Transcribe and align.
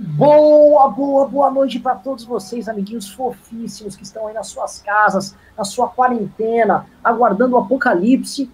Boa, 0.00 0.88
boa, 0.90 1.26
boa 1.26 1.50
noite 1.50 1.80
para 1.80 1.96
todos 1.96 2.22
vocês, 2.22 2.68
amiguinhos 2.68 3.10
fofíssimos 3.10 3.96
que 3.96 4.04
estão 4.04 4.28
aí 4.28 4.34
nas 4.34 4.46
suas 4.46 4.80
casas, 4.80 5.34
na 5.56 5.64
sua 5.64 5.88
quarentena, 5.88 6.86
aguardando 7.02 7.56
o 7.56 7.58
apocalipse, 7.58 8.48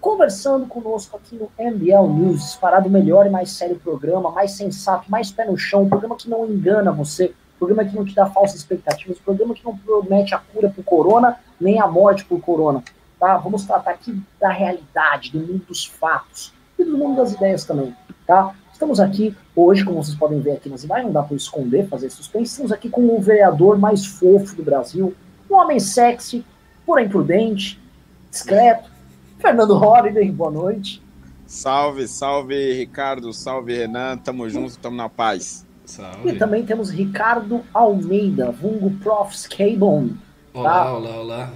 conversando 0.00 0.64
conosco 0.64 1.14
aqui 1.14 1.36
no 1.36 1.50
MBL 1.62 2.08
News, 2.14 2.40
disparado 2.40 2.88
melhor 2.88 3.26
e 3.26 3.28
mais 3.28 3.50
sério 3.52 3.78
programa, 3.78 4.30
mais 4.30 4.52
sensato, 4.52 5.10
mais 5.10 5.30
pé 5.30 5.44
no 5.44 5.58
chão, 5.58 5.82
um 5.82 5.90
programa 5.90 6.16
que 6.16 6.30
não 6.30 6.46
engana 6.46 6.90
você, 6.90 7.34
programa 7.58 7.84
que 7.84 7.94
não 7.94 8.06
te 8.06 8.14
dá 8.14 8.24
falsas 8.24 8.56
expectativas, 8.56 9.18
programa 9.18 9.52
que 9.52 9.66
não 9.66 9.76
promete 9.76 10.34
a 10.34 10.38
cura 10.38 10.70
pro 10.70 10.82
corona, 10.82 11.36
nem 11.60 11.82
a 11.82 11.86
morte 11.86 12.24
pro 12.24 12.40
corona, 12.40 12.82
tá? 13.20 13.36
Vamos 13.36 13.66
tratar 13.66 13.90
aqui 13.90 14.22
da 14.40 14.48
realidade, 14.48 15.32
do 15.32 15.38
mundo 15.38 15.66
dos 15.66 15.84
fatos 15.84 16.50
e 16.78 16.84
do 16.84 16.96
mundo 16.96 17.16
das 17.16 17.34
ideias 17.34 17.66
também, 17.66 17.94
tá? 18.26 18.54
Estamos 18.82 18.98
aqui 18.98 19.32
hoje, 19.54 19.84
como 19.84 20.02
vocês 20.02 20.16
podem 20.16 20.40
ver 20.40 20.54
aqui 20.54 20.68
nas 20.68 20.82
imagens, 20.82 21.06
não 21.06 21.12
dá 21.12 21.22
para 21.22 21.36
esconder, 21.36 21.86
fazer 21.86 22.10
suspense, 22.10 22.50
estamos 22.50 22.72
aqui 22.72 22.90
com 22.90 23.16
o 23.16 23.20
vereador 23.20 23.78
mais 23.78 24.04
fofo 24.04 24.56
do 24.56 24.64
Brasil, 24.64 25.14
um 25.48 25.54
homem 25.54 25.78
sexy, 25.78 26.44
porém 26.84 27.08
prudente, 27.08 27.80
discreto, 28.28 28.90
Fernando 29.38 29.76
Holliday, 29.76 30.28
boa 30.32 30.50
noite. 30.50 31.00
Salve, 31.46 32.08
salve 32.08 32.72
Ricardo, 32.72 33.32
salve 33.32 33.72
Renan, 33.72 34.16
tamo 34.16 34.50
junto, 34.50 34.76
tamo 34.78 34.96
na 34.96 35.08
paz. 35.08 35.64
Salve. 35.86 36.30
E 36.30 36.36
também 36.36 36.66
temos 36.66 36.90
Ricardo 36.90 37.60
Almeida, 37.72 38.50
vulgo 38.50 38.90
Prof. 38.98 39.32
Skabon. 39.32 40.08
Olá, 40.52 40.72
tá? 40.72 40.92
olá, 40.92 41.20
olá. 41.20 41.52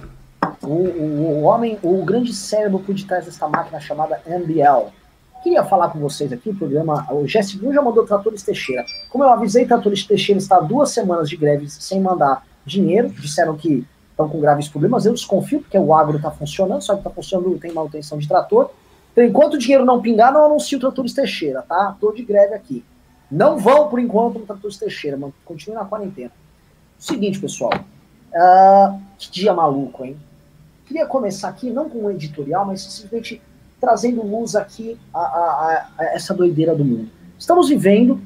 O, 0.63 0.67
o, 0.67 1.41
o, 1.41 1.41
homem, 1.41 1.77
o 1.83 2.05
grande 2.05 2.33
cérebro 2.33 2.79
por 2.79 2.95
detrás 2.95 3.25
desta 3.25 3.49
máquina 3.49 3.81
chamada 3.81 4.21
MBL. 4.25 4.93
Queria 5.47 5.63
falar 5.63 5.87
com 5.91 5.99
vocês 5.99 6.33
aqui, 6.33 6.49
o 6.49 6.53
programa, 6.53 7.07
o 7.09 7.25
Jesse 7.25 7.57
já 7.57 7.81
mandou 7.81 8.05
Tratores 8.05 8.43
Teixeira. 8.43 8.83
Como 9.09 9.23
eu 9.23 9.29
avisei, 9.29 9.65
Tratores 9.65 10.05
Teixeira 10.05 10.37
está 10.37 10.57
há 10.57 10.59
duas 10.59 10.91
semanas 10.91 11.29
de 11.29 11.37
greve 11.37 11.69
sem 11.69 12.01
mandar 12.01 12.45
dinheiro, 12.65 13.07
disseram 13.11 13.55
que 13.55 13.87
estão 14.11 14.27
com 14.27 14.41
graves 14.41 14.67
problemas, 14.67 15.05
eu 15.05 15.13
desconfio, 15.13 15.61
porque 15.61 15.77
o 15.77 15.93
agro 15.93 16.17
está 16.17 16.29
funcionando, 16.29 16.81
só 16.81 16.95
que 16.95 16.99
está 16.99 17.09
funcionando, 17.09 17.57
tem 17.59 17.71
manutenção 17.71 18.17
de 18.17 18.27
trator. 18.27 18.71
Então, 19.13 19.23
enquanto 19.23 19.53
o 19.53 19.57
dinheiro 19.57 19.85
não 19.85 20.01
pingar, 20.01 20.33
não 20.33 20.43
anuncio 20.43 20.77
o 20.77 20.81
Tratores 20.81 21.13
Teixeira, 21.13 21.61
tá? 21.61 21.95
Tô 21.97 22.11
de 22.11 22.23
greve 22.23 22.53
aqui. 22.53 22.83
Não 23.31 23.57
vão, 23.57 23.87
por 23.87 24.01
enquanto, 24.01 24.39
no 24.39 24.45
Tratores 24.45 24.75
Teixeira, 24.75 25.15
mas 25.15 25.31
continue 25.45 25.77
na 25.77 25.85
quarentena. 25.85 26.31
Seguinte, 26.99 27.39
pessoal, 27.39 27.71
uh, 27.73 28.99
que 29.17 29.31
dia 29.31 29.53
maluco, 29.53 30.03
hein? 30.03 30.17
Queria 30.85 31.05
começar 31.05 31.47
aqui, 31.47 31.69
não 31.69 31.89
com 31.89 31.99
um 31.99 32.11
editorial, 32.11 32.65
mas 32.65 32.81
simplesmente 32.81 33.41
trazendo 33.79 34.25
luz 34.25 34.55
aqui 34.55 34.97
a, 35.13 35.19
a, 35.19 35.87
a, 35.97 36.03
essa 36.15 36.33
doideira 36.33 36.75
do 36.75 36.83
mundo. 36.83 37.09
Estamos 37.37 37.69
vivendo 37.69 38.19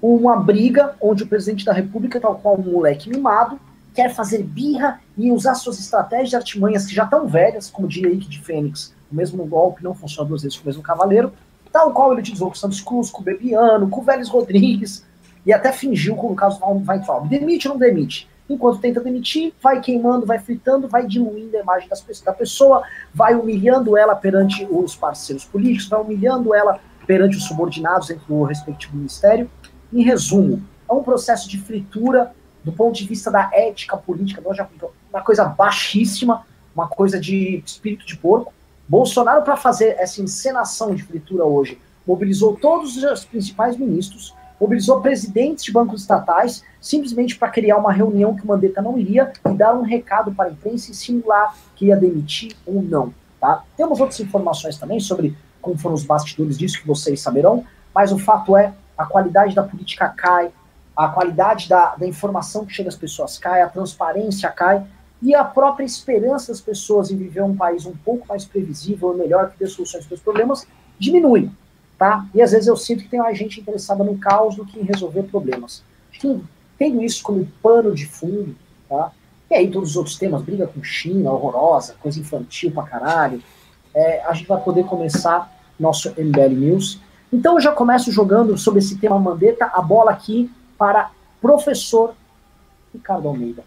uma 0.00 0.36
briga 0.36 0.94
onde 1.00 1.22
o 1.22 1.26
presidente 1.26 1.64
da 1.64 1.72
República, 1.72 2.20
tal 2.20 2.36
qual 2.36 2.58
um 2.58 2.72
moleque 2.72 3.08
mimado, 3.08 3.58
quer 3.94 4.14
fazer 4.14 4.42
birra 4.42 5.00
e 5.16 5.30
usar 5.30 5.54
suas 5.54 5.78
estratégias 5.78 6.30
de 6.30 6.36
artimanhas 6.36 6.86
que 6.86 6.94
já 6.94 7.04
estão 7.04 7.26
velhas, 7.26 7.70
como 7.70 7.88
diria 7.88 8.12
Ike 8.12 8.28
de 8.28 8.40
Fênix, 8.40 8.94
o 9.10 9.14
mesmo 9.14 9.44
golpe 9.44 9.82
não 9.82 9.94
funciona 9.94 10.28
duas 10.28 10.42
vezes 10.42 10.56
com 10.56 10.64
o 10.64 10.66
mesmo 10.66 10.82
cavaleiro, 10.82 11.32
tal 11.72 11.92
qual 11.92 12.12
ele 12.12 12.20
utilizou 12.20 12.48
com 12.48 12.54
Santos 12.54 12.80
Cruz, 12.80 13.10
com 13.10 13.20
o 13.20 13.24
Bebiano, 13.24 13.88
com 13.88 14.00
o 14.00 14.04
Vélez 14.04 14.28
Rodrigues, 14.28 15.04
e 15.44 15.52
até 15.52 15.72
fingiu 15.72 16.14
com 16.16 16.28
o 16.28 16.36
caso 16.36 16.60
do 16.60 16.90
Weintraub. 16.90 17.28
Demite 17.28 17.68
ou 17.68 17.74
não 17.74 17.80
demite? 17.80 18.28
Enquanto 18.50 18.80
tenta 18.80 19.00
demitir, 19.00 19.54
vai 19.62 19.80
queimando, 19.80 20.26
vai 20.26 20.40
fritando, 20.40 20.88
vai 20.88 21.06
diluindo 21.06 21.56
a 21.56 21.60
imagem 21.60 21.88
das, 21.88 22.04
da 22.20 22.32
pessoa, 22.32 22.82
vai 23.14 23.32
humilhando 23.36 23.96
ela 23.96 24.16
perante 24.16 24.66
os 24.68 24.96
parceiros 24.96 25.44
políticos, 25.44 25.88
vai 25.88 26.00
humilhando 26.00 26.52
ela 26.52 26.80
perante 27.06 27.36
os 27.36 27.44
subordinados 27.44 28.08
dentro 28.08 28.26
do 28.26 28.42
respectivo 28.42 28.96
ministério. 28.96 29.48
Em 29.92 30.02
resumo, 30.02 30.60
é 30.88 30.92
um 30.92 31.00
processo 31.00 31.48
de 31.48 31.58
fritura 31.58 32.32
do 32.64 32.72
ponto 32.72 32.96
de 32.96 33.06
vista 33.06 33.30
da 33.30 33.48
ética 33.52 33.96
política, 33.96 34.42
uma 35.08 35.22
coisa 35.22 35.44
baixíssima, 35.44 36.44
uma 36.74 36.88
coisa 36.88 37.20
de 37.20 37.62
espírito 37.64 38.04
de 38.04 38.16
porco. 38.16 38.52
Bolsonaro, 38.88 39.42
para 39.42 39.56
fazer 39.56 39.94
essa 39.96 40.20
encenação 40.20 40.92
de 40.92 41.04
fritura 41.04 41.44
hoje, 41.44 41.78
mobilizou 42.04 42.56
todos 42.56 42.96
os 42.96 43.24
principais 43.24 43.76
ministros, 43.76 44.34
mobilizou 44.60 45.00
presidentes 45.00 45.64
de 45.64 45.72
bancos 45.72 46.02
estatais 46.02 46.62
simplesmente 46.80 47.36
para 47.36 47.48
criar 47.48 47.78
uma 47.78 47.92
reunião 47.92 48.36
que 48.36 48.44
o 48.44 48.46
Mandetta 48.46 48.82
não 48.82 48.98
iria 48.98 49.32
e 49.46 49.54
dar 49.54 49.74
um 49.74 49.82
recado 49.82 50.32
para 50.32 50.48
a 50.48 50.52
imprensa 50.52 50.90
e 50.90 50.94
simular 50.94 51.56
que 51.74 51.86
ia 51.86 51.96
demitir 51.96 52.54
ou 52.66 52.82
não. 52.82 53.12
Tá? 53.40 53.64
Temos 53.76 54.00
outras 54.00 54.20
informações 54.20 54.76
também 54.76 55.00
sobre 55.00 55.36
como 55.62 55.78
foram 55.78 55.94
os 55.94 56.04
bastidores 56.04 56.58
disso 56.58 56.80
que 56.80 56.86
vocês 56.86 57.20
saberão, 57.20 57.64
mas 57.94 58.12
o 58.12 58.18
fato 58.18 58.56
é 58.56 58.72
a 58.96 59.06
qualidade 59.06 59.54
da 59.54 59.62
política 59.62 60.08
cai, 60.08 60.50
a 60.96 61.08
qualidade 61.08 61.68
da, 61.68 61.94
da 61.96 62.06
informação 62.06 62.66
que 62.66 62.72
chega 62.72 62.88
às 62.88 62.96
pessoas 62.96 63.38
cai, 63.38 63.62
a 63.62 63.68
transparência 63.68 64.48
cai 64.50 64.86
e 65.22 65.34
a 65.34 65.44
própria 65.44 65.84
esperança 65.84 66.52
das 66.52 66.60
pessoas 66.60 67.10
em 67.10 67.16
viver 67.16 67.42
um 67.42 67.56
país 67.56 67.84
um 67.84 67.92
pouco 67.92 68.26
mais 68.26 68.44
previsível, 68.44 69.14
melhor, 69.14 69.50
que 69.50 69.58
dê 69.58 69.66
soluções 69.66 70.06
para 70.06 70.14
os 70.14 70.20
problemas, 70.20 70.66
diminui 70.98 71.50
tá? 72.00 72.24
E 72.34 72.40
às 72.40 72.52
vezes 72.52 72.66
eu 72.66 72.78
sinto 72.78 73.02
que 73.02 73.10
tem 73.10 73.20
mais 73.20 73.36
gente 73.36 73.60
interessada 73.60 74.02
no 74.02 74.16
caos 74.16 74.56
do 74.56 74.64
que 74.64 74.80
em 74.80 74.84
resolver 74.84 75.24
problemas. 75.24 75.82
Acho 76.10 76.40
tendo 76.78 77.02
isso 77.02 77.22
como 77.22 77.46
pano 77.62 77.94
de 77.94 78.06
fundo, 78.06 78.56
tá? 78.88 79.12
E 79.50 79.54
aí 79.54 79.70
todos 79.70 79.90
os 79.90 79.96
outros 79.98 80.16
temas, 80.16 80.40
briga 80.40 80.66
com 80.66 80.82
China, 80.82 81.30
horrorosa, 81.30 81.94
coisa 82.00 82.18
infantil 82.18 82.70
pra 82.72 82.84
caralho, 82.84 83.42
é, 83.94 84.22
a 84.24 84.32
gente 84.32 84.48
vai 84.48 84.58
poder 84.62 84.86
começar 84.86 85.54
nosso 85.78 86.08
MBL 86.16 86.54
News. 86.54 86.98
Então 87.30 87.56
eu 87.56 87.60
já 87.60 87.72
começo 87.72 88.10
jogando 88.10 88.56
sobre 88.56 88.78
esse 88.78 88.96
tema 88.96 89.18
Mandetta, 89.18 89.66
a 89.66 89.82
bola 89.82 90.10
aqui 90.10 90.50
para 90.78 91.10
professor 91.38 92.14
Ricardo 92.94 93.28
Almeida. 93.28 93.62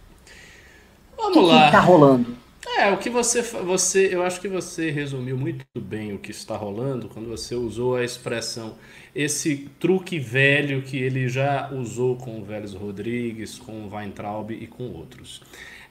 Vamos 1.16 1.38
o 1.38 1.40
que 1.40 1.46
lá. 1.46 1.66
Que 1.68 1.72
tá 1.72 1.80
rolando? 1.82 2.43
É, 2.66 2.90
o 2.92 2.98
que 2.98 3.10
você, 3.10 3.42
você. 3.42 4.14
Eu 4.14 4.24
acho 4.24 4.40
que 4.40 4.48
você 4.48 4.90
resumiu 4.90 5.38
muito 5.38 5.66
bem 5.80 6.14
o 6.14 6.20
que 6.20 6.32
está 6.32 6.56
rolando 6.56 7.10
quando 7.10 7.28
você 7.28 7.56
usou 7.56 7.96
a 7.96 8.04
expressão 8.04 8.78
esse 9.14 9.70
truque 9.80 10.18
velho 10.18 10.82
que 10.82 10.98
ele 10.98 11.28
já 11.28 11.70
usou 11.72 12.16
com 12.16 12.40
o 12.40 12.44
Vélez 12.44 12.74
Rodrigues, 12.74 13.60
com 13.60 13.86
o 13.86 13.94
Weintraub 13.94 14.52
e 14.52 14.66
com 14.66 14.86
outros. 14.92 15.42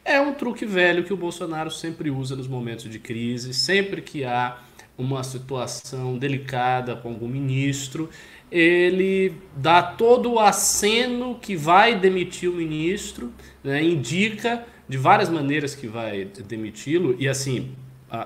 É 0.05 0.21
um 0.21 0.34
truque 0.34 0.66
velho 0.66 1.05
que 1.05 1.12
o 1.12 1.16
Bolsonaro 1.16 1.71
sempre 1.71 2.10
usa 2.10 2.34
nos 2.34 2.49
momentos 2.49 2.91
de 2.91 2.99
crise, 2.99 3.54
sempre 3.54 4.03
que 4.03 4.25
há 4.25 4.59
uma 4.99 5.22
situação 5.22 6.19
delicada 6.19 6.97
com 6.97 7.10
algum 7.10 7.28
ministro, 7.28 8.10
ele 8.50 9.33
dá 9.56 9.83
todo 9.83 10.33
o 10.33 10.41
aceno 10.41 11.39
que 11.41 11.56
vai 11.56 11.99
demitir 11.99 12.50
o 12.50 12.54
ministro, 12.54 13.33
né, 13.62 13.83
indica 13.83 14.66
de 14.88 14.98
várias 14.98 15.28
maneiras 15.28 15.75
que 15.75 15.87
vai 15.87 16.25
demiti-lo, 16.25 17.16
e 17.19 17.28
assim, 17.28 17.75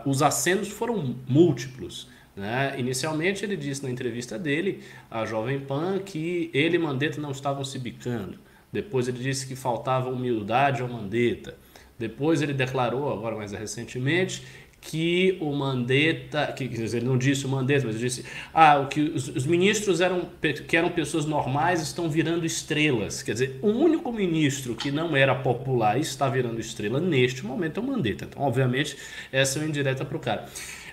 os 0.04 0.22
acenos 0.22 0.68
foram 0.68 1.16
múltiplos. 1.28 2.08
Né? 2.34 2.74
Inicialmente 2.78 3.44
ele 3.44 3.56
disse 3.56 3.82
na 3.82 3.90
entrevista 3.90 4.38
dele, 4.38 4.82
a 5.10 5.24
Jovem 5.24 5.60
Pan, 5.60 5.98
que 5.98 6.50
ele 6.52 6.76
e 6.76 6.78
Mandetta 6.78 7.20
não 7.20 7.30
estavam 7.30 7.64
se 7.64 7.78
bicando. 7.78 8.38
Depois 8.72 9.08
ele 9.08 9.18
disse 9.18 9.46
que 9.46 9.56
faltava 9.56 10.10
humildade 10.10 10.82
ao 10.82 10.88
Mandetta. 10.88 11.56
Depois 11.98 12.42
ele 12.42 12.52
declarou, 12.52 13.10
agora 13.10 13.36
mais 13.36 13.52
recentemente, 13.52 14.44
que 14.86 15.36
o 15.40 15.52
Mandetta, 15.52 16.46
que 16.52 16.64
ele 16.64 17.00
não 17.04 17.18
disse 17.18 17.44
o 17.44 17.48
Mandetta, 17.48 17.86
mas 17.86 17.98
disse, 17.98 18.24
ah, 18.54 18.78
o 18.78 18.86
que 18.86 19.00
os, 19.00 19.28
os, 19.28 19.44
ministros 19.44 20.00
eram 20.00 20.28
que 20.66 20.76
eram 20.76 20.90
pessoas 20.90 21.24
normais 21.24 21.82
estão 21.82 22.08
virando 22.08 22.46
estrelas. 22.46 23.22
Quer 23.22 23.32
dizer, 23.32 23.58
o 23.62 23.68
único 23.68 24.12
ministro 24.12 24.76
que 24.76 24.92
não 24.92 25.16
era 25.16 25.34
popular 25.34 25.98
e 25.98 26.02
está 26.02 26.28
virando 26.28 26.60
estrela 26.60 27.00
neste 27.00 27.44
momento 27.44 27.80
é 27.80 27.82
o 27.82 27.86
Mandetta. 27.86 28.26
Então, 28.26 28.42
obviamente, 28.42 28.96
essa 29.32 29.58
é 29.58 29.62
uma 29.62 29.68
indireta 29.68 30.04
para 30.04 30.16
o 30.16 30.20
cara. 30.20 30.46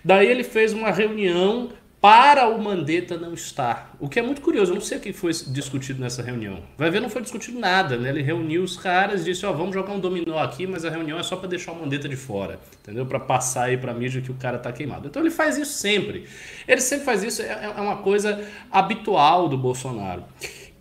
Daí 0.04 0.28
ele 0.28 0.44
fez 0.44 0.74
uma 0.74 0.92
reunião 0.92 1.70
para 2.04 2.50
o 2.50 2.62
Mandetta 2.62 3.16
não 3.16 3.34
estar. 3.34 3.96
O 3.98 4.10
que 4.10 4.20
é 4.20 4.22
muito 4.22 4.42
curioso, 4.42 4.72
eu 4.72 4.76
não 4.76 4.82
sei 4.82 4.98
o 4.98 5.00
que 5.00 5.14
foi 5.14 5.32
discutido 5.48 6.02
nessa 6.02 6.22
reunião. 6.22 6.62
Vai 6.78 6.92
ver, 6.92 7.00
não 7.00 7.10
foi 7.10 7.22
discutido 7.22 7.58
nada, 7.58 7.96
né? 7.96 8.10
Ele 8.10 8.22
reuniu 8.22 8.62
os 8.62 8.76
caras 8.76 9.22
e 9.22 9.24
disse, 9.24 9.46
ó, 9.46 9.52
oh, 9.52 9.54
vamos 9.54 9.74
jogar 9.74 9.94
um 9.94 10.02
dominó 10.02 10.38
aqui, 10.38 10.68
mas 10.68 10.84
a 10.84 10.90
reunião 10.90 11.18
é 11.18 11.24
só 11.24 11.38
para 11.38 11.48
deixar 11.48 11.72
o 11.72 11.80
Mandetta 11.80 12.10
de 12.10 12.18
fora, 12.18 12.60
entendeu? 12.82 13.06
Para 13.06 13.22
passar 13.22 13.68
aí 13.68 13.78
para 13.78 13.94
mídia 13.94 14.22
que 14.22 14.30
o 14.30 14.34
cara 14.34 14.60
tá 14.60 14.70
queimado. 14.74 15.08
Então 15.08 15.22
ele 15.22 15.32
faz 15.32 15.58
isso 15.58 15.78
sempre. 15.78 16.28
Ele 16.68 16.82
sempre 16.82 17.06
faz 17.06 17.24
isso, 17.24 17.42
é, 17.42 17.74
é 17.74 17.82
uma 17.82 17.96
coisa 17.96 18.46
habitual 18.70 19.48
do 19.48 19.58
Bolsonaro. 19.58 20.26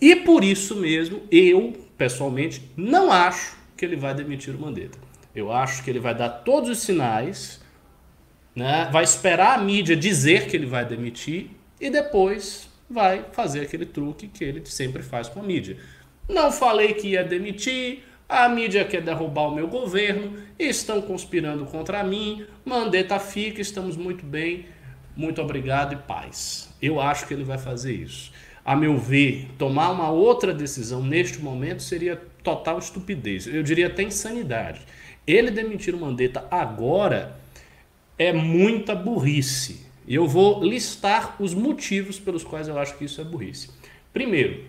E 0.00 0.16
por 0.16 0.42
isso 0.42 0.74
mesmo, 0.74 1.22
eu, 1.30 1.72
pessoalmente, 1.96 2.68
não 2.76 3.12
acho 3.12 3.56
que 3.76 3.84
ele 3.84 3.94
vai 3.94 4.12
demitir 4.12 4.56
o 4.56 4.58
Mandetta. 4.58 4.98
Eu 5.32 5.52
acho 5.52 5.84
que 5.84 5.90
ele 5.90 6.00
vai 6.00 6.16
dar 6.16 6.28
todos 6.28 6.68
os 6.68 6.78
sinais 6.80 7.61
né? 8.54 8.88
vai 8.92 9.04
esperar 9.04 9.58
a 9.58 9.62
mídia 9.62 9.96
dizer 9.96 10.46
que 10.46 10.56
ele 10.56 10.66
vai 10.66 10.84
demitir 10.84 11.50
e 11.80 11.90
depois 11.90 12.68
vai 12.88 13.24
fazer 13.32 13.62
aquele 13.62 13.86
truque 13.86 14.28
que 14.28 14.44
ele 14.44 14.62
sempre 14.66 15.02
faz 15.02 15.28
com 15.28 15.40
a 15.40 15.42
mídia. 15.42 15.78
Não 16.28 16.52
falei 16.52 16.94
que 16.94 17.08
ia 17.08 17.24
demitir, 17.24 18.04
a 18.28 18.48
mídia 18.48 18.84
quer 18.84 19.02
derrubar 19.02 19.48
o 19.48 19.54
meu 19.54 19.66
governo, 19.66 20.36
estão 20.58 21.00
conspirando 21.02 21.64
contra 21.66 22.04
mim, 22.04 22.46
Mandetta 22.64 23.18
fica, 23.18 23.60
estamos 23.60 23.96
muito 23.96 24.24
bem, 24.24 24.66
muito 25.16 25.40
obrigado 25.42 25.94
e 25.94 25.96
paz. 25.96 26.72
Eu 26.80 27.00
acho 27.00 27.26
que 27.26 27.34
ele 27.34 27.44
vai 27.44 27.58
fazer 27.58 27.94
isso. 27.94 28.32
a 28.64 28.76
meu 28.76 28.96
ver, 28.96 29.48
tomar 29.58 29.90
uma 29.90 30.10
outra 30.10 30.54
decisão 30.54 31.02
neste 31.02 31.40
momento 31.40 31.82
seria 31.82 32.16
total 32.44 32.78
estupidez. 32.78 33.46
Eu 33.46 33.62
diria 33.62 33.88
até 33.88 34.02
insanidade. 34.02 34.80
Ele 35.26 35.50
demitir 35.50 35.94
o 35.94 35.98
Mandetta 35.98 36.46
agora 36.50 37.41
é 38.22 38.32
muita 38.32 38.94
burrice. 38.94 39.86
E 40.06 40.14
eu 40.14 40.26
vou 40.26 40.62
listar 40.62 41.36
os 41.40 41.54
motivos 41.54 42.18
pelos 42.18 42.44
quais 42.44 42.68
eu 42.68 42.78
acho 42.78 42.96
que 42.96 43.04
isso 43.04 43.20
é 43.20 43.24
burrice. 43.24 43.70
Primeiro, 44.12 44.64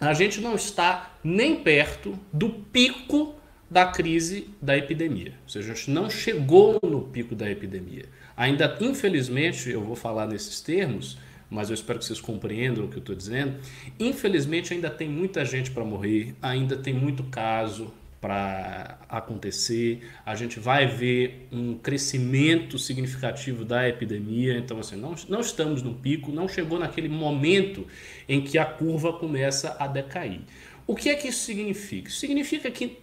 a 0.00 0.12
gente 0.12 0.40
não 0.40 0.54
está 0.54 1.14
nem 1.24 1.56
perto 1.56 2.18
do 2.32 2.48
pico 2.48 3.34
da 3.70 3.86
crise 3.86 4.48
da 4.62 4.76
epidemia. 4.76 5.34
Ou 5.42 5.48
seja, 5.48 5.72
a 5.72 5.74
gente 5.74 5.90
não 5.90 6.08
chegou 6.08 6.78
no 6.82 7.02
pico 7.02 7.34
da 7.34 7.50
epidemia. 7.50 8.04
Ainda, 8.36 8.76
infelizmente, 8.80 9.70
eu 9.70 9.82
vou 9.82 9.96
falar 9.96 10.26
nesses 10.26 10.60
termos, 10.60 11.18
mas 11.50 11.68
eu 11.68 11.74
espero 11.74 11.98
que 11.98 12.04
vocês 12.04 12.20
compreendam 12.20 12.84
o 12.84 12.88
que 12.88 12.96
eu 12.96 13.00
estou 13.00 13.14
dizendo. 13.14 13.56
Infelizmente, 13.98 14.72
ainda 14.72 14.90
tem 14.90 15.08
muita 15.08 15.44
gente 15.44 15.70
para 15.70 15.84
morrer, 15.84 16.34
ainda 16.40 16.76
tem 16.76 16.94
muito 16.94 17.24
caso 17.24 17.92
para 18.20 18.98
acontecer. 19.08 20.06
A 20.24 20.34
gente 20.34 20.58
vai 20.58 20.86
ver 20.86 21.48
um 21.52 21.76
crescimento 21.76 22.78
significativo 22.78 23.64
da 23.64 23.88
epidemia. 23.88 24.56
Então, 24.58 24.78
assim, 24.78 24.96
não, 24.96 25.14
não 25.28 25.40
estamos 25.40 25.82
no 25.82 25.94
pico, 25.94 26.32
não 26.32 26.48
chegou 26.48 26.78
naquele 26.78 27.08
momento 27.08 27.86
em 28.28 28.40
que 28.40 28.58
a 28.58 28.64
curva 28.64 29.12
começa 29.12 29.76
a 29.78 29.86
decair. 29.86 30.40
O 30.86 30.94
que 30.94 31.08
é 31.08 31.14
que 31.14 31.28
isso 31.28 31.44
significa? 31.44 32.10
Significa 32.10 32.70
que 32.70 32.98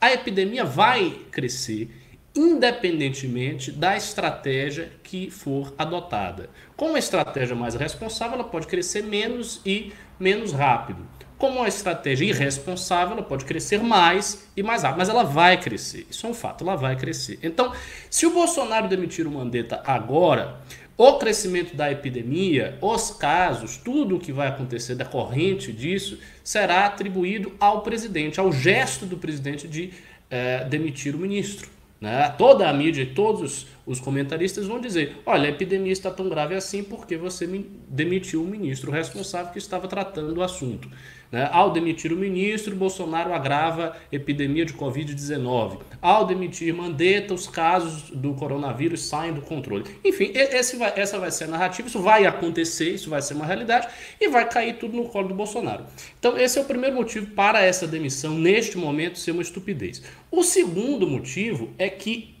a 0.00 0.12
epidemia 0.12 0.64
vai 0.64 1.10
crescer 1.30 1.90
independentemente 2.34 3.72
da 3.72 3.96
estratégia 3.96 4.92
que 5.02 5.30
for 5.30 5.74
adotada. 5.76 6.48
Com 6.76 6.90
uma 6.90 6.98
estratégia 6.98 7.56
mais 7.56 7.74
responsável, 7.74 8.34
ela 8.34 8.44
pode 8.44 8.68
crescer 8.68 9.02
menos 9.02 9.60
e 9.66 9.92
menos 10.20 10.52
rápido. 10.52 11.04
Como 11.38 11.60
uma 11.60 11.68
estratégia 11.68 12.26
irresponsável, 12.26 13.12
ela 13.12 13.22
pode 13.22 13.44
crescer 13.44 13.80
mais 13.80 14.48
e 14.56 14.62
mais 14.62 14.82
rápido, 14.82 14.98
mas 14.98 15.08
ela 15.08 15.22
vai 15.22 15.60
crescer. 15.60 16.04
Isso 16.10 16.26
é 16.26 16.30
um 16.30 16.34
fato, 16.34 16.64
ela 16.64 16.74
vai 16.74 16.96
crescer. 16.96 17.38
Então, 17.42 17.72
se 18.10 18.26
o 18.26 18.30
Bolsonaro 18.30 18.88
demitir 18.88 19.24
o 19.24 19.30
Mandetta 19.30 19.80
agora, 19.86 20.60
o 20.96 21.12
crescimento 21.12 21.76
da 21.76 21.92
epidemia, 21.92 22.76
os 22.82 23.12
casos, 23.12 23.76
tudo 23.76 24.16
o 24.16 24.18
que 24.18 24.32
vai 24.32 24.48
acontecer 24.48 24.96
decorrente 24.96 25.72
disso, 25.72 26.18
será 26.42 26.86
atribuído 26.86 27.52
ao 27.60 27.82
presidente, 27.82 28.40
ao 28.40 28.52
gesto 28.52 29.06
do 29.06 29.16
presidente 29.16 29.68
de 29.68 29.92
é, 30.28 30.64
demitir 30.64 31.14
o 31.14 31.18
ministro. 31.18 31.70
Né? 32.00 32.34
Toda 32.36 32.68
a 32.68 32.72
mídia 32.72 33.02
e 33.02 33.06
todos 33.06 33.68
os 33.88 33.98
comentaristas 33.98 34.66
vão 34.66 34.80
dizer: 34.80 35.16
olha, 35.24 35.46
a 35.46 35.50
epidemia 35.50 35.92
está 35.92 36.10
tão 36.10 36.28
grave 36.28 36.54
assim 36.54 36.84
porque 36.84 37.16
você 37.16 37.46
demitiu 37.88 38.42
o 38.42 38.46
ministro 38.46 38.92
responsável 38.92 39.50
que 39.50 39.58
estava 39.58 39.88
tratando 39.88 40.36
o 40.38 40.42
assunto. 40.42 40.88
Né? 41.30 41.48
Ao 41.52 41.70
demitir 41.70 42.12
o 42.12 42.16
ministro, 42.16 42.74
Bolsonaro 42.74 43.34
agrava 43.34 43.90
a 43.90 44.14
epidemia 44.14 44.64
de 44.64 44.72
Covid-19. 44.72 45.80
Ao 46.00 46.26
demitir 46.26 46.72
Mandetta, 46.74 47.34
os 47.34 47.46
casos 47.46 48.10
do 48.10 48.34
coronavírus 48.34 49.02
saem 49.02 49.32
do 49.32 49.42
controle. 49.42 49.84
Enfim, 50.04 50.32
vai, 50.78 50.92
essa 50.96 51.18
vai 51.18 51.30
ser 51.30 51.44
a 51.44 51.48
narrativa, 51.48 51.88
isso 51.88 52.00
vai 52.00 52.24
acontecer, 52.24 52.90
isso 52.90 53.10
vai 53.10 53.20
ser 53.20 53.34
uma 53.34 53.44
realidade 53.44 53.88
e 54.20 54.28
vai 54.28 54.48
cair 54.48 54.78
tudo 54.78 54.96
no 54.96 55.08
colo 55.08 55.28
do 55.28 55.34
Bolsonaro. 55.34 55.84
Então, 56.18 56.38
esse 56.38 56.58
é 56.58 56.62
o 56.62 56.64
primeiro 56.64 56.96
motivo 56.96 57.26
para 57.32 57.60
essa 57.62 57.86
demissão, 57.86 58.34
neste 58.34 58.78
momento, 58.78 59.18
ser 59.18 59.32
uma 59.32 59.42
estupidez. 59.42 60.02
O 60.30 60.42
segundo 60.42 61.06
motivo 61.06 61.70
é 61.78 61.90
que, 61.90 62.36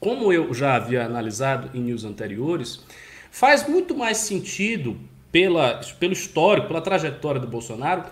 como 0.00 0.32
eu 0.32 0.52
já 0.54 0.74
havia 0.76 1.04
analisado 1.04 1.70
em 1.76 1.80
news 1.80 2.04
anteriores, 2.04 2.84
faz 3.30 3.68
muito 3.68 3.96
mais 3.96 4.18
sentido 4.18 4.96
pela, 5.30 5.80
pelo 5.98 6.12
histórico, 6.12 6.68
pela 6.68 6.80
trajetória 6.80 7.40
do 7.40 7.46
Bolsonaro 7.46 8.04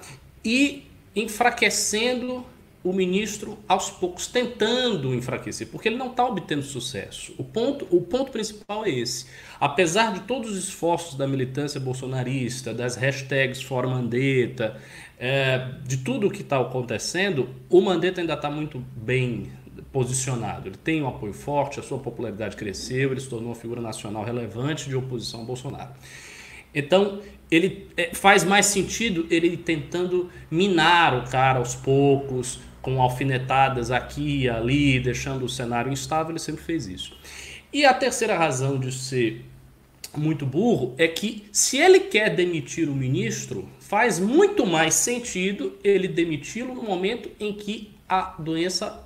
e 0.44 0.84
enfraquecendo 1.14 2.44
o 2.84 2.92
ministro 2.92 3.58
aos 3.66 3.90
poucos, 3.90 4.28
tentando 4.28 5.12
enfraquecer, 5.12 5.66
porque 5.66 5.88
ele 5.88 5.96
não 5.96 6.10
está 6.10 6.24
obtendo 6.24 6.62
sucesso. 6.62 7.34
O 7.36 7.42
ponto, 7.42 7.84
o 7.90 8.00
ponto 8.00 8.30
principal 8.30 8.84
é 8.86 8.90
esse. 8.90 9.26
Apesar 9.58 10.12
de 10.12 10.20
todos 10.20 10.52
os 10.52 10.56
esforços 10.56 11.16
da 11.16 11.26
militância 11.26 11.80
bolsonarista, 11.80 12.72
das 12.72 12.94
hashtags 12.94 13.60
fora 13.60 13.88
Mandetta, 13.88 14.80
é, 15.18 15.68
de 15.84 15.96
tudo 15.96 16.28
o 16.28 16.30
que 16.30 16.42
está 16.42 16.60
acontecendo, 16.60 17.48
o 17.68 17.80
Mandetta 17.80 18.20
ainda 18.20 18.34
está 18.34 18.48
muito 18.48 18.78
bem 18.94 19.50
posicionado. 19.92 20.68
Ele 20.68 20.76
tem 20.76 21.02
um 21.02 21.08
apoio 21.08 21.32
forte, 21.32 21.80
a 21.80 21.82
sua 21.82 21.98
popularidade 21.98 22.56
cresceu, 22.56 23.12
ele 23.12 23.20
se 23.20 23.28
tornou 23.28 23.50
uma 23.50 23.54
figura 23.54 23.80
nacional 23.80 24.24
relevante 24.24 24.88
de 24.88 24.96
oposição 24.96 25.40
ao 25.40 25.46
Bolsonaro. 25.46 25.90
Então, 26.74 27.20
ele 27.50 27.88
é, 27.96 28.14
faz 28.14 28.44
mais 28.44 28.66
sentido 28.66 29.26
ele 29.30 29.56
tentando 29.56 30.30
minar 30.50 31.16
o 31.16 31.30
cara 31.30 31.58
aos 31.58 31.74
poucos, 31.74 32.60
com 32.82 33.02
alfinetadas 33.02 33.90
aqui 33.90 34.42
e 34.42 34.48
ali, 34.48 35.00
deixando 35.00 35.44
o 35.44 35.48
cenário 35.48 35.92
instável, 35.92 36.30
ele 36.30 36.38
sempre 36.38 36.62
fez 36.62 36.86
isso. 36.86 37.16
E 37.72 37.84
a 37.84 37.92
terceira 37.92 38.38
razão 38.38 38.78
de 38.78 38.92
ser 38.92 39.44
muito 40.16 40.46
burro 40.46 40.94
é 40.96 41.08
que 41.08 41.46
se 41.50 41.78
ele 41.78 42.00
quer 42.00 42.34
demitir 42.34 42.88
o 42.88 42.94
ministro, 42.94 43.68
faz 43.80 44.18
muito 44.18 44.64
mais 44.64 44.94
sentido 44.94 45.76
ele 45.82 46.08
demiti-lo 46.08 46.74
no 46.74 46.82
momento 46.82 47.28
em 47.40 47.52
que 47.52 47.92
a 48.08 48.36
doença 48.38 49.04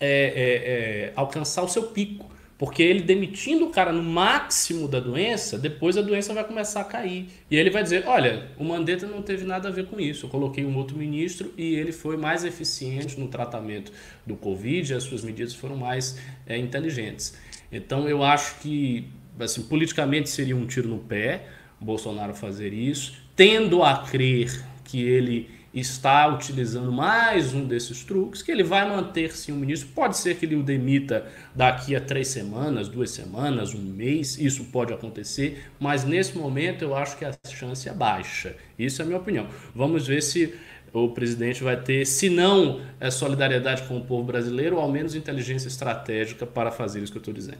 é, 0.00 0.08
é, 0.08 1.08
é, 1.08 1.12
alcançar 1.14 1.62
o 1.62 1.68
seu 1.68 1.84
pico. 1.84 2.30
Porque 2.60 2.82
ele 2.82 3.00
demitindo 3.00 3.64
o 3.64 3.70
cara 3.70 3.90
no 3.90 4.02
máximo 4.02 4.86
da 4.86 5.00
doença, 5.00 5.56
depois 5.56 5.96
a 5.96 6.02
doença 6.02 6.34
vai 6.34 6.44
começar 6.44 6.82
a 6.82 6.84
cair. 6.84 7.26
E 7.50 7.56
ele 7.56 7.70
vai 7.70 7.82
dizer: 7.82 8.04
olha, 8.06 8.48
o 8.58 8.64
Mandetta 8.64 9.06
não 9.06 9.22
teve 9.22 9.46
nada 9.46 9.68
a 9.68 9.70
ver 9.70 9.86
com 9.86 9.98
isso. 9.98 10.26
Eu 10.26 10.30
coloquei 10.30 10.62
um 10.62 10.76
outro 10.76 10.94
ministro 10.94 11.54
e 11.56 11.74
ele 11.74 11.90
foi 11.90 12.18
mais 12.18 12.44
eficiente 12.44 13.18
no 13.18 13.28
tratamento 13.28 13.90
do 14.26 14.36
Covid, 14.36 14.92
as 14.92 15.04
suas 15.04 15.22
medidas 15.22 15.54
foram 15.54 15.74
mais 15.74 16.20
é, 16.46 16.58
inteligentes. 16.58 17.34
Então 17.72 18.06
eu 18.06 18.22
acho 18.22 18.60
que, 18.60 19.06
assim, 19.38 19.62
politicamente 19.62 20.28
seria 20.28 20.54
um 20.54 20.66
tiro 20.66 20.86
no 20.86 20.98
pé 20.98 21.46
Bolsonaro 21.80 22.34
fazer 22.34 22.74
isso, 22.74 23.14
tendo 23.34 23.82
a 23.82 24.02
crer 24.02 24.62
que 24.84 25.02
ele 25.02 25.48
está 25.72 26.26
utilizando 26.26 26.90
mais 26.90 27.54
um 27.54 27.64
desses 27.64 28.02
truques, 28.02 28.42
que 28.42 28.50
ele 28.50 28.64
vai 28.64 28.88
manter 28.88 29.36
sim 29.36 29.52
o 29.52 29.56
ministro. 29.56 29.88
Pode 29.94 30.16
ser 30.16 30.36
que 30.36 30.44
ele 30.44 30.56
o 30.56 30.62
demita 30.62 31.26
daqui 31.54 31.94
a 31.94 32.00
três 32.00 32.28
semanas, 32.28 32.88
duas 32.88 33.10
semanas, 33.10 33.72
um 33.72 33.80
mês, 33.80 34.36
isso 34.36 34.64
pode 34.64 34.92
acontecer, 34.92 35.70
mas 35.78 36.04
nesse 36.04 36.36
momento 36.36 36.82
eu 36.82 36.94
acho 36.96 37.16
que 37.16 37.24
a 37.24 37.32
chance 37.48 37.88
é 37.88 37.92
baixa. 37.92 38.56
Isso 38.78 39.00
é 39.00 39.04
a 39.04 39.06
minha 39.06 39.18
opinião. 39.18 39.46
Vamos 39.74 40.06
ver 40.06 40.22
se 40.22 40.54
o 40.92 41.08
presidente 41.10 41.62
vai 41.62 41.80
ter, 41.80 42.04
se 42.04 42.28
não 42.28 42.80
é 42.98 43.10
solidariedade 43.10 43.82
com 43.82 43.96
o 43.96 44.04
povo 44.04 44.24
brasileiro, 44.24 44.76
ou 44.76 44.82
ao 44.82 44.90
menos 44.90 45.14
inteligência 45.14 45.68
estratégica 45.68 46.44
para 46.44 46.72
fazer 46.72 47.00
isso 47.00 47.12
que 47.12 47.18
eu 47.18 47.20
estou 47.20 47.34
dizendo. 47.34 47.58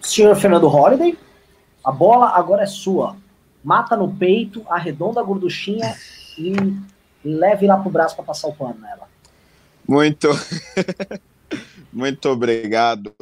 Senhor 0.00 0.34
Fernando 0.36 0.66
Holliday? 0.68 1.18
A 1.86 1.92
bola 1.92 2.30
agora 2.30 2.64
é 2.64 2.66
sua. 2.66 3.16
Mata 3.62 3.96
no 3.96 4.12
peito, 4.12 4.66
arredonda 4.68 5.20
a 5.20 5.22
gorduchinha 5.22 5.96
e 6.36 6.52
leve 7.24 7.68
lá 7.68 7.76
pro 7.76 7.88
braço 7.88 8.16
para 8.16 8.24
passar 8.24 8.48
o 8.48 8.52
pano 8.52 8.80
nela. 8.80 9.08
Muito, 9.86 10.28
muito 11.92 12.28
obrigado, 12.28 13.14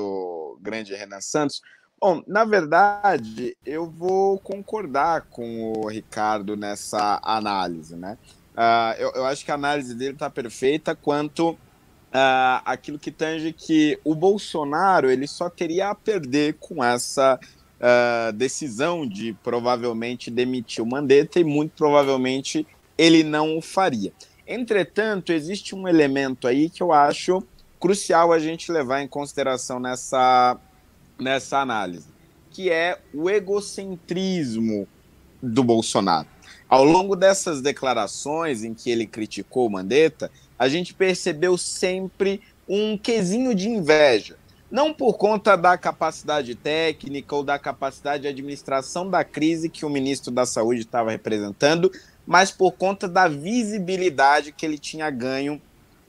grande 0.63 0.95
Renan 0.95 1.21
Santos. 1.21 1.61
Bom, 2.01 2.23
na 2.27 2.47
verdade, 2.47 3.55
eu 3.67 3.87
vou 3.87 4.39
concordar 4.39 5.27
com 5.29 5.73
o 5.73 5.87
Ricardo 5.87 6.57
nessa 6.57 7.21
análise, 7.23 7.95
né? 7.95 8.17
Uh, 8.55 8.99
eu, 8.99 9.13
eu, 9.17 9.27
acho 9.27 9.45
que 9.45 9.51
a 9.51 9.57
análise 9.57 9.95
dele 9.95 10.15
está 10.15 10.31
perfeita 10.31 10.95
quanto 10.95 11.51
uh, 11.51 12.63
aquilo 12.65 12.99
que 12.99 13.11
tange 13.11 13.53
que 13.53 13.99
o 14.05 14.15
Bolsonaro 14.15 15.11
ele 15.11 15.27
só 15.27 15.51
teria 15.51 15.91
a 15.91 15.95
perder 15.95 16.55
com 16.61 16.83
essa 16.83 17.39
uh, 17.81 18.33
decisão 18.33 19.07
de 19.07 19.33
provavelmente 19.43 20.31
demitir 20.31 20.83
o 20.83 20.87
Mandetta 20.87 21.41
e 21.41 21.45
muito 21.45 21.73
provavelmente 21.77 22.67
ele 22.97 23.23
não 23.23 23.59
o 23.59 23.63
faria. 23.63 24.13
Entretanto, 24.47 25.33
existe 25.33 25.75
um 25.75 25.89
elemento 25.89 26.47
aí 26.47 26.69
que 26.69 26.83
eu 26.83 26.93
acho 26.93 27.43
crucial 27.81 28.33
a 28.33 28.39
gente 28.39 28.71
levar 28.71 29.03
em 29.03 29.09
consideração 29.09 29.81
nessa, 29.81 30.59
nessa 31.19 31.59
análise, 31.59 32.07
que 32.51 32.71
é 32.71 32.99
o 33.13 33.29
egocentrismo 33.29 34.87
do 35.43 35.63
Bolsonaro. 35.63 36.29
Ao 36.69 36.85
longo 36.85 37.15
dessas 37.15 37.61
declarações 37.61 38.65
em 38.65 38.75
que 38.75 38.91
ele 38.91 39.07
criticou 39.07 39.67
o 39.67 39.71
Mandetta, 39.71 40.31
a 40.59 40.69
gente 40.69 40.95
percebeu 40.95 41.59
sempre 41.59 42.41
um 42.69 42.97
quesinho 42.97 43.55
de 43.55 43.69
inveja 43.69 44.37
não 44.75 44.93
por 44.93 45.15
conta 45.17 45.57
da 45.57 45.79
capacidade 45.79 46.57
técnica 46.57 47.37
ou 47.37 47.45
da 47.45 47.57
capacidade 47.61 48.23
de 48.23 48.29
administração 48.29 49.09
da 49.09 49.23
crise 49.23 49.69
que 49.69 49.87
o 49.87 49.89
ministro 49.89 50.33
da 50.33 50.45
Saúde 50.45 50.81
estava 50.81 51.13
representando, 51.13 51.93
mas 52.27 52.51
por 52.51 52.73
conta 52.73 53.07
da 53.07 53.29
visibilidade 53.29 54.51
que 54.51 54.67
ele 54.67 54.77
tinha 54.77 55.09
ganho 55.11 55.63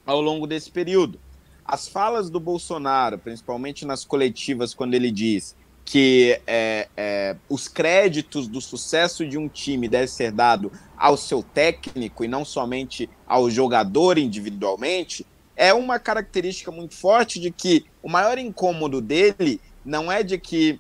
ao 0.04 0.20
longo 0.20 0.48
desse 0.48 0.72
período. 0.72 1.20
As 1.64 1.88
falas 1.88 2.28
do 2.28 2.40
Bolsonaro, 2.40 3.20
principalmente 3.20 3.86
nas 3.86 4.04
coletivas, 4.04 4.74
quando 4.74 4.96
ele 4.96 5.12
diz 5.12 5.56
que 5.86 6.42
é, 6.48 6.88
é, 6.98 7.36
os 7.48 7.68
créditos 7.68 8.48
do 8.48 8.60
sucesso 8.60 9.28
de 9.28 9.38
um 9.38 9.48
time 9.48 9.88
deve 9.88 10.08
ser 10.08 10.32
dado 10.32 10.72
ao 10.98 11.16
seu 11.16 11.44
técnico 11.44 12.26
e 12.26 12.28
não 12.28 12.44
somente 12.44 13.08
ao 13.28 13.48
jogador 13.48 14.18
individualmente, 14.18 15.24
é 15.56 15.74
uma 15.74 16.00
característica 16.00 16.72
muito 16.72 16.96
forte 16.96 17.40
de 17.40 17.52
que 17.52 17.86
o 18.04 18.10
maior 18.10 18.38
incômodo 18.38 19.02
dele 19.02 19.60
não 19.84 20.12
é 20.12 20.24
de 20.24 20.38
que 20.38 20.80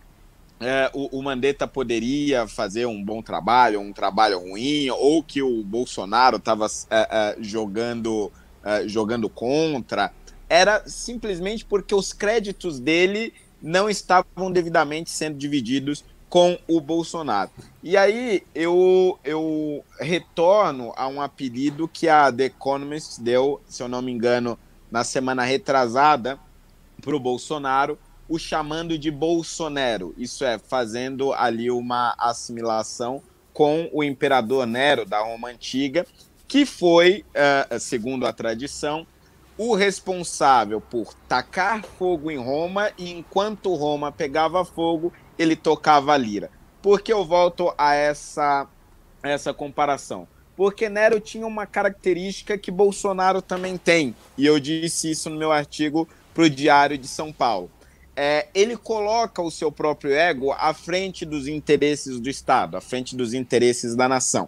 é, 0.60 0.90
o, 0.94 1.20
o 1.20 1.24
Mandetta 1.24 1.68
poderia 1.68 2.48
fazer 2.48 2.86
um 2.86 3.04
bom 3.04 3.22
trabalho, 3.22 3.80
um 3.80 3.94
trabalho 3.94 4.40
ruim, 4.40 4.90
ou 4.90 5.22
que 5.22 5.42
o 5.42 5.64
Bolsonaro 5.64 6.38
estava 6.38 6.68
é, 6.90 7.08
é, 7.12 7.38
jogando, 7.40 8.32
é, 8.64 8.88
jogando 8.88 9.30
contra. 9.30 10.12
Era 10.48 10.84
simplesmente 10.88 11.66
porque 11.66 11.94
os 11.94 12.14
créditos 12.14 12.80
dele 12.80 13.34
não 13.62 13.90
estavam 13.90 14.52
devidamente 14.52 15.10
sendo 15.10 15.38
divididos 15.38 16.04
com 16.30 16.58
o 16.68 16.82
Bolsonaro. 16.82 17.50
E 17.82 17.96
aí 17.96 18.44
eu, 18.54 19.18
eu 19.24 19.84
retorno 20.00 20.94
a 20.96 21.08
um 21.08 21.22
apelido 21.22 21.88
que 21.88 22.10
a 22.10 22.32
The 22.32 22.46
Economist 22.46 23.22
deu, 23.22 23.62
se 23.68 23.82
eu 23.82 23.88
não 23.88 24.02
me 24.02 24.12
engano, 24.12 24.58
na 24.92 25.04
semana 25.04 25.44
retrasada 25.44 26.40
para 27.02 27.16
o 27.16 27.20
Bolsonaro, 27.20 27.98
o 28.28 28.40
chamando 28.40 28.98
de 28.98 29.12
Bolsonaro. 29.12 30.14
Isso 30.18 30.44
é, 30.44 30.58
fazendo 30.58 31.34
ali 31.34 31.70
uma 31.70 32.16
assimilação 32.18 33.22
com 33.54 33.90
o 33.94 34.04
imperador 34.04 34.66
Nero 34.66 35.06
da 35.06 35.20
Roma 35.20 35.50
Antiga, 35.50 36.06
que 36.48 36.66
foi, 36.66 37.24
uh, 37.32 37.80
segundo 37.80 38.26
a 38.28 38.34
tradição, 38.34 39.08
o 39.58 39.74
responsável 39.74 40.82
por 40.82 41.14
tacar 41.28 41.84
fogo 41.84 42.30
em 42.30 42.38
Roma 42.38 42.92
e 42.98 43.12
enquanto 43.12 43.74
Roma 43.74 44.12
pegava 44.12 44.66
fogo, 44.66 45.14
ele 45.38 45.56
tocava 45.56 46.14
a 46.14 46.18
lira. 46.18 46.52
Por 46.82 47.02
que 47.02 47.12
eu 47.12 47.24
volto 47.24 47.74
a 47.78 47.96
essa, 47.96 48.68
essa 49.24 49.54
comparação? 49.54 50.28
Porque 50.56 50.88
Nero 50.90 51.20
tinha 51.20 51.46
uma 51.46 51.66
característica 51.66 52.58
que 52.58 52.72
Bolsonaro 52.72 53.42
também 53.42 53.78
tem, 53.78 54.16
e 54.38 54.46
eu 54.46 54.60
disse 54.60 55.12
isso 55.12 55.30
no 55.30 55.38
meu 55.38 55.52
artigo 55.52 56.08
para 56.34 56.44
o 56.44 56.50
Diário 56.50 56.98
de 56.98 57.08
São 57.08 57.32
Paulo. 57.32 57.70
É, 58.16 58.48
ele 58.56 58.78
coloca 58.78 59.42
o 59.42 59.52
seu 59.52 59.70
próprio 59.70 60.14
ego 60.14 60.54
à 60.54 60.74
frente 60.74 61.26
dos 61.26 61.48
interesses 61.48 62.20
do 62.20 62.30
Estado, 62.30 62.78
à 62.78 62.82
frente 62.82 63.16
dos 63.16 63.34
interesses 63.34 63.94
da 63.96 64.08
nação. 64.08 64.48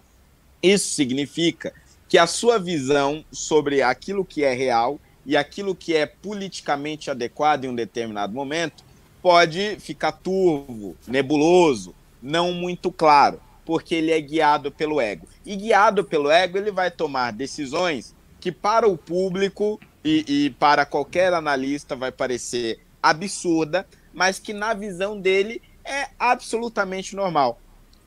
Isso 0.64 0.94
significa 0.94 1.74
que 2.08 2.18
a 2.18 2.26
sua 2.26 2.58
visão 2.58 3.26
sobre 3.32 3.82
aquilo 3.82 4.24
que 4.24 4.44
é 4.44 4.54
real 4.54 5.00
e 5.26 5.36
aquilo 5.36 5.76
que 5.76 5.94
é 5.94 6.06
politicamente 6.06 7.12
adequado 7.12 7.66
em 7.66 7.70
um 7.70 7.76
determinado 7.76 8.34
momento 8.34 8.86
pode 9.22 9.78
ficar 9.80 10.14
turvo, 10.14 10.96
nebuloso, 11.06 11.94
não 12.24 12.54
muito 12.54 12.90
claro, 12.90 13.42
porque 13.68 13.96
ele 13.96 14.14
é 14.14 14.22
guiado 14.22 14.72
pelo 14.72 15.02
ego. 15.02 15.28
E 15.46 15.54
guiado 15.54 16.02
pelo 16.06 16.32
ego, 16.32 16.58
ele 16.58 16.72
vai 16.72 16.90
tomar 16.90 17.34
decisões 17.34 18.16
que 18.40 18.50
para 18.50 18.88
o 18.88 18.98
público 18.98 19.78
e, 20.06 20.24
e 20.46 20.50
para 20.52 20.86
qualquer 20.86 21.34
analista 21.34 21.94
vai 21.94 22.10
parecer 22.10 22.80
absurda, 23.04 23.86
mas 24.14 24.40
que 24.40 24.54
na 24.54 24.74
visão 24.74 25.20
dele 25.20 25.62
é 25.84 26.08
absolutamente 26.18 27.14
normal. 27.14 27.60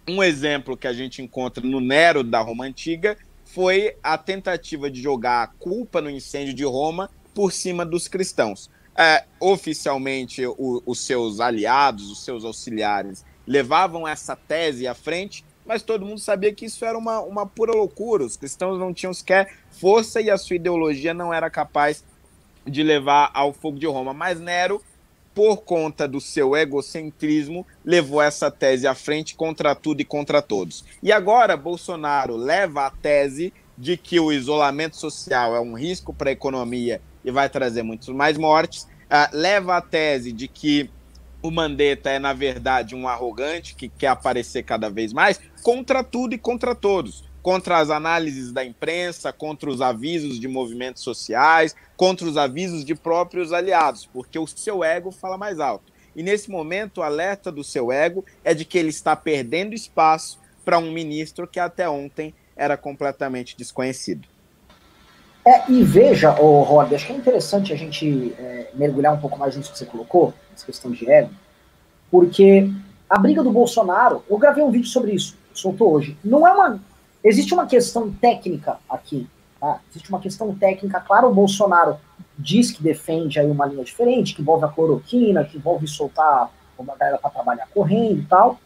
Um 0.09 0.23
exemplo 0.23 0.79
que 0.79 0.87
a 0.87 0.95
gente 0.95 1.21
encontra 1.21 1.63
no 1.63 1.79
Nero 1.79 2.25
da 2.25 2.41
Roma 2.41 2.65
Antiga 2.65 3.19
foi 3.45 3.99
a 4.03 4.17
tentativa 4.17 4.91
de 4.91 5.03
jogar 5.03 5.43
a 5.43 5.47
culpa 5.47 6.01
no 6.01 6.09
incêndio 6.09 6.55
de 6.55 6.65
Roma 6.65 7.11
por 7.35 7.53
cima 7.53 7.85
dos 7.85 8.09
cristãos. 8.09 8.71
É, 8.97 9.25
oficialmente, 9.39 10.47
o, 10.47 10.83
os 10.87 11.01
seus 11.01 11.39
aliados, 11.39 12.11
os 12.11 12.25
seus 12.25 12.47
auxiliares, 12.47 13.27
levavam 13.47 14.07
essa 14.07 14.37
tese 14.37 14.87
à 14.87 14.95
frente, 14.95 15.45
mas 15.65 15.83
todo 15.83 16.05
mundo 16.05 16.19
sabia 16.21 16.53
que 16.53 16.65
isso 16.65 16.85
era 16.85 16.97
uma, 16.97 17.21
uma 17.21 17.47
pura 17.47 17.73
loucura. 17.73 18.25
Os 18.25 18.37
cristãos 18.37 18.79
não 18.79 18.93
tinham 18.93 19.15
sequer 19.15 19.55
força 19.71 20.21
e 20.21 20.31
a 20.31 20.37
sua 20.37 20.57
ideologia 20.57 21.15
não 21.15 21.33
era 21.33 21.49
capaz 21.51 22.05
de 22.67 22.83
levar 22.83 23.31
ao 23.35 23.53
fogo 23.53 23.79
de 23.79 23.87
Roma. 23.87 24.13
Mas 24.13 24.41
Nero, 24.41 24.83
por 25.35 25.59
conta 25.59 26.09
do 26.09 26.21
seu 26.21 26.57
egocentrismo, 26.57 27.67
levou 27.85 28.21
essa 28.21 28.51
tese 28.51 28.87
à 28.87 28.95
frente 28.95 29.35
contra 29.35 29.75
tudo 29.75 30.01
e 30.01 30.05
contra 30.05 30.43
todos. 30.43 30.85
E 31.03 31.13
agora 31.13 31.57
Bolsonaro 31.57 32.37
leva 32.37 32.87
a 32.87 32.91
tese 32.91 33.53
de 33.77 33.97
que 33.97 34.21
o 34.21 34.33
isolamento 34.33 34.97
social 34.97 35.57
é 35.57 35.61
um 35.61 35.75
risco 35.75 36.13
para 36.13 36.31
a 36.31 36.33
economia 36.33 37.01
e 37.25 37.31
vai 37.31 37.49
trazer 37.49 37.83
muitos 37.83 38.09
mais 38.09 38.37
mortes, 38.37 38.83
uh, 38.83 39.29
leva 39.33 39.77
a 39.77 39.81
tese 39.81 40.33
de 40.33 40.49
que 40.49 40.91
o 41.43 41.51
Mandetta 41.51 42.11
é, 42.11 42.19
na 42.19 42.33
verdade, 42.33 42.95
um 42.95 43.09
arrogante 43.09 43.75
que 43.75 43.89
quer 43.89 44.09
aparecer 44.09 44.63
cada 44.63 44.91
vez 44.91 45.13
mais 45.13 45.41
contra 45.63 46.03
tudo 46.03 46.35
e 46.35 46.39
contra 46.39 46.75
todos. 46.75 47.29
Contra 47.43 47.79
as 47.79 47.89
análises 47.89 48.53
da 48.53 48.63
imprensa, 48.63 49.33
contra 49.33 49.71
os 49.71 49.81
avisos 49.81 50.39
de 50.39 50.47
movimentos 50.47 51.03
sociais, 51.03 51.75
contra 51.97 52.27
os 52.27 52.37
avisos 52.37 52.85
de 52.85 52.95
próprios 52.95 53.51
aliados, 53.51 54.05
porque 54.05 54.39
o 54.39 54.47
seu 54.47 54.85
ego 54.85 55.11
fala 55.11 55.39
mais 55.39 55.59
alto. 55.59 55.91
E 56.15 56.23
nesse 56.23 56.51
momento, 56.51 56.99
o 56.99 57.03
alerta 57.03 57.51
do 57.51 57.65
seu 57.65 57.91
ego 57.91 58.25
é 58.45 58.53
de 58.53 58.67
que 58.67 58.77
ele 58.77 58.91
está 58.91 59.17
perdendo 59.17 59.75
espaço 59.75 60.39
para 60.65 60.79
um 60.79 60.93
ministro 60.93 61.47
que 61.47 61.59
até 61.59 61.89
ontem 61.89 62.35
era 62.55 62.77
completamente 62.77 63.57
desconhecido. 63.57 64.29
É, 65.47 65.71
e 65.71 65.83
veja, 65.83 66.39
oh, 66.39 66.63
Rod, 66.63 66.93
acho 66.93 67.07
que 67.07 67.13
é 67.13 67.17
interessante 67.17 67.73
a 67.73 67.77
gente 67.77 68.35
é, 68.39 68.69
mergulhar 68.75 69.15
um 69.15 69.19
pouco 69.19 69.39
mais 69.39 69.57
nisso 69.57 69.73
que 69.73 69.79
você 69.79 69.87
colocou, 69.87 70.35
essa 70.55 70.67
questão 70.67 70.91
de 70.91 71.11
ego, 71.11 71.31
porque 72.11 72.71
a 73.09 73.19
briga 73.19 73.43
do 73.43 73.51
Bolsonaro, 73.51 74.23
eu 74.29 74.37
gravei 74.37 74.63
um 74.63 74.71
vídeo 74.71 74.87
sobre 74.87 75.13
isso, 75.13 75.39
soltou 75.53 75.93
hoje. 75.93 76.17
Não 76.25 76.47
é 76.47 76.53
uma. 76.53 76.81
Existe 77.23 77.53
uma 77.53 77.67
questão 77.67 78.11
técnica 78.11 78.79
aqui. 78.89 79.29
Tá? 79.61 79.81
Existe 79.91 80.09
uma 80.09 80.21
questão 80.21 80.55
técnica. 80.55 81.01
Claro, 81.01 81.29
o 81.29 81.35
Bolsonaro 81.35 81.99
diz 82.39 82.71
que 82.71 82.83
defende 82.83 83.39
aí 83.39 83.51
uma 83.51 83.67
linha 83.67 83.85
diferente, 83.85 84.35
que 84.35 84.41
envolve 84.41 84.65
a 84.65 84.69
cloroquina, 84.69 85.45
que 85.45 85.59
envolve 85.59 85.87
soltar 85.87 86.51
uma 86.79 86.97
galera 86.97 87.19
para 87.19 87.31
trabalhar 87.31 87.69
correndo 87.75 88.21
e 88.21 88.25
tal. 88.25 88.59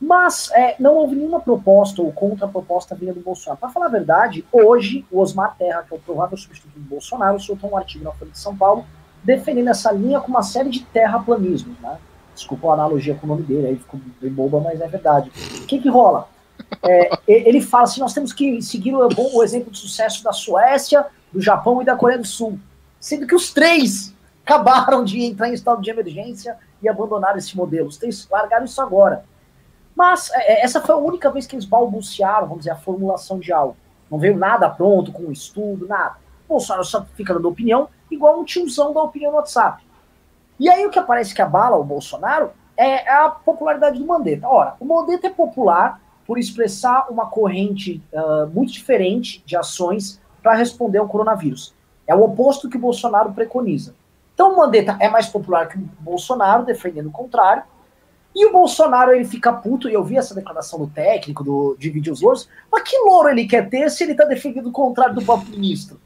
Mas 0.00 0.50
é, 0.52 0.76
não 0.80 0.94
houve 0.94 1.14
nenhuma 1.14 1.40
proposta 1.40 2.00
ou 2.00 2.10
contraproposta 2.10 2.94
vinda 2.94 3.12
do 3.12 3.20
Bolsonaro. 3.20 3.60
Para 3.60 3.68
falar 3.68 3.86
a 3.86 3.90
verdade, 3.90 4.46
hoje 4.50 5.04
o 5.10 5.20
Osmar 5.20 5.54
Terra, 5.58 5.84
que 5.86 5.92
é 5.92 5.96
o 5.96 6.00
provável 6.00 6.38
substituto 6.38 6.72
do 6.72 6.88
Bolsonaro, 6.88 7.38
soltou 7.38 7.70
um 7.70 7.76
artigo 7.76 8.04
na 8.04 8.12
Folha 8.12 8.30
de 8.30 8.38
São 8.38 8.56
Paulo 8.56 8.86
defendendo 9.22 9.68
essa 9.68 9.92
linha 9.92 10.20
com 10.20 10.28
uma 10.28 10.42
série 10.42 10.70
de 10.70 10.80
terraplanismos. 10.80 11.78
Né? 11.80 11.98
Desculpa 12.40 12.70
a 12.70 12.72
analogia 12.72 13.14
com 13.14 13.26
o 13.26 13.28
nome 13.28 13.42
dele, 13.42 13.66
aí 13.66 13.76
ficou 13.76 14.00
bem 14.18 14.32
boba, 14.32 14.60
mas 14.60 14.80
é 14.80 14.88
verdade. 14.88 15.30
O 15.62 15.66
que, 15.66 15.78
que 15.78 15.90
rola? 15.90 16.26
É, 16.82 17.10
ele 17.28 17.60
fala 17.60 17.84
assim: 17.84 18.00
nós 18.00 18.14
temos 18.14 18.32
que 18.32 18.62
seguir 18.62 18.94
o, 18.94 19.06
o 19.34 19.44
exemplo 19.44 19.70
de 19.70 19.76
sucesso 19.76 20.24
da 20.24 20.32
Suécia, 20.32 21.04
do 21.30 21.38
Japão 21.38 21.82
e 21.82 21.84
da 21.84 21.94
Coreia 21.94 22.18
do 22.18 22.26
Sul. 22.26 22.58
Sendo 22.98 23.26
que 23.26 23.34
os 23.34 23.52
três 23.52 24.14
acabaram 24.42 25.04
de 25.04 25.22
entrar 25.22 25.50
em 25.50 25.52
estado 25.52 25.82
de 25.82 25.90
emergência 25.90 26.56
e 26.82 26.88
abandonaram 26.88 27.36
esse 27.36 27.54
modelo. 27.54 27.88
Os 27.88 27.98
três 27.98 28.26
largaram 28.30 28.64
isso 28.64 28.80
agora. 28.80 29.22
Mas 29.94 30.30
é, 30.32 30.54
é, 30.54 30.64
essa 30.64 30.80
foi 30.80 30.94
a 30.94 30.98
única 30.98 31.30
vez 31.30 31.46
que 31.46 31.54
eles 31.54 31.66
balbuciaram, 31.66 32.46
vamos 32.46 32.60
dizer, 32.60 32.70
a 32.70 32.76
formulação 32.76 33.38
de 33.38 33.52
algo. 33.52 33.76
Não 34.10 34.18
veio 34.18 34.34
nada 34.34 34.70
pronto, 34.70 35.12
com 35.12 35.24
um 35.24 35.32
estudo, 35.32 35.86
nada. 35.86 36.16
Bolsonaro 36.48 36.84
só 36.86 37.04
fica 37.14 37.34
dando 37.34 37.50
opinião, 37.50 37.90
igual 38.10 38.40
um 38.40 38.44
tiozão 38.44 38.94
da 38.94 39.02
opinião 39.02 39.30
no 39.30 39.36
WhatsApp. 39.36 39.84
E 40.60 40.68
aí 40.68 40.84
o 40.84 40.90
que 40.90 40.98
aparece 40.98 41.34
que 41.34 41.40
abala 41.40 41.78
o 41.78 41.82
Bolsonaro 41.82 42.50
é 42.76 43.10
a 43.10 43.30
popularidade 43.30 43.98
do 43.98 44.06
Mandetta. 44.06 44.46
Ora, 44.46 44.74
o 44.78 44.84
Mandetta 44.84 45.28
é 45.28 45.30
popular 45.30 46.02
por 46.26 46.38
expressar 46.38 47.06
uma 47.10 47.30
corrente 47.30 48.02
uh, 48.12 48.46
muito 48.46 48.70
diferente 48.70 49.42
de 49.46 49.56
ações 49.56 50.20
para 50.42 50.52
responder 50.52 50.98
ao 50.98 51.08
coronavírus. 51.08 51.74
É 52.06 52.14
o 52.14 52.22
oposto 52.22 52.68
que 52.68 52.76
o 52.76 52.80
Bolsonaro 52.80 53.32
preconiza. 53.32 53.94
Então 54.34 54.52
o 54.52 54.56
Mandetta 54.58 54.98
é 55.00 55.08
mais 55.08 55.26
popular 55.26 55.66
que 55.66 55.78
o 55.78 55.88
Bolsonaro, 55.98 56.64
defendendo 56.64 57.06
o 57.06 57.12
contrário, 57.12 57.62
e 58.34 58.46
o 58.46 58.52
Bolsonaro, 58.52 59.12
ele 59.12 59.24
fica 59.24 59.52
puto, 59.52 59.88
e 59.88 59.94
eu 59.94 60.04
vi 60.04 60.18
essa 60.18 60.34
declaração 60.34 60.78
do 60.78 60.86
técnico, 60.86 61.42
do 61.42 61.74
Dividir 61.78 62.12
os 62.12 62.20
Louros, 62.20 62.48
mas 62.70 62.82
que 62.82 62.96
louro 62.98 63.30
ele 63.30 63.46
quer 63.46 63.68
ter 63.68 63.90
se 63.90 64.04
ele 64.04 64.14
tá 64.14 64.24
defendendo 64.24 64.68
o 64.68 64.72
contrário 64.72 65.14
do 65.14 65.24
próprio 65.24 65.50
ministro? 65.50 65.98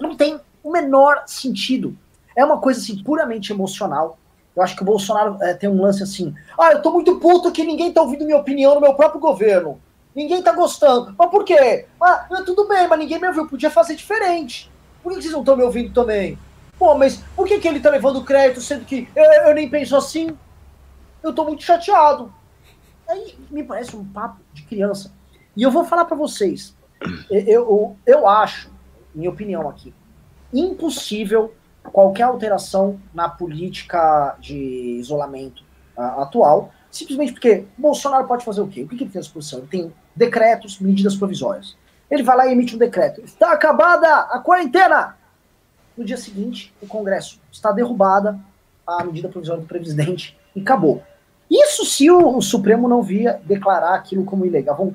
Não 0.00 0.16
tem 0.16 0.40
o 0.62 0.72
menor 0.72 1.22
sentido. 1.26 1.96
É 2.36 2.44
uma 2.44 2.58
coisa, 2.58 2.80
assim, 2.80 3.02
puramente 3.02 3.52
emocional. 3.52 4.18
Eu 4.54 4.62
acho 4.62 4.76
que 4.76 4.82
o 4.82 4.86
Bolsonaro 4.86 5.36
é, 5.42 5.54
tem 5.54 5.68
um 5.68 5.82
lance 5.82 6.02
assim, 6.02 6.34
ah, 6.58 6.72
eu 6.72 6.82
tô 6.82 6.92
muito 6.92 7.18
puto 7.18 7.50
que 7.50 7.64
ninguém 7.64 7.92
tá 7.92 8.00
ouvindo 8.02 8.24
minha 8.24 8.38
opinião 8.38 8.74
no 8.74 8.80
meu 8.80 8.94
próprio 8.94 9.20
governo. 9.20 9.80
Ninguém 10.14 10.42
tá 10.42 10.52
gostando. 10.52 11.14
Mas 11.18 11.30
por 11.30 11.44
quê? 11.44 11.86
Ah, 12.00 12.28
tudo 12.46 12.68
bem, 12.68 12.86
mas 12.86 12.98
ninguém 12.98 13.20
me 13.20 13.26
ouviu, 13.26 13.48
podia 13.48 13.70
fazer 13.70 13.96
diferente. 13.96 14.70
Por 15.02 15.12
que 15.12 15.20
vocês 15.20 15.32
não 15.32 15.40
estão 15.40 15.56
me 15.56 15.64
ouvindo 15.64 15.92
também? 15.92 16.38
Pô, 16.78 16.94
mas 16.94 17.16
por 17.34 17.48
que, 17.48 17.58
que 17.58 17.66
ele 17.66 17.80
tá 17.80 17.90
levando 17.90 18.24
crédito, 18.24 18.60
sendo 18.60 18.84
que 18.84 19.08
eu, 19.14 19.24
eu 19.24 19.54
nem 19.54 19.68
penso 19.68 19.96
assim? 19.96 20.36
eu 21.24 21.32
tô 21.32 21.44
muito 21.44 21.64
chateado. 21.64 22.32
Aí 23.08 23.36
me 23.50 23.64
parece 23.64 23.96
um 23.96 24.04
papo 24.04 24.40
de 24.52 24.62
criança. 24.62 25.12
E 25.56 25.62
eu 25.62 25.70
vou 25.70 25.84
falar 25.84 26.04
para 26.04 26.16
vocês, 26.16 26.76
eu, 27.30 27.40
eu, 27.46 27.96
eu 28.06 28.28
acho, 28.28 28.70
minha 29.14 29.30
opinião 29.30 29.68
aqui, 29.68 29.94
impossível 30.52 31.54
qualquer 31.92 32.24
alteração 32.24 32.98
na 33.12 33.28
política 33.28 34.36
de 34.40 34.98
isolamento 34.98 35.62
uh, 35.96 36.20
atual, 36.22 36.72
simplesmente 36.90 37.32
porque 37.32 37.64
Bolsonaro 37.76 38.26
pode 38.26 38.44
fazer 38.44 38.60
o 38.60 38.68
quê? 38.68 38.82
O 38.82 38.88
que, 38.88 38.96
que 38.96 39.04
ele 39.04 39.10
tem 39.10 39.18
à 39.18 39.22
disposição? 39.22 39.60
Ele 39.60 39.68
tem 39.68 39.92
decretos, 40.14 40.78
medidas 40.80 41.16
provisórias. 41.16 41.76
Ele 42.10 42.22
vai 42.22 42.36
lá 42.36 42.46
e 42.46 42.52
emite 42.52 42.74
um 42.74 42.78
decreto. 42.78 43.20
Está 43.22 43.52
acabada 43.52 44.08
a 44.08 44.38
quarentena! 44.38 45.16
No 45.96 46.04
dia 46.04 46.16
seguinte, 46.16 46.74
o 46.82 46.86
Congresso 46.86 47.40
está 47.52 47.70
derrubada 47.70 48.38
a 48.86 49.04
medida 49.04 49.28
provisória 49.28 49.62
do 49.62 49.68
presidente 49.68 50.36
e 50.54 50.60
acabou. 50.60 51.02
Isso 51.50 51.84
se 51.84 52.10
o, 52.10 52.36
o 52.36 52.42
Supremo 52.42 52.88
não 52.88 53.02
via 53.02 53.40
declarar 53.44 53.94
aquilo 53.94 54.24
como 54.24 54.44
ilegal. 54.44 54.76
Vamos, 54.76 54.92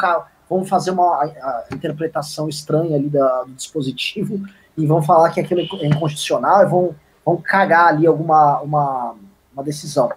vamos 0.50 0.70
fazer 0.70 0.92
uma 0.92 1.24
a, 1.24 1.24
a 1.24 1.68
interpretação 1.74 2.50
estranha 2.50 2.98
ali 2.98 3.10
da, 3.10 3.44
do 3.44 3.54
dispositivo 3.54 4.42
e 4.78 4.86
vão 4.86 5.02
falar 5.02 5.30
que 5.32 5.40
aquilo 5.40 5.62
é 5.62 5.86
inconstitucional 5.86 6.64
e 6.64 6.66
vão, 6.66 6.96
vão 7.26 7.38
cagar 7.38 7.88
ali 7.88 8.08
alguma 8.08 8.60
uma, 8.62 9.16
uma 9.54 9.64
decisão. 9.64 10.12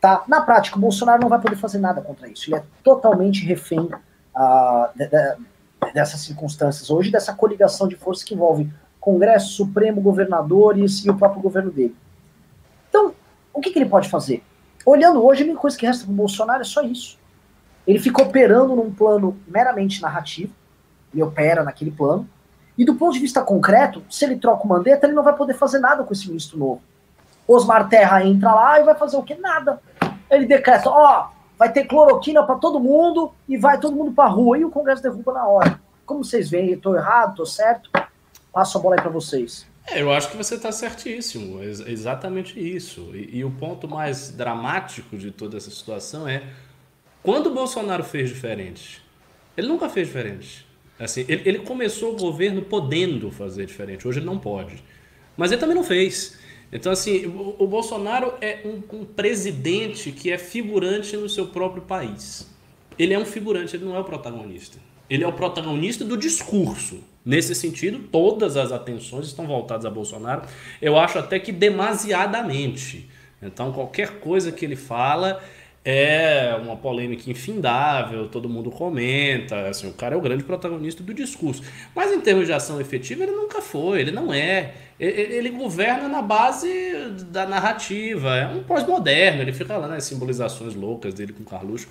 Tá? 0.00 0.22
Na 0.28 0.42
prática, 0.42 0.76
o 0.76 0.80
Bolsonaro 0.80 1.22
não 1.22 1.28
vai 1.28 1.40
poder 1.40 1.56
fazer 1.56 1.78
nada 1.78 2.02
contra 2.02 2.28
isso. 2.28 2.50
Ele 2.50 2.56
é 2.56 2.64
totalmente 2.82 3.44
refém 3.44 3.80
uh, 3.80 4.88
de, 4.94 5.08
de, 5.08 5.92
dessas 5.94 6.20
circunstâncias 6.20 6.90
hoje, 6.90 7.10
dessa 7.10 7.32
coligação 7.32 7.88
de 7.88 7.96
forças 7.96 8.22
que 8.22 8.34
envolve 8.34 8.70
Congresso, 9.00 9.52
Supremo, 9.52 10.00
governadores 10.00 11.04
e 11.04 11.10
o 11.10 11.16
próprio 11.16 11.42
governo 11.42 11.70
dele. 11.70 11.96
Então, 12.88 13.14
o 13.52 13.60
que, 13.60 13.70
que 13.70 13.78
ele 13.78 13.88
pode 13.88 14.08
fazer? 14.08 14.42
Olhando 14.84 15.24
hoje, 15.24 15.42
a 15.42 15.44
única 15.46 15.60
coisa 15.60 15.76
que 15.76 15.86
resta 15.86 16.04
para 16.04 16.12
o 16.12 16.16
Bolsonaro 16.16 16.60
é 16.60 16.64
só 16.64 16.82
isso. 16.82 17.18
Ele 17.86 17.98
fica 17.98 18.22
operando 18.22 18.74
num 18.74 18.90
plano 18.90 19.36
meramente 19.46 20.00
narrativo, 20.00 20.52
ele 21.12 21.22
opera 21.22 21.62
naquele 21.62 21.90
plano, 21.90 22.28
e 22.76 22.84
do 22.84 22.94
ponto 22.94 23.12
de 23.14 23.20
vista 23.20 23.42
concreto, 23.42 24.02
se 24.10 24.24
ele 24.24 24.36
troca 24.36 24.64
o 24.64 24.68
Mandetta, 24.68 25.06
ele 25.06 25.14
não 25.14 25.22
vai 25.22 25.34
poder 25.34 25.54
fazer 25.54 25.78
nada 25.78 26.02
com 26.02 26.12
esse 26.12 26.26
ministro 26.26 26.58
novo. 26.58 26.82
Osmar 27.46 27.88
Terra 27.88 28.24
entra 28.24 28.52
lá 28.52 28.80
e 28.80 28.84
vai 28.84 28.94
fazer 28.94 29.16
o 29.16 29.22
quê? 29.22 29.36
Nada. 29.36 29.80
Ele 30.30 30.46
decreta, 30.46 30.88
ó, 30.88 31.28
vai 31.58 31.70
ter 31.72 31.84
cloroquina 31.84 32.42
para 32.42 32.56
todo 32.56 32.80
mundo 32.80 33.32
e 33.48 33.56
vai 33.56 33.78
todo 33.78 33.96
mundo 33.96 34.12
para 34.12 34.28
rua. 34.28 34.58
E 34.58 34.64
o 34.64 34.70
Congresso 34.70 35.02
derruba 35.02 35.32
na 35.32 35.46
hora. 35.46 35.80
Como 36.04 36.24
vocês 36.24 36.50
veem, 36.50 36.72
estou 36.72 36.96
errado, 36.96 37.30
estou 37.30 37.46
certo? 37.46 37.90
Passo 38.52 38.78
a 38.78 38.80
bola 38.80 38.96
aí 38.96 39.00
para 39.00 39.10
vocês. 39.10 39.66
É, 39.86 40.00
eu 40.00 40.10
acho 40.12 40.30
que 40.30 40.36
você 40.36 40.54
está 40.54 40.72
certíssimo, 40.72 41.62
exatamente 41.62 42.58
isso. 42.58 43.10
E, 43.14 43.38
e, 43.38 43.44
o 43.44 43.50
ponto 43.50 43.86
mais 43.86 44.30
dramático 44.30 45.16
de 45.16 45.30
toda 45.30 45.58
essa 45.58 45.70
situação 45.70 46.26
é 46.26 46.42
quando 47.22 47.48
o 47.48 47.54
Bolsonaro 47.54 48.02
fez 48.02 48.30
diferente. 48.30 49.04
Ele 49.56 49.68
nunca 49.68 49.88
fez 49.88 50.06
diferente. 50.06 50.63
Assim, 50.98 51.24
ele, 51.28 51.42
ele 51.44 51.58
começou 51.60 52.12
o 52.12 52.16
governo 52.16 52.62
podendo 52.62 53.30
fazer 53.30 53.66
diferente. 53.66 54.06
Hoje 54.06 54.20
ele 54.20 54.26
não 54.26 54.38
pode. 54.38 54.82
Mas 55.36 55.50
ele 55.50 55.60
também 55.60 55.74
não 55.74 55.84
fez. 55.84 56.38
Então, 56.72 56.90
assim, 56.92 57.26
o, 57.26 57.56
o 57.58 57.66
Bolsonaro 57.66 58.34
é 58.40 58.60
um, 58.64 58.82
um 58.96 59.04
presidente 59.04 60.12
que 60.12 60.30
é 60.30 60.38
figurante 60.38 61.16
no 61.16 61.28
seu 61.28 61.46
próprio 61.46 61.82
país. 61.82 62.48
Ele 62.98 63.12
é 63.12 63.18
um 63.18 63.24
figurante, 63.24 63.76
ele 63.76 63.84
não 63.84 63.96
é 63.96 64.00
o 64.00 64.04
protagonista. 64.04 64.78
Ele 65.10 65.24
é 65.24 65.26
o 65.26 65.32
protagonista 65.32 66.04
do 66.04 66.16
discurso. 66.16 67.00
Nesse 67.24 67.54
sentido, 67.54 67.98
todas 68.10 68.56
as 68.56 68.70
atenções 68.70 69.26
estão 69.26 69.46
voltadas 69.46 69.84
a 69.84 69.90
Bolsonaro. 69.90 70.42
Eu 70.80 70.98
acho 70.98 71.18
até 71.18 71.38
que 71.38 71.52
demasiadamente. 71.52 73.08
Então, 73.42 73.72
qualquer 73.72 74.20
coisa 74.20 74.50
que 74.50 74.64
ele 74.64 74.76
fala 74.76 75.42
é 75.84 76.58
uma 76.62 76.76
polêmica 76.76 77.30
infindável, 77.30 78.26
todo 78.28 78.48
mundo 78.48 78.70
comenta, 78.70 79.68
assim, 79.68 79.86
o 79.86 79.92
cara 79.92 80.14
é 80.14 80.18
o 80.18 80.20
grande 80.20 80.42
protagonista 80.42 81.02
do 81.02 81.12
discurso. 81.12 81.62
Mas 81.94 82.10
em 82.10 82.20
termos 82.20 82.46
de 82.46 82.54
ação 82.54 82.80
efetiva, 82.80 83.24
ele 83.24 83.32
nunca 83.32 83.60
foi, 83.60 84.00
ele 84.00 84.10
não 84.10 84.32
é. 84.32 84.72
Ele, 84.98 85.34
ele 85.34 85.50
governa 85.50 86.08
na 86.08 86.22
base 86.22 86.68
da 87.30 87.44
narrativa, 87.44 88.34
é 88.34 88.46
um 88.46 88.62
pós-moderno, 88.62 89.42
ele 89.42 89.52
fica 89.52 89.76
lá 89.76 89.86
nas 89.86 90.04
simbolizações 90.04 90.74
loucas 90.74 91.12
dele 91.12 91.34
com 91.34 91.44
Carluxo. 91.44 91.88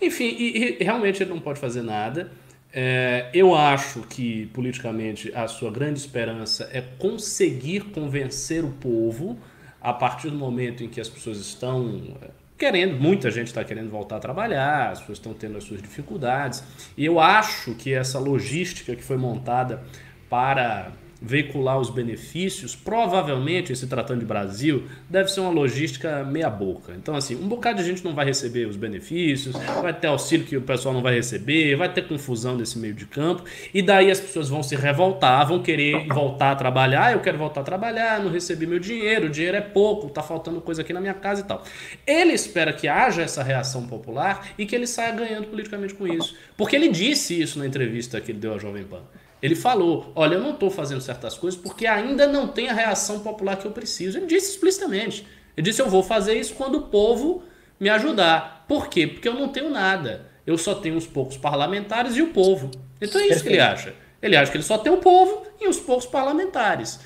Enfim, 0.00 0.36
e, 0.38 0.76
e 0.80 0.84
realmente 0.84 1.22
ele 1.22 1.30
não 1.30 1.40
pode 1.40 1.58
fazer 1.58 1.82
nada. 1.82 2.30
É, 2.72 3.30
eu 3.32 3.54
acho 3.54 4.02
que, 4.02 4.46
politicamente, 4.46 5.32
a 5.34 5.48
sua 5.48 5.70
grande 5.70 5.98
esperança 5.98 6.68
é 6.72 6.80
conseguir 6.80 7.80
convencer 7.92 8.64
o 8.64 8.70
povo 8.70 9.38
a 9.80 9.92
partir 9.92 10.30
do 10.30 10.36
momento 10.36 10.84
em 10.84 10.88
que 10.88 11.00
as 11.00 11.08
pessoas 11.08 11.38
estão 11.38 12.16
querendo, 12.64 12.98
muita 12.98 13.30
gente 13.30 13.48
está 13.48 13.62
querendo 13.62 13.90
voltar 13.90 14.16
a 14.16 14.20
trabalhar, 14.20 14.92
as 14.92 15.00
pessoas 15.00 15.18
estão 15.18 15.34
tendo 15.34 15.58
as 15.58 15.64
suas 15.64 15.82
dificuldades. 15.82 16.64
E 16.96 17.04
eu 17.04 17.20
acho 17.20 17.74
que 17.74 17.92
essa 17.92 18.18
logística 18.18 18.96
que 18.96 19.04
foi 19.04 19.18
montada 19.18 19.82
para 20.30 20.92
veicular 21.24 21.78
os 21.78 21.88
benefícios, 21.90 22.76
provavelmente, 22.76 23.74
se 23.74 23.86
tratando 23.86 24.20
de 24.20 24.26
Brasil, 24.26 24.84
deve 25.08 25.30
ser 25.30 25.40
uma 25.40 25.50
logística 25.50 26.22
meia 26.24 26.50
boca. 26.50 26.92
Então, 26.96 27.16
assim, 27.16 27.34
um 27.34 27.48
bocado 27.48 27.82
de 27.82 27.88
gente 27.88 28.04
não 28.04 28.14
vai 28.14 28.26
receber 28.26 28.66
os 28.66 28.76
benefícios, 28.76 29.56
vai 29.80 29.92
ter 29.92 30.08
auxílio 30.08 30.46
que 30.46 30.56
o 30.56 30.62
pessoal 30.62 30.94
não 30.94 31.02
vai 31.02 31.14
receber, 31.14 31.76
vai 31.76 31.92
ter 31.92 32.06
confusão 32.06 32.56
nesse 32.56 32.78
meio 32.78 32.92
de 32.92 33.06
campo, 33.06 33.44
e 33.72 33.80
daí 33.80 34.10
as 34.10 34.20
pessoas 34.20 34.48
vão 34.48 34.62
se 34.62 34.76
revoltar, 34.76 35.46
vão 35.46 35.62
querer 35.62 36.06
voltar 36.08 36.52
a 36.52 36.56
trabalhar, 36.56 37.12
eu 37.12 37.20
quero 37.20 37.38
voltar 37.38 37.62
a 37.62 37.64
trabalhar, 37.64 38.20
não 38.22 38.30
recebi 38.30 38.66
meu 38.66 38.78
dinheiro, 38.78 39.26
o 39.26 39.30
dinheiro 39.30 39.56
é 39.56 39.62
pouco, 39.62 40.10
tá 40.10 40.22
faltando 40.22 40.60
coisa 40.60 40.82
aqui 40.82 40.92
na 40.92 41.00
minha 41.00 41.14
casa 41.14 41.40
e 41.40 41.44
tal. 41.44 41.64
Ele 42.06 42.32
espera 42.32 42.72
que 42.72 42.86
haja 42.86 43.22
essa 43.22 43.42
reação 43.42 43.86
popular 43.86 44.48
e 44.58 44.66
que 44.66 44.74
ele 44.74 44.86
saia 44.86 45.12
ganhando 45.12 45.46
politicamente 45.46 45.94
com 45.94 46.06
isso. 46.06 46.36
Porque 46.56 46.76
ele 46.76 46.88
disse 46.88 47.40
isso 47.40 47.58
na 47.58 47.66
entrevista 47.66 48.20
que 48.20 48.32
ele 48.32 48.38
deu 48.38 48.54
à 48.54 48.58
Jovem 48.58 48.84
Pan. 48.84 49.02
Ele 49.42 49.54
falou: 49.54 50.12
Olha, 50.14 50.34
eu 50.34 50.40
não 50.40 50.52
estou 50.52 50.70
fazendo 50.70 51.00
certas 51.00 51.36
coisas 51.36 51.60
porque 51.60 51.86
ainda 51.86 52.26
não 52.26 52.48
tem 52.48 52.68
a 52.68 52.72
reação 52.72 53.20
popular 53.20 53.56
que 53.56 53.66
eu 53.66 53.70
preciso. 53.70 54.18
Ele 54.18 54.26
disse 54.26 54.52
explicitamente. 54.52 55.26
Ele 55.56 55.64
disse: 55.64 55.82
Eu 55.82 55.88
vou 55.88 56.02
fazer 56.02 56.34
isso 56.34 56.54
quando 56.54 56.76
o 56.76 56.82
povo 56.82 57.42
me 57.78 57.88
ajudar. 57.88 58.64
Por 58.66 58.88
quê? 58.88 59.06
Porque 59.06 59.28
eu 59.28 59.34
não 59.34 59.48
tenho 59.48 59.70
nada. 59.70 60.30
Eu 60.46 60.58
só 60.58 60.74
tenho 60.74 60.96
uns 60.96 61.06
poucos 61.06 61.36
parlamentares 61.36 62.16
e 62.16 62.22
o 62.22 62.28
povo. 62.28 62.70
Então 63.00 63.20
é 63.20 63.26
isso 63.28 63.42
que 63.42 63.48
ele 63.48 63.60
acha. 63.60 63.94
Ele 64.20 64.36
acha 64.36 64.50
que 64.50 64.56
ele 64.56 64.64
só 64.64 64.78
tem 64.78 64.92
o 64.92 64.98
povo 64.98 65.46
e 65.60 65.68
os 65.68 65.78
poucos 65.78 66.06
parlamentares. 66.06 67.00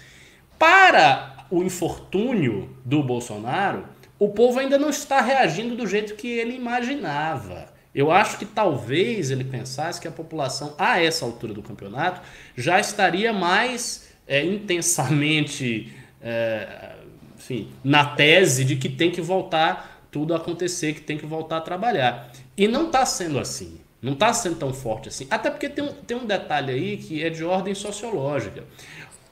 Para 0.58 1.46
o 1.50 1.62
infortúnio 1.62 2.76
do 2.84 3.02
Bolsonaro, 3.02 3.86
o 4.18 4.28
povo 4.28 4.58
ainda 4.58 4.78
não 4.78 4.90
está 4.90 5.20
reagindo 5.20 5.76
do 5.76 5.86
jeito 5.86 6.14
que 6.14 6.28
ele 6.28 6.54
imaginava. 6.54 7.72
Eu 7.94 8.10
acho 8.10 8.38
que 8.38 8.44
talvez 8.44 9.30
ele 9.30 9.44
pensasse 9.44 10.00
que 10.00 10.06
a 10.06 10.12
população, 10.12 10.74
a 10.78 11.02
essa 11.02 11.24
altura 11.24 11.54
do 11.54 11.62
campeonato, 11.62 12.20
já 12.56 12.78
estaria 12.78 13.32
mais 13.32 14.08
é, 14.26 14.44
intensamente 14.44 15.92
é, 16.20 16.96
enfim, 17.36 17.68
na 17.82 18.04
tese 18.04 18.64
de 18.64 18.76
que 18.76 18.88
tem 18.88 19.10
que 19.10 19.20
voltar 19.20 20.06
tudo 20.10 20.34
a 20.34 20.36
acontecer, 20.36 20.94
que 20.94 21.00
tem 21.00 21.16
que 21.16 21.26
voltar 21.26 21.58
a 21.58 21.60
trabalhar. 21.60 22.30
E 22.56 22.66
não 22.66 22.86
está 22.86 23.06
sendo 23.06 23.38
assim. 23.38 23.80
Não 24.00 24.12
está 24.12 24.32
sendo 24.32 24.56
tão 24.56 24.72
forte 24.72 25.08
assim. 25.08 25.26
Até 25.30 25.50
porque 25.50 25.68
tem 25.68 25.84
um, 25.84 25.92
tem 25.92 26.16
um 26.16 26.26
detalhe 26.26 26.72
aí 26.72 26.96
que 26.96 27.22
é 27.22 27.30
de 27.30 27.44
ordem 27.44 27.74
sociológica. 27.74 28.64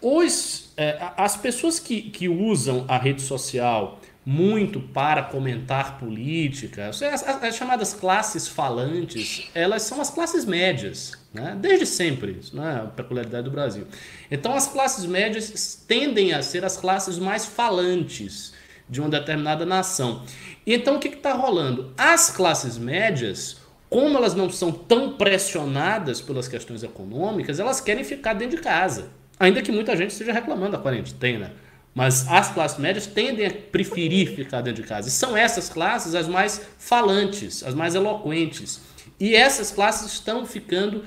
Os, 0.01 0.73
é, 0.77 0.99
as 1.17 1.37
pessoas 1.37 1.79
que, 1.79 2.03
que 2.03 2.29
usam 2.29 2.85
a 2.89 2.97
rede 2.99 3.23
social 3.23 4.01
muito 4.29 4.81
para 4.81 5.23
comentar 5.23 5.99
política. 5.99 6.89
As, 6.89 7.01
as, 7.01 7.23
as, 7.23 7.55
chamadas 7.55 7.95
classes 7.95 8.49
falantes, 8.49 9.49
elas 9.55 9.83
são 9.83 10.01
as 10.01 10.11
classes 10.11 10.45
médias, 10.45 11.13
né? 11.33 11.57
desde 11.57 11.87
sempre, 11.87 12.39
isso 12.41 12.57
não 12.57 12.67
é 12.67 12.77
a 12.81 12.87
peculiaridade 12.87 13.45
do 13.45 13.53
Brasil. 13.53 13.87
Então 14.29 14.53
as 14.53 14.67
classes 14.67 15.07
médias 15.07 15.81
tendem 15.87 16.33
a 16.33 16.43
ser 16.43 16.65
as 16.65 16.77
classes 16.77 17.21
mais 17.21 17.47
falantes 17.47 18.53
de 18.91 19.01
uma 19.01 19.09
determinada 19.09 19.65
nação. 19.65 20.25
E 20.67 20.75
então 20.75 20.97
o 20.97 20.99
que 20.99 21.07
está 21.07 21.33
rolando? 21.33 21.93
As 21.97 22.29
classes 22.29 22.77
médias, 22.77 23.59
como 23.89 24.19
elas 24.19 24.35
não 24.35 24.51
são 24.51 24.73
tão 24.73 25.13
pressionadas 25.13 26.21
pelas 26.21 26.49
questões 26.49 26.83
econômicas, 26.83 27.61
elas 27.61 27.81
querem 27.81 28.03
ficar 28.03 28.33
dentro 28.33 28.57
de 28.57 28.63
casa. 28.63 29.09
Ainda 29.39 29.63
que 29.63 29.71
muita 29.71 29.97
gente 29.97 30.11
esteja 30.11 30.33
reclamando 30.33 30.73
da 30.73 30.79
quarentena. 30.79 31.55
Mas 31.97 32.29
as 32.29 32.53
classes 32.53 32.79
médias 32.79 33.07
tendem 33.07 33.47
a 33.47 33.51
preferir 33.51 34.37
ficar 34.37 34.61
dentro 34.61 34.83
de 34.83 34.89
casa. 34.89 35.09
E 35.09 35.11
são 35.11 35.35
essas 35.35 35.71
classes 35.71 36.15
as 36.15 36.29
mais 36.29 36.61
falantes, 36.79 37.63
as 37.63 37.73
mais 37.73 37.95
eloquentes. 37.95 38.83
E 39.19 39.35
essas 39.35 39.71
classes 39.71 40.13
estão 40.13 40.45
ficando 40.45 41.05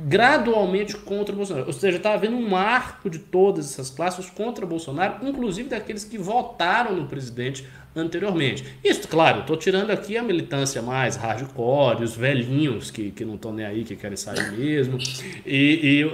gradualmente 0.00 0.96
contra 0.96 1.36
Bolsonaro. 1.36 1.66
Ou 1.66 1.74
seja, 1.74 1.98
está 1.98 2.14
havendo 2.14 2.36
um 2.36 2.48
marco 2.48 3.10
de 3.10 3.18
todas 3.18 3.66
essas 3.66 3.90
classes 3.90 4.30
contra 4.30 4.64
Bolsonaro, 4.64 5.28
inclusive 5.28 5.68
daqueles 5.68 6.04
que 6.04 6.16
votaram 6.16 6.96
no 6.96 7.06
presidente 7.06 7.68
anteriormente. 7.94 8.64
Isso, 8.84 9.06
claro, 9.08 9.40
estou 9.40 9.56
tirando 9.56 9.90
aqui 9.90 10.16
a 10.16 10.22
militância 10.22 10.80
mais 10.80 11.16
hardcore, 11.16 12.04
os 12.04 12.14
velhinhos 12.14 12.90
que, 12.90 13.10
que 13.10 13.24
não 13.24 13.34
estão 13.34 13.52
nem 13.52 13.66
aí, 13.66 13.84
que 13.84 13.96
querem 13.96 14.16
sair 14.16 14.52
mesmo. 14.52 14.98
E, 15.44 16.04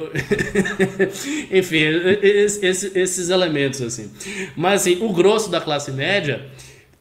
e 1.50 1.56
enfim, 1.58 1.84
esses, 2.22 2.96
esses 2.96 3.28
elementos 3.30 3.82
assim. 3.82 4.10
Mas 4.56 4.82
assim, 4.82 5.04
o 5.04 5.12
grosso 5.12 5.50
da 5.50 5.60
classe 5.60 5.92
média 5.92 6.46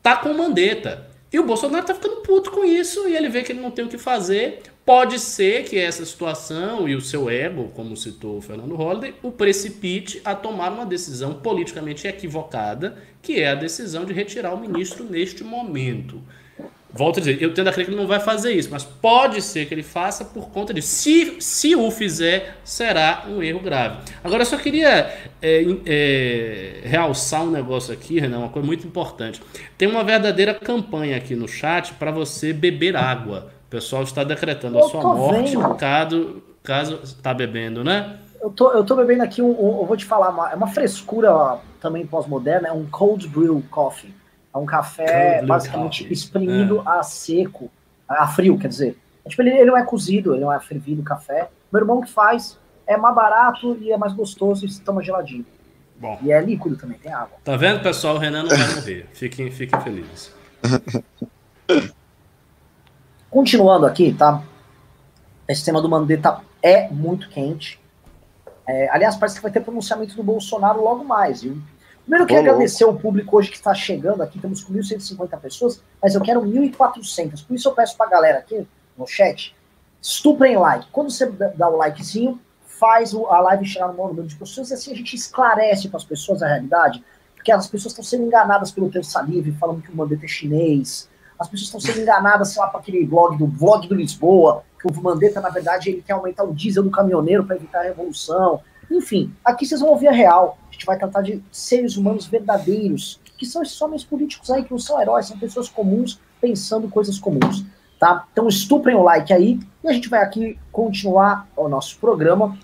tá 0.01 0.15
com 0.15 0.33
mandeta. 0.33 1.07
E 1.31 1.39
o 1.39 1.43
Bolsonaro 1.43 1.85
tá 1.85 1.93
ficando 1.93 2.17
puto 2.17 2.51
com 2.51 2.63
isso 2.63 3.07
e 3.07 3.15
ele 3.15 3.27
vê 3.27 3.43
que 3.43 3.51
ele 3.51 3.59
não 3.59 3.71
tem 3.71 3.85
o 3.85 3.89
que 3.89 3.97
fazer. 3.97 4.61
Pode 4.85 5.17
ser 5.17 5.63
que 5.63 5.79
essa 5.79 6.05
situação 6.05 6.87
e 6.87 6.93
o 6.93 7.01
seu 7.01 7.27
ego, 7.27 7.71
como 7.73 7.97
citou 7.97 8.37
o 8.37 8.41
Fernando 8.41 8.75
Holliday, 8.75 9.15
o 9.23 9.31
precipite 9.31 10.21
a 10.23 10.35
tomar 10.35 10.71
uma 10.71 10.85
decisão 10.85 11.33
politicamente 11.33 12.05
equivocada, 12.07 12.95
que 13.19 13.39
é 13.41 13.49
a 13.49 13.55
decisão 13.55 14.05
de 14.05 14.13
retirar 14.13 14.53
o 14.53 14.59
ministro 14.59 15.03
neste 15.03 15.43
momento. 15.43 16.21
volto 16.93 17.17
a 17.17 17.19
dizer, 17.19 17.41
eu 17.41 17.51
tendo 17.51 17.67
a 17.67 17.73
crer 17.73 17.85
que 17.85 17.91
ele 17.91 17.99
não 17.99 18.05
vai 18.05 18.19
fazer 18.19 18.53
isso, 18.53 18.69
mas 18.71 18.83
pode 18.83 19.41
ser 19.41 19.65
que 19.65 19.73
ele 19.73 19.81
faça 19.81 20.23
por 20.23 20.51
conta 20.51 20.71
disso. 20.71 20.89
Se, 20.89 21.35
se 21.39 21.75
o 21.75 21.89
fizer, 21.89 22.57
será 22.63 23.25
um 23.27 23.41
erro 23.41 23.61
grave. 23.61 23.97
Agora, 24.23 24.43
eu 24.43 24.45
só 24.45 24.55
queria 24.55 25.11
é, 25.41 25.65
é, 25.83 26.81
realçar 26.83 27.43
um 27.43 27.49
negócio 27.49 27.91
aqui, 27.91 28.19
Renan, 28.19 28.37
uma 28.37 28.49
coisa 28.49 28.65
muito 28.67 28.85
importante. 28.85 29.41
Tem 29.79 29.87
uma 29.87 30.03
verdadeira 30.03 30.53
campanha 30.53 31.17
aqui 31.17 31.35
no 31.35 31.47
chat 31.47 31.91
para 31.95 32.11
você 32.11 32.53
beber 32.53 32.95
água. 32.95 33.54
O 33.75 33.77
pessoal 33.77 34.03
está 34.03 34.23
decretando 34.23 34.79
eu 34.79 34.85
a 34.85 34.89
sua 34.89 35.03
morte 35.03 35.57
vendo. 35.57 35.75
caso 35.75 36.43
caso 36.63 37.01
está 37.03 37.33
bebendo, 37.33 37.83
né? 37.83 38.19
Eu 38.41 38.49
tô, 38.49 38.71
eu 38.71 38.85
tô 38.85 38.95
bebendo 38.95 39.21
aqui 39.21 39.41
um, 39.41 39.51
um 39.51 39.81
eu 39.81 39.85
vou 39.85 39.97
te 39.97 40.05
falar, 40.05 40.29
uma, 40.29 40.49
é 40.49 40.55
uma 40.55 40.67
frescura 40.67 41.59
também 41.81 42.07
pós-moderna, 42.07 42.69
é 42.69 42.71
um 42.71 42.85
cold 42.85 43.27
brew 43.27 43.61
coffee. 43.69 44.13
É 44.53 44.57
um 44.57 44.65
café 44.65 45.43
basicamente 45.43 46.03
coffee. 46.03 46.13
espremido 46.13 46.83
é. 46.85 46.89
a 46.89 47.03
seco, 47.03 47.69
a 48.07 48.25
frio, 48.27 48.57
quer 48.57 48.69
dizer. 48.69 48.97
É, 49.25 49.29
tipo, 49.29 49.41
ele, 49.41 49.51
ele 49.51 49.65
não 49.65 49.77
é 49.77 49.83
cozido, 49.83 50.33
ele 50.33 50.41
não 50.41 50.53
é 50.53 50.59
fervido 50.61 51.01
o 51.01 51.05
café. 51.05 51.49
Meu 51.69 51.81
irmão 51.81 51.99
que 51.99 52.09
faz, 52.09 52.57
é 52.87 52.95
mais 52.95 53.13
barato 53.13 53.77
e 53.81 53.91
é 53.91 53.97
mais 53.97 54.13
gostoso 54.13 54.65
e 54.65 54.69
se 54.69 54.79
toma 54.79 55.03
geladinho. 55.03 55.45
Bom. 55.99 56.17
E 56.21 56.31
é 56.31 56.39
líquido 56.39 56.77
também, 56.77 56.97
tem 56.97 57.11
água. 57.11 57.37
Tá 57.43 57.57
vendo, 57.57 57.83
pessoal? 57.83 58.15
O 58.15 58.19
Renan 58.19 58.43
não 58.43 58.49
vai 58.49 58.75
morrer. 58.75 59.09
Fiquem, 59.13 59.51
fiquem 59.51 59.81
felizes. 59.81 60.33
Continuando 63.35 63.85
aqui, 63.85 64.13
tá? 64.13 64.41
Esse 65.45 65.65
tema 65.65 65.81
do 65.81 65.89
Mandetta 65.89 66.39
é 66.63 66.87
muito 66.87 67.27
quente. 67.27 67.77
É, 68.65 68.87
aliás, 68.87 69.17
parece 69.17 69.35
que 69.35 69.41
vai 69.41 69.51
ter 69.51 69.59
pronunciamento 69.59 70.15
do 70.15 70.23
Bolsonaro 70.23 70.81
logo 70.81 71.03
mais, 71.03 71.41
viu? 71.41 71.61
Primeiro, 72.03 72.23
eu 72.23 72.27
quero 72.27 72.39
agradecer 72.39 72.85
ao 72.85 72.95
público 72.95 73.35
hoje 73.35 73.49
que 73.49 73.57
está 73.57 73.73
chegando 73.73 74.23
aqui. 74.23 74.37
Estamos 74.37 74.63
com 74.63 74.73
1.150 74.73 75.37
pessoas, 75.41 75.83
mas 76.01 76.15
eu 76.15 76.21
quero 76.21 76.43
1.400. 76.43 77.45
Por 77.45 77.55
isso 77.55 77.67
eu 77.67 77.73
peço 77.73 77.97
para 77.97 78.05
a 78.05 78.09
galera 78.09 78.37
aqui 78.39 78.65
no 78.97 79.05
chat, 79.05 79.53
estuprem 80.01 80.55
like. 80.55 80.87
Quando 80.89 81.11
você 81.11 81.29
dá 81.29 81.67
o 81.67 81.75
likezinho, 81.75 82.39
faz 82.65 83.13
a 83.13 83.39
live 83.41 83.65
chegar 83.65 83.89
no 83.89 83.95
maior 83.95 84.07
número 84.11 84.27
de 84.29 84.35
pessoas 84.37 84.71
e 84.71 84.75
assim 84.75 84.93
a 84.93 84.95
gente 84.95 85.13
esclarece 85.13 85.89
para 85.89 85.97
as 85.97 86.05
pessoas 86.05 86.41
a 86.41 86.47
realidade. 86.47 87.03
Porque 87.35 87.51
as 87.51 87.67
pessoas 87.67 87.91
estão 87.91 88.05
sendo 88.05 88.23
enganadas 88.23 88.71
pelo 88.71 88.89
Terça 88.89 89.21
Livre, 89.21 89.51
falando 89.59 89.81
que 89.81 89.91
o 89.91 89.95
Mandetta 89.97 90.23
é 90.23 90.29
chinês. 90.29 91.09
As 91.39 91.47
pessoas 91.47 91.67
estão 91.67 91.79
sendo 91.79 92.01
enganadas, 92.01 92.49
sei 92.49 92.61
lá, 92.61 92.67
para 92.67 92.79
aquele 92.79 93.05
blog 93.05 93.37
do 93.37 93.47
vlog 93.47 93.87
do 93.87 93.95
Lisboa, 93.95 94.63
que 94.79 94.87
o 94.87 95.03
Mandetta, 95.03 95.41
na 95.41 95.49
verdade, 95.49 95.89
ele 95.89 96.01
quer 96.01 96.13
aumentar 96.13 96.43
o 96.43 96.53
diesel 96.53 96.83
do 96.83 96.91
caminhoneiro 96.91 97.45
para 97.45 97.55
evitar 97.55 97.79
a 97.79 97.83
revolução. 97.83 98.61
Enfim, 98.89 99.33
aqui 99.43 99.65
vocês 99.65 99.81
vão 99.81 99.89
ouvir 99.89 100.07
a 100.07 100.11
real. 100.11 100.57
A 100.69 100.71
gente 100.71 100.85
vai 100.85 100.97
tratar 100.97 101.21
de 101.21 101.43
seres 101.51 101.97
humanos 101.97 102.27
verdadeiros, 102.27 103.19
que 103.37 103.45
são 103.45 103.61
esses 103.61 103.79
homens 103.81 104.03
políticos 104.03 104.49
aí, 104.49 104.63
que 104.63 104.71
não 104.71 104.79
são 104.79 105.01
heróis, 105.01 105.27
são 105.27 105.37
pessoas 105.37 105.67
comuns 105.67 106.19
pensando 106.39 106.87
coisas 106.89 107.19
comuns. 107.19 107.65
Tá? 107.99 108.25
Então 108.31 108.47
estuprem 108.47 108.95
o 108.95 109.03
like 109.03 109.33
aí 109.33 109.59
e 109.83 109.87
a 109.87 109.93
gente 109.93 110.09
vai 110.09 110.21
aqui 110.21 110.59
continuar 110.71 111.47
o 111.55 111.67
nosso 111.67 111.97
programa. 111.97 112.57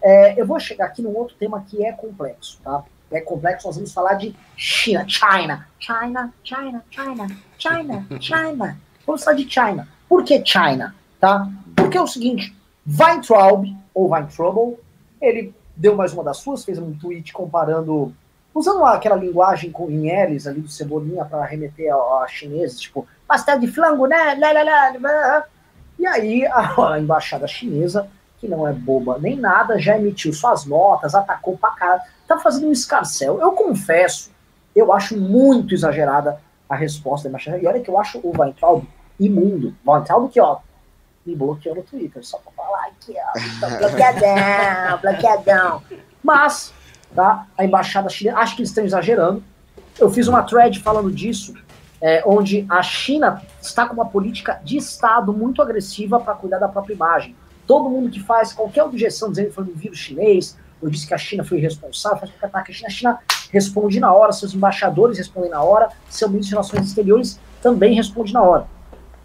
É, 0.00 0.40
eu 0.40 0.46
vou 0.46 0.60
chegar 0.60 0.86
aqui 0.86 1.02
num 1.02 1.14
outro 1.16 1.34
tema 1.36 1.64
que 1.66 1.84
é 1.84 1.92
complexo, 1.92 2.60
tá? 2.62 2.84
É 3.10 3.20
complexo, 3.20 3.66
nós 3.66 3.76
vamos 3.76 3.92
falar 3.92 4.14
de 4.14 4.34
China, 4.56 5.04
China, 5.08 5.66
China, 5.78 6.32
China, 6.42 6.84
China, 6.90 7.26
China, 7.58 8.06
China. 8.20 8.78
Vamos 9.06 9.24
falar 9.24 9.36
de 9.36 9.48
China. 9.48 9.88
Por 10.08 10.24
que 10.24 10.44
China? 10.44 10.94
Tá? 11.20 11.48
Porque 11.74 11.96
é 11.96 12.02
o 12.02 12.06
seguinte, 12.06 12.54
Weintraub, 12.86 13.64
ou 13.94 14.10
Weintraub, 14.10 14.78
ele 15.20 15.54
deu 15.76 15.96
mais 15.96 16.12
uma 16.12 16.24
das 16.24 16.38
suas, 16.38 16.64
fez 16.64 16.78
um 16.78 16.92
tweet 16.94 17.32
comparando, 17.32 18.14
usando 18.54 18.84
aquela 18.84 19.16
linguagem 19.16 19.70
com 19.70 19.90
em 19.90 20.10
L's 20.10 20.46
ali 20.46 20.60
do 20.60 20.68
Cebolinha 20.68 21.24
para 21.24 21.44
remeter 21.44 21.92
a, 21.92 21.96
a 21.96 22.26
chineses, 22.28 22.80
tipo, 22.80 23.06
pastel 23.26 23.58
de 23.58 23.66
flango, 23.66 24.06
né? 24.06 24.34
Lá, 24.38 24.52
lá, 24.52 24.62
lá, 24.62 25.44
e 25.98 26.06
aí 26.06 26.46
a, 26.46 26.92
a, 26.92 27.00
embaixada 27.00 27.46
chinesa, 27.46 28.08
que 28.38 28.46
não 28.46 28.68
é 28.68 28.72
boba 28.72 29.18
nem 29.18 29.36
nada, 29.36 29.78
já 29.78 29.96
emitiu 29.96 30.32
suas 30.32 30.64
notas, 30.64 31.14
atacou 31.14 31.56
pra 31.56 31.70
cara, 31.70 32.02
tá 32.26 32.38
fazendo 32.38 32.68
um 32.68 32.72
escarcel. 32.72 33.40
Eu 33.40 33.52
confesso, 33.52 34.30
eu 34.74 34.92
acho 34.92 35.16
muito 35.16 35.74
exagerada 35.74 36.38
a 36.68 36.74
resposta 36.74 37.24
da 37.24 37.30
embaixada. 37.30 37.58
E 37.58 37.66
olha 37.66 37.80
que 37.80 37.90
eu 37.90 37.98
acho 37.98 38.18
o 38.18 38.32
Weintraub 38.36 38.84
imundo. 39.18 39.74
Weintraub 39.86 40.30
que, 40.30 40.40
ó, 40.40 40.58
me 41.24 41.34
bloqueou 41.34 41.74
no 41.74 41.82
Twitter, 41.82 42.24
só 42.24 42.38
pra 42.38 42.52
falar 42.52 42.86
aqui, 42.86 43.14
ó, 43.18 43.78
bloqueadão, 43.78 44.98
bloqueadão. 45.00 45.82
Mas, 46.22 46.72
tá, 47.14 47.46
a 47.56 47.64
embaixada 47.64 48.08
chinesa, 48.08 48.38
acho 48.38 48.54
que 48.54 48.62
eles 48.62 48.70
estão 48.70 48.84
exagerando. 48.84 49.42
Eu 49.98 50.10
fiz 50.10 50.28
uma 50.28 50.42
thread 50.42 50.80
falando 50.80 51.10
disso, 51.10 51.54
é, 52.00 52.22
onde 52.26 52.66
a 52.68 52.82
China 52.82 53.42
está 53.60 53.86
com 53.86 53.94
uma 53.94 54.06
política 54.06 54.60
de 54.62 54.76
Estado 54.76 55.32
muito 55.32 55.62
agressiva 55.62 56.20
para 56.20 56.34
cuidar 56.34 56.58
da 56.58 56.68
própria 56.68 56.94
imagem. 56.94 57.34
Todo 57.66 57.88
mundo 57.88 58.10
que 58.10 58.20
faz 58.20 58.52
qualquer 58.52 58.84
objeção 58.84 59.30
dizendo 59.30 59.48
que 59.48 59.54
foi 59.54 59.64
um 59.64 59.72
vírus 59.74 59.98
chinês, 59.98 60.56
ou 60.80 60.90
disse 60.90 61.06
que 61.06 61.14
a 61.14 61.18
China 61.18 61.44
foi 61.44 61.58
irresponsável, 61.58 62.18
faz 62.18 62.32
ataque 62.42 62.70
à 62.70 62.74
China, 62.74 62.88
a 62.88 62.90
China 62.90 63.18
responde 63.52 64.00
na 64.00 64.12
hora, 64.12 64.32
seus 64.32 64.54
embaixadores 64.54 65.18
respondem 65.18 65.50
na 65.50 65.62
hora, 65.62 65.88
seu 66.08 66.28
ministro 66.28 66.50
de 66.50 66.54
Relações 66.54 66.88
Exteriores 66.88 67.40
também 67.62 67.94
responde 67.94 68.32
na 68.32 68.42
hora. 68.42 68.66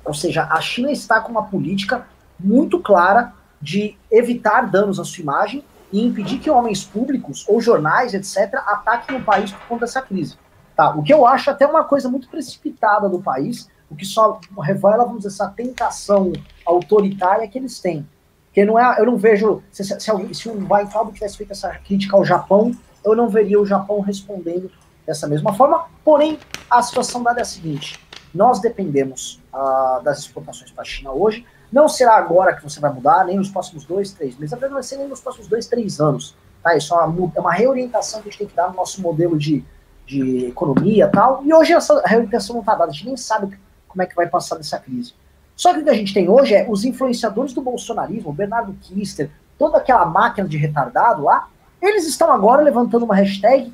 Ou 0.06 0.14
seja, 0.14 0.44
a 0.44 0.60
China 0.62 0.92
está 0.92 1.20
com 1.20 1.32
uma 1.32 1.44
política 1.44 2.08
muito 2.40 2.80
clara 2.80 3.34
de 3.62 3.96
evitar 4.10 4.70
danos 4.70 5.00
à 5.00 5.04
sua 5.04 5.22
imagem 5.22 5.64
e 5.92 6.04
impedir 6.04 6.40
que 6.40 6.50
homens 6.50 6.84
públicos 6.84 7.46
ou 7.48 7.62
jornais, 7.62 8.14
etc., 8.14 8.56
ataquem 8.66 9.18
o 9.18 9.24
país 9.24 9.52
por 9.52 9.68
conta 9.68 9.86
dessa 9.86 10.02
crise. 10.02 10.38
Tá? 10.76 10.90
O 10.96 11.04
que 11.04 11.14
eu 11.14 11.28
acho 11.28 11.52
até 11.52 11.68
uma 11.68 11.84
coisa 11.84 12.10
muito 12.10 12.30
precipitada 12.30 13.10
do 13.10 13.22
país, 13.22 13.70
o 13.90 13.96
que 13.96 14.06
só 14.06 14.40
revela, 14.60 15.04
vamos 15.04 15.24
dizer, 15.24 15.28
essa 15.28 15.48
tentação 15.50 16.32
autoritária 16.66 17.48
que 17.48 17.58
eles 17.58 17.80
têm. 17.80 18.08
Porque 18.52 18.66
não 18.66 18.78
é, 18.78 19.00
eu 19.00 19.06
não 19.06 19.16
vejo, 19.16 19.64
se, 19.72 19.82
se, 19.82 19.98
se, 19.98 20.34
se 20.34 20.50
o 20.50 20.68
Weintraub 20.70 21.14
tivesse 21.14 21.38
feito 21.38 21.52
essa 21.52 21.70
crítica 21.70 22.18
ao 22.18 22.26
Japão, 22.26 22.76
eu 23.04 23.16
não 23.16 23.30
veria 23.30 23.60
o 23.60 23.66
Japão 23.66 24.02
respondendo 24.02 24.70
dessa 25.08 25.26
mesma 25.26 25.54
forma. 25.54 25.86
Porém, 26.04 26.38
a 26.70 26.82
situação 26.82 27.24
dada 27.24 27.40
é 27.40 27.44
a 27.44 27.46
seguinte: 27.46 27.98
nós 28.36 28.60
dependemos 28.60 29.42
uh, 29.54 30.04
das 30.04 30.20
exportações 30.20 30.70
para 30.70 30.82
a 30.82 30.86
China 30.86 31.14
hoje. 31.14 31.46
Não 31.72 31.88
será 31.88 32.18
agora 32.18 32.54
que 32.54 32.62
você 32.62 32.82
vai 32.82 32.92
mudar, 32.92 33.24
nem 33.24 33.38
nos 33.38 33.50
próximos 33.50 33.86
dois, 33.86 34.12
três 34.12 34.36
meses. 34.38 34.52
Verdade, 34.52 34.72
não 34.72 34.82
vai 34.82 34.84
ser 34.84 34.98
nem 34.98 35.08
nos 35.08 35.22
próximos 35.22 35.48
dois, 35.48 35.68
três 35.68 36.02
anos. 36.02 36.36
Tá? 36.62 36.76
Isso 36.76 36.94
é 36.94 36.98
uma, 36.98 37.32
é 37.34 37.40
uma 37.40 37.54
reorientação 37.54 38.22
que 38.22 38.28
a 38.28 38.32
gente 38.32 38.40
tem 38.40 38.48
que 38.48 38.56
dar 38.56 38.68
no 38.68 38.76
nosso 38.76 39.02
modelo 39.02 39.40
de, 39.40 39.64
de 40.06 40.48
economia 40.48 41.06
e 41.06 41.10
tal. 41.10 41.42
E 41.46 41.54
hoje 41.54 41.72
essa 41.72 42.02
reorientação 42.06 42.56
não 42.56 42.62
está 42.62 42.76
dada. 42.76 42.92
A 42.92 42.94
gente 42.94 43.06
nem 43.06 43.16
sabe 43.16 43.58
como 43.88 44.02
é 44.02 44.06
que 44.06 44.14
vai 44.14 44.28
passar 44.28 44.58
dessa 44.58 44.78
crise. 44.78 45.14
Só 45.62 45.76
que 45.76 45.82
o 45.82 45.84
que 45.84 45.92
a 45.92 45.94
gente 45.94 46.12
tem 46.12 46.28
hoje 46.28 46.56
é 46.56 46.66
os 46.68 46.84
influenciadores 46.84 47.54
do 47.54 47.62
bolsonarismo, 47.62 48.34
Bernardo 48.34 48.76
Kister, 48.82 49.30
toda 49.60 49.78
aquela 49.78 50.08
máquina 50.08 50.48
de 50.48 50.58
retardado 50.58 51.24
lá, 51.24 51.50
eles 51.80 52.08
estão 52.08 52.34
agora 52.34 52.64
levantando 52.64 53.06
uma 53.06 53.14
hashtag 53.14 53.72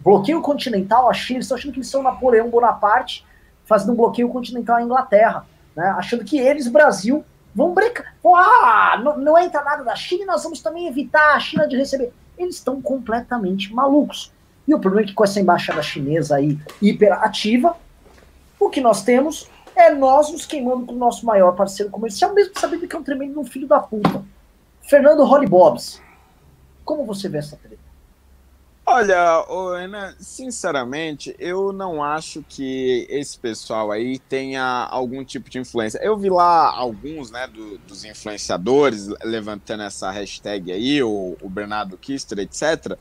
bloqueio 0.00 0.42
continental, 0.42 1.08
a 1.08 1.14
China, 1.14 1.40
estão 1.40 1.56
achando 1.56 1.72
que 1.72 1.78
eles 1.78 1.88
são 1.88 2.02
Napoleão 2.02 2.50
Bonaparte 2.50 3.24
fazendo 3.64 3.94
um 3.94 3.96
bloqueio 3.96 4.28
continental 4.28 4.76
à 4.76 4.82
Inglaterra, 4.82 5.46
né, 5.74 5.94
achando 5.96 6.22
que 6.22 6.38
eles, 6.38 6.68
Brasil, 6.68 7.24
vão 7.54 7.72
brincar. 7.72 8.14
Ah, 8.22 9.00
não, 9.02 9.16
não 9.16 9.38
entra 9.38 9.64
nada 9.64 9.82
da 9.82 9.96
China 9.96 10.26
nós 10.26 10.42
vamos 10.42 10.60
também 10.60 10.86
evitar 10.86 11.34
a 11.34 11.40
China 11.40 11.66
de 11.66 11.78
receber. 11.78 12.12
Eles 12.36 12.56
estão 12.56 12.82
completamente 12.82 13.72
malucos. 13.72 14.30
E 14.68 14.74
o 14.74 14.78
problema 14.78 15.06
é 15.06 15.08
que 15.08 15.14
com 15.14 15.24
essa 15.24 15.40
embaixada 15.40 15.82
chinesa 15.82 16.36
aí 16.36 16.58
hiperativa, 16.82 17.74
o 18.60 18.68
que 18.68 18.82
nós 18.82 19.02
temos 19.02 19.50
é 19.74 19.94
nós 19.94 20.30
nos 20.30 20.46
queimando 20.46 20.86
com 20.86 20.94
o 20.94 20.98
nosso 20.98 21.24
maior 21.24 21.52
parceiro 21.52 21.90
comercial, 21.90 22.32
mesmo 22.32 22.58
sabendo 22.58 22.86
que 22.86 22.94
é 22.94 22.98
um 22.98 23.02
tremendo 23.02 23.42
filho 23.44 23.66
da 23.66 23.80
puta. 23.80 24.24
Fernando 24.82 25.24
Holly 25.24 25.46
Bobs. 25.46 26.00
Como 26.84 27.06
você 27.06 27.28
vê 27.28 27.38
essa 27.38 27.56
treta? 27.56 27.92
Olha, 28.84 29.44
Ana, 29.48 30.14
sinceramente, 30.18 31.34
eu 31.38 31.72
não 31.72 32.02
acho 32.02 32.44
que 32.48 33.06
esse 33.08 33.38
pessoal 33.38 33.92
aí 33.92 34.18
tenha 34.18 34.88
algum 34.90 35.24
tipo 35.24 35.48
de 35.48 35.58
influência. 35.58 35.98
Eu 36.02 36.16
vi 36.18 36.28
lá 36.28 36.68
alguns, 36.70 37.30
né, 37.30 37.46
do, 37.46 37.78
dos 37.78 38.04
influenciadores 38.04 39.06
levantando 39.22 39.84
essa 39.84 40.10
hashtag 40.10 40.72
aí, 40.72 41.00
o, 41.02 41.36
o 41.40 41.48
Bernardo 41.48 41.96
Kister, 41.96 42.40
etc. 42.40 42.98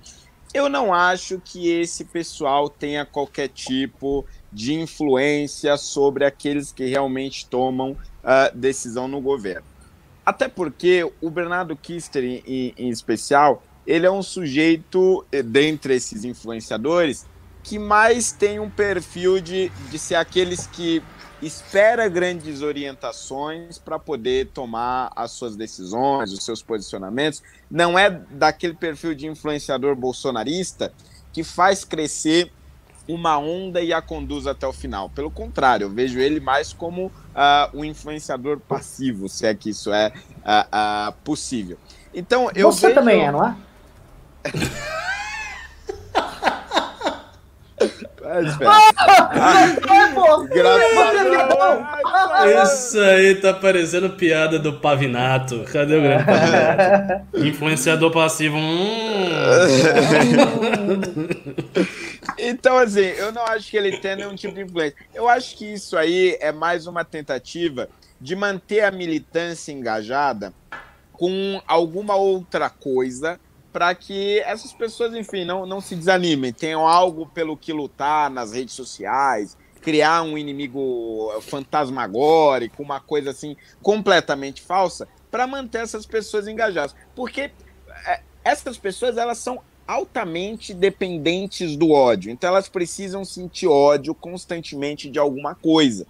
Eu 0.53 0.69
não 0.69 0.93
acho 0.93 1.41
que 1.43 1.67
esse 1.67 2.05
pessoal 2.05 2.69
tenha 2.69 3.03
qualquer 3.03 3.47
tipo 3.47 4.23
de 4.23 4.40
influência 4.73 5.77
sobre 5.77 6.25
aqueles 6.25 6.71
que 6.71 6.85
realmente 6.85 7.45
tomam 7.47 7.91
uh, 7.91 8.55
decisão 8.55 9.07
no 9.07 9.21
governo. 9.21 9.65
Até 10.25 10.47
porque 10.47 11.09
o 11.19 11.29
Bernardo 11.29 11.75
Kister, 11.75 12.23
em, 12.23 12.73
em 12.77 12.89
especial, 12.89 13.63
ele 13.85 14.05
é 14.05 14.11
um 14.11 14.21
sujeito, 14.21 15.25
eh, 15.31 15.41
dentre 15.41 15.95
esses 15.95 16.23
influenciadores, 16.23 17.25
que 17.63 17.79
mais 17.79 18.31
tem 18.31 18.59
um 18.59 18.69
perfil 18.69 19.39
de, 19.41 19.69
de 19.89 19.99
ser 19.99 20.15
aqueles 20.15 20.67
que 20.67 21.01
espera 21.41 22.07
grandes 22.07 22.61
orientações 22.61 23.79
para 23.79 23.97
poder 23.97 24.47
tomar 24.53 25.11
as 25.15 25.31
suas 25.31 25.55
decisões, 25.55 26.31
os 26.31 26.45
seus 26.45 26.61
posicionamentos. 26.61 27.41
Não 27.69 27.97
é 27.97 28.09
daquele 28.09 28.75
perfil 28.75 29.15
de 29.15 29.25
influenciador 29.25 29.95
bolsonarista 29.95 30.93
que 31.33 31.43
faz 31.43 31.83
crescer 31.83 32.51
uma 33.07 33.37
onda 33.37 33.81
e 33.81 33.93
a 33.93 34.01
conduz 34.01 34.47
até 34.47 34.65
o 34.67 34.73
final. 34.73 35.09
Pelo 35.09 35.31
contrário, 35.31 35.85
eu 35.85 35.89
vejo 35.89 36.19
ele 36.19 36.39
mais 36.39 36.73
como 36.73 37.07
uh, 37.07 37.11
um 37.73 37.83
influenciador 37.83 38.59
passivo, 38.59 39.27
se 39.27 39.45
é 39.45 39.53
que 39.53 39.69
isso 39.69 39.91
é 39.93 40.11
uh, 40.37 41.09
uh, 41.09 41.13
possível. 41.23 41.77
Então, 42.13 42.49
eu 42.55 42.71
Você 42.71 42.87
vejo... 42.87 42.99
também 42.99 43.25
é, 43.25 43.31
não 43.31 43.45
é? 43.45 43.55
Isso 52.63 52.99
aí 52.99 53.35
tá 53.35 53.53
parecendo 53.53 54.11
piada 54.11 54.59
do 54.59 54.73
Pavinato. 54.73 55.63
Cadê 55.71 55.97
o 55.97 56.01
grande 56.01 56.25
Pavinato? 56.25 57.25
Influenciador 57.47 58.11
passivo. 58.11 58.57
Hum. 58.57 59.29
então, 62.41 62.77
assim, 62.77 63.01
eu 63.01 63.31
não 63.31 63.43
acho 63.45 63.69
que 63.69 63.77
ele 63.77 63.97
tenha 63.97 64.15
nenhum 64.15 64.35
tipo 64.35 64.55
de 64.55 64.63
influência. 64.63 64.97
Eu 65.13 65.29
acho 65.29 65.55
que 65.55 65.65
isso 65.65 65.95
aí 65.97 66.37
é 66.39 66.51
mais 66.51 66.87
uma 66.87 67.05
tentativa 67.05 67.87
de 68.19 68.35
manter 68.35 68.81
a 68.81 68.91
militância 68.91 69.71
engajada 69.71 70.53
com 71.13 71.61
alguma 71.67 72.15
outra 72.15 72.69
coisa 72.69 73.39
para 73.71 73.93
que 73.95 74.39
essas 74.39 74.73
pessoas, 74.73 75.13
enfim, 75.13 75.45
não, 75.45 75.65
não 75.65 75.79
se 75.79 75.95
desanimem, 75.95 76.51
tenham 76.51 76.87
algo 76.87 77.25
pelo 77.27 77.55
que 77.55 77.71
lutar 77.71 78.29
nas 78.29 78.51
redes 78.51 78.73
sociais, 78.73 79.57
criar 79.81 80.23
um 80.23 80.37
inimigo 80.37 81.31
fantasmagórico, 81.41 82.83
uma 82.83 82.99
coisa 82.99 83.31
assim 83.31 83.55
completamente 83.81 84.61
falsa, 84.61 85.07
para 85.29 85.47
manter 85.47 85.79
essas 85.79 86.05
pessoas 86.05 86.47
engajadas. 86.47 86.95
Porque 87.15 87.51
é, 88.07 88.21
essas 88.43 88.77
pessoas, 88.77 89.17
elas 89.17 89.37
são 89.37 89.61
altamente 89.91 90.73
dependentes 90.73 91.75
do 91.75 91.91
ódio, 91.91 92.31
então 92.31 92.49
elas 92.49 92.69
precisam 92.69 93.25
sentir 93.25 93.67
ódio 93.67 94.15
constantemente 94.15 95.09
de 95.09 95.19
alguma 95.19 95.53
coisa. 95.53 96.07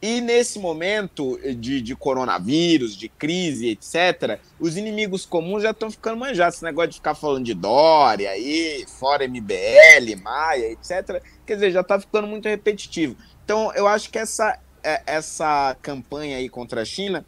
E 0.00 0.20
nesse 0.20 0.58
momento 0.58 1.40
de, 1.56 1.80
de, 1.80 1.96
coronavírus, 1.96 2.94
de 2.94 3.08
crise, 3.08 3.70
etc., 3.70 4.38
os 4.60 4.76
inimigos 4.76 5.24
comuns 5.24 5.62
já 5.62 5.70
estão 5.70 5.90
ficando 5.90 6.18
manjados. 6.18 6.56
Esse 6.56 6.64
negócio 6.64 6.90
de 6.90 6.96
ficar 6.96 7.14
falando 7.14 7.44
de 7.44 7.54
Dória 7.54 8.30
aí, 8.30 8.84
fora 8.86 9.26
MBL, 9.26 10.14
Maia, 10.22 10.72
etc., 10.72 11.22
quer 11.46 11.54
dizer, 11.54 11.72
já 11.72 11.80
está 11.80 11.98
ficando 11.98 12.28
muito 12.28 12.46
repetitivo. 12.46 13.16
Então, 13.44 13.72
eu 13.74 13.88
acho 13.88 14.10
que 14.10 14.18
essa, 14.18 14.58
é, 14.82 15.02
essa 15.06 15.74
campanha 15.80 16.36
aí 16.36 16.50
contra 16.50 16.82
a 16.82 16.84
China 16.84 17.24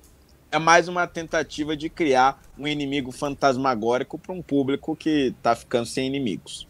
é 0.51 0.59
mais 0.59 0.89
uma 0.89 1.07
tentativa 1.07 1.77
de 1.77 1.89
criar 1.89 2.41
um 2.59 2.67
inimigo 2.67 3.13
fantasmagórico 3.13 4.19
para 4.19 4.33
um 4.33 4.43
público 4.43 4.97
que 4.97 5.35
está 5.37 5.55
ficando 5.55 5.87
sem 5.87 6.07
inimigos. 6.07 6.67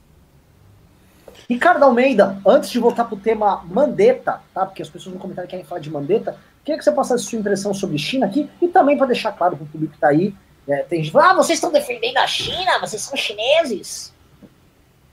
Ricardo 1.48 1.84
Almeida, 1.84 2.40
antes 2.46 2.70
de 2.70 2.78
voltar 2.78 3.04
para 3.04 3.14
o 3.14 3.20
tema 3.20 3.62
Mandetta, 3.64 4.40
tá? 4.52 4.66
Porque 4.66 4.82
as 4.82 4.88
pessoas 4.88 5.14
no 5.14 5.20
comentário 5.20 5.48
querem 5.48 5.64
falar 5.64 5.80
de 5.80 5.90
Mandetta, 5.90 6.36
queria 6.64 6.78
que 6.78 6.84
você 6.84 6.90
passasse 6.90 7.24
sua 7.24 7.38
impressão 7.38 7.72
sobre 7.72 7.98
China 7.98 8.26
aqui 8.26 8.50
e 8.60 8.68
também 8.68 8.96
para 8.96 9.06
deixar 9.06 9.32
claro 9.32 9.56
para 9.56 9.64
o 9.64 9.66
público 9.66 9.92
que 9.92 9.96
está 9.96 10.08
aí. 10.08 10.34
É, 10.66 10.78
tem 10.78 11.04
gente 11.04 11.16
ah, 11.16 11.34
vocês 11.34 11.58
estão 11.58 11.70
defendendo 11.70 12.16
a 12.16 12.26
China, 12.26 12.80
vocês 12.80 13.02
são 13.02 13.16
chineses. 13.16 14.12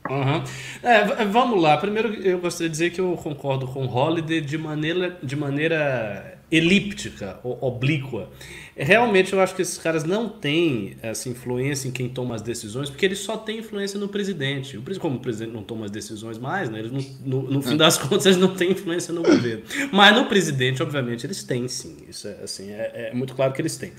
Uhum. 0.10 0.44
É, 0.82 1.26
vamos 1.26 1.62
lá. 1.62 1.78
Primeiro, 1.78 2.14
eu 2.16 2.40
gostaria 2.40 2.70
de 2.70 2.72
dizer 2.72 2.90
que 2.90 3.00
eu 3.00 3.16
concordo 3.16 3.68
com 3.68 3.86
o 3.86 3.96
Holiday 3.96 4.42
de 4.42 4.58
maneira, 4.58 5.18
de 5.22 5.36
maneira 5.36 6.33
elíptica, 6.56 7.40
oblíqua. 7.44 8.30
Realmente 8.76 9.34
eu 9.34 9.42
acho 9.42 9.56
que 9.56 9.62
esses 9.62 9.78
caras 9.78 10.04
não 10.04 10.30
têm 10.30 10.96
essa 11.02 11.28
influência 11.28 11.88
em 11.88 11.92
quem 11.92 12.08
toma 12.08 12.36
as 12.36 12.42
decisões, 12.44 12.90
porque 12.90 13.06
eles 13.06 13.20
só 13.20 13.38
têm 13.38 13.60
influência 13.60 14.00
no 14.00 14.08
presidente. 14.08 14.80
Como 15.00 15.18
o 15.18 15.20
presidente 15.20 15.52
não 15.52 15.64
toma 15.64 15.86
as 15.86 15.92
decisões 15.92 16.38
mais, 16.38 16.70
né, 16.70 16.80
eles 16.80 16.92
não, 16.92 17.02
no, 17.26 17.52
no, 17.52 17.62
fim 17.62 17.76
das 17.76 17.98
contas 18.00 18.28
eles 18.28 18.38
não 18.38 18.56
têm 18.56 18.72
influência 18.72 19.12
no 19.14 19.24
governo. 19.24 19.64
Mas 19.92 20.16
no 20.16 20.26
presidente, 20.26 20.84
obviamente, 20.84 21.26
eles 21.26 21.44
têm 21.44 21.68
sim. 21.68 21.98
Isso 22.08 22.28
é, 22.28 22.38
assim, 22.44 22.70
é, 22.70 23.10
é 23.12 23.14
muito 23.14 23.34
claro 23.34 23.52
que 23.52 23.62
eles 23.62 23.76
têm. 23.76 23.92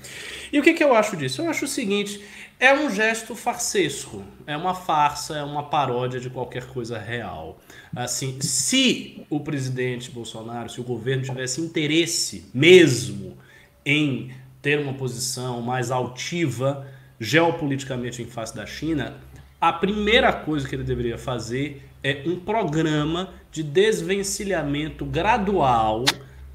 E 0.51 0.59
o 0.59 0.63
que, 0.63 0.73
que 0.73 0.83
eu 0.83 0.93
acho 0.93 1.17
disso? 1.17 1.41
Eu 1.41 1.49
acho 1.49 1.65
o 1.65 1.67
seguinte: 1.67 2.21
é 2.59 2.73
um 2.73 2.89
gesto 2.89 3.35
farsesco, 3.35 4.23
é 4.47 4.55
uma 4.55 4.73
farsa, 4.73 5.37
é 5.37 5.43
uma 5.43 5.63
paródia 5.63 6.19
de 6.19 6.29
qualquer 6.29 6.65
coisa 6.67 6.97
real. 6.97 7.59
Assim, 7.95 8.39
se 8.41 9.25
o 9.29 9.39
presidente 9.39 10.09
Bolsonaro, 10.09 10.69
se 10.69 10.79
o 10.79 10.83
governo 10.83 11.23
tivesse 11.23 11.59
interesse 11.61 12.49
mesmo 12.53 13.37
em 13.85 14.31
ter 14.61 14.79
uma 14.79 14.93
posição 14.93 15.61
mais 15.61 15.91
altiva 15.91 16.87
geopoliticamente 17.19 18.21
em 18.21 18.25
face 18.25 18.55
da 18.55 18.65
China, 18.65 19.15
a 19.59 19.71
primeira 19.71 20.31
coisa 20.31 20.67
que 20.67 20.75
ele 20.75 20.83
deveria 20.83 21.17
fazer 21.17 21.87
é 22.03 22.23
um 22.25 22.39
programa 22.39 23.33
de 23.51 23.63
desvencilhamento 23.63 25.05
gradual 25.05 26.05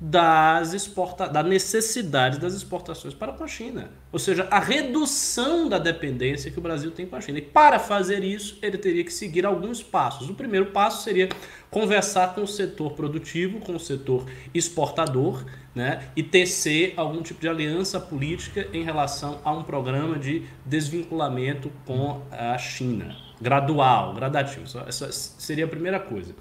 das 0.00 0.72
exporta 0.72 1.28
da 1.28 1.42
necessidade 1.42 2.40
das 2.40 2.54
exportações 2.54 3.12
para 3.12 3.32
a 3.32 3.46
China. 3.46 3.90
Ou 4.10 4.18
seja, 4.18 4.48
a 4.50 4.58
redução 4.58 5.68
da 5.68 5.78
dependência 5.78 6.50
que 6.50 6.58
o 6.58 6.62
Brasil 6.62 6.90
tem 6.90 7.06
com 7.06 7.16
a 7.16 7.20
China. 7.20 7.38
E 7.38 7.42
para 7.42 7.78
fazer 7.78 8.24
isso, 8.24 8.58
ele 8.62 8.78
teria 8.78 9.04
que 9.04 9.12
seguir 9.12 9.44
alguns 9.44 9.82
passos. 9.82 10.30
O 10.30 10.34
primeiro 10.34 10.66
passo 10.66 11.04
seria 11.04 11.28
conversar 11.70 12.34
com 12.34 12.42
o 12.42 12.46
setor 12.46 12.92
produtivo, 12.92 13.60
com 13.60 13.76
o 13.76 13.80
setor 13.80 14.24
exportador, 14.54 15.44
né, 15.74 16.08
e 16.16 16.22
tecer 16.22 16.94
algum 16.96 17.22
tipo 17.22 17.40
de 17.40 17.48
aliança 17.48 18.00
política 18.00 18.66
em 18.72 18.82
relação 18.82 19.40
a 19.44 19.52
um 19.52 19.62
programa 19.62 20.18
de 20.18 20.44
desvinculamento 20.64 21.70
com 21.84 22.22
a 22.32 22.56
China. 22.58 23.14
Gradual, 23.40 24.14
gradativo. 24.14 24.64
Essa 24.86 25.12
seria 25.12 25.66
a 25.66 25.68
primeira 25.68 26.00
coisa. 26.00 26.34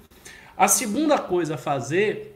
A 0.56 0.66
segunda 0.68 1.16
coisa 1.16 1.54
a 1.54 1.58
fazer 1.58 2.29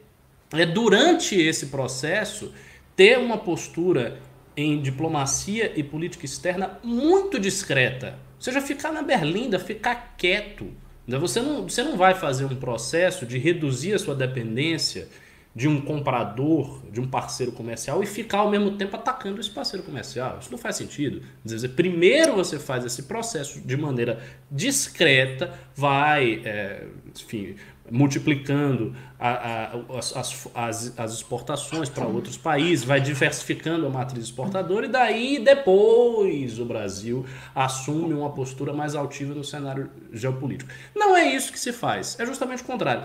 é 0.53 0.65
durante 0.65 1.35
esse 1.35 1.67
processo 1.67 2.53
ter 2.95 3.17
uma 3.19 3.37
postura 3.37 4.19
em 4.55 4.81
diplomacia 4.81 5.73
e 5.75 5.83
política 5.83 6.25
externa 6.25 6.79
muito 6.83 7.39
discreta. 7.39 8.19
Ou 8.37 8.41
seja, 8.41 8.61
ficar 8.61 8.91
na 8.91 9.01
berlinda, 9.01 9.59
ficar 9.59 10.15
quieto. 10.17 10.67
Você 11.07 11.41
não, 11.41 11.63
você 11.63 11.83
não 11.83 11.97
vai 11.97 12.15
fazer 12.15 12.45
um 12.45 12.55
processo 12.55 13.25
de 13.25 13.37
reduzir 13.37 13.93
a 13.93 13.99
sua 13.99 14.15
dependência 14.15 15.07
de 15.55 15.69
um 15.69 15.79
comprador, 15.79 16.81
de 16.91 16.99
um 16.99 17.07
parceiro 17.07 17.51
comercial 17.53 18.03
e 18.03 18.05
ficar 18.05 18.39
ao 18.39 18.51
mesmo 18.51 18.71
tempo 18.71 18.97
atacando 18.97 19.39
esse 19.39 19.49
parceiro 19.49 19.85
comercial. 19.85 20.39
Isso 20.41 20.51
não 20.51 20.57
faz 20.57 20.75
sentido. 20.75 21.21
Dizer, 21.45 21.69
primeiro 21.69 22.35
você 22.35 22.59
faz 22.59 22.83
esse 22.83 23.03
processo 23.03 23.61
de 23.61 23.77
maneira 23.77 24.21
discreta, 24.51 25.57
vai, 25.73 26.41
é, 26.43 26.85
enfim, 27.15 27.55
multiplicando 27.91 28.95
a, 29.19 29.29
a, 29.29 29.97
as, 29.97 30.49
as, 30.53 30.93
as, 30.97 31.13
exportações 31.13 31.87
para 31.87 32.05
outros 32.05 32.37
países, 32.37 32.83
vai 32.83 32.99
diversificando 32.99 33.85
a 33.85 33.89
matriz 33.89 34.25
exportadora 34.25 34.85
e 34.85 34.89
daí 34.89 35.39
depois 35.39 36.59
o 36.59 36.65
Brasil 36.65 37.25
assume 37.53 38.13
uma 38.13 38.31
postura 38.31 38.73
mais 38.73 38.95
altiva 38.95 39.33
no 39.33 39.43
cenário 39.43 39.89
geopolítico. 40.11 40.69
Não 40.95 41.15
é 41.15 41.33
isso 41.33 41.51
que 41.51 41.59
se 41.59 41.71
faz, 41.71 42.19
é 42.19 42.25
justamente 42.25 42.63
o 42.63 42.65
contrário. 42.65 43.03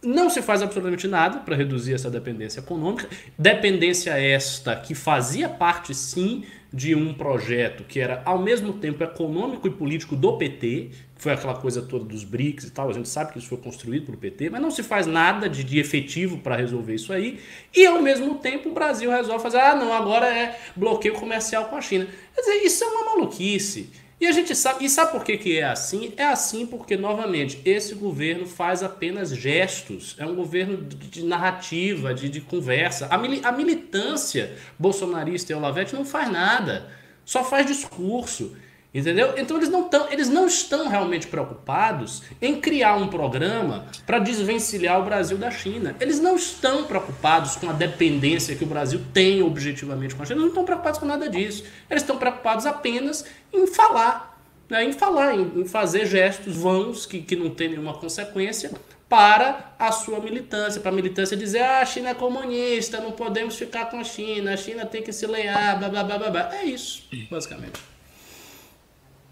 Não 0.00 0.30
se 0.30 0.40
faz 0.42 0.62
absolutamente 0.62 1.08
nada 1.08 1.40
para 1.40 1.56
reduzir 1.56 1.94
essa 1.94 2.08
dependência 2.08 2.60
econômica, 2.60 3.08
dependência 3.36 4.10
esta 4.10 4.76
que 4.76 4.94
fazia 4.94 5.48
parte 5.48 5.92
sim 5.92 6.44
de 6.72 6.94
um 6.94 7.14
projeto 7.14 7.84
que 7.84 7.98
era 7.98 8.22
ao 8.24 8.38
mesmo 8.38 8.74
tempo 8.74 9.02
econômico 9.02 9.66
e 9.66 9.70
político 9.70 10.14
do 10.14 10.36
PT, 10.36 10.90
que 11.14 11.22
foi 11.22 11.32
aquela 11.32 11.54
coisa 11.54 11.80
toda 11.80 12.04
dos 12.04 12.24
BRICS 12.24 12.64
e 12.64 12.70
tal, 12.70 12.90
a 12.90 12.92
gente 12.92 13.08
sabe 13.08 13.32
que 13.32 13.38
isso 13.38 13.48
foi 13.48 13.58
construído 13.58 14.06
pelo 14.06 14.18
PT, 14.18 14.50
mas 14.50 14.60
não 14.60 14.70
se 14.70 14.82
faz 14.82 15.06
nada 15.06 15.48
de, 15.48 15.64
de 15.64 15.78
efetivo 15.78 16.38
para 16.38 16.56
resolver 16.56 16.94
isso 16.94 17.12
aí, 17.12 17.40
e 17.74 17.86
ao 17.86 18.02
mesmo 18.02 18.34
tempo 18.36 18.68
o 18.68 18.74
Brasil 18.74 19.10
resolve 19.10 19.42
fazer, 19.42 19.60
ah 19.60 19.74
não, 19.74 19.92
agora 19.92 20.28
é 20.28 20.58
bloqueio 20.76 21.14
comercial 21.14 21.64
com 21.66 21.76
a 21.76 21.80
China. 21.80 22.06
Quer 22.34 22.40
dizer, 22.40 22.54
isso 22.64 22.84
é 22.84 22.86
uma 22.86 23.04
maluquice. 23.14 23.90
E 24.20 24.26
a 24.26 24.32
gente 24.32 24.54
sabe, 24.54 24.84
e 24.84 24.90
sabe 24.90 25.12
por 25.12 25.22
que, 25.22 25.38
que 25.38 25.58
é 25.58 25.64
assim? 25.64 26.12
É 26.16 26.24
assim 26.24 26.66
porque, 26.66 26.96
novamente, 26.96 27.60
esse 27.64 27.94
governo 27.94 28.46
faz 28.46 28.82
apenas 28.82 29.30
gestos. 29.30 30.16
É 30.18 30.26
um 30.26 30.34
governo 30.34 30.76
de, 30.76 31.24
narrativa, 31.24 32.12
de, 32.12 32.28
de 32.28 32.40
conversa. 32.40 33.06
A, 33.10 33.16
mili, 33.16 33.40
a 33.44 33.52
militância 33.52 34.56
bolsonarista 34.76 35.52
e 35.52 35.54
Olavete 35.54 35.94
não 35.94 36.04
faz 36.04 36.32
nada. 36.32 36.90
Só 37.24 37.44
faz 37.44 37.64
discurso. 37.66 38.56
Entendeu? 38.92 39.34
Então 39.36 39.58
eles 39.58 39.68
não, 39.68 39.84
tão, 39.84 40.10
eles 40.10 40.30
não 40.30 40.46
estão 40.46 40.88
realmente 40.88 41.26
preocupados 41.26 42.22
em 42.40 42.58
criar 42.58 42.96
um 42.96 43.08
programa 43.08 43.86
para 44.06 44.18
desvencilhar 44.18 44.98
o 44.98 45.04
Brasil 45.04 45.36
da 45.36 45.50
China. 45.50 45.94
Eles 46.00 46.18
não 46.18 46.36
estão 46.36 46.84
preocupados 46.84 47.56
com 47.56 47.68
a 47.68 47.72
dependência 47.74 48.56
que 48.56 48.64
o 48.64 48.66
Brasil 48.66 49.00
tem 49.12 49.42
objetivamente 49.42 50.14
com 50.14 50.22
a 50.22 50.26
China. 50.26 50.36
Eles 50.36 50.44
não 50.44 50.48
estão 50.48 50.64
preocupados 50.64 50.98
com 50.98 51.04
nada 51.04 51.28
disso. 51.28 51.64
Eles 51.90 52.02
estão 52.02 52.16
preocupados 52.16 52.64
apenas 52.64 53.26
em 53.52 53.66
falar. 53.66 54.40
Né? 54.70 54.84
Em 54.84 54.92
falar, 54.92 55.34
em, 55.34 55.60
em 55.60 55.64
fazer 55.66 56.06
gestos 56.06 56.56
vãos 56.56 57.04
que, 57.04 57.20
que 57.20 57.36
não 57.36 57.50
tem 57.50 57.68
nenhuma 57.68 57.92
consequência 57.92 58.70
para 59.06 59.74
a 59.78 59.92
sua 59.92 60.18
militância, 60.20 60.80
para 60.80 60.90
a 60.90 60.94
militância 60.94 61.36
dizer, 61.36 61.60
ah, 61.60 61.80
a 61.80 61.84
China 61.84 62.10
é 62.10 62.14
comunista, 62.14 63.00
não 63.00 63.12
podemos 63.12 63.56
ficar 63.56 63.86
com 63.86 63.98
a 63.98 64.04
China, 64.04 64.52
a 64.52 64.56
China 64.56 64.84
tem 64.84 65.02
que 65.02 65.12
se 65.12 65.26
lear, 65.26 65.78
blá 65.78 65.88
blá 65.88 66.04
blá 66.04 66.18
blá. 66.18 66.30
blá. 66.30 66.56
É 66.56 66.64
isso, 66.64 67.04
basicamente. 67.30 67.97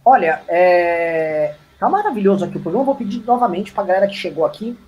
Olha, 0.09 0.41
é... 0.47 1.57
tá 1.81 1.89
maravilhoso 1.89 2.45
aqui 2.45 2.57
o 2.57 2.61
programa. 2.61 2.87
Vou 2.87 2.95
pedir 2.95 3.25
novamente 3.27 3.73
para 3.73 3.83
a 3.83 3.87
galera 3.87 4.07
que 4.07 4.15
chegou 4.15 4.47
aqui 4.47 4.79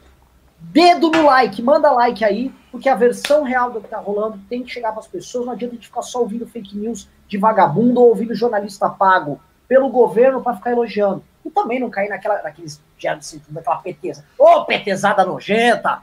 dedo 0.60 1.10
no 1.10 1.24
like, 1.24 1.62
manda 1.62 1.90
like 1.92 2.24
aí, 2.24 2.52
porque 2.70 2.88
a 2.88 2.94
versão 2.94 3.42
real 3.42 3.70
do 3.70 3.80
que 3.80 3.88
tá 3.88 3.98
rolando 3.98 4.38
tem 4.48 4.62
que 4.62 4.70
chegar 4.70 4.90
para 4.90 5.00
as 5.00 5.06
pessoas. 5.06 5.46
Não 5.46 5.52
adianta 5.52 5.74
a 5.74 5.76
gente 5.76 5.86
ficar 5.86 6.02
só 6.02 6.20
ouvindo 6.20 6.46
fake 6.46 6.76
news 6.76 7.08
de 7.26 7.38
vagabundo 7.38 8.00
ou 8.00 8.08
ouvindo 8.08 8.34
jornalista 8.34 8.88
pago 8.88 9.40
pelo 9.66 9.88
governo 9.88 10.42
para 10.42 10.56
ficar 10.56 10.72
elogiando. 10.72 11.22
E 11.44 11.50
também 11.50 11.78
não 11.78 11.90
cair 11.90 12.08
naquela, 12.08 12.42
naqueles 12.42 12.82
assim, 13.16 13.40
daquela 13.48 13.76
peteza. 13.76 14.24
Ô, 14.38 14.44
oh, 14.44 14.64
petezada 14.64 15.24
nojenta! 15.24 16.02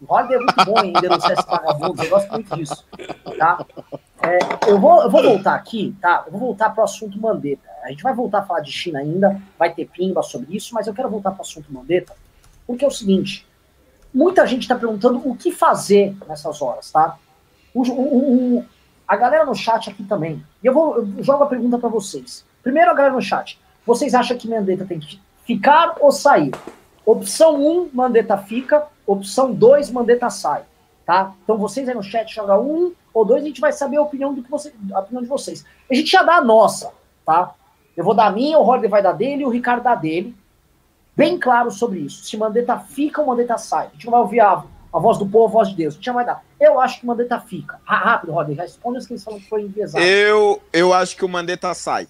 O 0.00 0.12
Holiday 0.12 0.36
é 0.36 0.40
muito 0.40 0.64
bom 0.66 0.80
em 0.84 0.92
denunciar 0.92 1.32
esse 1.32 1.46
vagabundo, 1.46 2.02
eu 2.02 2.10
gosto 2.10 2.30
muito 2.30 2.56
disso. 2.56 2.86
Tá? 3.38 3.64
É, 4.22 4.70
eu, 4.70 4.78
vou, 4.78 5.02
eu 5.02 5.10
vou 5.10 5.22
voltar 5.22 5.54
aqui, 5.54 5.96
tá? 6.00 6.24
Eu 6.26 6.32
vou 6.32 6.40
voltar 6.40 6.70
para 6.70 6.82
o 6.82 6.84
assunto 6.84 7.18
Mandetta. 7.18 7.66
A 7.86 7.90
gente 7.90 8.02
vai 8.02 8.12
voltar 8.12 8.40
a 8.40 8.42
falar 8.42 8.60
de 8.60 8.72
China 8.72 8.98
ainda, 8.98 9.40
vai 9.56 9.72
ter 9.72 9.86
pimba 9.86 10.22
sobre 10.22 10.56
isso, 10.56 10.74
mas 10.74 10.86
eu 10.86 10.94
quero 10.94 11.08
voltar 11.08 11.30
para 11.30 11.38
o 11.38 11.42
assunto 11.42 11.72
Mandetta, 11.72 12.14
porque 12.66 12.84
é 12.84 12.88
o 12.88 12.90
seguinte: 12.90 13.46
muita 14.12 14.44
gente 14.46 14.62
está 14.62 14.74
perguntando 14.74 15.22
o 15.24 15.36
que 15.36 15.52
fazer 15.52 16.16
nessas 16.26 16.60
horas, 16.60 16.90
tá? 16.90 17.16
O, 17.72 17.82
o, 17.82 18.58
o, 18.58 18.64
a 19.06 19.16
galera 19.16 19.44
no 19.44 19.54
chat 19.54 19.88
aqui 19.88 20.02
também. 20.02 20.44
E 20.62 20.66
eu 20.66 20.74
vou 20.74 20.98
eu 20.98 21.22
jogo 21.22 21.44
a 21.44 21.46
pergunta 21.46 21.78
para 21.78 21.88
vocês. 21.88 22.44
Primeiro, 22.62 22.90
a 22.90 22.94
galera 22.94 23.14
no 23.14 23.22
chat. 23.22 23.58
Vocês 23.86 24.14
acham 24.14 24.36
que 24.36 24.48
Mandetta 24.48 24.84
tem 24.84 24.98
que 24.98 25.20
ficar 25.44 25.94
ou 26.00 26.10
sair? 26.10 26.50
Opção 27.04 27.64
1, 27.64 27.90
Mandetta 27.92 28.36
fica. 28.36 28.84
Opção 29.06 29.54
2, 29.54 29.90
Mandetta 29.90 30.28
sai. 30.28 30.64
Tá? 31.04 31.32
Então 31.44 31.56
vocês 31.56 31.88
aí 31.88 31.94
no 31.94 32.02
chat 32.02 32.34
jogam 32.34 32.68
um 32.68 32.92
ou 33.14 33.24
dois, 33.24 33.42
a 33.42 33.46
gente 33.46 33.62
vai 33.62 33.72
saber 33.72 33.96
a 33.96 34.02
opinião, 34.02 34.34
do 34.34 34.42
que 34.42 34.50
você, 34.50 34.74
a 34.92 35.00
opinião 35.00 35.22
de 35.22 35.28
vocês. 35.28 35.64
A 35.90 35.94
gente 35.94 36.10
já 36.10 36.22
dá 36.22 36.36
a 36.36 36.44
nossa, 36.44 36.92
tá? 37.24 37.54
Eu 37.96 38.04
vou 38.04 38.14
dar 38.14 38.26
a 38.26 38.30
minha, 38.30 38.58
o 38.58 38.62
Roger 38.62 38.90
vai 38.90 39.02
dar 39.02 39.12
dele 39.12 39.42
e 39.42 39.46
o 39.46 39.48
Ricardo 39.48 39.82
dá 39.82 39.94
dele. 39.94 40.36
Bem 41.16 41.38
claro 41.38 41.70
sobre 41.70 42.00
isso. 42.00 42.24
Se 42.24 42.36
Mandetta 42.36 42.78
fica 42.78 43.22
ou 43.22 43.26
Mandetta 43.26 43.56
sai. 43.56 43.86
A 43.86 43.90
gente 43.90 44.04
não 44.04 44.10
vai 44.10 44.20
ouvir 44.20 44.40
a, 44.40 44.62
a 44.92 44.98
voz 44.98 45.16
do 45.16 45.26
povo, 45.26 45.46
a 45.46 45.50
voz 45.50 45.70
de 45.70 45.76
Deus. 45.76 45.94
A 45.94 45.96
gente 45.96 46.06
não 46.08 46.14
vai 46.14 46.26
dar. 46.26 46.44
Eu 46.60 46.78
acho 46.78 46.98
que 46.98 47.04
o 47.04 47.06
Mandetta 47.06 47.40
fica. 47.40 47.80
Rápido, 47.84 48.32
Roger, 48.32 48.56
responde 48.56 48.98
as 48.98 49.06
que 49.06 49.14
eles 49.14 49.24
falam 49.24 49.40
que 49.40 49.48
foi 49.48 49.62
enviesado. 49.62 50.04
Eu, 50.04 50.60
eu 50.72 50.92
acho 50.92 51.16
que 51.16 51.24
o 51.24 51.28
Mandetta 51.28 51.72
sai. 51.72 52.06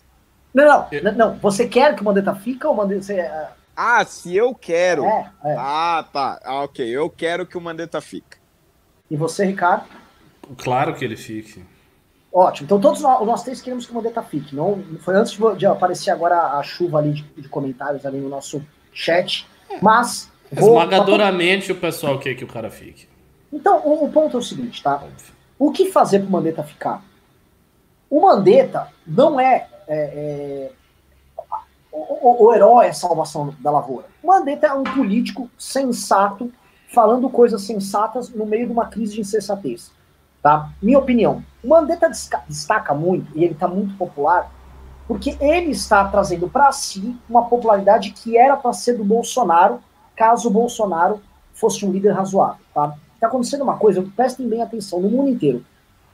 Não, 0.53 0.64
não, 0.64 0.88
eu... 0.90 1.12
não. 1.12 1.38
Você 1.38 1.68
quer 1.68 1.94
que 1.94 2.03
o 2.03 2.05
Mandetta 2.05 2.35
fica 2.35 2.66
ou 2.66 2.75
o 2.75 2.77
Mandetta... 2.77 3.03
Você, 3.03 3.20
uh... 3.20 3.46
Ah, 3.77 4.05
se 4.05 4.35
eu 4.35 4.55
quero. 4.55 5.05
É, 5.05 5.31
é. 5.44 5.57
Ah, 5.57 6.05
tá. 6.12 6.40
Ah, 6.42 6.62
ok. 6.64 6.85
Eu 6.88 7.09
quero 7.09 7.46
que 7.46 7.57
o 7.57 7.61
Mandetta 7.61 8.01
fique. 8.01 8.38
E 9.09 9.16
você, 9.16 9.44
Ricardo? 9.44 9.85
Claro 10.57 10.94
que 10.94 11.05
ele 11.05 11.16
fique. 11.16 11.62
Ótimo. 12.37 12.66
Então 12.66 12.79
todos 12.79 13.01
nós, 13.01 13.27
nós 13.27 13.42
três 13.42 13.62
queremos 13.62 13.87
que 13.87 13.92
o 13.92 13.94
Mandetta 13.94 14.22
fique. 14.22 14.55
Não, 14.55 14.85
foi 15.01 15.16
antes 15.16 15.33
de, 15.33 15.57
de 15.57 15.64
aparecer 15.64 16.11
agora 16.11 16.59
a 16.59 16.62
chuva 16.62 16.99
ali 16.99 17.14
de, 17.14 17.22
de, 17.22 17.49
comentários 17.49 18.05
ali 18.05 18.18
no 18.18 18.29
nosso 18.29 18.62
chat. 18.92 19.49
Mas. 19.81 20.31
Esmagadoramente 20.53 21.68
vou... 21.68 21.79
o 21.79 21.81
pessoal 21.81 22.18
quer 22.18 22.35
que 22.35 22.44
o 22.44 22.46
cara 22.46 22.70
fique. 22.70 23.09
Então, 23.51 23.81
o, 23.87 24.05
o 24.05 24.12
ponto 24.12 24.37
é 24.37 24.40
o 24.40 24.42
seguinte, 24.42 24.83
tá? 24.83 25.03
O 25.59 25.72
que 25.72 25.90
fazer 25.90 26.18
para 26.18 26.29
o 26.29 26.31
Mandetta 26.31 26.62
ficar? 26.62 27.03
O 28.11 28.20
Mandetta 28.20 28.88
não 29.07 29.40
é, 29.40 29.66
é, 29.88 29.96
é 29.96 30.72
o, 31.90 31.99
o, 31.99 32.44
o, 32.44 32.55
herói, 32.55 32.88
a 32.88 32.92
salvação 32.92 33.55
da 33.61 33.70
lavoura. 33.70 34.09
O 34.22 34.27
Mandetta 34.27 34.66
é 34.66 34.75
um 34.75 34.85
político 34.85 35.51
sensato, 35.57 36.53
falando 36.92 37.31
coisas 37.31 37.62
sensatas 37.62 38.29
no 38.29 38.44
meio 38.44 38.66
de 38.66 38.72
uma 38.72 38.88
crise 38.88 39.14
de 39.14 39.22
insensatez. 39.22 39.90
Tá? 40.47 40.71
Minha 40.81 41.01
opinião. 41.01 41.43
O 41.61 41.71
Mandetta 41.71 42.09
destaca 42.09 42.95
muito, 42.95 43.37
e 43.37 43.43
ele 43.43 43.55
está 43.55 43.67
muito 43.67 43.97
popular, 43.97 44.49
porque 45.09 45.37
ele 45.41 45.73
está 45.73 46.07
trazendo 46.07 46.49
para 46.49 46.71
si 46.71 47.17
uma 47.29 47.47
popularidade 47.47 48.13
que 48.13 48.39
era 48.39 48.57
para 48.57 48.73
ser 48.73 48.97
do 48.97 49.03
Bolsonaro, 49.03 49.81
caso 50.15 50.47
o 50.47 50.53
Bolsonaro 50.53 51.21
fosse 51.53 51.85
um 51.85 51.91
líder 51.91 52.13
razoável. 52.13 52.65
Tá? 52.73 52.95
Está 53.17 53.27
acontecendo 53.27 53.63
uma 53.63 53.77
coisa, 53.77 54.07
prestem 54.15 54.49
bem 54.49 54.63
atenção, 54.63 55.01
no 55.01 55.11
mundo 55.11 55.31
inteiro. 55.31 55.67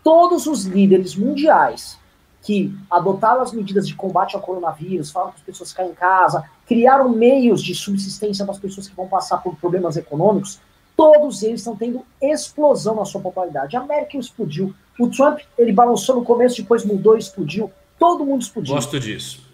Todos 0.03 0.47
os 0.47 0.65
líderes 0.65 1.15
mundiais 1.15 1.99
que 2.41 2.75
adotaram 2.91 3.43
as 3.43 3.53
medidas 3.53 3.87
de 3.87 3.95
combate 3.95 4.35
ao 4.35 4.41
coronavírus, 4.41 5.11
falaram 5.11 5.33
que 5.33 5.41
as 5.41 5.45
pessoas 5.45 5.73
ficarem 5.73 5.93
em 5.93 5.95
casa, 5.95 6.49
criaram 6.67 7.11
meios 7.11 7.63
de 7.63 7.75
subsistência 7.75 8.47
para 8.47 8.55
as 8.55 8.61
pessoas 8.61 8.89
que 8.89 8.97
vão 8.97 9.09
passar 9.09 9.43
por 9.43 9.55
problemas 9.57 9.99
econômicos, 9.99 10.59
todos 11.03 11.43
eles 11.43 11.59
estão 11.61 11.75
tendo 11.75 12.07
explosão 12.21 12.95
na 12.95 13.05
sua 13.05 13.21
popularidade. 13.21 13.77
A 13.77 13.81
América 13.81 14.17
explodiu. 14.17 14.73
O 15.01 15.09
Trump, 15.09 15.41
ele 15.59 15.73
balançou 15.73 16.15
no 16.15 16.25
começo, 16.25 16.63
depois 16.63 16.85
mudou 16.85 17.17
e 17.17 17.19
explodiu. 17.19 17.73
Todo 17.99 18.25
mundo 18.25 18.43
explodiu. 18.43 18.77
Gosto 18.77 19.01
disso. 19.01 19.45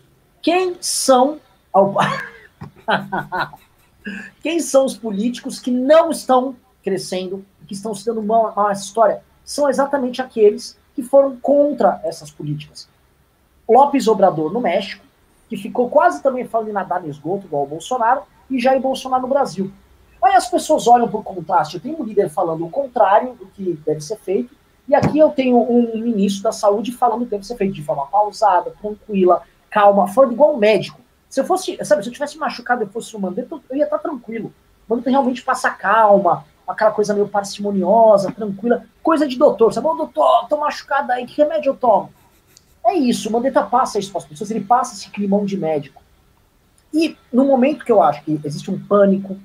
Quem 0.42 0.76
são. 0.78 1.40
Quem 4.42 4.60
são 4.60 4.84
os 4.84 4.94
políticos 4.94 5.58
que 5.58 5.70
não 5.70 6.10
estão 6.10 6.54
crescendo, 6.82 7.42
que 7.66 7.72
estão 7.72 7.94
se 7.94 8.04
dando 8.04 8.22
mal, 8.22 8.52
essa 8.70 8.84
história? 8.84 9.22
São 9.42 9.70
exatamente 9.70 10.20
aqueles 10.20 10.78
que 10.94 11.02
foram 11.02 11.34
contra 11.38 11.98
essas 12.04 12.30
políticas. 12.30 12.86
Lopes 13.66 14.06
Obrador 14.06 14.52
no 14.52 14.60
México, 14.60 15.02
que 15.48 15.56
ficou 15.56 15.88
quase 15.88 16.22
também 16.22 16.46
falando 16.46 16.68
em 16.68 16.72
nadar 16.72 17.00
no 17.00 17.08
esgoto, 17.08 17.46
igual 17.46 17.64
o 17.64 17.68
Bolsonaro, 17.68 18.22
e 18.50 18.60
Jair 18.60 18.80
Bolsonaro 18.80 19.22
no 19.22 19.28
Brasil. 19.28 19.72
Aí 20.22 20.34
as 20.34 20.48
pessoas 20.48 20.86
olham 20.86 21.08
por 21.08 21.22
contraste. 21.22 21.76
Eu 21.76 21.80
tenho 21.80 22.00
um 22.00 22.04
líder 22.04 22.28
falando 22.28 22.64
o 22.64 22.70
contrário 22.70 23.34
do 23.34 23.46
que 23.46 23.80
deve 23.84 24.00
ser 24.00 24.16
feito, 24.16 24.54
e 24.88 24.94
aqui 24.94 25.18
eu 25.18 25.30
tenho 25.30 25.58
um 25.58 26.00
ministro 26.00 26.44
da 26.44 26.52
saúde 26.52 26.92
falando 26.92 27.24
que 27.24 27.30
deve 27.30 27.46
ser 27.46 27.56
feito 27.56 27.74
de 27.74 27.84
forma 27.84 28.06
pausada, 28.06 28.72
tranquila, 28.80 29.42
calma, 29.70 30.08
falando 30.08 30.32
igual 30.32 30.54
um 30.54 30.58
médico. 30.58 31.00
Se 31.28 31.40
eu 31.40 31.44
fosse, 31.44 31.76
sabe, 31.84 32.02
se 32.02 32.08
eu 32.08 32.12
tivesse 32.12 32.38
machucado 32.38 32.82
e 32.82 32.86
fosse 32.86 33.14
o 33.14 33.20
Mandetta, 33.20 33.60
eu 33.68 33.76
ia 33.76 33.84
estar 33.84 33.98
tranquilo. 33.98 34.52
O 34.88 34.94
Mandetta 34.94 35.10
realmente 35.10 35.42
passa 35.42 35.70
calma, 35.70 36.44
aquela 36.66 36.90
coisa 36.90 37.12
meio 37.12 37.28
parcimoniosa, 37.28 38.32
tranquila, 38.32 38.84
coisa 39.02 39.28
de 39.28 39.36
doutor, 39.36 39.72
sabe? 39.72 39.86
Doutor, 39.86 40.48
tô 40.48 40.56
machucado 40.56 41.12
aí, 41.12 41.26
que 41.26 41.36
remédio 41.40 41.70
eu 41.70 41.76
tomo? 41.76 42.10
É 42.86 42.94
isso, 42.94 43.28
o 43.28 43.32
Mandetta 43.32 43.62
passa 43.62 43.98
isso 43.98 44.10
para 44.10 44.22
as 44.22 44.26
pessoas, 44.26 44.50
ele 44.50 44.64
passa 44.64 44.94
esse 44.94 45.10
climão 45.10 45.44
de 45.44 45.58
médico. 45.58 46.02
E 46.94 47.14
no 47.30 47.44
momento 47.44 47.84
que 47.84 47.92
eu 47.92 48.02
acho 48.02 48.22
que 48.24 48.40
existe 48.42 48.70
um 48.70 48.78
pânico, 48.78 49.36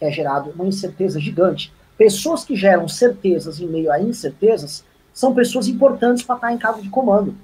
que 0.00 0.04
é 0.06 0.10
gerado 0.10 0.50
uma 0.50 0.66
incerteza 0.66 1.20
gigante, 1.20 1.70
pessoas 1.96 2.42
que 2.42 2.56
geram 2.56 2.88
certezas 2.88 3.60
em 3.60 3.66
meio 3.66 3.92
a 3.92 4.00
incertezas 4.00 4.82
são 5.12 5.34
pessoas 5.34 5.68
importantes 5.68 6.24
para 6.24 6.36
estar 6.36 6.52
em 6.52 6.58
casa 6.58 6.80
de 6.80 6.88
comando. 6.88 7.34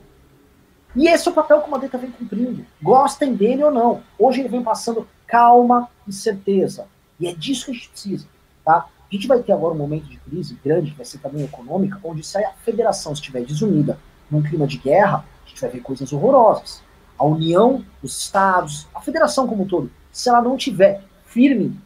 E 0.94 1.06
esse 1.06 1.28
é 1.28 1.30
o 1.30 1.34
papel 1.34 1.60
que 1.60 1.68
o 1.68 1.70
Mandetta 1.70 1.98
vem 1.98 2.10
cumprindo. 2.10 2.64
Gostem 2.82 3.34
dele 3.34 3.62
ou 3.62 3.70
não. 3.70 4.00
Hoje 4.18 4.40
ele 4.40 4.48
vem 4.48 4.62
passando 4.62 5.06
calma 5.26 5.90
e 6.08 6.12
certeza. 6.12 6.86
E 7.20 7.26
é 7.26 7.34
disso 7.34 7.66
que 7.66 7.72
a 7.72 7.74
gente 7.74 7.90
precisa. 7.90 8.26
Tá? 8.64 8.86
A 8.88 9.14
gente 9.14 9.28
vai 9.28 9.42
ter 9.42 9.52
agora 9.52 9.74
um 9.74 9.78
momento 9.78 10.06
de 10.06 10.16
crise 10.16 10.58
grande, 10.64 10.92
que 10.92 10.96
vai 10.96 11.04
ser 11.04 11.18
também 11.18 11.44
econômica, 11.44 12.00
onde 12.02 12.24
se 12.24 12.38
a 12.38 12.52
federação 12.64 13.12
estiver 13.12 13.44
desunida 13.44 13.98
num 14.30 14.42
clima 14.42 14.66
de 14.66 14.78
guerra, 14.78 15.22
a 15.44 15.48
gente 15.48 15.60
vai 15.60 15.70
ver 15.70 15.80
coisas 15.80 16.10
horrorosas. 16.14 16.82
A 17.18 17.24
união 17.26 17.84
dos 18.02 18.18
estados, 18.18 18.88
a 18.94 19.00
federação 19.02 19.46
como 19.46 19.64
um 19.64 19.66
todo, 19.66 19.90
se 20.10 20.30
ela 20.30 20.40
não 20.40 20.56
tiver 20.56 21.04
firme, 21.26 21.78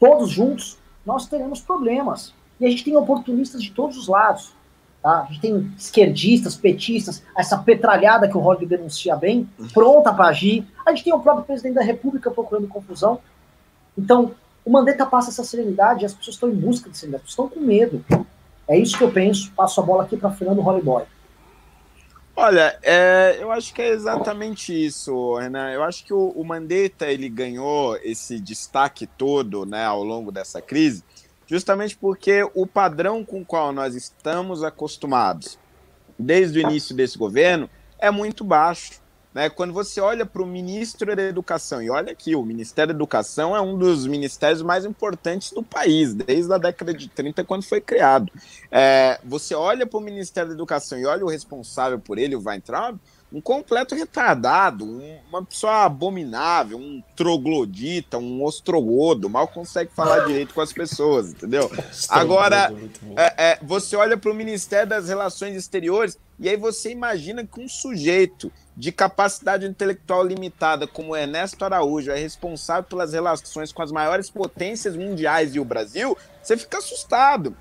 todos 0.00 0.30
juntos, 0.30 0.78
nós 1.06 1.26
teremos 1.26 1.60
problemas. 1.60 2.34
E 2.58 2.66
a 2.66 2.70
gente 2.70 2.82
tem 2.82 2.96
oportunistas 2.96 3.62
de 3.62 3.70
todos 3.70 3.96
os 3.96 4.08
lados. 4.08 4.52
Tá? 5.02 5.22
A 5.22 5.24
gente 5.26 5.40
tem 5.40 5.72
esquerdistas, 5.78 6.56
petistas, 6.56 7.22
essa 7.36 7.56
petralhada 7.56 8.28
que 8.28 8.36
o 8.36 8.40
Rodrigo 8.40 8.70
denuncia 8.70 9.14
bem, 9.14 9.48
pronta 9.72 10.12
para 10.12 10.26
agir. 10.26 10.66
A 10.84 10.90
gente 10.90 11.04
tem 11.04 11.12
o 11.12 11.20
próprio 11.20 11.44
presidente 11.44 11.74
da 11.74 11.82
República 11.82 12.30
procurando 12.30 12.66
confusão. 12.66 13.20
Então, 13.96 14.34
o 14.64 14.70
Mandetta 14.70 15.06
passa 15.06 15.30
essa 15.30 15.44
serenidade 15.44 16.02
e 16.02 16.06
as 16.06 16.14
pessoas 16.14 16.36
estão 16.36 16.50
em 16.50 16.54
busca 16.54 16.90
de 16.90 16.96
serenidade, 16.96 17.28
estão 17.28 17.48
com 17.48 17.60
medo. 17.60 18.04
É 18.68 18.78
isso 18.78 18.96
que 18.96 19.04
eu 19.04 19.10
penso. 19.10 19.50
Passo 19.52 19.80
a 19.80 19.84
bola 19.84 20.02
aqui 20.04 20.16
para 20.16 20.30
Fernando 20.30 20.60
Hollyboy. 20.60 21.04
Olha, 22.42 22.78
é, 22.82 23.36
eu 23.38 23.52
acho 23.52 23.74
que 23.74 23.82
é 23.82 23.90
exatamente 23.90 24.72
isso, 24.72 25.36
Renan. 25.36 25.72
Eu 25.72 25.82
acho 25.82 26.02
que 26.02 26.14
o, 26.14 26.30
o 26.30 26.42
Mandetta 26.42 27.06
ele 27.06 27.28
ganhou 27.28 27.98
esse 27.98 28.40
destaque 28.40 29.06
todo, 29.06 29.66
né, 29.66 29.84
ao 29.84 30.02
longo 30.02 30.32
dessa 30.32 30.58
crise, 30.62 31.04
justamente 31.46 31.94
porque 31.94 32.42
o 32.54 32.66
padrão 32.66 33.22
com 33.22 33.42
o 33.42 33.44
qual 33.44 33.74
nós 33.74 33.94
estamos 33.94 34.64
acostumados 34.64 35.58
desde 36.18 36.58
o 36.58 36.62
início 36.62 36.96
desse 36.96 37.18
governo 37.18 37.68
é 37.98 38.10
muito 38.10 38.42
baixo. 38.42 39.02
Né? 39.32 39.48
Quando 39.48 39.72
você 39.72 40.00
olha 40.00 40.26
para 40.26 40.42
o 40.42 40.46
ministro 40.46 41.14
da 41.14 41.22
Educação, 41.22 41.80
e 41.80 41.88
olha 41.88 42.12
aqui, 42.12 42.34
o 42.34 42.42
Ministério 42.42 42.92
da 42.92 42.98
Educação 42.98 43.56
é 43.56 43.60
um 43.60 43.78
dos 43.78 44.06
ministérios 44.06 44.62
mais 44.62 44.84
importantes 44.84 45.52
do 45.52 45.62
país, 45.62 46.14
desde 46.14 46.52
a 46.52 46.58
década 46.58 46.92
de 46.92 47.08
30, 47.08 47.44
quando 47.44 47.62
foi 47.62 47.80
criado. 47.80 48.32
É, 48.70 49.20
você 49.24 49.54
olha 49.54 49.86
para 49.86 49.98
o 49.98 50.00
Ministério 50.00 50.48
da 50.48 50.54
Educação 50.54 50.98
e 50.98 51.06
olha 51.06 51.24
o 51.24 51.28
responsável 51.28 51.98
por 51.98 52.18
ele, 52.18 52.34
o 52.34 52.42
Weintraub, 52.44 52.98
um 53.32 53.40
completo 53.40 53.94
retardado, 53.94 54.84
um, 54.84 55.18
uma 55.28 55.44
pessoa 55.44 55.84
abominável, 55.84 56.78
um 56.78 57.00
troglodita, 57.14 58.18
um 58.18 58.42
ostrogodo, 58.42 59.30
mal 59.30 59.46
consegue 59.46 59.92
falar 59.94 60.20
direito 60.26 60.52
com 60.52 60.60
as 60.60 60.72
pessoas, 60.72 61.30
entendeu? 61.30 61.70
Agora, 62.08 62.72
é, 63.16 63.52
é, 63.52 63.58
você 63.62 63.94
olha 63.94 64.16
para 64.16 64.30
o 64.30 64.34
Ministério 64.34 64.88
das 64.88 65.08
Relações 65.08 65.54
Exteriores 65.54 66.18
e 66.40 66.48
aí 66.48 66.56
você 66.56 66.90
imagina 66.90 67.44
que 67.44 67.60
um 67.60 67.68
sujeito 67.68 68.50
de 68.80 68.90
capacidade 68.90 69.66
intelectual 69.66 70.26
limitada 70.26 70.86
como 70.86 71.14
Ernesto 71.14 71.62
Araújo 71.66 72.10
é 72.10 72.18
responsável 72.18 72.84
pelas 72.84 73.12
relações 73.12 73.72
com 73.72 73.82
as 73.82 73.92
maiores 73.92 74.30
potências 74.30 74.96
mundiais 74.96 75.54
e 75.54 75.60
o 75.60 75.64
Brasil, 75.66 76.16
você 76.42 76.56
fica 76.56 76.78
assustado 76.78 77.54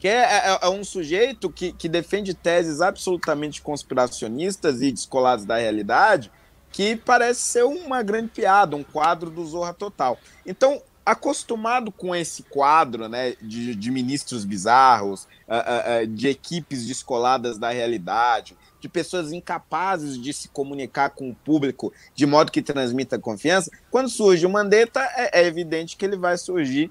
que 0.00 0.08
é, 0.08 0.22
é, 0.22 0.58
é, 0.60 0.68
um 0.68 0.82
sujeito 0.82 1.48
que, 1.48 1.72
que 1.72 1.88
defende 1.88 2.34
teses 2.34 2.80
absolutamente 2.80 3.62
conspiracionistas 3.62 4.82
e 4.82 4.90
descoladas 4.90 5.44
da 5.44 5.58
realidade, 5.58 6.28
que 6.72 6.96
parece 6.96 7.40
ser 7.40 7.64
uma 7.64 8.02
grande 8.02 8.30
piada, 8.30 8.74
um 8.74 8.82
quadro 8.82 9.30
do 9.30 9.46
Zorra 9.46 9.72
Total. 9.72 10.18
Então, 10.44 10.82
acostumado 11.06 11.92
com 11.92 12.14
esse 12.14 12.42
quadro 12.42 13.08
né, 13.08 13.34
de, 13.40 13.76
de 13.76 13.90
ministros 13.92 14.44
bizarros, 14.44 15.24
uh, 15.46 15.54
uh, 15.54 16.02
uh, 16.02 16.06
de 16.06 16.28
equipes 16.28 16.84
descoladas 16.84 17.58
da 17.58 17.70
realidade, 17.70 18.56
de 18.80 18.88
pessoas 18.88 19.32
incapazes 19.32 20.20
de 20.20 20.32
se 20.32 20.48
comunicar 20.48 21.10
com 21.10 21.30
o 21.30 21.34
público 21.34 21.92
de 22.14 22.26
modo 22.26 22.52
que 22.52 22.62
transmita 22.62 23.18
confiança, 23.18 23.70
quando 23.90 24.08
surge 24.08 24.46
o 24.46 24.50
Mandetta, 24.50 25.00
é, 25.16 25.40
é 25.40 25.46
evidente 25.46 25.96
que 25.96 26.04
ele 26.04 26.16
vai 26.16 26.36
surgir 26.38 26.90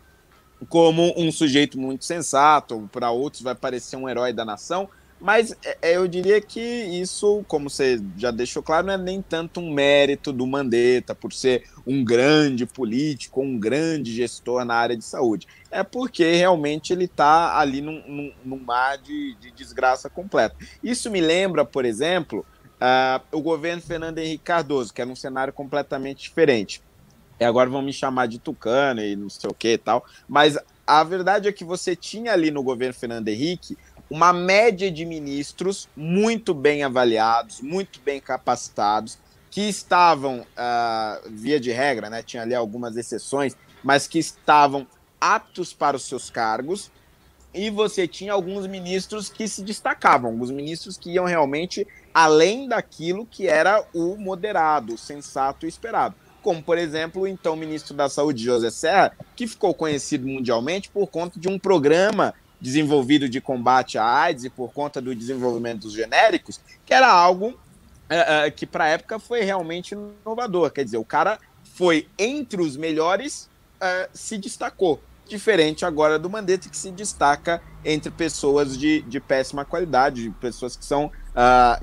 como 0.69 1.13
um 1.15 1.31
sujeito 1.31 1.79
muito 1.79 2.03
sensato, 2.03 2.89
para 2.91 3.11
outros 3.11 3.43
vai 3.43 3.53
parecer 3.53 3.95
um 3.95 4.09
herói 4.09 4.33
da 4.33 4.43
nação, 4.43 4.89
mas 5.19 5.51
é, 5.63 5.77
é, 5.81 5.97
eu 5.97 6.07
diria 6.07 6.39
que 6.39 6.59
isso, 6.59 7.43
como 7.47 7.69
você 7.69 7.99
já 8.17 8.29
deixou 8.29 8.61
claro, 8.61 8.87
não 8.87 8.93
é 8.93 8.97
nem 8.97 9.21
tanto 9.21 9.59
um 9.59 9.73
mérito 9.73 10.31
do 10.31 10.45
Mandetta 10.45 11.15
por 11.15 11.33
ser 11.33 11.63
um 11.87 12.03
grande 12.03 12.65
político, 12.65 13.41
um 13.41 13.57
grande 13.57 14.13
gestor 14.13 14.63
na 14.63 14.75
área 14.75 14.95
de 14.95 15.03
saúde. 15.03 15.47
É 15.71 15.83
porque 15.83 16.35
realmente 16.35 16.93
ele 16.93 17.05
está 17.05 17.57
ali 17.57 17.81
num, 17.81 18.03
num, 18.07 18.33
num 18.45 18.59
mar 18.59 18.97
de, 18.99 19.35
de, 19.35 19.51
desgraça 19.51 20.09
completa. 20.09 20.55
Isso 20.83 21.09
me 21.09 21.19
lembra, 21.19 21.65
por 21.65 21.83
exemplo, 21.83 22.45
uh, 22.75 23.21
o 23.31 23.41
governo 23.41 23.81
Fernando 23.81 24.19
Henrique 24.19 24.43
Cardoso, 24.43 24.93
que 24.93 25.01
era 25.01 25.09
um 25.09 25.15
cenário 25.15 25.51
completamente 25.51 26.23
diferente. 26.23 26.81
E 27.39 27.43
agora 27.43 27.69
vão 27.69 27.81
me 27.81 27.93
chamar 27.93 28.27
de 28.27 28.37
tucano 28.39 29.01
e 29.01 29.15
não 29.15 29.29
sei 29.29 29.49
o 29.49 29.53
que 29.53 29.73
e 29.73 29.77
tal. 29.77 30.05
Mas 30.27 30.57
a 30.85 31.03
verdade 31.03 31.47
é 31.47 31.51
que 31.51 31.63
você 31.63 31.95
tinha 31.95 32.31
ali 32.33 32.49
no 32.49 32.63
governo 32.63 32.93
Fernando 32.93 33.27
Henrique 33.27 33.77
uma 34.09 34.31
média 34.31 34.91
de 34.91 35.05
ministros 35.05 35.87
muito 35.95 36.53
bem 36.53 36.83
avaliados, 36.83 37.61
muito 37.61 37.99
bem 38.01 38.19
capacitados, 38.19 39.17
que 39.49 39.61
estavam, 39.61 40.41
uh, 40.41 41.29
via 41.29 41.59
de 41.59 41.71
regra, 41.71 42.09
né, 42.09 42.21
tinha 42.21 42.43
ali 42.43 42.53
algumas 42.53 42.95
exceções, 42.95 43.55
mas 43.83 44.07
que 44.07 44.19
estavam 44.19 44.87
aptos 45.19 45.73
para 45.73 45.97
os 45.97 46.03
seus 46.03 46.29
cargos, 46.29 46.91
e 47.53 47.69
você 47.69 48.07
tinha 48.07 48.33
alguns 48.33 48.67
ministros 48.67 49.29
que 49.29 49.47
se 49.47 49.63
destacavam, 49.63 50.31
alguns 50.31 50.51
ministros 50.51 50.95
que 50.95 51.11
iam 51.11 51.25
realmente 51.25 51.87
além 52.13 52.67
daquilo 52.67 53.25
que 53.25 53.47
era 53.47 53.83
o 53.93 54.15
moderado, 54.15 54.97
sensato 54.97 55.65
e 55.65 55.69
esperado. 55.69 56.15
Como, 56.41 56.61
por 56.61 56.77
exemplo, 56.77 57.23
o 57.23 57.27
então 57.27 57.55
ministro 57.55 57.95
da 57.95 58.07
Saúde, 58.09 58.43
José 58.43 58.69
Serra, 58.69 59.11
que 59.35 59.47
ficou 59.47 59.73
conhecido 59.73 60.27
mundialmente 60.27 60.89
por 60.89 61.07
conta 61.07 61.39
de 61.39 61.47
um 61.47 61.57
programa 61.57 62.33
desenvolvido 62.59 63.29
de 63.29 63.39
combate 63.39 63.97
à 63.97 64.05
AIDS 64.05 64.45
e 64.45 64.49
por 64.49 64.73
conta 64.73 65.01
do 65.01 65.13
desenvolvimento 65.15 65.81
dos 65.81 65.93
genéricos, 65.93 66.59
que 66.85 66.93
era 66.93 67.11
algo 67.11 67.49
uh, 67.49 68.47
uh, 68.47 68.51
que 68.55 68.65
para 68.65 68.85
a 68.85 68.87
época 68.89 69.19
foi 69.19 69.41
realmente 69.41 69.95
inovador. 70.25 70.71
Quer 70.71 70.83
dizer, 70.83 70.97
o 70.97 71.05
cara 71.05 71.39
foi 71.75 72.07
entre 72.17 72.61
os 72.61 72.75
melhores, 72.75 73.49
uh, 73.81 74.09
se 74.13 74.37
destacou. 74.37 74.99
Diferente 75.27 75.85
agora 75.85 76.17
do 76.17 76.29
Mandetta, 76.29 76.69
que 76.69 76.77
se 76.77 76.89
destaca 76.89 77.61
entre 77.83 78.09
pessoas 78.09 78.77
de, 78.77 79.01
de 79.01 79.19
péssima 79.19 79.65
qualidade, 79.65 80.23
de 80.23 80.29
pessoas 80.29 80.75
que 80.77 80.85
são 80.85 81.11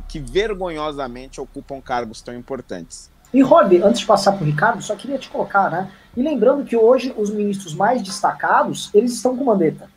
que 0.09 0.19
vergonhosamente 0.19 1.41
ocupam 1.41 1.81
cargos 1.81 2.21
tão 2.21 2.35
importantes. 2.35 3.09
E, 3.33 3.43
Rob, 3.43 3.83
antes 3.83 4.01
de 4.01 4.07
passar 4.07 4.33
para 4.33 4.43
o 4.43 4.47
Ricardo, 4.47 4.83
só 4.83 4.97
queria 4.97 5.19
te 5.19 5.29
colocar, 5.29 5.71
né? 5.71 5.93
E 6.17 6.23
lembrando 6.23 6.65
que 6.65 6.77
hoje 6.77 7.13
os 7.17 7.31
ministros 7.31 7.75
mais 7.75 8.03
destacados, 8.03 8.91
eles 8.95 9.13
estão 9.13 9.37
com 9.37 9.45
Mandetta. 9.45 9.89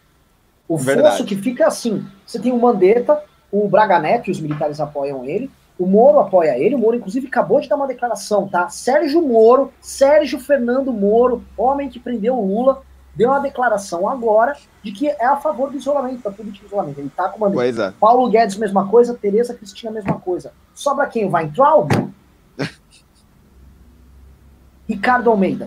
O 0.67 0.77
Verdade. 0.77 1.09
fosso 1.09 1.25
que 1.25 1.35
fica 1.35 1.63
é 1.63 1.67
assim, 1.67 2.05
você 2.25 2.39
tem 2.39 2.51
o 2.51 2.59
Mandetta, 2.59 3.23
o 3.51 3.67
Braga 3.67 3.99
Neto, 3.99 4.27
e 4.27 4.31
os 4.31 4.39
militares 4.39 4.79
apoiam 4.79 5.23
ele, 5.23 5.49
o 5.79 5.85
Moro 5.85 6.19
apoia 6.19 6.57
ele, 6.57 6.75
o 6.75 6.79
Moro 6.79 6.97
inclusive 6.97 7.27
acabou 7.27 7.61
de 7.61 7.69
dar 7.69 7.75
uma 7.75 7.87
declaração, 7.87 8.47
tá? 8.47 8.67
Sérgio 8.69 9.21
Moro, 9.21 9.71
Sérgio 9.79 10.39
Fernando 10.39 10.91
Moro, 10.91 11.43
homem 11.55 11.87
que 11.87 11.99
prendeu 11.99 12.35
o 12.35 12.45
Lula, 12.45 12.81
deu 13.15 13.29
uma 13.29 13.39
declaração 13.39 14.07
agora 14.09 14.55
de 14.83 14.91
que 14.91 15.07
é 15.07 15.25
a 15.25 15.37
favor 15.37 15.71
do 15.71 15.77
isolamento, 15.77 16.23
da 16.23 16.31
política 16.31 16.61
de 16.61 16.67
isolamento. 16.67 16.99
Ele 16.99 17.11
tá 17.15 17.29
com 17.29 17.39
Mandetta. 17.39 17.87
É. 17.87 17.93
Paulo 17.99 18.29
Guedes, 18.29 18.57
mesma 18.57 18.87
coisa, 18.87 19.13
Tereza 19.13 19.53
Cristina, 19.53 19.91
mesma 19.91 20.19
coisa. 20.19 20.51
Sobra 20.73 21.07
quem? 21.07 21.29
Vai 21.29 21.45
Weintraub? 21.45 21.89
Ricardo 24.87 25.29
Almeida. 25.29 25.65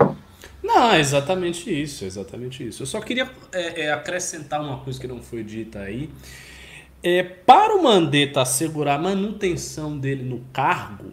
Não, 0.63 0.95
exatamente 0.95 1.71
isso, 1.71 2.05
exatamente 2.05 2.67
isso. 2.67 2.83
Eu 2.83 2.87
só 2.87 3.01
queria 3.01 3.31
é, 3.53 3.85
é, 3.85 3.93
acrescentar 3.93 4.61
uma 4.61 4.79
coisa 4.79 5.01
que 5.01 5.07
não 5.07 5.23
foi 5.23 5.43
dita 5.43 5.81
aí. 5.81 6.11
É, 7.03 7.23
para 7.23 7.75
o 7.75 7.83
Mandetta 7.83 8.43
assegurar 8.43 8.99
a 8.99 9.03
manutenção 9.03 9.97
dele 9.99 10.23
no 10.23 10.41
cargo, 10.53 11.13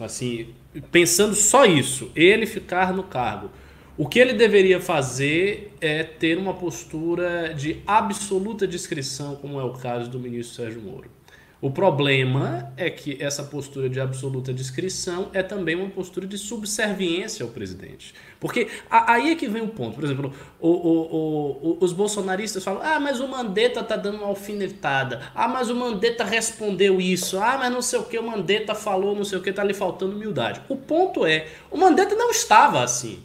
assim, 0.00 0.48
pensando 0.90 1.34
só 1.34 1.66
isso, 1.66 2.10
ele 2.16 2.46
ficar 2.46 2.94
no 2.94 3.02
cargo, 3.02 3.50
o 3.96 4.08
que 4.08 4.18
ele 4.18 4.32
deveria 4.32 4.80
fazer 4.80 5.74
é 5.80 6.02
ter 6.04 6.38
uma 6.38 6.54
postura 6.54 7.52
de 7.52 7.82
absoluta 7.86 8.66
discrição, 8.66 9.36
como 9.36 9.60
é 9.60 9.64
o 9.64 9.72
caso 9.72 10.08
do 10.08 10.18
ministro 10.18 10.54
Sérgio 10.54 10.80
Moro. 10.80 11.17
O 11.60 11.72
problema 11.72 12.72
é 12.76 12.88
que 12.88 13.20
essa 13.20 13.42
postura 13.42 13.88
de 13.88 13.98
absoluta 13.98 14.54
discrição 14.54 15.28
é 15.32 15.42
também 15.42 15.74
uma 15.74 15.90
postura 15.90 16.24
de 16.24 16.38
subserviência 16.38 17.44
ao 17.44 17.50
presidente. 17.50 18.14
Porque 18.38 18.68
aí 18.88 19.32
é 19.32 19.34
que 19.34 19.48
vem 19.48 19.62
o 19.62 19.68
ponto. 19.68 19.96
Por 19.96 20.04
exemplo, 20.04 20.32
o, 20.60 20.68
o, 20.68 21.70
o, 21.70 21.78
os 21.80 21.92
bolsonaristas 21.92 22.62
falam: 22.62 22.80
ah, 22.80 23.00
mas 23.00 23.18
o 23.18 23.26
Mandetta 23.26 23.82
tá 23.82 23.96
dando 23.96 24.18
uma 24.18 24.28
alfinetada. 24.28 25.32
Ah, 25.34 25.48
mas 25.48 25.68
o 25.68 25.74
Mandetta 25.74 26.22
respondeu 26.22 27.00
isso. 27.00 27.40
Ah, 27.40 27.56
mas 27.58 27.72
não 27.72 27.82
sei 27.82 27.98
o 27.98 28.04
que, 28.04 28.16
o 28.16 28.22
Mandetta 28.22 28.72
falou, 28.76 29.16
não 29.16 29.24
sei 29.24 29.38
o 29.38 29.42
que, 29.42 29.52
tá 29.52 29.64
lhe 29.64 29.74
faltando 29.74 30.14
humildade. 30.14 30.60
O 30.68 30.76
ponto 30.76 31.26
é: 31.26 31.48
o 31.72 31.76
Mandetta 31.76 32.14
não 32.14 32.30
estava 32.30 32.84
assim. 32.84 33.20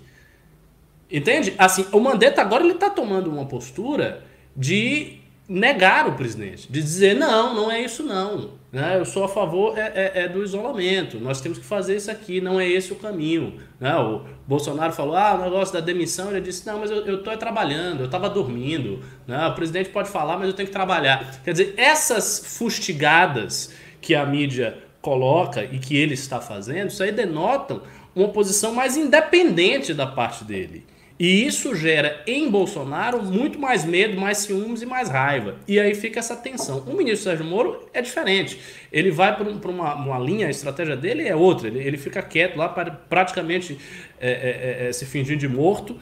Entende? 1.11 1.53
Assim, 1.59 1.85
o 1.91 1.99
Mandetta 1.99 2.41
agora 2.41 2.63
ele 2.63 2.73
tá 2.73 2.89
tomando 2.89 3.29
uma 3.29 3.45
postura 3.45 4.23
de 4.57 5.22
negar 5.53 6.07
o 6.07 6.13
presidente, 6.13 6.67
de 6.67 6.81
dizer 6.81 7.15
não, 7.15 7.53
não 7.53 7.71
é 7.71 7.79
isso 7.79 8.01
não. 8.01 8.51
Né? 8.71 8.97
Eu 8.97 9.05
sou 9.05 9.23
a 9.23 9.29
favor 9.29 9.77
é, 9.77 9.81
é, 9.81 10.23
é, 10.23 10.27
do 10.27 10.43
isolamento. 10.43 11.19
Nós 11.19 11.39
temos 11.41 11.59
que 11.59 11.63
fazer 11.63 11.95
isso 11.95 12.09
aqui, 12.09 12.41
não 12.41 12.59
é 12.59 12.67
esse 12.67 12.91
o 12.91 12.95
caminho. 12.95 13.59
Né? 13.79 13.95
O 13.95 14.23
Bolsonaro 14.47 14.91
falou, 14.93 15.15
ah, 15.15 15.35
o 15.35 15.43
negócio 15.43 15.71
da 15.71 15.79
demissão, 15.79 16.31
ele 16.31 16.41
disse, 16.41 16.65
não, 16.65 16.79
mas 16.79 16.89
eu 16.89 17.17
estou 17.17 17.37
trabalhando, 17.37 17.99
eu 17.99 18.05
estava 18.07 18.27
dormindo. 18.31 19.01
Né? 19.27 19.45
O 19.45 19.53
presidente 19.53 19.89
pode 19.89 20.09
falar, 20.09 20.39
mas 20.39 20.47
eu 20.47 20.53
tenho 20.53 20.67
que 20.67 20.73
trabalhar. 20.73 21.39
Quer 21.43 21.51
dizer, 21.51 21.75
essas 21.77 22.57
fustigadas 22.57 23.71
que 24.01 24.15
a 24.15 24.25
mídia 24.25 24.79
coloca 25.01 25.63
e 25.63 25.77
que 25.77 25.95
ele 25.95 26.15
está 26.15 26.41
fazendo, 26.41 26.89
isso 26.89 27.03
aí 27.03 27.11
denotam 27.11 27.83
uma 28.15 28.29
posição 28.29 28.73
mais 28.73 28.97
independente 28.97 29.93
da 29.93 30.07
parte 30.07 30.43
dele. 30.43 30.83
E 31.19 31.45
isso 31.45 31.75
gera 31.75 32.23
em 32.25 32.49
Bolsonaro 32.49 33.21
muito 33.21 33.59
mais 33.59 33.85
medo, 33.85 34.19
mais 34.19 34.39
ciúmes 34.39 34.81
e 34.81 34.85
mais 34.85 35.09
raiva. 35.09 35.57
E 35.67 35.79
aí 35.79 35.93
fica 35.93 36.19
essa 36.19 36.35
tensão. 36.35 36.79
O 36.79 36.95
ministro 36.95 37.29
Sérgio 37.29 37.45
Moro 37.45 37.87
é 37.93 38.01
diferente. 38.01 38.59
Ele 38.91 39.11
vai 39.11 39.35
para 39.35 39.69
uma, 39.69 39.95
uma, 39.95 40.19
linha, 40.19 40.47
a 40.47 40.49
estratégia 40.49 40.97
dele 40.97 41.27
é 41.27 41.35
outra. 41.35 41.67
Ele, 41.67 41.79
ele 41.79 41.97
fica 41.97 42.21
quieto 42.21 42.57
lá, 42.57 42.67
para 42.67 42.91
praticamente 42.91 43.77
é, 44.19 44.31
é, 44.31 44.85
é, 44.85 44.89
é, 44.89 44.91
se 44.91 45.05
fingir 45.05 45.37
de 45.37 45.47
morto. 45.47 45.99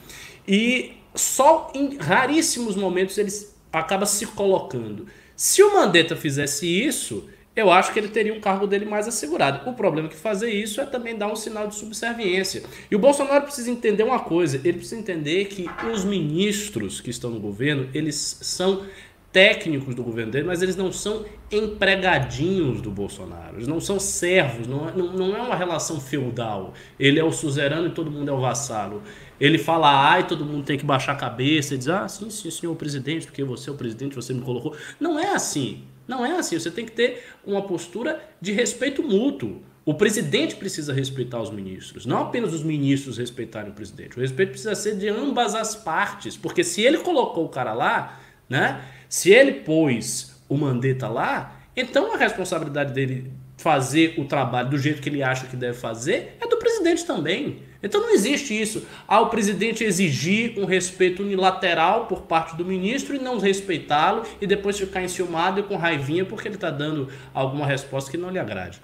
E 0.47 0.93
só 1.13 1.71
em 1.75 1.97
raríssimos 1.97 2.75
momentos 2.77 3.17
ele 3.17 3.31
acaba 3.71 4.05
se 4.05 4.25
colocando. 4.27 5.07
Se 5.35 5.61
o 5.61 5.73
Mandetta 5.73 6.15
fizesse 6.15 6.65
isso, 6.67 7.29
eu 7.55 7.71
acho 7.71 7.91
que 7.91 7.99
ele 7.99 8.07
teria 8.07 8.33
um 8.33 8.39
cargo 8.39 8.65
dele 8.65 8.85
mais 8.85 9.07
assegurado. 9.07 9.69
O 9.69 9.73
problema 9.73 10.07
é 10.07 10.11
que 10.11 10.17
fazer 10.17 10.49
isso 10.49 10.79
é 10.79 10.85
também 10.85 11.17
dar 11.17 11.27
um 11.27 11.35
sinal 11.35 11.67
de 11.67 11.75
subserviência. 11.75 12.63
E 12.89 12.95
o 12.95 12.99
Bolsonaro 12.99 13.43
precisa 13.43 13.69
entender 13.69 14.03
uma 14.03 14.19
coisa, 14.19 14.55
ele 14.55 14.77
precisa 14.77 14.99
entender 14.99 15.45
que 15.45 15.69
os 15.91 16.05
ministros 16.05 17.01
que 17.01 17.09
estão 17.09 17.29
no 17.29 17.39
governo, 17.39 17.89
eles 17.93 18.37
são 18.41 18.85
técnicos 19.31 19.95
do 19.95 20.03
governo 20.03 20.31
dele, 20.31 20.45
mas 20.45 20.61
eles 20.61 20.75
não 20.75 20.91
são 20.91 21.25
empregadinhos 21.51 22.81
do 22.81 22.91
Bolsonaro. 22.91 23.57
Eles 23.57 23.67
não 23.67 23.79
são 23.79 23.99
servos, 23.99 24.67
não 24.67 24.89
é, 24.89 24.93
não, 24.93 25.13
não 25.13 25.35
é 25.35 25.41
uma 25.41 25.55
relação 25.55 25.99
feudal. 25.99 26.73
Ele 26.99 27.19
é 27.19 27.23
o 27.23 27.31
suzerano 27.31 27.87
e 27.87 27.91
todo 27.91 28.11
mundo 28.11 28.29
é 28.29 28.33
o 28.33 28.39
vassalo. 28.39 29.01
Ele 29.39 29.57
fala 29.57 30.13
A 30.13 30.19
e 30.19 30.23
todo 30.23 30.45
mundo 30.45 30.65
tem 30.65 30.77
que 30.77 30.85
baixar 30.85 31.13
a 31.13 31.15
cabeça 31.15 31.73
e 31.73 31.77
dizer, 31.77 31.93
ah, 31.93 32.07
sim, 32.07 32.29
sim, 32.29 32.51
senhor 32.51 32.75
presidente, 32.75 33.25
porque 33.25 33.43
você 33.43 33.69
é 33.69 33.73
o 33.73 33.75
presidente, 33.75 34.15
você 34.15 34.33
me 34.33 34.41
colocou. 34.41 34.75
Não 34.99 35.19
é 35.19 35.33
assim. 35.33 35.83
Não 36.11 36.25
é 36.25 36.33
assim. 36.33 36.59
Você 36.59 36.69
tem 36.69 36.85
que 36.85 36.91
ter 36.91 37.23
uma 37.45 37.61
postura 37.61 38.21
de 38.41 38.51
respeito 38.51 39.01
mútuo. 39.01 39.61
O 39.85 39.93
presidente 39.93 40.57
precisa 40.57 40.93
respeitar 40.93 41.41
os 41.41 41.49
ministros, 41.49 42.05
não 42.05 42.17
apenas 42.17 42.53
os 42.53 42.61
ministros 42.61 43.17
respeitarem 43.17 43.71
o 43.71 43.73
presidente. 43.73 44.17
O 44.17 44.19
respeito 44.19 44.49
precisa 44.49 44.75
ser 44.75 44.97
de 44.97 45.07
ambas 45.07 45.55
as 45.55 45.73
partes, 45.73 46.35
porque 46.35 46.65
se 46.65 46.81
ele 46.83 46.97
colocou 46.97 47.45
o 47.45 47.49
cara 47.49 47.73
lá, 47.73 48.19
né? 48.47 48.83
Se 49.07 49.31
ele 49.31 49.53
pôs 49.61 50.43
o 50.49 50.57
Mandetta 50.57 51.07
lá, 51.07 51.61
então 51.75 52.13
a 52.13 52.17
responsabilidade 52.17 52.93
dele 52.93 53.31
fazer 53.57 54.15
o 54.19 54.25
trabalho 54.25 54.69
do 54.69 54.77
jeito 54.77 55.01
que 55.01 55.07
ele 55.07 55.23
acha 55.23 55.47
que 55.47 55.55
deve 55.55 55.77
fazer 55.77 56.35
é 56.41 56.47
do 56.47 56.57
presidente 56.57 57.05
também. 57.05 57.63
Então 57.83 58.01
não 58.01 58.11
existe 58.11 58.59
isso. 58.59 58.85
Ah, 59.07 59.21
o 59.21 59.29
presidente 59.29 59.83
exigir 59.83 60.57
um 60.59 60.65
respeito 60.65 61.23
unilateral 61.23 62.05
por 62.05 62.21
parte 62.21 62.55
do 62.55 62.63
ministro 62.63 63.15
e 63.15 63.19
não 63.19 63.39
respeitá-lo 63.39 64.23
e 64.39 64.45
depois 64.45 64.77
ficar 64.77 65.01
enciumado 65.01 65.59
e 65.59 65.63
com 65.63 65.75
raivinha 65.75 66.25
porque 66.25 66.47
ele 66.47 66.55
está 66.55 66.69
dando 66.69 67.09
alguma 67.33 67.65
resposta 67.65 68.11
que 68.11 68.17
não 68.17 68.29
lhe 68.29 68.39
agrade. 68.39 68.81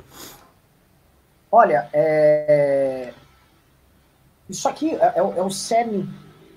Olha, 1.52 1.88
é... 1.94 3.14
isso 4.50 4.68
aqui 4.68 4.96
é, 4.96 5.14
é, 5.16 5.20
é 5.20 5.44
o 5.44 5.50
cerne, 5.50 6.10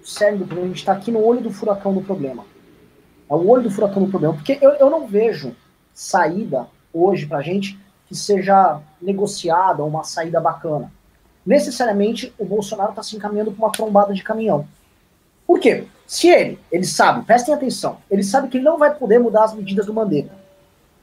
cerne 0.03 0.39
do 0.39 0.47
problema. 0.47 0.67
A 0.67 0.69
gente 0.69 0.79
está 0.79 0.93
aqui 0.93 1.11
no 1.13 1.23
olho 1.23 1.41
do 1.41 1.51
furacão 1.51 1.93
do 1.93 2.01
problema. 2.01 2.45
É 3.29 3.35
o 3.35 3.47
olho 3.47 3.63
do 3.63 3.71
furacão 3.71 4.03
do 4.03 4.11
problema. 4.11 4.35
Porque 4.35 4.59
eu, 4.61 4.71
eu 4.73 4.91
não 4.91 5.07
vejo 5.07 5.55
saída 5.93 6.67
hoje 6.93 7.27
para 7.27 7.39
a 7.39 7.43
gente 7.43 7.79
que 8.07 8.15
seja 8.17 8.81
negociada, 9.01 9.85
uma 9.85 10.03
saída 10.03 10.41
bacana. 10.41 10.91
Necessariamente 11.45 12.35
o 12.39 12.45
Bolsonaro 12.45 12.91
está 12.91 13.03
se 13.03 13.17
encaminhando 13.17 13.53
para 13.53 13.65
uma 13.65 13.73
trombada 13.73 14.13
de 14.13 14.23
caminhão. 14.23 14.67
Por 15.47 15.59
quê? 15.59 15.87
Se 16.07 16.29
ele, 16.29 16.59
ele 16.71 16.85
sabe, 16.85 17.25
prestem 17.25 17.55
atenção, 17.55 17.99
ele 18.11 18.23
sabe 18.23 18.49
que 18.49 18.57
ele 18.57 18.65
não 18.65 18.79
vai 18.79 18.95
poder 18.95 19.19
mudar 19.19 19.45
as 19.45 19.55
medidas 19.55 19.87
do 19.87 19.95
Mandetta. 19.95 20.33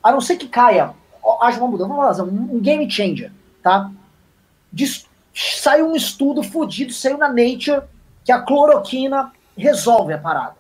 A 0.03 0.11
não 0.11 0.21
ser 0.21 0.37
que 0.37 0.47
caia, 0.47 0.93
haja 1.41 1.59
uma 1.59 1.67
mudança, 1.67 2.23
um 2.23 2.59
game 2.59 2.89
changer, 2.89 3.31
tá? 3.63 3.91
saiu 5.33 5.87
um 5.87 5.95
estudo 5.95 6.41
fodido, 6.43 6.91
saiu 6.93 7.17
na 7.17 7.27
Nature, 7.27 7.83
que 8.23 8.31
a 8.31 8.41
cloroquina 8.41 9.31
resolve 9.55 10.13
a 10.13 10.17
parada, 10.17 10.55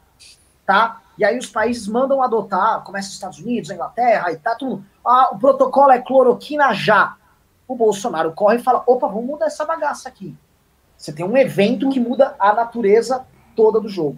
tá? 0.65 1.01
E 1.17 1.25
aí 1.25 1.37
os 1.37 1.47
países 1.47 1.87
mandam 1.87 2.21
adotar, 2.21 2.83
começa 2.83 3.07
os 3.09 3.15
Estados 3.15 3.39
Unidos, 3.39 3.71
a 3.71 3.73
Inglaterra 3.73 4.31
e 4.31 4.37
tá 4.37 4.53
tudo. 4.53 4.85
Ah, 5.03 5.29
o 5.31 5.39
protocolo 5.39 5.91
é 5.91 5.99
cloroquina 5.99 6.73
já. 6.73 7.15
O 7.67 7.75
Bolsonaro 7.75 8.31
corre 8.31 8.57
e 8.57 8.63
fala: 8.63 8.83
opa, 8.87 9.07
vamos 9.07 9.25
mudar 9.25 9.47
essa 9.47 9.65
bagaça 9.65 10.07
aqui. 10.07 10.35
Você 10.95 11.11
tem 11.11 11.25
um 11.25 11.37
evento 11.37 11.89
que 11.89 11.99
muda 11.99 12.35
a 12.39 12.53
natureza 12.53 13.25
toda 13.55 13.79
do 13.79 13.89
jogo. 13.89 14.17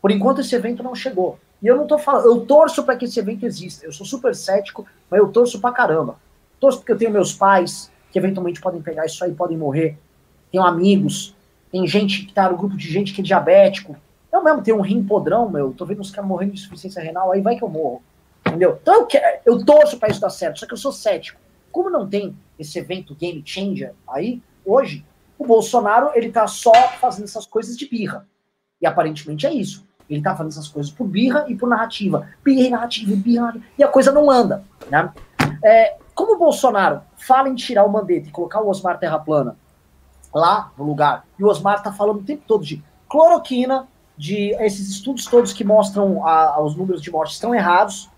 Por 0.00 0.10
enquanto 0.10 0.40
esse 0.40 0.54
evento 0.54 0.82
não 0.82 0.94
chegou. 0.94 1.38
E 1.62 1.66
eu 1.66 1.76
não 1.76 1.86
tô 1.86 1.98
falando, 1.98 2.26
eu 2.26 2.46
torço 2.46 2.84
para 2.84 2.96
que 2.96 3.04
esse 3.04 3.18
evento 3.18 3.44
exista. 3.44 3.84
Eu 3.84 3.92
sou 3.92 4.06
super 4.06 4.34
cético, 4.34 4.86
mas 5.10 5.18
eu 5.18 5.28
torço 5.30 5.60
pra 5.60 5.72
caramba. 5.72 6.16
Torço 6.60 6.78
porque 6.78 6.92
eu 6.92 6.98
tenho 6.98 7.10
meus 7.10 7.32
pais, 7.32 7.90
que 8.10 8.18
eventualmente 8.18 8.60
podem 8.60 8.80
pegar 8.80 9.06
isso 9.06 9.24
aí, 9.24 9.32
podem 9.32 9.56
morrer. 9.56 9.98
Tenho 10.50 10.64
amigos, 10.64 11.34
tem 11.70 11.86
gente 11.86 12.26
que 12.26 12.32
tá 12.32 12.48
no 12.48 12.56
grupo 12.56 12.76
de 12.76 12.88
gente 12.90 13.12
que 13.12 13.20
é 13.20 13.24
diabético, 13.24 13.96
eu 14.32 14.44
mesmo 14.44 14.62
tenho 14.62 14.76
um 14.76 14.82
rim 14.82 15.02
podrão, 15.02 15.48
meu, 15.48 15.72
tô 15.72 15.84
vendo 15.84 16.00
os 16.00 16.10
caras 16.10 16.28
morrendo 16.28 16.52
de 16.52 16.60
insuficiência 16.60 17.02
renal, 17.02 17.32
aí 17.32 17.40
vai 17.40 17.56
que 17.56 17.64
eu 17.64 17.68
morro. 17.68 18.02
Entendeu? 18.46 18.78
Então 18.80 18.94
eu, 18.94 19.06
quero, 19.06 19.40
eu 19.44 19.64
torço 19.64 19.98
para 19.98 20.10
isso 20.10 20.20
dar 20.20 20.30
certo, 20.30 20.60
só 20.60 20.66
que 20.66 20.72
eu 20.72 20.78
sou 20.78 20.92
cético. 20.92 21.40
Como 21.70 21.90
não 21.90 22.08
tem 22.08 22.36
esse 22.58 22.78
evento 22.78 23.14
game 23.14 23.42
changer 23.44 23.94
aí, 24.08 24.42
hoje, 24.64 25.04
o 25.38 25.46
Bolsonaro, 25.46 26.10
ele 26.14 26.30
tá 26.30 26.46
só 26.46 26.72
fazendo 27.00 27.24
essas 27.24 27.46
coisas 27.46 27.76
de 27.76 27.88
birra. 27.88 28.26
E 28.80 28.86
aparentemente 28.86 29.46
é 29.46 29.52
isso. 29.52 29.86
Ele 30.08 30.22
tá 30.22 30.34
fazendo 30.34 30.52
essas 30.52 30.68
coisas 30.68 30.90
por 30.90 31.06
birra 31.06 31.44
e 31.48 31.54
por 31.54 31.68
narrativa. 31.68 32.28
Birra 32.42 32.66
e 32.66 32.70
narrativa, 32.70 33.14
birra, 33.14 33.56
e 33.78 33.82
a 33.82 33.88
coisa 33.88 34.10
não 34.10 34.30
anda. 34.30 34.64
Né? 34.90 35.12
É, 35.62 35.96
como 36.14 36.34
o 36.34 36.38
Bolsonaro 36.38 37.02
fala 37.16 37.48
em 37.48 37.54
tirar 37.54 37.84
o 37.84 37.92
Mandetta 37.92 38.28
e 38.28 38.32
colocar 38.32 38.60
o 38.60 38.68
Osmar 38.68 38.98
Terra 38.98 39.18
Plana 39.18 39.56
lá 40.34 40.72
no 40.76 40.84
lugar, 40.84 41.24
e 41.38 41.44
o 41.44 41.46
Osmar 41.46 41.82
tá 41.82 41.92
falando 41.92 42.20
o 42.20 42.24
tempo 42.24 42.42
todo 42.46 42.64
de 42.64 42.82
cloroquina, 43.08 43.88
de 44.16 44.50
esses 44.62 44.90
estudos 44.90 45.26
todos 45.26 45.52
que 45.52 45.64
mostram 45.64 46.26
a, 46.26 46.60
os 46.60 46.74
números 46.74 47.00
de 47.00 47.10
mortes 47.10 47.36
estão 47.36 47.54
errados. 47.54 48.10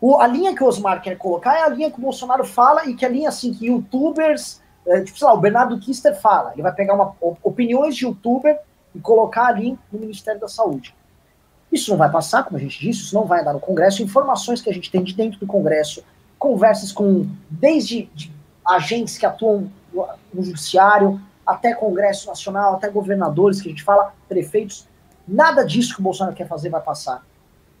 O, 0.00 0.18
a 0.18 0.26
linha 0.26 0.54
que 0.54 0.62
o 0.62 0.66
Osmar 0.66 1.00
quer 1.02 1.16
colocar 1.16 1.56
é 1.56 1.62
a 1.62 1.68
linha 1.68 1.90
que 1.90 1.98
o 1.98 2.02
Bolsonaro 2.02 2.44
fala 2.44 2.86
e 2.86 2.94
que 2.94 3.04
a 3.04 3.08
linha 3.08 3.28
assim 3.28 3.52
que 3.52 3.66
youtubers, 3.66 4.60
é, 4.86 5.00
tipo, 5.00 5.18
sei 5.18 5.26
lá, 5.26 5.34
o 5.34 5.40
Bernardo 5.40 5.78
Kister 5.78 6.18
fala. 6.20 6.52
Ele 6.52 6.62
vai 6.62 6.72
pegar 6.72 6.94
uma, 6.94 7.14
opiniões 7.42 7.96
de 7.96 8.04
youtuber 8.04 8.58
e 8.94 9.00
colocar 9.00 9.46
ali 9.46 9.78
no 9.90 9.98
Ministério 9.98 10.40
da 10.40 10.48
Saúde. 10.48 10.94
Isso 11.72 11.90
não 11.90 11.98
vai 11.98 12.10
passar, 12.10 12.44
como 12.44 12.56
a 12.56 12.60
gente 12.60 12.78
disse, 12.78 13.00
isso 13.00 13.14
não 13.14 13.24
vai 13.24 13.40
andar 13.40 13.52
no 13.52 13.60
Congresso. 13.60 14.02
Informações 14.02 14.60
que 14.60 14.70
a 14.70 14.72
gente 14.72 14.90
tem 14.90 15.02
de 15.02 15.14
dentro 15.14 15.40
do 15.40 15.46
Congresso, 15.46 16.04
conversas 16.38 16.92
com 16.92 17.26
desde 17.50 18.10
agentes 18.64 19.18
que 19.18 19.26
atuam 19.26 19.70
no 20.32 20.42
judiciário, 20.42 21.20
até 21.46 21.74
Congresso 21.74 22.28
Nacional, 22.28 22.74
até 22.74 22.88
governadores 22.88 23.60
que 23.60 23.68
a 23.68 23.70
gente 23.70 23.82
fala, 23.82 24.12
prefeitos, 24.28 24.86
Nada 25.26 25.64
disso 25.64 25.94
que 25.94 26.00
o 26.00 26.04
Bolsonaro 26.04 26.36
quer 26.36 26.46
fazer 26.46 26.70
vai 26.70 26.80
passar. 26.80 27.24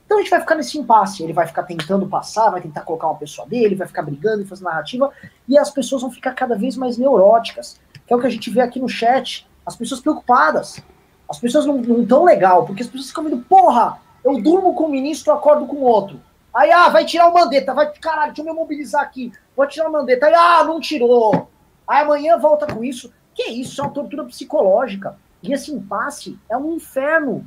Então 0.06 0.18
a 0.18 0.20
gente 0.22 0.30
vai 0.30 0.40
ficar 0.40 0.54
nesse 0.54 0.78
impasse. 0.78 1.22
Ele 1.22 1.32
vai 1.32 1.46
ficar 1.46 1.64
tentando 1.64 2.06
passar, 2.06 2.48
vai 2.50 2.60
tentar 2.60 2.82
colocar 2.82 3.08
uma 3.08 3.16
pessoa 3.16 3.46
dele, 3.46 3.74
vai 3.74 3.86
ficar 3.86 4.02
brigando 4.02 4.42
e 4.42 4.46
fazendo 4.46 4.66
narrativa, 4.66 5.12
e 5.46 5.58
as 5.58 5.70
pessoas 5.70 6.00
vão 6.00 6.10
ficar 6.10 6.32
cada 6.32 6.56
vez 6.56 6.76
mais 6.76 6.96
neuróticas. 6.96 7.78
Que 8.06 8.14
é 8.14 8.16
o 8.16 8.20
que 8.20 8.26
a 8.26 8.30
gente 8.30 8.48
vê 8.48 8.60
aqui 8.60 8.80
no 8.80 8.88
chat. 8.88 9.46
As 9.66 9.76
pessoas 9.76 10.00
preocupadas. 10.00 10.80
As 11.28 11.40
pessoas 11.40 11.66
não 11.66 11.80
estão 12.00 12.24
legal, 12.24 12.64
porque 12.64 12.82
as 12.82 12.88
pessoas 12.88 13.08
ficam 13.08 13.24
vendo, 13.24 13.38
porra, 13.38 13.98
eu 14.24 14.40
durmo 14.40 14.74
com 14.74 14.84
um 14.84 14.90
ministro, 14.90 15.32
acordo 15.32 15.66
com 15.66 15.78
outro. 15.78 16.20
Aí, 16.54 16.70
ah, 16.70 16.88
vai 16.88 17.04
tirar 17.04 17.28
o 17.28 17.34
mandeta, 17.34 17.74
vai, 17.74 17.92
caralho, 17.92 18.32
deixa 18.32 18.48
eu 18.48 18.54
me 18.54 18.58
mobilizar 18.58 19.02
aqui. 19.02 19.32
Vou 19.56 19.66
tirar 19.66 19.88
o 19.88 19.92
mandeta. 19.92 20.26
Aí, 20.26 20.34
ah, 20.34 20.64
não 20.64 20.80
tirou. 20.80 21.50
Aí 21.86 22.02
amanhã 22.02 22.38
volta 22.38 22.66
com 22.66 22.82
isso. 22.82 23.12
Que 23.34 23.42
isso? 23.50 23.72
Isso 23.72 23.80
é 23.80 23.84
uma 23.84 23.92
tortura 23.92 24.24
psicológica. 24.24 25.18
E 25.42 25.52
esse 25.52 25.72
impasse 25.72 26.38
é 26.48 26.56
um 26.56 26.74
inferno. 26.74 27.46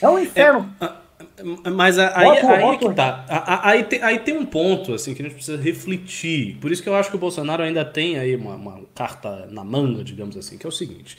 É 0.00 0.08
um 0.08 0.18
inferno. 0.18 0.74
É, 0.80 0.92
mas 1.74 1.98
aí, 1.98 2.10
aí, 2.14 2.38
é 2.38 2.92
tá. 2.94 3.60
Aí 3.62 3.84
tem, 3.84 4.02
aí 4.02 4.18
tem 4.18 4.36
um 4.36 4.44
ponto 4.44 4.94
assim 4.94 5.14
que 5.14 5.22
a 5.22 5.24
gente 5.24 5.34
precisa 5.34 5.60
refletir. 5.60 6.56
Por 6.60 6.70
isso 6.70 6.82
que 6.82 6.88
eu 6.88 6.94
acho 6.94 7.10
que 7.10 7.16
o 7.16 7.18
Bolsonaro 7.18 7.62
ainda 7.62 7.84
tem 7.84 8.18
aí 8.18 8.34
uma, 8.36 8.54
uma 8.54 8.80
carta 8.94 9.46
na 9.50 9.64
manga, 9.64 10.04
digamos 10.04 10.36
assim, 10.36 10.58
que 10.58 10.66
é 10.66 10.68
o 10.68 10.72
seguinte. 10.72 11.16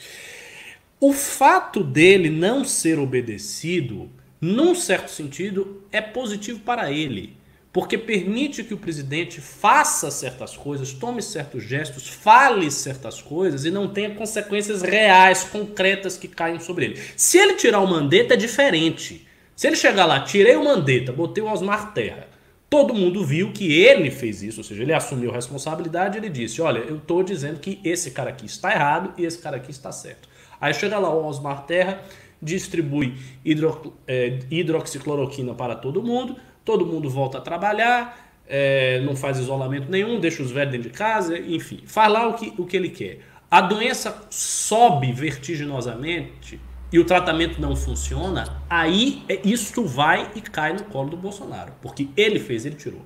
O 1.00 1.12
fato 1.12 1.82
dele 1.82 2.30
não 2.30 2.64
ser 2.64 2.98
obedecido, 2.98 4.10
num 4.40 4.74
certo 4.74 5.10
sentido, 5.10 5.82
é 5.92 6.00
positivo 6.00 6.60
para 6.60 6.90
ele 6.90 7.38
porque 7.72 7.96
permite 7.96 8.64
que 8.64 8.74
o 8.74 8.78
presidente 8.78 9.40
faça 9.40 10.10
certas 10.10 10.56
coisas, 10.56 10.92
tome 10.92 11.22
certos 11.22 11.62
gestos, 11.62 12.08
fale 12.08 12.70
certas 12.72 13.22
coisas 13.22 13.64
e 13.64 13.70
não 13.70 13.86
tenha 13.86 14.14
consequências 14.16 14.82
reais, 14.82 15.44
concretas 15.44 16.16
que 16.16 16.26
caem 16.26 16.58
sobre 16.58 16.86
ele. 16.86 17.00
Se 17.14 17.38
ele 17.38 17.54
tirar 17.54 17.78
o 17.78 17.86
Mandetta 17.86 18.34
é 18.34 18.36
diferente. 18.36 19.27
Se 19.58 19.66
ele 19.66 19.74
chegar 19.74 20.06
lá, 20.06 20.20
tirei 20.20 20.54
o 20.54 20.62
Mandetta, 20.62 21.10
botei 21.10 21.42
o 21.42 21.50
Osmar 21.50 21.92
Terra, 21.92 22.28
todo 22.70 22.94
mundo 22.94 23.26
viu 23.26 23.52
que 23.52 23.82
ele 23.82 24.08
fez 24.08 24.40
isso, 24.40 24.60
ou 24.60 24.64
seja, 24.64 24.84
ele 24.84 24.94
assumiu 24.94 25.32
a 25.32 25.34
responsabilidade, 25.34 26.16
ele 26.16 26.28
disse, 26.28 26.62
olha, 26.62 26.78
eu 26.78 26.98
estou 26.98 27.24
dizendo 27.24 27.58
que 27.58 27.80
esse 27.82 28.12
cara 28.12 28.30
aqui 28.30 28.46
está 28.46 28.72
errado 28.72 29.14
e 29.18 29.24
esse 29.24 29.38
cara 29.38 29.56
aqui 29.56 29.72
está 29.72 29.90
certo. 29.90 30.28
Aí 30.60 30.72
chega 30.72 30.96
lá 30.96 31.12
o 31.12 31.26
Osmar 31.26 31.66
Terra, 31.66 32.00
distribui 32.40 33.16
hidro, 33.44 33.94
é, 34.06 34.38
hidroxicloroquina 34.48 35.52
para 35.54 35.74
todo 35.74 36.00
mundo, 36.04 36.36
todo 36.64 36.86
mundo 36.86 37.10
volta 37.10 37.38
a 37.38 37.40
trabalhar, 37.40 38.32
é, 38.46 39.00
não 39.00 39.16
faz 39.16 39.40
isolamento 39.40 39.90
nenhum, 39.90 40.20
deixa 40.20 40.40
os 40.40 40.52
velhos 40.52 40.70
dentro 40.70 40.88
de 40.88 40.96
casa, 40.96 41.36
enfim, 41.36 41.80
faz 41.84 42.12
lá 42.12 42.28
o 42.28 42.34
que, 42.34 42.54
o 42.56 42.64
que 42.64 42.76
ele 42.76 42.90
quer. 42.90 43.22
A 43.50 43.60
doença 43.60 44.24
sobe 44.30 45.10
vertiginosamente 45.10 46.60
e 46.92 46.98
o 46.98 47.04
tratamento 47.04 47.60
não 47.60 47.76
funciona, 47.76 48.62
aí 48.68 49.22
é, 49.28 49.40
isso 49.44 49.84
vai 49.84 50.30
e 50.34 50.40
cai 50.40 50.72
no 50.72 50.84
colo 50.84 51.10
do 51.10 51.16
Bolsonaro, 51.16 51.72
porque 51.82 52.08
ele 52.16 52.40
fez, 52.40 52.64
ele 52.64 52.76
tirou. 52.76 53.04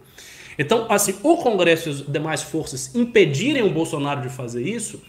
Então, 0.59 0.87
assim, 0.89 1.19
o 1.23 1.37
Congresso 1.39 1.89
e 1.89 1.93
as 1.93 2.07
demais 2.07 2.43
forças 2.43 2.95
impedirem 2.95 3.63
o 3.63 3.71
Bolsonaro 3.71 4.21
de 4.21 4.29
fazer 4.29 4.63
isso, 4.63 5.03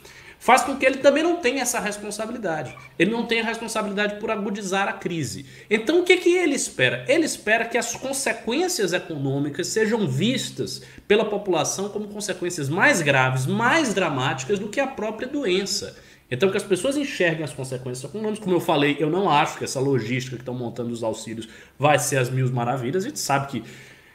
faz 0.43 0.61
com 0.61 0.75
que 0.75 0.85
ele 0.85 0.97
também 0.97 1.23
não 1.23 1.37
tenha 1.37 1.61
essa 1.61 1.79
responsabilidade. 1.79 2.75
Ele 2.99 3.11
não 3.11 3.25
tem 3.25 3.39
a 3.39 3.45
responsabilidade 3.45 4.19
por 4.19 4.29
agudizar 4.29 4.89
a 4.89 4.93
crise. 4.93 5.45
Então 5.69 6.01
o 6.01 6.03
que, 6.03 6.17
que 6.17 6.29
ele 6.35 6.53
espera? 6.53 7.05
Ele 7.07 7.23
espera 7.23 7.63
que 7.63 7.77
as 7.77 7.95
consequências 7.95 8.91
econômicas 8.91 9.67
sejam 9.67 10.05
vistas 10.05 10.81
pela 11.07 11.23
população 11.23 11.87
como 11.87 12.09
consequências 12.09 12.67
mais 12.67 13.01
graves, 13.01 13.45
mais 13.45 13.93
dramáticas 13.93 14.59
do 14.59 14.67
que 14.67 14.81
a 14.81 14.87
própria 14.87 15.29
doença. 15.29 15.95
Então 16.29 16.49
que 16.49 16.57
as 16.57 16.63
pessoas 16.63 16.97
enxerguem 16.97 17.43
as 17.43 17.53
consequências 17.53 18.03
econômicas. 18.09 18.43
Como 18.43 18.55
eu 18.55 18.59
falei, 18.59 18.97
eu 18.99 19.09
não 19.09 19.29
acho 19.29 19.57
que 19.57 19.63
essa 19.63 19.79
logística 19.79 20.35
que 20.35 20.41
estão 20.41 20.55
montando 20.55 20.91
os 20.91 21.03
auxílios 21.03 21.47
vai 21.77 21.99
ser 21.99 22.17
as 22.17 22.29
mil 22.29 22.51
maravilhas. 22.51 23.03
A 23.03 23.07
gente 23.07 23.19
sabe 23.19 23.47
que 23.47 23.63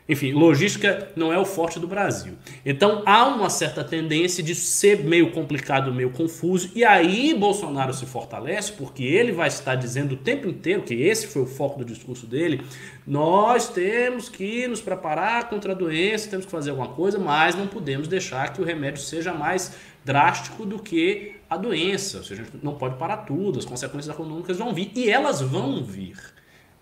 enfim, 0.09 0.32
logística 0.32 1.11
não 1.14 1.30
é 1.30 1.38
o 1.38 1.44
forte 1.44 1.78
do 1.78 1.86
Brasil. 1.86 2.32
Então 2.64 3.02
há 3.04 3.28
uma 3.28 3.50
certa 3.50 3.84
tendência 3.84 4.42
de 4.42 4.54
ser 4.54 5.04
meio 5.04 5.30
complicado, 5.32 5.92
meio 5.92 6.09
confuso, 6.11 6.70
e 6.74 6.82
aí 6.82 7.34
Bolsonaro 7.34 7.92
se 7.92 8.06
fortalece, 8.06 8.72
porque 8.72 9.04
ele 9.04 9.32
vai 9.32 9.48
estar 9.48 9.74
dizendo 9.74 10.12
o 10.12 10.16
tempo 10.16 10.48
inteiro, 10.48 10.82
que 10.82 10.94
esse 10.94 11.26
foi 11.26 11.42
o 11.42 11.46
foco 11.46 11.80
do 11.80 11.84
discurso 11.84 12.26
dele, 12.26 12.62
nós 13.06 13.68
temos 13.68 14.30
que 14.30 14.66
nos 14.66 14.80
preparar 14.80 15.50
contra 15.50 15.72
a 15.72 15.74
doença, 15.74 16.30
temos 16.30 16.46
que 16.46 16.52
fazer 16.52 16.70
alguma 16.70 16.88
coisa, 16.88 17.18
mas 17.18 17.54
não 17.54 17.66
podemos 17.66 18.09
deixar 18.09 18.50
que 18.54 18.62
o 18.62 18.64
remédio 18.64 19.02
seja 19.02 19.34
mais 19.34 19.74
drástico 20.06 20.64
do 20.64 20.78
que 20.78 21.38
a 21.49 21.57
doença. 21.57 22.18
Ou 22.18 22.24
seja, 22.24 22.42
a 22.42 22.44
gente 22.44 22.59
não 22.62 22.74
pode 22.74 22.96
parar 22.96 23.18
tudo, 23.18 23.59
as 23.59 23.64
consequências 23.64 24.14
econômicas 24.14 24.57
vão 24.59 24.72
vir, 24.72 24.90
e 24.94 25.09
elas 25.09 25.40
vão 25.40 25.82
vir. 25.82 26.16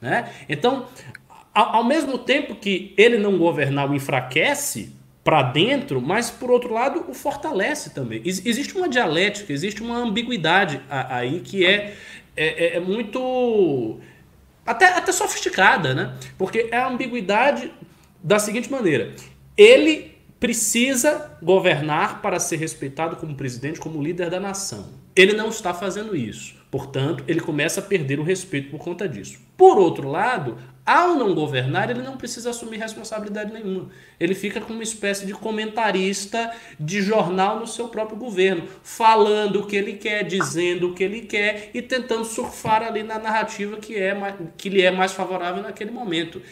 Né? 0.01 0.31
Então, 0.49 0.87
ao, 1.55 1.85
mesmo 1.85 2.19
tempo 2.19 2.55
que 2.55 2.95
ele 2.97 3.19
não 3.19 3.39
governar 3.39 3.91
o 3.91 3.95
enfraquece 3.95 4.95
para 5.25 5.43
dentro, 5.43 6.01
mas 6.01 6.31
por 6.31 6.51
outro 6.51 6.73
lado 6.73 7.05
o 7.09 7.15
fortalece 7.15 7.91
também. 7.91 8.21
existe 8.25 8.77
uma 8.77 8.89
dialética, 8.89 9.53
existe 9.53 9.83
uma 9.83 9.97
ambiguidade 9.97 10.81
aí 10.89 11.41
que 11.41 11.67
é, 11.67 11.95
é, 12.37 12.67
é, 12.67 12.77
é 12.77 12.81
muito 12.81 13.99
até, 14.65 14.87
até 14.87 15.13
sofisticada, 15.13 15.95
né? 15.95 16.15
Porque 16.37 16.69
é 16.71 16.77
a 16.77 16.89
ambiguidade 16.89 17.73
da 18.23 18.39
seguinte 18.39 18.71
maneira: 18.71 19.15
ele 19.57 20.16
precisa 20.39 21.39
governar 21.43 22.21
para 22.21 22.39
ser 22.39 22.57
respeitado 22.57 23.17
como 23.17 23.35
presidente, 23.35 23.81
como 23.81 24.03
líder 24.03 24.31
da 24.31 24.41
nação. 24.41 24.87
Ele 25.15 25.33
não 25.33 25.49
está 25.49 25.73
fazendo 25.73 26.15
isso. 26.15 26.55
Portanto, 26.71 27.25
ele 27.27 27.41
começa 27.41 27.81
a 27.81 27.83
perder 27.83 28.21
o 28.21 28.23
respeito 28.23 28.71
por 28.71 28.79
conta 28.79 29.09
disso. 29.09 29.39
Por 29.57 29.79
outro 29.79 30.11
lado, 30.11 30.59
ao 30.85 31.15
não 31.15 31.35
governar, 31.35 31.89
ele 31.89 32.03
não 32.03 32.19
precisa 32.19 32.51
assumir 32.51 32.77
responsabilidade 32.77 33.53
nenhuma. 33.53 33.89
Ele 34.21 34.35
fica 34.35 34.61
como 34.61 34.75
uma 34.75 34.83
espécie 34.83 35.25
de 35.25 35.33
comentarista 35.33 36.53
de 36.79 37.01
jornal 37.01 37.59
no 37.59 37.67
seu 37.67 37.89
próprio 37.89 38.19
governo, 38.19 38.69
falando 38.83 39.61
o 39.61 39.67
que 39.67 39.75
ele 39.75 39.95
quer, 39.95 40.23
dizendo 40.23 40.91
o 40.91 40.95
que 40.95 41.03
ele 41.03 41.23
quer 41.23 41.71
e 41.73 41.81
tentando 41.81 42.25
surfar 42.25 42.83
ali 42.83 43.03
na 43.03 43.19
narrativa 43.19 43.79
que, 43.79 43.97
é, 43.97 44.15
que 44.59 44.69
lhe 44.69 44.83
é 44.83 44.91
mais 44.91 45.13
favorável 45.13 45.63
naquele 45.63 45.91
momento. 45.91 46.43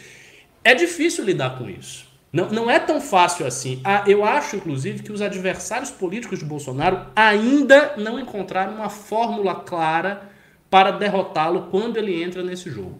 É 0.63 0.73
difícil 0.73 1.23
lidar 1.23 1.57
com 1.57 1.69
isso. 1.69 2.14
Não, 2.35 2.49
não 2.49 2.69
é 2.69 2.77
tão 2.79 2.99
fácil 2.99 3.47
assim. 3.47 3.79
Ah, 3.81 4.03
eu 4.05 4.25
acho, 4.25 4.57
inclusive, 4.57 5.01
que 5.01 5.11
os 5.13 5.21
adversários 5.21 5.89
políticos 5.89 6.39
de 6.39 6.43
Bolsonaro 6.43 7.05
ainda 7.15 7.93
não 7.95 8.19
encontraram 8.19 8.75
uma 8.75 8.89
fórmula 8.89 9.55
clara 9.55 10.23
para 10.69 10.91
derrotá-lo 10.91 11.69
quando 11.71 11.95
ele 11.95 12.21
entra 12.21 12.43
nesse 12.43 12.69
jogo. 12.69 12.99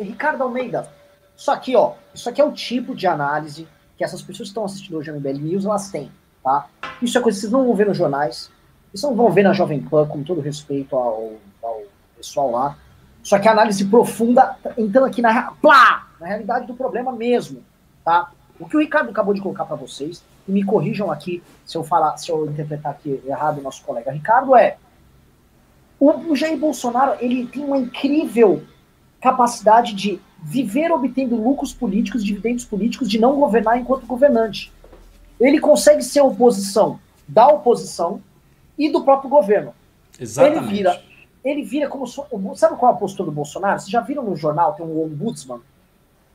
Ricardo 0.00 0.42
Almeida, 0.42 0.90
isso 1.36 1.50
aqui, 1.50 1.76
ó, 1.76 1.92
isso 2.14 2.30
aqui 2.30 2.40
é 2.40 2.44
o 2.44 2.50
tipo 2.52 2.94
de 2.94 3.06
análise 3.06 3.68
que 3.94 4.02
essas 4.02 4.22
pessoas 4.22 4.48
que 4.48 4.52
estão 4.52 4.64
assistindo 4.64 4.96
hoje 4.96 5.12
no 5.12 5.20
MBL 5.20 5.38
News, 5.38 5.66
elas 5.66 5.90
têm, 5.90 6.10
tá? 6.42 6.66
Isso 7.02 7.18
é 7.18 7.20
coisa 7.20 7.36
que 7.36 7.42
vocês 7.42 7.52
não 7.52 7.66
vão 7.66 7.74
ver 7.74 7.88
nos 7.88 7.98
jornais, 7.98 8.50
isso 8.94 9.06
não 9.06 9.14
vão 9.14 9.30
ver 9.30 9.42
na 9.42 9.52
Jovem 9.52 9.82
Pan, 9.82 10.06
com 10.06 10.22
todo 10.22 10.40
respeito 10.40 10.96
ao, 10.96 11.34
ao 11.62 11.82
pessoal 12.16 12.50
lá. 12.50 12.78
Só 13.22 13.38
que 13.38 13.46
a 13.46 13.52
análise 13.52 13.84
profunda, 13.84 14.56
entrando 14.78 15.08
aqui 15.08 15.20
na, 15.20 15.50
plá, 15.60 16.08
na 16.18 16.26
realidade 16.26 16.66
do 16.66 16.72
problema 16.72 17.12
mesmo, 17.12 17.62
tá? 18.10 18.32
O 18.58 18.68
que 18.68 18.76
o 18.76 18.80
Ricardo 18.80 19.10
acabou 19.10 19.32
de 19.32 19.40
colocar 19.40 19.64
para 19.64 19.76
vocês, 19.76 20.22
e 20.48 20.52
me 20.52 20.64
corrijam 20.64 21.10
aqui 21.12 21.40
se 21.64 21.76
eu 21.76 21.84
falar, 21.84 22.16
se 22.16 22.30
eu 22.30 22.44
interpretar 22.46 22.92
aqui 22.92 23.22
errado 23.24 23.58
o 23.58 23.62
nosso 23.62 23.84
colega 23.84 24.10
Ricardo, 24.10 24.56
é 24.56 24.76
o, 25.98 26.34
Jair 26.34 26.58
Bolsonaro, 26.58 27.16
ele 27.20 27.46
tem 27.46 27.62
uma 27.62 27.78
incrível 27.78 28.62
capacidade 29.20 29.94
de 29.94 30.20
viver 30.42 30.90
obtendo 30.90 31.36
lucros 31.36 31.72
políticos, 31.72 32.24
dividendos 32.24 32.64
políticos, 32.64 33.08
de 33.08 33.20
não 33.20 33.38
governar 33.38 33.78
enquanto 33.78 34.06
governante. 34.06 34.72
Ele 35.38 35.60
consegue 35.60 36.02
ser 36.02 36.22
oposição 36.22 36.98
da 37.28 37.46
oposição 37.48 38.20
e 38.78 38.90
do 38.90 39.04
próprio 39.04 39.30
governo. 39.30 39.74
Exatamente. 40.18 40.58
Ele 40.58 40.76
vira, 40.76 41.02
ele 41.44 41.62
vira 41.62 41.88
como. 41.88 42.06
Sabe 42.56 42.76
qual 42.76 42.92
é 42.92 42.94
a 42.94 42.98
postura 42.98 43.26
do 43.26 43.34
Bolsonaro? 43.34 43.78
Vocês 43.78 43.90
já 43.90 44.00
viram 44.00 44.24
no 44.24 44.34
jornal, 44.34 44.72
tem 44.72 44.84
um 44.84 45.04
ombudsman? 45.04 45.60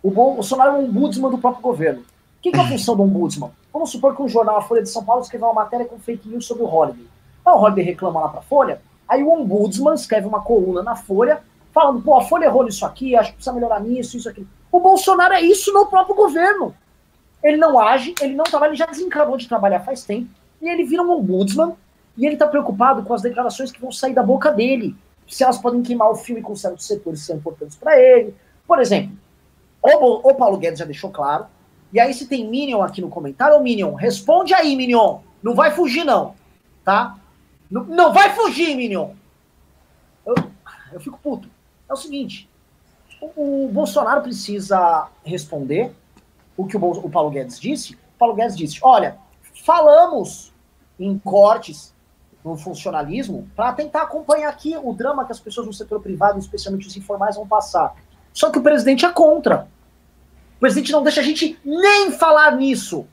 O 0.05 0.11
Bolsonaro 0.11 0.75
é 0.75 0.79
um 0.81 0.85
ombudsman 0.85 1.31
do 1.31 1.39
próprio 1.39 1.63
governo. 1.63 2.01
O 2.01 2.05
que 2.39 2.55
é 2.55 2.59
a 2.59 2.67
função 2.67 2.95
do 2.95 3.01
ombudsman? 3.01 3.49
Vamos 3.73 3.89
supor 3.89 4.15
que 4.15 4.21
um 4.21 4.29
jornal, 4.29 4.57
a 4.57 4.61
Folha 4.61 4.83
de 4.83 4.89
São 4.89 5.03
Paulo, 5.03 5.23
escreveu 5.23 5.47
uma 5.47 5.63
matéria 5.63 5.83
com 5.83 5.97
fake 5.97 6.29
news 6.29 6.45
sobre 6.45 6.61
o 6.61 6.67
Holiday. 6.67 7.07
o 7.43 7.49
Holiday 7.49 7.83
reclama 7.83 8.19
lá 8.19 8.29
para 8.29 8.39
a 8.39 8.43
Folha, 8.43 8.79
aí 9.07 9.23
o 9.23 9.31
ombudsman 9.31 9.95
escreve 9.95 10.27
uma 10.27 10.43
coluna 10.43 10.83
na 10.83 10.95
Folha 10.95 11.41
falando, 11.73 12.03
pô, 12.03 12.15
a 12.15 12.21
Folha 12.21 12.45
errou 12.45 12.63
nisso 12.63 12.85
aqui, 12.85 13.15
acho 13.15 13.31
que 13.31 13.37
precisa 13.37 13.55
melhorar 13.55 13.79
nisso, 13.79 14.15
isso 14.15 14.29
aqui. 14.29 14.45
O 14.71 14.79
Bolsonaro 14.79 15.33
é 15.33 15.41
isso 15.41 15.73
no 15.73 15.87
próprio 15.87 16.15
governo. 16.15 16.75
Ele 17.43 17.57
não 17.57 17.79
age, 17.79 18.13
ele 18.21 18.35
não 18.35 18.43
trabalha, 18.43 18.69
ele 18.69 18.77
já 18.77 18.85
desencanou 18.85 19.35
de 19.37 19.47
trabalhar 19.47 19.79
faz 19.79 20.03
tempo, 20.03 20.29
e 20.61 20.69
ele 20.69 20.83
vira 20.83 21.01
um 21.01 21.09
ombudsman, 21.13 21.73
e 22.15 22.27
ele 22.27 22.37
tá 22.37 22.45
preocupado 22.45 23.01
com 23.01 23.13
as 23.15 23.23
declarações 23.23 23.71
que 23.71 23.81
vão 23.81 23.91
sair 23.91 24.13
da 24.13 24.21
boca 24.21 24.51
dele, 24.51 24.95
se 25.27 25.43
elas 25.43 25.57
podem 25.57 25.81
queimar 25.81 26.11
o 26.11 26.15
filme 26.15 26.43
com 26.43 26.55
certos 26.55 26.85
setores 26.85 27.21
que 27.21 27.25
são 27.25 27.37
importantes 27.37 27.75
para 27.75 27.99
ele. 27.99 28.35
Por 28.67 28.77
exemplo, 28.79 29.24
o, 29.93 30.35
Paulo 30.35 30.57
Guedes 30.57 30.79
já 30.79 30.85
deixou 30.85 31.11
claro, 31.11 31.45
e 31.93 31.99
aí 31.99 32.13
se 32.13 32.27
tem 32.27 32.47
Minion 32.47 32.81
aqui 32.81 33.01
no 33.01 33.09
comentário, 33.09 33.57
ô 33.57 33.61
Minion, 33.61 33.93
responde 33.93 34.53
aí, 34.53 34.75
Minion. 34.75 35.19
Não 35.41 35.53
vai 35.53 35.71
fugir, 35.71 36.03
não. 36.03 36.35
Tá? 36.83 37.17
Não, 37.69 37.83
não 37.83 38.13
vai 38.13 38.33
fugir, 38.33 38.75
Minion. 38.75 39.11
Eu, 40.25 40.35
eu 40.93 40.99
fico 40.99 41.19
puto 41.21 41.47
é 41.89 41.93
o 41.93 41.97
seguinte: 41.97 42.49
o, 43.21 43.65
o 43.65 43.69
Bolsonaro 43.69 44.21
precisa 44.21 45.07
responder 45.23 45.93
o 46.57 46.65
que 46.65 46.77
o, 46.77 46.81
o 46.81 47.09
Paulo 47.09 47.29
Guedes 47.29 47.59
disse. 47.59 47.93
O 47.93 48.17
Paulo 48.17 48.35
Guedes 48.35 48.57
disse: 48.57 48.79
olha, 48.81 49.17
falamos 49.63 50.53
em 50.99 51.17
cortes 51.17 51.93
no 52.43 52.55
funcionalismo 52.55 53.49
para 53.55 53.73
tentar 53.73 54.03
acompanhar 54.03 54.49
aqui 54.49 54.77
o 54.77 54.93
drama 54.93 55.25
que 55.25 55.31
as 55.31 55.39
pessoas 55.39 55.65
no 55.65 55.73
setor 55.73 55.99
privado, 55.99 56.37
especialmente 56.37 56.87
os 56.87 56.95
informais, 56.95 57.35
vão 57.35 57.47
passar. 57.47 57.95
Só 58.31 58.51
que 58.51 58.59
o 58.59 58.63
presidente 58.63 59.05
é 59.05 59.11
contra. 59.11 59.67
Presidente 60.65 60.91
não 60.91 61.03
deixa 61.03 61.21
a 61.21 61.23
gente 61.23 61.59
nem 61.63 62.11
falar 62.11 62.55
nisso. 62.55 63.05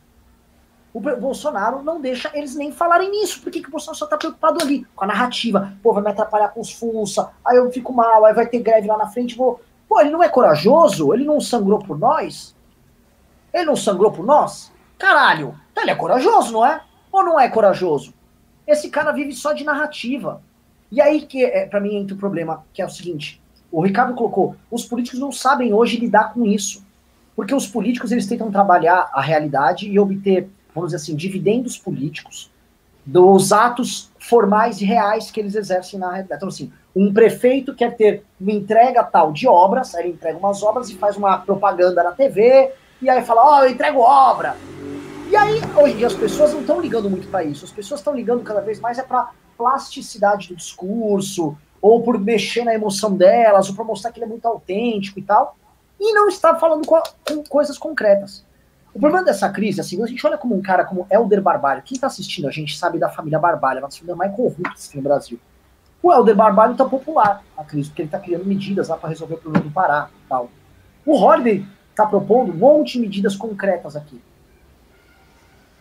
O 0.95 0.99
Bolsonaro 0.99 1.83
não 1.83 2.01
deixa 2.01 2.31
eles 2.33 2.55
nem 2.55 2.73
falarem 2.73 3.11
nisso. 3.11 3.43
Por 3.43 3.53
que, 3.53 3.61
que 3.61 3.69
o 3.69 3.71
Bolsonaro 3.71 3.99
só 3.99 4.07
tá 4.07 4.17
preocupado 4.17 4.63
ali? 4.63 4.87
Com 4.97 5.05
a 5.05 5.07
narrativa. 5.07 5.71
Pô, 5.83 5.93
vai 5.93 6.03
me 6.03 6.09
atrapalhar 6.09 6.49
com 6.49 6.63
os 6.63 6.73
funça, 6.73 7.31
aí 7.45 7.59
eu 7.59 7.71
fico 7.71 7.93
mal, 7.93 8.25
aí 8.25 8.33
vai 8.33 8.47
ter 8.47 8.61
greve 8.61 8.89
lá 8.89 8.97
na 8.97 9.07
frente, 9.07 9.37
vou. 9.37 9.61
Pô, 9.87 10.01
ele 10.01 10.09
não 10.09 10.23
é 10.23 10.31
corajoso? 10.31 11.13
Ele 11.13 11.27
não 11.27 11.43
sangrou 11.43 11.79
por 11.79 11.99
nós? 11.99 12.57
Ele 13.53 13.67
não 13.67 13.77
sangrou 13.77 14.11
por 14.11 14.25
nós? 14.25 14.73
Caralho, 14.99 15.55
então 15.73 15.85
ele 15.85 15.91
é 15.91 15.95
corajoso, 15.95 16.55
não 16.55 16.65
é? 16.65 16.81
Ou 17.13 17.23
não 17.23 17.39
é 17.39 17.51
corajoso? 17.51 18.15
Esse 18.67 18.89
cara 18.89 19.13
vive 19.13 19.35
só 19.35 19.53
de 19.53 19.63
narrativa. 19.63 20.41
E 20.91 21.03
aí 21.03 21.21
que 21.21 21.45
é, 21.45 21.67
para 21.67 21.81
mim 21.81 21.97
entra 21.97 22.15
o 22.15 22.19
problema, 22.19 22.65
que 22.73 22.81
é 22.81 22.87
o 22.87 22.91
seguinte: 22.91 23.43
o 23.71 23.83
Ricardo 23.83 24.15
colocou, 24.15 24.57
os 24.71 24.87
políticos 24.87 25.21
não 25.21 25.31
sabem 25.31 25.75
hoje 25.75 25.99
lidar 25.99 26.33
com 26.33 26.47
isso. 26.47 26.83
Porque 27.35 27.55
os 27.55 27.67
políticos 27.67 28.13
eles 28.13 28.27
tentam 28.27 28.51
trabalhar 28.51 29.11
a 29.13 29.21
realidade 29.21 29.89
e 29.89 29.99
obter 29.99 30.49
vamos 30.75 30.91
dizer 30.91 31.03
assim, 31.03 31.17
dividendos 31.17 31.77
políticos 31.77 32.51
dos 33.05 33.53
atos 33.53 34.13
formais 34.19 34.81
e 34.81 34.85
reais 34.85 35.31
que 35.31 35.41
eles 35.41 35.55
exercem 35.55 35.99
na 35.99 36.11
realidade. 36.11 36.39
Então, 36.39 36.49
assim, 36.49 36.73
um 36.95 37.13
prefeito 37.13 37.75
quer 37.75 37.97
ter 37.97 38.25
uma 38.41 38.53
entrega 38.53 39.03
tal 39.03 39.33
de 39.33 39.47
obras, 39.49 39.95
aí 39.95 40.05
ele 40.05 40.13
entrega 40.13 40.39
umas 40.39 40.63
obras 40.63 40.89
e 40.89 40.95
faz 40.95 41.17
uma 41.17 41.39
propaganda 41.39 42.03
na 42.03 42.13
TV, 42.13 42.73
e 43.01 43.11
aí 43.11 43.23
fala, 43.23 43.43
ó, 43.43 43.61
oh, 43.61 43.65
eu 43.65 43.71
entrego 43.71 43.99
obra. 43.99 44.57
E 45.29 45.35
aí, 45.35 45.61
hoje 45.77 46.05
as 46.05 46.15
pessoas 46.15 46.53
não 46.53 46.61
estão 46.61 46.81
ligando 46.81 47.11
muito 47.11 47.27
para 47.29 47.43
isso, 47.43 47.65
as 47.65 47.73
pessoas 47.73 48.01
estão 48.01 48.15
ligando 48.15 48.43
cada 48.43 48.61
vez 48.61 48.79
mais 48.79 48.99
é 48.99 49.03
para 49.03 49.31
plasticidade 49.59 50.49
do 50.49 50.57
discurso, 50.57 51.57
ou 51.81 52.03
por 52.03 52.21
mexer 52.21 52.65
na 52.65 52.75
emoção 52.75 53.17
delas, 53.17 53.69
ou 53.69 53.75
para 53.75 53.85
mostrar 53.85 54.13
que 54.13 54.19
ele 54.21 54.27
é 54.27 54.29
muito 54.29 54.47
autêntico 54.47 55.19
e 55.19 55.23
tal, 55.23 55.57
e 56.03 56.13
não 56.13 56.27
está 56.27 56.57
falando 56.57 56.85
com, 56.85 57.01
com 57.27 57.45
coisas 57.45 57.79
concretas. 57.79 58.45
O 58.93 58.99
problema 58.99 59.25
dessa 59.25 59.49
crise, 59.49 59.81
assim, 59.81 60.03
a 60.03 60.07
gente 60.07 60.27
olha 60.27 60.37
como 60.37 60.55
um 60.55 60.61
cara 60.61 60.85
como 60.85 61.07
Helder 61.09 61.41
Barbalho. 61.41 61.83
Quem 61.83 61.95
está 61.95 62.09
assistindo 62.09 62.49
a 62.49 62.51
gente 62.51 62.77
sabe 62.77 62.99
da 62.99 63.09
família 63.09 63.39
Barbalho, 63.39 63.79
uma 63.79 63.87
das 63.87 63.97
famílias 63.97 64.19
mais 64.19 64.35
corruptas 64.35 64.91
no 64.95 65.01
Brasil. 65.01 65.39
O 66.03 66.13
Helder 66.13 66.35
Barbalho 66.35 66.73
está 66.73 66.85
popular 66.85 67.45
na 67.57 67.65
crise, 67.65 67.89
porque 67.89 68.03
ele 68.03 68.09
está 68.09 68.19
criando 68.19 68.45
medidas 68.45 68.89
lá 68.89 68.97
para 68.97 69.09
resolver 69.09 69.35
o 69.35 69.39
problema 69.39 69.65
do 69.65 69.71
Pará 69.71 70.11
tal. 70.29 70.51
O 71.07 71.17
Holiday 71.17 71.65
está 71.91 72.05
propondo 72.05 72.53
um 72.53 72.57
monte 72.57 72.95
de 72.95 73.01
medidas 73.01 73.37
concretas 73.37 73.95
aqui. 73.95 74.21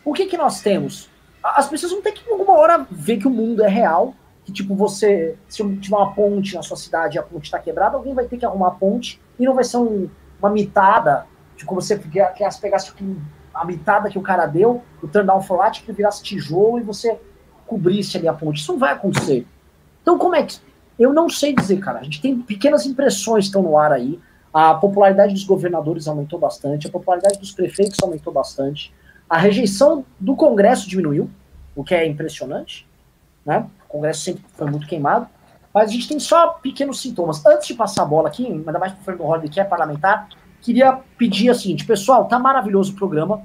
O 0.06 0.14
que, 0.14 0.28
que 0.28 0.38
nós 0.38 0.62
temos? 0.62 1.10
As 1.44 1.68
pessoas 1.68 1.92
vão 1.92 2.02
ter 2.02 2.12
que, 2.12 2.30
alguma 2.30 2.54
hora, 2.54 2.86
ver 2.90 3.18
que 3.18 3.28
o 3.28 3.32
mundo 3.32 3.64
é 3.64 3.68
real, 3.68 4.14
que, 4.46 4.52
tipo, 4.52 4.76
você, 4.76 5.36
se 5.50 5.64
tiver 5.78 5.96
uma 5.96 6.14
ponte 6.14 6.56
na 6.56 6.62
sua 6.62 6.78
cidade 6.78 7.18
e 7.18 7.20
a 7.20 7.24
ponte 7.24 7.46
está 7.46 7.60
quebrada, 7.60 7.98
alguém 7.98 8.14
vai 8.14 8.26
ter 8.26 8.38
que 8.38 8.46
arrumar 8.46 8.68
a 8.70 8.72
ponte 8.72 9.20
e 9.42 9.46
não 9.46 9.56
vai 9.56 9.64
ser 9.64 9.78
um, 9.78 10.08
uma 10.40 10.52
mitada 10.52 11.26
de 11.58 11.66
como 11.66 11.82
você 11.82 11.98
quer 11.98 12.34
pegasse 12.60 12.92
a 13.54 13.66
mitada 13.66 14.10
que 14.10 14.18
o 14.18 14.22
cara 14.22 14.46
deu, 14.46 14.82
o 15.02 15.08
turndown 15.08 15.42
for 15.42 15.58
light, 15.58 15.84
que 15.84 15.92
virasse 15.92 16.24
tijolo 16.24 16.80
e 16.80 16.84
você 16.84 17.20
cobrisse 17.66 18.18
ali 18.18 18.28
a 18.28 18.34
ponte. 18.34 18.62
Isso 18.62 18.72
não 18.72 18.80
vai 18.80 18.94
acontecer. 18.94 19.46
Então, 20.02 20.18
como 20.18 20.36
é 20.36 20.44
que. 20.44 20.60
Eu 20.98 21.12
não 21.12 21.30
sei 21.30 21.54
dizer, 21.54 21.80
cara. 21.80 22.00
A 22.00 22.04
gente 22.04 22.22
tem 22.22 22.40
pequenas 22.40 22.86
impressões 22.86 23.46
que 23.46 23.50
estão 23.50 23.64
no 23.64 23.78
ar 23.78 23.92
aí. 23.92 24.20
A 24.54 24.76
popularidade 24.76 25.34
dos 25.34 25.44
governadores 25.44 26.08
aumentou 26.08 26.38
bastante, 26.38 26.88
a 26.88 26.92
popularidade 26.92 27.40
dos 27.40 27.52
prefeitos 27.52 27.98
aumentou 28.04 28.34
bastante, 28.34 28.94
a 29.30 29.38
rejeição 29.38 30.06
do 30.20 30.36
Congresso 30.36 30.90
diminuiu, 30.90 31.30
o 31.74 31.86
que 31.86 31.96
é 31.96 32.06
impressionante, 32.06 32.86
né? 33.46 33.66
O 33.86 33.88
Congresso 33.88 34.24
sempre 34.24 34.44
foi 34.54 34.70
muito 34.70 34.86
queimado, 34.86 35.30
mas 35.74 35.90
a 35.90 35.94
gente 35.94 36.08
tem 36.08 36.20
só 36.20 36.50
pequenos 36.50 37.02
sintomas. 37.02 37.46
Antes 37.46 37.68
de 37.68 37.74
passar 37.74 38.04
a 38.04 38.06
bola 38.06 38.28
aqui, 38.28 38.46
ainda 38.46 38.78
mais 38.78 38.94
para 38.94 39.02
o 39.02 39.04
Fernando 39.04 39.28
Holliday, 39.28 39.50
que 39.50 39.60
é 39.60 39.64
parlamentar, 39.64 40.28
queria 40.62 41.00
pedir 41.18 41.50
o 41.50 41.56
seguinte, 41.56 41.86
pessoal, 41.86 42.26
tá 42.26 42.38
maravilhoso 42.38 42.94
o 42.94 42.96
programa, 42.96 43.42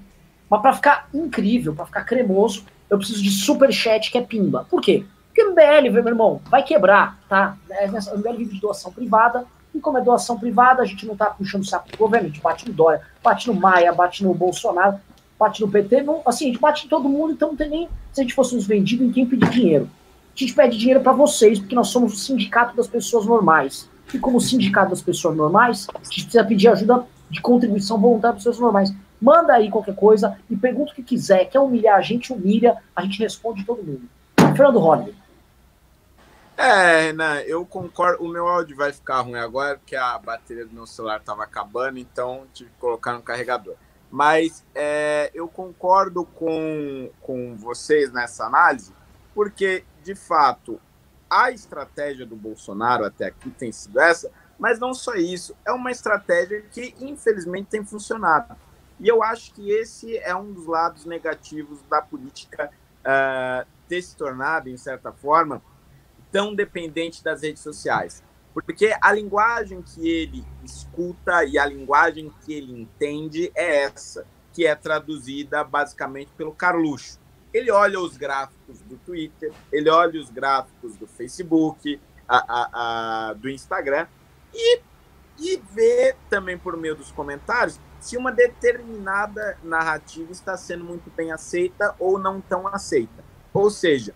mas 0.49 0.61
para 0.61 0.73
ficar 0.73 1.09
incrível, 1.15 1.75
para 1.75 1.87
ficar 1.87 2.05
cremoso, 2.05 2.65
eu 2.91 2.99
preciso 2.99 3.23
de 3.23 3.31
super 3.31 3.73
chat 3.73 4.11
que 4.11 4.19
é 4.19 4.23
pimba. 4.23 4.67
Por 4.71 4.81
quê? 4.81 5.05
Porque 5.27 5.43
o 5.43 5.51
MBL, 5.51 5.93
meu 5.93 6.07
irmão, 6.07 6.41
vai 6.49 6.63
quebrar, 6.63 7.19
tá? 7.29 7.57
É, 7.71 7.87
o 7.87 8.19
MBL 8.19 8.37
vive 8.37 8.55
de 8.55 8.61
doação 8.61 8.93
privada, 8.93 9.45
e 9.75 9.81
como 9.81 9.99
é 9.99 10.01
doação 10.01 10.39
privada, 10.39 10.83
a 10.83 10.87
gente 10.87 11.07
não 11.07 11.15
tá 11.15 11.27
puxando 11.27 11.63
o 11.63 11.67
saco 11.67 11.91
do 11.91 11.99
governo, 11.99 12.27
a 12.27 12.31
gente 12.31 12.41
bate 12.41 12.67
no 12.67 12.73
Dória, 12.73 13.03
bate 13.23 13.47
no 13.49 13.55
Maia, 13.55 13.93
bate 13.93 14.25
no 14.25 14.33
Bolsonaro, 14.33 14.99
bate 15.39 15.61
no 15.61 15.69
PT, 15.69 16.03
não, 16.03 16.23
assim, 16.25 16.47
a 16.47 16.49
gente 16.49 16.61
bate 16.61 16.87
em 16.87 16.89
todo 16.89 17.09
mundo, 17.09 17.35
então 17.35 17.51
não 17.51 17.57
tem 17.57 17.69
nem 17.69 17.89
se 18.13 18.21
a 18.21 18.25
gente 18.25 18.35
fosse 18.35 18.57
uns 18.57 18.67
vendidos 18.67 19.07
em 19.07 19.13
quem 19.13 19.27
pedir 19.27 19.51
dinheiro. 19.51 19.91
A 20.37 20.39
gente 20.39 20.53
pede 20.53 20.77
dinheiro 20.77 21.01
para 21.01 21.13
vocês, 21.13 21.59
porque 21.59 21.75
nós 21.75 21.89
somos 21.89 22.13
o 22.13 22.17
sindicato 22.17 22.77
das 22.77 22.87
pessoas 22.87 23.25
normais. 23.25 23.89
E 24.13 24.19
como 24.19 24.39
sindicato 24.39 24.91
das 24.91 25.01
pessoas 25.01 25.35
normais, 25.35 25.87
a 25.95 25.99
gente 26.05 26.25
precisa 26.25 26.45
pedir 26.45 26.69
ajuda 26.69 27.07
de 27.31 27.41
contribuição 27.41 27.99
voluntária 27.99 28.35
para 28.35 28.39
pessoas 28.39 28.59
normais. 28.59 28.95
Manda 29.19 29.55
aí 29.55 29.71
qualquer 29.71 29.95
coisa 29.95 30.39
e 30.51 30.55
pergunta 30.55 30.93
o 30.93 30.95
que 30.95 31.03
quiser. 31.03 31.47
Quer 31.47 31.61
humilhar 31.61 31.97
a 31.97 32.03
gente, 32.03 32.35
humilha, 32.35 32.77
a 32.95 33.01
gente 33.01 33.19
responde 33.19 33.65
todo 33.65 33.83
mundo. 33.83 34.03
Fernando 34.55 34.79
Holliday. 34.79 35.15
É, 36.55 37.07
Renan, 37.07 37.41
eu 37.41 37.65
concordo. 37.65 38.23
O 38.23 38.29
meu 38.29 38.47
áudio 38.47 38.77
vai 38.77 38.93
ficar 38.93 39.23
ruim 39.23 39.39
agora, 39.39 39.79
porque 39.79 39.97
a 39.97 40.19
bateria 40.19 40.67
do 40.67 40.75
meu 40.75 40.87
celular 40.87 41.19
estava 41.19 41.45
acabando, 41.45 41.99
então 41.99 42.45
tive 42.53 42.69
que 42.69 42.77
colocar 42.79 43.15
no 43.15 43.23
carregador. 43.23 43.75
Mas 44.11 44.63
é, 44.75 45.31
eu 45.35 45.49
concordo 45.49 46.25
com, 46.25 47.09
com 47.23 47.57
vocês 47.57 48.13
nessa 48.13 48.45
análise, 48.45 48.93
porque, 49.37 49.85
de 50.03 50.15
fato, 50.15 50.81
a 51.29 51.51
estratégia 51.51 52.25
do 52.25 52.35
Bolsonaro 52.35 53.05
até 53.05 53.27
aqui 53.27 53.51
tem 53.51 53.71
sido 53.71 54.01
essa, 54.01 54.31
mas 54.59 54.79
não 54.79 54.95
só 54.95 55.15
isso, 55.15 55.55
é 55.63 55.71
uma 55.73 55.91
estratégia 55.91 56.63
que, 56.63 56.95
infelizmente, 56.99 57.69
tem 57.69 57.85
funcionado. 57.85 58.57
E 58.99 59.07
eu 59.07 59.23
acho 59.23 59.53
que 59.53 59.71
esse 59.71 60.17
é 60.17 60.35
um 60.35 60.55
dos 60.55 60.67
lados 60.67 61.05
negativos 61.05 61.83
da 61.83 62.01
política 62.01 62.71
uh, 63.03 63.69
ter 63.87 64.01
se 64.01 64.17
tornado, 64.17 64.71
em 64.71 64.77
certa 64.79 65.13
forma, 65.13 65.61
tão 66.33 66.55
dependente 66.55 67.23
das 67.23 67.43
redes 67.43 67.63
sociais. 67.63 68.23
Porque 68.55 68.97
a 69.03 69.13
linguagem 69.13 69.83
que 69.83 70.09
ele 70.09 70.47
escuta 70.65 71.45
e 71.45 71.59
a 71.59 71.67
linguagem 71.67 72.33
que 72.43 72.55
ele 72.55 72.73
entende 72.73 73.53
é 73.55 73.83
essa, 73.83 74.27
que 74.55 74.67
é 74.67 74.75
traduzida 74.75 75.63
basicamente 75.63 76.33
pelo 76.39 76.55
Carluxo. 76.55 77.26
Ele 77.57 77.71
olha 77.71 77.99
os 77.99 78.19
gráficos 78.19 78.81
do 78.83 78.99
Twitter, 78.99 79.51
ele 79.73 79.89
olha 79.89 80.21
os 80.21 80.29
gráficos 80.29 80.95
do 80.97 81.07
Facebook, 81.07 81.99
a, 82.29 82.37
a, 82.37 83.29
a, 83.31 83.33
do 83.33 83.49
Instagram 83.49 84.07
e, 84.53 84.81
e 85.39 85.57
vê 85.73 86.15
também 86.29 86.59
por 86.59 86.77
meio 86.77 86.95
dos 86.95 87.11
comentários 87.11 87.81
se 87.99 88.17
uma 88.19 88.31
determinada 88.31 89.57
narrativa 89.65 90.31
está 90.33 90.55
sendo 90.57 90.85
muito 90.85 91.11
bem 91.17 91.33
aceita 91.33 91.95
ou 91.99 92.19
não 92.19 92.43
tão 92.43 92.67
aceita. 92.67 93.25
Ou 93.55 93.71
seja, 93.71 94.15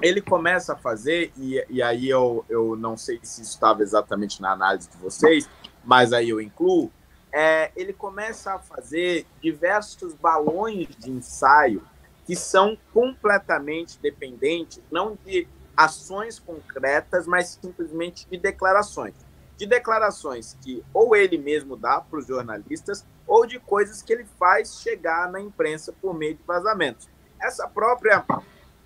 ele 0.00 0.22
começa 0.22 0.72
a 0.72 0.76
fazer, 0.76 1.32
e, 1.36 1.62
e 1.68 1.82
aí 1.82 2.08
eu, 2.08 2.46
eu 2.48 2.74
não 2.76 2.96
sei 2.96 3.20
se 3.22 3.42
estava 3.42 3.82
exatamente 3.82 4.40
na 4.40 4.52
análise 4.52 4.88
de 4.88 4.96
vocês, 4.96 5.46
mas 5.84 6.14
aí 6.14 6.30
eu 6.30 6.40
incluo, 6.40 6.90
é, 7.30 7.70
ele 7.76 7.92
começa 7.92 8.54
a 8.54 8.58
fazer 8.58 9.26
diversos 9.42 10.14
balões 10.14 10.88
de 10.98 11.10
ensaio 11.10 11.82
que 12.30 12.36
são 12.36 12.78
completamente 12.94 13.98
dependentes, 13.98 14.80
não 14.88 15.18
de 15.26 15.48
ações 15.76 16.38
concretas, 16.38 17.26
mas 17.26 17.58
simplesmente 17.60 18.24
de 18.30 18.38
declarações. 18.38 19.14
De 19.56 19.66
declarações 19.66 20.56
que 20.62 20.80
ou 20.94 21.16
ele 21.16 21.36
mesmo 21.36 21.76
dá 21.76 22.00
para 22.00 22.20
os 22.20 22.28
jornalistas, 22.28 23.04
ou 23.26 23.44
de 23.44 23.58
coisas 23.58 24.00
que 24.00 24.12
ele 24.12 24.24
faz 24.38 24.80
chegar 24.80 25.28
na 25.28 25.40
imprensa 25.40 25.92
por 26.00 26.14
meio 26.14 26.36
de 26.36 26.44
vazamentos. 26.44 27.08
Essa 27.42 27.66
própria 27.66 28.24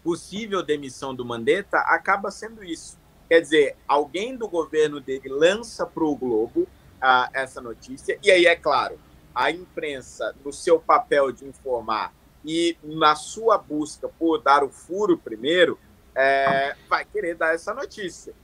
possível 0.02 0.62
demissão 0.62 1.14
do 1.14 1.22
Mandetta 1.22 1.80
acaba 1.80 2.30
sendo 2.30 2.64
isso. 2.64 2.98
Quer 3.28 3.42
dizer, 3.42 3.76
alguém 3.86 4.34
do 4.34 4.48
governo 4.48 5.02
dele 5.02 5.28
lança 5.28 5.84
para 5.84 6.02
o 6.04 6.16
Globo 6.16 6.60
uh, 6.62 7.28
essa 7.34 7.60
notícia, 7.60 8.18
e 8.22 8.30
aí, 8.30 8.46
é 8.46 8.56
claro, 8.56 8.98
a 9.34 9.50
imprensa, 9.50 10.34
no 10.42 10.50
seu 10.50 10.80
papel 10.80 11.30
de 11.30 11.44
informar 11.44 12.10
e 12.44 12.76
na 12.82 13.16
sua 13.16 13.56
busca 13.56 14.08
por 14.08 14.42
dar 14.42 14.62
o 14.62 14.68
furo 14.68 15.16
primeiro, 15.16 15.78
é, 16.14 16.76
vai 16.88 17.04
querer 17.04 17.34
dar 17.34 17.54
essa 17.54 17.72
notícia. 17.72 18.34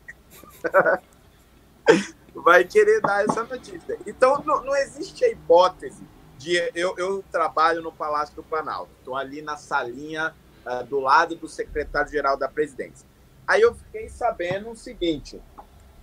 vai 2.34 2.64
querer 2.64 3.00
dar 3.00 3.24
essa 3.24 3.44
notícia. 3.44 3.98
Então, 4.06 4.42
não, 4.44 4.64
não 4.64 4.76
existe 4.76 5.24
a 5.24 5.28
hipótese 5.28 6.02
de. 6.38 6.56
Eu, 6.74 6.94
eu 6.96 7.22
trabalho 7.30 7.82
no 7.82 7.92
Palácio 7.92 8.34
do 8.34 8.42
Planalto, 8.42 8.90
estou 8.98 9.16
ali 9.16 9.42
na 9.42 9.56
salinha 9.56 10.34
uh, 10.64 10.84
do 10.84 10.98
lado 10.98 11.36
do 11.36 11.48
secretário-geral 11.48 12.36
da 12.36 12.48
presidência. 12.48 13.06
Aí 13.46 13.60
eu 13.60 13.74
fiquei 13.74 14.08
sabendo 14.08 14.70
o 14.70 14.76
seguinte: 14.76 15.40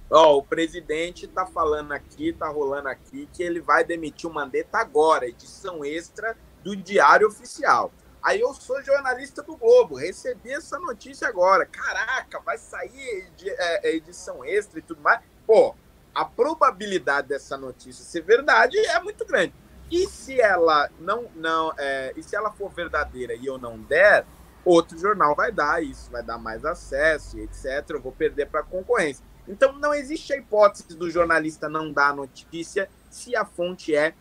ó, 0.09 0.37
o 0.37 0.43
presidente 0.43 1.25
está 1.25 1.45
falando 1.45 1.93
aqui, 1.93 2.29
está 2.29 2.47
rolando 2.47 2.89
aqui, 2.89 3.27
que 3.33 3.41
ele 3.41 3.59
vai 3.59 3.83
demitir 3.83 4.29
o 4.29 4.33
Mandetta 4.33 4.77
agora, 4.77 5.27
edição 5.27 5.83
extra 5.83 6.37
do 6.63 6.75
Diário 6.75 7.27
Oficial. 7.27 7.91
Aí 8.21 8.41
eu 8.41 8.53
sou 8.53 8.83
jornalista 8.83 9.41
do 9.41 9.55
Globo, 9.55 9.95
recebi 9.95 10.51
essa 10.51 10.77
notícia 10.79 11.27
agora. 11.27 11.65
Caraca, 11.65 12.39
vai 12.39 12.57
sair 12.57 13.31
é, 13.41 13.95
edição 13.95 14.43
extra 14.43 14.79
e 14.79 14.81
tudo 14.81 15.01
mais. 15.01 15.21
Pô, 15.45 15.75
a 16.13 16.25
probabilidade 16.25 17.27
dessa 17.27 17.57
notícia 17.57 18.03
ser 18.03 18.21
verdade 18.21 18.77
é 18.77 18.99
muito 19.01 19.25
grande. 19.25 19.53
E 19.89 20.05
se 20.07 20.41
ela 20.41 20.89
não, 20.99 21.29
não, 21.35 21.71
é, 21.77 22.11
e 22.17 22.23
se 22.23 22.35
ela 22.35 22.51
for 22.51 22.69
verdadeira 22.69 23.33
e 23.33 23.45
eu 23.45 23.57
não 23.57 23.79
der, 23.79 24.25
outro 24.65 24.97
jornal 24.97 25.33
vai 25.33 25.51
dar 25.51 25.81
isso, 25.81 26.11
vai 26.11 26.21
dar 26.21 26.37
mais 26.37 26.65
acesso, 26.65 27.39
etc. 27.39 27.89
Eu 27.91 28.01
vou 28.01 28.11
perder 28.11 28.47
para 28.47 28.59
a 28.59 28.63
concorrência. 28.63 29.23
Então 29.47 29.71
não 29.73 29.93
existe 29.93 30.33
a 30.33 30.37
hipótese 30.37 30.97
do 30.97 31.09
jornalista 31.09 31.69
não 31.69 31.93
dar 31.93 32.09
a 32.09 32.15
notícia 32.15 32.89
se 33.09 33.35
a 33.35 33.45
fonte 33.45 33.95
é, 33.95 34.13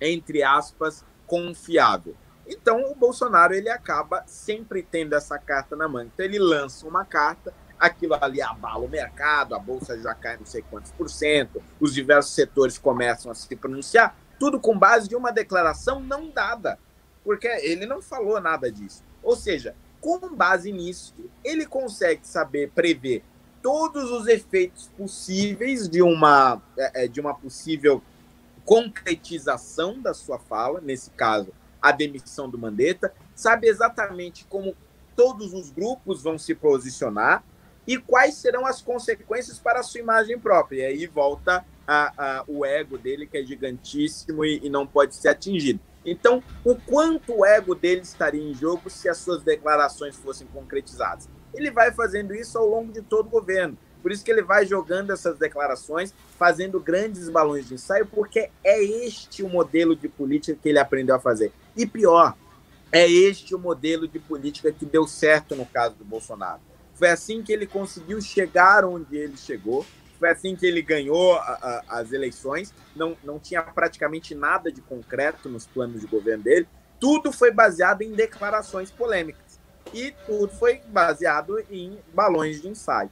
entre 0.00 0.42
aspas, 0.42 1.02
confiável. 1.26 2.14
Então 2.46 2.90
o 2.90 2.94
Bolsonaro 2.94 3.54
ele 3.54 3.68
acaba 3.68 4.22
sempre 4.26 4.82
tendo 4.82 5.14
essa 5.14 5.38
carta 5.38 5.74
na 5.74 5.88
mão. 5.88 6.02
Então 6.02 6.24
ele 6.24 6.38
lança 6.38 6.86
uma 6.86 7.04
carta, 7.04 7.52
aquilo 7.78 8.14
ali 8.14 8.40
abala 8.40 8.84
o 8.84 8.88
mercado, 8.88 9.54
a 9.54 9.58
bolsa 9.58 10.00
já 10.00 10.14
cai 10.14 10.36
não 10.36 10.46
sei 10.46 10.62
quantos 10.62 10.92
por 10.92 11.10
cento, 11.10 11.62
os 11.80 11.92
diversos 11.92 12.34
setores 12.34 12.78
começam 12.78 13.30
a 13.30 13.34
se 13.34 13.54
pronunciar, 13.56 14.16
tudo 14.38 14.60
com 14.60 14.78
base 14.78 15.08
de 15.08 15.16
uma 15.16 15.32
declaração 15.32 16.00
não 16.00 16.30
dada, 16.30 16.78
porque 17.24 17.48
ele 17.48 17.86
não 17.86 18.00
falou 18.00 18.40
nada 18.40 18.70
disso. 18.70 19.02
Ou 19.22 19.34
seja, 19.34 19.74
com 20.00 20.34
base 20.34 20.70
nisso, 20.70 21.14
ele 21.42 21.66
consegue 21.66 22.20
saber 22.26 22.70
prever 22.70 23.24
todos 23.60 24.12
os 24.12 24.28
efeitos 24.28 24.88
possíveis 24.96 25.88
de 25.88 26.00
uma, 26.00 26.62
é, 26.78 27.04
é, 27.04 27.08
de 27.08 27.20
uma 27.20 27.34
possível 27.34 28.00
concretização 28.66 29.98
da 30.00 30.12
sua 30.12 30.38
fala, 30.38 30.80
nesse 30.80 31.10
caso, 31.10 31.52
a 31.80 31.92
demissão 31.92 32.50
do 32.50 32.58
Mandetta, 32.58 33.14
sabe 33.34 33.68
exatamente 33.68 34.44
como 34.46 34.76
todos 35.14 35.54
os 35.54 35.70
grupos 35.70 36.22
vão 36.22 36.36
se 36.36 36.54
posicionar 36.54 37.44
e 37.86 37.96
quais 37.96 38.34
serão 38.34 38.66
as 38.66 38.82
consequências 38.82 39.60
para 39.60 39.78
a 39.78 39.82
sua 39.84 40.00
imagem 40.00 40.36
própria. 40.38 40.82
E 40.82 40.84
aí 40.84 41.06
volta 41.06 41.64
a, 41.86 42.40
a, 42.40 42.44
o 42.48 42.66
ego 42.66 42.98
dele, 42.98 43.26
que 43.26 43.38
é 43.38 43.44
gigantíssimo 43.44 44.44
e, 44.44 44.60
e 44.64 44.68
não 44.68 44.84
pode 44.84 45.14
ser 45.14 45.28
atingido. 45.28 45.78
Então, 46.04 46.42
o 46.64 46.74
quanto 46.74 47.32
o 47.34 47.46
ego 47.46 47.74
dele 47.74 48.02
estaria 48.02 48.42
em 48.42 48.54
jogo 48.54 48.90
se 48.90 49.08
as 49.08 49.18
suas 49.18 49.42
declarações 49.42 50.16
fossem 50.16 50.46
concretizadas? 50.48 51.28
Ele 51.54 51.70
vai 51.70 51.92
fazendo 51.92 52.34
isso 52.34 52.58
ao 52.58 52.66
longo 52.66 52.92
de 52.92 53.02
todo 53.02 53.26
o 53.26 53.30
governo. 53.30 53.78
Por 54.06 54.12
isso 54.12 54.24
que 54.24 54.30
ele 54.30 54.42
vai 54.42 54.64
jogando 54.64 55.12
essas 55.12 55.36
declarações, 55.36 56.14
fazendo 56.38 56.78
grandes 56.78 57.28
balões 57.28 57.66
de 57.66 57.74
ensaio, 57.74 58.06
porque 58.06 58.50
é 58.62 58.80
este 58.80 59.42
o 59.42 59.48
modelo 59.48 59.96
de 59.96 60.08
política 60.08 60.56
que 60.62 60.68
ele 60.68 60.78
aprendeu 60.78 61.16
a 61.16 61.18
fazer. 61.18 61.50
E 61.76 61.84
pior, 61.84 62.36
é 62.92 63.04
este 63.10 63.52
o 63.52 63.58
modelo 63.58 64.06
de 64.06 64.20
política 64.20 64.70
que 64.70 64.86
deu 64.86 65.08
certo 65.08 65.56
no 65.56 65.66
caso 65.66 65.96
do 65.96 66.04
Bolsonaro. 66.04 66.60
Foi 66.94 67.08
assim 67.08 67.42
que 67.42 67.52
ele 67.52 67.66
conseguiu 67.66 68.20
chegar 68.20 68.84
onde 68.84 69.16
ele 69.16 69.36
chegou, 69.36 69.84
foi 70.20 70.30
assim 70.30 70.54
que 70.54 70.64
ele 70.64 70.82
ganhou 70.82 71.34
a, 71.34 71.82
a, 71.88 71.98
as 71.98 72.12
eleições. 72.12 72.72
Não, 72.94 73.16
não 73.24 73.40
tinha 73.40 73.60
praticamente 73.60 74.36
nada 74.36 74.70
de 74.70 74.80
concreto 74.82 75.48
nos 75.48 75.66
planos 75.66 76.00
de 76.00 76.06
governo 76.06 76.44
dele. 76.44 76.68
Tudo 77.00 77.32
foi 77.32 77.50
baseado 77.50 78.02
em 78.02 78.12
declarações 78.12 78.88
polêmicas. 78.88 79.58
E 79.92 80.14
tudo 80.24 80.46
foi 80.52 80.80
baseado 80.86 81.58
em 81.68 81.98
balões 82.14 82.62
de 82.62 82.68
ensaio. 82.68 83.10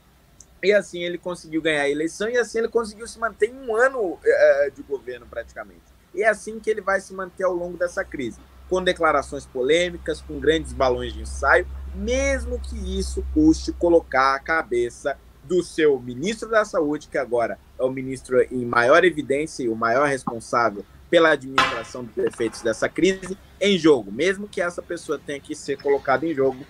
E 0.65 0.73
assim 0.73 1.03
ele 1.03 1.19
conseguiu 1.19 1.61
ganhar 1.61 1.83
a 1.83 1.91
eleição 1.91 2.29
e 2.29 2.39
assim 2.39 2.59
ele 2.59 2.69
conseguiu 2.69 3.07
se 3.07 3.19
manter 3.19 3.53
um 3.53 3.77
ano 3.77 4.19
é, 4.25 4.71
de 4.75 4.83
governo 4.83 5.27
praticamente. 5.27 5.83
E 6.15 6.23
é 6.23 6.29
assim 6.29 6.59
que 6.59 6.71
ele 6.71 6.81
vai 6.81 7.01
se 7.01 7.13
manter 7.13 7.45
ao 7.45 7.53
longo 7.53 7.77
dessa 7.77 8.05
crise, 8.05 8.39
com 8.69 8.83
declarações 8.83 9.45
polêmicas, 9.45 10.21
com 10.21 10.39
grandes 10.39 10.73
balões 10.73 11.13
de 11.13 11.21
ensaio, 11.21 11.67
mesmo 11.95 12.59
que 12.59 12.99
isso 12.99 13.25
custe 13.35 13.73
colocar 13.73 14.35
a 14.35 14.41
cabeça 14.41 15.19
do 15.43 15.63
seu 15.63 16.01
ministro 16.01 16.49
da 16.49 16.65
Saúde, 16.65 17.09
que 17.09 17.19
agora 17.19 17.59
é 17.79 17.83
o 17.83 17.91
ministro 17.91 18.41
em 18.43 18.65
maior 18.65 19.05
evidência 19.05 19.65
e 19.65 19.69
o 19.69 19.77
maior 19.77 20.09
responsável 20.09 20.85
pela 21.11 21.31
administração 21.31 22.05
dos 22.05 22.17
efeitos 22.25 22.63
dessa 22.63 22.89
crise, 22.89 23.37
em 23.61 23.79
jogo. 23.79 24.11
Mesmo 24.11 24.49
que 24.49 24.61
essa 24.61 24.83
pessoa 24.83 25.19
tenha 25.19 25.39
que 25.39 25.55
ser 25.55 25.81
colocada 25.81 26.27
em 26.27 26.35
jogo, 26.35 26.65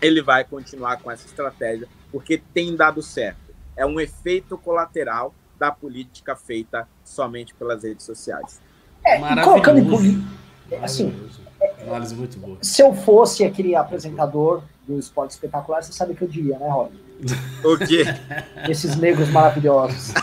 ele 0.00 0.22
vai 0.22 0.44
continuar 0.44 0.98
com 0.98 1.10
essa 1.10 1.26
estratégia 1.26 1.88
porque 2.10 2.42
tem 2.52 2.74
dado 2.76 3.02
certo. 3.02 3.38
É 3.76 3.86
um 3.86 4.00
efeito 4.00 4.58
colateral 4.58 5.34
da 5.58 5.70
política 5.70 6.34
feita 6.34 6.88
somente 7.04 7.54
pelas 7.54 7.82
redes 7.82 8.04
sociais. 8.04 8.60
É, 9.04 9.18
colocando 9.42 9.78
em 9.78 9.88
política. 9.88 10.26
Assim, 10.82 11.12
Análise 11.82 12.14
muito 12.14 12.38
boa. 12.38 12.58
Se 12.62 12.82
eu 12.82 12.94
fosse 12.94 13.44
aquele 13.44 13.74
apresentador 13.74 14.62
do 14.86 14.98
esporte 14.98 15.32
espetacular, 15.32 15.82
você 15.82 15.92
sabe 15.92 16.12
o 16.12 16.16
que 16.16 16.22
eu 16.22 16.28
diria, 16.28 16.58
né, 16.58 16.68
Rob? 16.68 16.90
O 17.64 17.76
quê? 17.76 18.04
Esses 18.68 18.96
negros 18.96 19.28
maravilhosos. 19.28 20.14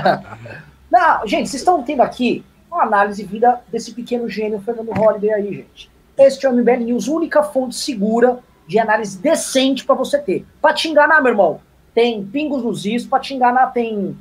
Não, 0.90 1.26
gente, 1.26 1.48
vocês 1.48 1.60
estão 1.60 1.82
tendo 1.82 2.00
aqui 2.00 2.44
uma 2.70 2.84
análise 2.84 3.22
vida 3.22 3.60
desse 3.70 3.92
pequeno 3.92 4.28
gênio 4.28 4.60
Fernando 4.60 4.92
Holliday 4.92 5.32
aí, 5.32 5.54
gente. 5.56 5.90
Este 6.16 6.46
é 6.46 6.50
o 6.50 6.54
MBL 6.54 6.84
News, 6.84 7.08
única 7.08 7.42
fonte 7.42 7.74
segura 7.74 8.38
de 8.66 8.78
análise 8.78 9.18
decente 9.18 9.84
para 9.84 9.94
você 9.94 10.18
ter. 10.18 10.46
Para 10.60 10.74
te 10.74 10.88
enganar, 10.88 11.22
meu 11.22 11.32
irmão, 11.32 11.60
tem 11.94 12.24
pingos 12.24 12.62
nos 12.62 12.84
is, 12.84 13.06
para 13.06 13.20
te 13.20 13.34
enganar 13.34 13.68
tem 13.68 14.16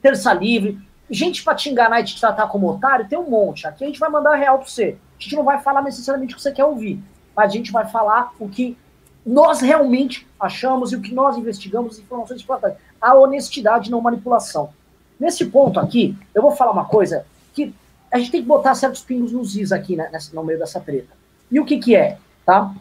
terça 0.00 0.32
livre, 0.32 0.78
gente 1.10 1.42
para 1.42 1.54
te 1.54 1.68
enganar 1.68 2.00
e 2.00 2.04
te 2.04 2.18
tratar 2.18 2.46
como 2.46 2.68
otário, 2.68 3.08
tem 3.08 3.18
um 3.18 3.28
monte. 3.28 3.66
Aqui 3.66 3.84
a 3.84 3.86
gente 3.86 4.00
vai 4.00 4.08
mandar 4.08 4.36
real 4.36 4.58
para 4.58 4.68
você. 4.68 4.96
A 5.18 5.22
gente 5.22 5.36
não 5.36 5.44
vai 5.44 5.60
falar 5.60 5.82
necessariamente 5.82 6.32
o 6.32 6.36
que 6.36 6.42
você 6.42 6.52
quer 6.52 6.64
ouvir, 6.64 7.02
mas 7.36 7.50
a 7.50 7.52
gente 7.52 7.72
vai 7.72 7.86
falar 7.86 8.32
o 8.38 8.48
que 8.48 8.76
nós 9.24 9.60
realmente 9.60 10.26
achamos 10.38 10.92
e 10.92 10.96
o 10.96 11.00
que 11.00 11.12
nós 11.12 11.36
investigamos, 11.36 11.98
informações 11.98 12.40
importantes. 12.40 12.78
A 13.00 13.14
honestidade, 13.14 13.90
não 13.90 14.00
manipulação. 14.00 14.70
Nesse 15.18 15.44
ponto 15.46 15.78
aqui, 15.78 16.16
eu 16.34 16.40
vou 16.40 16.52
falar 16.52 16.72
uma 16.72 16.86
coisa 16.86 17.26
que 17.52 17.74
a 18.10 18.18
gente 18.18 18.30
tem 18.30 18.40
que 18.40 18.48
botar 18.48 18.74
certos 18.74 19.02
pingos 19.02 19.32
nos 19.32 19.56
is 19.56 19.72
aqui 19.72 19.96
né, 19.96 20.10
no 20.32 20.42
meio 20.42 20.58
dessa 20.58 20.80
treta. 20.80 21.14
E 21.50 21.60
o 21.60 21.64
que 21.64 21.78
que 21.78 21.94
é, 21.94 22.16
tá? 22.46 22.72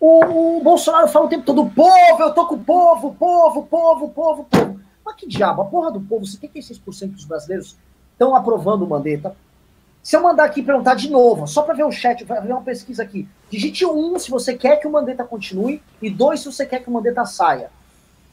O, 0.00 0.56
o, 0.56 0.64
Bolsonaro 0.64 1.08
fala 1.08 1.26
o 1.26 1.28
tempo 1.28 1.44
todo, 1.44 1.68
povo, 1.68 2.22
eu 2.22 2.32
tô 2.32 2.46
com 2.46 2.54
o 2.54 2.64
povo, 2.64 3.14
povo, 3.14 3.66
povo, 3.66 4.08
povo, 4.08 4.44
povo. 4.44 4.80
Mas 5.04 5.14
que 5.14 5.28
diabo, 5.28 5.60
a 5.60 5.66
porra 5.66 5.92
do 5.92 6.00
povo, 6.00 6.24
76% 6.24 7.10
dos 7.10 7.26
brasileiros 7.26 7.76
estão 8.12 8.34
aprovando 8.34 8.82
o 8.82 8.88
Mandetta. 8.88 9.36
Se 10.02 10.16
eu 10.16 10.22
mandar 10.22 10.44
aqui 10.44 10.62
perguntar 10.62 10.94
de 10.94 11.10
novo, 11.10 11.46
só 11.46 11.60
para 11.60 11.74
ver 11.74 11.84
o 11.84 11.92
chat, 11.92 12.24
vai 12.24 12.40
ver 12.40 12.50
uma 12.50 12.62
pesquisa 12.62 13.02
aqui. 13.02 13.28
Digite 13.50 13.84
um 13.84 14.18
se 14.18 14.30
você 14.30 14.54
quer 14.54 14.76
que 14.76 14.86
o 14.86 14.90
Mandetta 14.90 15.22
continue 15.22 15.82
e 16.00 16.08
dois 16.08 16.40
se 16.40 16.50
você 16.50 16.64
quer 16.64 16.82
que 16.82 16.88
o 16.88 16.92
Mandetta 16.92 17.26
saia. 17.26 17.70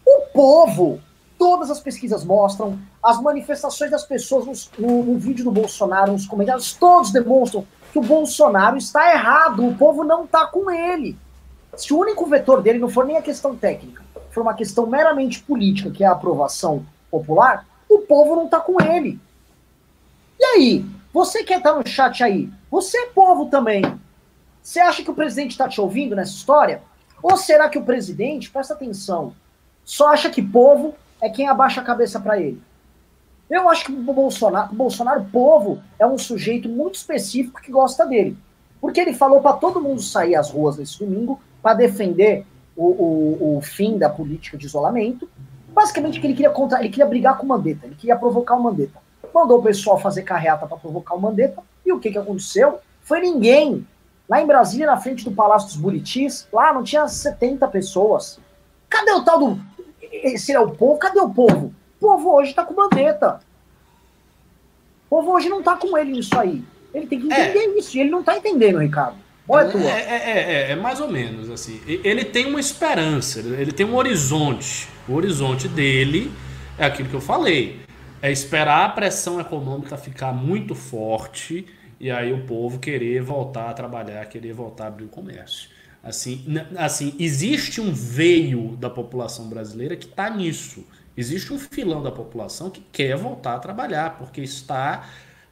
O 0.06 0.22
povo, 0.34 1.02
todas 1.38 1.70
as 1.70 1.82
pesquisas 1.82 2.24
mostram, 2.24 2.80
as 3.04 3.22
manifestações 3.22 3.92
das 3.92 4.06
pessoas 4.06 4.72
no, 4.80 5.04
no 5.04 5.20
vídeo 5.20 5.44
do 5.44 5.52
Bolsonaro, 5.52 6.14
nos 6.14 6.26
comentários, 6.26 6.74
todos 6.74 7.12
demonstram 7.12 7.68
que 7.92 8.00
o 8.00 8.04
Bolsonaro 8.04 8.78
está 8.78 9.12
errado, 9.14 9.68
o 9.68 9.76
povo 9.76 10.06
não 10.06 10.24
está 10.24 10.48
com 10.48 10.72
ele. 10.72 11.18
Se 11.78 11.94
o 11.94 12.00
único 12.00 12.26
vetor 12.26 12.62
dele 12.62 12.80
não 12.80 12.90
for 12.90 13.06
nem 13.06 13.18
a 13.18 13.22
questão 13.22 13.56
técnica, 13.56 14.04
for 14.32 14.42
uma 14.42 14.56
questão 14.56 14.88
meramente 14.88 15.42
política, 15.44 15.92
que 15.92 16.04
é 16.04 16.08
a 16.08 16.12
aprovação 16.12 16.84
popular, 17.10 17.66
o 17.88 18.00
povo 18.00 18.36
não 18.36 18.46
está 18.46 18.60
com 18.60 18.82
ele. 18.82 19.20
E 20.40 20.44
aí? 20.44 20.86
Você 21.14 21.44
que 21.44 21.54
está 21.54 21.74
no 21.74 21.88
chat 21.88 22.24
aí, 22.24 22.50
você 22.70 22.98
é 22.98 23.06
povo 23.08 23.46
também. 23.46 23.84
Você 24.62 24.80
acha 24.80 25.04
que 25.04 25.10
o 25.10 25.16
presidente 25.16 25.52
está 25.52 25.68
te 25.70 25.80
ouvindo 25.80 26.16
nessa 26.16 26.34
história? 26.34 26.82
Ou 27.22 27.38
será 27.38 27.70
que 27.70 27.78
o 27.78 27.84
presidente, 27.84 28.50
presta 28.50 28.74
atenção, 28.74 29.34
só 29.86 30.10
acha 30.10 30.30
que 30.30 30.42
povo 30.42 30.96
é 31.22 31.30
quem 31.30 31.48
abaixa 31.48 31.82
a 31.82 31.84
cabeça 31.84 32.20
para 32.20 32.40
ele? 32.40 32.62
Eu 33.50 33.70
acho 33.70 33.86
que 33.86 33.92
o 33.92 34.14
Bolsonaro, 34.14 34.74
o 34.74 34.76
Bolsonaro, 34.76 35.26
povo, 35.32 35.82
é 35.98 36.06
um 36.06 36.18
sujeito 36.18 36.68
muito 36.68 36.96
específico 36.96 37.62
que 37.62 37.72
gosta 37.72 38.06
dele. 38.06 38.38
Porque 38.82 39.00
ele 39.00 39.14
falou 39.14 39.42
para 39.42 39.54
todo 39.54 39.82
mundo 39.82 40.02
sair 40.02 40.36
às 40.36 40.52
ruas 40.52 40.78
nesse 40.78 41.00
domingo 41.00 41.40
para 41.62 41.74
defender 41.74 42.46
o, 42.76 42.86
o, 42.86 43.58
o, 43.58 43.62
fim 43.62 43.98
da 43.98 44.10
política 44.10 44.58
de 44.58 44.66
isolamento. 44.66 45.30
Basicamente, 45.70 46.20
que 46.20 46.28
ele 46.28 46.34
queria 46.34 46.50
contra, 46.50 46.80
ele 46.80 46.90
queria 46.90 47.06
brigar 47.06 47.38
com 47.38 47.46
o 47.46 47.50
Mandetta, 47.50 47.86
ele 47.86 47.96
queria 47.96 48.16
provocar 48.16 48.56
o 48.56 48.64
Mandetta. 48.64 49.00
Mandou 49.34 49.60
o 49.60 49.64
pessoal 49.64 50.00
fazer 50.00 50.24
carreata 50.24 50.66
para 50.66 50.78
provocar 50.78 51.16
o 51.16 51.22
Mandetta. 51.22 51.62
E 51.86 51.92
o 51.92 52.00
que, 52.00 52.12
que 52.12 52.18
aconteceu? 52.18 52.80
Foi 53.02 53.20
ninguém. 53.20 53.86
Lá 54.28 54.42
em 54.42 54.46
Brasília, 54.46 54.86
na 54.86 54.98
frente 54.98 55.24
do 55.24 55.32
Palácio 55.32 55.70
dos 55.70 55.78
Buritis, 55.78 56.48
lá 56.52 56.74
não 56.74 56.84
tinha 56.84 57.08
70 57.08 57.68
pessoas. 57.68 58.40
Cadê 58.90 59.12
o 59.12 59.24
tal 59.24 59.40
do. 59.40 59.60
Esse 60.02 60.52
é 60.52 60.60
o 60.60 60.72
povo? 60.72 60.98
Cadê 60.98 61.20
o 61.20 61.30
povo? 61.30 61.74
O 61.98 62.00
povo 62.00 62.34
hoje 62.34 62.54
tá 62.54 62.66
com 62.66 62.74
Mandetta. 62.74 63.40
O 65.10 65.16
povo 65.18 65.32
hoje 65.32 65.50
não 65.50 65.64
tá 65.64 65.76
com 65.78 65.98
ele 65.98 66.12
nisso 66.12 66.38
aí. 66.38 66.64
Ele 66.94 67.08
tem 67.08 67.20
que 67.20 67.28
entender 67.28 67.60
é. 67.60 67.80
isso. 67.80 67.96
E 67.96 68.02
ele 68.02 68.10
não 68.10 68.24
tá 68.24 68.38
entendendo, 68.38 68.80
Ricardo. 68.80 69.27
Ou 69.48 69.60
é, 69.60 69.66
tua? 69.66 69.82
É, 69.82 70.02
é, 70.02 70.54
é, 70.70 70.72
é, 70.72 70.76
mais 70.76 71.00
ou 71.00 71.10
menos 71.10 71.50
assim. 71.50 71.80
Ele 71.88 72.26
tem 72.26 72.48
uma 72.48 72.60
esperança, 72.60 73.40
ele 73.40 73.72
tem 73.72 73.86
um 73.86 73.96
horizonte. 73.96 74.90
O 75.08 75.14
horizonte 75.14 75.68
dele 75.68 76.32
é 76.78 76.86
aquilo 76.86 77.08
que 77.08 77.16
eu 77.16 77.22
falei. 77.22 77.80
É 78.22 78.32
esperar 78.32 78.86
a 78.86 78.90
pressão 78.90 79.40
econômica 79.40 79.96
ficar 79.96 80.34
muito 80.34 80.76
forte 80.76 81.66
e 82.00 82.12
aí 82.12 82.34
o 82.34 82.46
povo 82.46 82.80
querer 82.80 83.22
voltar 83.22 83.70
a 83.70 83.74
trabalhar, 83.74 84.26
querer 84.26 84.54
voltar 84.54 84.86
a 84.86 84.88
abrir 84.88 85.06
o 85.06 85.10
comércio. 85.10 85.70
Assim, 86.04 86.46
assim 86.76 87.16
existe 87.20 87.80
um 87.80 87.92
veio 87.92 88.76
da 88.78 88.90
população 88.90 89.48
brasileira 89.48 89.96
que 89.96 90.06
está 90.06 90.30
nisso. 90.30 90.86
Existe 91.16 91.52
um 91.52 91.58
filão 91.58 92.04
da 92.04 92.12
população 92.12 92.70
que 92.70 92.82
quer 92.92 93.16
voltar 93.18 93.56
a 93.56 93.60
trabalhar, 93.60 94.18
porque 94.18 94.42
está 94.42 95.10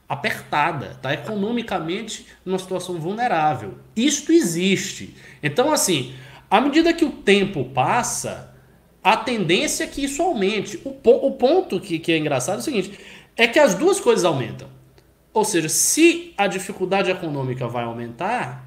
apertada, 0.08 0.92
está 0.92 1.14
economicamente 1.14 2.28
numa 2.46 2.60
situação 2.60 3.00
vulnerável. 3.00 3.76
Isto 3.96 4.32
existe. 4.32 5.16
Então, 5.42 5.72
assim, 5.72 6.14
à 6.50 6.62
medida 6.62 6.94
que 6.94 7.06
o 7.06 7.12
tempo 7.12 7.66
passa, 7.66 8.56
a 9.04 9.18
tendência 9.18 9.84
é 9.84 9.88
que 9.88 10.04
isso 10.04 10.22
aumente. 10.22 10.80
O, 10.84 10.90
o 10.90 11.32
ponto 11.32 11.80
que, 11.80 12.00
que 12.00 12.12
é 12.12 12.18
engraçado 12.18 12.58
é 12.58 12.60
o 12.60 12.64
seguinte: 12.64 13.00
é 13.36 13.48
que 13.48 13.60
as 13.60 13.76
duas 13.76 14.00
coisas 14.00 14.24
aumentam. 14.26 14.70
Ou 15.34 15.44
seja, 15.44 15.68
se 15.68 16.34
a 16.38 16.48
dificuldade 16.48 17.12
econômica 17.12 17.68
vai 17.68 17.84
aumentar, 17.84 18.66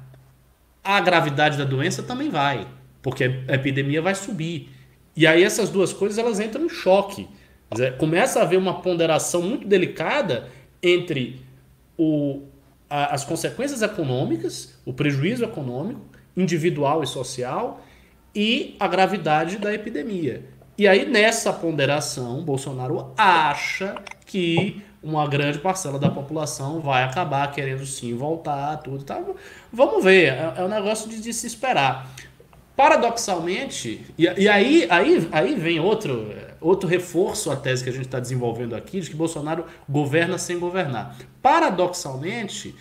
a 0.83 0.99
gravidade 0.99 1.57
da 1.57 1.63
doença 1.63 2.03
também 2.03 2.29
vai, 2.29 2.67
porque 3.01 3.23
a 3.47 3.55
epidemia 3.55 4.01
vai 4.01 4.13
subir. 4.13 4.69
E 5.15 5.25
aí 5.25 5.43
essas 5.43 5.69
duas 5.69 5.91
coisas 5.91 6.17
elas 6.17 6.39
entram 6.39 6.65
em 6.65 6.69
choque. 6.69 7.27
Começa 7.97 8.39
a 8.39 8.43
haver 8.43 8.57
uma 8.57 8.81
ponderação 8.81 9.41
muito 9.41 9.67
delicada 9.67 10.49
entre 10.81 11.41
o, 11.97 12.43
a, 12.89 13.13
as 13.13 13.23
consequências 13.23 13.81
econômicas, 13.81 14.77
o 14.85 14.93
prejuízo 14.93 15.43
econômico, 15.43 16.01
individual 16.35 17.03
e 17.03 17.07
social, 17.07 17.81
e 18.33 18.75
a 18.79 18.87
gravidade 18.87 19.57
da 19.57 19.73
epidemia. 19.73 20.43
E 20.77 20.87
aí, 20.87 21.05
nessa 21.05 21.51
ponderação, 21.51 22.41
Bolsonaro 22.43 23.11
acha 23.17 23.95
que 24.25 24.81
uma 25.01 25.27
grande 25.27 25.59
parcela 25.59 25.97
da 25.97 26.09
população 26.09 26.79
vai 26.79 27.03
acabar 27.03 27.51
querendo 27.51 27.85
sim 27.85 28.15
voltar, 28.15 28.77
tudo. 28.77 29.03
Tá? 29.03 29.21
Vamos 29.71 30.03
ver, 30.03 30.33
é, 30.33 30.53
é 30.57 30.63
um 30.63 30.67
negócio 30.67 31.09
de, 31.09 31.21
de 31.21 31.33
se 31.33 31.47
esperar. 31.47 32.09
Paradoxalmente, 32.75 34.05
e, 34.17 34.23
e, 34.23 34.47
aí, 34.47 34.87
aí, 34.89 35.27
aí 35.31 35.55
vem 35.55 35.79
outro, 35.79 36.33
outro 36.61 36.87
reforço 36.87 37.51
à 37.51 37.55
tese 37.55 37.83
que 37.83 37.89
a 37.89 37.93
gente 37.93 38.05
está 38.05 38.19
desenvolvendo 38.19 38.75
aqui, 38.75 38.99
de 38.99 39.09
que 39.09 39.15
Bolsonaro 39.15 39.65
governa 39.87 40.37
sem 40.37 40.59
governar. 40.59 41.17
Paradoxalmente, 41.41 42.75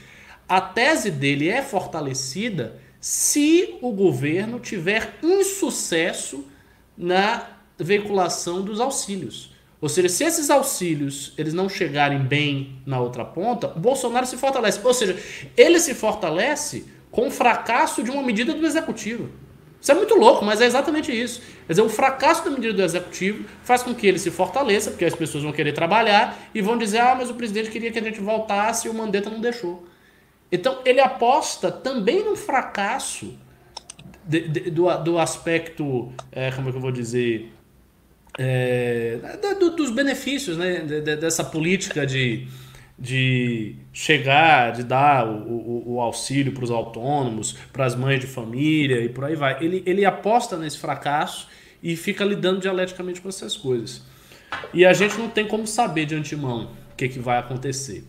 a 0.49 0.61
tese 0.61 1.11
dele 1.11 1.49
é 1.49 1.63
fortalecida 1.63 2.81
se 3.01 3.79
o 3.81 3.93
governo 3.93 4.59
tiver 4.59 5.19
insucesso 5.23 6.45
na 6.97 7.47
veiculação 7.79 8.63
dos 8.63 8.81
auxílios. 8.81 9.55
Ou 9.81 9.89
seja, 9.89 10.09
se 10.09 10.25
esses 10.25 10.51
auxílios 10.51 11.33
eles 11.39 11.55
não 11.55 11.69
chegarem 11.69 12.19
bem 12.19 12.83
na 12.85 12.99
outra 12.99 13.25
ponta, 13.25 13.69
o 13.69 13.79
Bolsonaro 13.79 14.27
se 14.27 14.37
fortalece. 14.37 14.81
Ou 14.83 14.93
seja, 14.93 15.17
ele 15.57 15.79
se 15.79 15.95
fortalece 15.95 16.87
com 17.11 17.29
o 17.29 17.31
fracasso 17.31 18.03
de 18.03 18.11
uma 18.11 18.23
medida 18.23 18.53
do 18.53 18.67
executivo. 18.67 19.31
Isso 19.81 19.93
é 19.93 19.95
muito 19.95 20.15
louco, 20.15 20.45
mas 20.45 20.61
é 20.61 20.67
exatamente 20.67 21.13
isso. 21.13 21.41
Quer 21.67 21.73
dizer, 21.73 21.83
o 21.83 21.89
fracasso 21.89 22.45
da 22.45 22.51
medida 22.51 22.75
do 22.75 22.83
executivo 22.83 23.45
faz 23.63 23.83
com 23.83 23.95
que 23.95 24.07
ele 24.07 24.19
se 24.19 24.31
fortaleça, 24.31 24.91
porque 24.91 25.05
as 25.05 25.15
pessoas 25.15 25.45
vão 25.45 25.53
querer 25.53 25.73
trabalhar 25.73 26.37
e 26.55 26.61
vão 26.61 26.77
dizer: 26.77 26.99
ah, 26.99 27.15
mas 27.17 27.31
o 27.31 27.35
presidente 27.35 27.71
queria 27.71 27.91
que 27.93 27.99
a 27.99 28.03
gente 28.03 28.21
voltasse 28.21 28.89
e 28.89 28.91
o 28.91 28.95
Mandetta 28.95 29.31
não 29.31 29.41
deixou. 29.41 29.87
Então, 30.51 30.81
ele 30.85 31.01
aposta 31.01 31.71
também 31.71 32.25
no 32.25 32.35
fracasso 32.35 33.39
de, 34.25 34.49
de, 34.49 34.71
do, 34.71 34.95
do 34.99 35.19
aspecto, 35.19 36.13
é, 36.33 36.51
como 36.51 36.69
é 36.69 36.71
que 36.73 36.77
eu 36.77 36.83
vou 36.83 36.93
dizer, 36.93 37.53
é, 38.39 39.19
do, 39.59 39.71
dos 39.71 39.91
benefícios 39.91 40.57
né, 40.57 40.81
dessa 40.81 41.45
política 41.45 42.07
de, 42.07 42.47
de 42.99 43.77
chegar, 43.93 44.73
de 44.73 44.83
dar 44.83 45.27
o, 45.27 45.31
o, 45.31 45.95
o 45.95 46.01
auxílio 46.01 46.53
para 46.53 46.65
os 46.65 46.71
autônomos, 46.71 47.53
para 47.73 47.85
as 47.85 47.95
mães 47.95 48.19
de 48.19 48.27
família 48.27 49.01
e 49.01 49.09
por 49.09 49.25
aí 49.25 49.37
vai. 49.37 49.63
Ele, 49.63 49.83
ele 49.87 50.05
aposta 50.05 50.57
nesse 50.57 50.79
fracasso 50.79 51.49
e 51.81 51.95
fica 51.95 52.25
lidando 52.25 52.61
dialeticamente 52.61 53.21
com 53.21 53.29
essas 53.29 53.57
coisas. 53.57 54.03
E 54.75 54.85
a 54.85 54.93
gente 54.93 55.17
não 55.17 55.29
tem 55.29 55.47
como 55.47 55.67
saber 55.67 56.07
de 56.07 56.15
antemão 56.17 56.71
o 56.93 56.97
que, 56.97 57.09
que 57.09 57.21
vai 57.21 57.39
acontecer. 57.39 58.05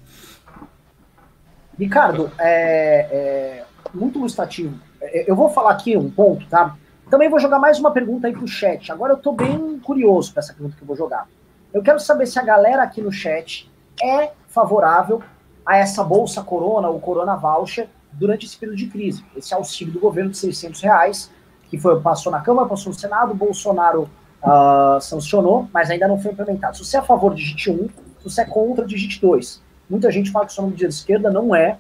Ricardo, 1.78 2.32
é, 2.40 3.08
é 3.12 3.66
muito 3.94 4.18
ilustrativo. 4.18 4.78
É, 5.00 5.30
eu 5.30 5.36
vou 5.36 5.50
falar 5.50 5.72
aqui 5.72 5.96
um 5.96 6.10
ponto, 6.10 6.48
tá? 6.48 6.76
Também 7.10 7.30
vou 7.30 7.40
jogar 7.40 7.60
mais 7.60 7.80
uma 7.80 7.92
pergunta 7.92 8.28
aí 8.28 8.34
pro 8.34 8.48
chat. 8.48 8.92
Agora 8.92 9.14
eu 9.14 9.18
tô 9.18 9.34
bem 9.34 9.80
curioso 9.80 10.34
para 10.34 10.42
essa 10.42 10.54
pergunta 10.54 10.76
que 10.76 10.82
eu 10.82 10.88
vou 10.88 10.96
jogar. 10.96 11.28
Eu 11.72 11.84
quero 11.84 12.00
saber 12.00 12.26
se 12.26 12.40
a 12.40 12.44
galera 12.44 12.84
aqui 12.84 13.02
no 13.02 13.12
chat 13.12 13.70
é 14.02 14.32
favorável 14.50 15.22
a 15.66 15.78
essa 15.78 16.04
Bolsa 16.04 16.42
Corona, 16.44 16.90
ou 16.90 17.00
Corona 17.00 17.36
Voucher, 17.36 17.88
durante 18.12 18.46
esse 18.46 18.58
período 18.58 18.78
de 18.78 18.88
crise. 18.88 19.24
Esse 19.36 19.54
auxílio 19.54 19.94
do 19.94 20.00
governo 20.00 20.32
de 20.32 20.38
600 20.38 20.82
reais, 20.82 21.32
que 21.70 21.78
foi, 21.78 22.00
passou 22.02 22.32
na 22.32 22.42
Câmara, 22.42 22.68
passou 22.68 22.92
no 22.92 23.00
Senado, 23.00 23.34
Bolsonaro 23.34 24.10
uh, 24.44 25.00
sancionou, 25.00 25.68
mas 25.74 25.90
ainda 25.90 26.08
não 26.08 26.20
foi 26.20 26.32
implementado. 26.32 26.76
Se 26.76 26.84
você 26.84 26.98
é 26.98 27.00
a 27.00 27.04
favor, 27.04 27.34
digite 27.34 27.70
1. 27.70 27.88
Se 27.88 28.24
você 28.24 28.42
é 28.42 28.46
contra, 28.46 28.86
digite 28.86 29.22
2. 29.22 29.62
Muita 29.90 30.12
gente 30.12 30.32
fala 30.32 30.46
que 30.46 30.52
isso 30.52 30.60
é 30.60 30.64
uma 30.64 30.70
medida 30.72 30.90
de 30.90 30.96
esquerda, 30.96 31.32
não 31.32 31.56
é. 31.56 31.78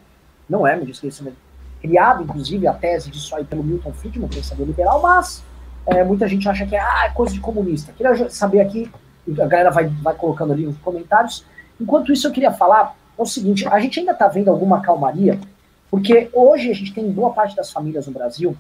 Não 0.50 0.66
é, 0.66 0.76
me 0.76 0.86
diz 0.86 1.00
que 1.00 1.08
isso 1.08 1.28
é 1.28 1.32
criado, 1.82 2.24
inclusive, 2.24 2.68
a 2.68 2.74
tese 2.74 3.10
disso 3.10 3.36
aí 3.36 3.44
pelo 3.44 3.64
Milton 3.64 3.94
Friedman, 3.94 4.28
pensador 4.28 4.66
liberal, 4.66 5.02
mas 5.02 5.44
é, 5.86 6.04
muita 6.04 6.28
gente 6.28 6.48
acha 6.48 6.66
que 6.66 6.76
é, 6.76 6.80
ah, 6.80 7.06
é 7.06 7.10
coisa 7.10 7.34
de 7.34 7.40
comunista. 7.40 7.94
Queria 7.94 8.30
saber 8.30 8.62
aqui, 8.62 8.92
a 9.40 9.46
galera 9.46 9.72
vai, 9.72 9.88
vai 9.88 10.16
colocando 10.16 10.54
ali 10.54 10.66
nos 10.66 10.78
comentários. 10.80 11.46
Enquanto 11.80 12.12
isso, 12.12 12.28
eu 12.28 12.32
queria 12.32 12.52
falar 12.52 12.96
o 13.18 13.26
seguinte: 13.26 13.68
a 13.68 13.80
gente 13.80 14.00
ainda 14.00 14.12
está 14.12 14.28
vendo 14.28 14.50
alguma 14.50 14.82
calmaria, 14.82 15.40
porque 15.90 16.30
hoje 16.34 16.70
a 16.70 16.74
gente 16.74 16.94
tem 16.94 17.12
boa 17.12 17.32
parte 17.32 17.56
das 17.56 17.72
famílias 17.72 18.08
no 18.08 18.14
Brasil 18.14 18.56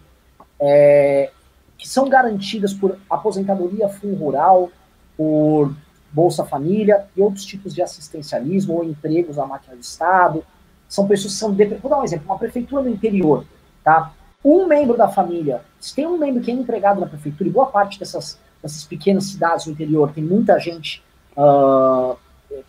é, 0.59 1.31
que 1.77 1.87
são 1.87 2.09
garantidas 2.09 2.73
por 2.73 2.97
aposentadoria 3.09 3.87
fundo 3.87 4.15
rural, 4.15 4.69
por 5.15 5.73
Bolsa 6.11 6.43
Família 6.43 7.05
e 7.15 7.21
outros 7.21 7.45
tipos 7.45 7.73
de 7.73 7.81
assistencialismo 7.81 8.75
ou 8.75 8.83
empregos 8.83 9.39
à 9.39 9.45
máquina 9.45 9.75
do 9.75 9.81
Estado. 9.81 10.43
São 10.87 11.07
pessoas 11.07 11.33
que 11.33 11.39
são. 11.39 11.55
Vou 11.81 11.89
dar 11.89 11.99
um 11.99 12.03
exemplo: 12.03 12.25
uma 12.25 12.37
prefeitura 12.37 12.83
no 12.83 12.89
interior, 12.89 13.45
tá? 13.83 14.11
Um 14.43 14.65
membro 14.65 14.97
da 14.97 15.07
família, 15.07 15.61
se 15.79 15.93
tem 15.93 16.07
um 16.07 16.17
membro 16.17 16.41
que 16.41 16.49
é 16.49 16.53
empregado 16.53 17.01
na 17.01 17.07
prefeitura, 17.07 17.49
e 17.49 17.51
boa 17.51 17.65
parte 17.65 17.99
dessas, 17.99 18.39
dessas 18.61 18.85
pequenas 18.85 19.25
cidades 19.25 19.65
no 19.65 19.73
interior 19.73 20.13
tem 20.13 20.23
muita 20.23 20.57
gente 20.57 21.03
uh, 21.35 22.17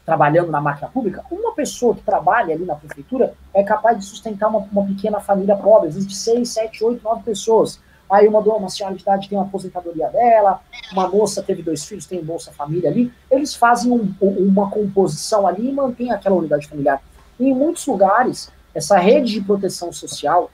trabalhando 0.04 0.50
na 0.50 0.60
máquina 0.60 0.88
pública, 0.88 1.24
uma 1.30 1.52
pessoa 1.52 1.94
que 1.94 2.02
trabalha 2.02 2.54
ali 2.54 2.64
na 2.64 2.74
prefeitura 2.74 3.34
é 3.54 3.62
capaz 3.62 3.98
de 3.98 4.04
sustentar 4.04 4.48
uma, 4.48 4.60
uma 4.72 4.86
pequena 4.86 5.20
família 5.20 5.56
pobre, 5.56 5.88
às 5.88 5.94
vezes 5.94 6.08
de 6.08 6.16
seis, 6.16 6.50
sete, 6.50 6.84
oito, 6.84 7.02
nove 7.02 7.22
pessoas. 7.22 7.80
Aí 8.10 8.26
uma, 8.26 8.40
uma 8.40 8.68
senhora 8.68 8.94
de 8.94 9.02
idade 9.02 9.28
tem 9.28 9.38
uma 9.38 9.46
aposentadoria 9.46 10.08
dela, 10.08 10.60
uma 10.92 11.08
moça 11.08 11.42
teve 11.42 11.62
dois 11.62 11.84
filhos, 11.84 12.06
tem 12.06 12.22
Bolsa 12.22 12.50
Família 12.50 12.90
ali, 12.90 13.12
eles 13.30 13.54
fazem 13.54 13.92
um, 13.92 14.14
uma 14.20 14.68
composição 14.68 15.46
ali 15.46 15.68
e 15.68 15.72
mantêm 15.72 16.10
aquela 16.10 16.34
unidade 16.34 16.66
familiar. 16.66 17.00
E 17.38 17.44
em 17.44 17.54
muitos 17.54 17.86
lugares, 17.86 18.50
essa 18.74 18.98
rede 18.98 19.32
de 19.32 19.40
proteção 19.40 19.92
social, 19.92 20.50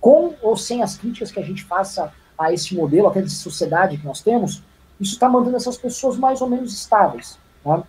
com 0.00 0.34
ou 0.40 0.56
sem 0.56 0.82
as 0.82 0.96
críticas 0.96 1.32
que 1.32 1.40
a 1.40 1.42
gente 1.42 1.64
faça 1.64 2.12
a 2.38 2.52
esse 2.52 2.74
modelo, 2.76 3.08
até 3.08 3.20
de 3.20 3.30
sociedade 3.30 3.98
que 3.98 4.06
nós 4.06 4.20
temos, 4.20 4.62
isso 5.00 5.14
está 5.14 5.28
mantendo 5.28 5.56
essas 5.56 5.76
pessoas 5.76 6.16
mais 6.16 6.40
ou 6.40 6.48
menos 6.48 6.72
estáveis. 6.72 7.38
Né? 7.64 7.82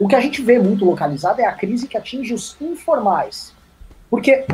O 0.00 0.08
que 0.08 0.16
a 0.16 0.20
gente 0.20 0.40
vê 0.40 0.58
muito 0.58 0.82
localizado 0.82 1.42
é 1.42 1.44
a 1.44 1.52
crise 1.52 1.86
que 1.86 1.94
atinge 1.94 2.32
os 2.32 2.56
informais, 2.58 3.52
porque 4.08 4.46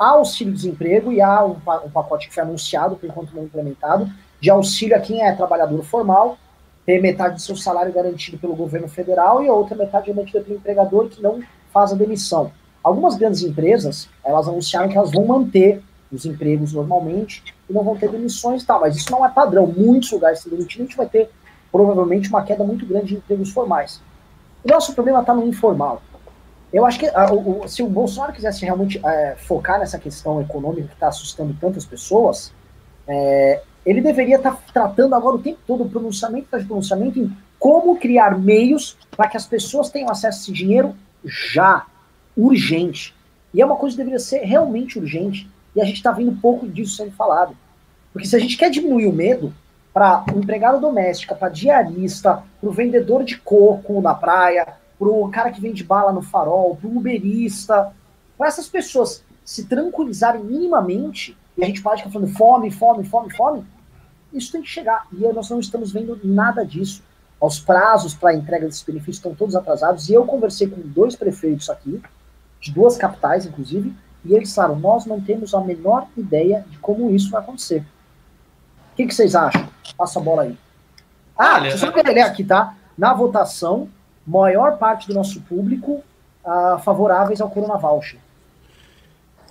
há 0.00 0.08
auxílio-desemprego 0.08 1.12
e 1.12 1.20
há 1.20 1.44
um, 1.44 1.52
um, 1.52 1.90
pacote 1.90 2.26
que 2.26 2.34
foi 2.34 2.42
anunciado, 2.42 2.96
por 2.96 3.08
enquanto 3.08 3.32
não 3.32 3.44
implementado, 3.44 4.10
de 4.40 4.50
auxílio 4.50 4.96
a 4.96 4.98
quem 4.98 5.22
é 5.22 5.32
trabalhador 5.32 5.84
formal, 5.84 6.36
ter 6.84 7.00
metade 7.00 7.36
do 7.36 7.40
seu 7.40 7.54
salário 7.54 7.92
garantido 7.92 8.38
pelo 8.38 8.56
governo 8.56 8.88
federal 8.88 9.40
e 9.40 9.48
a 9.48 9.52
outra 9.52 9.76
metade 9.76 10.12
garantida 10.12 10.40
pelo 10.40 10.56
empregador 10.56 11.08
que 11.08 11.22
não 11.22 11.40
faz 11.72 11.92
a 11.92 11.94
demissão. 11.94 12.50
Algumas 12.82 13.14
grandes 13.14 13.44
empresas, 13.44 14.08
elas 14.24 14.48
anunciaram 14.48 14.88
que 14.88 14.96
elas 14.98 15.12
vão 15.12 15.24
manter 15.24 15.80
os 16.10 16.26
empregos 16.26 16.72
normalmente 16.72 17.54
e 17.70 17.72
não 17.72 17.84
vão 17.84 17.96
ter 17.96 18.10
demissões 18.10 18.64
e 18.64 18.66
tal, 18.66 18.80
mas 18.80 18.96
isso 18.96 19.12
não 19.12 19.24
é 19.24 19.28
padrão. 19.28 19.64
Muitos 19.64 20.10
lugares 20.10 20.40
estão 20.40 20.50
demitindo, 20.50 20.82
a 20.82 20.86
gente 20.86 20.96
vai 20.96 21.06
ter 21.06 21.30
provavelmente 21.70 22.28
uma 22.28 22.42
queda 22.42 22.64
muito 22.64 22.84
grande 22.84 23.06
de 23.06 23.14
empregos 23.14 23.52
formais. 23.52 24.00
Nosso 24.64 24.94
problema 24.94 25.20
está 25.20 25.34
no 25.34 25.46
informal. 25.46 26.02
Eu 26.72 26.84
acho 26.84 26.98
que 26.98 27.06
a, 27.06 27.32
o, 27.32 27.66
se 27.66 27.82
o 27.82 27.88
Bolsonaro 27.88 28.32
quisesse 28.32 28.64
realmente 28.64 29.00
é, 29.04 29.36
focar 29.38 29.78
nessa 29.78 29.98
questão 29.98 30.40
econômica 30.40 30.88
que 30.88 30.94
está 30.94 31.08
assustando 31.08 31.56
tantas 31.58 31.86
pessoas, 31.86 32.52
é, 33.06 33.62
ele 33.86 34.02
deveria 34.02 34.36
estar 34.36 34.52
tá 34.52 34.62
tratando 34.72 35.14
agora 35.14 35.36
o 35.36 35.38
tempo 35.38 35.58
todo 35.66 35.84
o 35.84 35.88
pronunciamento 35.88 36.58
de 36.58 36.66
pronunciamento 36.66 37.18
em 37.18 37.34
como 37.58 37.98
criar 37.98 38.38
meios 38.38 38.96
para 39.16 39.28
que 39.28 39.36
as 39.36 39.46
pessoas 39.46 39.88
tenham 39.88 40.10
acesso 40.10 40.38
a 40.38 40.42
esse 40.42 40.52
dinheiro 40.52 40.94
já, 41.24 41.86
urgente. 42.36 43.14
E 43.52 43.62
é 43.62 43.66
uma 43.66 43.76
coisa 43.76 43.96
que 43.96 43.98
deveria 43.98 44.18
ser 44.18 44.40
realmente 44.40 44.98
urgente, 44.98 45.50
e 45.74 45.80
a 45.80 45.84
gente 45.84 45.96
está 45.96 46.12
vendo 46.12 46.38
pouco 46.40 46.68
disso 46.68 46.96
sendo 46.96 47.12
falado. 47.12 47.56
Porque 48.12 48.28
se 48.28 48.36
a 48.36 48.38
gente 48.38 48.56
quer 48.56 48.70
diminuir 48.70 49.06
o 49.06 49.12
medo, 49.12 49.52
para 49.98 50.22
empregada 50.32 50.78
doméstica, 50.78 51.34
para 51.34 51.48
diarista, 51.48 52.44
para 52.60 52.70
o 52.70 52.72
vendedor 52.72 53.24
de 53.24 53.36
coco 53.36 54.00
na 54.00 54.14
praia, 54.14 54.74
para 54.96 55.08
o 55.08 55.28
cara 55.28 55.50
que 55.50 55.60
vende 55.60 55.82
bala 55.82 56.12
no 56.12 56.22
farol, 56.22 56.76
para 56.76 56.88
o 56.88 56.98
uberista, 56.98 57.92
para 58.36 58.46
essas 58.46 58.68
pessoas 58.68 59.24
se 59.44 59.66
tranquilizarem 59.66 60.44
minimamente, 60.44 61.36
e 61.56 61.64
a 61.64 61.66
gente 61.66 61.82
pode 61.82 62.02
ficar 62.02 62.12
falando 62.12 62.32
fome, 62.32 62.70
fome, 62.70 63.02
fome, 63.02 63.34
fome, 63.34 63.66
isso 64.32 64.52
tem 64.52 64.62
que 64.62 64.68
chegar. 64.68 65.04
E 65.12 65.16
nós 65.32 65.50
não 65.50 65.58
estamos 65.58 65.90
vendo 65.90 66.16
nada 66.22 66.64
disso. 66.64 67.02
Os 67.40 67.58
prazos 67.58 68.14
para 68.14 68.30
a 68.30 68.34
entrega 68.34 68.66
desses 68.66 68.84
benefícios 68.84 69.16
estão 69.16 69.34
todos 69.34 69.56
atrasados. 69.56 70.08
E 70.08 70.14
eu 70.14 70.24
conversei 70.24 70.68
com 70.68 70.80
dois 70.80 71.16
prefeitos 71.16 71.68
aqui, 71.68 72.00
de 72.60 72.70
duas 72.72 72.96
capitais, 72.96 73.46
inclusive, 73.46 73.92
e 74.24 74.32
eles 74.32 74.54
falaram: 74.54 74.78
nós 74.78 75.06
não 75.06 75.20
temos 75.20 75.54
a 75.54 75.60
menor 75.60 76.06
ideia 76.16 76.64
de 76.70 76.78
como 76.78 77.10
isso 77.10 77.32
vai 77.32 77.40
acontecer. 77.40 77.84
O 78.98 79.00
que, 79.00 79.06
que 79.06 79.14
vocês 79.14 79.36
acham? 79.36 79.68
Passa 79.96 80.18
a 80.18 80.22
bola 80.22 80.42
aí. 80.42 80.58
Ah, 81.36 81.54
Olha, 81.54 81.78
só 81.78 81.86
eu... 81.86 82.12
ler 82.12 82.22
aqui, 82.22 82.42
tá? 82.42 82.74
Na 82.96 83.14
votação, 83.14 83.88
maior 84.26 84.76
parte 84.76 85.06
do 85.06 85.14
nosso 85.14 85.40
público 85.42 86.02
uh, 86.44 86.78
favoráveis 86.80 87.40
ao 87.40 87.48
Corona 87.48 87.76
Voucher. 87.76 88.18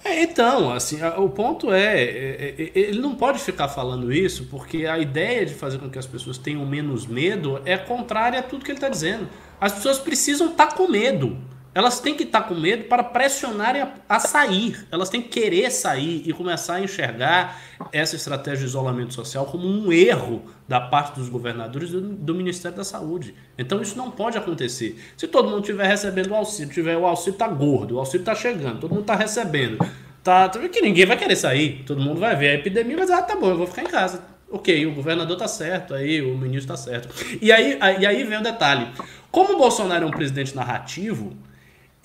É, 0.03 0.21
então, 0.21 0.71
assim, 0.73 0.99
o 1.17 1.29
ponto 1.29 1.71
é, 1.71 2.03
é, 2.03 2.55
é, 2.57 2.71
ele 2.75 2.99
não 2.99 3.15
pode 3.15 3.39
ficar 3.39 3.69
falando 3.69 4.11
isso, 4.11 4.45
porque 4.45 4.85
a 4.85 4.99
ideia 4.99 5.45
de 5.45 5.53
fazer 5.53 5.79
com 5.79 5.89
que 5.89 5.97
as 5.97 6.05
pessoas 6.05 6.37
tenham 6.37 6.65
menos 6.65 7.07
medo 7.07 7.61
é 7.65 7.77
contrária 7.77 8.39
a 8.39 8.43
tudo 8.43 8.63
que 8.65 8.71
ele 8.71 8.77
está 8.77 8.89
dizendo. 8.89 9.27
As 9.59 9.71
pessoas 9.71 9.97
precisam 9.97 10.51
estar 10.51 10.67
tá 10.67 10.75
com 10.75 10.87
medo. 10.89 11.37
Elas 11.77 11.99
têm 11.99 12.15
que 12.15 12.23
estar 12.23 12.41
tá 12.41 12.47
com 12.47 12.55
medo 12.55 12.85
para 12.85 13.03
pressionarem 13.03 13.83
a, 13.83 13.93
a, 14.09 14.19
sair. 14.19 14.87
Elas 14.91 15.09
têm 15.09 15.21
que 15.21 15.29
querer 15.29 15.69
sair 15.69 16.23
e 16.25 16.33
começar 16.33 16.77
a 16.77 16.81
enxergar 16.81 17.61
essa 17.91 18.15
estratégia 18.15 18.61
de 18.61 18.65
isolamento 18.65 19.13
social 19.13 19.45
como 19.45 19.67
um 19.67 19.93
erro 19.93 20.41
da 20.67 20.81
parte 20.81 21.19
dos 21.19 21.29
governadores 21.29 21.91
do, 21.91 22.01
do 22.01 22.33
Ministério 22.33 22.75
da 22.75 22.83
Saúde. 22.83 23.35
Então 23.55 23.79
isso 23.79 23.95
não 23.95 24.09
pode 24.09 24.39
acontecer. 24.39 24.99
Se 25.15 25.27
todo 25.27 25.51
mundo 25.51 25.59
estiver 25.59 25.85
recebendo 25.85 26.31
o 26.31 26.35
auxílio, 26.35 26.73
tiver 26.73 26.97
o 26.97 27.05
auxílio 27.05 27.33
está 27.33 27.47
gordo, 27.47 27.97
o 27.97 27.99
auxílio 27.99 28.23
está 28.23 28.33
chegando, 28.33 28.79
todo 28.79 28.89
mundo 28.89 29.01
está 29.01 29.13
recebendo, 29.13 29.77
tá, 30.23 30.49
tá 30.49 30.57
que 30.69 30.81
ninguém 30.81 31.05
vai 31.05 31.15
querer 31.15 31.35
sair. 31.35 31.83
Todo 31.85 32.01
mundo 32.01 32.19
vai 32.19 32.35
ver 32.35 32.49
a 32.49 32.53
epidemia, 32.55 32.97
mas 32.97 33.11
ah, 33.11 33.21
tá 33.21 33.35
bom, 33.35 33.51
eu 33.51 33.57
vou 33.57 33.67
ficar 33.67 33.83
em 33.83 33.87
casa. 33.87 34.23
Ok, 34.49 34.83
o 34.87 34.95
governador 34.95 35.37
tá 35.37 35.47
certo, 35.47 35.93
aí 35.93 36.23
o 36.23 36.35
ministro 36.35 36.73
tá 36.73 36.77
certo. 36.77 37.13
E 37.39 37.51
aí, 37.51 37.77
e 37.99 38.05
aí 38.07 38.23
vem 38.23 38.39
o 38.39 38.41
detalhe. 38.41 38.87
Como 39.29 39.53
o 39.53 39.57
Bolsonaro 39.59 40.05
é 40.05 40.07
um 40.07 40.11
presidente 40.11 40.55
narrativo, 40.55 41.37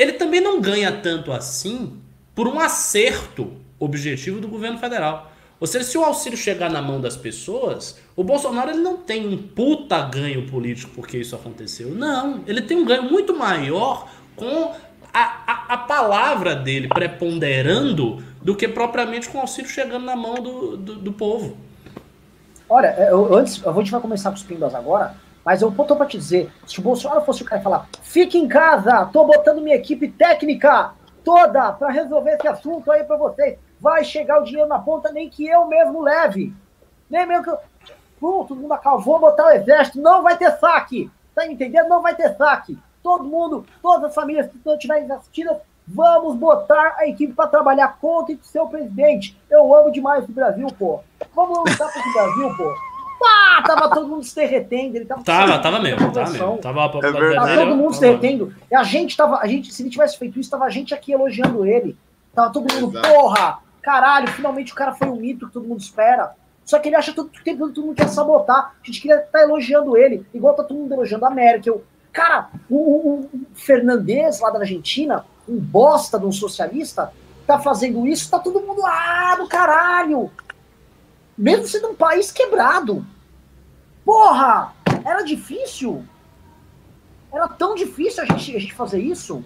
ele 0.03 0.13
também 0.15 0.41
não 0.41 0.61
ganha 0.61 0.91
tanto 0.91 1.33
assim 1.33 1.97
por 2.35 2.49
um 2.49 2.59
acerto 2.59 3.53
objetivo 3.79 4.41
do 4.41 4.49
governo 4.49 4.79
federal. 4.79 5.31
Ou 5.61 5.67
seja, 5.67 5.85
se 5.85 5.97
o 5.97 6.03
auxílio 6.03 6.37
chegar 6.37 6.69
na 6.69 6.83
mão 6.83 7.01
das 7.01 7.17
pessoas, 7.17 7.97
o 8.17 8.25
Bolsonaro 8.25 8.71
ele 8.71 8.81
não 8.81 8.97
tem 8.97 9.29
um 9.29 9.37
puta 9.37 10.01
ganho 10.03 10.49
político 10.49 10.91
porque 10.95 11.19
isso 11.19 11.37
aconteceu. 11.37 11.95
Não, 11.95 12.43
ele 12.49 12.63
tem 12.63 12.77
um 12.77 12.85
ganho 12.85 13.05
muito 13.05 13.33
maior 13.33 14.09
com 14.35 14.73
a, 15.13 15.21
a, 15.47 15.75
a 15.75 15.79
palavra 15.79 16.57
dele 16.57 16.89
preponderando 16.89 18.21
do 18.43 18.57
que 18.57 18.67
propriamente 18.67 19.29
com 19.29 19.39
o 19.39 19.43
auxílio 19.43 19.71
chegando 19.71 20.05
na 20.05 20.17
mão 20.17 20.35
do, 20.35 20.77
do, 20.77 20.95
do 20.97 21.13
povo. 21.13 21.57
Olha, 22.69 22.89
eu, 22.99 23.33
antes, 23.33 23.65
a 23.65 23.73
gente 23.73 23.93
vai 23.93 24.01
começar 24.01 24.31
com 24.31 24.37
os 24.37 24.43
pingos 24.43 24.75
agora, 24.75 25.15
mas 25.45 25.61
eu 25.61 25.71
tô 25.73 25.97
para 25.97 26.07
te 26.07 26.19
dizer, 26.19 26.53
se 26.67 26.79
o 26.79 26.83
Bolsonaro 26.83 27.25
fosse 27.25 27.43
o 27.43 27.45
cara 27.45 27.61
e 27.61 27.65
falar, 27.65 27.89
fique 28.03 28.39
em 28.39 28.49
casa, 28.49 29.07
tô 29.07 29.25
botando 29.25 29.61
minha 29.61 29.77
equipe 29.77 30.09
técnica 30.09 30.93
toda 31.25 31.73
para 31.73 31.91
resolver 31.91 32.33
esse 32.33 32.49
assunto 32.49 32.91
aí 32.91 33.05
para 33.05 33.17
vocês. 33.17 33.59
Vai 33.81 34.05
chegar 34.05 34.41
o 34.41 34.45
dinheiro 34.45 34.69
na 34.69 34.79
ponta, 34.79 35.11
nem 35.11 35.29
que 35.29 35.47
eu 35.47 35.67
mesmo 35.67 36.01
leve. 36.01 36.55
Nem 37.11 37.27
mesmo 37.27 37.45
que 37.45 37.51
eu... 37.51 37.59
Pô, 38.21 38.45
todo 38.47 38.61
mundo 38.61 38.73
acabou, 38.73 39.01
vou 39.01 39.19
botar 39.19 39.47
o 39.47 39.51
exército, 39.51 40.01
não 40.01 40.23
vai 40.23 40.37
ter 40.37 40.53
saque. 40.59 41.11
Tá 41.35 41.47
entendendo? 41.47 41.89
Não 41.89 42.01
vai 42.01 42.15
ter 42.15 42.37
saque. 42.37 42.79
Todo 43.03 43.25
mundo, 43.25 43.67
todas 43.81 44.05
as 44.05 44.15
famílias 44.15 44.47
que 44.47 44.57
estão 44.57 44.75
estiverem 44.75 45.11
assistindo, 45.11 45.57
vamos 45.87 46.37
botar 46.37 46.95
a 46.99 47.09
equipe 47.09 47.33
para 47.33 47.49
trabalhar 47.49 47.99
contra 48.01 48.35
o 48.35 48.39
seu 48.45 48.69
presidente. 48.69 49.37
Eu 49.51 49.75
amo 49.75 49.91
demais 49.91 50.25
o 50.29 50.33
Brasil, 50.33 50.69
pô. 50.79 51.01
Vamos 51.35 51.59
lutar 51.59 51.93
contra 51.93 52.09
o 52.09 52.13
Brasil, 52.13 52.57
pô. 52.57 52.92
Pá, 53.23 53.63
tava 53.65 53.89
todo 53.89 54.09
mundo 54.09 54.25
se 54.25 54.35
derretendo. 54.35 54.97
Ele 54.97 55.05
tava, 55.05 55.23
tava, 55.23 55.59
tava 55.61 55.79
mesmo, 55.79 56.13
tava 56.13 56.31
mesmo. 56.31 56.59
Tava, 56.59 56.81
é 56.81 57.35
tava 57.35 57.57
todo 57.57 57.77
mundo 57.77 57.95
se 57.95 58.01
derretendo. 58.01 58.53
E 58.69 58.75
a 58.75 58.83
gente 58.83 59.17
tava, 59.17 59.39
a 59.39 59.47
gente, 59.47 59.73
se 59.73 59.83
ele 59.83 59.91
tivesse 59.91 60.19
feito 60.19 60.41
isso, 60.41 60.51
tava 60.51 60.65
a 60.65 60.71
gente 60.71 60.93
aqui 60.93 61.13
elogiando 61.13 61.65
ele. 61.65 61.97
Tava 62.35 62.53
todo 62.53 62.73
mundo, 62.73 62.99
Exato. 62.99 63.15
porra, 63.15 63.59
caralho, 63.81 64.27
finalmente 64.29 64.73
o 64.73 64.75
cara 64.75 64.93
foi 64.93 65.09
um 65.09 65.17
mito 65.17 65.47
que 65.47 65.53
todo 65.53 65.69
mundo 65.69 65.81
espera. 65.81 66.35
Só 66.65 66.81
que 66.81 66.89
ele 66.89 66.97
acha 66.97 67.13
que 67.13 67.17
todo, 67.17 67.31
todo 67.73 67.87
mundo 67.87 67.95
quer 67.95 68.09
sabotar. 68.09 68.75
A 68.83 68.87
gente 68.87 69.01
queria 69.01 69.19
estar 69.19 69.39
tá 69.39 69.43
elogiando 69.43 69.97
ele, 69.97 70.27
igual 70.35 70.55
tá 70.55 70.65
todo 70.65 70.79
mundo 70.79 70.95
elogiando 70.95 71.25
a 71.25 71.31
Merkel. 71.31 71.85
Cara, 72.13 72.51
o, 72.69 72.77
o, 72.77 73.21
o 73.21 73.31
Fernandes 73.55 74.41
lá 74.41 74.51
da 74.51 74.59
Argentina, 74.61 75.25
um 75.49 75.59
bosta 75.59 76.19
de 76.19 76.27
um 76.27 76.33
socialista, 76.33 77.13
tá 77.47 77.59
fazendo 77.59 78.07
isso, 78.07 78.31
tá 78.31 78.39
todo 78.39 78.61
mundo, 78.61 78.83
ah, 78.85 79.37
do 79.39 79.47
caralho. 79.47 80.31
Mesmo 81.37 81.67
sendo 81.67 81.89
um 81.89 81.95
país 81.95 82.31
quebrado. 82.31 83.05
Porra! 84.05 84.73
Era 85.05 85.23
difícil. 85.23 86.05
Era 87.33 87.49
tão 87.49 87.75
difícil 87.75 88.23
a 88.23 88.27
gente, 88.27 88.57
a 88.57 88.59
gente 88.59 88.75
fazer 88.75 89.01
isso. 89.01 89.45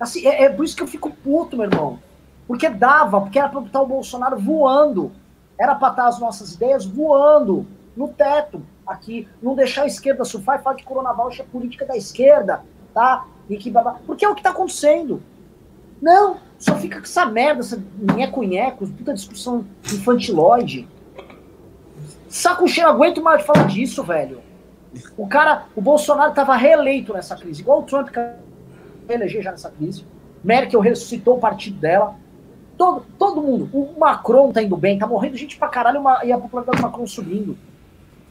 Assim, 0.00 0.26
é, 0.26 0.44
é 0.44 0.48
por 0.48 0.64
isso 0.64 0.76
que 0.76 0.82
eu 0.82 0.86
fico 0.86 1.10
puto, 1.10 1.56
meu 1.56 1.66
irmão. 1.66 1.98
Porque 2.46 2.68
dava, 2.68 3.20
porque 3.20 3.38
era 3.38 3.48
pra 3.48 3.60
botar 3.60 3.82
o 3.82 3.86
Bolsonaro 3.86 4.38
voando. 4.38 5.12
Era 5.58 5.74
pra 5.74 5.90
estar 5.90 6.08
as 6.08 6.18
nossas 6.18 6.54
ideias 6.54 6.84
voando 6.84 7.66
no 7.96 8.08
teto 8.08 8.62
aqui. 8.86 9.28
Não 9.42 9.54
deixar 9.54 9.82
a 9.82 9.86
esquerda 9.86 10.24
surfar 10.24 10.58
e 10.58 10.62
falar 10.62 10.76
que 10.76 10.84
Coronavac 10.84 11.40
é 11.40 11.44
política 11.44 11.86
da 11.86 11.96
esquerda, 11.96 12.64
tá? 12.92 13.26
E 13.48 13.56
que 13.56 13.70
babá. 13.70 13.98
Porque 14.06 14.24
é 14.24 14.28
o 14.28 14.34
que 14.34 14.42
tá 14.42 14.50
acontecendo. 14.50 15.22
Não, 16.00 16.38
só 16.58 16.76
fica 16.76 16.96
com 16.96 17.04
essa 17.04 17.26
merda, 17.26 17.60
essa 17.60 17.82
nheco-nheco, 17.98 18.86
puta 18.86 19.14
discussão 19.14 19.66
infantilóide. 19.92 20.88
Saco 22.28 22.66
cheio, 22.66 22.88
aguento 22.88 23.22
mais 23.22 23.40
de 23.40 23.46
falar 23.46 23.66
disso, 23.66 24.02
velho. 24.02 24.40
O 25.16 25.26
cara, 25.26 25.66
o 25.74 25.80
Bolsonaro 25.80 26.32
tava 26.32 26.56
reeleito 26.56 27.12
nessa 27.12 27.36
crise, 27.36 27.60
igual 27.60 27.80
o 27.80 27.82
Trump 27.82 28.08
que 28.08 29.12
eleger 29.12 29.42
já 29.42 29.50
nessa 29.50 29.70
crise. 29.70 30.04
Merkel 30.42 30.80
ressuscitou 30.80 31.36
o 31.36 31.40
partido 31.40 31.78
dela. 31.78 32.14
Todo, 32.76 33.04
todo 33.18 33.42
mundo. 33.42 33.68
O 33.72 33.98
Macron 33.98 34.52
tá 34.52 34.62
indo 34.62 34.76
bem, 34.76 34.98
tá 34.98 35.06
morrendo 35.06 35.36
gente 35.36 35.56
pra 35.56 35.68
caralho 35.68 36.02
e 36.24 36.32
a 36.32 36.38
popularidade 36.38 36.78
do 36.78 36.82
Macron 36.82 37.06
subindo. 37.06 37.56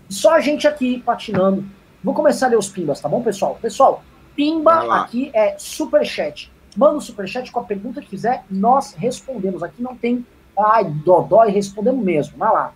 Só 0.10 0.36
a 0.36 0.40
gente 0.40 0.68
aqui 0.68 1.02
patinando. 1.02 1.66
Vou 2.04 2.14
começar 2.14 2.48
a 2.48 2.50
ler 2.50 2.58
os 2.58 2.70
pimbas, 2.70 3.00
tá 3.00 3.08
bom, 3.08 3.22
pessoal? 3.24 3.58
Pessoal, 3.62 4.04
pimba 4.36 5.02
aqui 5.02 5.32
é 5.34 5.56
superchat. 5.58 6.53
Manda 6.76 6.94
o 6.94 6.98
um 6.98 7.02
superchat 7.02 7.52
com 7.52 7.60
a 7.60 7.64
pergunta 7.64 8.02
que 8.02 8.10
quiser, 8.10 8.44
nós 8.50 8.94
respondemos. 8.94 9.64
Aqui 9.64 9.82
não 9.82 9.96
tem 9.96 10.26
ai, 10.58 10.86
dodói, 10.86 11.52
respondemos 11.52 12.04
mesmo. 12.04 12.38
Vai 12.38 12.52
lá. 12.52 12.74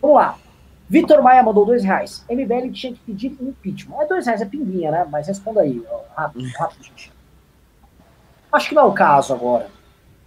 Vamos 0.00 0.16
lá. 0.16 0.38
Vitor 0.88 1.22
Maia 1.22 1.42
mandou 1.42 1.66
dois 1.66 1.82
reais. 1.82 2.24
MBL 2.30 2.70
tinha 2.72 2.92
que 2.92 3.00
pedir 3.00 3.36
impeachment. 3.40 4.00
É 4.00 4.06
dois 4.06 4.26
reais, 4.26 4.40
é 4.40 4.44
pimbinha, 4.44 4.90
né? 4.90 5.06
Mas 5.10 5.26
responda 5.26 5.62
aí, 5.62 5.84
rápido, 6.16 6.48
rápido, 6.56 6.84
gente. 6.84 7.12
Acho 8.52 8.68
que 8.68 8.74
não 8.74 8.82
é 8.82 8.86
o 8.86 8.92
caso 8.92 9.34
agora. 9.34 9.68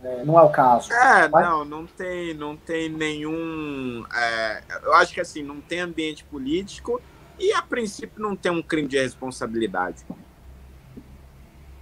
É, 0.03 0.23
não 0.23 0.37
é 0.37 0.41
o 0.41 0.49
caso. 0.49 0.91
É, 0.93 1.27
Mas... 1.27 1.45
não, 1.45 1.65
não 1.65 1.85
tem, 1.85 2.33
não 2.33 2.55
tem 2.55 2.89
nenhum. 2.89 4.05
É, 4.13 4.63
eu 4.83 4.93
acho 4.95 5.13
que 5.13 5.21
assim, 5.21 5.43
não 5.43 5.59
tem 5.59 5.79
ambiente 5.79 6.23
político 6.25 7.01
e 7.37 7.51
a 7.53 7.61
princípio 7.61 8.21
não 8.21 8.35
tem 8.35 8.51
um 8.51 8.61
crime 8.61 8.87
de 8.87 8.97
responsabilidade. 8.97 10.05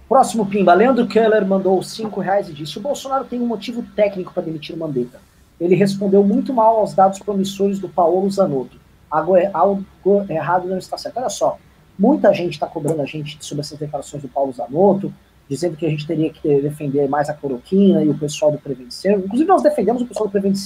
Próximo 0.08 0.46
Pimba, 0.46 0.72
Leandro 0.72 1.06
Keller 1.06 1.46
mandou 1.46 1.82
cinco 1.82 2.20
reais 2.20 2.48
e 2.48 2.52
disse: 2.52 2.78
o 2.78 2.80
Bolsonaro 2.80 3.24
tem 3.24 3.40
um 3.40 3.46
motivo 3.46 3.84
técnico 3.94 4.32
para 4.32 4.42
demitir 4.42 4.74
o 4.74 4.78
Mandetta. 4.78 5.20
Ele 5.60 5.74
respondeu 5.74 6.24
muito 6.24 6.52
mal 6.52 6.78
aos 6.78 6.94
dados 6.94 7.18
promissores 7.18 7.78
do 7.78 7.88
Paulo 7.88 8.30
Zanotto. 8.30 8.78
Algo, 9.10 9.34
algo 9.52 9.84
errado 10.28 10.68
não 10.68 10.78
está 10.78 10.96
certo. 10.96 11.18
Olha 11.18 11.28
só, 11.28 11.58
muita 11.98 12.32
gente 12.32 12.52
está 12.52 12.66
cobrando 12.66 13.02
a 13.02 13.04
gente 13.04 13.36
sobre 13.44 13.60
essas 13.60 13.78
declarações 13.78 14.22
do 14.22 14.28
Paulo 14.28 14.52
Zanotto 14.52 15.12
dizendo 15.48 15.76
que 15.76 15.86
a 15.86 15.88
gente 15.88 16.06
teria 16.06 16.30
que 16.30 16.60
defender 16.60 17.08
mais 17.08 17.28
a 17.28 17.34
cloroquina 17.34 18.04
e 18.04 18.08
o 18.08 18.18
pessoal 18.18 18.52
do 18.52 18.58
Prevent. 18.58 18.92
Inclusive, 19.04 19.48
nós 19.48 19.62
defendemos 19.62 20.02
o 20.02 20.06
pessoal 20.06 20.28
do 20.28 20.32
Prevent 20.32 20.56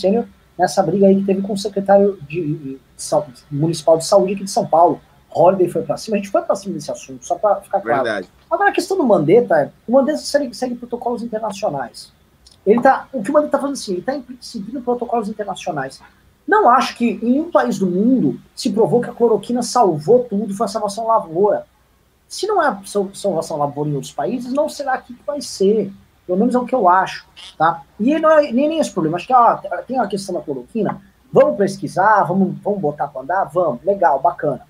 nessa 0.59 0.83
briga 0.83 1.07
aí 1.07 1.17
que 1.17 1.25
teve 1.25 1.41
com 1.41 1.53
o 1.53 1.59
secretário 1.59 2.19
de, 2.29 2.55
de, 2.55 2.79
de 2.79 2.79
municipal 3.51 3.97
de 3.97 4.05
saúde 4.05 4.35
aqui 4.35 4.45
de 4.45 4.51
São 4.51 4.67
Paulo. 4.67 5.01
Holiday 5.35 5.69
foi 5.69 5.83
para 5.83 5.97
cima, 5.97 6.17
a 6.17 6.19
gente 6.19 6.31
foi 6.31 6.43
para 6.43 6.55
cima 6.55 6.75
desse 6.75 6.91
assunto, 6.91 7.25
só 7.25 7.37
para 7.37 7.57
ficar 7.57 7.81
claro. 7.81 8.03
Verdade. 8.03 8.29
Agora, 8.51 8.71
a 8.71 8.73
questão 8.73 8.97
do 8.97 9.05
Mandetta, 9.05 9.73
o 9.87 9.93
Mandetta 9.93 10.19
segue, 10.19 10.55
segue 10.55 10.75
protocolos 10.75 11.23
internacionais. 11.23 12.13
Ele 12.67 12.81
tá, 12.81 13.09
o 13.13 13.23
que 13.23 13.31
o 13.31 13.33
Mandetta 13.33 13.57
está 13.57 13.59
fazendo 13.59 13.75
assim, 13.75 13.93
ele 13.93 14.01
está 14.01 14.21
seguindo 14.41 14.81
protocolos 14.83 15.29
internacionais. 15.29 16.01
Não 16.47 16.69
acho 16.69 16.97
que 16.97 17.19
em 17.23 17.41
um 17.41 17.51
país 17.51 17.79
do 17.79 17.87
mundo 17.87 18.41
se 18.55 18.71
provou 18.71 19.01
que 19.01 19.11
a 19.11 19.13
cloroquina 19.13 19.63
salvou 19.63 20.25
tudo, 20.25 20.55
foi 20.55 20.67
a 20.67 20.69
salvação 20.69 21.07
lavoura. 21.07 21.67
Se 22.29 22.47
não 22.47 22.63
é 22.63 22.79
salvação 22.85 23.59
lavoura 23.59 23.91
em 23.91 23.95
outros 23.95 24.13
países, 24.13 24.53
não 24.53 24.69
será 24.69 24.95
aqui 24.95 25.15
que 25.15 25.25
vai 25.25 25.41
ser. 25.41 25.93
Pelo 26.27 26.39
menos 26.39 26.55
é 26.55 26.59
o 26.59 26.65
que 26.65 26.75
eu 26.75 26.89
acho. 26.89 27.27
Tá? 27.59 27.83
E 27.99 28.19
não 28.19 28.31
é 28.31 28.53
nem, 28.53 28.69
nem 28.69 28.79
esse 28.79 28.91
problema. 28.91 29.17
Acho 29.17 29.27
que 29.27 29.35
ó, 29.35 29.57
tem 29.87 29.99
a 29.99 30.07
questão 30.07 30.35
da 30.35 30.41
cloroquina. 30.41 31.01
Vamos 31.33 31.57
pesquisar, 31.57 32.25
vamos, 32.25 32.57
vamos 32.63 32.81
botar 32.81 33.09
para 33.09 33.23
andar? 33.23 33.45
Vamos, 33.45 33.83
legal, 33.85 34.21
bacana. 34.21 34.67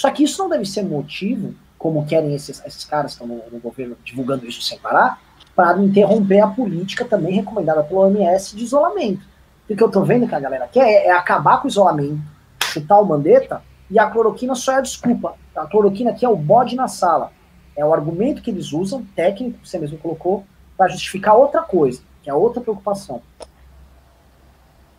Só 0.00 0.10
que 0.10 0.24
isso 0.24 0.42
não 0.42 0.48
deve 0.48 0.64
ser 0.64 0.82
motivo, 0.82 1.54
como 1.76 2.06
querem 2.06 2.34
esses, 2.34 2.64
esses 2.64 2.86
caras 2.86 3.14
que 3.14 3.22
estão 3.22 3.36
no, 3.36 3.42
no 3.52 3.60
governo 3.60 3.98
divulgando 4.02 4.46
isso 4.46 4.62
sem 4.62 4.78
parar, 4.78 5.20
para 5.54 5.78
interromper 5.78 6.40
a 6.40 6.46
política 6.46 7.04
também 7.04 7.34
recomendada 7.34 7.84
pelo 7.84 8.00
OMS 8.00 8.56
de 8.56 8.64
isolamento. 8.64 9.20
O 9.68 9.76
que 9.76 9.82
eu 9.82 9.88
estou 9.88 10.02
vendo 10.02 10.26
que 10.26 10.34
a 10.34 10.40
galera 10.40 10.66
quer 10.68 10.88
é, 10.88 11.06
é 11.08 11.12
acabar 11.12 11.58
com 11.58 11.66
o 11.66 11.70
isolamento, 11.70 12.18
chutar 12.64 12.98
o 12.98 13.04
mandeta 13.04 13.62
e 13.90 13.98
a 13.98 14.06
cloroquina 14.06 14.54
só 14.54 14.72
é 14.72 14.76
a 14.76 14.80
desculpa. 14.80 15.34
A 15.54 15.66
cloroquina 15.66 16.12
aqui 16.12 16.24
é 16.24 16.28
o 16.30 16.34
bode 16.34 16.74
na 16.74 16.88
sala. 16.88 17.30
É 17.76 17.84
o 17.84 17.92
argumento 17.92 18.40
que 18.40 18.50
eles 18.50 18.72
usam, 18.72 19.04
técnico, 19.14 19.58
que 19.58 19.68
você 19.68 19.78
mesmo 19.78 19.98
colocou, 19.98 20.46
para 20.78 20.88
justificar 20.88 21.36
outra 21.36 21.60
coisa, 21.60 22.00
que 22.22 22.30
é 22.30 22.32
outra 22.32 22.62
preocupação. 22.62 23.20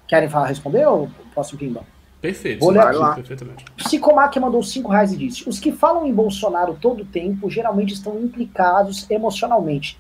Querem 0.08 0.30
falar, 0.30 0.46
responder 0.46 0.86
ou 0.86 1.10
próximo 1.34 1.58
pimba? 1.58 1.82
Perfeito. 2.22 2.60
Vou 2.60 2.70
ler 2.70 2.82
aqui. 2.82 3.16
Perfeitamente. 3.16 3.66
Psicomac 3.76 4.40
mandou 4.40 4.62
5 4.62 4.90
reais 4.90 5.12
e 5.12 5.18
disse: 5.18 5.50
Os 5.50 5.60
que 5.60 5.72
falam 5.72 6.06
em 6.06 6.14
Bolsonaro 6.14 6.78
todo 6.80 7.02
o 7.02 7.06
tempo 7.06 7.50
geralmente 7.50 7.94
estão 7.94 8.22
implicados 8.22 9.10
emocionalmente. 9.10 9.98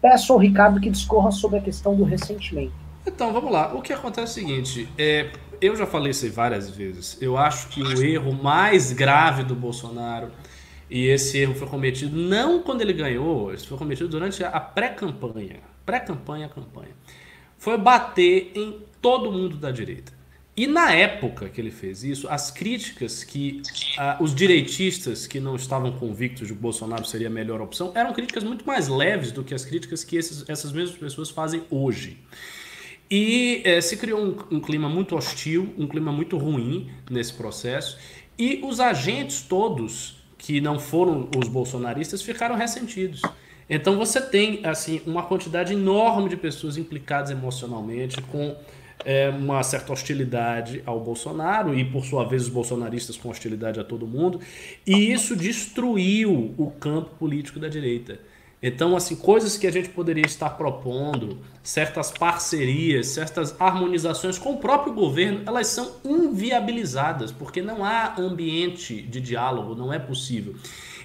Peço 0.00 0.32
ao 0.32 0.38
Ricardo 0.38 0.80
que 0.80 0.88
discorra 0.88 1.32
sobre 1.32 1.58
a 1.58 1.62
questão 1.62 1.96
do 1.96 2.04
ressentimento. 2.04 2.72
Então, 3.06 3.32
vamos 3.32 3.52
lá. 3.52 3.74
O 3.74 3.82
que 3.82 3.92
acontece 3.92 4.40
é 4.40 4.44
o 4.44 4.46
seguinte: 4.46 4.88
é, 4.96 5.32
eu 5.60 5.74
já 5.74 5.86
falei 5.86 6.12
isso 6.12 6.30
várias 6.30 6.70
vezes. 6.70 7.20
Eu 7.20 7.36
acho 7.36 7.68
que 7.68 7.82
o 7.82 8.02
erro 8.04 8.32
mais 8.32 8.92
grave 8.92 9.42
do 9.42 9.56
Bolsonaro, 9.56 10.30
e 10.88 11.06
esse 11.06 11.38
erro 11.38 11.54
foi 11.54 11.66
cometido 11.66 12.16
não 12.16 12.62
quando 12.62 12.82
ele 12.82 12.92
ganhou, 12.92 13.52
isso 13.52 13.66
foi 13.66 13.76
cometido 13.76 14.08
durante 14.08 14.44
a 14.44 14.60
pré-campanha. 14.60 15.56
Pré-campanha, 15.84 16.48
campanha. 16.48 16.94
Foi 17.58 17.76
bater 17.76 18.52
em 18.54 18.78
todo 19.00 19.32
mundo 19.32 19.56
da 19.56 19.70
direita. 19.70 20.12
E 20.56 20.68
na 20.68 20.92
época 20.92 21.48
que 21.48 21.60
ele 21.60 21.72
fez 21.72 22.04
isso, 22.04 22.28
as 22.28 22.50
críticas 22.50 23.24
que 23.24 23.60
uh, 23.98 24.22
os 24.22 24.32
direitistas 24.32 25.26
que 25.26 25.40
não 25.40 25.56
estavam 25.56 25.90
convictos 25.92 26.46
de 26.46 26.54
que 26.54 26.60
Bolsonaro 26.60 27.04
seria 27.04 27.26
a 27.26 27.30
melhor 27.30 27.60
opção 27.60 27.90
eram 27.94 28.12
críticas 28.12 28.44
muito 28.44 28.64
mais 28.64 28.86
leves 28.86 29.32
do 29.32 29.42
que 29.42 29.52
as 29.52 29.64
críticas 29.64 30.04
que 30.04 30.16
esses, 30.16 30.48
essas 30.48 30.70
mesmas 30.70 30.96
pessoas 30.96 31.28
fazem 31.28 31.64
hoje. 31.68 32.18
E 33.10 33.62
é, 33.64 33.80
se 33.80 33.96
criou 33.96 34.20
um, 34.20 34.56
um, 34.56 34.60
clima 34.60 34.88
muito 34.88 35.16
hostil, 35.16 35.74
um 35.76 35.88
clima 35.88 36.12
muito 36.12 36.38
ruim 36.38 36.88
nesse 37.10 37.32
processo, 37.32 37.98
e 38.38 38.60
os 38.62 38.78
agentes 38.78 39.42
todos 39.42 40.16
que 40.38 40.60
não 40.60 40.78
foram 40.78 41.28
os 41.36 41.48
bolsonaristas 41.48 42.22
ficaram 42.22 42.54
ressentidos. 42.54 43.22
Então 43.68 43.96
você 43.96 44.20
tem 44.20 44.60
assim 44.64 45.02
uma 45.04 45.22
quantidade 45.24 45.72
enorme 45.72 46.28
de 46.28 46.36
pessoas 46.36 46.76
implicadas 46.76 47.30
emocionalmente 47.30 48.20
com 48.22 48.56
é, 49.04 49.28
uma 49.28 49.62
certa 49.62 49.92
hostilidade 49.92 50.82
ao 50.84 51.00
Bolsonaro 51.00 51.74
e 51.74 51.84
por 51.84 52.04
sua 52.04 52.24
vez 52.24 52.42
os 52.42 52.48
bolsonaristas 52.48 53.16
com 53.16 53.28
hostilidade 53.28 53.80
a 53.80 53.84
todo 53.84 54.06
mundo, 54.06 54.40
e 54.86 55.12
isso 55.12 55.34
destruiu 55.34 56.54
o 56.56 56.70
campo 56.70 57.10
político 57.18 57.58
da 57.58 57.68
direita. 57.68 58.18
Então, 58.66 58.96
assim, 58.96 59.14
coisas 59.14 59.58
que 59.58 59.66
a 59.66 59.70
gente 59.70 59.90
poderia 59.90 60.24
estar 60.24 60.48
propondo, 60.50 61.38
certas 61.62 62.10
parcerias, 62.10 63.08
certas 63.08 63.54
harmonizações 63.60 64.38
com 64.38 64.52
o 64.52 64.56
próprio 64.56 64.94
governo, 64.94 65.42
elas 65.44 65.66
são 65.66 65.96
inviabilizadas, 66.02 67.30
porque 67.30 67.60
não 67.60 67.84
há 67.84 68.14
ambiente 68.18 69.02
de 69.02 69.20
diálogo, 69.20 69.74
não 69.74 69.92
é 69.92 69.98
possível. 69.98 70.54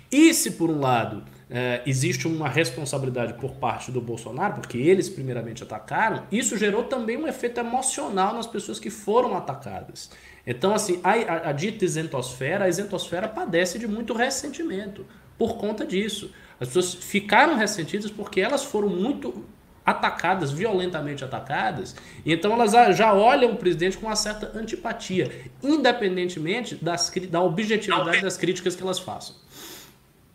E 0.10 0.34
se, 0.34 0.52
por 0.52 0.70
um 0.70 0.80
lado, 0.80 1.22
é, 1.50 1.82
existe 1.86 2.28
uma 2.28 2.48
responsabilidade 2.48 3.34
por 3.34 3.52
parte 3.56 3.92
do 3.92 4.00
Bolsonaro, 4.00 4.56
porque 4.56 4.78
eles 4.78 5.10
primeiramente 5.10 5.64
atacaram, 5.64 6.24
isso 6.32 6.58
gerou 6.58 6.84
também 6.84 7.18
um 7.18 7.28
efeito 7.28 7.60
emocional 7.60 8.34
nas 8.34 8.46
pessoas 8.46 8.80
que 8.80 8.90
foram 8.90 9.36
atacadas. 9.36 10.12
Então, 10.46 10.74
assim, 10.74 11.00
a, 11.04 11.12
a, 11.12 11.50
a 11.50 11.52
dita 11.52 11.84
isentosfera, 11.84 12.66
a 12.66 12.70
isentosfera 12.70 13.28
padece 13.28 13.80
de 13.80 13.88
muito 13.88 14.14
ressentimento 14.14 15.06
por 15.38 15.58
conta 15.58 15.86
disso. 15.86 16.32
As 16.60 16.68
pessoas 16.68 16.94
ficaram 16.94 17.56
ressentidas 17.56 18.12
porque 18.12 18.42
elas 18.42 18.64
foram 18.64 18.90
muito 18.90 19.44
atacadas, 19.86 20.52
violentamente 20.52 21.24
atacadas, 21.24 21.96
e 22.24 22.32
então 22.32 22.54
elas 22.54 22.96
já 22.96 23.12
olham 23.12 23.54
o 23.54 23.56
presidente 23.56 23.98
com 23.98 24.06
uma 24.06 24.16
certa 24.16 24.56
antipatia, 24.56 25.50
independentemente 25.64 26.76
das, 26.76 27.12
da 27.28 27.42
objetividade 27.42 28.22
das 28.22 28.38
críticas 28.38 28.76
que 28.76 28.84
elas 28.84 29.00
façam. 29.00 29.36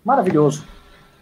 Maravilhoso. 0.04 0.64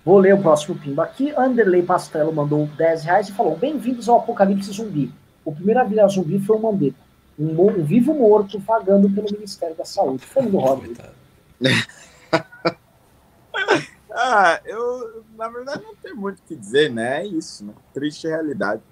Vou 0.05 0.19
ler 0.19 0.35
o 0.35 0.43
próximo 0.43 0.77
pimba 0.77 1.05
aqui. 1.05 1.33
Anderley 1.37 1.83
Pastelo 1.83 2.33
mandou 2.33 2.67
10 2.67 3.05
reais 3.05 3.29
e 3.29 3.33
falou: 3.33 3.57
Bem-vindos 3.57 4.09
ao 4.09 4.19
Apocalipse 4.19 4.73
Zumbi. 4.73 5.13
O 5.45 5.53
primeiro 5.53 5.81
a 5.81 5.85
virar 5.85 6.09
zumbi 6.09 6.41
foi 6.41 6.57
o 6.57 6.61
Mandetta. 6.61 6.99
Um, 7.39 7.61
um 7.61 7.85
vivo 7.85 8.13
morto 8.15 8.59
vagando 8.59 9.09
pelo 9.11 9.31
Ministério 9.33 9.77
da 9.77 9.85
Saúde. 9.85 10.25
Foi 10.27 10.45
do 10.47 10.59
Robin. 10.59 10.95
ah, 14.11 14.61
eu, 14.65 15.25
na 15.37 15.49
verdade, 15.49 15.83
não 15.83 15.95
tenho 15.97 16.17
muito 16.17 16.39
o 16.39 16.43
que 16.43 16.57
dizer, 16.57 16.91
né? 16.91 17.23
É 17.23 17.27
isso, 17.27 17.65
né? 17.65 17.73
Triste 17.95 18.27
realidade. 18.27 18.83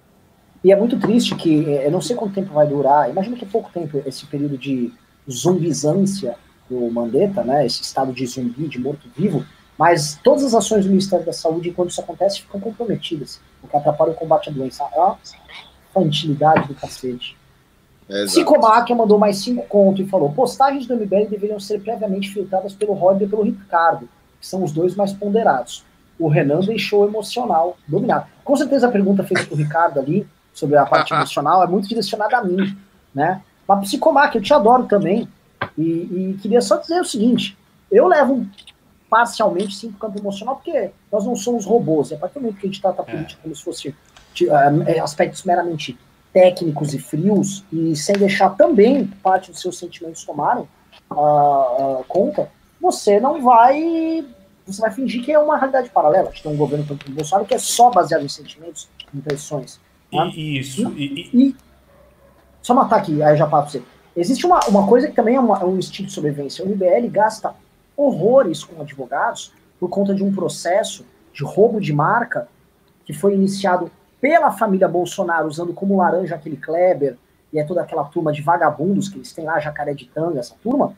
E 0.63 0.71
é 0.71 0.75
muito 0.75 0.97
triste 0.99 1.35
que, 1.35 1.65
é, 1.69 1.87
eu 1.87 1.91
não 1.91 2.01
sei 2.01 2.15
quanto 2.15 2.35
tempo 2.35 2.53
vai 2.53 2.67
durar, 2.67 3.09
imagina 3.09 3.35
que 3.35 3.43
é 3.45 3.47
pouco 3.47 3.71
tempo 3.71 4.01
esse 4.05 4.25
período 4.27 4.57
de 4.57 4.93
zumbizância 5.29 6.37
do 6.69 6.91
Mandetta, 6.91 7.43
né? 7.43 7.65
Esse 7.65 7.81
estado 7.81 8.13
de 8.13 8.25
zumbi, 8.25 8.67
de 8.67 8.79
morto-vivo 8.79 9.45
mas 9.81 10.19
todas 10.23 10.43
as 10.43 10.53
ações 10.53 10.85
do 10.85 10.91
Ministério 10.91 11.25
da 11.25 11.33
Saúde, 11.33 11.69
enquanto 11.69 11.89
isso 11.89 11.99
acontece, 11.99 12.41
ficam 12.41 12.61
comprometidas, 12.61 13.41
o 13.63 13.67
que 13.67 13.75
atrapalha 13.75 14.11
o 14.11 14.13
combate 14.13 14.47
à 14.47 14.51
doença. 14.51 14.83
É 14.93 14.99
uma 14.99 15.17
infantilidade 15.89 16.67
do 16.67 16.75
cacete. 16.75 17.35
Psicomáquia 18.27 18.95
mandou 18.95 19.17
mais 19.17 19.37
cinco 19.37 19.65
contos 19.65 20.05
e 20.05 20.07
falou: 20.07 20.31
postagens 20.33 20.85
do 20.85 20.95
MBL 20.95 21.25
deveriam 21.31 21.59
ser 21.59 21.81
previamente 21.81 22.29
filtradas 22.29 22.75
pelo 22.75 22.93
Roger 22.93 23.23
e 23.23 23.27
pelo 23.27 23.41
Ricardo, 23.41 24.07
que 24.39 24.45
são 24.45 24.63
os 24.63 24.71
dois 24.71 24.93
mais 24.95 25.13
ponderados. 25.13 25.83
O 26.19 26.27
Renan 26.27 26.59
deixou 26.59 27.01
o 27.01 27.07
emocional 27.07 27.75
dominado. 27.87 28.27
Com 28.43 28.55
certeza 28.55 28.87
a 28.87 28.91
pergunta 28.91 29.23
feita 29.23 29.45
pelo 29.45 29.59
Ricardo 29.59 29.99
ali, 29.99 30.27
sobre 30.53 30.77
a 30.77 30.85
parte 30.85 31.09
emocional, 31.15 31.63
é 31.63 31.67
muito 31.67 31.89
direcionada 31.89 32.37
a 32.37 32.43
mim, 32.43 32.77
né? 33.15 33.41
Mas 33.67 33.79
Psicomáquia, 33.87 34.37
eu 34.37 34.43
te 34.43 34.53
adoro 34.53 34.83
também. 34.83 35.27
E, 35.75 35.81
e 35.81 36.37
queria 36.39 36.61
só 36.61 36.77
dizer 36.77 37.01
o 37.01 37.05
seguinte: 37.05 37.57
eu 37.91 38.07
levo 38.07 38.45
parcialmente 39.11 39.75
sim 39.75 39.91
pro 39.91 40.07
campo 40.07 40.19
emocional, 40.19 40.55
porque 40.55 40.89
nós 41.11 41.25
não 41.25 41.35
somos 41.35 41.65
robôs. 41.65 42.13
É 42.13 42.15
partir 42.15 42.35
do 42.35 42.43
momento 42.43 42.59
que 42.61 42.65
a 42.65 42.69
gente 42.69 42.81
trata 42.81 43.01
a 43.01 43.05
é. 43.05 43.11
política 43.11 43.41
como 43.43 43.53
se 43.53 43.61
fosse 43.61 43.89
uh, 43.89 45.03
aspectos 45.03 45.43
meramente 45.43 45.99
técnicos 46.31 46.93
e 46.93 46.99
frios, 46.99 47.65
e 47.73 47.93
sem 47.93 48.15
deixar 48.15 48.51
também 48.51 49.05
parte 49.05 49.51
dos 49.51 49.59
seus 49.59 49.77
sentimentos 49.77 50.23
tomarem 50.23 50.63
uh, 51.11 52.05
conta, 52.07 52.49
você 52.79 53.19
não 53.19 53.41
vai. 53.41 54.25
Você 54.65 54.79
vai 54.79 54.91
fingir 54.91 55.25
que 55.25 55.33
é 55.33 55.37
uma 55.37 55.57
realidade 55.57 55.89
paralela. 55.89 56.29
A 56.29 56.31
gente 56.31 56.43
tem 56.43 56.53
um 56.53 56.57
governo 56.57 56.85
como 56.87 56.99
o 57.05 57.11
Bolsonaro 57.11 57.45
que 57.45 57.53
é 57.53 57.59
só 57.59 57.89
baseado 57.89 58.23
em 58.23 58.29
sentimentos, 58.29 58.87
impressões. 59.13 59.77
Né? 60.13 60.27
Isso. 60.29 60.89
E, 60.95 61.29
e, 61.33 61.47
e, 61.47 61.55
só 62.61 62.73
matar 62.73 62.99
aqui, 62.99 63.21
aí 63.21 63.35
já 63.35 63.45
para 63.45 63.65
você. 63.65 63.83
Existe 64.15 64.45
uma, 64.45 64.59
uma 64.67 64.87
coisa 64.87 65.07
que 65.07 65.15
também 65.15 65.35
é, 65.35 65.39
uma, 65.39 65.59
é 65.59 65.65
um 65.65 65.77
instinto 65.77 66.07
de 66.07 66.13
sobrevivência. 66.13 66.63
O 66.63 66.71
IBL 66.71 67.09
gasta 67.09 67.53
horrores 67.95 68.63
com 68.63 68.81
advogados 68.81 69.53
por 69.79 69.89
conta 69.89 70.13
de 70.13 70.23
um 70.23 70.33
processo 70.33 71.05
de 71.33 71.43
roubo 71.43 71.79
de 71.79 71.93
marca 71.93 72.47
que 73.05 73.13
foi 73.13 73.33
iniciado 73.33 73.91
pela 74.19 74.51
família 74.51 74.87
Bolsonaro, 74.87 75.47
usando 75.47 75.73
como 75.73 75.97
laranja 75.97 76.35
aquele 76.35 76.55
Kleber 76.55 77.17
e 77.51 77.59
é 77.59 77.63
toda 77.63 77.81
aquela 77.81 78.03
turma 78.05 78.31
de 78.31 78.41
vagabundos 78.41 79.09
que 79.09 79.17
eles 79.17 79.33
têm 79.33 79.45
lá, 79.45 79.59
jacaré 79.59 79.93
de 79.93 80.05
tanga, 80.05 80.39
essa 80.39 80.55
turma, 80.61 80.93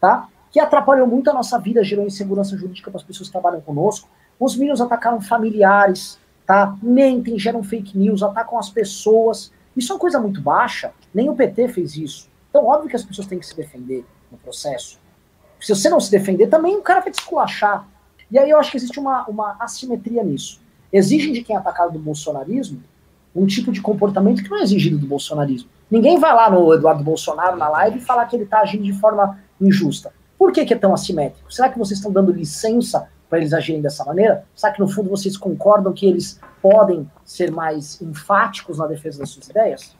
tá? 0.00 0.28
Que 0.50 0.60
atrapalhou 0.60 1.06
muito 1.06 1.30
a 1.30 1.32
nossa 1.32 1.58
vida, 1.58 1.82
gerou 1.82 2.06
insegurança 2.06 2.56
jurídica 2.56 2.90
para 2.90 2.98
as 2.98 3.06
pessoas 3.06 3.28
que 3.28 3.32
trabalham 3.32 3.60
conosco. 3.60 4.08
Os 4.38 4.56
meninos 4.56 4.80
atacaram 4.80 5.20
familiares, 5.20 6.18
tá? 6.46 6.76
Mentem, 6.82 7.38
geram 7.38 7.62
fake 7.62 7.96
news, 7.96 8.22
atacam 8.22 8.58
as 8.58 8.68
pessoas. 8.68 9.52
Isso 9.76 9.92
é 9.92 9.94
uma 9.94 10.00
coisa 10.00 10.20
muito 10.20 10.40
baixa. 10.40 10.92
Nem 11.14 11.30
o 11.30 11.34
PT 11.34 11.68
fez 11.68 11.96
isso. 11.96 12.28
Então, 12.50 12.66
óbvio 12.66 12.90
que 12.90 12.96
as 12.96 13.04
pessoas 13.04 13.26
têm 13.26 13.38
que 13.38 13.46
se 13.46 13.56
defender 13.56 14.04
no 14.30 14.36
processo. 14.38 14.98
Se 15.64 15.74
você 15.74 15.88
não 15.88 15.98
se 15.98 16.10
defender, 16.10 16.48
também 16.48 16.76
o 16.76 16.82
cara 16.82 17.00
vai 17.00 17.10
te 17.10 17.18
esculachar. 17.18 17.88
E 18.30 18.38
aí 18.38 18.50
eu 18.50 18.58
acho 18.58 18.70
que 18.70 18.76
existe 18.76 19.00
uma, 19.00 19.24
uma 19.26 19.56
assimetria 19.58 20.22
nisso. 20.22 20.60
Exigem 20.92 21.32
de 21.32 21.42
quem 21.42 21.56
é 21.56 21.58
atacado 21.58 21.92
do 21.92 21.98
bolsonarismo 21.98 22.82
um 23.34 23.46
tipo 23.46 23.72
de 23.72 23.80
comportamento 23.80 24.42
que 24.42 24.50
não 24.50 24.58
é 24.58 24.62
exigido 24.62 24.96
do 24.96 25.06
bolsonarismo. 25.06 25.68
Ninguém 25.90 26.18
vai 26.18 26.32
lá 26.32 26.48
no 26.48 26.72
Eduardo 26.72 27.02
Bolsonaro 27.02 27.56
na 27.56 27.68
live 27.68 27.98
e 27.98 28.00
falar 28.00 28.26
que 28.26 28.36
ele 28.36 28.44
está 28.44 28.60
agindo 28.60 28.84
de 28.84 28.92
forma 28.92 29.38
injusta. 29.60 30.12
Por 30.38 30.52
que, 30.52 30.64
que 30.64 30.72
é 30.72 30.78
tão 30.78 30.94
assimétrico? 30.94 31.52
Será 31.52 31.68
que 31.68 31.78
vocês 31.78 31.98
estão 31.98 32.12
dando 32.12 32.30
licença 32.30 33.08
para 33.28 33.38
eles 33.38 33.52
agirem 33.52 33.82
dessa 33.82 34.04
maneira? 34.04 34.44
Será 34.54 34.72
que 34.72 34.80
no 34.80 34.88
fundo 34.88 35.10
vocês 35.10 35.36
concordam 35.36 35.92
que 35.92 36.06
eles 36.06 36.38
podem 36.62 37.10
ser 37.24 37.50
mais 37.50 38.00
enfáticos 38.00 38.78
na 38.78 38.86
defesa 38.86 39.18
das 39.18 39.30
suas 39.30 39.48
ideias? 39.48 39.96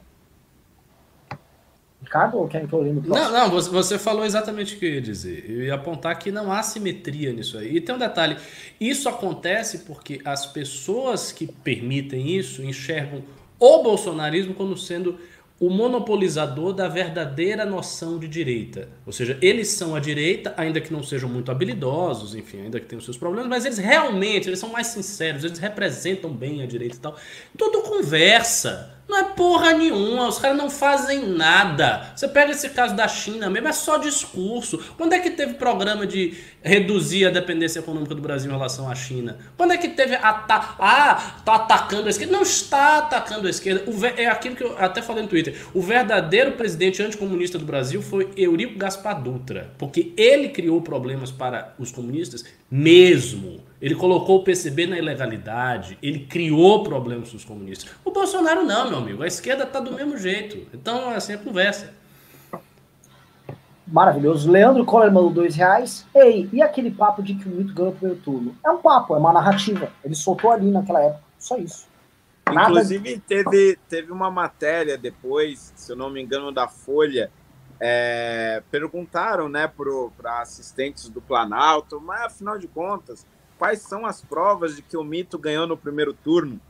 Ricardo 2.14 2.38
ou 2.38 2.46
querem 2.46 2.68
que 2.68 2.72
eu 2.72 2.84
no 2.84 3.02
próximo? 3.02 3.32
Não, 3.32 3.48
não, 3.48 3.60
você 3.60 3.98
falou 3.98 4.24
exatamente 4.24 4.76
o 4.76 4.78
que 4.78 4.86
eu 4.86 4.94
ia 4.94 5.00
dizer. 5.00 5.44
Eu 5.48 5.62
ia 5.64 5.74
apontar 5.74 6.16
que 6.16 6.30
não 6.30 6.52
há 6.52 6.62
simetria 6.62 7.32
nisso 7.32 7.58
aí. 7.58 7.76
E 7.76 7.80
tem 7.80 7.92
um 7.92 7.98
detalhe: 7.98 8.36
isso 8.80 9.08
acontece 9.08 9.78
porque 9.78 10.20
as 10.24 10.46
pessoas 10.46 11.32
que 11.32 11.48
permitem 11.48 12.30
isso 12.36 12.62
enxergam 12.62 13.24
o 13.58 13.82
bolsonarismo 13.82 14.54
como 14.54 14.76
sendo 14.76 15.18
o 15.58 15.70
monopolizador 15.70 16.72
da 16.72 16.86
verdadeira 16.86 17.64
noção 17.64 18.18
de 18.18 18.28
direita. 18.28 18.88
Ou 19.06 19.12
seja, 19.12 19.36
eles 19.40 19.68
são 19.68 19.94
a 19.94 20.00
direita, 20.00 20.54
ainda 20.56 20.80
que 20.80 20.92
não 20.92 21.02
sejam 21.02 21.28
muito 21.28 21.50
habilidosos, 21.50 22.34
enfim, 22.34 22.62
ainda 22.62 22.78
que 22.78 22.86
tenham 22.86 23.00
seus 23.00 23.16
problemas, 23.16 23.48
mas 23.48 23.64
eles 23.64 23.78
realmente, 23.78 24.48
eles 24.48 24.58
são 24.58 24.68
mais 24.68 24.88
sinceros, 24.88 25.42
eles 25.42 25.58
representam 25.58 26.30
bem 26.30 26.62
a 26.62 26.66
direita 26.66 26.96
e 26.96 26.98
tal. 26.98 27.16
Tudo 27.56 27.82
conversa. 27.82 28.93
Não 29.08 29.18
é 29.18 29.24
porra 29.24 29.72
nenhuma, 29.74 30.28
os 30.28 30.38
caras 30.38 30.56
não 30.56 30.70
fazem 30.70 31.26
nada. 31.26 32.12
Você 32.16 32.26
pega 32.26 32.52
esse 32.52 32.70
caso 32.70 32.96
da 32.96 33.06
China 33.06 33.50
mesmo, 33.50 33.68
é 33.68 33.72
só 33.72 33.98
discurso. 33.98 34.78
Quando 34.96 35.12
é 35.12 35.18
que 35.18 35.30
teve 35.30 35.54
programa 35.54 36.06
de 36.06 36.34
reduzir 36.62 37.26
a 37.26 37.30
dependência 37.30 37.80
econômica 37.80 38.14
do 38.14 38.22
Brasil 38.22 38.50
em 38.50 38.54
relação 38.54 38.90
à 38.90 38.94
China? 38.94 39.38
Quando 39.56 39.72
é 39.72 39.76
que 39.76 39.88
teve 39.88 40.14
ata 40.14 40.76
ah, 40.78 41.34
tá 41.44 41.54
atacando 41.54 42.06
a 42.06 42.10
esquerda? 42.10 42.32
Não 42.32 42.42
está 42.42 42.98
atacando 42.98 43.46
a 43.46 43.50
esquerda. 43.50 43.84
é 44.16 44.26
aquilo 44.26 44.56
que 44.56 44.64
eu 44.64 44.76
até 44.78 45.02
falei 45.02 45.22
no 45.22 45.28
Twitter. 45.28 45.54
O 45.74 45.82
verdadeiro 45.82 46.52
presidente 46.52 47.02
anticomunista 47.02 47.58
do 47.58 47.66
Brasil 47.66 48.00
foi 48.00 48.30
Eurico 48.36 48.78
Gaspar 48.78 49.22
Dutra, 49.22 49.70
porque 49.76 50.12
ele 50.16 50.48
criou 50.48 50.80
problemas 50.80 51.30
para 51.30 51.74
os 51.78 51.92
comunistas 51.92 52.44
mesmo. 52.70 53.60
Ele 53.84 53.94
colocou 53.94 54.38
o 54.38 54.42
PCB 54.42 54.86
na 54.86 54.96
ilegalidade, 54.96 55.98
ele 56.02 56.20
criou 56.20 56.82
problemas 56.82 57.28
para 57.28 57.36
os 57.36 57.44
comunistas. 57.44 57.90
O 58.02 58.10
Bolsonaro 58.10 58.64
não, 58.64 58.88
meu 58.88 58.96
amigo. 58.96 59.22
A 59.22 59.26
esquerda 59.26 59.64
está 59.64 59.78
do 59.78 59.92
mesmo 59.92 60.16
jeito. 60.16 60.66
Então, 60.72 61.10
assim, 61.10 61.34
é 61.34 61.36
conversa. 61.36 61.92
Maravilhoso. 63.86 64.50
Leandro 64.50 64.86
Coller 64.86 65.12
mandou 65.12 65.28
dois 65.28 65.54
reais. 65.54 66.06
Ei, 66.14 66.48
e 66.50 66.62
aquele 66.62 66.90
papo 66.90 67.22
de 67.22 67.34
que 67.34 67.46
o 67.46 67.52
mito 67.52 67.74
ganhou 67.74 67.92
o 67.92 67.94
primeiro 67.94 68.22
turno? 68.22 68.56
É 68.64 68.70
um 68.70 68.78
papo, 68.78 69.14
é 69.16 69.18
uma 69.18 69.34
narrativa. 69.34 69.92
Ele 70.02 70.14
soltou 70.14 70.50
ali 70.50 70.70
naquela 70.70 71.02
época. 71.02 71.22
Só 71.38 71.58
isso. 71.58 71.86
Nada 72.50 72.70
Inclusive, 72.70 73.16
de... 73.16 73.20
teve, 73.20 73.78
teve 73.86 74.10
uma 74.10 74.30
matéria 74.30 74.96
depois, 74.96 75.74
se 75.76 75.92
eu 75.92 75.96
não 75.96 76.08
me 76.08 76.22
engano, 76.22 76.50
da 76.50 76.66
Folha. 76.66 77.30
É, 77.78 78.62
perguntaram 78.70 79.46
né, 79.46 79.70
para 80.16 80.40
assistentes 80.40 81.10
do 81.10 81.20
Planalto, 81.20 82.00
mas 82.00 82.22
afinal 82.22 82.56
de 82.56 82.66
contas, 82.66 83.26
quais 83.58 83.80
são 83.80 84.06
as 84.06 84.20
provas 84.20 84.76
de 84.76 84.82
que 84.82 84.96
o 84.96 85.04
mito 85.04 85.38
ganhou 85.38 85.66
no 85.66 85.76
primeiro 85.76 86.12
turno? 86.12 86.60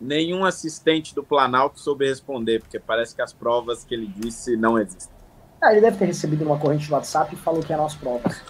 Nenhum 0.00 0.44
assistente 0.44 1.14
do 1.14 1.22
Planalto 1.22 1.80
soube 1.80 2.06
responder, 2.06 2.60
porque 2.60 2.78
parece 2.78 3.14
que 3.14 3.22
as 3.22 3.32
provas 3.32 3.84
que 3.84 3.94
ele 3.94 4.06
disse 4.06 4.56
não 4.56 4.78
existem. 4.78 5.14
Ah, 5.62 5.72
ele 5.72 5.80
deve 5.80 5.96
ter 5.96 6.04
recebido 6.04 6.44
uma 6.44 6.58
corrente 6.58 6.86
do 6.86 6.94
WhatsApp 6.94 7.34
e 7.34 7.38
falou 7.38 7.62
que 7.62 7.72
eram 7.72 7.86
as 7.86 7.94
provas. 7.94 8.42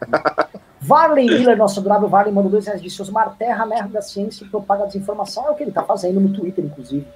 Varley 0.80 1.26
Miller, 1.26 1.56
nosso 1.56 1.80
adorável 1.80 2.08
Varley, 2.08 2.32
mandou 2.32 2.50
dois 2.50 2.66
reais 2.66 2.82
disse: 2.82 3.00
Osmar 3.00 3.36
terra 3.36 3.66
merda 3.66 3.88
da 3.88 4.02
ciência 4.02 4.44
e 4.44 4.48
propaga 4.48 4.86
desinformação. 4.86 5.46
É 5.46 5.50
o 5.50 5.54
que 5.54 5.62
ele 5.62 5.70
está 5.70 5.82
fazendo 5.82 6.20
no 6.20 6.32
Twitter, 6.32 6.64
inclusive. 6.64 7.06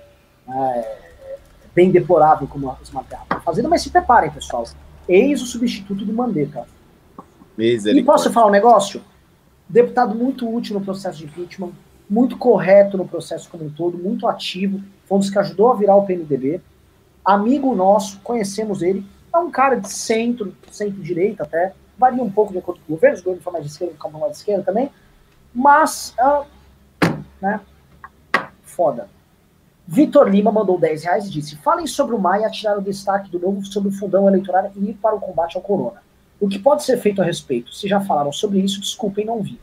É 0.48 0.98
bem 1.74 1.90
deplorável 1.90 2.46
como 2.46 2.66
o 2.68 2.76
Osmar 2.80 3.04
Terra 3.04 3.22
está 3.22 3.40
fazendo, 3.40 3.68
mas 3.68 3.82
se 3.82 3.90
preparem, 3.90 4.30
pessoal. 4.30 4.64
Eis 5.08 5.42
o 5.42 5.46
substituto 5.46 6.04
do 6.04 6.12
Mandetta. 6.12 6.66
E 8.00 8.04
posso 8.04 8.32
falar 8.32 8.46
um 8.46 8.50
negócio? 8.50 9.02
Deputado 9.72 10.14
muito 10.14 10.46
útil 10.54 10.78
no 10.78 10.84
processo 10.84 11.16
de 11.16 11.24
impeachment, 11.24 11.72
muito 12.08 12.36
correto 12.36 12.98
no 12.98 13.08
processo 13.08 13.48
como 13.48 13.64
um 13.64 13.70
todo, 13.70 13.96
muito 13.96 14.28
ativo, 14.28 14.82
foi 15.06 15.16
um 15.16 15.20
dos 15.20 15.30
que 15.30 15.38
ajudou 15.38 15.72
a 15.72 15.74
virar 15.74 15.96
o 15.96 16.04
PMDB. 16.04 16.60
Amigo 17.24 17.74
nosso, 17.74 18.20
conhecemos 18.20 18.82
ele, 18.82 19.02
é 19.34 19.38
um 19.38 19.50
cara 19.50 19.76
de 19.76 19.90
centro, 19.90 20.54
centro-direita 20.70 21.44
até, 21.44 21.72
varia 21.96 22.22
um 22.22 22.30
pouco 22.30 22.52
de 22.52 22.58
acordo 22.58 22.82
com 22.86 22.92
o 22.92 22.96
governo, 22.96 23.18
o 23.18 23.22
governo 23.22 23.42
foi 23.42 23.52
mais 23.54 23.64
de 23.64 23.70
esquerda, 23.70 23.94
o 23.98 24.10
mais 24.10 24.32
de 24.32 24.38
esquerda 24.38 24.62
também, 24.62 24.90
mas, 25.54 26.14
uh, 26.20 26.44
né, 27.40 27.58
foda. 28.62 29.08
Vitor 29.88 30.28
Lima 30.28 30.52
mandou 30.52 30.78
10 30.78 31.04
reais 31.04 31.26
e 31.26 31.30
disse: 31.30 31.56
Falem 31.56 31.86
sobre 31.86 32.14
o 32.14 32.18
Maia 32.18 32.50
tirar 32.50 32.78
o 32.78 32.82
destaque 32.82 33.30
do 33.30 33.38
novo 33.38 33.64
sobre 33.64 33.88
o 33.88 33.92
fundão 33.92 34.28
eleitoral 34.28 34.70
e 34.76 34.90
ir 34.90 34.94
para 34.94 35.14
o 35.14 35.20
combate 35.20 35.56
ao 35.56 35.62
corona. 35.62 36.02
O 36.42 36.48
que 36.48 36.58
pode 36.58 36.82
ser 36.82 36.96
feito 36.96 37.22
a 37.22 37.24
respeito? 37.24 37.72
Se 37.72 37.86
já 37.86 38.00
falaram 38.00 38.32
sobre 38.32 38.58
isso, 38.58 38.80
desculpem 38.80 39.24
não 39.24 39.40
vi. 39.40 39.60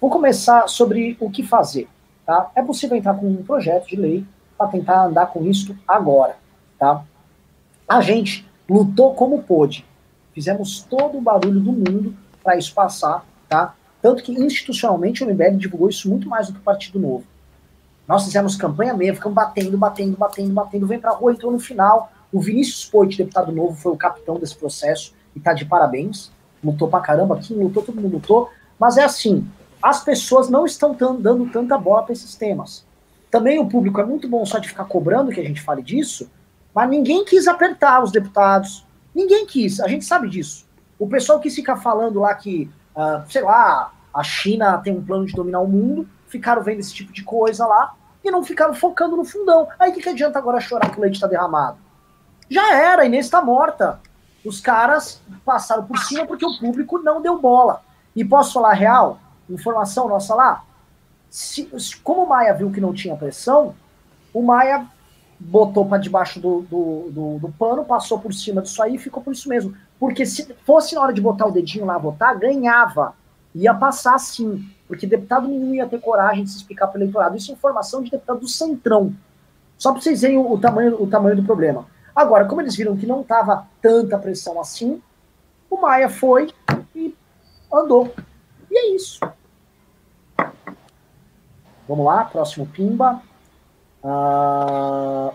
Vou 0.00 0.08
começar 0.08 0.66
sobre 0.66 1.14
o 1.20 1.30
que 1.30 1.42
fazer. 1.42 1.90
Tá? 2.24 2.50
É 2.54 2.62
possível 2.62 2.96
entrar 2.96 3.12
com 3.12 3.26
um 3.26 3.42
projeto 3.42 3.86
de 3.86 3.96
lei 3.96 4.24
para 4.56 4.68
tentar 4.68 5.04
andar 5.04 5.26
com 5.26 5.44
isso 5.44 5.76
agora. 5.86 6.38
Tá? 6.78 7.04
A 7.86 8.00
gente 8.00 8.48
lutou 8.66 9.14
como 9.14 9.42
pôde. 9.42 9.84
Fizemos 10.32 10.80
todo 10.88 11.18
o 11.18 11.20
barulho 11.20 11.60
do 11.60 11.70
mundo 11.70 12.16
para 12.42 12.56
isso 12.56 12.72
passar. 12.72 13.22
Tá? 13.46 13.74
Tanto 14.00 14.22
que 14.22 14.32
institucionalmente 14.32 15.22
o 15.22 15.26
MBL 15.26 15.58
divulgou 15.58 15.90
isso 15.90 16.08
muito 16.08 16.30
mais 16.30 16.46
do 16.46 16.54
que 16.54 16.60
o 16.60 16.62
Partido 16.62 16.98
Novo. 16.98 17.24
Nós 18.08 18.24
fizemos 18.24 18.56
campanha 18.56 18.94
mesmo, 18.94 19.16
ficamos 19.16 19.34
batendo, 19.34 19.76
batendo, 19.76 20.16
batendo, 20.16 20.54
batendo, 20.54 20.86
vem 20.86 20.98
pra 20.98 21.10
rua, 21.10 21.32
entrou 21.32 21.52
no 21.52 21.58
final. 21.58 22.10
O 22.32 22.40
Vinícius 22.40 22.86
Poit, 22.86 23.18
deputado 23.18 23.52
novo, 23.52 23.76
foi 23.76 23.92
o 23.92 23.98
capitão 23.98 24.38
desse 24.38 24.56
processo 24.56 25.14
e 25.36 25.40
tá 25.40 25.52
de 25.52 25.66
parabéns. 25.66 26.32
Lutou 26.64 26.88
pra 26.88 27.00
caramba, 27.00 27.38
quem 27.38 27.56
lutou, 27.56 27.82
todo 27.82 28.00
mundo 28.00 28.14
lutou. 28.14 28.50
Mas 28.80 28.96
é 28.96 29.04
assim, 29.04 29.46
as 29.82 30.02
pessoas 30.02 30.48
não 30.48 30.64
estão 30.64 30.94
dando 30.94 31.48
tanta 31.50 31.78
bola 31.78 32.02
para 32.02 32.14
esses 32.14 32.34
temas. 32.34 32.84
Também 33.30 33.58
o 33.58 33.68
público 33.68 34.00
é 34.00 34.04
muito 34.04 34.28
bom 34.28 34.44
só 34.46 34.58
de 34.58 34.68
ficar 34.68 34.84
cobrando 34.84 35.30
que 35.30 35.40
a 35.40 35.44
gente 35.44 35.60
fale 35.60 35.82
disso, 35.82 36.30
mas 36.74 36.88
ninguém 36.88 37.24
quis 37.24 37.46
apertar 37.46 38.02
os 38.02 38.10
deputados. 38.10 38.84
Ninguém 39.14 39.46
quis, 39.46 39.78
a 39.80 39.88
gente 39.88 40.04
sabe 40.04 40.28
disso. 40.28 40.66
O 40.98 41.06
pessoal 41.06 41.38
que 41.38 41.50
fica 41.50 41.76
falando 41.76 42.20
lá 42.20 42.34
que, 42.34 42.70
uh, 42.96 43.30
sei 43.30 43.42
lá, 43.42 43.92
a 44.12 44.22
China 44.22 44.78
tem 44.78 44.96
um 44.96 45.04
plano 45.04 45.26
de 45.26 45.34
dominar 45.34 45.60
o 45.60 45.68
mundo, 45.68 46.08
ficaram 46.26 46.62
vendo 46.62 46.80
esse 46.80 46.94
tipo 46.94 47.12
de 47.12 47.22
coisa 47.22 47.66
lá 47.66 47.94
e 48.24 48.30
não 48.30 48.42
ficaram 48.42 48.74
focando 48.74 49.16
no 49.16 49.24
fundão. 49.24 49.68
Aí 49.78 49.90
o 49.90 49.94
que, 49.94 50.00
que 50.00 50.08
adianta 50.08 50.38
agora 50.38 50.60
chorar 50.60 50.90
que 50.90 50.98
o 50.98 51.02
leite 51.02 51.14
está 51.14 51.26
derramado? 51.26 51.78
Já 52.48 52.74
era, 52.74 53.02
a 53.02 53.04
Inês 53.04 53.26
está 53.26 53.42
morta. 53.42 54.00
Os 54.46 54.60
caras 54.60 55.20
passaram 55.44 55.84
por 55.84 55.98
cima 55.98 56.26
porque 56.26 56.46
o 56.46 56.58
público 56.58 56.98
não 56.98 57.20
deu 57.20 57.38
bola. 57.38 57.82
E 58.14 58.24
posso 58.24 58.54
falar 58.54 58.74
real? 58.74 59.18
Informação 59.48 60.08
nossa 60.08 60.34
lá? 60.34 60.64
Se, 61.28 61.68
como 62.02 62.22
o 62.22 62.28
Maia 62.28 62.54
viu 62.54 62.70
que 62.70 62.80
não 62.80 62.94
tinha 62.94 63.16
pressão, 63.16 63.74
o 64.32 64.42
Maia 64.42 64.86
botou 65.38 65.84
para 65.84 65.98
debaixo 65.98 66.40
do, 66.40 66.62
do, 66.62 67.10
do, 67.10 67.38
do, 67.40 67.52
pano, 67.58 67.84
passou 67.84 68.18
por 68.18 68.32
cima 68.32 68.62
disso 68.62 68.82
aí 68.82 68.94
e 68.94 68.98
ficou 68.98 69.22
por 69.22 69.32
isso 69.32 69.48
mesmo. 69.48 69.74
Porque 69.98 70.24
se 70.24 70.54
fosse 70.64 70.94
na 70.94 71.02
hora 71.02 71.12
de 71.12 71.20
botar 71.20 71.46
o 71.46 71.52
dedinho 71.52 71.84
lá 71.84 71.98
votar, 71.98 72.38
ganhava. 72.38 73.14
Ia 73.54 73.74
passar 73.74 74.18
sim 74.18 74.66
porque 74.88 75.06
deputado 75.06 75.48
nenhum 75.48 75.74
ia 75.74 75.86
ter 75.86 76.00
coragem 76.00 76.44
de 76.44 76.50
se 76.50 76.58
explicar 76.58 76.86
para 76.86 76.98
o 76.98 77.02
eleitorado. 77.02 77.36
Isso 77.36 77.50
é 77.50 77.54
informação 77.54 78.02
de 78.02 78.10
deputado 78.10 78.40
do 78.40 78.48
Centrão. 78.48 79.12
Só 79.76 79.92
para 79.92 80.00
vocês 80.00 80.22
verem 80.22 80.38
o, 80.38 80.52
o, 80.52 80.58
tamanho, 80.58 81.02
o 81.02 81.06
tamanho 81.06 81.36
do 81.36 81.42
problema. 81.42 81.86
Agora, 82.16 82.46
como 82.46 82.62
eles 82.62 82.74
viram 82.74 82.96
que 82.96 83.04
não 83.04 83.20
estava 83.20 83.68
tanta 83.82 84.16
pressão 84.16 84.58
assim, 84.58 85.02
o 85.68 85.76
Maia 85.76 86.08
foi 86.08 86.50
e 86.94 87.14
andou. 87.70 88.10
E 88.70 88.78
é 88.78 88.94
isso. 88.94 89.20
Vamos 91.86 92.06
lá, 92.06 92.24
próximo 92.24 92.66
Pimba. 92.66 93.20
Uh, 94.02 95.34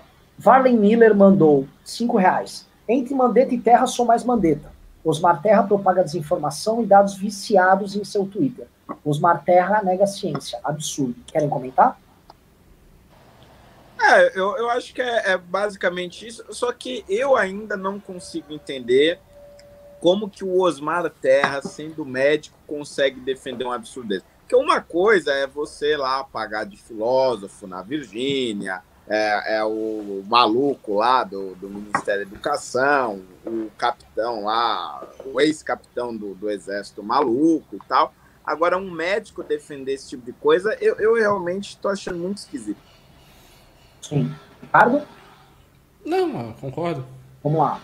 Miller 0.76 1.16
mandou 1.16 1.68
5 1.86 2.18
reais. 2.18 2.68
Entre 2.90 3.14
Mandetta 3.14 3.54
e 3.54 3.60
Terra, 3.60 3.86
sou 3.86 4.06
mais 4.06 4.24
Mandetta. 4.24 4.72
Osmar 5.04 5.40
Terra 5.42 5.64
propaga 5.64 6.04
desinformação 6.04 6.82
e 6.82 6.86
dados 6.88 7.16
viciados 7.16 7.96
em 7.96 8.04
seu 8.04 8.26
Twitter. 8.26 8.68
Osmar 9.06 9.44
Terra 9.44 9.84
nega 9.84 10.08
ciência. 10.08 10.60
Absurdo. 10.64 11.16
Querem 11.28 11.48
comentar? 11.48 11.98
É, 14.02 14.38
eu, 14.38 14.58
eu 14.58 14.70
acho 14.70 14.94
que 14.94 15.02
é, 15.02 15.32
é, 15.32 15.38
basicamente 15.38 16.26
isso, 16.26 16.44
só 16.50 16.72
que 16.72 17.06
eu 17.08 17.36
ainda 17.36 17.78
não 17.78 18.00
consigo 18.00 18.52
entender 18.52 19.20
como 20.00 20.30
que 20.30 20.44
o 20.44 20.60
Osmar 20.62 21.08
Terra, 21.10 21.62
sendo 21.62 22.04
médico, 22.04 22.58
consegue 22.66 23.20
defender 23.20 23.66
um 23.66 23.72
absurdo 23.72 24.10
desse. 24.10 24.26
Porque 24.40 24.56
uma 24.56 24.82
coisa 24.82 25.32
é 25.32 25.46
você 25.46 25.96
lá 25.96 26.24
pagar 26.24 26.66
de 26.66 26.76
filósofo 26.76 27.68
na 27.68 27.84
Virgínia, 27.84 28.82
é, 29.08 29.58
é, 29.58 29.64
o 29.64 30.24
maluco 30.28 30.96
lá 30.96 31.24
do, 31.24 31.54
do 31.56 31.70
Ministério 31.70 32.26
da 32.26 32.32
Educação, 32.32 33.22
o 33.46 33.70
capitão 33.78 34.46
lá, 34.46 35.08
o 35.26 35.40
ex-capitão 35.40 36.16
do, 36.16 36.34
do 36.34 36.50
Exército 36.50 37.04
maluco 37.04 37.76
e 37.76 37.80
tal. 37.88 38.14
Agora, 38.44 38.78
um 38.78 38.90
médico 38.90 39.44
defender 39.44 39.94
esse 39.94 40.10
tipo 40.10 40.26
de 40.26 40.34
coisa, 40.34 40.76
eu, 40.82 40.96
eu 40.96 41.14
realmente 41.14 41.70
estou 41.70 41.92
achando 41.92 42.18
muito 42.18 42.40
esquisito. 42.40 42.91
Sim. 44.02 44.34
Ricardo? 44.62 45.02
Não, 46.06 46.54
concordo. 46.54 47.06
Vamos 47.44 47.60
lá. 47.60 47.80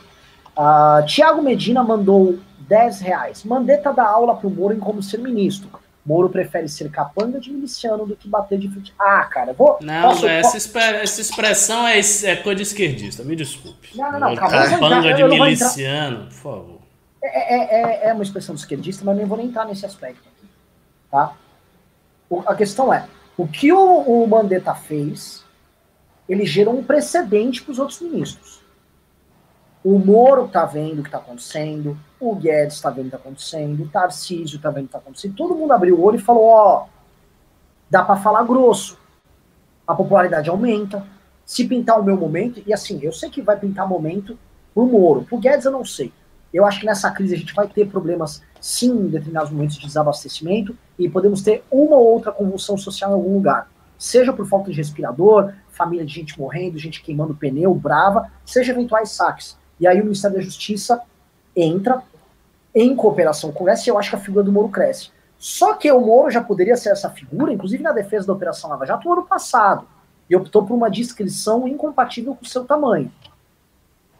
Uh, 0.57 1.05
Tiago 1.05 1.41
Medina 1.41 1.83
mandou 1.83 2.39
10 2.59 3.01
reais. 3.01 3.43
Mandetta 3.43 3.93
dá 3.93 4.05
aula 4.05 4.35
para 4.35 4.47
o 4.47 4.51
Moro 4.51 4.73
em 4.73 4.79
como 4.79 5.01
ser 5.01 5.19
ministro. 5.19 5.69
Moro 6.05 6.29
prefere 6.29 6.69
ser 6.69 6.89
capanga 6.89 7.37
de 7.37 7.51
miliciano 7.51 8.05
do 8.05 8.15
que 8.15 8.29
bater 8.29 8.57
de 8.57 8.69
frente. 8.69 8.93
Ah, 8.97 9.25
cara, 9.25 9.51
vou. 9.51 9.77
Não, 9.81 10.03
posso, 10.03 10.25
essa, 10.25 10.69
posso... 10.69 10.77
essa 10.77 11.21
expressão 11.21 11.85
é, 11.85 11.99
é 11.99 12.35
coisa 12.37 12.55
de 12.55 12.61
esquerdista, 12.63 13.23
me 13.23 13.35
desculpe. 13.35 13.89
Não, 13.95 14.11
não, 14.13 14.19
não. 14.19 14.35
Capanga 14.35 15.13
de 15.13 15.23
miliciano, 15.25 16.25
por 16.27 16.31
favor. 16.31 16.77
É, 17.21 17.55
é, 17.55 17.81
é, 17.81 18.09
é, 18.09 18.13
uma 18.13 18.23
expressão 18.23 18.55
de 18.55 18.61
esquerdista, 18.61 19.03
mas 19.03 19.17
nem 19.17 19.25
vou 19.25 19.37
nem 19.37 19.47
entrar 19.47 19.65
nesse 19.65 19.85
aspecto. 19.85 20.23
Tá? 21.11 21.33
O, 22.29 22.41
a 22.45 22.55
questão 22.55 22.93
é, 22.93 23.05
o 23.35 23.45
que 23.45 23.73
o, 23.73 23.99
o 23.99 24.27
Mandetta 24.27 24.73
fez, 24.73 25.43
ele 26.27 26.45
gerou 26.45 26.77
um 26.77 26.83
precedente 26.83 27.61
para 27.63 27.71
os 27.71 27.79
outros 27.79 28.01
ministros. 28.01 28.61
O 29.83 29.97
Moro 29.99 30.45
está 30.45 30.65
vendo 30.65 30.99
o 30.99 31.01
que 31.01 31.07
está 31.07 31.19
acontecendo, 31.19 31.97
o 32.19 32.35
Guedes 32.35 32.75
está 32.75 32.89
vendo 32.89 33.07
o 33.07 33.09
que 33.09 33.15
está 33.15 33.17
acontecendo, 33.17 33.83
o 33.83 33.87
Tarcísio 33.87 34.57
está 34.57 34.69
vendo 34.69 34.85
o 34.85 34.87
que 34.87 34.89
está 34.89 34.97
acontecendo. 34.97 35.35
Todo 35.35 35.55
mundo 35.55 35.71
abriu 35.71 35.97
o 35.97 36.03
olho 36.03 36.17
e 36.17 36.21
falou: 36.21 36.45
ó, 36.45 36.85
dá 37.89 38.03
para 38.03 38.17
falar 38.17 38.43
grosso. 38.43 38.97
A 39.87 39.95
popularidade 39.95 40.49
aumenta. 40.49 41.05
Se 41.45 41.65
pintar 41.65 41.97
o 41.97 42.03
meu 42.03 42.17
momento, 42.17 42.61
e 42.67 42.73
assim, 42.73 42.99
eu 43.01 43.13
sei 43.13 43.29
que 43.29 43.41
vai 43.41 43.57
pintar 43.57 43.87
momento 43.87 44.37
pro 44.73 44.85
Moro. 44.85 45.23
Pro 45.23 45.37
Guedes 45.37 45.63
eu 45.63 45.71
não 45.71 45.85
sei. 45.85 46.11
Eu 46.53 46.65
acho 46.65 46.81
que 46.81 46.85
nessa 46.85 47.09
crise 47.11 47.35
a 47.35 47.37
gente 47.37 47.53
vai 47.53 47.67
ter 47.67 47.87
problemas, 47.87 48.43
sim, 48.59 48.89
em 48.89 49.07
determinados 49.07 49.51
momentos 49.51 49.77
de 49.77 49.85
desabastecimento, 49.85 50.77
e 50.99 51.07
podemos 51.07 51.41
ter 51.41 51.63
uma 51.71 51.95
ou 51.95 52.05
outra 52.05 52.33
convulsão 52.33 52.77
social 52.77 53.11
em 53.11 53.13
algum 53.13 53.33
lugar. 53.35 53.69
Seja 53.97 54.33
por 54.33 54.45
falta 54.45 54.69
de 54.69 54.75
respirador, 54.77 55.53
família 55.77 56.05
de 56.05 56.13
gente 56.13 56.37
morrendo, 56.37 56.77
gente 56.77 57.01
queimando 57.01 57.35
pneu, 57.35 57.73
brava, 57.73 58.31
seja 58.45 58.71
eventuais 58.71 59.11
saques. 59.11 59.57
E 59.79 59.87
aí 59.87 60.01
o 60.01 60.03
Ministério 60.03 60.37
da 60.37 60.43
Justiça 60.43 61.01
entra 61.55 62.01
em 62.75 62.95
cooperação 62.95 63.51
com 63.51 63.69
essa, 63.69 63.87
e 63.87 63.91
eu 63.91 63.97
acho 63.97 64.09
que 64.09 64.15
a 64.15 64.19
figura 64.19 64.43
do 64.43 64.51
Moro 64.51 64.69
cresce. 64.69 65.09
Só 65.37 65.73
que 65.73 65.91
o 65.91 66.01
Moro 66.01 66.31
já 66.31 66.43
poderia 66.43 66.75
ser 66.75 66.89
essa 66.89 67.09
figura, 67.09 67.53
inclusive 67.53 67.81
na 67.81 67.91
defesa 67.91 68.27
da 68.27 68.33
Operação 68.33 68.69
Lava 68.69 68.85
Jato, 68.85 69.07
no 69.07 69.13
ano 69.13 69.25
passado, 69.25 69.87
e 70.29 70.35
optou 70.35 70.65
por 70.65 70.73
uma 70.73 70.89
descrição 70.89 71.67
incompatível 71.67 72.35
com 72.35 72.43
o 72.43 72.47
seu 72.47 72.65
tamanho 72.65 73.11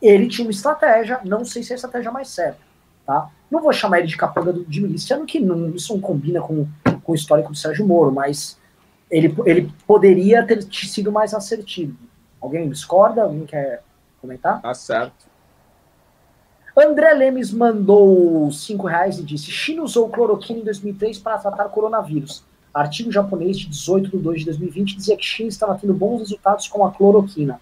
ele 0.02 0.28
tinha 0.28 0.46
uma 0.46 0.52
estratégia, 0.52 1.20
não 1.24 1.44
sei 1.44 1.64
se 1.64 1.72
é 1.72 1.74
a 1.74 1.78
estratégia 1.78 2.12
mais 2.12 2.30
certa, 2.30 2.60
tá? 3.06 3.30
Não 3.50 3.62
vou 3.62 3.74
chamar 3.74 4.00
ele 4.00 4.08
de 4.08 4.18
capanga 4.18 4.54
de 4.54 4.82
miliciano, 4.82 5.26
que 5.26 5.40
não, 5.40 5.70
isso 5.70 5.94
não 5.94 6.02
combina 6.02 6.42
com, 6.42 6.68
com 7.04 7.12
o 7.12 7.16
histórico 7.16 7.52
do 7.52 7.58
Sérgio 7.58 7.88
Moro, 7.88 8.12
mas 8.12 8.58
ele, 9.10 9.36
ele 9.46 9.74
poderia 9.86 10.46
ter 10.46 10.62
sido 10.64 11.12
mais 11.12 11.34
assertivo. 11.34 11.98
Alguém 12.42 12.70
discorda? 12.70 13.24
Alguém 13.24 13.46
quer 13.46 13.84
comentar? 14.22 14.62
Tá 14.62 14.74
certo. 14.74 15.26
André 16.78 17.12
Lemes 17.14 17.52
mandou 17.52 18.52
5 18.52 18.86
reais 18.86 19.18
e 19.18 19.24
disse: 19.24 19.50
China 19.50 19.84
usou 19.84 20.10
cloroquina 20.10 20.60
em 20.60 20.64
2003 20.64 21.18
para 21.20 21.40
tratar 21.40 21.66
coronavírus. 21.70 22.44
Artigo 22.74 23.12
japonês 23.12 23.58
de 23.58 23.68
18 23.68 24.12
de 24.12 24.18
2 24.18 24.40
de 24.40 24.46
2020 24.46 24.96
dizia 24.96 25.18
que 25.18 25.26
China 25.26 25.50
estava 25.50 25.76
tendo 25.76 25.94
bons 25.94 26.20
resultados 26.20 26.68
com 26.68 26.86
a 26.86 26.92
cloroquina. 26.92 27.60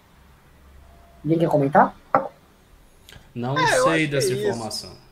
Ninguém 1.23 1.39
quer 1.39 1.49
comentar? 1.49 1.95
Não 3.34 3.57
é, 3.57 3.81
sei 3.84 4.07
dessa 4.07 4.34
é 4.34 4.35
informação. 4.35 5.05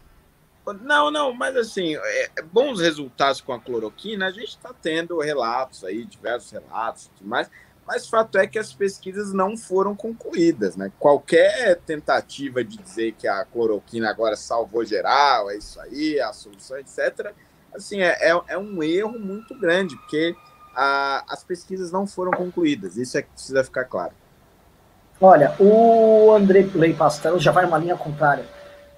Não, 0.82 1.12
não, 1.12 1.34
mas 1.34 1.58
assim, 1.58 1.96
é, 1.96 2.42
bons 2.42 2.80
resultados 2.80 3.42
com 3.42 3.52
a 3.52 3.60
cloroquina, 3.60 4.28
a 4.28 4.32
gente 4.32 4.50
está 4.50 4.74
tendo 4.74 5.20
relatos 5.20 5.84
aí, 5.84 6.06
diversos 6.06 6.52
relatos 6.52 7.06
e 7.06 7.10
tudo 7.18 7.28
mais, 7.28 7.50
mas 7.86 8.08
fato 8.08 8.38
é 8.38 8.48
que 8.48 8.58
as 8.58 8.74
pesquisas 8.74 9.34
não 9.34 9.58
foram 9.58 9.94
concluídas, 9.94 10.78
né? 10.78 10.90
Qualquer 10.98 11.76
tentativa 11.86 12.64
de 12.64 12.78
dizer 12.78 13.12
que 13.14 13.28
a 13.28 13.44
cloroquina 13.44 14.10
agora 14.10 14.38
salvou 14.38 14.86
geral, 14.86 15.52
é 15.52 15.58
isso 15.58 15.82
aí, 15.82 16.20
a 16.20 16.32
solução, 16.32 16.78
etc., 16.78 17.34
assim, 17.76 18.02
é, 18.02 18.18
é, 18.22 18.42
é 18.48 18.58
um 18.58 18.82
erro 18.82 19.20
muito 19.20 19.58
grande, 19.60 19.98
porque 19.98 20.34
a, 20.74 21.26
as 21.28 21.44
pesquisas 21.44 21.92
não 21.92 22.08
foram 22.08 22.32
concluídas, 22.32 22.96
isso 22.96 23.18
é 23.18 23.22
que 23.22 23.30
precisa 23.30 23.64
ficar 23.66 23.84
claro. 23.84 24.14
Olha, 25.20 25.56
o 25.60 26.32
André 26.32 26.68
Lei 26.74 26.94
Pastel 26.94 27.40
já 27.40 27.52
vai 27.52 27.66
uma 27.66 27.78
linha 27.78 27.96
contrária. 27.96 28.46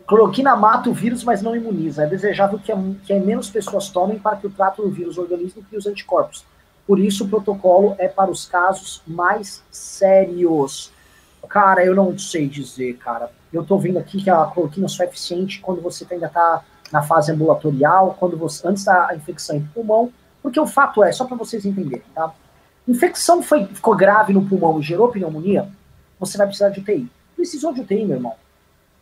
Cloroquina 0.07 0.55
mata 0.55 0.89
o 0.89 0.93
vírus, 0.93 1.23
mas 1.23 1.41
não 1.41 1.55
imuniza. 1.55 2.03
É 2.03 2.07
desejável 2.07 2.59
que, 2.59 2.71
que 3.05 3.13
menos 3.19 3.49
pessoas 3.49 3.89
tomem 3.89 4.19
para 4.19 4.35
que 4.35 4.45
o 4.45 4.51
trato 4.51 4.83
do 4.83 4.89
vírus 4.89 5.17
organismo 5.17 5.63
crie 5.63 5.77
os 5.77 5.87
anticorpos. 5.87 6.45
Por 6.85 6.99
isso, 6.99 7.25
o 7.25 7.27
protocolo 7.27 7.95
é 7.97 8.07
para 8.07 8.29
os 8.29 8.45
casos 8.45 9.01
mais 9.07 9.63
sérios. 9.71 10.91
Cara, 11.49 11.83
eu 11.83 11.95
não 11.95 12.17
sei 12.17 12.47
dizer, 12.47 12.97
cara. 12.97 13.31
Eu 13.51 13.63
tô 13.63 13.77
vendo 13.77 13.97
aqui 13.97 14.23
que 14.23 14.29
a 14.29 14.45
cloroquina 14.45 14.87
só 14.87 15.03
é 15.03 15.07
eficiente 15.07 15.59
quando 15.59 15.81
você 15.81 16.05
ainda 16.11 16.29
tá 16.29 16.63
na 16.91 17.01
fase 17.01 17.31
ambulatorial, 17.31 18.15
quando 18.19 18.37
você 18.37 18.67
antes 18.67 18.83
da 18.83 19.15
infecção 19.15 19.55
em 19.55 19.65
pulmão, 19.65 20.11
porque 20.41 20.59
o 20.59 20.67
fato 20.67 21.03
é, 21.03 21.11
só 21.11 21.25
para 21.25 21.35
vocês 21.35 21.65
entenderem, 21.65 22.05
tá? 22.13 22.31
Infecção 22.87 23.41
foi, 23.41 23.65
ficou 23.65 23.95
grave 23.95 24.33
no 24.33 24.45
pulmão 24.45 24.79
e 24.79 24.83
gerou 24.83 25.09
pneumonia, 25.09 25.67
você 26.19 26.37
vai 26.37 26.45
precisar 26.45 26.69
de 26.69 26.79
UTI. 26.79 27.09
Precisou 27.35 27.73
de 27.73 27.81
UTI, 27.81 28.05
meu 28.05 28.17
irmão. 28.17 28.33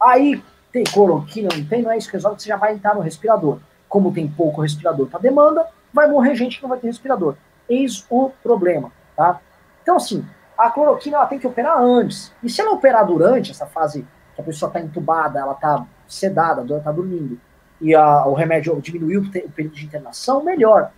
Aí 0.01 0.41
tem 0.73 0.83
cloroquina, 0.83 1.49
não 1.55 1.63
tem, 1.63 1.83
não 1.83 1.91
é 1.91 1.97
isso 1.97 2.09
que 2.09 2.17
resolve, 2.17 2.41
você 2.41 2.49
já 2.49 2.57
vai 2.57 2.73
entrar 2.73 2.95
no 2.95 3.01
respirador. 3.01 3.59
Como 3.87 4.11
tem 4.11 4.27
pouco 4.27 4.61
respirador 4.61 5.07
para 5.07 5.19
demanda, 5.19 5.67
vai 5.93 6.09
morrer 6.09 6.35
gente 6.35 6.57
que 6.57 6.63
não 6.63 6.69
vai 6.69 6.79
ter 6.79 6.87
respirador. 6.87 7.35
Eis 7.69 8.05
o 8.09 8.31
problema, 8.41 8.91
tá? 9.15 9.39
Então, 9.83 9.97
assim, 9.97 10.25
a 10.57 10.71
cloroquina 10.71 11.17
ela 11.17 11.27
tem 11.27 11.37
que 11.37 11.45
operar 11.45 11.79
antes. 11.79 12.33
E 12.41 12.49
se 12.49 12.59
ela 12.59 12.71
operar 12.71 13.05
durante 13.05 13.51
essa 13.51 13.67
fase 13.67 14.05
que 14.33 14.41
a 14.41 14.43
pessoa 14.43 14.67
está 14.67 14.81
entubada, 14.81 15.39
ela 15.39 15.53
está 15.53 15.85
sedada, 16.07 16.63
está 16.75 16.91
dormindo, 16.91 17.39
e 17.79 17.93
a, 17.93 18.25
o 18.25 18.33
remédio 18.33 18.81
diminuiu 18.81 19.21
o 19.21 19.29
período 19.29 19.75
de 19.75 19.85
internação, 19.85 20.43
melhor. 20.43 20.91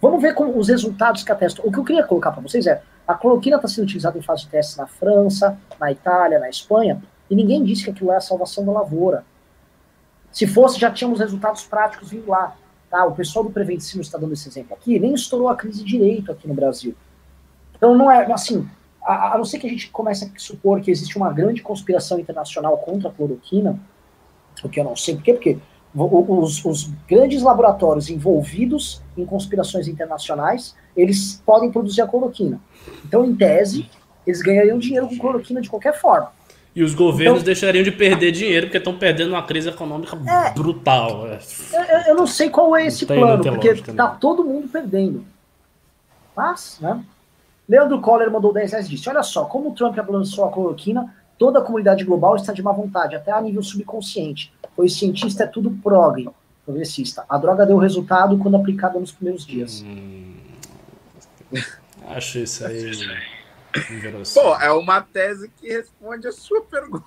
Vamos 0.00 0.20
ver 0.20 0.34
com 0.34 0.58
os 0.58 0.68
resultados 0.68 1.22
que 1.22 1.30
atestam. 1.30 1.64
O 1.64 1.70
que 1.70 1.78
eu 1.78 1.84
queria 1.84 2.02
colocar 2.02 2.32
para 2.32 2.42
vocês 2.42 2.66
é, 2.66 2.82
a 3.06 3.14
cloroquina 3.14 3.56
está 3.56 3.68
sendo 3.68 3.84
utilizada 3.84 4.18
em 4.18 4.22
fase 4.22 4.42
de 4.42 4.48
testes 4.48 4.76
na 4.76 4.86
França, 4.86 5.56
na 5.78 5.92
Itália, 5.92 6.40
na 6.40 6.48
Espanha, 6.48 7.00
e 7.32 7.34
ninguém 7.34 7.64
disse 7.64 7.84
que 7.84 7.90
aquilo 7.90 8.12
é 8.12 8.16
a 8.16 8.20
salvação 8.20 8.62
da 8.62 8.72
lavoura. 8.72 9.24
Se 10.30 10.46
fosse, 10.46 10.78
já 10.78 10.90
tínhamos 10.90 11.18
resultados 11.18 11.64
práticos 11.64 12.10
vindo 12.10 12.28
lá. 12.28 12.54
Tá? 12.90 13.06
O 13.06 13.14
pessoal 13.14 13.42
do 13.42 13.50
Preventino 13.50 14.02
está 14.02 14.18
dando 14.18 14.34
esse 14.34 14.46
exemplo 14.46 14.76
aqui, 14.76 14.98
nem 14.98 15.14
estourou 15.14 15.48
a 15.48 15.56
crise 15.56 15.82
direito 15.82 16.30
aqui 16.30 16.46
no 16.46 16.52
Brasil. 16.52 16.94
Então 17.74 17.96
não 17.96 18.10
é 18.10 18.30
assim, 18.30 18.68
a, 19.02 19.32
a 19.32 19.38
não 19.38 19.46
ser 19.46 19.58
que 19.58 19.66
a 19.66 19.70
gente 19.70 19.88
comece 19.88 20.26
a 20.26 20.38
supor 20.38 20.82
que 20.82 20.90
existe 20.90 21.16
uma 21.16 21.32
grande 21.32 21.62
conspiração 21.62 22.18
internacional 22.18 22.76
contra 22.76 23.08
a 23.08 23.12
cloroquina, 23.12 23.80
o 24.62 24.68
que 24.68 24.78
eu 24.78 24.84
não 24.84 24.94
sei 24.94 25.14
por 25.14 25.22
quê, 25.22 25.32
porque 25.32 25.58
os, 25.94 26.62
os, 26.66 26.90
grandes 27.08 27.40
laboratórios 27.42 28.10
envolvidos 28.10 29.00
em 29.16 29.24
conspirações 29.24 29.88
internacionais, 29.88 30.76
eles 30.94 31.42
podem 31.46 31.72
produzir 31.72 32.02
a 32.02 32.06
cloroquina. 32.06 32.60
Então, 33.06 33.24
em 33.24 33.34
tese, 33.34 33.88
eles 34.26 34.42
ganhariam 34.42 34.78
dinheiro 34.78 35.08
com 35.08 35.16
cloroquina 35.16 35.62
de 35.62 35.70
qualquer 35.70 35.98
forma. 35.98 36.30
E 36.74 36.82
os 36.82 36.94
governos 36.94 37.42
então, 37.42 37.46
deixariam 37.46 37.84
de 37.84 37.92
perder 37.92 38.32
dinheiro 38.32 38.66
porque 38.66 38.78
estão 38.78 38.96
perdendo 38.96 39.30
uma 39.30 39.42
crise 39.42 39.68
econômica 39.68 40.16
é, 40.26 40.52
brutal. 40.52 41.26
É. 41.26 41.38
Eu, 41.72 42.00
eu, 42.08 42.14
não 42.14 42.26
sei 42.26 42.48
qual 42.48 42.74
é 42.74 42.86
esse 42.86 43.04
plano, 43.04 43.42
porque 43.42 43.68
lógica, 43.68 43.92
tá 43.92 44.10
né? 44.10 44.16
todo 44.18 44.42
mundo 44.42 44.68
perdendo. 44.68 45.24
Mas, 46.34 46.78
né? 46.80 47.04
Leandro 47.68 48.00
Coller 48.00 48.30
mandou 48.30 48.54
10 48.54 48.72
reais 48.72 48.86
e 48.86 48.90
disse: 48.90 49.08
Olha 49.08 49.22
só, 49.22 49.44
como 49.44 49.70
o 49.70 49.74
Trump 49.74 49.96
lançou 50.08 50.46
a 50.46 50.50
cloroquina, 50.50 51.14
toda 51.38 51.58
a 51.58 51.62
comunidade 51.62 52.04
global 52.04 52.36
está 52.36 52.54
de 52.54 52.62
má 52.62 52.72
vontade, 52.72 53.14
até 53.14 53.30
a 53.30 53.40
nível 53.40 53.62
subconsciente. 53.62 54.50
Pois 54.74 54.94
cientista 54.94 55.44
é 55.44 55.46
tudo 55.46 55.70
prog, 55.82 56.26
progressista. 56.64 57.24
A 57.28 57.36
droga 57.36 57.66
deu 57.66 57.76
resultado 57.76 58.38
quando 58.38 58.56
aplicada 58.56 58.98
nos 58.98 59.12
primeiros 59.12 59.44
dias. 59.44 59.82
Hum, 59.82 60.34
acho 62.08 62.38
isso 62.38 62.66
aí. 62.66 62.92
Pô, 64.34 64.54
é 64.56 64.70
uma 64.72 65.00
tese 65.00 65.50
que 65.56 65.68
responde 65.68 66.28
a 66.28 66.32
sua 66.32 66.60
pergunta. 66.62 67.04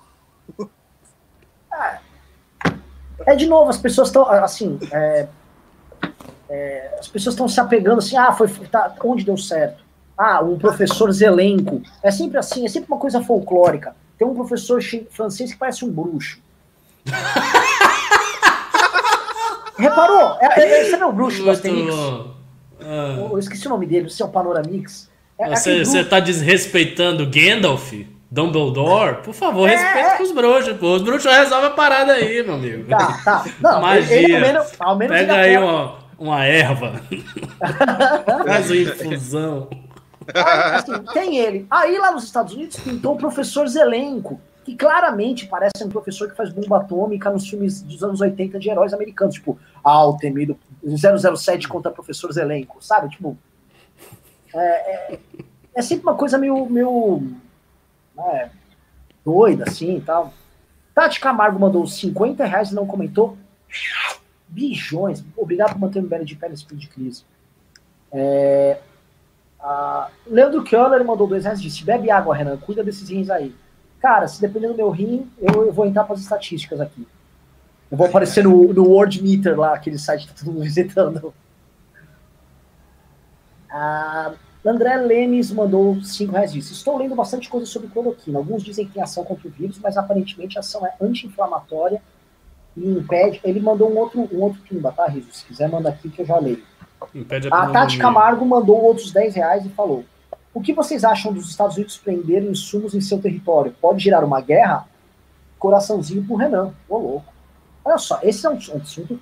É, 1.72 1.98
é 3.26 3.36
de 3.36 3.46
novo, 3.46 3.70
as 3.70 3.78
pessoas 3.78 4.08
estão, 4.08 4.28
assim, 4.28 4.78
é, 4.90 5.28
é, 6.48 6.96
as 6.98 7.08
pessoas 7.08 7.34
estão 7.34 7.48
se 7.48 7.60
apegando 7.60 7.98
assim, 7.98 8.16
ah, 8.16 8.32
foi, 8.32 8.48
tá, 8.48 8.94
onde 9.04 9.24
deu 9.24 9.36
certo? 9.36 9.84
Ah, 10.16 10.42
um 10.42 10.58
professor 10.58 11.12
zelenco. 11.12 11.82
É 12.02 12.10
sempre 12.10 12.38
assim, 12.38 12.64
é 12.64 12.68
sempre 12.68 12.90
uma 12.90 12.98
coisa 12.98 13.22
folclórica. 13.22 13.94
Tem 14.18 14.26
um 14.26 14.34
professor 14.34 14.80
francês 15.10 15.52
que 15.52 15.58
parece 15.58 15.84
um 15.84 15.90
bruxo. 15.90 16.40
Reparou? 19.78 20.38
É, 20.40 20.60
é, 20.60 20.82
esse 20.82 20.94
é 20.94 21.04
o 21.04 21.12
bruxo 21.12 21.42
do 21.42 21.50
Asterix. 21.50 21.94
Ah. 22.80 23.28
Eu 23.30 23.38
esqueci 23.38 23.66
o 23.66 23.70
nome 23.70 23.86
dele, 23.86 24.08
o 24.08 24.22
é 24.22 24.24
o 24.24 24.28
Panoramix. 24.28 25.10
É, 25.38 25.54
você, 25.54 25.84
você 25.84 26.04
tá 26.04 26.20
desrespeitando 26.20 27.26
Gandalf? 27.26 27.92
Dumbledore? 28.30 29.22
Por 29.22 29.34
favor, 29.34 29.68
é, 29.68 29.76
respeita 29.76 30.08
é. 30.08 30.16
com 30.16 30.22
os 30.24 30.32
bruxos, 30.32 30.76
pô. 30.76 30.94
Os 30.94 31.02
bruxos 31.02 31.32
resolvem 31.32 31.70
a 31.70 31.72
parada 31.72 32.12
aí, 32.12 32.42
meu 32.42 32.54
amigo. 32.54 32.88
Tá, 32.88 33.20
tá. 33.24 33.44
Não, 33.60 33.80
Magia. 33.80 34.16
Ele, 34.16 34.34
ao 34.34 34.40
menos, 34.40 34.72
ao 34.78 34.96
menos 34.96 35.16
Pega 35.16 35.34
aí 35.36 35.56
uma, 35.56 35.98
uma 36.18 36.44
erva. 36.44 37.00
Faz 38.44 38.70
uma 38.70 38.76
infusão. 38.76 39.68
Aí, 40.34 40.74
assim, 40.74 40.92
tem 41.12 41.36
ele. 41.36 41.66
Aí 41.70 41.96
lá 41.98 42.10
nos 42.10 42.24
Estados 42.24 42.52
Unidos 42.52 42.78
pintou 42.80 43.14
o 43.14 43.18
professor 43.18 43.66
Zelenko, 43.68 44.40
que 44.64 44.74
claramente 44.74 45.46
parece 45.46 45.84
um 45.84 45.88
professor 45.88 46.28
que 46.28 46.36
faz 46.36 46.52
bomba 46.52 46.78
atômica 46.78 47.30
nos 47.30 47.48
filmes 47.48 47.80
dos 47.80 48.02
anos 48.02 48.20
80 48.20 48.58
de 48.58 48.68
heróis 48.68 48.92
americanos, 48.92 49.36
tipo, 49.36 49.56
ah, 49.84 50.04
o 50.04 50.16
temido 50.16 50.58
007 50.84 51.68
contra 51.68 51.92
o 51.92 51.94
professor 51.94 52.32
Zelenko, 52.32 52.78
sabe? 52.80 53.08
Tipo, 53.08 53.38
é, 54.58 55.14
é, 55.14 55.18
é, 55.74 55.82
sempre 55.82 56.04
uma 56.04 56.14
coisa 56.14 56.38
meio, 56.38 56.66
meio 56.66 57.22
né, 58.14 58.50
doida, 59.24 59.64
assim 59.66 59.98
e 59.98 60.00
tal. 60.00 60.32
Tati 60.94 61.20
Camargo 61.20 61.58
mandou 61.58 61.86
50 61.86 62.44
reais 62.44 62.70
e 62.70 62.74
não 62.74 62.86
comentou. 62.86 63.36
Bijões. 64.48 65.22
Obrigado 65.36 65.72
por 65.72 65.80
manter 65.80 65.98
o 65.98 66.02
MBL 66.02 66.24
de 66.24 66.36
pé 66.36 66.48
nesse 66.48 66.64
de 66.74 66.88
crise. 66.88 67.24
É, 68.10 68.78
a 69.60 70.08
Leandro 70.26 70.64
Keller 70.64 71.04
mandou 71.04 71.26
2 71.26 71.44
reais 71.44 71.58
e 71.58 71.62
disse: 71.62 71.84
bebe 71.84 72.10
água, 72.10 72.34
Renan, 72.34 72.56
cuida 72.56 72.82
desses 72.82 73.08
rins 73.10 73.28
aí. 73.28 73.54
Cara, 74.00 74.26
se 74.28 74.40
depender 74.40 74.68
do 74.68 74.74
meu 74.74 74.88
rim, 74.90 75.30
eu, 75.38 75.66
eu 75.66 75.72
vou 75.72 75.84
entrar 75.84 76.04
para 76.04 76.14
as 76.14 76.20
estatísticas 76.20 76.80
aqui. 76.80 77.06
Eu 77.90 77.98
vou 77.98 78.06
aparecer 78.06 78.44
no, 78.44 78.72
no 78.72 78.84
World 78.88 79.22
Meter 79.22 79.58
lá, 79.58 79.74
aquele 79.74 79.98
site 79.98 80.26
que 80.26 80.32
tá 80.32 80.38
todo 80.38 80.52
mundo 80.52 80.62
visitando. 80.64 81.34
A 83.68 84.32
André 84.68 84.96
Lemes 84.96 85.50
mandou 85.52 86.02
5 86.02 86.32
reais 86.32 86.52
disse, 86.52 86.72
estou 86.72 86.98
lendo 86.98 87.14
bastante 87.14 87.48
coisa 87.48 87.66
sobre 87.66 87.88
cloroquina. 87.88 88.38
Alguns 88.38 88.64
dizem 88.64 88.86
que 88.86 88.92
tem 88.92 89.02
ação 89.02 89.24
contra 89.24 89.46
o 89.46 89.50
vírus, 89.50 89.78
mas 89.78 89.96
aparentemente 89.96 90.56
a 90.56 90.60
ação 90.60 90.84
é 90.86 90.94
anti-inflamatória 91.00 92.02
e 92.76 92.88
impede. 92.88 93.40
Ele 93.44 93.60
mandou 93.60 93.90
um 93.90 93.96
outro, 93.96 94.28
um 94.32 94.42
outro 94.42 94.60
pimba, 94.62 94.92
tá, 94.92 95.06
Riso? 95.06 95.32
Se 95.32 95.44
quiser, 95.44 95.68
manda 95.68 95.88
aqui 95.88 96.08
que 96.08 96.22
eu 96.22 96.26
já 96.26 96.38
leio. 96.38 96.62
Impede 97.14 97.48
a, 97.50 97.62
a 97.62 97.70
Tati 97.70 97.98
Camargo 97.98 98.44
mandou 98.44 98.82
outros 98.82 99.12
10 99.12 99.34
reais 99.34 99.66
e 99.66 99.68
falou: 99.68 100.04
O 100.52 100.60
que 100.60 100.72
vocês 100.72 101.04
acham 101.04 101.32
dos 101.32 101.48
Estados 101.48 101.76
Unidos 101.76 101.96
prenderem 101.96 102.50
insumos 102.50 102.94
em 102.94 103.00
seu 103.00 103.20
território? 103.20 103.74
Pode 103.80 104.02
gerar 104.02 104.24
uma 104.24 104.40
guerra? 104.40 104.86
Coraçãozinho 105.58 106.24
pro 106.24 106.36
Renan. 106.36 106.72
Ô, 106.88 106.98
louco. 106.98 107.32
Olha 107.84 107.98
só, 107.98 108.18
esse 108.22 108.44
é 108.46 108.50
um 108.50 108.56
assunto 108.56 109.20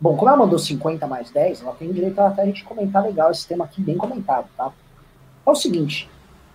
Bom, 0.00 0.16
como 0.16 0.30
ela 0.30 0.38
mandou 0.38 0.58
50 0.58 1.06
mais 1.06 1.30
10, 1.30 1.62
ela 1.62 1.72
tem 1.72 1.92
direito 1.92 2.20
até 2.20 2.42
a 2.42 2.46
gente 2.46 2.64
comentar 2.64 3.02
legal 3.02 3.30
esse 3.30 3.46
tema 3.46 3.64
aqui, 3.64 3.82
bem 3.82 3.96
comentado, 3.96 4.46
tá? 4.56 4.70
É 5.44 5.50
o 5.50 5.54
seguinte, 5.56 6.08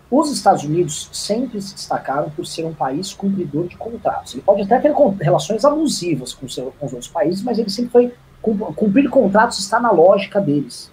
os 0.09 0.31
Estados 0.31 0.63
Unidos 0.63 1.09
sempre 1.11 1.59
se 1.61 1.73
destacaram 1.73 2.29
por 2.29 2.45
ser 2.45 2.63
um 2.63 2.73
país 2.73 3.13
cumpridor 3.13 3.67
de 3.67 3.75
contratos. 3.75 4.33
Ele 4.33 4.43
pode 4.43 4.61
até 4.61 4.79
ter 4.79 4.93
relações 5.19 5.65
abusivas 5.65 6.33
com, 6.33 6.47
seu, 6.47 6.73
com 6.79 6.85
os 6.85 6.93
outros 6.93 7.09
países, 7.09 7.43
mas 7.43 7.57
ele 7.57 7.69
sempre 7.69 7.91
foi. 7.91 8.13
Cumprir 8.75 9.09
contratos 9.09 9.57
está 9.59 9.79
na 9.79 9.89
lógica 9.89 10.39
deles. 10.39 10.91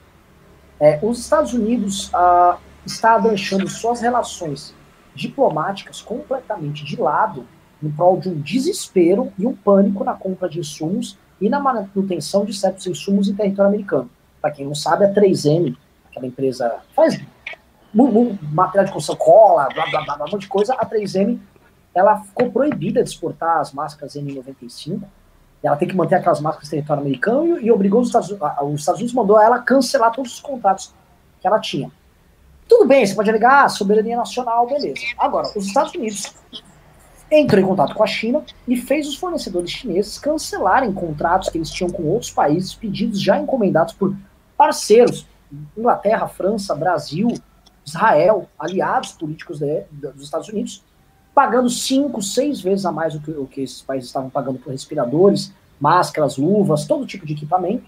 É, 0.78 1.00
os 1.02 1.18
Estados 1.18 1.52
Unidos 1.52 2.08
ah, 2.14 2.58
está 2.86 3.18
deixando 3.18 3.68
suas 3.68 4.00
relações 4.00 4.72
diplomáticas 5.14 6.00
completamente 6.00 6.84
de 6.84 6.96
lado 6.96 7.44
em 7.82 7.90
prol 7.90 8.18
de 8.18 8.28
um 8.28 8.40
desespero 8.40 9.32
e 9.36 9.46
um 9.46 9.54
pânico 9.54 10.04
na 10.04 10.14
compra 10.14 10.48
de 10.48 10.60
insumos 10.60 11.18
e 11.40 11.48
na 11.48 11.58
manutenção 11.58 12.44
de 12.44 12.52
certos 12.52 12.86
insumos 12.86 13.28
em 13.28 13.34
território 13.34 13.70
americano. 13.70 14.10
Para 14.40 14.50
quem 14.50 14.66
não 14.66 14.74
sabe, 14.74 15.04
a 15.04 15.12
3M, 15.12 15.76
aquela 16.10 16.26
empresa 16.26 16.76
faz 16.94 17.20
material 17.92 18.84
de 18.84 18.92
construção, 18.92 19.16
cola, 19.16 19.68
blá, 19.74 19.86
blá, 19.90 20.02
blá, 20.02 20.16
blá, 20.16 20.26
um 20.26 20.30
monte 20.30 20.42
de 20.42 20.48
coisa, 20.48 20.74
a 20.74 20.86
3M 20.86 21.38
ela 21.94 22.20
ficou 22.20 22.50
proibida 22.50 23.02
de 23.02 23.10
exportar 23.10 23.58
as 23.58 23.72
máscaras 23.72 24.14
N95. 24.14 25.02
Ela 25.62 25.76
tem 25.76 25.88
que 25.88 25.96
manter 25.96 26.14
aquelas 26.14 26.40
máscaras 26.40 26.68
em 26.68 26.70
território 26.70 27.02
americano 27.02 27.58
e, 27.58 27.66
e 27.66 27.72
obrigou 27.72 28.00
os 28.00 28.08
Estados, 28.08 28.30
os 28.30 28.80
Estados 28.80 29.00
Unidos 29.00 29.12
mandou 29.12 29.40
ela 29.40 29.58
cancelar 29.58 30.12
todos 30.12 30.34
os 30.34 30.40
contratos 30.40 30.94
que 31.40 31.46
ela 31.46 31.58
tinha. 31.58 31.90
Tudo 32.68 32.86
bem, 32.86 33.04
você 33.04 33.14
pode 33.14 33.28
alegar 33.28 33.64
ah, 33.64 33.68
soberania 33.68 34.16
nacional, 34.16 34.66
beleza. 34.66 35.00
Agora, 35.18 35.48
os 35.56 35.66
Estados 35.66 35.92
Unidos 35.92 36.32
entrou 37.30 37.62
em 37.62 37.66
contato 37.66 37.94
com 37.94 38.02
a 38.02 38.06
China 38.06 38.42
e 38.66 38.76
fez 38.76 39.06
os 39.06 39.16
fornecedores 39.16 39.70
chineses 39.70 40.18
cancelarem 40.18 40.92
contratos 40.92 41.48
que 41.48 41.58
eles 41.58 41.70
tinham 41.70 41.90
com 41.90 42.02
outros 42.04 42.30
países, 42.30 42.74
pedidos 42.74 43.20
já 43.20 43.38
encomendados 43.38 43.94
por 43.94 44.14
parceiros, 44.56 45.26
Inglaterra, 45.76 46.26
França, 46.26 46.74
Brasil, 46.74 47.28
Israel, 47.84 48.48
aliados 48.58 49.12
políticos 49.12 49.58
de, 49.58 49.84
dos 49.90 50.24
Estados 50.24 50.48
Unidos, 50.48 50.82
pagando 51.34 51.70
cinco, 51.70 52.20
seis 52.20 52.60
vezes 52.60 52.84
a 52.84 52.92
mais 52.92 53.14
do 53.14 53.20
que, 53.20 53.30
o 53.30 53.46
que 53.46 53.62
esses 53.62 53.82
países 53.82 54.08
estavam 54.08 54.28
pagando 54.28 54.58
por 54.58 54.70
respiradores, 54.70 55.52
máscaras, 55.80 56.36
luvas, 56.36 56.84
todo 56.84 57.06
tipo 57.06 57.24
de 57.24 57.32
equipamento, 57.32 57.84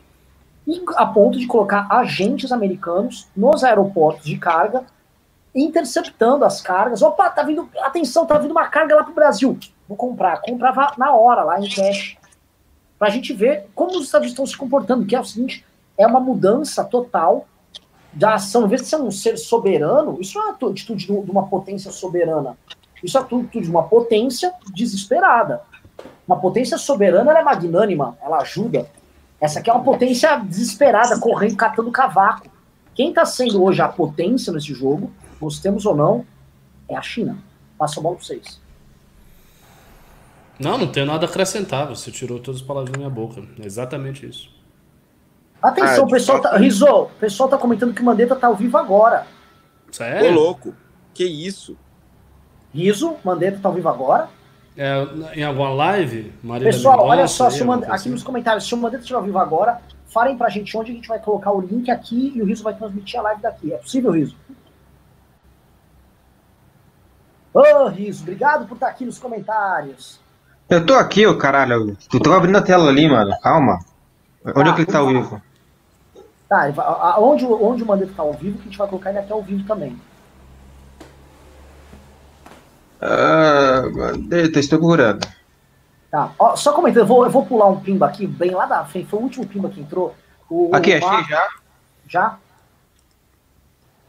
e 0.67 0.83
a 0.97 1.07
ponto 1.07 1.39
de 1.39 1.47
colocar 1.47 1.87
agentes 1.91 2.53
americanos 2.53 3.29
nos 3.37 3.65
aeroportos 3.65 4.25
de 4.25 4.39
carga, 4.39 4.85
interceptando 5.55 6.45
as 6.45 6.61
cargas. 6.61 7.03
Opa, 7.03 7.29
tá 7.31 7.43
vindo, 7.43 7.69
atenção, 7.81 8.27
tá 8.27 8.39
vindo 8.39 8.53
uma 8.53 8.69
carga 8.69 8.97
lá 8.97 9.05
pro 9.05 9.15
Brasil. 9.15 9.59
Vou 9.87 9.97
comprar. 9.97 10.41
Comprava 10.41 10.93
na 10.97 11.15
hora, 11.15 11.43
lá 11.43 11.61
em 11.61 11.69
cash. 11.69 12.17
Pra 12.99 13.11
gente 13.11 13.33
ver 13.33 13.67
como 13.75 13.91
os 13.93 14.05
Estados 14.07 14.27
Unidos 14.27 14.33
estão 14.33 14.47
se 14.47 14.57
comportando, 14.57 15.05
que 15.05 15.15
é 15.15 15.21
o 15.21 15.25
seguinte, 15.25 15.65
é 15.99 16.07
uma 16.07 16.21
mudança 16.21 16.85
total 16.85 17.47
da 18.13 18.35
ação. 18.35 18.65
Em 18.65 18.69
vez 18.69 18.83
de 18.83 18.89
ser 18.89 18.97
um 18.97 19.11
ser 19.11 19.37
soberano, 19.37 20.19
isso 20.21 20.39
não 20.39 20.49
é 20.49 20.51
atitude 20.51 21.07
de 21.07 21.13
uma 21.13 21.47
potência 21.47 21.91
soberana. 21.91 22.57
Isso 23.03 23.19
é 23.19 23.21
atitude 23.21 23.61
de 23.61 23.71
uma 23.71 23.83
potência 23.83 24.53
desesperada. 24.73 25.63
Uma 26.27 26.39
potência 26.39 26.79
soberana 26.79 27.31
ela 27.31 27.41
é 27.41 27.45
magnânima, 27.45 28.17
ela 28.23 28.39
ajuda. 28.39 28.87
Essa 29.41 29.59
aqui 29.59 29.69
é 29.69 29.73
uma 29.73 29.83
potência 29.83 30.37
desesperada, 30.37 31.19
correndo, 31.19 31.57
catando 31.57 31.91
cavaco. 31.91 32.47
Quem 32.95 33.09
está 33.09 33.25
sendo 33.25 33.63
hoje 33.63 33.83
a 33.83 33.89
potência 33.89 34.53
nesse 34.53 34.73
jogo, 34.73 35.11
gostemos 35.43 35.85
ou 35.85 35.95
não, 35.95 36.25
é 36.89 36.97
a 36.97 37.03
China. 37.03 37.37
Passa 37.77 37.99
a 37.99 38.03
bola 38.03 38.17
para 38.17 38.25
vocês. 38.25 38.61
Não, 40.59 40.79
não 40.79 40.87
tenho 40.87 41.07
nada 41.07 41.27
a 41.27 41.29
acrescentar. 41.29 41.89
Você 41.89 42.11
tirou 42.13 42.39
todas 42.39 42.61
as 42.61 42.67
palavras 42.67 42.93
da 42.93 42.99
minha 42.99 43.11
boca. 43.11 43.43
É 43.61 43.67
exatamente 43.67 44.25
isso. 44.25 44.51
Atenção, 45.61 46.05
ah, 46.05 46.07
o 46.07 46.11
pessoal 46.11 46.41
tá. 46.41 46.57
Rizzo, 46.57 46.87
o 46.87 47.07
pessoal 47.21 47.49
tá 47.49 47.59
comentando 47.59 47.95
que 47.95 48.03
o 48.03 48.05
Mandetta 48.05 48.37
tá 48.37 48.47
ao 48.47 48.55
vivo 48.55 48.77
agora. 48.77 49.27
Sério? 49.91 50.31
Ô, 50.31 50.35
louco. 50.35 50.75
Que 51.15 51.25
isso? 51.25 51.77
Riso, 52.73 53.17
Mandetta 53.25 53.59
tá 53.61 53.69
ao 53.69 53.75
vivo 53.75 53.89
agora. 53.89 54.29
É, 54.77 55.07
em 55.35 55.45
alguma 55.45 55.71
live? 55.71 56.33
Maria 56.43 56.69
Pessoal, 56.69 57.05
olha 57.05 57.29
só, 57.29 57.49
aí, 57.49 57.63
Mandetta, 57.63 57.89
aqui 57.89 58.01
assim. 58.01 58.11
nos 58.11 58.23
comentários, 58.23 58.67
se 58.67 58.75
o 58.75 58.79
Mandetta 58.79 59.03
estiver 59.03 59.19
ao 59.19 59.25
vivo 59.25 59.39
agora, 59.39 59.83
falem 60.07 60.37
pra 60.37 60.49
gente 60.49 60.75
onde 60.77 60.93
a 60.93 60.95
gente 60.95 61.09
vai 61.09 61.19
colocar 61.19 61.53
o 61.53 61.61
link 61.61 61.91
aqui 61.91 62.33
e 62.35 62.41
o 62.41 62.47
Riso 62.47 62.63
vai 62.63 62.75
transmitir 62.75 63.21
a 63.21 63.23
live 63.25 63.43
daqui. 63.43 63.73
É 63.73 63.77
possível, 63.77 64.13
Riso? 64.13 64.35
Ô, 67.55 67.61
oh, 67.61 67.89
Riso, 67.89 68.23
obrigado 68.23 68.67
por 68.67 68.75
estar 68.75 68.89
aqui 68.89 69.05
nos 69.05 69.19
comentários. 69.19 70.21
Eu 70.69 70.87
tô 70.87 70.95
aqui, 70.95 71.27
ô 71.27 71.37
caralho. 71.37 71.97
Tu 72.09 72.19
tô 72.19 72.33
abrindo 72.33 72.57
a 72.57 72.63
tela 72.63 72.89
ali, 72.89 73.09
mano. 73.09 73.33
Calma. 73.43 73.79
Onde 74.57 74.71
é 74.71 74.73
que 74.73 74.81
ele 74.81 74.87
tá 74.91 74.99
ao 74.99 75.07
vivo? 75.07 75.43
Tá, 76.49 76.73
onde, 77.19 77.45
onde 77.47 77.83
o 77.83 77.87
Mandetta 77.87 78.13
tá 78.17 78.23
ao 78.23 78.33
vivo, 78.33 78.57
que 78.57 78.63
a 78.63 78.65
gente 78.65 78.79
vai 78.79 78.89
colocar 78.89 79.11
ele 79.11 79.19
aqui 79.19 79.33
ao 79.33 79.43
vivo 79.43 79.67
também. 79.67 79.99
Ah, 83.01 83.83
Mandetta, 83.93 84.59
estou 84.59 84.79
procurando. 84.79 85.27
Tá, 86.11 86.31
Ó, 86.39 86.57
só 86.57 86.73
comentando, 86.73 87.03
eu 87.03 87.07
vou, 87.07 87.25
eu 87.25 87.31
vou 87.31 87.47
pular 87.47 87.69
um 87.69 87.81
pimba 87.81 88.07
aqui, 88.07 88.27
bem 88.27 88.51
lá 88.51 88.67
da 88.67 88.85
frente, 88.85 89.09
foi 89.09 89.19
o 89.19 89.23
último 89.23 89.47
pimba 89.47 89.71
que 89.71 89.81
entrou. 89.81 90.15
O, 90.49 90.71
aqui, 90.75 90.93
o 90.93 90.97
achei 90.97 91.25
já. 91.25 91.49
Já? 92.07 92.39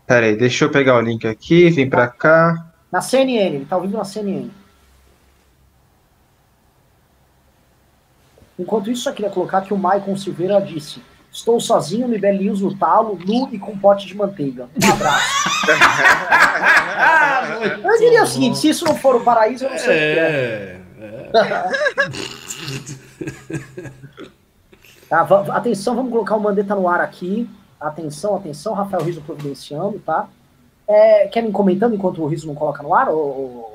Pera 0.05 0.25
aí, 0.25 0.35
deixa 0.35 0.65
eu 0.65 0.69
pegar 0.69 0.97
o 0.97 1.01
link 1.01 1.25
aqui, 1.25 1.69
vem 1.69 1.89
tá. 1.89 1.95
pra 1.95 2.07
cá. 2.07 2.72
Na 2.93 3.01
CNN, 3.01 3.55
ele 3.55 3.65
tá 3.65 3.75
ouvindo 3.75 3.97
na 3.97 4.03
CNN. 4.03 4.51
Enquanto 8.59 8.91
isso, 8.91 9.09
eu 9.09 9.13
queria 9.15 9.31
colocar 9.31 9.61
que 9.61 9.73
o 9.73 9.77
Maicon 9.77 10.15
Silveira 10.15 10.61
disse: 10.61 11.01
Estou 11.31 11.59
sozinho, 11.59 12.07
me 12.07 12.19
belizo 12.19 12.77
talo, 12.77 13.17
nu 13.25 13.49
e 13.51 13.57
com 13.57 13.75
pote 13.75 14.05
de 14.05 14.15
manteiga. 14.15 14.69
Um 14.79 14.91
abraço. 14.91 15.49
eu 17.83 17.97
diria 17.97 18.21
o 18.21 18.27
seguinte: 18.27 18.59
se 18.59 18.69
isso 18.69 18.85
não 18.85 18.95
for 18.95 19.15
o 19.15 19.23
paraíso, 19.23 19.65
eu 19.65 19.71
não 19.71 19.77
sei 19.79 19.91
é, 19.91 19.97
o 19.97 20.01
que 20.13 20.19
é. 20.19 20.79
é. 23.89 23.91
tá, 25.09 25.21
atenção, 25.49 25.95
vamos 25.95 26.11
colocar 26.11 26.35
o 26.35 26.39
Mandetta 26.39 26.75
no 26.75 26.87
ar 26.87 27.01
aqui. 27.01 27.49
Atenção, 27.81 28.35
atenção, 28.35 28.75
Rafael 28.75 29.03
Riso 29.03 29.21
providenciando, 29.21 29.97
tá? 29.97 30.29
É, 30.87 31.27
querem 31.27 31.51
comentando 31.51 31.95
enquanto 31.95 32.21
o 32.21 32.27
Riso 32.27 32.47
não 32.47 32.55
coloca 32.55 32.83
no 32.83 32.93
ar? 32.93 33.09
Ou, 33.09 33.73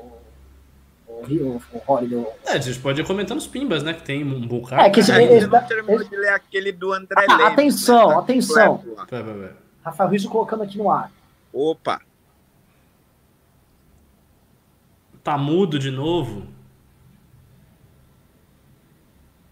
o, 1.07 1.61
o 1.73 1.81
Holiday. 1.87 2.25
É, 2.45 2.53
a 2.53 2.57
gente 2.59 2.79
pode 2.79 3.01
ir 3.01 3.05
comentando 3.05 3.39
os 3.39 3.47
pimbas, 3.47 3.83
né? 3.83 3.93
Que 3.93 4.03
tem 4.03 4.23
um 4.23 4.47
bocado. 4.47 4.81
É, 4.81 4.89
que 4.89 4.99
esse, 4.99 5.11
esse, 5.11 5.47
não 5.47 5.63
terminou 5.63 6.03
de 6.03 6.15
ler 6.15 6.29
aquele 6.29 6.71
do 6.71 6.93
André 6.93 7.25
ah, 7.27 7.35
Lemos, 7.35 7.53
Atenção, 7.53 8.09
né? 8.09 8.15
atenção. 8.15 8.83
Vai, 9.09 9.23
vai, 9.23 9.33
vai. 9.33 9.51
Rafael 9.83 10.09
Rizzo 10.09 10.29
colocando 10.29 10.63
aqui 10.63 10.77
no 10.77 10.89
ar. 10.91 11.11
Opa! 11.51 12.01
Tá 15.23 15.37
mudo 15.37 15.77
de 15.77 15.91
novo? 15.91 16.47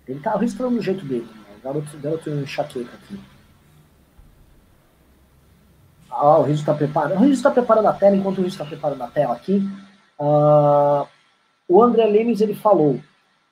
Ele 0.07 0.19
tá 0.19 0.35
registrando 0.37 0.75
do 0.75 0.81
jeito 0.81 1.05
dele. 1.05 1.27
Né? 1.29 1.55
O 1.59 1.63
garoto, 1.63 1.97
garoto 1.97 2.29
enxaqueca 2.29 2.95
aqui. 2.95 3.19
Ah, 6.09 6.39
o 6.39 6.43
Rizzo 6.43 6.65
tá 6.65 6.73
preparando. 6.73 7.19
O 7.19 7.25
Rizzo 7.25 7.43
tá 7.43 7.51
preparando 7.51 7.87
a 7.87 7.93
tela, 7.93 8.15
enquanto 8.15 8.39
o 8.39 8.41
Rizzo 8.41 8.57
tá 8.57 8.65
preparando 8.65 9.01
a 9.03 9.07
tela 9.07 9.33
aqui. 9.33 9.67
Uh, 10.19 11.07
o 11.67 11.81
André 11.83 12.05
Lemes 12.05 12.41
ele 12.41 12.55
falou, 12.55 12.99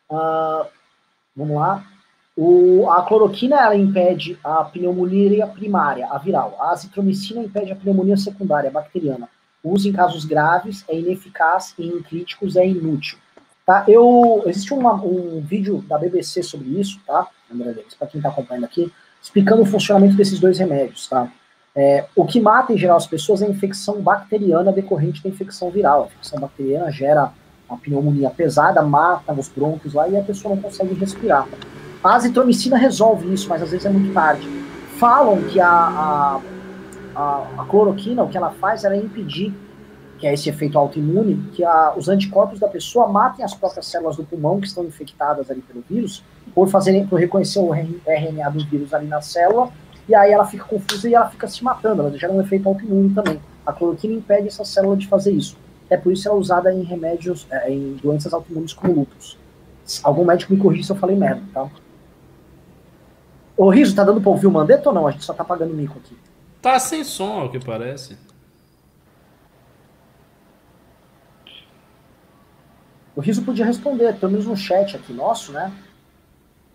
uh, 0.10 0.65
vamos 1.36 1.56
lá, 1.56 1.86
o, 2.36 2.90
a 2.90 3.03
cloroquina 3.03 3.57
ela 3.57 3.76
impede 3.76 4.38
a 4.44 4.64
pneumonia 4.65 5.48
primária, 5.48 6.07
a 6.07 6.18
viral. 6.18 6.57
A 6.60 6.72
azitromicina 6.72 7.41
impede 7.41 7.72
a 7.72 7.76
pneumonia 7.76 8.18
secundária, 8.18 8.69
bacteriana. 8.69 9.30
O 9.64 9.72
uso 9.73 9.88
em 9.88 9.94
casos 9.94 10.26
graves 10.26 10.84
é 10.88 10.98
ineficaz 10.98 11.73
e 11.80 11.88
em 11.88 12.02
críticos 12.02 12.56
é 12.56 12.68
inútil. 12.68 13.18
Tá? 13.65 13.84
Eu, 13.88 14.44
existe 14.45 14.73
uma, 14.73 14.94
um 14.94 15.41
vídeo 15.41 15.82
da 15.88 15.98
BBC 15.98 16.44
sobre 16.44 16.69
isso, 16.80 16.99
tá? 17.07 17.27
André 17.52 17.72
Lemes, 17.72 17.95
para 17.95 18.07
quem 18.07 18.19
está 18.19 18.30
acompanhando 18.30 18.65
aqui, 18.65 18.91
explicando 19.22 19.64
o 19.64 19.65
funcionamento 19.65 20.15
desses 20.15 20.40
dois 20.40 20.60
remédios, 20.60 21.07
tá? 21.07 21.32
É, 21.76 22.06
o 22.16 22.26
que 22.26 22.40
mata 22.40 22.72
em 22.72 22.78
geral 22.78 22.96
as 22.96 23.06
pessoas 23.06 23.42
é 23.42 23.46
a 23.46 23.50
infecção 23.50 24.02
bacteriana 24.02 24.72
decorrente 24.72 25.22
da 25.22 25.30
infecção 25.30 25.70
viral. 25.70 26.04
A 26.04 26.06
infecção 26.06 26.40
bacteriana 26.40 26.90
gera 26.90 27.34
uma 27.70 27.78
pneumonia 27.78 28.30
pesada, 28.30 28.82
mata 28.82 29.34
os 29.34 29.50
brônquios 29.50 29.94
lá 29.94 30.08
e 30.08 30.16
a 30.16 30.22
pessoa 30.22 30.56
não 30.56 30.62
consegue 30.62 30.94
respirar. 30.94 31.48
A 32.02 32.16
azitromicina 32.16 32.78
resolve 32.78 33.34
isso, 33.34 33.50
mas 33.50 33.62
às 33.62 33.72
vezes 33.72 33.86
é 33.86 33.90
muito 33.90 34.14
tarde. 34.14 34.48
Falam 34.98 35.42
que 35.44 35.60
a, 35.60 35.68
a, 35.68 36.42
a, 37.16 37.48
a 37.58 37.66
cloroquina, 37.66 38.24
o 38.24 38.30
que 38.30 38.38
ela 38.38 38.52
faz, 38.52 38.86
ela 38.86 38.96
é 38.96 39.00
impedir, 39.00 39.54
que 40.18 40.26
é 40.26 40.34
esse 40.34 40.48
efeito 40.48 40.78
autoimune, 40.78 41.50
que 41.52 41.66
a, 41.66 41.94
os 41.98 42.08
anticorpos 42.08 42.60
da 42.60 42.70
pessoa 42.70 43.08
matem 43.08 43.44
as 43.44 43.54
próprias 43.54 43.88
células 43.88 44.16
do 44.16 44.24
pulmão 44.24 44.62
que 44.62 44.68
estão 44.68 44.86
infectadas 44.86 45.52
ali 45.52 45.62
pelo 45.62 45.84
vírus, 45.90 46.24
por, 46.54 46.70
fazerem, 46.70 47.06
por 47.06 47.20
reconhecer 47.20 47.60
o 47.60 47.74
RNA 47.74 48.50
do 48.52 48.66
vírus 48.66 48.94
ali 48.94 49.08
na 49.08 49.22
célula, 49.22 49.70
e 50.07 50.15
aí 50.15 50.32
ela 50.32 50.45
fica 50.45 50.64
confusa 50.64 51.10
e 51.10 51.14
ela 51.14 51.30
fica 51.30 51.48
se 51.48 51.64
matando, 51.64 52.02
ela 52.02 52.18
gera 52.18 52.32
um 52.32 52.41
efeito 52.41 52.68
autoimune 52.68 53.14
também. 53.14 53.40
A 53.65 53.73
cloroquina 53.73 54.14
impede 54.14 54.48
essa 54.48 54.64
célula 54.64 54.95
de 54.95 55.07
fazer 55.07 55.32
isso. 55.32 55.57
É 55.90 55.98
por 55.98 56.11
isso 56.11 56.23
que 56.23 56.27
ela 56.27 56.38
é 56.38 56.40
usada 56.40 56.73
em 56.73 56.84
remédios, 56.84 57.48
é, 57.49 57.72
em 57.72 57.94
doenças 57.95 58.34
autoimunes 58.34 58.73
como 58.73 58.94
lúpus. 58.94 59.38
Algum 60.03 60.26
médico 60.26 60.53
me 60.53 60.60
corrija 60.60 60.84
se 60.84 60.91
eu 60.91 60.95
falei 60.95 61.15
merda, 61.15 61.44
tá? 61.53 61.69
Ô, 63.57 63.69
Riso, 63.69 63.95
tá 63.95 64.03
dando 64.03 64.19
pra 64.19 64.32
ouvir 64.32 64.48
o 64.48 64.52
Mandetta 64.52 64.90
ou 64.90 64.95
não? 64.95 65.07
A 65.07 65.11
gente 65.11 65.23
só 65.23 65.34
tá 65.34 65.44
pagando 65.44 65.73
mico 65.73 65.98
aqui. 65.99 66.18
Tá 66.61 66.77
sem 66.80 67.03
som, 67.03 67.40
ao 67.41 67.49
que 67.49 67.64
parece. 67.64 68.18
O 73.15 73.22
Riso 73.22 73.44
podia 73.44 73.65
responder, 73.65 74.15
pelo 74.15 74.32
menos 74.32 74.45
no 74.45 74.57
chat 74.57 74.95
aqui 74.95 75.14
nosso, 75.14 75.53
né? 75.53 75.72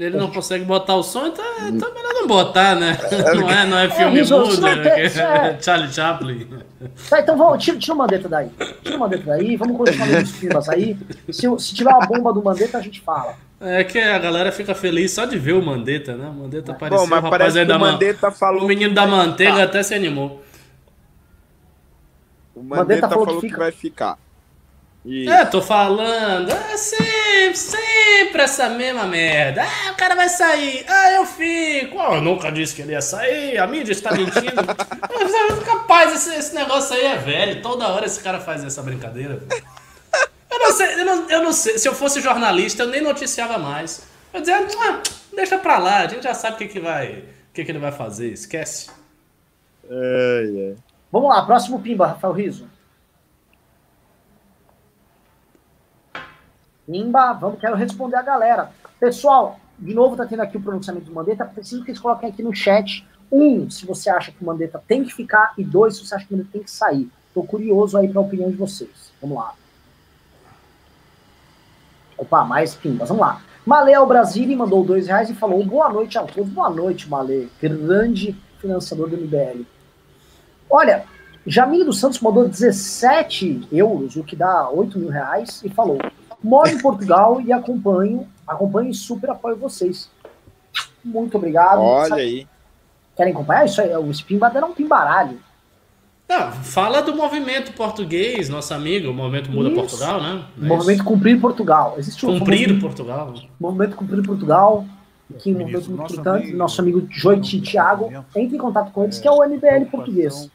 Ele 0.01 0.17
não 0.17 0.31
consegue 0.31 0.65
botar 0.65 0.97
o 0.97 1.03
som, 1.03 1.27
então, 1.27 1.45
então 1.69 1.91
é 1.91 1.95
melhor 1.95 2.15
não 2.15 2.27
botar, 2.27 2.75
né? 2.75 2.97
Não 3.37 3.51
é, 3.51 3.67
não 3.67 3.79
é 3.79 3.91
filme 3.91 4.21
é, 4.21 4.25
mudo, 4.25 4.61
né? 4.63 5.05
é... 5.05 5.59
Charlie 5.61 5.93
Chaplin. 5.93 6.49
Tá, 7.09 7.21
então 7.21 7.37
vamos, 7.37 7.63
tira, 7.63 7.79
tira 7.79 7.95
o 7.95 7.99
Mandetta 7.99 8.27
daí. 8.27 8.49
Tira 8.83 8.97
o 8.97 8.99
Mandetta 8.99 9.25
daí, 9.27 9.57
vamos 9.57 9.77
continuar 9.77 10.09
lendo 10.09 10.23
os 10.25 10.31
filmes 10.31 10.69
aí. 10.71 10.97
Se, 11.31 11.59
se 11.59 11.75
tiver 11.75 11.91
uma 11.91 12.07
bomba 12.07 12.33
do 12.33 12.43
Mandetta, 12.43 12.79
a 12.79 12.81
gente 12.81 13.01
fala. 13.03 13.35
É 13.61 13.85
que 13.85 13.99
a 13.99 14.19
galera 14.19 14.51
fica 14.51 14.75
feliz 14.75 15.13
só 15.13 15.27
de 15.27 15.39
ver 15.39 15.53
o 15.53 15.63
Mandetta, 15.63 16.17
né? 16.17 16.29
O 16.31 16.33
Mandetta 16.33 16.73
apareceu, 16.73 17.05
Bom, 17.05 17.11
mas 17.11 17.21
o 17.23 17.29
rapaz 17.29 17.57
aí 17.57 17.67
da 17.67 17.77
o 17.77 17.81
Mandetta 17.81 18.31
falou 18.31 18.65
O 18.65 18.67
menino 18.67 18.95
da 18.95 19.07
manteiga 19.07 19.53
ficar. 19.53 19.65
até 19.65 19.83
se 19.83 19.95
animou. 19.95 20.43
O 22.55 22.63
Mandetta, 22.63 22.77
Mandetta 22.77 23.09
falou, 23.11 23.27
falou 23.27 23.41
que, 23.43 23.51
que 23.51 23.57
vai 23.59 23.71
ficar. 23.71 24.19
Isso. 25.05 25.31
É, 25.31 25.45
tô 25.45 25.61
falando. 25.61 26.51
É 26.51 26.77
sempre, 27.41 27.57
sempre 27.57 28.43
essa 28.43 28.69
mesma 28.69 29.07
merda. 29.07 29.63
Ah, 29.63 29.93
o 29.93 29.97
cara 29.97 30.15
vai 30.15 30.29
sair. 30.29 30.85
Ah, 30.89 31.13
eu 31.13 31.27
fico. 31.27 31.97
Oh, 31.99 32.15
eu 32.15 32.21
nunca 32.21 32.51
disse 32.51 32.75
que 32.75 32.83
ele 32.83 32.93
ia 32.93 33.01
sair. 33.01 33.59
A 33.59 33.67
mídia 33.67 33.93
está 33.93 34.13
mentindo. 34.13 34.65
Capaz, 35.65 36.13
esse, 36.15 36.35
esse 36.35 36.55
negócio 36.55 36.95
aí 36.95 37.05
é 37.07 37.17
velho. 37.17 37.63
Toda 37.63 37.89
hora 37.89 38.07
esse 38.07 38.21
cara 38.21 38.41
faz 38.41 38.65
essa 38.65 38.83
brincadeira. 38.83 39.43
Eu 40.51 40.59
não 40.59 40.73
sei, 40.73 40.95
eu 40.95 41.05
não, 41.05 41.31
eu 41.31 41.43
não 41.43 41.53
sei. 41.53 41.79
Se 41.79 41.89
eu 41.89 41.95
fosse 41.95 42.21
jornalista, 42.21 42.83
eu 42.83 42.89
nem 42.89 43.01
noticiava 43.01 43.59
mais. 43.59 44.03
Eu 44.33 44.41
dizia, 44.41 44.59
ah, 44.59 45.01
deixa 45.35 45.59
pra 45.59 45.79
lá, 45.79 45.99
a 45.99 46.07
gente 46.07 46.23
já 46.23 46.35
sabe 46.35 46.55
o 46.55 46.59
que, 46.59 46.69
que 46.69 46.81
vai. 46.81 47.25
O 47.51 47.53
que, 47.53 47.65
que 47.65 47.71
ele 47.71 47.79
vai 47.79 47.91
fazer, 47.91 48.29
esquece. 48.29 48.91
É, 49.89 50.73
é. 50.73 50.75
Vamos 51.11 51.29
lá, 51.29 51.45
próximo 51.45 51.81
Pimba, 51.81 52.07
Rafael 52.07 52.33
Riso. 52.33 52.70
Pimba, 56.87 57.33
vamos, 57.33 57.61
quero 57.61 57.77
responder 57.77 58.17
a 58.17 58.23
galera. 58.23 58.71
Pessoal, 58.99 59.59
de 59.79 59.95
novo 59.95 60.17
tá 60.17 60.27
tendo 60.27 60.43
aqui 60.43 60.57
o 60.57 60.63
pronunciamento 60.63 61.07
do 61.07 61.13
Mandetta, 61.13 61.45
preciso 61.45 61.81
que 61.83 61.87
vocês 61.87 62.01
coloquem 62.01 62.29
aqui 62.29 62.43
no 62.43 62.55
chat, 62.55 63.07
um, 63.31 63.71
se 63.71 63.87
você 63.87 64.11
acha 64.11 64.33
que 64.33 64.43
o 64.43 64.47
Mandetta 64.47 64.83
tem 64.87 65.05
que 65.05 65.13
ficar, 65.13 65.55
e 65.57 65.65
dois, 65.65 65.97
se 65.97 66.07
você 66.07 66.15
acha 66.15 66.27
que 66.27 66.35
o 66.35 66.45
tem 66.45 66.63
que 66.63 66.71
sair. 66.71 67.09
Tô 67.33 67.43
curioso 67.45 67.97
aí 67.97 68.09
para 68.09 68.21
a 68.21 68.25
opinião 68.25 68.51
de 68.51 68.57
vocês. 68.57 69.13
Vamos 69.21 69.37
lá. 69.37 69.55
Opa, 72.19 72.45
mais 72.45 72.75
pimbas, 72.75 73.09
vamos 73.09 73.23
lá. 73.23 73.41
Malê 73.65 73.95
ao 73.95 74.07
Brasília 74.07 74.57
mandou 74.57 74.85
dois 74.85 75.07
reais 75.07 75.31
e 75.31 75.35
falou 75.35 75.65
boa 75.65 75.89
noite 75.89 76.19
a 76.19 76.23
todos. 76.23 76.51
Boa 76.51 76.69
noite, 76.69 77.09
Malê, 77.09 77.49
grande 77.61 78.37
financiador 78.59 79.09
do 79.09 79.17
MBL. 79.17 79.65
Olha, 80.69 81.05
Jamil 81.47 81.85
dos 81.85 81.99
Santos 81.99 82.21
mandou 82.21 82.49
17 82.49 83.69
euros, 83.73 84.17
o 84.17 84.25
que 84.25 84.37
dá 84.37 84.69
8 84.69 84.99
mil 84.99 85.09
reais, 85.09 85.63
e 85.65 85.71
falou: 85.71 85.99
moro 86.43 86.69
em 86.69 86.79
Portugal 86.79 87.41
e 87.41 87.53
acompanho, 87.53 88.27
acompanho 88.47 88.91
e 88.91 88.95
super 88.95 89.31
apoio 89.31 89.57
vocês. 89.57 90.11
Muito 91.05 91.37
obrigado. 91.37 91.81
Olha 91.81 92.09
Sabe? 92.09 92.21
aí. 92.21 92.47
Querem 93.17 93.33
acompanhar? 93.33 93.67
Isso 93.67 93.81
aí, 93.81 93.95
o 93.97 94.13
Spimba 94.13 94.51
era 94.55 94.65
um 94.65 94.73
pimbaralho. 94.73 95.39
Não, 96.29 96.53
fala 96.53 97.03
do 97.03 97.13
movimento 97.13 97.73
português, 97.73 98.49
nosso 98.49 98.73
amigo, 98.73 99.11
o 99.11 99.13
movimento 99.13 99.51
Muda 99.51 99.69
isso. 99.69 99.81
Portugal, 99.81 100.23
né? 100.23 100.45
É 100.63 100.65
movimento 100.65 101.01
isso. 101.01 101.05
Cumprir 101.05 101.41
Portugal. 101.41 101.95
Existe 101.99 102.25
um 102.25 102.39
Cumprir 102.39 102.69
famoso... 102.69 102.81
Portugal. 102.81 103.35
Movimento 103.59 103.97
Cumprir 103.97 104.23
Portugal, 104.23 104.87
que 105.41 105.51
é 105.51 105.55
um 105.55 105.59
movimento 105.59 105.91
muito 105.91 106.13
importante. 106.13 106.43
Amigo, 106.45 106.57
nosso 106.57 106.81
amigo 106.81 107.07
Joiti 107.11 107.61
Thiago, 107.61 108.13
entre 108.37 108.57
em 108.57 108.61
contato 108.61 108.93
com 108.93 109.03
eles, 109.03 109.19
é, 109.19 109.23
que 109.23 109.27
é 109.27 109.31
o 109.31 109.45
MBL 109.45 109.91
português. 109.91 110.49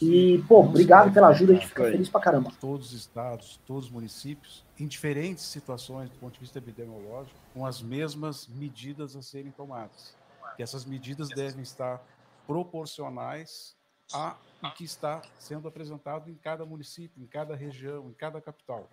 E, 0.00 0.42
pô, 0.46 0.60
obrigado 0.60 1.12
pela 1.12 1.28
ajuda, 1.28 1.52
a 1.52 1.54
gente 1.56 1.66
fica 1.66 1.84
feliz 1.84 2.08
pra 2.08 2.20
caramba. 2.20 2.52
Todos 2.60 2.88
os 2.88 3.00
estados, 3.00 3.60
todos 3.66 3.86
os 3.86 3.90
municípios, 3.90 4.64
em 4.78 4.86
diferentes 4.86 5.44
situações 5.44 6.08
do 6.08 6.16
ponto 6.16 6.34
de 6.34 6.40
vista 6.40 6.58
epidemiológico, 6.58 7.36
com 7.52 7.66
as 7.66 7.82
mesmas 7.82 8.46
medidas 8.46 9.16
a 9.16 9.22
serem 9.22 9.50
tomadas. 9.50 10.14
Que 10.56 10.62
essas 10.62 10.84
medidas 10.84 11.28
devem 11.28 11.62
estar 11.62 12.00
proporcionais 12.46 13.76
a 14.12 14.36
o 14.62 14.70
que 14.72 14.84
está 14.84 15.22
sendo 15.38 15.68
apresentado 15.68 16.30
em 16.30 16.34
cada 16.34 16.64
município, 16.64 17.22
em 17.22 17.26
cada 17.26 17.54
região, 17.54 18.08
em 18.08 18.14
cada 18.14 18.40
capital. 18.40 18.88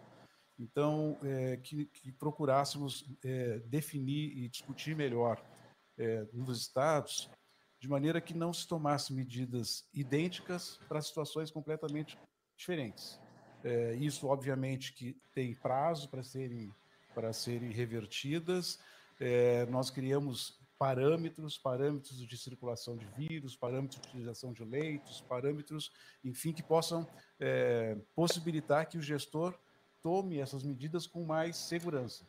Então, 0.60 1.18
é, 1.24 1.58
que, 1.58 1.86
que, 1.86 2.12
procurássemos 2.12 3.06
é, 3.24 3.60
definir 3.66 4.38
e 4.38 4.48
discutir 4.48 4.96
melhor 4.96 5.42
é, 5.98 6.26
nos 6.34 6.62
estados, 6.62 7.30
de 7.86 7.92
maneira 7.92 8.20
que 8.20 8.34
não 8.34 8.52
se 8.52 8.68
tomasse 8.68 9.14
medidas 9.14 9.88
idênticas 9.94 10.80
para 10.88 11.00
situações 11.04 11.52
completamente 11.52 12.18
diferentes. 12.58 13.20
É, 13.64 13.94
isso, 13.94 14.26
obviamente, 14.26 14.92
que 14.92 15.16
tem 15.36 15.54
prazo 15.54 16.10
para 16.10 16.24
serem, 16.24 16.74
para 17.14 17.32
serem 17.32 17.70
revertidas. 17.72 18.80
É, 19.20 19.68
nós 19.68 19.92
criamos 19.92 20.60
parâmetros, 20.80 21.60
parâmetros 21.60 22.28
de 22.28 22.38
circulação 22.38 22.98
de 22.98 23.06
vírus, 23.06 23.56
parâmetros 23.56 24.02
de 24.02 24.08
utilização 24.08 24.52
de 24.52 24.64
leitos, 24.64 25.22
parâmetros, 25.22 25.92
enfim, 26.24 26.54
que 26.54 26.64
possam 26.64 27.08
é, 27.40 27.96
possibilitar 28.16 28.90
que 28.90 28.98
o 28.98 29.02
gestor 29.02 29.54
tome 30.02 30.40
essas 30.40 30.64
medidas 30.64 31.06
com 31.06 31.24
mais 31.24 31.56
segurança. 31.56 32.26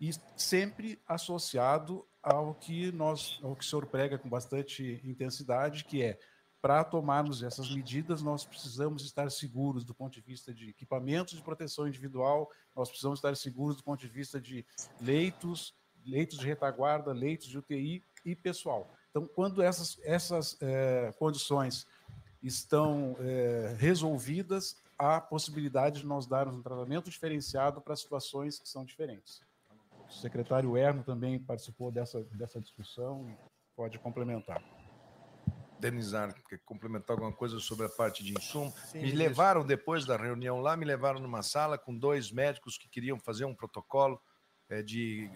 E 0.00 0.10
sempre 0.36 1.00
associado 1.06 2.04
ao 2.26 2.54
que 2.54 2.90
nós, 2.90 3.38
ao 3.40 3.54
que 3.54 3.64
o 3.64 3.66
senhor 3.66 3.86
prega 3.86 4.18
com 4.18 4.28
bastante 4.28 5.00
intensidade, 5.04 5.84
que 5.84 6.02
é 6.02 6.18
para 6.60 6.82
tomarmos 6.82 7.44
essas 7.44 7.72
medidas, 7.72 8.20
nós 8.20 8.44
precisamos 8.44 9.04
estar 9.04 9.30
seguros 9.30 9.84
do 9.84 9.94
ponto 9.94 10.14
de 10.14 10.20
vista 10.20 10.52
de 10.52 10.68
equipamentos 10.68 11.34
de 11.34 11.42
proteção 11.42 11.86
individual, 11.86 12.50
nós 12.74 12.88
precisamos 12.88 13.20
estar 13.20 13.36
seguros 13.36 13.76
do 13.76 13.84
ponto 13.84 14.00
de 14.00 14.08
vista 14.08 14.40
de 14.40 14.66
leitos, 15.00 15.72
leitos 16.04 16.36
de 16.36 16.46
retaguarda, 16.46 17.12
leitos 17.12 17.46
de 17.46 17.58
UTI 17.58 18.02
e 18.24 18.34
pessoal. 18.34 18.90
Então, 19.10 19.24
quando 19.28 19.62
essas, 19.62 19.96
essas 20.02 20.56
é, 20.60 21.14
condições 21.20 21.86
estão 22.42 23.16
é, 23.20 23.76
resolvidas, 23.78 24.82
há 24.98 25.20
possibilidade 25.20 26.00
de 26.00 26.06
nós 26.06 26.26
darmos 26.26 26.56
um 26.56 26.62
tratamento 26.62 27.08
diferenciado 27.08 27.80
para 27.80 27.94
situações 27.94 28.58
que 28.58 28.68
são 28.68 28.84
diferentes. 28.84 29.45
O 30.08 30.12
secretário 30.12 30.76
Erno 30.76 31.02
também 31.02 31.38
participou 31.38 31.90
dessa, 31.90 32.22
dessa 32.32 32.60
discussão 32.60 33.28
e 33.28 33.36
pode 33.74 33.98
complementar. 33.98 34.62
Denizar, 35.78 36.34
quer 36.48 36.58
complementar 36.64 37.16
alguma 37.16 37.32
coisa 37.32 37.60
sobre 37.60 37.86
a 37.86 37.88
parte 37.88 38.24
de 38.24 38.32
insumo? 38.32 38.72
Sim, 38.86 39.02
me 39.02 39.10
levaram, 39.12 39.64
depois 39.64 40.06
da 40.06 40.16
reunião 40.16 40.60
lá, 40.60 40.76
me 40.76 40.86
levaram 40.86 41.20
numa 41.20 41.42
sala 41.42 41.76
com 41.76 41.94
dois 41.94 42.32
médicos 42.32 42.78
que 42.78 42.88
queriam 42.88 43.20
fazer 43.20 43.44
um 43.44 43.54
protocolo 43.54 44.20
é, 44.68 44.82
de 44.82 45.30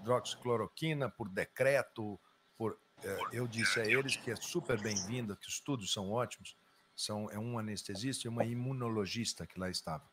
hidroxicloroquina 0.00 1.10
por 1.10 1.28
decreto, 1.28 2.18
por 2.56 2.78
eh, 3.02 3.18
eu 3.32 3.46
disse 3.46 3.80
a 3.80 3.84
eles 3.84 4.16
que 4.16 4.30
é 4.30 4.36
super 4.36 4.80
bem-vinda, 4.80 5.36
que 5.36 5.46
os 5.48 5.54
estudos 5.54 5.92
são 5.92 6.10
ótimos, 6.10 6.56
são 6.94 7.30
é 7.30 7.38
um 7.38 7.58
anestesista 7.58 8.26
e 8.26 8.28
uma 8.28 8.44
imunologista 8.44 9.46
que 9.46 9.58
lá 9.58 9.68
estava. 9.68 10.08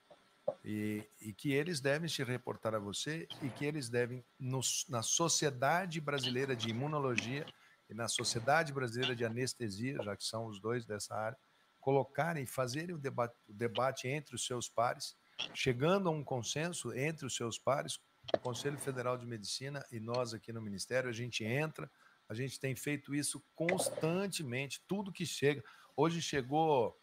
E, 0.64 1.04
e, 1.20 1.34
que 1.34 1.52
eles 1.52 1.82
devem 1.82 2.08
se 2.08 2.24
reportar 2.24 2.74
a 2.74 2.80
você 2.80 3.28
e 3.42 3.50
que 3.50 3.66
eles 3.66 3.90
devem, 3.90 4.24
no, 4.40 4.62
na 4.88 5.02
Sociedade 5.02 6.00
Brasileira 6.00 6.56
de 6.56 6.70
Imunologia 6.70 7.46
e 7.90 7.94
na 7.94 8.08
Sociedade 8.08 8.72
Brasileira 8.72 9.14
de 9.14 9.26
Anestesia, 9.26 10.02
já 10.02 10.16
que 10.16 10.24
são 10.24 10.46
os 10.46 10.62
dois 10.62 10.86
dessa 10.86 11.14
área, 11.14 11.38
colocarem, 11.82 12.46
fazerem 12.46 12.96
o 12.96 12.98
debate, 12.98 13.36
o 13.46 13.54
debate 13.54 14.08
entre 14.08 14.36
os 14.36 14.46
seus 14.46 14.70
pares, 14.70 15.18
chegando 15.54 16.08
a 16.08 16.12
um 16.12 16.24
consenso 16.24 16.94
entre 16.94 17.26
os 17.26 17.36
seus 17.36 17.60
pares, 17.60 18.00
o 18.34 18.40
Conselho 18.40 18.78
Federal 18.78 19.18
de 19.18 19.26
Medicina 19.26 19.86
e 19.92 20.00
nós 20.00 20.34
aqui 20.34 20.54
no 20.54 20.62
Ministério, 20.62 21.10
a 21.10 21.14
gente 21.14 21.44
entra, 21.44 21.92
a 22.30 22.34
gente 22.34 22.58
tem 22.58 22.74
feito 22.74 23.14
isso 23.14 23.44
constantemente, 23.54 24.82
tudo 24.88 25.12
que 25.12 25.26
chega. 25.26 25.62
Hoje 25.96 26.22
chegou 26.22 26.98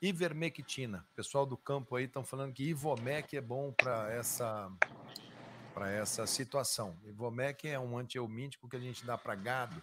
ivermectina. 0.00 1.06
Pessoal 1.14 1.46
do 1.46 1.56
campo 1.56 1.96
aí 1.96 2.04
estão 2.04 2.24
falando 2.24 2.52
que 2.52 2.64
Ivomec 2.64 3.36
é 3.36 3.40
bom 3.40 3.72
para 3.72 4.12
essa 4.12 4.70
para 5.72 5.90
essa 5.90 6.26
situação. 6.26 6.98
Ivomec 7.04 7.68
é 7.68 7.78
um 7.78 7.98
antieumíntico 7.98 8.66
que 8.66 8.76
a 8.76 8.80
gente 8.80 9.04
dá 9.04 9.18
para 9.18 9.34
gado, 9.34 9.82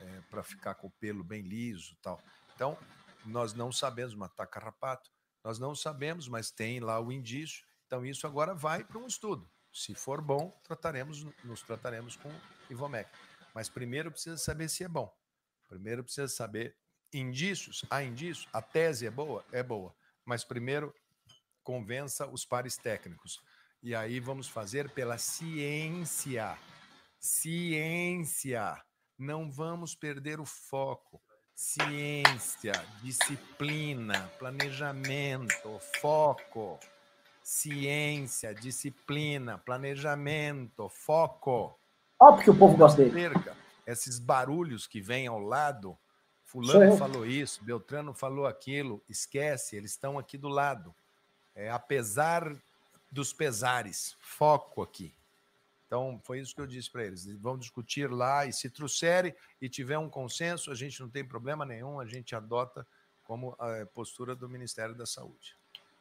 é, 0.00 0.20
para 0.30 0.42
ficar 0.42 0.74
com 0.76 0.86
o 0.86 0.90
pelo 0.92 1.22
bem 1.22 1.42
liso, 1.42 1.94
tal. 2.00 2.18
Então, 2.54 2.78
nós 3.22 3.52
não 3.52 3.70
sabemos 3.70 4.14
matar 4.14 4.46
carrapato, 4.46 5.10
nós 5.44 5.58
não 5.58 5.74
sabemos, 5.74 6.26
mas 6.26 6.50
tem 6.50 6.80
lá 6.80 6.98
o 6.98 7.12
indício. 7.12 7.66
Então, 7.86 8.04
isso 8.04 8.26
agora 8.26 8.54
vai 8.54 8.82
para 8.82 8.98
um 8.98 9.06
estudo. 9.06 9.46
Se 9.70 9.94
for 9.94 10.22
bom, 10.22 10.58
trataremos, 10.64 11.22
nos 11.44 11.60
trataremos 11.60 12.16
com 12.16 12.32
Ivomec. 12.70 13.10
Mas 13.54 13.68
primeiro 13.68 14.10
precisa 14.10 14.38
saber 14.38 14.70
se 14.70 14.84
é 14.84 14.88
bom. 14.88 15.14
Primeiro 15.68 16.02
precisa 16.02 16.28
saber 16.28 16.74
indícios. 17.18 17.84
Há 17.90 18.02
indícios? 18.02 18.48
A 18.52 18.60
tese 18.60 19.06
é 19.06 19.10
boa? 19.10 19.44
É 19.52 19.62
boa. 19.62 19.94
Mas 20.24 20.44
primeiro 20.44 20.94
convença 21.62 22.26
os 22.26 22.44
pares 22.44 22.76
técnicos. 22.76 23.40
E 23.82 23.94
aí 23.94 24.20
vamos 24.20 24.48
fazer 24.48 24.90
pela 24.90 25.18
ciência. 25.18 26.56
Ciência. 27.18 28.80
Não 29.18 29.50
vamos 29.50 29.94
perder 29.94 30.40
o 30.40 30.44
foco. 30.44 31.20
Ciência, 31.54 32.72
disciplina, 33.02 34.30
planejamento, 34.38 35.80
foco 36.00 36.78
ciência, 37.46 38.52
disciplina, 38.52 39.56
planejamento, 39.56 40.88
foco. 40.88 41.78
Ó, 42.20 42.32
porque 42.32 42.50
o 42.50 42.58
povo 42.58 42.76
gosta 42.76 42.96
dele. 42.96 43.12
Perca 43.12 43.56
esses 43.86 44.18
barulhos 44.18 44.88
que 44.88 45.00
vêm 45.00 45.28
ao 45.28 45.38
lado. 45.38 45.96
Fulano 46.46 46.96
falou 46.96 47.26
isso, 47.26 47.62
Beltrano 47.64 48.14
falou 48.14 48.46
aquilo. 48.46 49.02
Esquece, 49.08 49.74
eles 49.74 49.90
estão 49.90 50.16
aqui 50.16 50.38
do 50.38 50.48
lado. 50.48 50.94
É, 51.56 51.70
apesar 51.70 52.56
dos 53.10 53.32
pesares, 53.32 54.16
foco 54.20 54.80
aqui. 54.80 55.12
Então, 55.86 56.20
foi 56.24 56.38
isso 56.40 56.54
que 56.54 56.60
eu 56.60 56.66
disse 56.66 56.90
para 56.90 57.04
eles. 57.04 57.26
Vão 57.40 57.58
discutir 57.58 58.08
lá 58.10 58.46
e 58.46 58.52
se 58.52 58.70
trouxerem 58.70 59.34
e 59.60 59.68
tiver 59.68 59.98
um 59.98 60.08
consenso, 60.08 60.70
a 60.70 60.74
gente 60.74 61.00
não 61.00 61.10
tem 61.10 61.24
problema 61.24 61.64
nenhum, 61.64 61.98
a 61.98 62.06
gente 62.06 62.34
adota 62.34 62.86
como 63.24 63.56
a 63.58 63.84
postura 63.86 64.36
do 64.36 64.48
Ministério 64.48 64.94
da 64.94 65.04
Saúde. 65.04 65.56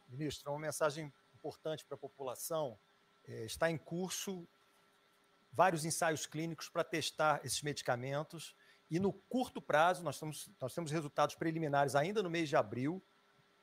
Ministro, 0.08 0.52
uma 0.52 0.60
mensagem 0.60 1.12
importante 1.34 1.84
para 1.84 1.96
a 1.96 2.00
população. 2.00 2.78
É, 3.28 3.46
está 3.46 3.72
em 3.72 3.78
curso 3.78 4.48
vários 5.52 5.86
ensaios 5.86 6.28
clínicos 6.28 6.70
para 6.70 6.84
testar 6.84 7.42
esses 7.44 7.64
medicamentos 7.64 8.56
e 8.90 9.00
no 9.00 9.12
curto 9.14 9.62
prazo 9.62 10.04
nós, 10.04 10.16
estamos, 10.16 10.50
nós 10.60 10.74
temos 10.74 10.92
resultados 10.92 11.36
preliminares 11.36 11.96
ainda 11.96 12.22
no 12.22 12.30
mês 12.30 12.50
de 12.50 12.56
abril 12.56 13.04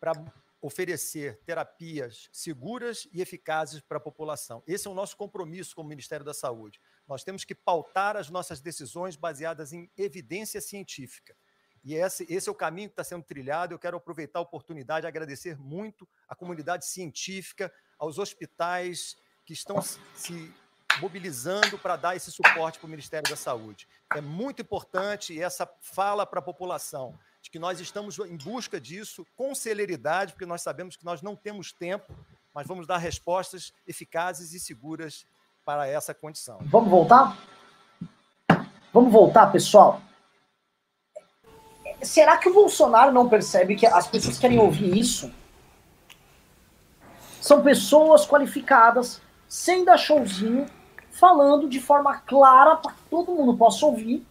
para 0.00 0.12
oferecer 0.60 1.40
terapias 1.44 2.28
seguras 2.32 3.08
e 3.12 3.20
eficazes 3.20 3.80
para 3.80 3.98
a 3.98 4.00
população. 4.00 4.62
Esse 4.66 4.86
é 4.86 4.90
o 4.90 4.94
nosso 4.94 5.16
compromisso 5.16 5.74
como 5.74 5.88
Ministério 5.88 6.24
da 6.24 6.32
Saúde. 6.32 6.80
Nós 7.06 7.24
temos 7.24 7.44
que 7.44 7.54
pautar 7.54 8.16
as 8.16 8.30
nossas 8.30 8.60
decisões 8.60 9.16
baseadas 9.16 9.72
em 9.72 9.90
evidência 9.96 10.60
científica. 10.60 11.36
E 11.84 11.94
esse, 11.94 12.24
esse 12.32 12.48
é 12.48 12.52
o 12.52 12.54
caminho 12.54 12.88
que 12.88 12.92
está 12.92 13.02
sendo 13.02 13.24
trilhado. 13.24 13.74
Eu 13.74 13.78
quero 13.78 13.96
aproveitar 13.96 14.38
a 14.38 14.42
oportunidade 14.42 15.04
e 15.04 15.08
agradecer 15.08 15.58
muito 15.58 16.08
à 16.28 16.36
comunidade 16.36 16.86
científica, 16.86 17.72
aos 17.98 18.18
hospitais 18.18 19.16
que 19.44 19.52
estão 19.52 19.82
se 19.82 20.54
mobilizando 21.00 21.78
para 21.78 21.96
dar 21.96 22.16
esse 22.16 22.30
suporte 22.30 22.78
para 22.78 22.86
o 22.86 22.90
Ministério 22.90 23.28
da 23.28 23.36
Saúde. 23.36 23.88
É 24.14 24.20
muito 24.20 24.62
importante 24.62 25.40
essa 25.40 25.68
fala 25.80 26.26
para 26.26 26.40
a 26.40 26.42
população 26.42 27.18
de 27.40 27.50
que 27.50 27.58
nós 27.58 27.80
estamos 27.80 28.18
em 28.18 28.36
busca 28.36 28.80
disso 28.80 29.26
com 29.34 29.54
celeridade, 29.54 30.32
porque 30.32 30.46
nós 30.46 30.62
sabemos 30.62 30.96
que 30.96 31.04
nós 31.04 31.22
não 31.22 31.34
temos 31.34 31.72
tempo, 31.72 32.14
mas 32.54 32.66
vamos 32.66 32.86
dar 32.86 32.98
respostas 32.98 33.72
eficazes 33.86 34.52
e 34.52 34.60
seguras 34.60 35.26
para 35.64 35.86
essa 35.86 36.14
condição. 36.14 36.58
Vamos 36.62 36.90
voltar? 36.90 37.36
Vamos 38.92 39.12
voltar, 39.12 39.50
pessoal. 39.50 40.00
Será 42.02 42.36
que 42.36 42.48
o 42.48 42.54
Bolsonaro 42.54 43.12
não 43.12 43.28
percebe 43.28 43.76
que 43.76 43.86
as 43.86 44.06
pessoas 44.06 44.38
querem 44.38 44.58
ouvir 44.58 44.96
isso? 44.96 45.32
São 47.40 47.62
pessoas 47.62 48.26
qualificadas, 48.26 49.20
sem 49.48 49.84
dar 49.84 49.96
showzinho, 49.96 50.66
falando 51.12 51.68
de 51.68 51.80
forma 51.80 52.16
clara 52.16 52.76
para 52.76 52.92
que 52.92 53.02
todo 53.08 53.34
mundo 53.34 53.56
possa 53.56 53.86
ouvir 53.86 54.26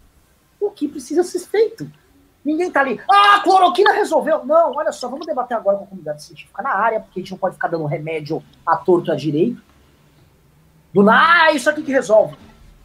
o 0.59 0.69
que 0.69 0.87
precisa 0.87 1.23
ser 1.23 1.39
feito. 1.39 1.89
Ninguém 2.43 2.71
tá 2.71 2.79
ali, 2.79 2.99
ah, 3.09 3.35
a 3.35 3.39
cloroquina 3.41 3.93
resolveu. 3.93 4.43
Não, 4.43 4.73
olha 4.75 4.91
só, 4.91 5.07
vamos 5.07 5.27
debater 5.27 5.55
agora 5.55 5.77
com 5.77 5.83
a 5.83 5.87
comunidade 5.87 6.23
científica 6.23 6.61
na 6.63 6.71
área, 6.71 6.99
porque 6.99 7.19
a 7.19 7.21
gente 7.21 7.31
não 7.31 7.37
pode 7.37 7.53
ficar 7.53 7.67
dando 7.67 7.85
remédio 7.85 8.43
à 8.65 8.75
torto 8.75 9.11
à 9.11 9.15
direito. 9.15 9.61
Do 10.91 11.03
nada, 11.03 11.43
ah, 11.43 11.53
isso 11.53 11.69
aqui 11.69 11.83
que 11.83 11.91
resolve. 11.91 12.35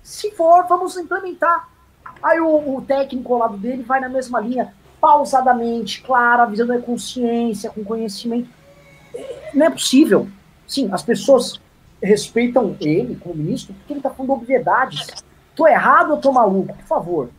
Se 0.02 0.30
for, 0.30 0.66
vamos 0.68 0.96
implementar. 0.96 1.68
Aí 2.22 2.38
o, 2.38 2.76
o 2.76 2.82
técnico 2.82 3.32
ao 3.32 3.40
lado 3.40 3.56
dele 3.56 3.82
vai 3.82 3.98
na 3.98 4.08
mesma 4.08 4.40
linha, 4.40 4.74
pausadamente, 5.00 6.02
clara, 6.02 6.44
visando 6.44 6.74
a 6.74 6.78
consciência, 6.78 7.70
com 7.70 7.82
conhecimento. 7.82 8.48
É, 9.14 9.50
não 9.54 9.66
é 9.66 9.70
possível. 9.70 10.28
Sim, 10.66 10.90
as 10.92 11.02
pessoas 11.02 11.60
respeitam 12.02 12.76
ele 12.80 13.16
como 13.16 13.34
ministro 13.34 13.74
porque 13.74 13.92
ele 13.92 14.00
está 14.00 14.10
falando 14.10 14.32
obviedades. 14.32 15.06
Tô 15.54 15.66
errado 15.66 16.12
ou 16.12 16.16
tô 16.18 16.32
maluco? 16.32 16.74
Por 16.74 16.86
favor. 16.86 17.30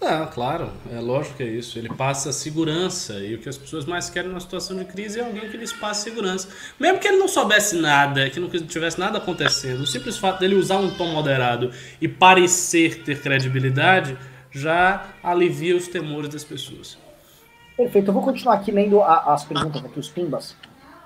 Não, 0.00 0.26
claro, 0.28 0.70
é 0.90 0.98
lógico 0.98 1.36
que 1.36 1.42
é 1.42 1.46
isso. 1.46 1.78
Ele 1.78 1.90
passa 1.90 2.32
segurança 2.32 3.18
e 3.18 3.34
o 3.34 3.38
que 3.38 3.48
as 3.48 3.58
pessoas 3.58 3.84
mais 3.84 4.08
querem 4.08 4.30
numa 4.30 4.40
situação 4.40 4.76
de 4.76 4.86
crise 4.86 5.20
é 5.20 5.24
alguém 5.24 5.48
que 5.50 5.56
lhes 5.58 5.74
passe 5.74 6.04
segurança. 6.04 6.48
Mesmo 6.78 6.98
que 6.98 7.06
ele 7.06 7.18
não 7.18 7.28
soubesse 7.28 7.76
nada, 7.76 8.30
que 8.30 8.40
não 8.40 8.48
tivesse 8.48 8.98
nada 8.98 9.18
acontecendo, 9.18 9.80
o 9.80 9.86
simples 9.86 10.16
fato 10.16 10.40
dele 10.40 10.54
usar 10.54 10.78
um 10.78 10.90
tom 10.90 11.08
moderado 11.08 11.70
e 12.00 12.08
parecer 12.08 13.04
ter 13.04 13.20
credibilidade 13.20 14.16
já 14.50 15.06
alivia 15.22 15.76
os 15.76 15.86
temores 15.86 16.30
das 16.30 16.44
pessoas. 16.44 16.98
Perfeito, 17.76 18.08
eu 18.08 18.14
vou 18.14 18.22
continuar 18.22 18.54
aqui 18.54 18.72
lendo 18.72 19.02
a, 19.02 19.34
as 19.34 19.44
perguntas 19.44 19.84
aqui, 19.84 19.98
os 19.98 20.08
pimbas. 20.08 20.56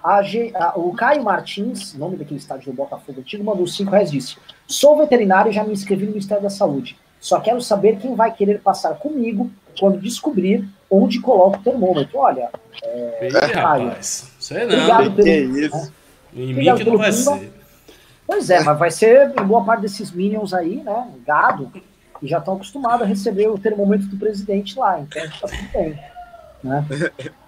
A 0.04 0.20
a, 0.54 0.78
o 0.78 0.92
Caio 0.92 1.24
Martins, 1.24 1.94
nome 1.94 2.18
daquele 2.18 2.38
estádio 2.38 2.70
do 2.70 2.76
Botafogo 2.76 3.20
antigo, 3.20 3.42
mandou 3.42 3.66
5 3.66 3.90
reais 3.90 4.10
disse: 4.10 4.36
Sou 4.66 4.98
veterinário 4.98 5.50
e 5.50 5.54
já 5.54 5.64
me 5.64 5.72
inscrevi 5.72 6.04
no 6.04 6.10
Ministério 6.10 6.42
da 6.42 6.50
Saúde. 6.50 6.98
Só 7.18 7.40
quero 7.40 7.58
saber 7.62 7.96
quem 7.96 8.14
vai 8.14 8.30
querer 8.30 8.60
passar 8.60 8.96
comigo 8.96 9.50
quando 9.80 9.98
descobrir 9.98 10.68
onde 10.90 11.22
coloco 11.22 11.56
o 11.56 11.62
termômetro. 11.62 12.18
Olha, 12.18 12.50
é, 12.82 13.28
rapaz, 13.54 14.30
sei 14.38 14.66
não. 14.66 14.74
Obrigado 14.74 15.12
pelo, 15.12 15.24
que 15.24 15.60
isso? 15.60 15.76
Né? 15.76 15.92
Em 16.34 16.54
mim 16.54 16.74
que 16.76 16.84
não 16.84 16.98
vai 16.98 17.10
Pimba. 17.10 17.38
ser. 17.38 17.52
Pois 18.26 18.50
é, 18.50 18.62
mas 18.62 18.78
vai 18.78 18.90
ser 18.90 19.32
em 19.40 19.44
boa 19.44 19.64
parte 19.64 19.80
desses 19.80 20.10
minions 20.10 20.52
aí, 20.52 20.82
né? 20.82 21.08
Gado, 21.26 21.72
que 22.20 22.26
já 22.26 22.38
estão 22.38 22.56
acostumados 22.56 23.02
a 23.02 23.06
receber 23.06 23.48
o 23.48 23.58
termômetro 23.58 24.06
do 24.06 24.18
presidente 24.18 24.78
lá, 24.78 25.00
então 25.00 25.22
tá 25.40 25.48
tudo 25.48 25.72
bem. 25.72 25.98
Né? 26.62 26.86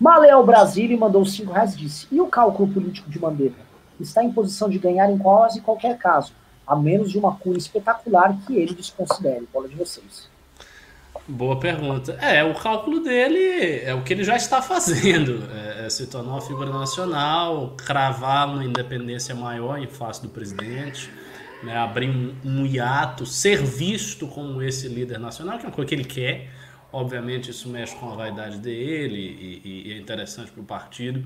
Maleo 0.00 0.44
Brasília 0.44 0.96
mandou 0.96 1.24
5 1.24 1.52
reais 1.52 1.74
e 1.74 1.78
disse: 1.78 2.06
E 2.10 2.20
o 2.20 2.26
cálculo 2.26 2.72
político 2.72 3.10
de 3.10 3.18
Mandetta? 3.18 3.66
Está 3.98 4.22
em 4.22 4.32
posição 4.32 4.68
de 4.68 4.78
ganhar 4.78 5.10
em 5.10 5.16
quase 5.16 5.60
qualquer 5.62 5.96
caso, 5.96 6.32
a 6.66 6.76
menos 6.76 7.10
de 7.10 7.18
uma 7.18 7.34
cura 7.34 7.56
espetacular 7.56 8.36
que 8.46 8.56
ele 8.56 8.74
desconsidere. 8.74 9.48
Bola 9.52 9.68
de 9.68 9.74
vocês. 9.74 10.28
Boa 11.28 11.58
pergunta. 11.58 12.12
É, 12.20 12.44
o 12.44 12.54
cálculo 12.54 13.00
dele 13.00 13.80
é 13.82 13.92
o 13.94 14.02
que 14.02 14.12
ele 14.12 14.22
já 14.22 14.36
está 14.36 14.62
fazendo. 14.62 15.42
É, 15.52 15.86
é 15.86 15.90
se 15.90 16.06
tornar 16.06 16.32
uma 16.32 16.40
figura 16.40 16.70
nacional, 16.70 17.74
cravar 17.76 18.48
uma 18.48 18.64
independência 18.64 19.34
maior 19.34 19.78
em 19.78 19.88
face 19.88 20.22
do 20.22 20.28
presidente, 20.28 21.10
né, 21.64 21.76
abrir 21.76 22.10
um, 22.10 22.34
um 22.44 22.66
hiato, 22.66 23.26
ser 23.26 23.62
visto 23.62 24.28
como 24.28 24.62
esse 24.62 24.86
líder 24.88 25.18
nacional, 25.18 25.58
que 25.58 25.64
é 25.64 25.68
uma 25.68 25.74
coisa 25.74 25.88
que 25.88 25.94
ele 25.94 26.04
quer. 26.04 26.48
Obviamente, 26.96 27.50
isso 27.50 27.68
mexe 27.68 27.94
com 27.96 28.10
a 28.10 28.14
vaidade 28.14 28.56
dele 28.56 29.60
e, 29.62 29.88
e 29.88 29.92
é 29.92 29.98
interessante 29.98 30.50
para 30.50 30.62
o 30.62 30.64
partido. 30.64 31.22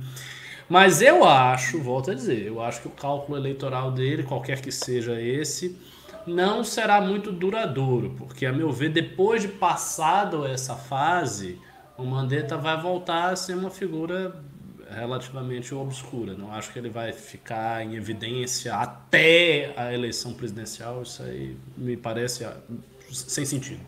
Mas 0.68 1.01
eu 1.01 1.24
acho, 1.24 1.80
volto 1.80 2.10
a 2.10 2.14
dizer, 2.14 2.44
eu 2.44 2.60
acho 2.60 2.82
que 2.82 2.88
o 2.88 2.90
cálculo 2.90 3.38
eleitoral 3.38 3.92
dele, 3.92 4.24
qualquer 4.24 4.60
que 4.60 4.72
seja 4.72 5.20
esse, 5.20 5.78
não 6.26 6.64
será 6.64 7.01
muito 7.01 7.30
duradouro, 7.30 8.16
porque, 8.18 8.47
a 8.47 8.52
meu 8.52 8.72
ver, 8.72 8.88
depois 8.90 9.42
de 9.42 9.48
passado 9.48 10.44
essa 10.44 10.74
fase, 10.74 11.56
o 11.97 12.02
Mandetta 12.02 12.56
vai 12.56 12.80
voltar 12.82 13.30
a 13.30 13.36
ser 13.36 13.55
uma 13.55 13.70
figura 13.70 14.42
relativamente 14.90 15.72
obscura. 15.72 16.34
Não 16.34 16.52
acho 16.52 16.72
que 16.72 16.80
ele 16.80 16.90
vai 16.90 17.12
ficar 17.12 17.86
em 17.86 17.94
evidência 17.94 18.74
até 18.74 19.72
a 19.76 19.94
eleição 19.94 20.34
presidencial. 20.34 21.02
Isso 21.02 21.22
aí 21.22 21.56
me 21.76 21.97
parece 21.97 22.44
sem 23.12 23.44
sentido. 23.44 23.80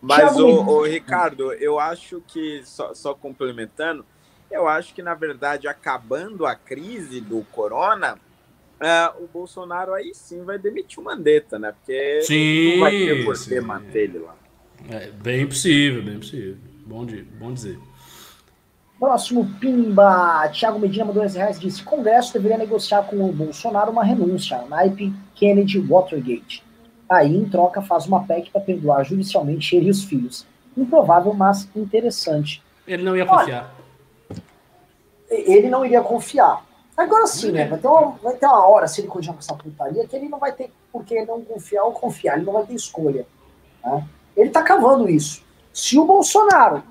Mas, 0.00 0.36
o, 0.36 0.82
Mendes. 0.82 0.92
Ricardo, 0.92 1.52
eu 1.52 1.78
acho 1.78 2.22
que, 2.26 2.62
só, 2.64 2.94
só 2.94 3.14
complementando, 3.14 4.04
eu 4.50 4.66
acho 4.66 4.94
que, 4.94 5.02
na 5.02 5.14
verdade, 5.14 5.68
acabando 5.68 6.46
a 6.46 6.54
crise 6.54 7.20
do 7.20 7.42
corona, 7.52 8.18
é, 8.80 9.12
o 9.20 9.26
Bolsonaro 9.26 9.92
aí 9.92 10.12
sim 10.14 10.42
vai 10.42 10.58
demitir 10.58 10.98
o 10.98 11.04
Mandetta, 11.04 11.58
né? 11.58 11.72
Porque 11.72 12.22
Sim, 12.22 12.72
não 12.72 12.80
vai 12.80 12.92
ter 12.92 13.24
por 13.24 13.38
que 13.38 13.60
manter 13.60 14.04
ele 14.04 14.18
lá. 14.18 14.34
É 14.88 15.10
bem 15.10 15.46
possível, 15.46 16.02
bem 16.02 16.18
possível. 16.18 16.56
Bom, 16.86 17.04
de, 17.04 17.22
bom 17.22 17.52
dizer. 17.52 17.78
Próximo 18.98 19.48
Pimba. 19.60 20.48
Thiago 20.48 20.78
Medina 20.78 21.04
mandou 21.04 21.22
10 21.22 21.34
reais 21.34 21.60
disse: 21.60 21.82
Congresso 21.82 22.32
deveria 22.32 22.56
negociar 22.56 23.02
com 23.04 23.22
o 23.22 23.32
Bolsonaro 23.32 23.90
uma 23.90 24.02
renúncia, 24.02 24.62
naipe 24.68 25.12
Kennedy 25.34 25.78
Watergate. 25.78 26.64
Aí, 27.10 27.36
em 27.36 27.48
troca, 27.48 27.82
faz 27.82 28.06
uma 28.06 28.24
PEC 28.24 28.50
para 28.50 28.60
perdoar 28.60 29.02
judicialmente 29.04 29.74
ele 29.74 29.88
e 29.88 29.90
os 29.90 30.04
filhos. 30.04 30.46
Improvável, 30.76 31.34
mas 31.34 31.68
interessante. 31.74 32.62
Ele 32.86 33.02
não 33.02 33.16
ia 33.16 33.24
Olha, 33.24 33.38
confiar. 33.38 33.74
Ele 35.28 35.68
não 35.68 35.84
iria 35.84 36.00
confiar. 36.02 36.64
Agora 36.96 37.26
sim, 37.26 37.50
né? 37.50 37.66
Vai 37.66 37.78
ter, 37.78 37.88
uma, 37.88 38.10
vai 38.22 38.34
ter 38.36 38.46
uma 38.46 38.66
hora, 38.68 38.86
se 38.86 39.00
ele 39.00 39.08
continuar 39.08 39.34
com 39.34 39.40
essa 39.40 39.54
putaria, 39.54 40.06
que 40.06 40.14
ele 40.14 40.28
não 40.28 40.38
vai 40.38 40.52
ter 40.52 40.72
por 40.92 41.04
que 41.04 41.20
não 41.24 41.40
confiar 41.42 41.84
ou 41.84 41.92
confiar, 41.92 42.36
ele 42.36 42.46
não 42.46 42.52
vai 42.52 42.64
ter 42.64 42.74
escolha. 42.74 43.26
né? 43.84 44.06
Ele 44.36 44.50
tá 44.50 44.62
cavando 44.62 45.08
isso. 45.08 45.42
Se 45.72 45.98
o 45.98 46.04
Bolsonaro 46.04 46.82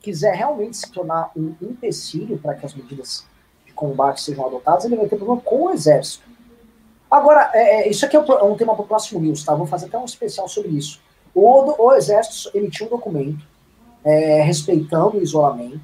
quiser 0.00 0.34
realmente 0.34 0.76
se 0.76 0.90
tornar 0.90 1.30
um 1.36 1.54
empecilho 1.60 2.38
para 2.38 2.54
que 2.54 2.66
as 2.66 2.74
medidas 2.74 3.26
de 3.66 3.72
combate 3.72 4.22
sejam 4.22 4.46
adotadas, 4.46 4.84
ele 4.84 4.96
vai 4.96 5.06
ter 5.08 5.16
problema 5.16 5.40
com 5.40 5.64
o 5.64 5.70
exército. 5.70 6.27
Agora, 7.10 7.50
é, 7.54 7.82
é, 7.82 7.88
isso 7.88 8.04
aqui 8.04 8.16
é 8.16 8.20
um, 8.20 8.54
é 8.54 8.56
tema 8.56 8.74
para 8.74 8.84
o 8.84 8.86
próximo 8.86 9.20
news, 9.20 9.44
tá? 9.44 9.52
Vamos 9.54 9.70
fazer 9.70 9.86
até 9.86 9.98
um 9.98 10.04
especial 10.04 10.46
sobre 10.48 10.70
isso. 10.70 11.00
O, 11.34 11.86
o 11.86 11.92
exército 11.94 12.56
emitiu 12.56 12.86
um 12.86 12.90
documento 12.90 13.44
é, 14.04 14.42
respeitando 14.42 15.16
o 15.16 15.22
isolamento, 15.22 15.80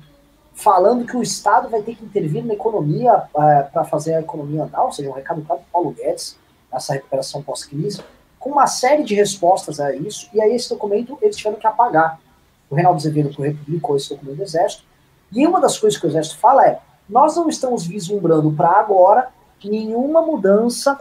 falando 0.53 1.07
que 1.07 1.17
o 1.17 1.23
Estado 1.23 1.69
vai 1.69 1.83
ter 1.83 1.97
que 1.97 2.05
intervir 2.05 2.45
na 2.45 2.55
economia 2.55 3.25
para 3.33 3.85
fazer 3.85 4.15
a 4.15 4.21
economia 4.21 4.65
andar, 4.65 4.85
ou 4.85 4.93
seja, 4.93 5.11
um 5.11 5.15
recado 5.15 5.43
para 5.43 5.57
Paulo 5.73 5.91
Guedes, 5.91 6.37
nessa 6.73 6.93
recuperação 6.93 7.43
pós-crise, 7.43 8.03
com 8.39 8.51
uma 8.51 8.67
série 8.67 9.03
de 9.03 9.15
respostas 9.15 9.81
a 9.81 9.95
isso, 9.95 10.29
e 10.33 10.41
aí 10.41 10.55
esse 10.55 10.69
documento 10.69 11.19
eles 11.23 11.37
tiveram 11.37 11.57
que 11.57 11.67
apagar. 11.67 12.21
O 12.69 12.75
Reinaldo 12.75 12.99
Azevedo 12.99 13.31
republicou 13.41 13.97
esse 13.97 14.11
documento 14.11 14.37
do 14.37 14.43
Exército, 14.43 14.85
e 15.33 15.47
uma 15.47 15.61
das 15.61 15.79
coisas 15.79 15.99
que 15.99 16.07
o 16.07 16.11
Exército 16.11 16.39
fala 16.39 16.67
é: 16.67 16.79
nós 17.09 17.37
não 17.37 17.49
estamos 17.49 17.87
vislumbrando 17.87 18.53
para 18.53 18.71
agora 18.71 19.29
nenhuma 19.65 20.23
mudança 20.23 21.01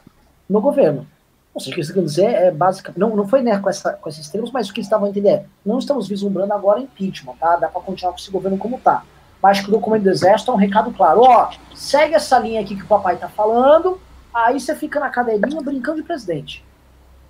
no 0.53 0.61
governo. 0.61 1.07
Ou 1.51 1.59
seja, 1.59 1.71
o 1.71 1.75
que 1.75 1.81
isso 1.81 1.93
quer 1.93 2.03
dizer 2.03 2.25
é 2.25 2.51
basicamente. 2.51 2.99
Não, 2.99 3.15
não 3.15 3.27
foi 3.27 3.41
né, 3.41 3.57
com, 3.57 3.69
essa, 3.69 3.93
com 3.93 4.07
esses 4.07 4.29
termos, 4.29 4.51
mas 4.51 4.69
o 4.69 4.73
que 4.73 4.79
eles 4.79 4.85
estavam 4.85 5.07
a 5.07 5.09
entender 5.09 5.29
é: 5.29 5.45
não 5.65 5.79
estamos 5.79 6.07
vislumbrando 6.07 6.53
agora 6.53 6.79
impeachment, 6.79 7.35
tá? 7.39 7.55
Dá 7.55 7.67
para 7.67 7.81
continuar 7.81 8.11
com 8.11 8.19
esse 8.19 8.29
governo 8.29 8.57
como 8.57 8.79
tá. 8.79 9.03
Mas 9.41 9.59
que 9.59 9.67
o 9.67 9.71
documento 9.71 10.03
do 10.03 10.11
Exército 10.11 10.51
é 10.51 10.53
um 10.53 10.57
recado 10.57 10.91
claro: 10.91 11.21
ó, 11.21 11.51
segue 11.73 12.13
essa 12.13 12.37
linha 12.37 12.61
aqui 12.61 12.75
que 12.75 12.83
o 12.83 12.87
papai 12.87 13.17
tá 13.17 13.27
falando, 13.27 13.99
aí 14.31 14.59
você 14.59 14.75
fica 14.75 14.99
na 14.99 15.09
cadeirinha 15.09 15.61
brincando 15.61 15.97
de 15.97 16.03
presidente. 16.03 16.63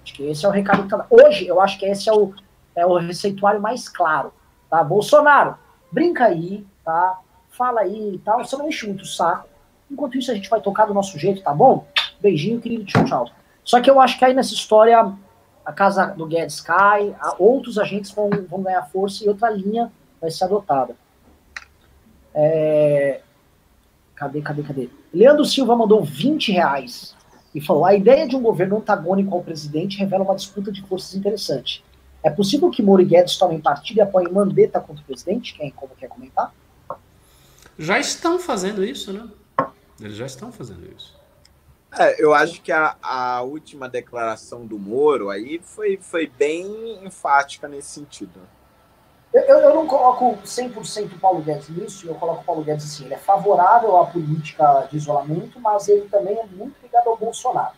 Acho 0.03 0.13
que 0.15 0.23
esse 0.23 0.45
é 0.45 0.49
o 0.49 0.51
recado 0.51 0.83
que 0.83 0.89
tá. 0.89 1.05
Hoje, 1.09 1.47
eu 1.47 1.61
acho 1.61 1.79
que 1.79 1.85
esse 1.85 2.09
é 2.09 2.13
o, 2.13 2.33
é 2.75 2.85
o 2.85 2.97
receituário 2.97 3.61
mais 3.61 3.87
claro. 3.87 4.33
Tá? 4.69 4.83
Bolsonaro, 4.83 5.55
brinca 5.91 6.25
aí, 6.25 6.65
tá? 6.83 7.19
Fala 7.51 7.81
aí 7.81 8.15
e 8.15 8.17
tal, 8.19 8.43
você 8.43 8.57
não 8.57 8.67
enche 8.67 8.85
muito 8.85 9.03
o 9.03 9.07
saco. 9.07 9.47
Enquanto 9.89 10.17
isso, 10.17 10.31
a 10.31 10.33
gente 10.33 10.49
vai 10.49 10.59
tocar 10.59 10.85
do 10.85 10.93
nosso 10.93 11.17
jeito, 11.19 11.41
tá 11.41 11.53
bom? 11.53 11.85
Beijinho, 12.23 12.59
querido, 12.59 12.85
tchau, 12.85 13.05
tchau. 13.05 13.29
Só 13.63 13.79
que 13.79 13.89
eu 13.89 14.01
acho 14.01 14.17
que 14.17 14.25
aí 14.25 14.33
nessa 14.33 14.53
história, 14.53 15.13
a 15.65 15.71
casa 15.71 16.07
do 16.07 16.25
Guedes 16.25 16.59
cai, 16.59 17.15
outros 17.37 17.77
agentes 17.77 18.11
vão, 18.11 18.29
vão 18.49 18.63
ganhar 18.63 18.83
força 18.83 19.23
e 19.23 19.27
outra 19.27 19.49
linha 19.51 19.91
vai 20.19 20.31
ser 20.31 20.45
adotada. 20.45 20.95
É, 22.33 23.21
Cadê, 24.15 24.41
cadê, 24.41 24.63
cadê? 24.63 24.89
Leandro 25.13 25.43
Silva 25.43 25.75
mandou 25.75 26.03
20 26.03 26.51
reais 26.51 27.15
e 27.53 27.59
falou: 27.59 27.85
a 27.85 27.93
ideia 27.93 28.27
de 28.27 28.35
um 28.35 28.41
governo 28.41 28.77
antagônico 28.77 29.35
ao 29.35 29.43
presidente 29.43 29.97
revela 29.97 30.23
uma 30.23 30.35
disputa 30.35 30.71
de 30.71 30.81
forças 30.83 31.15
interessante. 31.15 31.83
É 32.23 32.29
possível 32.29 32.69
que 32.69 32.81
Moro 32.81 33.01
e 33.01 33.05
Guedes 33.05 33.35
tomem 33.35 33.59
partido 33.59 33.97
e 33.97 34.01
apoiem 34.01 34.31
Mandetta 34.31 34.79
contra 34.79 35.03
o 35.03 35.05
presidente? 35.05 35.55
Quem 35.55 35.71
como 35.71 35.93
quer 35.95 36.07
comentar? 36.07 36.53
Já 37.77 37.99
estão 37.99 38.39
fazendo 38.39 38.83
isso, 38.83 39.11
né? 39.11 39.27
Eles 39.99 40.15
já 40.15 40.25
estão 40.25 40.51
fazendo 40.51 40.89
isso. 40.95 41.13
É, 41.97 42.23
eu 42.23 42.33
acho 42.33 42.61
que 42.61 42.71
a, 42.71 42.95
a 43.01 43.41
última 43.41 43.87
declaração 43.87 44.65
do 44.65 44.79
Moro 44.79 45.29
aí 45.29 45.59
foi, 45.63 45.97
foi 46.01 46.27
bem 46.27 46.99
enfática 47.05 47.67
nesse 47.67 47.89
sentido. 47.89 48.39
Eu, 49.33 49.59
eu 49.59 49.75
não 49.75 49.87
coloco 49.87 50.37
100% 50.43 51.13
o 51.13 51.19
Paulo 51.19 51.41
Guedes 51.41 51.69
nisso, 51.69 52.07
eu 52.07 52.13
coloco 52.15 52.41
o 52.41 52.43
Paulo 52.43 52.63
Guedes 52.63 52.85
assim, 52.85 53.05
ele 53.05 53.15
é 53.15 53.17
favorável 53.17 53.97
à 53.97 54.05
política 54.05 54.87
de 54.91 54.97
isolamento, 54.97 55.59
mas 55.59 55.87
ele 55.87 56.07
também 56.07 56.37
é 56.37 56.45
muito 56.45 56.75
ligado 56.83 57.07
ao 57.07 57.17
Bolsonaro. 57.17 57.73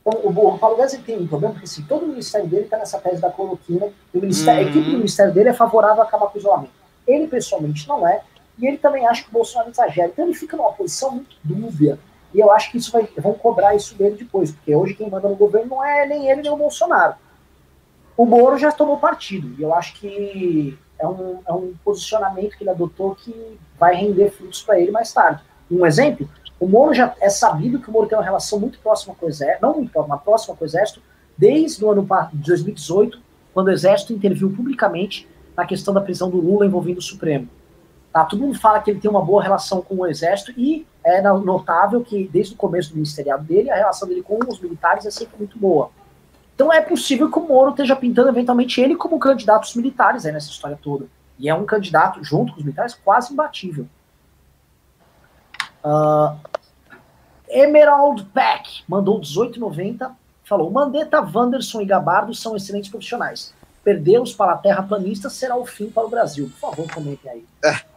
Então, 0.00 0.20
o, 0.22 0.58
Paulo 0.58 0.76
Guedes 0.76 0.98
tem 0.98 1.18
um 1.18 1.26
problema, 1.26 1.54
porque 1.54 1.64
assim, 1.64 1.82
todo 1.82 2.04
o 2.04 2.08
ministério 2.08 2.46
dele 2.46 2.64
está 2.64 2.76
nessa 2.76 2.98
tese 2.98 3.22
da 3.22 3.30
cloroquina, 3.30 3.90
e 4.12 4.18
o 4.18 4.20
ministério, 4.20 4.60
uhum. 4.60 4.66
a 4.66 4.70
equipe 4.70 4.90
do 4.90 4.96
ministério 4.98 5.32
dele 5.32 5.48
é 5.48 5.54
favorável 5.54 6.02
a 6.02 6.06
acabar 6.06 6.26
com 6.26 6.36
o 6.36 6.40
isolamento. 6.40 6.72
Ele, 7.06 7.26
pessoalmente, 7.26 7.88
não 7.88 8.06
é, 8.06 8.22
e 8.58 8.66
ele 8.66 8.78
também 8.78 9.06
acha 9.06 9.22
que 9.22 9.30
o 9.30 9.32
Bolsonaro 9.32 9.70
exagera. 9.70 10.08
Então 10.08 10.24
ele 10.24 10.34
fica 10.34 10.56
numa 10.56 10.72
posição 10.72 11.10
muito 11.10 11.36
dúbia. 11.42 11.98
E 12.36 12.40
eu 12.40 12.52
acho 12.52 12.70
que 12.70 12.76
isso 12.76 12.92
vai, 12.92 13.08
vão 13.16 13.32
cobrar 13.32 13.74
isso 13.74 13.94
dele 13.94 14.14
depois, 14.14 14.52
porque 14.52 14.76
hoje 14.76 14.92
quem 14.92 15.08
manda 15.08 15.26
no 15.26 15.34
governo 15.34 15.70
não 15.70 15.82
é 15.82 16.06
nem 16.06 16.28
ele 16.30 16.42
nem 16.42 16.52
o 16.52 16.56
Bolsonaro. 16.56 17.14
O 18.14 18.26
Moro 18.26 18.58
já 18.58 18.70
tomou 18.70 18.98
partido, 18.98 19.58
e 19.58 19.62
eu 19.62 19.72
acho 19.72 19.94
que 19.94 20.78
é 20.98 21.08
um, 21.08 21.40
é 21.48 21.52
um 21.54 21.72
posicionamento 21.82 22.54
que 22.58 22.62
ele 22.62 22.68
adotou 22.68 23.14
que 23.14 23.58
vai 23.80 23.94
render 23.94 24.28
frutos 24.32 24.62
para 24.62 24.78
ele 24.78 24.90
mais 24.90 25.10
tarde. 25.14 25.42
Um 25.70 25.86
exemplo, 25.86 26.28
o 26.60 26.68
Moro 26.68 26.92
já 26.92 27.14
é 27.22 27.30
sabido 27.30 27.80
que 27.80 27.88
o 27.88 27.92
Moro 27.92 28.06
tem 28.06 28.18
uma 28.18 28.24
relação 28.24 28.60
muito 28.60 28.78
próxima 28.80 29.14
com 29.14 29.24
o 29.24 29.28
Exército, 29.30 29.62
não 29.62 29.72
muito 29.72 29.90
próxima, 29.90 30.18
próxima 30.18 30.56
com 30.56 30.62
o 30.62 30.68
Exército, 30.68 31.00
desde 31.38 31.82
o 31.82 31.90
ano 31.90 32.06
de 32.34 32.48
2018, 32.48 33.18
quando 33.54 33.68
o 33.68 33.72
Exército 33.72 34.12
interviu 34.12 34.50
publicamente 34.50 35.26
na 35.56 35.64
questão 35.64 35.94
da 35.94 36.02
prisão 36.02 36.28
do 36.28 36.36
Lula 36.36 36.66
envolvendo 36.66 36.98
o 36.98 37.02
Supremo. 37.02 37.48
Tá? 38.16 38.24
Todo 38.24 38.40
mundo 38.40 38.58
fala 38.58 38.80
que 38.80 38.90
ele 38.90 38.98
tem 38.98 39.10
uma 39.10 39.22
boa 39.22 39.42
relação 39.42 39.82
com 39.82 39.96
o 39.96 40.06
Exército 40.06 40.50
e 40.58 40.86
é 41.04 41.20
notável 41.20 42.02
que 42.02 42.26
desde 42.28 42.54
o 42.54 42.56
começo 42.56 42.88
do 42.88 42.94
ministeriado 42.94 43.44
dele, 43.44 43.70
a 43.70 43.76
relação 43.76 44.08
dele 44.08 44.22
com 44.22 44.38
os 44.48 44.58
militares 44.58 45.04
é 45.04 45.10
sempre 45.10 45.36
muito 45.36 45.58
boa. 45.58 45.90
Então 46.54 46.72
é 46.72 46.80
possível 46.80 47.30
que 47.30 47.38
o 47.38 47.46
Moro 47.46 47.72
esteja 47.72 47.94
pintando 47.94 48.30
eventualmente 48.30 48.80
ele 48.80 48.96
como 48.96 49.18
candidato 49.18 49.64
dos 49.64 49.76
militares 49.76 50.24
aí 50.24 50.32
nessa 50.32 50.48
história 50.48 50.78
toda. 50.82 51.04
E 51.38 51.46
é 51.46 51.54
um 51.54 51.66
candidato, 51.66 52.24
junto 52.24 52.54
com 52.54 52.58
os 52.60 52.64
militares, 52.64 52.94
quase 52.94 53.34
imbatível. 53.34 53.86
Uh, 55.84 56.38
Emerald 57.50 58.24
Peck 58.32 58.82
mandou 58.88 59.20
18,90. 59.20 60.10
Falou: 60.42 60.70
Mandetta, 60.70 61.20
Wanderson 61.20 61.82
e 61.82 61.84
Gabardo 61.84 62.32
são 62.32 62.56
excelentes 62.56 62.88
profissionais. 62.88 63.52
Perdê-los 63.84 64.32
para 64.32 64.52
a 64.52 64.56
terra 64.56 64.82
planista 64.82 65.28
será 65.28 65.54
o 65.54 65.66
fim 65.66 65.90
para 65.90 66.06
o 66.06 66.08
Brasil. 66.08 66.50
Por 66.58 66.70
favor, 66.70 66.90
comentem 66.90 67.30
aí. 67.30 67.44
É. 67.62 67.95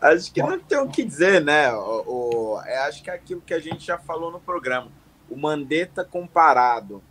Acho 0.00 0.32
que 0.32 0.42
não 0.42 0.58
tem 0.58 0.78
o 0.78 0.88
que 0.88 1.04
dizer, 1.04 1.44
né? 1.44 1.72
O, 1.74 2.54
o, 2.54 2.62
é, 2.64 2.78
acho 2.86 3.02
que 3.02 3.10
é 3.10 3.14
aquilo 3.14 3.42
que 3.42 3.52
a 3.52 3.58
gente 3.58 3.84
já 3.84 3.98
falou 3.98 4.32
no 4.32 4.40
programa. 4.40 4.88
O 5.28 5.36
Mandetta 5.36 6.04
comparado 6.04 7.02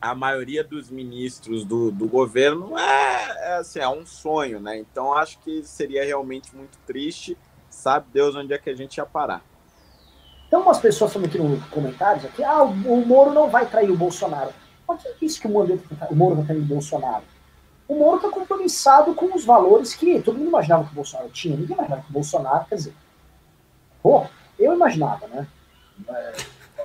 à 0.00 0.14
maioria 0.14 0.64
dos 0.64 0.90
ministros 0.90 1.64
do, 1.64 1.90
do 1.90 2.08
governo 2.08 2.76
é, 2.78 3.50
é, 3.50 3.52
assim, 3.58 3.78
é 3.80 3.88
um 3.88 4.06
sonho, 4.06 4.58
né? 4.58 4.78
Então 4.78 5.12
acho 5.12 5.38
que 5.40 5.62
seria 5.62 6.04
realmente 6.04 6.56
muito 6.56 6.78
triste. 6.86 7.36
Sabe 7.68 8.06
Deus 8.12 8.34
onde 8.34 8.52
é 8.52 8.58
que 8.58 8.70
a 8.70 8.74
gente 8.74 8.96
ia 8.96 9.06
parar. 9.06 9.44
Então 10.48 10.62
umas 10.62 10.78
pessoas 10.78 11.10
estão 11.10 11.24
aqui 11.24 11.38
nos 11.38 11.64
comentários 11.66 12.24
aqui, 12.24 12.42
ah, 12.42 12.62
o 12.62 13.06
Moro 13.06 13.32
não 13.32 13.48
vai 13.48 13.66
trair 13.66 13.90
o 13.90 13.96
Bolsonaro. 13.96 14.52
Mas 14.86 15.02
quem 15.02 15.12
disse 15.20 15.40
que 15.40 15.46
o 15.46 15.50
Moro, 15.50 15.80
o 16.10 16.14
Moro 16.14 16.36
vai 16.36 16.44
trair 16.46 16.58
o 16.58 16.64
Bolsonaro? 16.64 17.24
O 17.92 17.98
Moro 17.98 18.16
está 18.16 18.30
compromissado 18.30 19.14
com 19.14 19.34
os 19.34 19.44
valores 19.44 19.94
que 19.94 20.20
todo 20.22 20.38
mundo 20.38 20.48
imaginava 20.48 20.84
que 20.84 20.92
o 20.92 20.94
Bolsonaro 20.94 21.28
tinha. 21.30 21.56
Ninguém 21.56 21.76
imaginava 21.76 22.02
que 22.02 22.10
o 22.10 22.12
Bolsonaro, 22.12 22.64
quer 22.66 22.74
dizer, 22.76 22.94
pô, 24.02 24.26
eu 24.58 24.74
imaginava, 24.74 25.26
né? 25.28 25.46
É, 26.08 26.32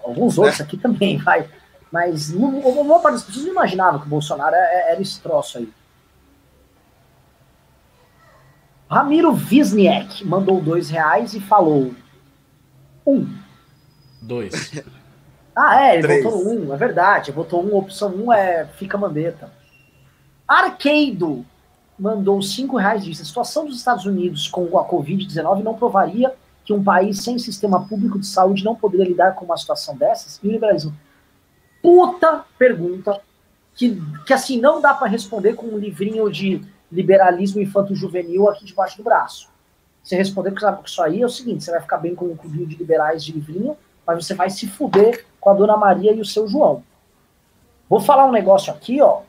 alguns 0.04 0.38
outros 0.38 0.60
aqui 0.60 0.78
também, 0.78 1.18
vai. 1.24 1.50
Mas 1.92 2.30
uma 2.32 2.52
boa 2.84 3.00
parte 3.00 3.16
das 3.16 3.24
pessoas 3.24 3.46
não 3.46 3.54
imaginavam 3.54 4.00
que 4.00 4.06
o 4.06 4.10
Bolsonaro 4.10 4.54
era, 4.54 4.66
é, 4.66 4.92
era 4.92 5.02
esse 5.02 5.20
troço 5.22 5.58
aí. 5.58 5.72
Ramiro 8.90 9.32
Wisniek 9.32 10.26
mandou 10.26 10.62
dois 10.62 10.90
reais 10.90 11.34
e 11.34 11.40
falou 11.40 11.94
um. 13.06 13.28
Dois. 14.22 14.72
Ah, 15.56 15.82
é, 15.82 15.94
ele 15.96 16.04
Três. 16.04 16.24
votou 16.24 16.48
um, 16.48 16.74
é 16.74 16.78
verdade. 16.78 17.32
Votou 17.32 17.66
um, 17.66 17.76
opção 17.76 18.14
um 18.14 18.32
é 18.32 18.66
fica 18.66 18.98
mandeta. 18.98 19.52
Arcado 20.48 21.45
mandou 21.99 22.41
5 22.41 22.78
reais 22.78 23.03
e 23.03 23.10
disse: 23.10 23.22
a 23.22 23.26
situação 23.26 23.65
dos 23.65 23.78
Estados 23.78 24.06
Unidos 24.06 24.48
com 24.48 24.78
a 24.78 24.86
Covid-19 24.86 25.64
não 25.64 25.74
provaria 25.74 26.34
que 26.64 26.74
um 26.74 26.84
país 26.84 27.24
sem 27.24 27.40
sistema 27.40 27.86
público 27.88 28.19
de 28.19 28.28
saúde 28.28 28.64
não 28.64 28.76
poderia 28.76 29.06
lidar 29.07 29.36
com 29.36 29.45
uma 29.45 29.57
situação 29.57 29.95
dessas? 29.95 30.40
E 30.44 30.48
o 30.48 30.52
liberalismo? 30.52 30.94
Puta 31.82 32.45
pergunta 32.57 33.19
que, 33.74 34.02
que 34.26 34.34
assim 34.34 34.60
não 34.60 34.82
dá 34.82 34.94
para 34.94 35.07
responder 35.07 35.53
com 35.53 35.68
um 35.68 35.78
livrinho 35.78 36.30
de 36.32 36.61
liberalismo 36.91 37.61
infanto-juvenil 37.61 38.49
aqui 38.49 38.65
debaixo 38.65 38.98
do 38.98 39.03
braço. 39.03 39.49
Você 40.03 40.15
responder 40.15 40.52
com 40.52 40.86
isso 40.86 41.02
aí 41.02 41.22
é 41.22 41.26
o 41.26 41.30
seguinte: 41.30 41.64
você 41.64 41.72
vai 41.72 41.82
ficar 41.82 41.98
bem 41.98 42.15
com 42.15 42.26
um 42.26 42.36
clubinho 42.36 42.65
de 42.65 42.76
liberais 42.76 43.24
de 43.24 43.34
livrinho, 43.34 43.78
mas 44.06 44.26
você 44.26 44.34
vai 44.34 44.49
se 44.49 44.68
fuder 44.68 45.26
com 45.40 45.49
a 45.49 45.53
Dona 45.53 45.76
Maria 45.76 46.14
e 46.14 46.22
o 46.22 46.26
seu 46.26 46.48
João. 46.48 46.84
Vou 47.90 47.99
falar 47.99 48.26
um 48.26 48.32
negócio 48.32 48.74
aqui, 48.74 49.02
ó, 49.02 49.22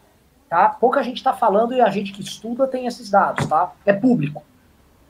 tá? 0.49 0.69
Pouca 0.69 1.03
gente 1.03 1.19
está 1.19 1.33
falando 1.33 1.75
e 1.75 1.81
a 1.81 1.91
gente 1.91 2.13
que 2.13 2.23
estuda 2.23 2.67
tem 2.67 2.87
esses 2.87 3.11
dados, 3.11 3.47
tá? 3.47 3.73
É 3.85 3.93
público. 3.93 4.43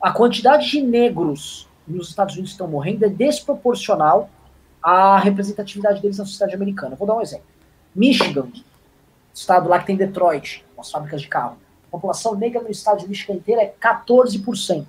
A 0.01 0.11
quantidade 0.11 0.69
de 0.69 0.81
negros 0.81 1.67
nos 1.87 2.09
Estados 2.09 2.35
Unidos 2.35 2.51
que 2.51 2.55
estão 2.55 2.67
morrendo 2.67 3.05
é 3.05 3.09
desproporcional 3.09 4.29
à 4.81 5.17
representatividade 5.17 6.01
deles 6.01 6.17
na 6.17 6.25
sociedade 6.25 6.55
americana. 6.55 6.95
Vou 6.95 7.07
dar 7.07 7.15
um 7.15 7.21
exemplo. 7.21 7.45
Michigan, 7.95 8.47
estado 9.33 9.67
lá 9.67 9.79
que 9.79 9.87
tem 9.87 9.97
Detroit, 9.97 10.65
as 10.77 10.91
fábricas 10.91 11.21
de 11.21 11.27
carro. 11.27 11.57
A 11.87 11.91
população 11.91 12.35
negra 12.35 12.61
no 12.61 12.69
estado 12.69 12.99
de 12.99 13.07
Michigan 13.07 13.33
inteiro 13.33 13.61
é 13.61 13.73
14%. 13.81 14.85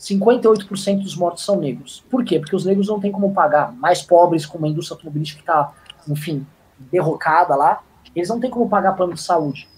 58% 0.00 1.02
dos 1.02 1.16
mortos 1.16 1.44
são 1.44 1.56
negros. 1.56 2.04
Por 2.10 2.24
quê? 2.24 2.38
Porque 2.38 2.56
os 2.56 2.64
negros 2.64 2.88
não 2.88 2.98
têm 2.98 3.12
como 3.12 3.32
pagar. 3.32 3.72
Mais 3.72 4.02
pobres, 4.02 4.44
com 4.44 4.58
uma 4.58 4.68
indústria 4.68 4.96
automobilística 4.96 5.42
que 5.42 5.50
está, 5.50 5.72
enfim, 6.08 6.46
derrocada 6.90 7.54
lá, 7.54 7.82
eles 8.14 8.28
não 8.28 8.40
têm 8.40 8.50
como 8.50 8.68
pagar 8.68 8.92
plano 8.92 9.14
de 9.14 9.20
saúde. 9.20 9.68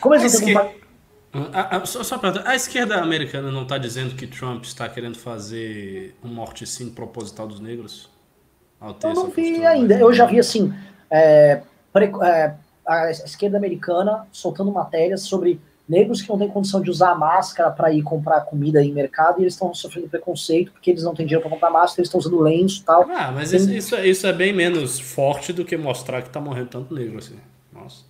Como 0.00 0.14
eles 0.14 0.32
não 0.32 0.40
têm 0.40 0.54
como 0.54 0.66
pagar. 0.66 0.84
A, 1.52 1.78
a, 1.78 1.86
só, 1.86 2.04
só 2.04 2.16
pra, 2.16 2.48
a 2.48 2.54
esquerda 2.54 2.96
americana 3.02 3.50
não 3.50 3.64
está 3.64 3.76
dizendo 3.76 4.14
que 4.14 4.24
Trump 4.24 4.62
está 4.64 4.88
querendo 4.88 5.18
fazer 5.18 6.14
um 6.22 6.28
morte-sim 6.28 6.90
proposital 6.90 7.48
dos 7.48 7.58
negros? 7.58 8.08
Eu 9.02 9.14
não 9.14 9.30
vi 9.30 9.64
ainda. 9.66 9.98
Eu 9.98 10.12
já 10.12 10.26
vi 10.26 10.38
assim. 10.38 10.72
É, 11.10 11.60
é, 12.22 12.54
a 12.86 13.10
esquerda 13.10 13.56
americana 13.56 14.26
soltando 14.30 14.70
matérias 14.70 15.22
sobre 15.22 15.60
negros 15.88 16.22
que 16.22 16.28
não 16.28 16.38
têm 16.38 16.48
condição 16.48 16.80
de 16.80 16.90
usar 16.90 17.14
máscara 17.14 17.70
para 17.70 17.92
ir 17.92 18.02
comprar 18.02 18.40
comida 18.42 18.82
em 18.82 18.92
mercado 18.92 19.38
e 19.38 19.42
eles 19.42 19.54
estão 19.54 19.72
sofrendo 19.74 20.08
preconceito 20.08 20.72
porque 20.72 20.90
eles 20.90 21.02
não 21.02 21.14
têm 21.14 21.26
dinheiro 21.26 21.42
para 21.42 21.50
comprar 21.50 21.70
máscara, 21.70 22.00
eles 22.00 22.08
estão 22.08 22.20
usando 22.20 22.40
lenço 22.40 22.80
e 22.80 22.84
tal. 22.84 23.06
Ah, 23.10 23.30
mas 23.32 23.50
Tem... 23.50 23.76
isso, 23.76 23.94
isso, 23.96 24.26
é 24.26 24.32
bem 24.32 24.52
menos 24.52 24.98
forte 24.98 25.52
do 25.52 25.64
que 25.64 25.76
mostrar 25.76 26.22
que 26.22 26.30
tá 26.30 26.40
morrendo 26.40 26.68
tanto 26.68 26.94
negro 26.94 27.18
assim. 27.18 27.36
Nossa. 27.72 28.02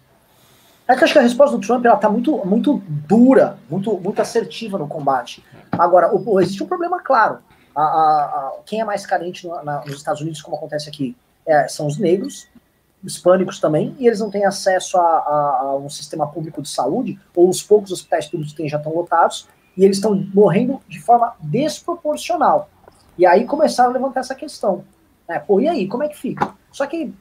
É 0.86 0.94
que 0.94 1.00
eu 1.00 1.04
acho 1.04 1.12
que 1.14 1.18
a 1.18 1.22
resposta 1.22 1.56
do 1.56 1.66
Trump 1.66 1.84
ela 1.84 1.96
tá 1.96 2.08
muito, 2.08 2.44
muito 2.44 2.82
dura, 2.86 3.58
muito, 3.70 3.98
muito 3.98 4.20
assertiva 4.20 4.78
no 4.78 4.86
combate. 4.86 5.42
Agora, 5.72 6.14
o, 6.14 6.40
existe 6.40 6.62
um 6.62 6.66
problema 6.66 7.00
claro. 7.00 7.38
A, 7.74 7.82
a, 7.82 8.24
a, 8.24 8.52
quem 8.66 8.80
é 8.80 8.84
mais 8.84 9.04
carente 9.06 9.46
no, 9.46 9.64
na, 9.64 9.80
nos 9.80 9.96
Estados 9.96 10.20
Unidos, 10.20 10.42
como 10.42 10.56
acontece 10.56 10.88
aqui, 10.88 11.16
é, 11.46 11.66
são 11.68 11.86
os 11.86 11.98
negros, 11.98 12.46
hispânicos 13.04 13.60
também, 13.60 13.94
e 13.98 14.06
eles 14.06 14.20
não 14.20 14.30
têm 14.30 14.44
acesso 14.44 14.96
a, 14.96 15.02
a, 15.02 15.58
a, 15.62 15.76
um 15.76 15.90
sistema 15.90 16.26
público 16.26 16.62
de 16.62 16.68
saúde, 16.68 17.18
ou 17.34 17.48
os 17.48 17.62
poucos 17.62 17.92
hospitais 17.92 18.26
públicos 18.26 18.52
que 18.52 18.56
tem 18.56 18.68
já 18.68 18.78
estão 18.78 18.94
lotados, 18.94 19.46
e 19.76 19.84
eles 19.84 19.98
estão 19.98 20.14
morrendo 20.32 20.80
de 20.88 21.00
forma 21.00 21.34
desproporcional. 21.40 22.70
E 23.18 23.26
aí 23.26 23.44
começaram 23.44 23.90
a 23.90 23.92
levantar 23.92 24.20
essa 24.20 24.34
questão. 24.34 24.84
Né? 25.28 25.38
Pô, 25.38 25.60
e 25.60 25.68
aí, 25.68 25.86
como 25.86 26.02
é 26.02 26.08
que 26.08 26.16
fica? 26.16 26.54
Só 26.70 26.86
que 26.86 27.12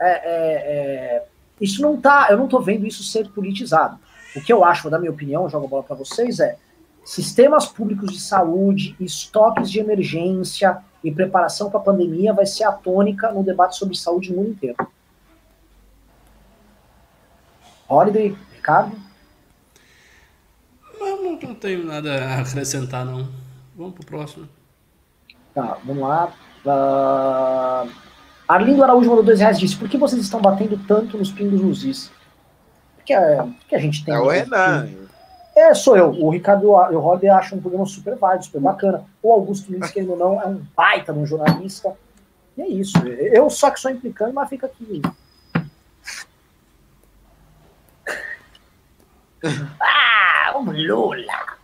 é, 0.00 0.10
é, 0.10 0.20
é, 0.32 1.26
isso 1.60 1.80
não 1.82 2.00
tá, 2.00 2.28
eu 2.30 2.36
não 2.36 2.46
estou 2.46 2.60
vendo 2.60 2.86
isso 2.86 3.02
ser 3.02 3.28
politizado. 3.30 3.98
O 4.34 4.40
que 4.40 4.52
eu 4.52 4.64
acho, 4.64 4.90
dar 4.90 4.98
minha 4.98 5.10
opinião, 5.10 5.48
jogo 5.48 5.66
a 5.66 5.68
bola 5.68 5.82
para 5.82 5.96
vocês, 5.96 6.40
é 6.40 6.56
sistemas 7.04 7.66
públicos 7.66 8.12
de 8.12 8.20
saúde, 8.20 8.94
estoques 9.00 9.70
de 9.70 9.80
emergência 9.80 10.78
e 11.02 11.10
preparação 11.10 11.70
para 11.70 11.80
a 11.80 11.82
pandemia 11.82 12.32
vai 12.32 12.46
ser 12.46 12.64
a 12.64 12.72
tônica 12.72 13.32
no 13.32 13.42
debate 13.42 13.76
sobre 13.76 13.96
saúde 13.96 14.30
no 14.30 14.38
mundo 14.38 14.50
inteiro. 14.50 14.76
Holiday, 17.90 18.36
Ricardo? 18.54 18.96
Eu 21.00 21.22
não, 21.22 21.32
não 21.32 21.54
tenho 21.56 21.84
nada 21.84 22.24
a 22.24 22.40
acrescentar, 22.40 23.04
não. 23.04 23.28
Vamos 23.76 23.94
pro 23.94 24.06
próximo. 24.06 24.48
Tá, 25.52 25.76
vamos 25.84 26.02
lá. 26.02 26.32
Uh... 26.64 27.90
Arlindo 28.46 28.82
Araújo 28.84 29.08
mandou 29.08 29.24
dois 29.24 29.40
reais 29.40 29.58
disse: 29.58 29.76
Por 29.76 29.88
que 29.88 29.98
vocês 29.98 30.22
estão 30.22 30.40
batendo 30.40 30.78
tanto 30.86 31.18
nos 31.18 31.32
pingos 31.32 31.60
nos 31.60 31.84
is? 31.84 32.12
Porque, 32.96 33.12
é, 33.12 33.36
porque 33.42 33.74
a 33.74 33.78
gente 33.78 34.04
tem. 34.04 34.14
É 34.14 34.18
o 34.18 34.28
Renan. 34.28 34.88
É, 35.56 35.74
sou 35.74 35.96
eu. 35.96 36.10
O 36.10 36.30
Ricardo 36.30 36.64
e 36.64 36.94
o 36.94 37.00
Rob 37.00 37.28
acham 37.28 37.58
um 37.58 37.60
programa 37.60 37.86
super 37.86 38.16
válido, 38.16 38.44
super 38.44 38.60
bacana. 38.60 39.04
O 39.22 39.32
Augusto 39.32 39.72
Lins, 39.72 39.90
querendo 39.92 40.12
ou 40.12 40.18
não, 40.18 40.40
é 40.40 40.46
um 40.46 40.62
baita 40.76 41.12
de 41.12 41.18
um 41.18 41.26
jornalista. 41.26 41.92
E 42.56 42.62
é 42.62 42.68
isso. 42.68 42.98
Eu 43.06 43.50
só 43.50 43.70
que 43.70 43.80
sou 43.80 43.90
implicando, 43.90 44.32
mas 44.32 44.48
fica 44.48 44.66
aqui. 44.66 45.02
Ah, 49.80 50.52
o 50.56 50.70
Lula! 50.70 51.60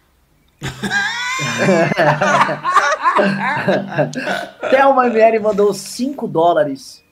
Thelma 4.70 5.06
MR 5.06 5.38
mandou 5.38 5.74
5 5.74 6.28
dólares. 6.28 7.02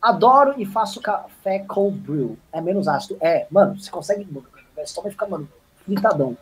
Adoro 0.00 0.54
e 0.58 0.64
faço 0.64 1.00
café 1.00 1.58
cold 1.60 1.98
brew. 1.98 2.38
É 2.52 2.60
menos 2.60 2.86
ácido. 2.86 3.16
É, 3.20 3.46
mano, 3.50 3.76
você 3.78 3.90
consegue. 3.90 4.24
Você 4.24 4.82
estômago 4.82 5.10
fica, 5.10 5.26
mano, 5.26 5.48
fritadão. 5.84 6.36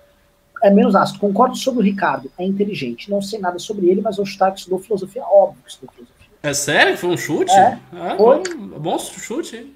É 0.63 0.71
menos 0.71 0.95
ácido. 0.95 1.19
Concordo 1.19 1.57
sobre 1.57 1.81
o 1.81 1.83
Ricardo. 1.83 2.31
É 2.39 2.45
inteligente. 2.45 3.11
Não 3.11 3.23
sei 3.23 3.39
nada 3.39 3.59
sobre 3.59 3.89
ele, 3.89 4.03
mas 4.03 4.19
eu 4.19 4.27
chutar 4.27 4.53
que 4.53 4.59
estudou 4.59 4.79
filosofia. 4.79 5.23
Óbvio 5.23 5.63
que 5.65 5.71
estudou 5.71 5.95
filosofia. 5.95 6.27
É 6.43 6.53
sério? 6.53 6.99
Foi 6.99 7.11
um 7.11 7.17
chute? 7.17 7.53
É, 7.53 7.79
ah, 7.93 8.17
foi. 8.17 8.43
Bom, 8.57 8.79
bom 8.79 8.99
chute. 8.99 9.75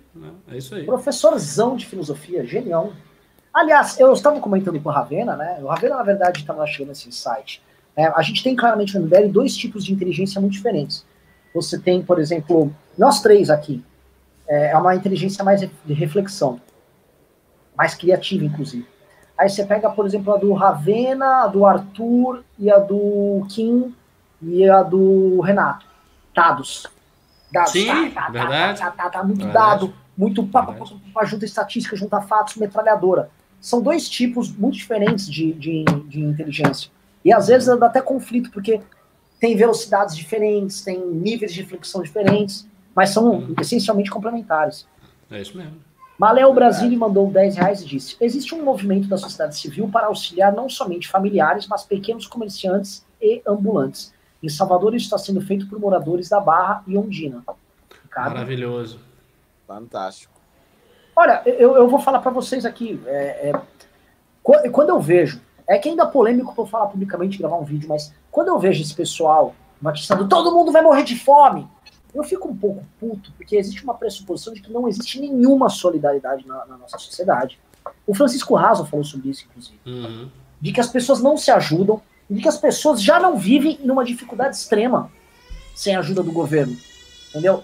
É 0.50 0.56
isso 0.56 0.74
aí. 0.74 0.84
Professorzão 0.84 1.76
de 1.76 1.86
filosofia, 1.86 2.44
genial. 2.44 2.92
Aliás, 3.52 3.98
eu 3.98 4.12
estava 4.12 4.38
comentando 4.40 4.80
com 4.80 4.88
o 4.88 4.92
Ravena, 4.92 5.36
né? 5.36 5.58
O 5.60 5.66
Ravena, 5.66 5.96
na 5.96 6.02
verdade, 6.02 6.40
estava 6.40 6.66
chegando 6.66 6.88
nesse 6.90 7.08
insight. 7.08 7.62
É, 7.96 8.06
a 8.06 8.22
gente 8.22 8.42
tem 8.42 8.54
claramente 8.54 8.96
no 8.96 9.04
MBL 9.04 9.28
dois 9.28 9.56
tipos 9.56 9.84
de 9.84 9.92
inteligência 9.92 10.40
muito 10.40 10.52
diferentes. 10.52 11.04
Você 11.54 11.78
tem, 11.78 12.00
por 12.02 12.20
exemplo, 12.20 12.72
nós 12.96 13.20
três 13.20 13.50
aqui, 13.50 13.84
é, 14.48 14.70
é 14.70 14.76
uma 14.76 14.94
inteligência 14.94 15.42
mais 15.44 15.60
de 15.60 15.92
reflexão, 15.92 16.60
mais 17.76 17.94
criativa, 17.94 18.44
inclusive. 18.44 18.86
Aí 19.36 19.48
você 19.48 19.64
pega, 19.64 19.90
por 19.90 20.06
exemplo, 20.06 20.34
a 20.34 20.36
do 20.36 20.52
Ravena, 20.52 21.44
a 21.44 21.46
do 21.46 21.66
Arthur 21.66 22.44
e 22.58 22.70
a 22.70 22.78
do 22.78 23.44
Kim 23.48 23.94
e 24.42 24.68
a 24.68 24.82
do 24.82 25.40
Renato. 25.40 25.86
Dados. 26.34 26.86
Dados. 27.50 27.72
Sim, 27.72 28.10
tá, 28.10 28.22
tá, 28.22 28.30
verdade. 28.30 28.80
Tá, 28.80 28.90
tá, 28.90 29.10
tá 29.10 29.24
muito 29.24 29.44
verdade. 29.44 29.80
dado, 29.80 29.94
muito 30.16 30.46
para 30.46 31.24
junta 31.24 31.44
estatística, 31.44 31.96
junta 31.96 32.20
fatos, 32.20 32.56
metralhadora. 32.56 33.30
São 33.60 33.82
dois 33.82 34.08
tipos 34.08 34.50
muito 34.50 34.74
diferentes 34.74 35.28
de, 35.28 35.52
de, 35.52 35.84
de 36.08 36.20
inteligência. 36.20 36.90
E 37.24 37.32
às 37.32 37.48
vezes 37.48 37.66
dá 37.78 37.86
até 37.86 38.00
conflito, 38.00 38.50
porque 38.50 38.80
tem 39.38 39.56
velocidades 39.56 40.16
diferentes, 40.16 40.82
tem 40.82 41.04
níveis 41.06 41.52
de 41.52 41.60
reflexão 41.60 42.02
diferentes, 42.02 42.66
mas 42.94 43.10
são 43.10 43.32
uhum. 43.32 43.54
essencialmente 43.60 44.10
complementares. 44.10 44.86
É 45.30 45.40
isso 45.40 45.56
mesmo. 45.56 45.76
Maléo 46.18 46.52
Brasil 46.52 46.90
mandou 46.98 47.30
10 47.30 47.56
reais 47.56 47.80
e 47.80 47.86
disse: 47.86 48.16
Existe 48.20 48.54
um 48.54 48.62
movimento 48.62 49.08
da 49.08 49.16
sociedade 49.16 49.56
civil 49.56 49.88
para 49.88 50.08
auxiliar 50.08 50.52
não 50.52 50.68
somente 50.68 51.08
familiares, 51.08 51.66
mas 51.66 51.84
pequenos 51.84 52.26
comerciantes 52.26 53.06
e 53.20 53.40
ambulantes. 53.46 54.12
Em 54.42 54.48
Salvador, 54.48 54.94
isso 54.94 55.06
está 55.06 55.18
sendo 55.18 55.40
feito 55.40 55.66
por 55.66 55.78
moradores 55.78 56.28
da 56.28 56.40
Barra 56.40 56.82
e 56.86 56.96
Ondina. 56.96 57.42
Ricardo. 58.02 58.34
Maravilhoso. 58.34 59.00
Fantástico. 59.66 60.39
Olha, 61.14 61.42
eu, 61.44 61.76
eu 61.76 61.88
vou 61.88 62.00
falar 62.00 62.20
para 62.20 62.30
vocês 62.30 62.64
aqui. 62.64 63.00
É, 63.06 63.50
é, 63.50 64.68
quando 64.70 64.90
eu 64.90 65.00
vejo 65.00 65.40
é 65.68 65.78
que 65.78 65.88
ainda 65.88 66.02
é 66.02 66.06
polêmico 66.06 66.54
por 66.54 66.68
falar 66.68 66.86
publicamente, 66.86 67.38
gravar 67.38 67.56
um 67.56 67.64
vídeo, 67.64 67.88
mas 67.88 68.12
quando 68.30 68.48
eu 68.48 68.58
vejo 68.58 68.82
esse 68.82 68.94
pessoal 68.94 69.54
batizando 69.80 70.28
todo 70.28 70.52
mundo 70.52 70.72
vai 70.72 70.82
morrer 70.82 71.04
de 71.04 71.16
fome, 71.16 71.66
eu 72.12 72.24
fico 72.24 72.48
um 72.48 72.56
pouco 72.56 72.84
puto, 72.98 73.32
porque 73.36 73.56
existe 73.56 73.84
uma 73.84 73.94
pressuposição 73.94 74.52
de 74.52 74.60
que 74.60 74.72
não 74.72 74.88
existe 74.88 75.20
nenhuma 75.20 75.68
solidariedade 75.68 76.46
na, 76.46 76.66
na 76.66 76.76
nossa 76.76 76.98
sociedade. 76.98 77.58
O 78.06 78.14
Francisco 78.14 78.54
Raso 78.56 78.84
falou 78.84 79.04
sobre 79.04 79.30
isso, 79.30 79.46
inclusive. 79.48 79.78
Uhum. 79.86 80.28
De 80.60 80.72
que 80.72 80.80
as 80.80 80.88
pessoas 80.88 81.22
não 81.22 81.36
se 81.36 81.50
ajudam, 81.50 82.02
de 82.28 82.42
que 82.42 82.48
as 82.48 82.58
pessoas 82.58 83.00
já 83.00 83.20
não 83.20 83.38
vivem 83.38 83.78
numa 83.82 84.04
dificuldade 84.04 84.56
extrema 84.56 85.10
sem 85.74 85.94
a 85.94 86.00
ajuda 86.00 86.22
do 86.22 86.32
governo. 86.32 86.76
Entendeu? 87.30 87.62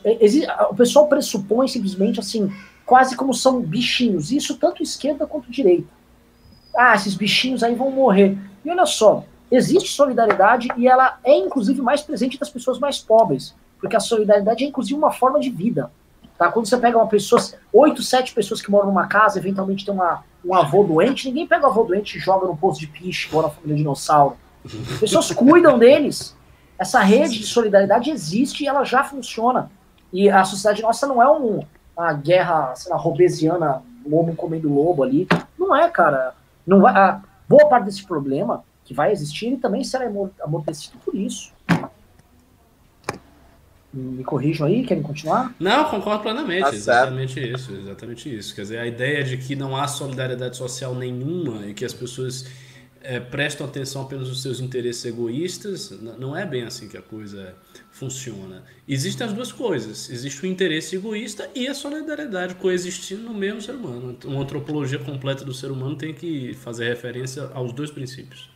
O 0.71 0.75
pessoal 0.75 1.09
pressupõe 1.09 1.67
simplesmente 1.67 2.21
assim, 2.21 2.53
quase 2.87 3.17
como 3.17 3.35
são 3.35 3.61
bichinhos. 3.61 4.33
Isso 4.33 4.57
tanto 4.57 4.83
esquerda 4.83 5.27
quanto 5.27 5.51
direita 5.51 5.97
ah, 6.77 6.95
esses 6.95 7.15
bichinhos 7.15 7.63
aí 7.63 7.75
vão 7.75 7.91
morrer. 7.91 8.37
E 8.65 8.71
olha 8.71 8.85
só, 8.85 9.25
existe 9.51 9.89
solidariedade 9.89 10.69
e 10.77 10.87
ela 10.87 11.19
é 11.25 11.35
inclusive 11.35 11.81
mais 11.81 12.03
presente 12.03 12.39
das 12.39 12.51
pessoas 12.51 12.79
mais 12.79 12.99
pobres, 12.99 13.55
porque 13.81 13.97
a 13.97 14.01
solidariedade 14.01 14.63
é 14.63 14.69
inclusive 14.69 14.99
uma 14.99 15.11
forma 15.11 15.41
de 15.41 15.49
vida. 15.49 15.91
Tá? 16.39 16.53
Quando 16.53 16.67
você 16.67 16.77
pega 16.77 16.99
uma 16.99 17.07
pessoa, 17.07 17.41
oito, 17.73 18.03
sete 18.03 18.35
pessoas 18.35 18.61
que 18.61 18.71
moram 18.71 18.89
numa 18.89 19.07
casa, 19.07 19.39
eventualmente 19.39 19.87
tem 19.87 19.95
uma, 19.95 20.23
um 20.45 20.55
avô 20.55 20.85
doente, 20.85 21.29
ninguém 21.29 21.47
pega 21.47 21.67
o 21.67 21.71
avô 21.71 21.83
doente 21.85 22.19
e 22.19 22.21
joga 22.21 22.47
no 22.47 22.57
poço 22.57 22.79
de 22.79 22.87
piche, 22.87 23.29
igual 23.29 23.45
na 23.45 23.51
família 23.51 23.77
dinossauro. 23.77 24.37
As 24.65 25.01
pessoas 25.01 25.33
cuidam 25.33 25.79
deles. 25.79 26.37
Essa 26.79 27.01
rede 27.01 27.39
de 27.39 27.47
solidariedade 27.47 28.11
existe 28.11 28.65
e 28.65 28.67
ela 28.67 28.85
já 28.85 29.03
funciona. 29.03 29.71
E 30.13 30.29
a 30.29 30.45
sociedade 30.45 30.83
nossa 30.83 31.07
não 31.07 31.23
é 31.23 31.31
um, 31.31 31.65
uma 31.97 32.13
guerra, 32.13 32.75
sei 32.75 32.93
lá, 32.93 32.99
robesiana, 32.99 33.83
lobo 34.05 34.35
comendo 34.37 34.73
lobo 34.73 35.03
ali. 35.03 35.27
Não 35.59 35.75
é, 35.75 35.89
cara. 35.89 36.35
Não 36.67 36.81
vai, 36.81 36.95
a 36.95 37.21
boa 37.49 37.69
parte 37.69 37.87
desse 37.87 38.05
problema 38.05 38.63
que 38.85 38.95
vai 38.95 39.11
existir 39.11 39.47
ele 39.47 39.57
também 39.57 39.83
será 39.83 40.07
amortecido 40.41 40.99
por 41.05 41.15
isso. 41.15 41.53
Me 43.93 44.23
corrijam 44.23 44.67
aí, 44.67 44.85
querem 44.85 45.03
continuar? 45.03 45.55
Não, 45.59 45.85
concordo 45.89 46.23
plenamente. 46.23 46.65
Tá 46.65 46.75
exatamente 46.75 47.41
isso, 47.41 47.73
exatamente 47.73 48.37
isso. 48.37 48.55
Quer 48.55 48.63
dizer, 48.63 48.79
a 48.79 48.87
ideia 48.87 49.25
de 49.25 49.39
que 49.39 49.57
não 49.57 49.75
há 49.75 49.89
solidariedade 49.89 50.57
social 50.57 50.95
nenhuma 50.95 51.67
e 51.67 51.73
que 51.73 51.85
as 51.85 51.95
pessoas 51.95 52.47
é, 53.07 53.21
prestam 53.21 53.67
atenção 53.67 54.03
apenas 54.03 54.29
aos 54.29 54.43
seus 54.43 54.61
interesses 54.61 55.05
egoístas, 55.05 55.93
não 56.19 56.37
é 56.37 56.45
bem 56.45 56.65
assim 56.65 56.89
que 56.89 56.97
a 56.97 57.03
coisa 57.03 57.55
funciona. 57.93 58.65
Existem 58.89 59.27
as 59.27 59.33
duas 59.33 59.53
coisas. 59.53 60.11
Existe 60.11 60.43
o 60.43 60.47
interesse 60.47 60.97
egoísta 60.97 61.49
e 61.55 61.69
a 61.69 61.75
solidariedade 61.75 62.57
coexistindo 62.57 63.23
no 63.23 63.33
mesmo 63.33 63.63
ser 63.63 63.77
humano. 63.77 64.19
Uma 64.25 64.43
antropologia 64.43 64.99
completa 64.99 65.45
do 65.45 65.55
ser 65.55 65.71
humano 65.71 65.97
tem 65.97 66.13
que 66.13 66.53
fazer 66.55 66.89
referência 66.89 67.49
aos 67.55 67.73
dois 67.73 67.91
princípios. 67.91 68.51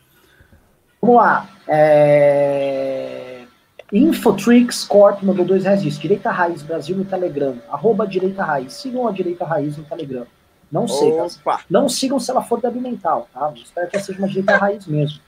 Vamos 1.00 1.16
lá. 1.16 1.48
É... 1.68 3.44
Infotrix 3.92 4.84
Corp 4.84 5.22
mandou 5.22 5.44
dois 5.44 5.64
reais. 5.64 5.98
Direita 5.98 6.30
Raiz 6.30 6.62
Brasil 6.62 6.96
no 6.96 7.04
Telegram. 7.04 7.56
Arroba 7.70 8.06
Direita 8.06 8.44
Raiz. 8.44 8.74
Sigam 8.74 9.06
a 9.06 9.12
Direita 9.12 9.44
Raiz 9.44 9.76
no 9.76 9.84
Telegram. 9.84 10.26
Não 10.70 10.86
sei, 10.86 11.12
tá? 11.44 11.60
Não 11.68 11.88
sigam 11.88 12.20
se 12.20 12.30
ela 12.30 12.42
for 12.42 12.60
débil 12.60 12.80
mental, 12.80 13.28
tá? 13.34 13.52
Espero 13.56 13.88
que 13.88 13.96
ela 13.96 14.04
seja 14.04 14.18
uma 14.18 14.28
direita 14.28 14.56
raiz 14.56 14.86
mesmo. 14.86 15.20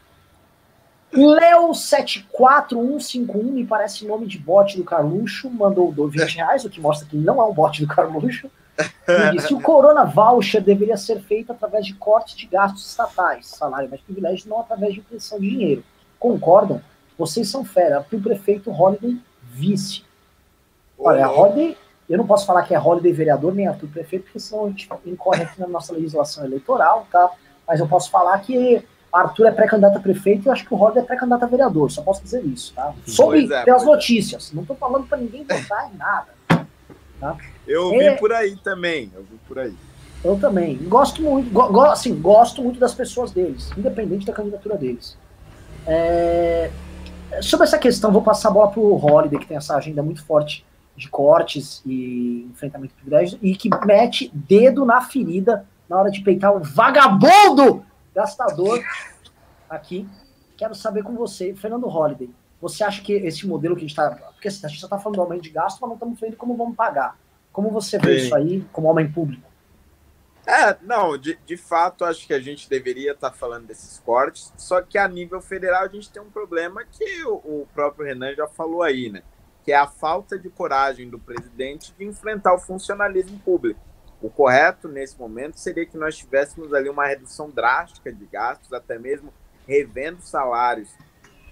Leo74151, 1.12 3.42
me 3.42 3.66
parece 3.66 4.06
nome 4.06 4.26
de 4.26 4.38
bot 4.38 4.76
do 4.76 4.84
Carluxo, 4.84 5.50
mandou 5.50 5.92
20 6.08 6.36
reais, 6.36 6.64
o 6.64 6.70
que 6.70 6.80
mostra 6.80 7.06
que 7.06 7.16
não 7.16 7.40
é 7.40 7.44
um 7.44 7.52
bot 7.52 7.80
do 7.80 7.86
Carluxo. 7.86 8.50
E 8.78 9.30
disse: 9.36 9.52
o 9.52 9.60
Corona 9.60 10.04
Voucher 10.04 10.62
deveria 10.62 10.96
ser 10.96 11.20
feito 11.20 11.52
através 11.52 11.84
de 11.84 11.92
cortes 11.94 12.34
de 12.34 12.46
gastos 12.46 12.88
estatais, 12.88 13.46
salário 13.46 13.90
mais 13.90 14.00
privilégio, 14.00 14.48
não 14.48 14.60
através 14.60 14.94
de 14.94 15.00
impressão 15.00 15.38
de 15.38 15.50
dinheiro. 15.50 15.84
Concordam? 16.18 16.80
Vocês 17.18 17.48
são 17.48 17.64
fera. 17.64 18.06
O 18.10 18.20
prefeito 18.20 18.70
Holiday 18.70 19.20
vice. 19.42 20.02
Olha, 20.98 21.26
a 21.26 21.30
Holiday, 21.30 21.76
eu 22.12 22.18
não 22.18 22.26
posso 22.26 22.44
falar 22.44 22.62
que 22.64 22.74
é 22.74 22.78
Holiday 22.78 23.10
vereador 23.10 23.54
nem 23.54 23.66
Arthur 23.66 23.88
prefeito, 23.88 24.24
porque 24.24 24.38
senão 24.38 24.66
a 24.66 24.68
gente 24.68 24.86
incorre 25.06 25.44
aqui 25.44 25.58
na 25.58 25.66
nossa 25.66 25.94
legislação 25.94 26.44
eleitoral, 26.44 27.06
tá? 27.10 27.30
Mas 27.66 27.80
eu 27.80 27.88
posso 27.88 28.10
falar 28.10 28.38
que 28.40 28.84
Arthur 29.10 29.46
é 29.46 29.50
pré-candidato 29.50 29.96
a 29.96 30.00
prefeito 30.00 30.44
e 30.44 30.48
eu 30.48 30.52
acho 30.52 30.66
que 30.66 30.74
o 30.74 30.76
Roda 30.76 31.00
é 31.00 31.02
pré-candidato 31.02 31.44
a 31.44 31.46
vereador, 31.46 31.90
só 31.90 32.02
posso 32.02 32.22
dizer 32.22 32.44
isso, 32.44 32.74
tá? 32.74 32.92
Soube 33.06 33.50
é, 33.50 33.64
pelas 33.64 33.86
notícias, 33.86 34.52
não 34.52 34.62
tô 34.62 34.74
falando 34.74 35.06
para 35.06 35.16
ninguém 35.16 35.42
votar 35.42 35.90
em 35.90 35.96
nada. 35.96 36.28
Tá? 37.18 37.34
Eu 37.66 37.88
vi 37.88 38.00
é... 38.00 38.14
por 38.14 38.30
aí 38.30 38.56
também, 38.56 39.10
eu 39.14 39.22
vi 39.22 39.38
por 39.48 39.58
aí. 39.58 39.74
Eu 40.22 40.38
também. 40.38 40.76
Gosto 40.82 41.22
muito, 41.22 41.50
go, 41.50 41.80
assim, 41.80 42.14
gosto 42.20 42.62
muito 42.62 42.78
das 42.78 42.94
pessoas 42.94 43.30
deles, 43.30 43.70
independente 43.74 44.26
da 44.26 44.34
candidatura 44.34 44.76
deles. 44.76 45.16
É... 45.86 46.70
Sobre 47.40 47.66
essa 47.66 47.78
questão, 47.78 48.12
vou 48.12 48.20
passar 48.20 48.50
a 48.50 48.52
bola 48.52 48.70
pro 48.70 49.02
Holiday, 49.02 49.40
que 49.40 49.46
tem 49.46 49.56
essa 49.56 49.74
agenda 49.74 50.02
muito 50.02 50.22
forte 50.22 50.62
de 51.02 51.08
cortes 51.08 51.82
e 51.84 52.48
enfrentamento 52.50 52.94
de 52.94 53.00
privilégios, 53.02 53.38
e 53.42 53.54
que 53.54 53.68
mete 53.84 54.30
dedo 54.34 54.84
na 54.84 55.00
ferida 55.00 55.66
na 55.88 55.98
hora 55.98 56.10
de 56.10 56.22
peitar 56.22 56.54
o 56.54 56.60
vagabundo 56.60 57.84
gastador 58.14 58.82
aqui. 59.68 60.08
Quero 60.56 60.74
saber 60.74 61.02
com 61.02 61.14
você, 61.14 61.54
Fernando 61.54 61.88
Holliday. 61.88 62.30
Você 62.60 62.84
acha 62.84 63.02
que 63.02 63.12
esse 63.12 63.46
modelo 63.46 63.74
que 63.74 63.80
a 63.80 63.88
gente 63.88 63.90
está. 63.90 64.10
Porque 64.32 64.48
assim, 64.48 64.64
a 64.64 64.68
gente 64.68 64.80
só 64.80 64.86
está 64.86 64.98
falando 64.98 65.16
do 65.16 65.22
aumento 65.22 65.42
de 65.42 65.50
gasto, 65.50 65.80
mas 65.80 65.88
não 65.88 65.96
estamos 65.96 66.20
vendo 66.20 66.36
como 66.36 66.56
vamos 66.56 66.76
pagar. 66.76 67.18
Como 67.52 67.70
você 67.70 67.98
vê 67.98 68.20
Sim. 68.20 68.26
isso 68.26 68.34
aí 68.34 68.64
como 68.72 68.88
homem 68.88 69.10
público? 69.10 69.50
É, 70.46 70.76
não, 70.82 71.16
de, 71.16 71.38
de 71.46 71.56
fato, 71.56 72.04
acho 72.04 72.26
que 72.26 72.34
a 72.34 72.40
gente 72.40 72.68
deveria 72.68 73.12
estar 73.12 73.30
tá 73.30 73.36
falando 73.36 73.66
desses 73.66 74.00
cortes, 74.00 74.52
só 74.56 74.82
que 74.82 74.98
a 74.98 75.06
nível 75.06 75.40
federal 75.40 75.84
a 75.84 75.88
gente 75.88 76.10
tem 76.10 76.20
um 76.20 76.30
problema 76.30 76.84
que 76.84 77.24
o, 77.24 77.34
o, 77.34 77.68
próprio 77.72 78.06
Renan 78.06 78.34
já 78.34 78.48
falou 78.48 78.82
aí, 78.82 79.08
né? 79.08 79.22
Que 79.64 79.72
é 79.72 79.76
a 79.76 79.86
falta 79.86 80.38
de 80.38 80.48
coragem 80.50 81.08
do 81.08 81.18
presidente 81.18 81.92
de 81.96 82.04
enfrentar 82.04 82.54
o 82.54 82.58
funcionalismo 82.58 83.38
público. 83.40 83.80
O 84.20 84.30
correto 84.30 84.88
nesse 84.88 85.18
momento 85.18 85.58
seria 85.58 85.84
que 85.84 85.96
nós 85.96 86.16
tivéssemos 86.16 86.72
ali 86.72 86.88
uma 86.88 87.06
redução 87.06 87.50
drástica 87.50 88.12
de 88.12 88.24
gastos, 88.26 88.72
até 88.72 88.98
mesmo 88.98 89.32
revendo 89.66 90.20
salários 90.20 90.88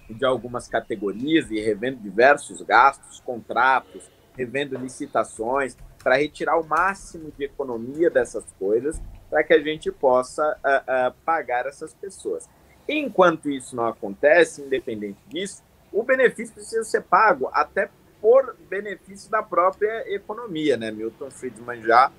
de 0.09 0.25
algumas 0.25 0.67
categorias 0.67 1.49
e 1.51 1.59
revendo 1.59 1.99
diversos 1.99 2.61
gastos, 2.61 3.19
contratos, 3.19 4.09
revendo 4.37 4.77
licitações, 4.77 5.75
para 6.01 6.17
retirar 6.17 6.57
o 6.57 6.65
máximo 6.65 7.31
de 7.37 7.45
economia 7.45 8.09
dessas 8.09 8.45
coisas, 8.57 9.01
para 9.29 9.43
que 9.43 9.53
a 9.53 9.61
gente 9.61 9.91
possa 9.91 10.57
uh, 10.57 11.09
uh, 11.09 11.15
pagar 11.23 11.65
essas 11.65 11.93
pessoas. 11.93 12.49
Enquanto 12.87 13.49
isso 13.49 13.75
não 13.75 13.87
acontece, 13.87 14.61
independente 14.61 15.19
disso, 15.27 15.63
o 15.91 16.03
benefício 16.03 16.53
precisa 16.53 16.83
ser 16.83 17.01
pago 17.03 17.49
até 17.53 17.89
por 18.21 18.55
benefício 18.69 19.29
da 19.29 19.41
própria 19.41 20.13
economia, 20.13 20.77
né? 20.77 20.91
Milton 20.91 21.31
Friedman 21.31 21.81
já 21.81 22.11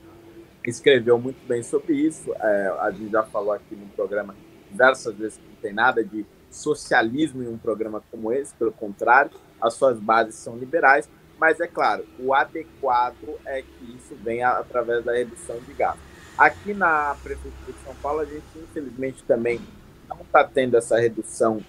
escreveu 0.67 1.19
muito 1.19 1.47
bem 1.47 1.63
sobre 1.63 1.95
isso. 1.95 2.35
É, 2.35 2.77
a 2.81 2.91
gente 2.91 3.11
já 3.11 3.23
falou 3.23 3.53
aqui 3.53 3.75
no 3.77 3.87
programa 3.89 4.35
diversas 4.71 5.15
vezes 5.15 5.39
que 5.39 5.47
não 5.47 5.57
tem 5.57 5.73
nada 5.73 6.05
de 6.05 6.27
socialismo 6.51 7.43
em 7.43 7.49
um 7.49 7.57
programa 7.57 8.03
como 8.11 8.33
esse, 8.33 8.55
pelo 8.55 8.73
contrário, 8.73 9.31
as 9.61 9.75
suas 9.75 9.99
bases 9.99 10.35
são 10.35 10.57
liberais, 10.57 11.09
mas 11.39 11.61
é 11.61 11.67
claro, 11.67 12.05
o 12.19 12.35
adequado 12.35 13.39
é 13.47 13.63
que 13.63 13.97
isso 13.97 14.15
venha 14.23 14.51
através 14.51 15.05
da 15.05 15.13
redução 15.13 15.59
de 15.61 15.73
gastos. 15.73 16.03
Aqui 16.37 16.75
na 16.75 17.17
Prefeitura 17.23 17.73
de 17.73 17.85
São 17.85 17.95
Paulo, 17.97 18.21
a 18.21 18.25
gente 18.25 18.45
infelizmente 18.57 19.23
também 19.25 19.61
não 20.09 20.21
está 20.21 20.45
tendo 20.45 20.77
essa 20.77 20.99
redução 20.99 21.63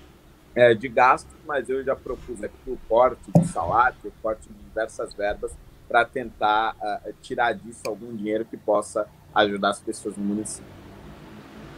é, 0.56 0.74
de 0.74 0.88
gastos, 0.88 1.34
mas 1.48 1.70
eu 1.70 1.84
já 1.84 1.96
propus 1.96 2.44
aqui 2.44 2.56
o 2.68 2.78
corte 2.88 3.32
de 3.36 3.48
salário, 3.48 3.96
o 4.06 4.12
corte 4.22 4.48
de 4.48 4.64
diversas 4.68 5.14
verbas, 5.14 5.52
para 5.88 6.06
tentar 6.06 6.76
uh, 6.76 7.14
tirar 7.22 7.54
disso 7.54 7.82
algum 7.86 8.16
dinheiro 8.16 8.46
que 8.46 8.58
possa 8.58 9.08
ajudar 9.36 9.70
as 9.70 9.80
pessoas 9.80 10.16
no 10.18 10.24
município. 10.24 10.72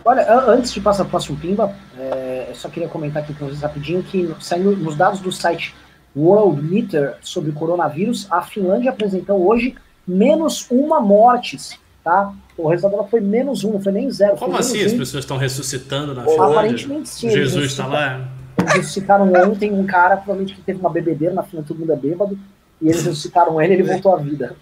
Olha, 0.03 0.39
antes 0.47 0.71
de 0.71 0.79
passar 0.79 1.03
para 1.03 1.07
o 1.07 1.11
próximo 1.11 1.37
Pimba, 1.37 1.75
é, 1.97 2.45
eu 2.49 2.55
só 2.55 2.69
queria 2.69 2.87
comentar 2.87 3.23
aqui 3.23 3.33
com 3.33 3.45
vocês 3.45 3.61
rapidinho 3.61 4.03
que 4.03 4.33
saindo 4.39 4.75
nos 4.77 4.95
dados 4.95 5.19
do 5.19 5.31
site 5.31 5.73
World 6.15 6.61
Meter 6.61 7.17
sobre 7.21 7.49
o 7.49 7.53
coronavírus, 7.53 8.27
a 8.31 8.41
Finlândia 8.43 8.91
apresentou 8.91 9.45
hoje 9.45 9.75
menos 10.07 10.67
uma 10.69 11.01
mortes, 11.01 11.77
tá? 12.03 12.31
O 12.55 12.69
resultado 12.69 12.91
dela 12.91 13.07
foi 13.07 13.19
menos 13.19 13.63
um, 13.63 13.73
não 13.73 13.81
foi 13.81 13.91
nem 13.91 14.09
zero. 14.11 14.37
Como 14.37 14.55
assim 14.55 14.83
um. 14.83 14.85
as 14.85 14.93
pessoas 14.93 15.23
estão 15.23 15.37
ressuscitando 15.37 16.13
na 16.13 16.23
Finlândia? 16.23 16.45
Aparentemente 16.45 17.09
sim. 17.09 17.29
Jesus 17.29 17.65
está 17.65 17.87
lá? 17.87 18.29
Eles 18.65 18.73
ressuscitaram 18.73 19.31
ontem 19.49 19.71
um 19.71 19.85
cara, 19.85 20.17
provavelmente 20.17 20.55
que 20.55 20.61
teve 20.61 20.79
uma 20.79 20.89
bebedeira 20.89 21.33
na 21.33 21.43
Finlândia, 21.43 21.67
todo 21.67 21.79
mundo 21.79 21.93
é 21.93 21.95
bêbado, 21.95 22.39
e 22.81 22.87
eles 22.87 23.03
ressuscitaram 23.03 23.61
ele 23.61 23.73
e 23.73 23.77
ele 23.77 23.83
voltou 23.83 24.13
à 24.13 24.17
vida. 24.17 24.55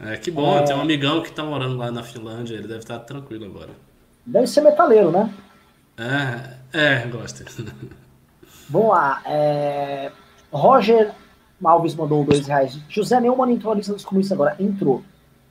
É, 0.00 0.16
que 0.16 0.30
bom, 0.30 0.58
é... 0.58 0.62
tem 0.62 0.74
um 0.74 0.80
amigão 0.80 1.22
que 1.22 1.28
está 1.28 1.44
morando 1.44 1.76
lá 1.76 1.90
na 1.90 2.02
Finlândia, 2.02 2.54
ele 2.54 2.68
deve 2.68 2.80
estar 2.80 2.98
tranquilo 3.00 3.44
agora. 3.44 3.70
Deve 4.24 4.46
ser 4.46 4.60
metaleiro, 4.62 5.10
né? 5.10 5.32
É, 5.98 6.78
é, 6.78 7.06
gosta. 7.08 7.44
Vamos 8.70 8.90
lá, 8.90 9.22
é... 9.26 10.10
Roger 10.52 11.12
Malves 11.60 11.94
mandou 11.94 12.24
dois 12.24 12.46
reais. 12.46 12.78
José 12.88 13.20
Neumann 13.20 13.52
entrou 13.52 13.74
na 13.74 13.78
lista 13.78 13.92
dos 13.92 14.04
comunistas 14.04 14.32
agora. 14.32 14.56
Entrou. 14.58 15.02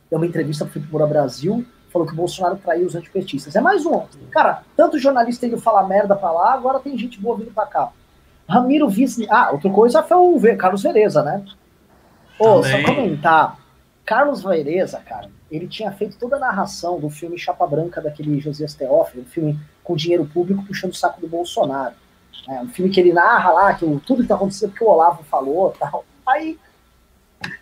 Deu 0.10 0.18
uma 0.18 0.26
entrevista 0.26 0.66
para 0.66 0.72
o 0.72 0.74
Felipe 0.74 1.08
Brasil, 1.08 1.66
falou 1.90 2.08
que 2.08 2.14
o 2.14 2.18
Bolsonaro 2.18 2.58
traiu 2.58 2.88
os 2.88 2.96
antipetistas. 2.96 3.56
É 3.56 3.62
mais 3.62 3.86
um. 3.86 4.04
Cara, 4.32 4.64
tanto 4.76 5.00
jornalista 5.00 5.46
indo 5.46 5.60
falar 5.60 5.88
merda 5.88 6.16
para 6.16 6.32
lá, 6.32 6.54
agora 6.54 6.80
tem 6.80 6.98
gente 6.98 7.20
boa 7.20 7.38
vindo 7.38 7.52
para 7.52 7.66
cá. 7.66 7.92
Ramiro 8.48 8.90
Vice. 8.90 9.28
Ah, 9.30 9.52
outra 9.52 9.70
coisa 9.70 10.02
foi 10.02 10.18
o 10.18 10.58
Carlos 10.58 10.82
Vereza, 10.82 11.22
né? 11.22 11.44
Ô, 12.40 12.64
só 12.64 12.84
comentar. 12.84 13.60
Carlos 14.06 14.42
Vereza, 14.42 15.00
cara, 15.02 15.30
ele 15.52 15.68
tinha 15.68 15.92
feito 15.92 16.18
toda 16.18 16.38
a 16.38 16.40
narração 16.40 17.00
do 17.00 17.10
filme 17.10 17.38
Chapa 17.38 17.68
Branca 17.68 18.02
daquele 18.02 18.40
Josias 18.40 18.74
Teófilo, 18.74 19.22
um 19.22 19.26
filme 19.26 19.60
com 19.84 19.96
dinheiro 19.96 20.26
público 20.26 20.66
puxando 20.66 20.94
o 20.94 20.96
saco 20.96 21.22
do 21.22 21.28
Bolsonaro. 21.28 21.94
É 22.48 22.60
um 22.62 22.70
filme 22.70 22.90
que 22.90 23.00
ele 23.00 23.14
narra 23.14 23.52
lá 23.52 23.74
que 23.76 23.86
o, 23.86 24.00
tudo 24.00 24.24
que 24.24 24.30
tá 24.30 24.36
acontecendo 24.36 24.72
porque 24.72 24.84
o 24.84 24.90
Olavo 24.90 25.24
falou 25.24 25.76
tal. 25.80 26.04
Aí 26.26 26.58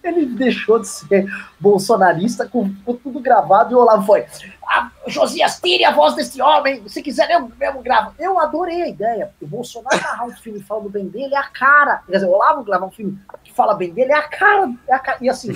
ele 0.04 0.26
deixou 0.26 0.80
de 0.80 0.88
ser 0.88 1.26
bolsonarista 1.60 2.48
com, 2.48 2.74
tudo 3.04 3.20
gravado 3.20 3.72
e 3.72 3.76
o 3.76 3.80
Olavo 3.80 4.06
foi. 4.06 4.26
Ah, 4.66 4.91
Josias, 5.08 5.60
tire 5.60 5.86
a 5.86 5.91
voz 5.91 6.16
desse 6.16 6.41
homem. 6.41 6.88
Se 6.88 7.02
quiser, 7.02 7.30
eu 7.32 7.52
mesmo 7.58 7.82
gravo. 7.82 8.14
Eu 8.20 8.40
adorei 8.40 8.84
a 8.84 8.88
ideia. 8.90 9.32
O 9.41 9.48
Bolsonaro 9.48 9.95
narrar 9.95 10.26
um 10.26 10.36
filme 10.36 10.62
falando 10.62 10.90
bem 10.90 11.08
dele 11.08 11.34
é 11.36 11.38
a 11.38 11.48
cara. 11.48 12.04
Quer 12.06 12.14
dizer, 12.14 12.26
o 12.26 12.32
Olavo 12.32 12.64
gravar 12.64 12.86
um 12.86 12.91
filme 12.91 13.18
que 13.44 13.54
fala 13.54 13.74
bem 13.74 13.94
dele 13.94 14.12
é 14.12 14.18
a 14.18 14.28
cara. 14.28 14.72
É 14.88 14.94
a 14.94 14.99
cara. 14.99 15.18
E 15.22 15.30
assim, 15.30 15.54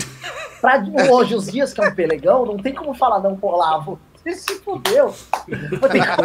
pra 0.61 0.81
o 1.11 1.25
Josias, 1.25 1.73
que 1.73 1.81
é 1.81 1.87
um 1.87 1.95
pelegão, 1.95 2.45
não 2.45 2.57
tem 2.57 2.73
como 2.73 2.93
falar 2.93 3.19
não 3.19 3.35
pro 3.35 3.49
Olavo. 3.49 3.99
Ele 4.25 4.35
se 4.35 4.59
fodeu. 4.59 5.13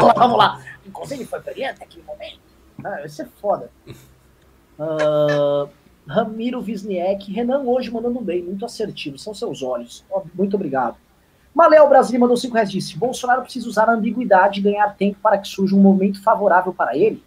Olavo 0.00 0.36
lá. 0.36 0.60
Inclusive, 0.84 1.24
foi 1.24 1.40
brilhante 1.40 1.80
naquele 1.80 2.04
momento. 2.04 2.40
Ah, 2.84 2.90
vai 2.90 3.08
ser 3.08 3.28
foda. 3.40 3.70
Uh, 4.78 5.68
Ramiro 6.06 6.60
Wisniewski, 6.60 7.32
Renan 7.32 7.60
hoje 7.60 7.90
mandando 7.90 8.20
bem, 8.20 8.42
muito 8.42 8.64
assertivo, 8.64 9.18
são 9.18 9.34
seus 9.34 9.62
olhos. 9.62 10.04
Muito 10.34 10.54
obrigado. 10.54 10.96
Maléo 11.54 11.88
Brasil 11.88 12.20
mandou 12.20 12.36
5 12.36 12.54
reais 12.54 12.70
disse: 12.70 12.98
Bolsonaro 12.98 13.42
precisa 13.42 13.68
usar 13.68 13.88
a 13.88 13.94
ambiguidade 13.94 14.60
e 14.60 14.62
ganhar 14.62 14.94
tempo 14.94 15.18
para 15.22 15.38
que 15.38 15.48
surja 15.48 15.74
um 15.74 15.80
momento 15.80 16.22
favorável 16.22 16.72
para 16.72 16.96
ele. 16.96 17.22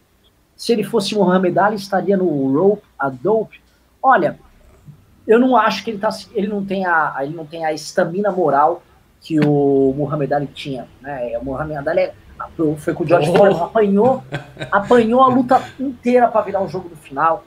Se 0.56 0.72
ele 0.72 0.84
fosse 0.84 1.16
Mohamed 1.16 1.58
Ali, 1.58 1.76
estaria 1.76 2.16
no 2.16 2.54
rope, 2.54 2.84
a 2.98 3.10
dope. 3.10 3.60
Olha, 4.02 4.40
eu 5.28 5.40
não 5.40 5.56
acho 5.56 5.84
que 5.84 5.92
ele, 5.92 6.00
tá, 6.00 6.10
ele 6.34 6.48
não 6.48 6.66
tem 6.66 6.86
a 6.86 7.16
ele 7.22 7.36
não 7.36 7.46
tem 7.46 7.66
a 7.66 7.74
estamina 7.74 8.32
moral 8.32 8.84
que 9.22 9.40
o 9.40 9.94
Muhammad 9.98 10.32
Ali 10.32 10.48
tinha. 10.48 10.88
Né? 11.02 11.38
O 11.40 11.46
Muhammad 11.46 11.88
Ali 11.88 12.00
é 12.02 12.14
foi 12.78 12.94
com 12.94 13.04
o 13.04 13.08
George 13.08 13.30
oh. 13.32 13.36
Foreman, 13.36 13.64
apanhou, 13.64 14.24
apanhou 14.72 15.22
a 15.22 15.28
luta 15.28 15.62
inteira 15.80 16.28
para 16.28 16.42
virar 16.42 16.62
o 16.62 16.68
jogo 16.68 16.88
do 16.88 16.96
final. 16.96 17.44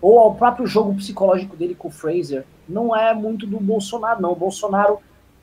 Ou 0.00 0.28
o 0.28 0.34
próprio 0.34 0.66
jogo 0.66 0.94
psicológico 0.94 1.56
dele 1.56 1.74
com 1.74 1.88
o 1.88 1.90
Fraser. 1.90 2.44
Não 2.68 2.94
é 2.96 3.12
muito 3.14 3.46
do 3.46 3.60
Bolsonaro, 3.60 4.22
não. 4.22 4.32
O 4.32 4.36
Bolsonaro, 4.36 4.98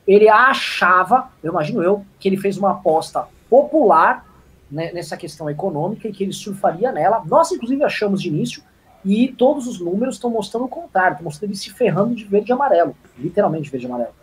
ele 0.06 0.28
achava, 0.28 1.30
eu 1.42 1.50
imagino 1.50 1.82
eu, 1.82 2.04
que 2.18 2.28
ele 2.28 2.36
fez 2.36 2.56
uma 2.56 2.72
aposta 2.72 3.26
popular 3.48 4.26
né, 4.70 4.92
nessa 4.92 5.16
questão 5.16 5.48
econômica 5.48 6.08
e 6.08 6.12
que 6.12 6.24
ele 6.24 6.32
surfaria 6.32 6.92
nela. 6.92 7.22
Nós, 7.26 7.52
inclusive, 7.52 7.82
achamos 7.84 8.20
de 8.20 8.28
início, 8.28 8.62
e 9.04 9.28
todos 9.28 9.66
os 9.66 9.80
números 9.80 10.16
estão 10.16 10.30
mostrando 10.30 10.64
o 10.64 10.68
contrário, 10.68 11.12
estão 11.12 11.24
mostrando 11.24 11.50
ele 11.50 11.58
se 11.58 11.70
ferrando 11.70 12.14
de 12.14 12.24
verde 12.24 12.50
e 12.50 12.52
amarelo. 12.52 12.96
Literalmente 13.16 13.64
de 13.64 13.70
verde 13.70 13.86
e 13.86 13.88
amarelo. 13.88 14.14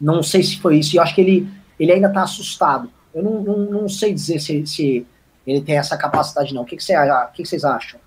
Não 0.00 0.22
sei 0.22 0.42
se 0.42 0.58
foi 0.58 0.78
isso, 0.78 0.94
e 0.94 0.98
eu 0.98 1.02
acho 1.02 1.14
que 1.14 1.20
ele, 1.20 1.48
ele 1.78 1.92
ainda 1.92 2.08
está 2.08 2.22
assustado. 2.22 2.90
Eu 3.14 3.22
não, 3.22 3.42
não, 3.42 3.58
não 3.58 3.88
sei 3.88 4.12
dizer 4.12 4.40
se, 4.40 4.66
se, 4.66 5.06
ele 5.46 5.60
tem 5.60 5.76
essa 5.76 5.96
capacidade, 5.96 6.52
não. 6.52 6.62
O 6.62 6.64
que, 6.64 6.76
que, 6.76 6.82
você, 6.82 6.96
o 6.96 7.32
que, 7.32 7.42
que 7.42 7.48
vocês 7.48 7.64
acham? 7.64 8.00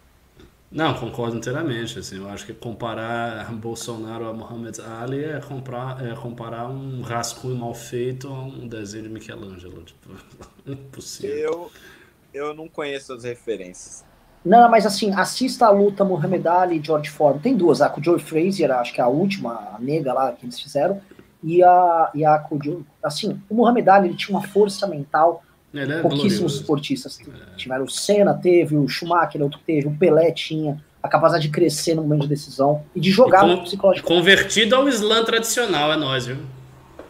Não, 0.72 0.94
concordo 0.94 1.38
inteiramente. 1.38 2.00
Assim, 2.00 2.18
eu 2.18 2.30
acho 2.30 2.46
que 2.46 2.54
comparar 2.54 3.52
Bolsonaro 3.56 4.28
a 4.28 4.34
Muhammad 4.34 4.78
Ali 5.02 5.24
é, 5.24 5.40
comprar, 5.40 6.06
é 6.06 6.14
comparar 6.16 6.68
um 6.68 7.02
rascunho 7.02 7.56
mal 7.56 7.74
feito 7.74 8.28
a 8.28 8.44
um 8.44 8.68
desenho 8.68 9.04
de 9.04 9.10
Michelangelo. 9.10 9.84
Tipo, 9.84 10.10
impossível. 10.68 11.32
Eu, 11.34 11.72
eu 12.34 12.54
não 12.54 12.68
conheço 12.68 13.14
as 13.14 13.24
referências. 13.24 14.06
Não, 14.44 14.70
mas 14.70 14.86
assim, 14.86 15.14
assista 15.14 15.66
a 15.66 15.70
luta 15.70 16.06
Muhammad 16.06 16.46
Ali 16.46 16.80
e 16.80 16.84
George 16.84 17.10
Foreman. 17.10 17.42
Tem 17.42 17.56
duas, 17.56 17.82
a 17.82 17.90
com 17.90 18.00
o 18.00 18.04
Joe 18.04 18.20
Frazier, 18.20 18.72
acho 18.72 18.94
que 18.94 19.02
é 19.02 19.04
a 19.04 19.08
última, 19.08 19.76
a 19.76 19.78
nega 19.80 20.14
lá 20.14 20.32
que 20.32 20.46
eles 20.46 20.60
fizeram, 20.60 21.02
e 21.44 21.64
a, 21.64 22.12
e 22.14 22.24
a 22.24 22.46
assim, 23.04 23.42
o 23.50 23.56
Muhammad 23.56 23.88
Ali 23.88 24.10
ele 24.10 24.18
tinha 24.18 24.38
uma 24.38 24.48
força 24.48 24.88
mental 24.88 25.44
é 25.82 26.02
pouquíssimos 26.02 26.38
glorioso. 26.38 26.62
esportistas 26.62 27.20
é. 27.20 27.56
tiveram. 27.56 27.86
O 27.86 27.90
Senna 27.90 28.34
teve, 28.34 28.76
o 28.76 28.88
Schumacher 28.88 29.42
outro 29.42 29.60
teve, 29.66 29.88
o 29.88 29.92
Pelé 29.92 30.32
tinha 30.32 30.82
a 31.02 31.08
capacidade 31.08 31.48
de 31.48 31.50
crescer 31.50 31.96
no 31.96 32.04
momento 32.04 32.24
de 32.24 32.28
decisão 32.28 32.84
e 32.96 33.00
de 33.00 33.12
jogar 33.12 33.40
e 33.40 33.50
com, 33.50 33.56
no 33.56 33.64
psicológico. 33.64 34.08
Convertido 34.08 34.76
ao 34.76 34.88
Islã 34.88 35.24
tradicional, 35.24 35.94
é 35.94 35.98
nós, 35.98 36.28
viu? 36.28 36.38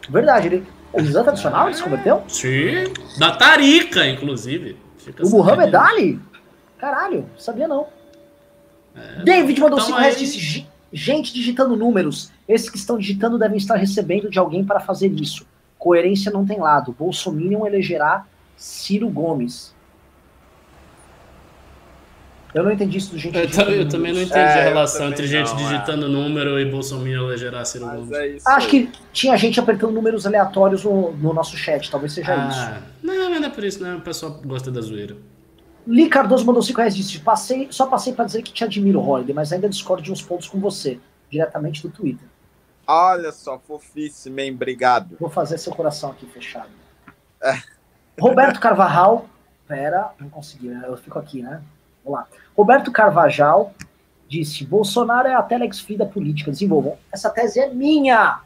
Verdade, 0.08 0.48
ele, 0.48 0.64
o 0.92 1.00
Islã 1.00 1.22
tradicional 1.22 1.66
ele 1.66 1.76
se 1.76 1.82
converteu? 1.82 2.22
Sim, 2.28 2.92
da 3.18 3.32
Tarica, 3.32 4.06
inclusive. 4.06 4.76
Fica 4.98 5.26
o 5.26 5.30
Muhammad 5.30 5.74
Ali? 5.74 6.20
Caralho, 6.78 7.26
sabia 7.36 7.66
não. 7.66 7.86
É, 8.94 9.22
David 9.22 9.60
mandou 9.60 9.80
5 9.80 9.90
então 9.90 10.00
reais 10.00 10.16
e 10.16 10.20
disse: 10.20 10.66
gente 10.92 11.32
digitando 11.32 11.76
números. 11.76 12.30
Esses 12.48 12.70
que 12.70 12.78
estão 12.78 12.98
digitando 12.98 13.38
devem 13.38 13.58
estar 13.58 13.76
recebendo 13.76 14.30
de 14.30 14.38
alguém 14.38 14.64
para 14.64 14.80
fazer 14.80 15.08
isso. 15.12 15.46
Coerência 15.78 16.30
não 16.30 16.46
tem 16.46 16.58
lado. 16.58 16.94
Bolsonaro 16.98 17.66
elegerá 17.66 18.24
Ciro 18.58 19.08
Gomes. 19.08 19.74
Eu 22.54 22.64
não 22.64 22.72
entendi 22.72 22.96
isso 22.96 23.10
do 23.10 23.18
gente 23.18 23.36
Eu, 23.36 23.42
digitando 23.46 23.70
ta- 23.70 23.76
eu 23.76 23.88
também 23.88 24.12
não 24.12 24.22
entendi 24.22 24.38
É, 24.38 24.60
a 24.60 24.62
relação 24.64 25.00
também 25.00 25.12
entre 25.12 25.26
gente 25.26 25.48
não, 25.52 25.60
é. 25.60 25.62
digitando 25.64 26.08
número 26.08 26.58
e 26.58 26.64
Bolsonaro 26.64 27.10
elegerá 27.28 27.62
Ciro 27.64 27.86
Mas 27.86 27.96
Gomes. 28.00 28.12
é 28.12 28.26
isso. 28.28 28.48
Acho 28.48 28.66
aí. 28.66 28.86
que 28.86 28.98
tinha 29.12 29.36
gente 29.36 29.60
apertando 29.60 29.92
números 29.92 30.26
aleatórios 30.26 30.82
no, 30.82 31.12
no 31.12 31.34
nosso 31.34 31.56
chat, 31.58 31.90
talvez 31.90 32.14
seja 32.14 32.34
isso. 32.48 32.58
Ah, 32.58 32.82
não, 33.02 33.30
mas 33.30 33.40
não 33.40 33.48
é 33.48 33.50
por 33.50 33.62
isso, 33.64 33.82
não. 33.82 33.98
O 33.98 34.00
pessoal 34.00 34.32
gosta 34.44 34.70
da 34.70 34.80
zoeira. 34.80 35.14
Li 35.86 36.08
Cardoso 36.08 36.44
mandou 36.44 36.62
5 36.62 36.78
reais 36.78 36.94
e 36.94 36.98
disse: 36.98 37.18
passei, 37.20 37.68
só 37.70 37.86
passei 37.86 38.14
pra 38.14 38.24
dizer 38.24 38.42
que 38.42 38.52
te 38.52 38.64
admiro, 38.64 38.98
Holiday, 39.00 39.34
mas 39.34 39.52
ainda 39.52 39.68
discordo 39.68 40.02
de 40.02 40.10
uns 40.10 40.22
pontos 40.22 40.48
com 40.48 40.58
você, 40.58 40.98
diretamente 41.30 41.82
do 41.82 41.90
Twitter. 41.90 42.26
Olha 42.86 43.30
só, 43.30 43.58
fofíssimo, 43.58 44.40
hein? 44.40 44.52
Obrigado. 44.54 45.16
Vou 45.20 45.28
fazer 45.30 45.58
seu 45.58 45.72
coração 45.74 46.10
aqui 46.10 46.26
fechado. 46.26 46.70
Roberto 48.20 48.60
Carvajal. 48.60 49.26
Pera, 49.66 50.10
não 50.18 50.30
consegui, 50.30 50.68
né? 50.68 50.84
Eu 50.86 50.96
fico 50.96 51.18
aqui, 51.18 51.42
né? 51.42 51.60
Vamos 52.04 52.20
lá. 52.20 52.26
Roberto 52.56 52.90
Carvajal 52.90 53.74
disse: 54.28 54.64
Bolsonaro 54.64 55.28
é 55.28 55.34
a 55.34 55.42
Telex 55.42 55.80
Free 55.80 55.96
da 55.96 56.06
política. 56.06 56.50
Desenvolvam. 56.50 56.96
Essa 57.12 57.30
tese 57.30 57.60
é 57.60 57.68
minha! 57.68 58.40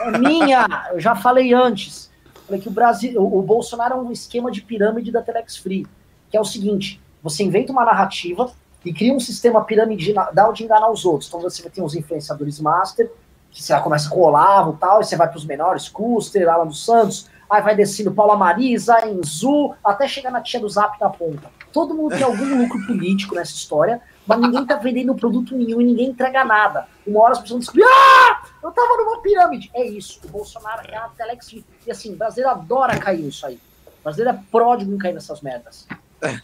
É 0.00 0.18
minha! 0.18 0.66
Eu 0.92 1.00
já 1.00 1.14
falei 1.14 1.52
antes. 1.52 2.10
Falei 2.46 2.60
que 2.60 2.68
o 2.68 2.72
Brasil, 2.72 3.22
o, 3.22 3.42
Bolsonaro 3.42 3.94
é 3.94 3.98
um 3.98 4.10
esquema 4.10 4.50
de 4.50 4.62
pirâmide 4.62 5.12
da 5.12 5.22
Telex 5.22 5.56
Free, 5.56 5.86
que 6.30 6.36
é 6.36 6.40
o 6.40 6.44
seguinte: 6.44 7.00
você 7.22 7.44
inventa 7.44 7.72
uma 7.72 7.84
narrativa 7.84 8.50
e 8.84 8.92
cria 8.92 9.12
um 9.12 9.20
sistema 9.20 9.62
piramidal 9.64 10.52
de 10.52 10.64
enganar 10.64 10.90
os 10.90 11.04
outros. 11.04 11.28
Então 11.28 11.40
você 11.40 11.68
ter 11.68 11.82
uns 11.82 11.94
influenciadores 11.94 12.58
master, 12.58 13.10
que 13.50 13.62
você 13.62 13.78
começa 13.80 14.08
com 14.08 14.20
o 14.20 14.22
Olavo 14.22 14.72
e 14.72 14.76
tal, 14.78 15.00
e 15.00 15.04
você 15.04 15.16
vai 15.16 15.28
para 15.28 15.36
os 15.36 15.44
menores, 15.44 15.88
Custer, 15.88 16.48
Alan 16.48 16.66
dos 16.66 16.84
Santos, 16.84 17.28
aí 17.50 17.62
vai 17.62 17.74
descendo 17.74 18.12
Paula 18.12 18.36
Marisa, 18.36 19.06
Enzu, 19.08 19.74
até 19.84 20.06
chegar 20.06 20.30
na 20.30 20.40
tia 20.40 20.60
do 20.60 20.68
Zap 20.68 20.98
na 21.00 21.10
ponta. 21.10 21.50
Todo 21.72 21.94
mundo 21.94 22.14
tem 22.16 22.22
algum 22.24 22.62
lucro 22.62 22.84
político 22.86 23.34
nessa 23.34 23.52
história, 23.52 24.00
mas 24.26 24.40
ninguém 24.40 24.64
tá 24.66 24.76
vendendo 24.76 25.14
produto 25.14 25.56
nenhum 25.56 25.80
e 25.80 25.84
ninguém 25.84 26.08
entrega 26.10 26.44
nada. 26.44 26.86
Uma 27.06 27.20
hora 27.22 27.32
as 27.32 27.40
pessoas 27.40 27.60
descobrem, 27.60 27.86
ah, 27.88 28.42
eu 28.62 28.70
tava 28.70 28.96
numa 28.96 29.20
pirâmide. 29.22 29.70
É 29.74 29.84
isso, 29.86 30.20
o 30.24 30.28
Bolsonaro 30.28 30.82
é 30.88 30.96
a 30.96 31.08
Telex. 31.08 31.52
E 31.52 31.64
assim, 31.90 32.12
o 32.12 32.16
brasileiro 32.16 32.50
adora 32.50 32.98
cair 32.98 33.22
nisso 33.22 33.46
aí. 33.46 33.60
O 34.00 34.02
brasileiro 34.04 34.36
é 34.38 34.42
pródigo 34.50 34.92
em 34.92 34.98
cair 34.98 35.12
nessas 35.14 35.40
merdas. 35.40 35.86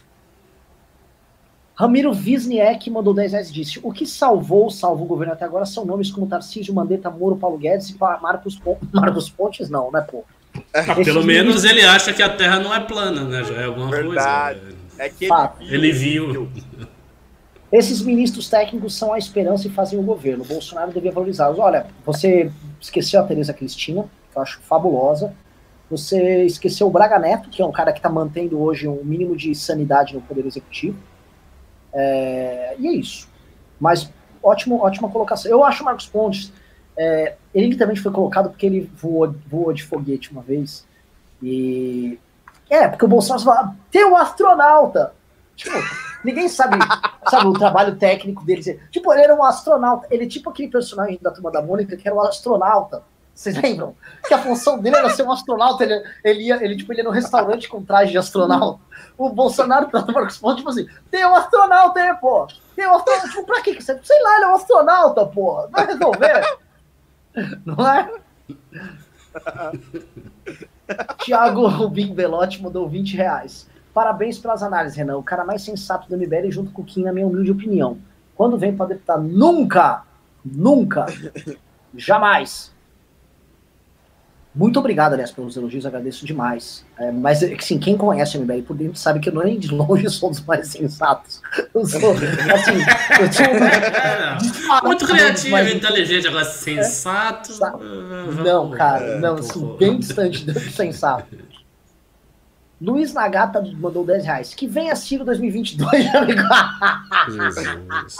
Ramiro 1.75 2.11
Wisniek 2.11 2.89
mandou 2.89 3.13
10 3.13 3.31
reais 3.33 3.49
e 3.49 3.53
disse: 3.53 3.79
O 3.83 3.91
que 3.91 4.05
salvou, 4.05 4.69
salvo 4.71 5.03
o 5.03 5.07
governo 5.07 5.33
até 5.33 5.45
agora 5.45 5.65
são 5.65 5.85
nomes 5.85 6.09
como 6.11 6.25
Tarcísio, 6.27 6.73
Mandetta, 6.73 7.09
Moro, 7.11 7.35
Paulo 7.37 7.57
Guedes 7.57 7.89
e 7.91 7.97
Marcos, 7.99 8.57
Pon- 8.57 8.79
Marcos 8.91 9.29
Pontes, 9.29 9.69
não, 9.69 9.91
né, 9.91 10.01
pô? 10.01 10.23
Ah, 10.73 10.81
Esses 10.91 11.05
pelo 11.05 11.23
menos 11.23 11.63
ele 11.63 11.81
acha 11.81 12.13
que 12.13 12.21
a 12.21 12.29
Terra 12.29 12.59
não 12.59 12.73
é 12.73 12.79
plana, 12.79 13.23
né? 13.23 13.43
Já 13.43 13.55
é 13.55 13.65
alguma 13.65 13.89
Verdade. 13.89 14.59
coisa. 14.59 14.77
É 14.99 15.09
que 15.09 15.27
Fato. 15.27 15.61
Ele 15.63 15.91
viu. 15.91 16.49
Esses 17.71 18.01
ministros 18.01 18.49
técnicos 18.49 18.95
são 18.95 19.13
a 19.13 19.17
esperança 19.17 19.67
e 19.67 19.71
fazem 19.71 19.99
o 19.99 20.01
governo. 20.03 20.43
O 20.43 20.47
Bolsonaro 20.47 20.91
devia 20.91 21.11
valorizá-los. 21.11 21.59
Olha, 21.59 21.87
você 22.05 22.51
esqueceu 22.79 23.19
a 23.19 23.23
Tereza 23.23 23.53
Cristina, 23.53 24.03
que 24.31 24.37
eu 24.37 24.41
acho 24.41 24.59
fabulosa. 24.61 25.33
Você 25.89 26.43
esqueceu 26.43 26.87
o 26.87 26.89
Braga 26.89 27.19
Neto, 27.19 27.49
que 27.49 27.61
é 27.61 27.65
um 27.65 27.71
cara 27.71 27.91
que 27.91 27.99
está 27.99 28.09
mantendo 28.09 28.59
hoje 28.59 28.87
um 28.87 29.03
mínimo 29.03 29.35
de 29.35 29.53
sanidade 29.55 30.13
no 30.13 30.21
Poder 30.21 30.45
Executivo. 30.45 30.97
É, 31.93 32.75
e 32.79 32.87
é 32.87 32.91
isso. 32.93 33.27
Mas 33.79 34.11
ótimo, 34.41 34.81
ótima 34.81 35.09
colocação. 35.09 35.49
Eu 35.51 35.63
acho 35.63 35.81
o 35.81 35.85
Marcos 35.85 36.07
Pontes. 36.07 36.51
É, 36.97 37.35
ele 37.53 37.67
literalmente 37.67 38.01
foi 38.01 38.11
colocado 38.11 38.49
porque 38.49 38.65
ele 38.65 38.91
voou, 38.95 39.33
voou 39.47 39.71
de 39.71 39.83
foguete 39.83 40.31
uma 40.31 40.41
vez. 40.41 40.85
E. 41.41 42.19
É, 42.69 42.87
porque 42.87 43.05
o 43.05 43.07
Bolsonaro 43.07 43.43
fala, 43.45 43.75
tem 43.91 44.05
um 44.05 44.17
astronauta. 44.17 45.13
Tipo, 45.55 45.77
ninguém 46.23 46.49
sabe, 46.49 46.77
sabe 47.29 47.47
o 47.47 47.53
trabalho 47.53 47.95
técnico 47.95 48.43
dele. 48.43 48.79
Tipo, 48.91 49.13
ele 49.13 49.23
era 49.23 49.35
um 49.35 49.43
astronauta. 49.43 50.07
Ele 50.09 50.25
é 50.25 50.27
tipo 50.27 50.49
aquele 50.49 50.69
personagem 50.69 51.19
da 51.21 51.31
Turma 51.31 51.51
da 51.51 51.61
Mônica 51.61 51.95
que 51.95 52.07
era 52.07 52.15
um 52.15 52.21
astronauta. 52.21 53.03
Vocês 53.33 53.55
lembram? 53.55 53.95
Que 54.27 54.33
a 54.33 54.39
função 54.39 54.79
dele 54.79 54.95
era 54.95 55.11
ser 55.11 55.21
um 55.21 55.31
astronauta. 55.31 55.83
Ele, 55.83 56.03
ele 56.23 56.43
ia, 56.45 56.55
ele, 56.63 56.75
tipo, 56.75 56.91
ele 56.91 57.01
ia 57.01 57.03
no 57.03 57.11
restaurante 57.11 57.69
com 57.69 57.83
traje 57.83 58.11
de 58.11 58.17
astronauta. 58.17 58.79
O 59.15 59.29
Bolsonaro 59.29 59.87
Marcos 59.93 60.37
Pontes, 60.39 60.57
tipo 60.57 60.69
assim, 60.69 60.87
tem 61.11 61.23
um 61.23 61.35
astronauta 61.35 61.99
aí, 61.99 62.15
pô. 62.15 62.47
Tem 62.75 62.87
um 62.87 62.95
astronauta. 62.95 63.29
Tipo, 63.29 63.45
pra 63.45 63.61
quê? 63.61 63.79
Sei 63.79 64.23
lá, 64.23 64.35
ele 64.35 64.45
é 64.45 64.47
um 64.47 64.55
astronauta, 64.55 65.25
pô. 65.27 65.67
Vai 65.69 65.85
resolver. 65.85 66.57
Não 67.65 67.87
é? 67.87 68.11
Tiago 71.19 71.67
Rubim 71.67 72.13
Belotti 72.13 72.61
mandou 72.61 72.87
20 72.87 73.15
reais. 73.15 73.69
Parabéns 73.93 74.37
pelas 74.37 74.61
análises, 74.63 74.97
Renan. 74.97 75.17
O 75.17 75.23
cara 75.23 75.43
mais 75.43 75.61
sensato 75.63 76.07
do 76.07 76.17
MBL 76.17 76.51
junto 76.51 76.71
com 76.71 76.81
o 76.81 76.85
Kim, 76.85 77.03
na 77.03 77.11
minha 77.11 77.27
humilde 77.27 77.51
opinião. 77.51 77.97
Quando 78.35 78.57
vem 78.57 78.75
para 78.75 78.87
deputado? 78.87 79.23
Nunca! 79.23 80.03
Nunca! 80.45 81.05
Jamais! 81.95 82.71
Muito 84.57 84.79
obrigado, 84.79 85.13
aliás, 85.13 85.29
pelos 85.31 85.55
elogios, 85.55 85.85
agradeço 85.85 86.25
demais. 86.25 86.83
É, 86.97 87.11
mas, 87.11 87.43
assim, 87.43 87.77
quem 87.77 87.95
conhece 87.95 88.37
o 88.37 88.41
MBL 88.41 88.63
por 88.63 88.75
dentro 88.75 88.97
sabe 88.97 89.19
que 89.19 89.29
eu 89.29 89.35
nem 89.35 89.59
de 89.59 89.67
longe 89.71 90.09
sou 90.09 90.31
dos 90.31 90.43
mais 90.43 90.67
sensatos. 90.67 91.39
Eu 91.73 91.85
sou, 91.85 92.11
assim, 92.11 93.21
eu 93.21 93.31
sou 93.33 93.45
É, 93.45 94.81
Muito 94.83 95.05
criativo, 95.05 95.51
mas- 95.51 95.71
inteligente, 95.73 96.27
agora 96.27 96.43
sensato. 96.45 97.53
Sa- 97.53 97.67
ah, 97.75 98.31
Não, 98.43 98.71
cara, 98.71 99.19
não, 99.19 99.35
assim, 99.35 99.75
bem 99.77 99.99
distante 99.99 100.43
do 100.43 100.59
sensato. 100.59 101.37
Luiz 102.79 103.11
Nagata 103.11 103.63
mandou 103.75 104.05
10 104.05 104.25
reais. 104.25 104.53
Que 104.53 104.67
venha 104.67 104.95
Ciro 104.95 105.25
2022, 105.25 106.15
amigo. 106.15 106.41
Jesus. 107.27 108.17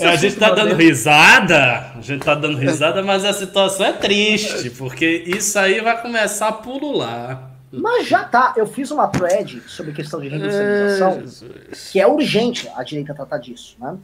É, 0.00 0.08
a 0.08 0.12
é 0.12 0.16
gente 0.18 0.36
o 0.36 0.38
tá 0.38 0.50
dando 0.50 0.74
risada, 0.74 1.92
a 1.96 2.00
gente 2.02 2.22
tá 2.22 2.34
dando 2.34 2.58
risada, 2.58 3.02
mas 3.02 3.24
a 3.24 3.32
situação 3.32 3.86
é 3.86 3.92
triste, 3.94 4.70
porque 4.70 5.24
isso 5.26 5.58
aí 5.58 5.80
vai 5.80 6.00
começar 6.00 6.48
a 6.48 6.52
pulular. 6.52 7.50
Mas 7.72 8.06
já 8.06 8.24
tá. 8.24 8.52
Eu 8.56 8.66
fiz 8.66 8.90
uma 8.90 9.08
thread 9.08 9.62
sobre 9.66 9.92
questão 9.92 10.20
de 10.20 10.28
reindustrialização, 10.28 11.48
É, 11.70 11.74
que 11.90 12.00
é 12.00 12.06
urgente 12.06 12.70
a 12.76 12.82
direita 12.82 13.14
tratar 13.14 13.38
disso, 13.38 13.76
né? 13.80 13.96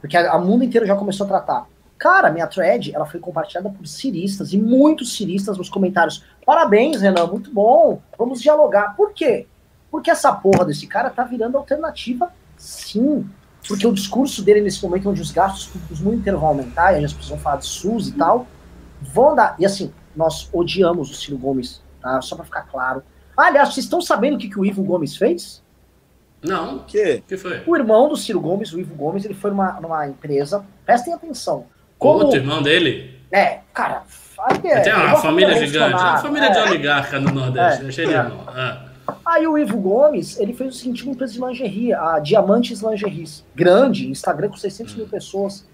Porque 0.00 0.16
a 0.16 0.38
mundo 0.38 0.64
inteiro 0.64 0.86
já 0.86 0.96
começou 0.96 1.26
a 1.26 1.28
tratar. 1.28 1.66
Cara, 2.00 2.30
minha 2.30 2.46
thread, 2.46 2.94
ela 2.94 3.04
foi 3.04 3.20
compartilhada 3.20 3.68
por 3.68 3.86
ciristas, 3.86 4.54
e 4.54 4.56
muitos 4.56 5.14
ciristas 5.14 5.58
nos 5.58 5.68
comentários. 5.68 6.24
Parabéns, 6.46 7.02
Renan, 7.02 7.26
muito 7.26 7.52
bom. 7.52 8.00
Vamos 8.18 8.40
dialogar. 8.40 8.96
Por 8.96 9.12
quê? 9.12 9.46
Porque 9.90 10.10
essa 10.10 10.32
porra 10.32 10.64
desse 10.64 10.86
cara 10.86 11.10
tá 11.10 11.24
virando 11.24 11.58
alternativa, 11.58 12.32
sim. 12.56 13.28
Porque 13.68 13.86
o 13.86 13.92
discurso 13.92 14.42
dele 14.42 14.62
nesse 14.62 14.82
momento, 14.82 15.10
onde 15.10 15.20
os 15.20 15.30
gastos 15.30 15.66
públicos 15.66 16.00
muito 16.00 16.20
inteiro 16.20 16.38
vão 16.38 16.48
aumentar, 16.48 16.98
e 16.98 17.04
as 17.04 17.12
pessoas 17.12 17.28
vão 17.32 17.38
falar 17.38 17.56
de 17.56 17.66
SUS 17.66 18.08
e 18.08 18.12
tal, 18.12 18.46
vão 19.02 19.34
dar. 19.34 19.54
E 19.58 19.66
assim, 19.66 19.92
nós 20.16 20.48
odiamos 20.54 21.10
o 21.10 21.14
Ciro 21.14 21.36
Gomes, 21.36 21.82
tá? 22.00 22.22
Só 22.22 22.34
pra 22.34 22.46
ficar 22.46 22.62
claro. 22.62 23.02
Ah, 23.36 23.48
aliás, 23.48 23.74
vocês 23.74 23.84
estão 23.84 24.00
sabendo 24.00 24.36
o 24.36 24.38
que, 24.38 24.48
que 24.48 24.58
o 24.58 24.64
Ivo 24.64 24.82
Gomes 24.82 25.18
fez? 25.18 25.62
Não, 26.42 26.76
O 26.76 26.84
quê? 26.84 27.22
o 27.22 27.28
que 27.28 27.36
foi? 27.36 27.62
O 27.66 27.76
irmão 27.76 28.08
do 28.08 28.16
Ciro 28.16 28.40
Gomes, 28.40 28.72
o 28.72 28.80
Ivo 28.80 28.94
Gomes, 28.94 29.26
ele 29.26 29.34
foi 29.34 29.50
numa, 29.50 29.78
numa 29.78 30.08
empresa. 30.08 30.64
Prestem 30.86 31.12
atenção. 31.12 31.66
Como, 32.00 32.24
Outro 32.24 32.38
irmão 32.38 32.62
dele? 32.62 33.14
É, 33.30 33.58
cara, 33.74 34.02
é, 34.64 34.80
Tem 34.80 34.90
é 34.90 34.96
uma 34.96 35.16
família 35.16 35.54
gigante, 35.54 35.76
uma 35.76 35.86
revolucionária, 35.86 36.22
família 36.22 36.50
de 36.50 36.58
é. 36.58 36.62
oligarca 36.62 37.20
no 37.20 37.30
Nordeste, 37.30 37.84
É, 37.84 37.88
é 37.88 37.92
cheio 37.92 38.08
de 38.08 38.14
é. 38.14 38.16
irmão. 38.16 38.44
Ah. 38.48 38.86
Aí 39.26 39.46
o 39.46 39.58
Ivo 39.58 39.76
Gomes, 39.76 40.40
ele 40.40 40.54
fez 40.54 40.74
o 40.74 40.78
seguinte, 40.78 41.04
uma 41.04 41.12
empresa 41.12 41.34
de 41.34 41.40
lingerie, 41.40 41.92
a 41.92 42.18
Diamantes 42.20 42.80
Lingeries, 42.80 43.44
grande, 43.54 44.08
Instagram 44.08 44.48
com 44.48 44.56
600 44.56 44.94
mil 44.94 45.06
pessoas. 45.06 45.68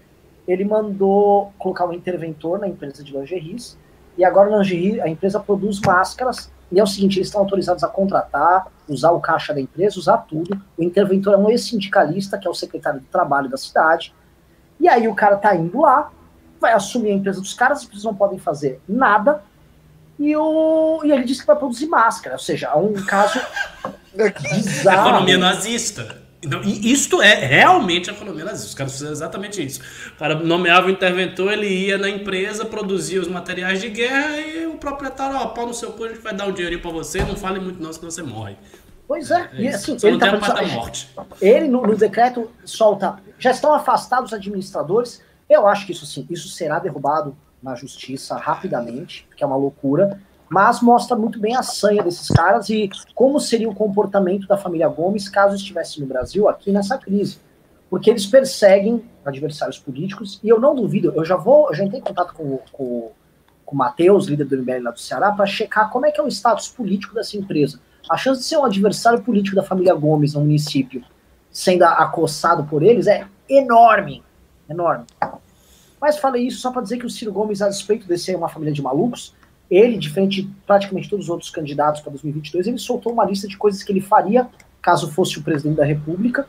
Ele 0.45 0.65
mandou 0.65 1.53
colocar 1.57 1.85
um 1.85 1.93
interventor 1.93 2.59
na 2.59 2.67
empresa 2.67 3.01
de 3.01 3.15
lingeries, 3.17 3.77
e 4.17 4.25
agora 4.25 4.53
a 4.53 4.57
lingerie, 4.57 4.99
a 4.99 5.07
empresa 5.07 5.39
produz 5.39 5.79
máscaras, 5.79 6.51
e 6.69 6.77
é 6.77 6.83
o 6.83 6.87
seguinte, 6.87 7.17
eles 7.17 7.29
estão 7.29 7.39
autorizados 7.39 7.85
a 7.85 7.87
contratar, 7.87 8.67
usar 8.89 9.11
o 9.11 9.21
caixa 9.21 9.53
da 9.53 9.61
empresa, 9.61 9.97
usar 9.97 10.17
tudo. 10.17 10.61
O 10.77 10.83
interventor 10.83 11.33
é 11.33 11.37
um 11.37 11.49
ex-sindicalista, 11.49 12.37
que 12.37 12.45
é 12.45 12.51
o 12.51 12.53
secretário 12.53 12.99
do 12.99 13.05
trabalho 13.05 13.49
da 13.49 13.55
cidade. 13.55 14.13
E 14.79 14.89
aí 14.89 15.07
o 15.07 15.15
cara 15.15 15.37
tá 15.37 15.55
indo 15.55 15.81
lá, 15.81 16.11
vai 16.59 16.73
assumir 16.73 17.11
a 17.11 17.15
empresa 17.15 17.39
dos 17.41 17.53
caras, 17.53 17.79
as 17.79 17.85
pessoas 17.85 18.03
não 18.03 18.15
podem 18.15 18.39
fazer 18.39 18.79
nada, 18.87 19.43
e, 20.19 20.35
o, 20.35 21.01
e 21.03 21.11
ele 21.11 21.23
disse 21.23 21.41
que 21.41 21.47
vai 21.47 21.55
produzir 21.55 21.87
máscara, 21.87 22.35
ou 22.35 22.39
seja, 22.39 22.67
é 22.67 22.75
um 22.75 22.93
caso 22.93 23.39
bizarro. 24.51 25.09
Economia 25.09 25.37
nazista. 25.37 26.25
Então, 26.41 26.61
e 26.63 26.91
isto 26.91 27.21
é 27.21 27.33
realmente 27.33 28.09
a 28.09 28.13
economia 28.13 28.45
nazista. 28.45 28.67
Os 28.67 28.75
caras 28.75 28.93
fizeram 28.93 29.11
exatamente 29.11 29.63
isso. 29.63 29.81
O 30.15 30.17
cara 30.17 30.35
nomeava 30.35 30.87
o 30.87 30.89
interventor, 30.89 31.51
ele 31.51 31.67
ia 31.67 31.97
na 31.97 32.09
empresa, 32.09 32.63
produzia 32.63 33.19
os 33.19 33.27
materiais 33.27 33.81
de 33.81 33.89
guerra 33.89 34.37
e 34.37 34.65
o 34.67 34.75
proprietário, 34.75 35.35
ó, 35.35 35.47
pau 35.47 35.67
no 35.67 35.73
seu 35.73 35.91
cu, 35.91 36.05
a 36.05 36.09
gente 36.09 36.21
vai 36.21 36.33
dar 36.33 36.47
um 36.47 36.51
dinheirinho 36.51 36.81
pra 36.81 36.91
você, 36.91 37.23
não 37.23 37.35
fale 37.35 37.59
muito 37.59 37.81
não, 37.81 37.91
senão 37.91 38.09
você 38.09 38.23
morre. 38.23 38.55
Pois 39.07 39.31
é, 39.31 39.49
É 39.53 39.61
e 39.61 39.67
isso. 39.67 39.77
assim, 39.77 39.99
Só 39.99 40.07
ele 40.07 40.17
não 40.17 40.19
tá 40.19 40.29
tem 40.29 40.35
a 40.37 40.53
paz 40.53 40.53
da 40.53 40.75
morte. 40.75 41.09
Ele, 41.41 41.67
no, 41.67 41.81
no 41.81 41.95
decreto, 41.95 42.51
solta. 42.65 43.17
Já 43.39 43.51
estão 43.51 43.73
afastados 43.73 44.31
os 44.31 44.37
administradores. 44.37 45.21
Eu 45.49 45.67
acho 45.67 45.85
que 45.85 45.91
isso 45.91 46.05
sim, 46.05 46.25
isso 46.29 46.49
será 46.49 46.79
derrubado 46.79 47.35
na 47.61 47.75
justiça 47.75 48.35
rapidamente, 48.35 49.27
que 49.35 49.43
é 49.43 49.47
uma 49.47 49.55
loucura. 49.55 50.19
mas 50.49 50.81
mostra 50.81 51.15
muito 51.15 51.39
bem 51.39 51.55
a 51.57 51.63
sanha 51.63 52.01
desses 52.01 52.29
caras 52.29 52.69
e 52.69 52.89
como 53.13 53.37
seria 53.39 53.69
o 53.69 53.75
comportamento 53.75 54.47
da 54.47 54.55
família 54.55 54.87
Gomes 54.87 55.27
caso 55.27 55.55
estivesse 55.55 55.99
no 55.99 56.07
Brasil 56.07 56.47
aqui 56.47 56.71
nessa 56.71 56.97
crise. 56.97 57.39
Porque 57.89 58.09
eles 58.09 58.25
perseguem 58.25 59.03
adversários 59.25 59.77
políticos, 59.77 60.39
e 60.41 60.47
eu 60.47 60.59
não 60.59 60.73
duvido, 60.73 61.11
eu 61.15 61.25
já 61.25 61.35
vou, 61.35 61.67
eu 61.69 61.75
já 61.75 61.83
entrei 61.83 61.99
em 61.99 62.03
contato 62.03 62.33
com, 62.33 62.59
com, 62.71 63.11
com 63.65 63.75
o 63.75 63.77
Matheus, 63.77 64.27
líder 64.27 64.45
do 64.45 64.57
MBL 64.57 64.83
lá 64.83 64.91
do 64.91 64.99
Ceará, 64.99 65.31
para 65.31 65.45
checar 65.45 65.89
como 65.89 66.05
é 66.05 66.11
que 66.11 66.19
é 66.19 66.23
o 66.23 66.27
status 66.27 66.69
político 66.69 67.13
dessa 67.13 67.35
empresa. 67.37 67.79
A 68.09 68.15
chance 68.15 68.41
de 68.41 68.47
ser 68.47 68.57
um 68.57 68.63
adversário 68.63 69.21
político 69.21 69.55
da 69.55 69.63
família 69.63 69.93
Gomes 69.93 70.33
no 70.33 70.41
município 70.41 71.03
sendo 71.51 71.83
acossado 71.83 72.63
por 72.65 72.83
eles 72.83 73.07
é 73.07 73.25
enorme. 73.49 74.23
Enorme. 74.69 75.05
Mas 75.99 76.17
falei 76.19 76.45
isso 76.45 76.59
só 76.59 76.71
para 76.71 76.81
dizer 76.81 76.97
que 76.97 77.05
o 77.05 77.09
Ciro 77.09 77.31
Gomes, 77.31 77.61
a 77.61 77.69
despeito 77.69 78.07
de 78.07 78.17
ser 78.17 78.35
uma 78.35 78.49
família 78.49 78.73
de 78.73 78.81
malucos, 78.81 79.33
ele, 79.69 79.97
diferente 79.97 80.43
de 80.43 80.49
praticamente 80.65 81.09
todos 81.09 81.25
os 81.25 81.29
outros 81.29 81.49
candidatos 81.49 82.01
para 82.01 82.11
2022, 82.11 82.67
ele 82.67 82.77
soltou 82.77 83.11
uma 83.11 83.25
lista 83.25 83.47
de 83.47 83.57
coisas 83.57 83.83
que 83.83 83.91
ele 83.91 84.01
faria 84.01 84.47
caso 84.81 85.11
fosse 85.11 85.37
o 85.37 85.43
presidente 85.43 85.75
da 85.75 85.83
República, 85.83 86.47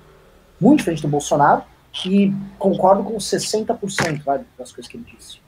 muito 0.60 0.78
diferente 0.78 1.02
do 1.02 1.08
Bolsonaro, 1.08 1.62
e 2.06 2.32
concordo 2.56 3.02
com 3.02 3.16
60% 3.16 4.22
vai, 4.22 4.44
das 4.56 4.70
coisas 4.70 4.88
que 4.88 4.96
ele 4.96 5.06
disse. 5.16 5.40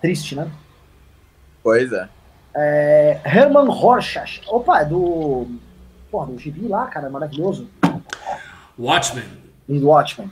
Triste, 0.00 0.36
né? 0.36 0.48
Pois 1.64 1.92
é. 1.92 2.08
é 2.54 3.20
Herman 3.24 3.68
Rorschach. 3.68 4.42
Opa, 4.46 4.82
é 4.82 4.84
do. 4.84 5.48
Porra, 6.10 6.26
do 6.26 6.38
Gibi 6.38 6.68
lá, 6.68 6.86
cara, 6.86 7.10
maravilhoso. 7.10 7.68
Watchmen. 8.78 9.24
Do 9.66 9.88
Watchmen 9.88 10.30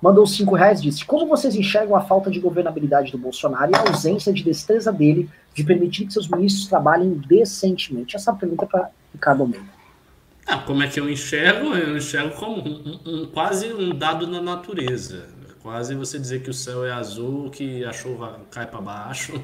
mandou 0.00 0.26
cinco 0.26 0.54
reais 0.54 0.80
disse: 0.80 1.04
Como 1.04 1.26
vocês 1.26 1.54
enxergam 1.54 1.96
a 1.96 2.00
falta 2.00 2.30
de 2.30 2.40
governabilidade 2.40 3.12
do 3.12 3.18
Bolsonaro 3.18 3.72
e 3.72 3.76
a 3.76 3.80
ausência 3.80 4.32
de 4.32 4.42
destreza 4.42 4.92
dele 4.92 5.28
de 5.54 5.64
permitir 5.64 6.06
que 6.06 6.12
seus 6.12 6.28
ministros 6.28 6.66
trabalhem 6.66 7.20
decentemente? 7.26 8.16
Essa 8.16 8.32
pergunta 8.32 8.64
é 8.64 8.68
para 8.68 8.90
Ricardo 9.12 9.42
Almeida. 9.42 9.80
Ah, 10.46 10.58
como 10.58 10.82
é 10.82 10.88
que 10.88 10.98
eu 10.98 11.08
enxergo? 11.08 11.74
Eu 11.74 11.96
enxergo 11.96 12.34
como 12.34 12.60
um, 12.60 13.00
um, 13.06 13.26
quase 13.26 13.72
um 13.72 13.96
dado 13.96 14.26
da 14.26 14.40
natureza. 14.40 15.28
Quase 15.62 15.94
você 15.94 16.18
dizer 16.18 16.42
que 16.42 16.48
o 16.48 16.54
céu 16.54 16.86
é 16.86 16.90
azul, 16.90 17.50
que 17.50 17.84
a 17.84 17.92
chuva 17.92 18.40
cai 18.50 18.66
para 18.66 18.80
baixo. 18.80 19.34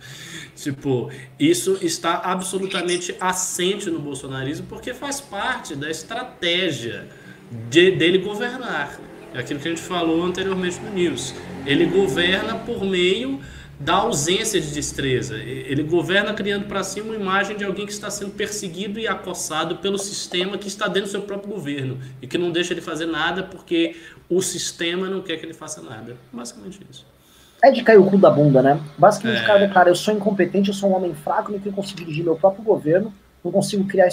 tipo, 0.54 1.10
isso 1.40 1.78
está 1.80 2.18
absolutamente 2.18 3.16
assente 3.18 3.88
no 3.88 3.98
bolsonarismo 3.98 4.66
porque 4.66 4.92
faz 4.92 5.20
parte 5.20 5.74
da 5.74 5.90
estratégia 5.90 7.08
de, 7.70 7.90
dele 7.92 8.18
governar. 8.18 9.00
É 9.34 9.40
aquilo 9.40 9.60
que 9.60 9.68
a 9.68 9.70
gente 9.70 9.82
falou 9.82 10.22
anteriormente 10.22 10.78
no 10.80 10.92
News. 10.92 11.34
Ele 11.64 11.86
governa 11.86 12.56
por 12.56 12.84
meio 12.84 13.40
da 13.80 13.94
ausência 13.94 14.60
de 14.60 14.72
destreza. 14.72 15.36
Ele 15.36 15.82
governa 15.82 16.32
criando 16.34 16.66
para 16.66 16.84
si 16.84 17.00
uma 17.00 17.14
imagem 17.14 17.56
de 17.56 17.64
alguém 17.64 17.86
que 17.86 17.92
está 17.92 18.10
sendo 18.10 18.30
perseguido 18.32 19.00
e 19.00 19.08
acossado 19.08 19.76
pelo 19.76 19.98
sistema 19.98 20.56
que 20.56 20.68
está 20.68 20.86
dentro 20.86 21.08
do 21.08 21.10
seu 21.10 21.22
próprio 21.22 21.52
governo 21.52 21.98
e 22.20 22.26
que 22.26 22.38
não 22.38 22.50
deixa 22.50 22.74
ele 22.74 22.80
fazer 22.80 23.06
nada 23.06 23.42
porque 23.42 23.96
o 24.28 24.40
sistema 24.40 25.08
não 25.08 25.20
quer 25.20 25.36
que 25.36 25.46
ele 25.46 25.54
faça 25.54 25.82
nada. 25.82 26.16
Basicamente 26.32 26.80
isso. 26.90 27.06
É 27.62 27.70
de 27.70 27.82
cair 27.82 27.98
o 27.98 28.04
cu 28.04 28.18
da 28.18 28.30
bunda, 28.30 28.60
né? 28.60 28.80
Basicamente 28.98 29.40
é... 29.40 29.42
o 29.42 29.46
cara 29.46 29.58
declara: 29.60 29.88
eu 29.88 29.94
sou 29.94 30.12
incompetente, 30.12 30.68
eu 30.68 30.74
sou 30.74 30.90
um 30.90 30.94
homem 30.94 31.14
fraco, 31.14 31.52
não 31.52 31.58
conseguido 31.72 32.04
dirigir 32.04 32.24
meu 32.24 32.36
próprio 32.36 32.62
governo, 32.62 33.12
não 33.44 33.50
consigo 33.50 33.84
criar 33.86 34.08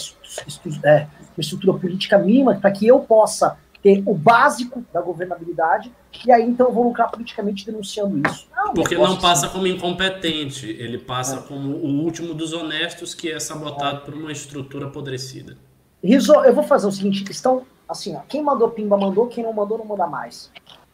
é, 0.84 1.08
uma 1.36 1.42
estrutura 1.42 1.78
política 1.78 2.18
mínima 2.18 2.56
para 2.56 2.72
que 2.72 2.88
eu 2.88 3.00
possa 3.00 3.58
ter 3.82 4.04
o 4.06 4.14
básico 4.14 4.84
da 4.94 5.02
governabilidade, 5.02 5.92
e 6.26 6.32
aí 6.32 6.44
então 6.44 6.68
eu 6.68 6.74
vou 6.74 6.84
lucrar 6.86 7.10
politicamente 7.10 7.66
denunciando 7.66 8.20
isso. 8.28 8.48
Não, 8.56 8.74
Porque 8.74 8.96
não 8.96 9.18
passa 9.18 9.46
assim. 9.46 9.56
como 9.56 9.68
incompetente, 9.68 10.68
ele 10.70 10.98
passa 10.98 11.38
é. 11.38 11.42
como 11.42 11.76
o 11.76 12.04
último 12.04 12.34
dos 12.34 12.54
honestos 12.54 13.14
que 13.14 13.32
é 13.32 13.40
sabotado 13.40 13.98
é. 13.98 14.00
por 14.02 14.14
uma 14.14 14.32
estrutura 14.32 14.88
apodrecida. 14.88 15.58
Riso, 16.04 16.34
eu 16.34 16.54
vou 16.54 16.64
fazer 16.64 16.88
o 16.88 16.92
seguinte, 16.92 17.24
estão 17.30 17.66
assim, 17.88 18.16
ó, 18.16 18.20
quem 18.28 18.44
mandou 18.44 18.70
pimba 18.70 18.98
mandou, 18.98 19.28
quem 19.28 19.44
não 19.44 19.52
mandou 19.52 19.78
não 19.78 19.86
manda 19.86 20.08
mais. 20.08 20.52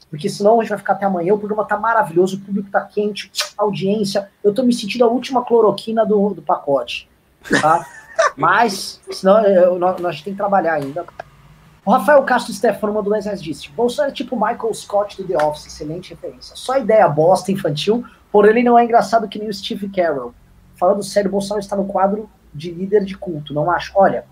Porque 0.09 0.29
senão 0.29 0.59
a 0.59 0.63
gente 0.63 0.69
vai 0.69 0.77
ficar 0.77 0.93
até 0.93 1.05
amanhã, 1.05 1.33
o 1.33 1.37
programa 1.37 1.65
tá 1.65 1.77
maravilhoso, 1.77 2.37
o 2.37 2.39
público 2.39 2.69
tá 2.71 2.81
quente, 2.81 3.29
audiência, 3.57 4.29
eu 4.43 4.53
tô 4.53 4.63
me 4.63 4.73
sentindo 4.73 5.03
a 5.03 5.07
última 5.07 5.43
cloroquina 5.43 6.05
do, 6.05 6.33
do 6.33 6.41
pacote, 6.41 7.09
tá? 7.61 7.85
Mas, 8.37 9.01
senão 9.11 9.45
eu, 9.45 9.77
nós, 9.77 9.99
nós 9.99 10.21
temos 10.21 10.23
que 10.23 10.35
trabalhar 10.35 10.75
ainda. 10.75 11.05
O 11.85 11.91
Rafael 11.91 12.23
Castro 12.23 12.51
Stefano 12.51 12.93
mandou 12.93 13.13
10 13.13 13.25
reais 13.25 13.43
disse: 13.43 13.69
Bolsonaro 13.69 14.11
é 14.11 14.15
tipo 14.15 14.35
Michael 14.35 14.73
Scott 14.73 15.21
do 15.21 15.27
The 15.27 15.37
Office, 15.45 15.67
excelente 15.67 16.09
referência. 16.09 16.55
Só 16.55 16.77
ideia 16.77 17.07
bosta 17.07 17.51
infantil, 17.51 18.03
porém 18.31 18.51
ele 18.51 18.63
não 18.63 18.77
é 18.77 18.83
engraçado 18.83 19.27
que 19.27 19.37
nem 19.37 19.47
o 19.47 19.53
Steve 19.53 19.87
Carroll. 19.89 20.33
Falando 20.75 21.03
sério, 21.03 21.29
Bolsonaro 21.29 21.63
está 21.63 21.75
no 21.75 21.85
quadro 21.85 22.27
de 22.51 22.71
líder 22.71 23.05
de 23.05 23.15
culto, 23.15 23.53
não 23.53 23.69
acho? 23.69 23.91
Olha, 23.93 24.25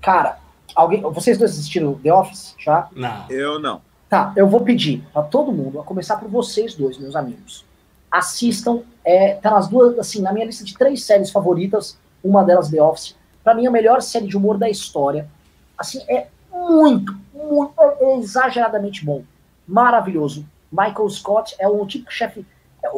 cara, 0.00 0.38
alguém, 0.74 1.02
vocês 1.02 1.36
dois 1.36 1.50
assistiram 1.50 1.94
The 1.94 2.12
Office 2.14 2.54
já? 2.58 2.88
Não. 2.96 3.26
Eu 3.28 3.58
não. 3.58 3.82
Tá, 4.08 4.32
eu 4.34 4.48
vou 4.48 4.62
pedir 4.62 5.06
para 5.12 5.22
todo 5.22 5.52
mundo, 5.52 5.78
a 5.78 5.84
começar 5.84 6.16
por 6.16 6.30
vocês 6.30 6.74
dois, 6.74 6.96
meus 6.96 7.14
amigos. 7.14 7.66
Assistam, 8.10 8.80
é, 9.04 9.34
tá 9.34 9.50
nas 9.50 9.68
duas, 9.68 9.98
assim, 9.98 10.22
na 10.22 10.32
minha 10.32 10.46
lista 10.46 10.64
de 10.64 10.74
três 10.74 11.04
séries 11.04 11.30
favoritas, 11.30 11.98
uma 12.24 12.42
delas 12.42 12.70
The 12.70 12.82
Office. 12.82 13.14
Para 13.44 13.54
mim, 13.54 13.66
a 13.66 13.70
melhor 13.70 14.00
série 14.00 14.26
de 14.26 14.36
humor 14.36 14.56
da 14.56 14.70
história. 14.70 15.28
Assim, 15.76 16.02
é 16.08 16.28
muito, 16.58 17.16
muito, 17.32 17.72
é 17.78 18.16
exageradamente 18.16 19.04
bom. 19.04 19.22
Maravilhoso. 19.66 20.44
Michael 20.70 21.08
Scott 21.10 21.54
é 21.58 21.68
um 21.68 21.86
tipo 21.86 22.12
chefe. 22.12 22.44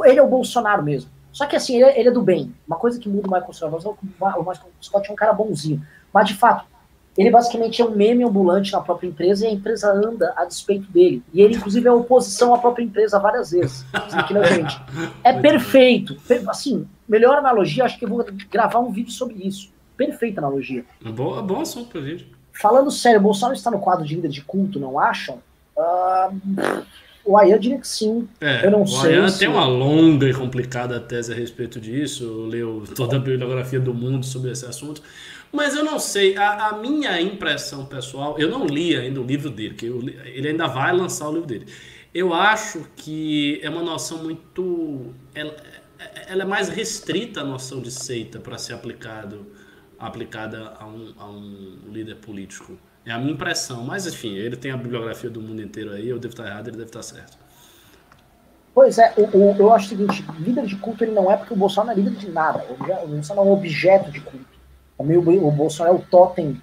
Ele 0.05 0.19
é 0.19 0.23
o 0.23 0.28
Bolsonaro 0.28 0.82
mesmo. 0.82 1.11
Só 1.32 1.47
que 1.47 1.57
assim, 1.57 1.77
ele 1.77 1.85
é, 1.85 2.01
ele 2.01 2.09
é 2.09 2.12
do 2.12 2.23
bem. 2.23 2.55
Uma 2.66 2.77
coisa 2.77 2.99
que 2.99 3.09
muda 3.09 3.28
o 3.28 3.31
Michael 3.31 3.53
Scott, 3.53 3.74
o 3.74 4.41
Michael 4.41 4.70
Scott 4.81 5.09
é 5.09 5.12
um 5.12 5.16
cara 5.16 5.32
bonzinho. 5.32 5.82
Mas 6.12 6.27
de 6.27 6.35
fato, 6.35 6.65
ele 7.16 7.31
basicamente 7.31 7.81
é 7.82 7.85
um 7.85 7.91
meme 7.91 8.24
ambulante 8.24 8.73
na 8.73 8.81
própria 8.81 9.09
empresa 9.09 9.45
e 9.45 9.49
a 9.49 9.53
empresa 9.53 9.93
anda 9.93 10.32
a 10.37 10.45
despeito 10.45 10.91
dele. 10.91 11.23
E 11.32 11.41
ele, 11.41 11.57
inclusive, 11.57 11.87
é 11.87 11.93
oposição 11.93 12.55
à 12.55 12.59
própria 12.59 12.85
empresa 12.85 13.19
várias 13.19 13.51
vezes. 13.51 13.85
gente. 14.45 14.81
É 15.23 15.32
perfeito. 15.32 16.16
Assim, 16.49 16.87
melhor 17.09 17.37
analogia, 17.37 17.85
acho 17.85 17.99
que 17.99 18.05
eu 18.05 18.09
vou 18.09 18.24
gravar 18.51 18.81
um 18.81 18.91
vídeo 18.91 19.12
sobre 19.12 19.35
isso. 19.47 19.73
Perfeita 19.97 20.41
analogia. 20.41 20.85
É 21.05 21.11
bom, 21.11 21.39
é 21.39 21.43
bom 21.43 21.61
assunto 21.61 21.91
pra 21.91 22.01
vídeo. 22.01 22.27
Falando 22.52 22.90
sério, 22.90 23.20
Bolsonaro 23.20 23.56
está 23.56 23.70
no 23.70 23.78
quadro 23.78 24.05
de 24.05 24.14
líder 24.14 24.28
de 24.28 24.43
culto, 24.43 24.78
não 24.78 24.98
acham? 24.98 25.40
Uh, 25.77 26.85
o 27.24 27.36
Ayan 27.36 27.59
diria 27.59 27.78
que 27.78 27.89
sim. 27.89 28.28
É, 28.40 28.66
eu 28.66 28.70
não 28.70 28.82
o 28.82 28.86
sei. 28.86 29.14
Ayan 29.14 29.28
se... 29.28 29.39
tem 29.39 29.48
uma 29.48 29.66
longa 29.66 30.28
e 30.28 30.35
complicada 30.35 30.98
tese 30.98 31.32
a 31.32 31.35
respeito 31.35 31.81
disso. 31.81 32.47
Leu 32.47 32.85
toda 32.94 33.16
a 33.16 33.18
bibliografia 33.18 33.81
do 33.81 33.94
mundo 33.94 34.24
sobre 34.24 34.51
esse 34.51 34.66
assunto. 34.66 35.02
Mas 35.52 35.74
eu 35.74 35.85
não 35.85 35.98
sei. 35.98 36.36
A, 36.36 36.68
a 36.68 36.78
minha 36.78 37.20
impressão 37.20 37.85
pessoal, 37.85 38.39
eu 38.39 38.48
não 38.48 38.66
li 38.66 38.97
ainda 38.97 39.20
o 39.20 39.24
livro 39.24 39.51
dele, 39.51 39.74
que 39.74 39.86
eu, 39.86 40.01
ele 40.24 40.48
ainda 40.48 40.66
vai 40.66 40.93
lançar 40.93 41.28
o 41.28 41.32
livro 41.32 41.47
dele. 41.47 41.66
Eu 42.12 42.35
acho 42.35 42.86
que 42.97 43.60
é 43.62 43.70
uma 43.70 43.82
noção 43.82 44.18
muito. 44.18 45.14
Ela, 45.35 45.55
ela 46.27 46.43
é 46.43 46.47
mais 46.47 46.68
restrita 46.68 47.40
a 47.40 47.44
noção 47.44 47.81
de 47.81 47.90
seita 47.90 48.39
para 48.40 48.59
ser 48.59 48.72
aplicado 48.74 49.47
aplicada 50.01 50.72
a 50.78 50.86
um, 50.86 51.14
a 51.18 51.27
um 51.27 51.78
líder 51.89 52.16
político. 52.16 52.77
É 53.05 53.12
a 53.12 53.18
minha 53.18 53.32
impressão. 53.32 53.85
Mas, 53.85 54.06
enfim, 54.06 54.35
ele 54.35 54.56
tem 54.56 54.70
a 54.70 54.77
bibliografia 54.77 55.31
do 55.31 55.40
mundo 55.40 55.62
inteiro 55.62 55.93
aí, 55.93 56.09
eu 56.09 56.18
devo 56.18 56.32
estar 56.32 56.47
errado, 56.47 56.68
ele 56.68 56.77
deve 56.77 56.89
estar 56.89 57.02
certo. 57.02 57.39
Pois 58.74 58.98
é, 58.98 59.12
o, 59.16 59.36
o, 59.36 59.56
eu 59.59 59.72
acho 59.72 59.86
o 59.86 59.89
seguinte, 59.89 60.24
líder 60.39 60.64
de 60.64 60.77
culto 60.77 61.05
ele 61.05 61.12
não 61.12 61.31
é 61.31 61.36
porque 61.36 61.52
o 61.52 61.56
Bolsonaro 61.56 61.89
não 61.89 62.06
é 62.06 62.10
líder 62.10 62.18
de 62.18 62.31
nada. 62.31 62.64
O 62.70 63.09
Bolsonaro 63.09 63.48
é 63.48 63.51
um 63.51 63.52
objeto 63.52 64.10
de 64.10 64.20
culto. 64.20 64.47
O, 64.97 65.05
meu, 65.05 65.20
o 65.20 65.51
Bolsonaro 65.51 65.97
é 65.97 65.98
o 65.98 66.02
totem 66.02 66.60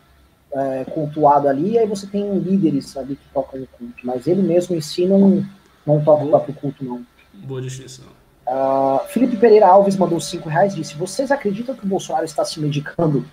é, 0.51 0.85
cultuado 0.85 1.47
ali, 1.47 1.71
e 1.71 1.79
aí 1.79 1.87
você 1.87 2.07
tem 2.07 2.39
líderes 2.39 2.95
ali 2.95 3.15
que 3.15 3.27
tocam 3.33 3.61
o 3.61 3.67
culto. 3.67 4.05
Mas 4.05 4.25
ele 4.25 4.41
mesmo 4.41 4.75
em 4.75 4.81
si 4.81 5.05
não, 5.05 5.45
não 5.85 6.03
toca 6.03 6.23
o 6.23 6.29
próprio 6.29 6.55
culto, 6.55 6.83
não. 6.83 7.05
Boa 7.33 7.61
distinção. 7.61 8.16
Uh, 8.47 9.05
Felipe 9.09 9.35
Pereira 9.35 9.67
Alves 9.67 9.97
mandou 9.97 10.21
5 10.21 10.47
reais 10.47 10.73
e 10.73 10.77
disse: 10.77 10.95
Vocês 10.95 11.31
acreditam 11.31 11.75
que 11.75 11.83
o 11.83 11.87
Bolsonaro 11.87 12.23
está 12.23 12.45
se 12.45 12.59
medicando, 12.61 13.25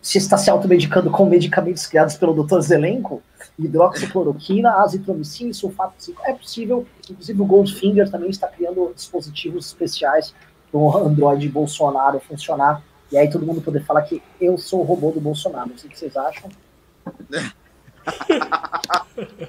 se 0.00 0.16
está 0.16 0.38
se 0.38 0.48
automedicando 0.48 1.10
com 1.10 1.26
medicamentos 1.26 1.86
criados 1.86 2.16
pelo 2.16 2.42
Dr. 2.42 2.60
Zelenko? 2.60 3.22
Hidroxicloroquina, 3.58 4.78
azitromicina 4.82 5.50
e 5.50 5.54
sulfato 5.54 5.94
É 6.24 6.32
possível, 6.32 6.86
inclusive 7.10 7.42
o 7.42 7.44
Goldfinger 7.44 8.10
também 8.10 8.30
está 8.30 8.48
criando 8.48 8.92
dispositivos 8.96 9.66
especiais 9.66 10.34
para 10.70 10.80
o 10.80 10.96
Android 10.96 11.46
Bolsonaro 11.50 12.18
funcionar. 12.20 12.82
E 13.10 13.18
aí 13.18 13.28
todo 13.30 13.44
mundo 13.44 13.60
poder 13.60 13.84
falar 13.84 14.00
que 14.02 14.22
eu 14.40 14.56
sou 14.56 14.80
o 14.80 14.84
robô 14.84 15.10
do 15.10 15.20
Bolsonaro. 15.20 15.68
Não 15.68 15.76
sei 15.76 15.90
o 15.90 15.92
que 15.92 15.98
vocês 15.98 16.16
acham. 16.16 16.48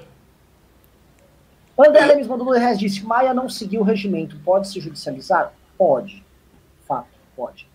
O 1.76 1.82
André 1.82 2.04
Lemes 2.06 2.26
mandou 2.26 2.46
dois 2.46 2.60
reais, 2.60 2.78
disse, 2.78 3.04
Maia 3.04 3.34
não 3.34 3.48
seguiu 3.48 3.80
o 3.80 3.84
regimento, 3.84 4.38
pode 4.44 4.68
se 4.68 4.80
judicializar? 4.80 5.52
Pode. 5.76 6.24
Fato, 6.86 7.08
pode. 7.36 7.68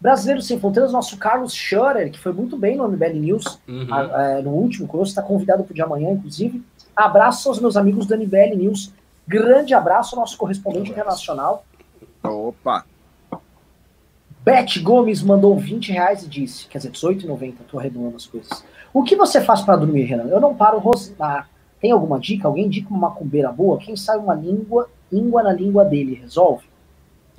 Brasileiro 0.00 0.40
Sem 0.40 0.58
Fronteiras, 0.58 0.92
nosso 0.92 1.16
Carlos 1.18 1.52
Schurer, 1.52 2.10
que 2.10 2.18
foi 2.18 2.32
muito 2.32 2.56
bem 2.56 2.76
no 2.76 2.88
MBL 2.88 3.14
News, 3.14 3.58
uhum. 3.68 3.92
a, 3.92 4.00
a, 4.38 4.42
no 4.42 4.50
último 4.50 4.86
conosco, 4.86 5.10
está 5.10 5.22
convidado 5.22 5.64
para 5.64 5.72
o 5.72 5.74
de 5.74 5.82
amanhã, 5.82 6.10
inclusive. 6.10 6.64
Abraço 6.94 7.48
aos 7.48 7.60
meus 7.60 7.76
amigos 7.76 8.06
do 8.06 8.16
MBL 8.16 8.56
News. 8.56 8.92
Grande 9.26 9.74
abraço 9.74 10.14
ao 10.14 10.20
nosso 10.20 10.36
correspondente 10.38 10.90
internacional. 10.90 11.64
Opa! 12.22 12.84
Beth 14.42 14.80
Gomes 14.82 15.22
mandou 15.22 15.56
20 15.58 15.92
reais 15.92 16.22
e 16.22 16.28
disse, 16.28 16.66
quer 16.68 16.78
dizer, 16.78 16.92
18,90, 16.92 17.56
tô 17.70 17.78
arredondando 17.78 18.16
as 18.16 18.26
coisas. 18.26 18.64
O 18.94 19.02
que 19.02 19.14
você 19.14 19.42
faz 19.42 19.60
para 19.60 19.76
dormir, 19.76 20.04
Renan? 20.04 20.28
Eu 20.28 20.40
não 20.40 20.54
paro 20.54 20.78
rosnar. 20.78 21.48
Tem 21.80 21.92
alguma 21.92 22.18
dica? 22.18 22.48
Alguém 22.48 22.66
indica 22.66 22.88
uma 22.90 23.08
macumbeira 23.08 23.52
boa? 23.52 23.78
Quem 23.78 23.96
sabe 23.96 24.22
uma 24.22 24.34
língua, 24.34 24.88
língua 25.12 25.42
na 25.42 25.52
língua 25.52 25.84
dele 25.84 26.14
resolve? 26.20 26.64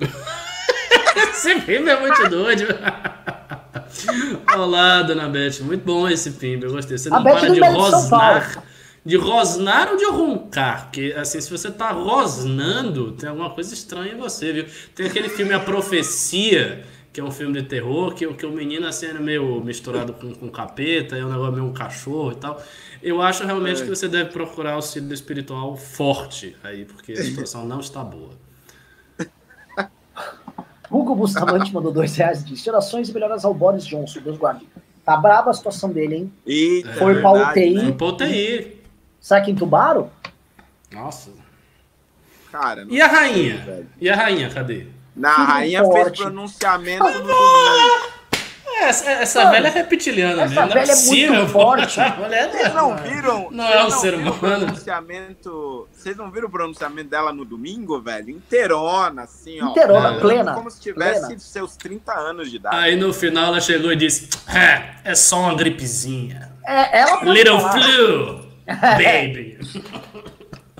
esse 1.30 1.60
filme 1.60 1.90
é 1.90 2.00
muito 2.00 2.28
doido. 2.28 2.64
Olá, 4.56 5.02
dona 5.02 5.28
Beth. 5.28 5.60
Muito 5.62 5.84
bom 5.84 6.08
esse 6.08 6.30
filme, 6.30 6.64
eu 6.64 6.72
gostei. 6.72 6.96
Você 6.96 7.10
não 7.10 7.22
para 7.22 7.50
de 7.50 7.60
Belo 7.60 7.74
de 7.74 7.80
rosnar. 7.80 8.64
De 9.04 9.16
rosnar 9.16 9.88
ou 9.90 9.96
de 9.96 10.04
roncar? 10.06 10.84
Porque, 10.84 11.14
assim, 11.16 11.40
se 11.40 11.50
você 11.50 11.70
tá 11.70 11.90
rosnando, 11.90 13.12
tem 13.12 13.28
alguma 13.28 13.50
coisa 13.50 13.72
estranha 13.72 14.12
em 14.12 14.16
você, 14.16 14.52
viu? 14.52 14.66
Tem 14.94 15.06
aquele 15.06 15.28
filme 15.28 15.52
A 15.54 15.60
Profecia, 15.60 16.84
que 17.20 17.26
é 17.26 17.28
um 17.28 17.30
filme 17.30 17.60
de 17.60 17.68
terror, 17.68 18.14
que, 18.14 18.26
que 18.32 18.46
o 18.46 18.50
menino, 18.50 18.86
assim, 18.86 19.06
era 19.06 19.20
meio 19.20 19.60
misturado 19.62 20.14
com, 20.14 20.34
com 20.34 20.48
capeta, 20.48 21.16
é 21.16 21.24
um 21.24 21.28
negócio 21.28 21.52
meio 21.52 21.66
um 21.66 21.72
cachorro 21.72 22.32
e 22.32 22.36
tal. 22.36 22.62
Eu 23.02 23.20
acho 23.20 23.44
realmente 23.44 23.82
que 23.82 23.88
você 23.88 24.08
deve 24.08 24.30
procurar 24.30 24.72
auxílio 24.72 25.12
espiritual 25.12 25.76
forte 25.76 26.56
aí, 26.64 26.86
porque 26.86 27.12
a 27.12 27.16
situação 27.22 27.66
não 27.66 27.80
está 27.80 28.02
boa. 28.02 28.30
Hugo 30.90 31.14
Bustamante 31.14 31.72
mandou 31.72 31.92
dois 31.92 32.16
reais 32.16 32.40
e 32.40 32.44
disse: 32.46 32.68
orações 32.70 33.08
e 33.08 33.12
melhoras 33.14 33.44
ao 33.44 33.52
Boris 33.54 33.86
Johnson, 33.86 34.20
Deus 34.20 34.38
guarde. 34.38 34.66
Tá 35.04 35.16
braba 35.16 35.50
a 35.50 35.54
situação 35.54 35.92
dele, 35.92 36.14
hein? 36.16 36.32
Eita, 36.46 36.92
Foi 36.94 37.18
é 37.18 37.20
pra 37.20 37.32
UTI. 37.32 37.74
né? 37.74 37.82
Foi 37.84 37.92
pra 37.92 38.06
UTI. 38.06 38.80
Sabe 39.20 39.44
que 39.44 39.50
entubaram? 39.52 40.10
Nossa. 40.90 41.30
Cara, 42.50 42.84
E 42.88 43.00
a 43.00 43.08
sei, 43.08 43.18
rainha? 43.18 43.58
velho. 43.58 43.86
E 44.00 44.08
a 44.10 44.16
rainha, 44.16 44.48
cadê? 44.50 44.86
Na 45.20 45.34
Filho 45.34 45.46
rainha 45.46 45.84
forte. 45.84 46.04
fez 46.04 46.18
pronunciamento 46.20 47.04
no 47.04 47.12
domingo. 47.12 48.10
É, 48.80 48.84
Essa, 48.84 49.10
essa 49.10 49.38
Mano, 49.40 49.50
velha 49.52 49.68
é 49.68 49.70
reptiliana 49.72 50.42
essa 50.44 50.48
mesmo. 50.54 50.60
não 50.60 50.68
velha 50.68 50.80
é 50.80 50.86
muito 50.86 51.06
possível, 51.06 51.42
pô. 51.42 51.48
forte. 51.48 52.00
Mulher 52.18 52.48
Vocês 52.50 52.74
não 52.74 52.96
viram? 52.96 53.48
Não 53.50 53.64
é 53.68 53.84
um 53.84 53.90
ser 53.90 54.14
humano. 54.14 54.38
pronunciamento. 54.38 55.88
Vocês 55.92 56.16
não 56.16 56.30
viram 56.30 56.48
o 56.48 56.50
pronunciamento 56.50 57.10
dela 57.10 57.30
no 57.32 57.44
domingo, 57.44 58.00
velho? 58.00 58.30
Inteirona, 58.30 59.22
assim, 59.24 59.60
ó. 59.62 59.66
Inteirona, 59.70 60.16
É. 60.16 60.20
plena. 60.20 60.54
Como 60.54 60.70
se 60.70 60.80
tivesse 60.80 61.20
plena. 61.26 61.38
seus 61.38 61.76
30 61.76 62.12
anos 62.18 62.50
de 62.50 62.56
idade. 62.56 62.74
Aí 62.76 62.96
no 62.96 63.12
final 63.12 63.46
ela 63.48 63.60
chegou 63.60 63.92
e 63.92 63.96
disse: 63.96 64.30
É, 64.48 65.10
é 65.10 65.14
só 65.14 65.40
uma 65.40 65.54
gripezinha. 65.54 66.50
É, 66.66 67.00
ela 67.00 67.22
Little 67.24 67.60
falar. 67.60 67.72
flu, 67.82 68.44
baby. 68.66 69.58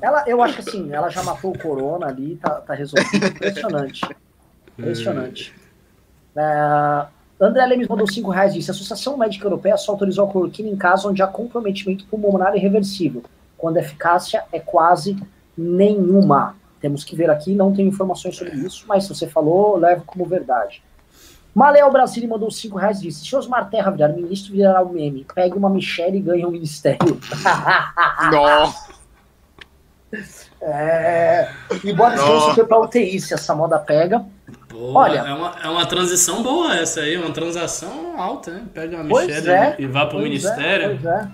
Ela, 0.00 0.24
eu 0.26 0.42
acho 0.42 0.54
que 0.54 0.60
assim, 0.68 0.90
ela 0.92 1.10
já 1.10 1.22
matou 1.22 1.50
o 1.54 1.58
corona 1.58 2.06
ali, 2.06 2.36
tá, 2.36 2.48
tá 2.62 2.72
resolvido. 2.72 3.26
Impressionante. 3.26 4.00
Impressionante. 4.78 5.54
É, 6.36 7.06
André 7.40 7.66
Lemes 7.66 7.88
mandou 7.88 8.06
5 8.06 8.30
reais 8.30 8.52
e 8.52 8.58
disse: 8.58 8.70
A 8.70 8.74
Associação 8.74 9.16
Médica 9.16 9.46
Europeia 9.46 9.76
só 9.76 9.92
autorizou 9.92 10.28
a 10.28 10.30
cloroquina 10.30 10.68
em 10.68 10.76
casos 10.76 11.06
onde 11.06 11.22
há 11.22 11.26
comprometimento 11.26 12.04
pulmonar 12.06 12.54
irreversível, 12.54 13.22
quando 13.56 13.78
a 13.78 13.80
eficácia 13.80 14.44
é 14.52 14.60
quase 14.60 15.16
nenhuma. 15.56 16.56
Temos 16.80 17.04
que 17.04 17.16
ver 17.16 17.30
aqui, 17.30 17.54
não 17.54 17.74
tenho 17.74 17.88
informações 17.88 18.36
sobre 18.36 18.56
isso, 18.56 18.84
mas 18.88 19.04
se 19.04 19.14
você 19.14 19.26
falou, 19.26 19.74
eu 19.74 19.80
levo 19.80 20.04
como 20.04 20.24
verdade. 20.24 20.82
Maléo 21.54 21.90
Brasília 21.90 22.28
mandou 22.28 22.50
5 22.50 22.78
reais 22.78 22.98
e 22.98 23.02
disse: 23.02 23.26
Se 23.26 23.34
Osmar 23.34 23.68
Terra 23.70 23.90
virar 23.90 24.08
ministro, 24.08 24.52
virará 24.52 24.82
o 24.82 24.92
meme. 24.92 25.26
Pegue 25.34 25.56
uma 25.56 25.68
Michelle 25.68 26.18
e 26.18 26.20
ganhe 26.20 26.46
um 26.46 26.50
ministério. 26.50 27.18
Nossa, 28.30 28.92
É, 30.60 31.48
e 31.82 31.92
Boris 31.92 32.20
Johnson 32.20 32.54
foi 32.54 32.66
pra 32.66 32.80
UTI, 32.80 33.20
se 33.20 33.32
essa 33.32 33.54
moda 33.54 33.78
pega. 33.78 34.24
Pô, 34.70 34.92
Olha- 34.94 35.18
é 35.20 35.32
uma, 35.34 35.54
é 35.64 35.68
uma 35.68 35.84
transição 35.86 36.42
boa 36.42 36.74
essa 36.76 37.00
aí, 37.00 37.16
uma 37.18 37.32
transação 37.32 38.20
alta, 38.20 38.52
né? 38.52 38.62
Pega 38.72 39.00
a 39.00 39.04
Pois 39.04 39.26
Michelle 39.26 39.48
é, 39.50 39.76
e 39.78 39.86
vá 39.86 40.06
pro 40.06 40.18
Pois 40.18 40.24
é, 40.24 40.28
ministério. 40.28 40.98
pois 41.02 41.04
é. 41.12 41.28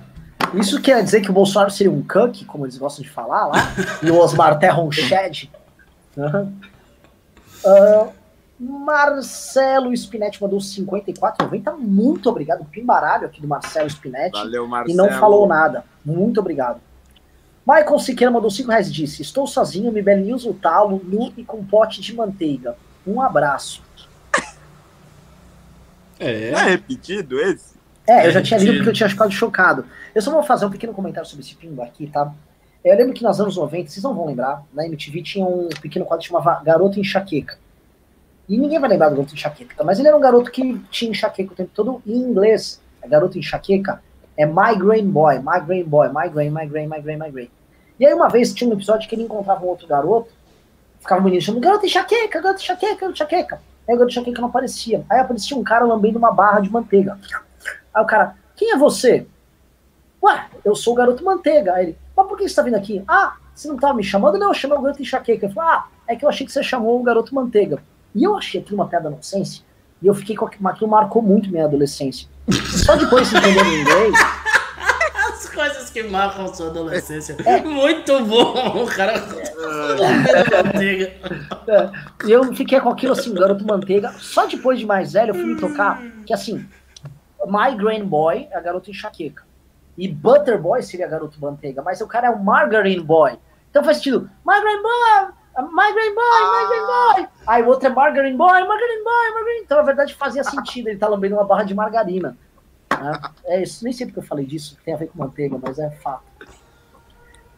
Isso 0.55 0.81
quer 0.81 1.03
dizer 1.03 1.21
que 1.21 1.31
o 1.31 1.33
Bolsonaro 1.35 1.71
seria 1.71 1.93
um 1.93 2.03
cuck, 2.03 2.45
como 2.47 2.65
eles 2.65 2.79
gostam 2.79 3.03
de 3.05 3.11
falar 3.11 3.47
lá, 3.49 3.55
e 4.03 4.11
o 4.11 4.19
Osmar 4.19 4.59
Terra 4.59 4.81
um 4.81 4.91
shed. 4.91 5.51
Aham. 6.17 6.53
Ah, 7.65 8.09
Marcelo 8.59 9.95
Spinetti 9.95 10.41
mandou 10.41 10.59
54,90. 10.59 11.77
Muito 11.79 12.31
obrigado. 12.31 12.65
Pimbaralho 12.65 13.27
aqui 13.27 13.41
do 13.41 13.49
Marcelo 13.49 13.91
Spinetti. 13.91 14.33
valeu, 14.39 14.67
Marcelo. 14.67 14.95
e 14.95 14.97
não 14.97 15.11
falou 15.19 15.47
nada. 15.47 15.85
Muito 16.05 16.41
obrigado. 16.41 16.81
Michael 17.67 17.99
Siqueira 17.99 18.31
mandou 18.31 18.51
5 18.51 18.71
reais 18.71 18.89
e 18.89 18.93
disse: 18.93 19.21
Estou 19.23 19.47
sozinho, 19.47 19.91
me 19.93 20.01
belinizo 20.01 20.49
o 20.51 20.55
talo, 20.55 21.03
nu 21.05 21.33
e 21.37 21.43
com 21.45 21.63
pote 21.65 22.01
de 22.01 22.15
manteiga. 22.15 22.77
Um 23.07 23.21
abraço. 23.21 23.83
É. 26.19 26.51
Não 26.51 26.59
é 26.59 26.71
repetido 26.71 27.39
esse? 27.41 27.77
É, 28.07 28.27
eu 28.27 28.33
já 28.33 28.43
tinha 28.43 28.59
lido 28.59 28.75
porque 28.77 28.89
eu 28.91 28.95
tinha 28.95 29.09
ficado 29.09 29.31
chocado. 29.33 29.85
Eu 30.15 30.23
só 30.23 30.31
vou 30.31 30.43
fazer 30.43 30.65
um 30.65 30.71
pequeno 30.71 30.95
comentário 30.95 31.29
sobre 31.29 31.45
esse 31.45 31.55
pimba 31.55 31.85
aqui, 31.85 32.07
tá? 32.07 32.33
Eu 32.85 32.97
lembro 32.97 33.13
que 33.13 33.23
nos 33.23 33.41
anos 33.41 33.57
90, 33.57 33.91
vocês 33.91 34.03
não 34.03 34.15
vão 34.15 34.27
lembrar, 34.27 34.63
na 34.73 34.87
MTV 34.87 35.23
tinha 35.23 35.45
um 35.45 35.69
pequeno 35.81 36.07
quadro 36.07 36.23
que 36.23 36.29
chamava 36.29 36.63
Garoto 36.63 37.01
Enxaqueca. 37.01 37.59
E 38.49 38.57
ninguém 38.57 38.79
vai 38.79 38.89
lembrar 38.89 39.09
do 39.09 39.17
Garoto 39.17 39.35
Enxaqueca, 39.35 39.75
tá? 39.77 39.85
mas 39.85 39.99
ele 39.99 40.07
era 40.07 40.17
um 40.17 40.21
garoto 40.21 40.53
que 40.53 40.79
tinha 40.89 41.11
enxaqueca 41.11 41.53
o 41.53 41.57
tempo 41.57 41.71
todo 41.75 42.01
em 42.07 42.17
inglês. 42.17 42.81
É 43.03 43.09
Garoto 43.09 43.39
Enxaqueca 43.39 44.01
é 44.37 44.47
Migraine 44.47 45.11
Boy, 45.11 45.39
Migraine 45.39 45.85
Boy, 45.85 46.09
Migraine, 46.09 46.51
Migraine, 46.51 46.89
Migraine, 46.89 47.23
Migraine. 47.23 47.51
E 47.99 48.07
aí 48.07 48.13
uma 48.13 48.29
vez 48.29 48.53
tinha 48.53 48.69
um 48.69 48.75
episódio 48.75 49.09
que 49.09 49.15
ele 49.15 49.23
encontrava 49.23 49.65
um 49.65 49.69
outro 49.69 49.89
garoto, 49.89 50.31
ficava 51.07 51.21
o 51.21 51.25
menino 51.25 51.41
chamando 51.41 51.63
Garoto 51.63 51.87
Enxaqueca, 51.87 52.41
Garoto 52.41 52.61
Enxaqueca, 52.61 52.95
Garoto 52.97 53.13
Enxaqueca. 53.13 53.61
Aí 53.89 53.95
o 53.95 53.99
Garoto 53.99 54.13
Enxaqueca 54.13 54.41
não 54.41 54.49
aparecia. 54.49 55.05
Aí 55.09 55.21
aparecia 55.21 55.57
um 55.57 55.63
cara 55.63 55.85
lambendo 55.85 56.19
uma 56.19 56.33
barra 56.33 56.61
de 56.61 56.71
manteiga. 56.71 57.19
Aí 57.95 58.03
o 58.03 58.07
cara, 58.07 58.35
quem 58.57 58.73
é 58.73 58.77
você? 58.77 59.27
Ué, 60.23 60.47
eu 60.65 60.75
sou 60.75 60.93
o 60.93 60.97
garoto 60.97 61.25
manteiga. 61.25 61.75
Aí 61.75 61.87
ele, 61.87 61.99
mas 62.17 62.27
por 62.27 62.37
que 62.37 62.49
você 62.49 62.55
tá 62.55 62.63
vindo 62.63 62.75
aqui? 62.75 63.03
Ah, 63.07 63.37
você 63.55 63.69
não 63.69 63.77
tava 63.77 63.95
me 63.95 64.03
chamando? 64.03 64.39
Não, 64.39 64.49
eu 64.49 64.55
chamei 64.55 64.77
o 64.77 64.83
garoto 64.83 65.01
enxaqueca. 65.01 65.47
Eu 65.47 65.51
falei, 65.51 65.71
ah, 65.71 65.87
é 66.09 66.17
que 66.17 66.25
eu 66.25 66.29
achei 66.29 66.45
que 66.45 66.53
você 66.53 66.63
chamou 66.63 66.99
o 66.99 67.03
garoto 67.03 67.35
manteiga. 67.35 67.79
E 68.15 68.25
eu 68.25 68.37
achei 68.37 68.61
aquilo 68.61 68.77
uma 68.77 68.89
piada 68.89 69.09
nonsense. 69.09 69.63
E 70.03 70.07
eu 70.07 70.15
fiquei 70.15 70.35
com 70.37 70.47
aquilo, 70.47 70.69
aquilo 70.69 70.91
marcou 70.91 71.23
muito 71.23 71.51
minha 71.51 71.65
adolescência. 71.65 72.29
Só 72.85 72.97
depois 72.97 73.31
de 73.31 73.37
entender 73.37 73.63
o 73.63 73.81
inglês, 73.81 74.15
que 75.97 76.03
marcam 76.03 76.53
sua 76.53 76.67
adolescência. 76.67 77.35
É. 77.47 77.63
Muito 77.63 78.23
bom, 78.27 78.85
o 78.85 78.87
cara. 78.87 79.15
manteiga. 80.63 81.15
E 82.27 82.31
eu 82.31 82.55
fiquei 82.55 82.79
com 82.81 82.91
aquilo 82.91 83.15
assim, 83.15 83.33
garoto 83.33 83.67
manteiga. 83.67 84.13
Só 84.19 84.47
depois 84.47 84.79
de 84.79 84.85
mais 84.85 85.15
velho 85.15 85.31
eu 85.31 85.35
fui 85.35 85.45
me 85.47 85.59
tocar 85.59 86.03
que 86.27 86.35
assim, 86.35 86.69
Migraine 87.47 88.05
Boy 88.05 88.47
é 88.51 88.59
a 88.59 88.61
garota 88.61 88.91
enxaqueca. 88.91 89.45
E 89.97 90.07
Butter 90.07 90.61
Boy 90.61 90.83
seria 90.83 91.09
garoto 91.09 91.41
manteiga, 91.41 91.81
mas 91.83 92.03
o 92.03 92.07
cara 92.07 92.27
é 92.27 92.31
o 92.31 92.45
Margarine 92.45 93.03
Boy. 93.03 93.39
Então 93.71 93.83
faz 93.83 93.97
sentido, 93.97 94.29
Migraine 94.47 94.83
Boy, 94.83 95.67
Migraine 95.73 96.15
Boy, 96.15 96.61
Migraine 96.61 96.87
Boy. 96.87 97.29
Aí 97.47 97.63
o 97.63 97.69
outro 97.69 97.87
é 97.87 97.91
Margarine 97.91 98.37
Boy, 98.37 98.67
Margarine 98.67 99.03
Boy, 99.03 99.33
Margarine. 99.33 99.63
Então 99.65 99.79
na 99.79 99.85
verdade 99.85 100.15
fazia 100.15 100.45
sentido, 100.45 100.89
ele 100.89 100.99
tá 100.99 101.09
lambendo 101.09 101.37
uma 101.37 101.45
barra 101.45 101.63
de 101.63 101.75
margarina. 101.75 102.37
Né? 102.99 103.21
É 103.45 103.63
isso, 103.63 103.85
nem 103.85 103.93
sei 103.93 104.07
porque 104.07 104.21
eu 104.21 104.25
falei 104.25 104.47
disso, 104.47 104.77
tem 104.85 104.95
a 104.95 104.97
ver 104.97 105.09
com 105.09 105.19
manteiga, 105.19 105.59
mas 105.63 105.79
é 105.79 105.91
fato. 105.91 106.25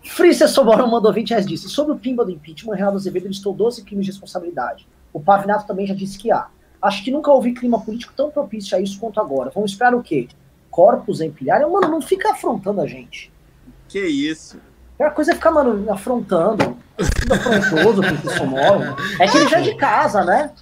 Frícia 0.03 0.49
Soboro 0.49 0.87
mandou 0.89 1.13
20 1.13 1.31
reais 1.31 1.47
disse: 1.47 1.69
Sobre 1.69 1.93
o 1.93 1.99
pimba 1.99 2.25
do 2.25 2.31
impeachment, 2.31 2.75
Renato 2.75 2.97
Azevedo 2.97 3.29
listou 3.29 3.53
12 3.53 3.83
crimes 3.85 4.07
de 4.07 4.13
responsabilidade. 4.13 4.87
O 5.13 5.21
Pavinato 5.21 5.67
também 5.67 5.87
já 5.87 5.95
disse 5.95 6.19
que 6.19 6.31
há. 6.31 6.49
Acho 6.81 7.03
que 7.03 7.11
nunca 7.11 7.31
houve 7.31 7.53
clima 7.53 7.81
político 7.81 8.13
tão 8.17 8.31
propício 8.31 8.77
a 8.77 8.81
isso 8.81 8.99
quanto 8.99 9.21
agora. 9.21 9.51
Vamos 9.55 9.73
esperar 9.73 9.95
o 9.95 10.03
quê? 10.03 10.29
Corpos 10.71 11.21
empilharem? 11.21 11.69
Mano, 11.69 11.89
não 11.89 12.01
fica 12.01 12.31
afrontando 12.31 12.81
a 12.81 12.87
gente. 12.87 13.33
Que 13.89 14.01
isso? 14.01 14.59
A 14.95 14.99
pior 14.99 15.15
coisa 15.15 15.33
é 15.33 15.35
ficar, 15.35 15.51
mano, 15.51 15.91
afrontando. 15.93 16.77
Tudo 16.97 17.33
afrontoso 17.33 18.03
com 18.39 18.47
o. 18.47 19.23
É 19.23 19.29
que 19.29 19.37
ele 19.37 19.49
já 19.49 19.59
é 19.59 19.63
de 19.63 19.75
casa, 19.75 20.25
né? 20.25 20.53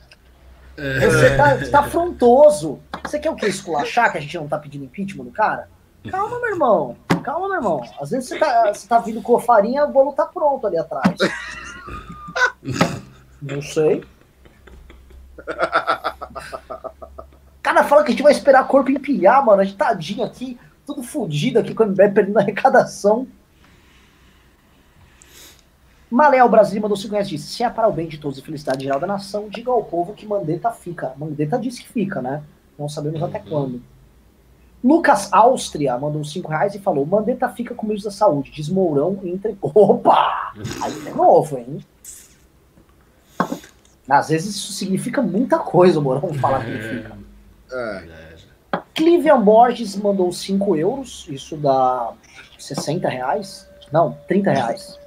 Você 0.76 1.36
tá, 1.36 1.56
você 1.56 1.70
tá 1.70 1.80
afrontoso. 1.80 2.80
Você 3.02 3.18
quer 3.18 3.30
o 3.30 3.36
quê? 3.36 3.46
Esculachar 3.46 4.12
que 4.12 4.18
a 4.18 4.20
gente 4.20 4.36
não 4.36 4.46
tá 4.46 4.58
pedindo 4.58 4.84
impeachment 4.84 5.24
do 5.24 5.30
cara? 5.30 5.68
Calma, 6.10 6.38
meu 6.38 6.50
irmão. 6.50 6.96
Calma, 7.22 7.48
meu 7.48 7.56
irmão. 7.56 7.82
Às 8.00 8.10
vezes 8.10 8.28
você 8.28 8.38
tá, 8.38 8.72
você 8.72 8.86
tá 8.86 8.98
vindo 8.98 9.22
com 9.22 9.36
a 9.36 9.40
farinha, 9.40 9.84
o 9.84 9.92
bolo 9.92 10.12
tá 10.12 10.26
pronto 10.26 10.66
ali 10.66 10.78
atrás. 10.78 11.16
Não 13.40 13.62
sei. 13.62 14.04
Cara, 17.62 17.84
fala 17.84 18.02
que 18.02 18.08
a 18.08 18.12
gente 18.12 18.22
vai 18.22 18.32
esperar 18.32 18.66
corpo 18.68 18.90
empilhar, 18.90 19.44
mano. 19.44 19.62
A 19.62 19.64
gente 19.64 19.76
tadinho 19.76 20.24
aqui, 20.24 20.58
tudo 20.84 21.02
fudido 21.02 21.58
aqui 21.58 21.74
com 21.74 21.84
o 21.84 21.86
MBL 21.86 22.12
perdendo 22.12 22.38
a 22.38 22.42
arrecadação. 22.42 23.26
Maléo 26.10 26.48
Brasil 26.48 26.80
mandou 26.80 26.96
5 26.96 27.12
reais 27.12 27.28
disse: 27.28 27.48
Se 27.48 27.62
é 27.62 27.70
para 27.70 27.88
o 27.88 27.92
bem 27.92 28.06
de 28.06 28.18
todos 28.18 28.38
e 28.38 28.42
felicidade 28.42 28.84
geral 28.84 29.00
da 29.00 29.06
nação, 29.06 29.48
diga 29.48 29.70
ao 29.70 29.82
povo 29.82 30.14
que 30.14 30.26
Mandetta 30.26 30.70
fica. 30.70 31.12
Mandetta 31.16 31.58
disse 31.58 31.82
que 31.82 31.88
fica, 31.88 32.22
né? 32.22 32.42
Não 32.78 32.88
sabemos 32.88 33.22
até 33.22 33.38
quando. 33.40 33.82
Lucas 34.84 35.32
Áustria 35.32 35.98
mandou 35.98 36.24
5 36.24 36.48
reais 36.48 36.74
e 36.74 36.78
falou: 36.78 37.04
Mandetta 37.04 37.48
fica 37.48 37.74
com 37.74 37.86
o 37.86 37.88
ministro 37.88 38.10
da 38.10 38.16
saúde. 38.16 38.52
Diz 38.52 38.68
Mourão 38.68 39.18
entre. 39.24 39.56
Opa! 39.60 40.52
Aí 40.82 41.08
é 41.08 41.10
novo, 41.12 41.58
hein? 41.58 41.80
Às 44.08 44.28
vezes 44.28 44.54
isso 44.54 44.72
significa 44.72 45.20
muita 45.20 45.58
coisa, 45.58 45.98
o 45.98 46.02
Morão 46.02 46.32
falar 46.34 46.64
que 46.64 46.70
significa. 46.70 47.18
É. 47.72 48.36
Clivian 48.94 49.40
Borges 49.40 49.96
mandou 49.96 50.30
5 50.30 50.76
euros, 50.76 51.26
isso 51.28 51.56
dá 51.56 52.12
60 52.56 53.08
reais. 53.08 53.68
Não, 53.92 54.16
30 54.28 54.52
reais. 54.52 54.98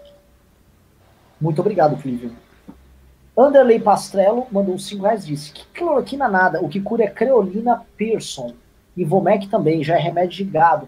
Muito 1.40 1.62
obrigado, 1.62 1.98
Clivian. 1.98 2.32
Anderley 3.38 3.80
Pastrello 3.80 4.48
mandou 4.52 4.78
5 4.78 5.04
reais 5.04 5.26
disse: 5.26 5.52
Que 5.54 5.66
cloroquina 5.68 6.28
nada, 6.28 6.62
o 6.62 6.68
que 6.68 6.82
cura 6.82 7.04
é 7.04 7.10
creolina 7.10 7.82
Pearson. 7.98 8.54
E 8.98 9.06
Vomec 9.06 9.48
também, 9.48 9.84
já 9.84 9.96
é 9.96 10.00
remédio 10.00 10.38
de 10.38 10.44
gado. 10.44 10.88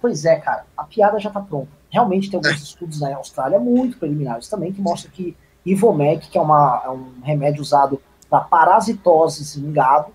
Pois 0.00 0.24
é, 0.24 0.36
cara, 0.36 0.64
a 0.76 0.84
piada 0.84 1.18
já 1.18 1.30
tá 1.30 1.40
pronta. 1.40 1.68
Realmente 1.90 2.30
tem 2.30 2.38
alguns 2.38 2.62
estudos 2.62 3.00
na 3.00 3.14
Austrália 3.16 3.58
muito 3.58 3.98
preliminares 3.98 4.48
também 4.48 4.72
que 4.72 4.80
mostram 4.80 5.10
que 5.12 5.36
Ivomec, 5.64 6.28
que 6.28 6.38
é, 6.38 6.40
uma, 6.40 6.82
é 6.84 6.90
um 6.90 7.12
remédio 7.22 7.60
usado 7.60 8.00
para 8.28 8.40
parasitose 8.40 9.60
em 9.60 9.72
gado, 9.72 10.12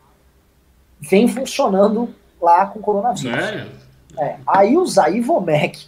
vem 1.00 1.28
funcionando 1.28 2.14
lá 2.42 2.66
com 2.66 2.80
coronavírus. 2.80 3.46
Sério? 3.46 3.72
É, 4.18 4.38
aí 4.48 4.78
usar 4.78 5.10
Ivomec, 5.10 5.88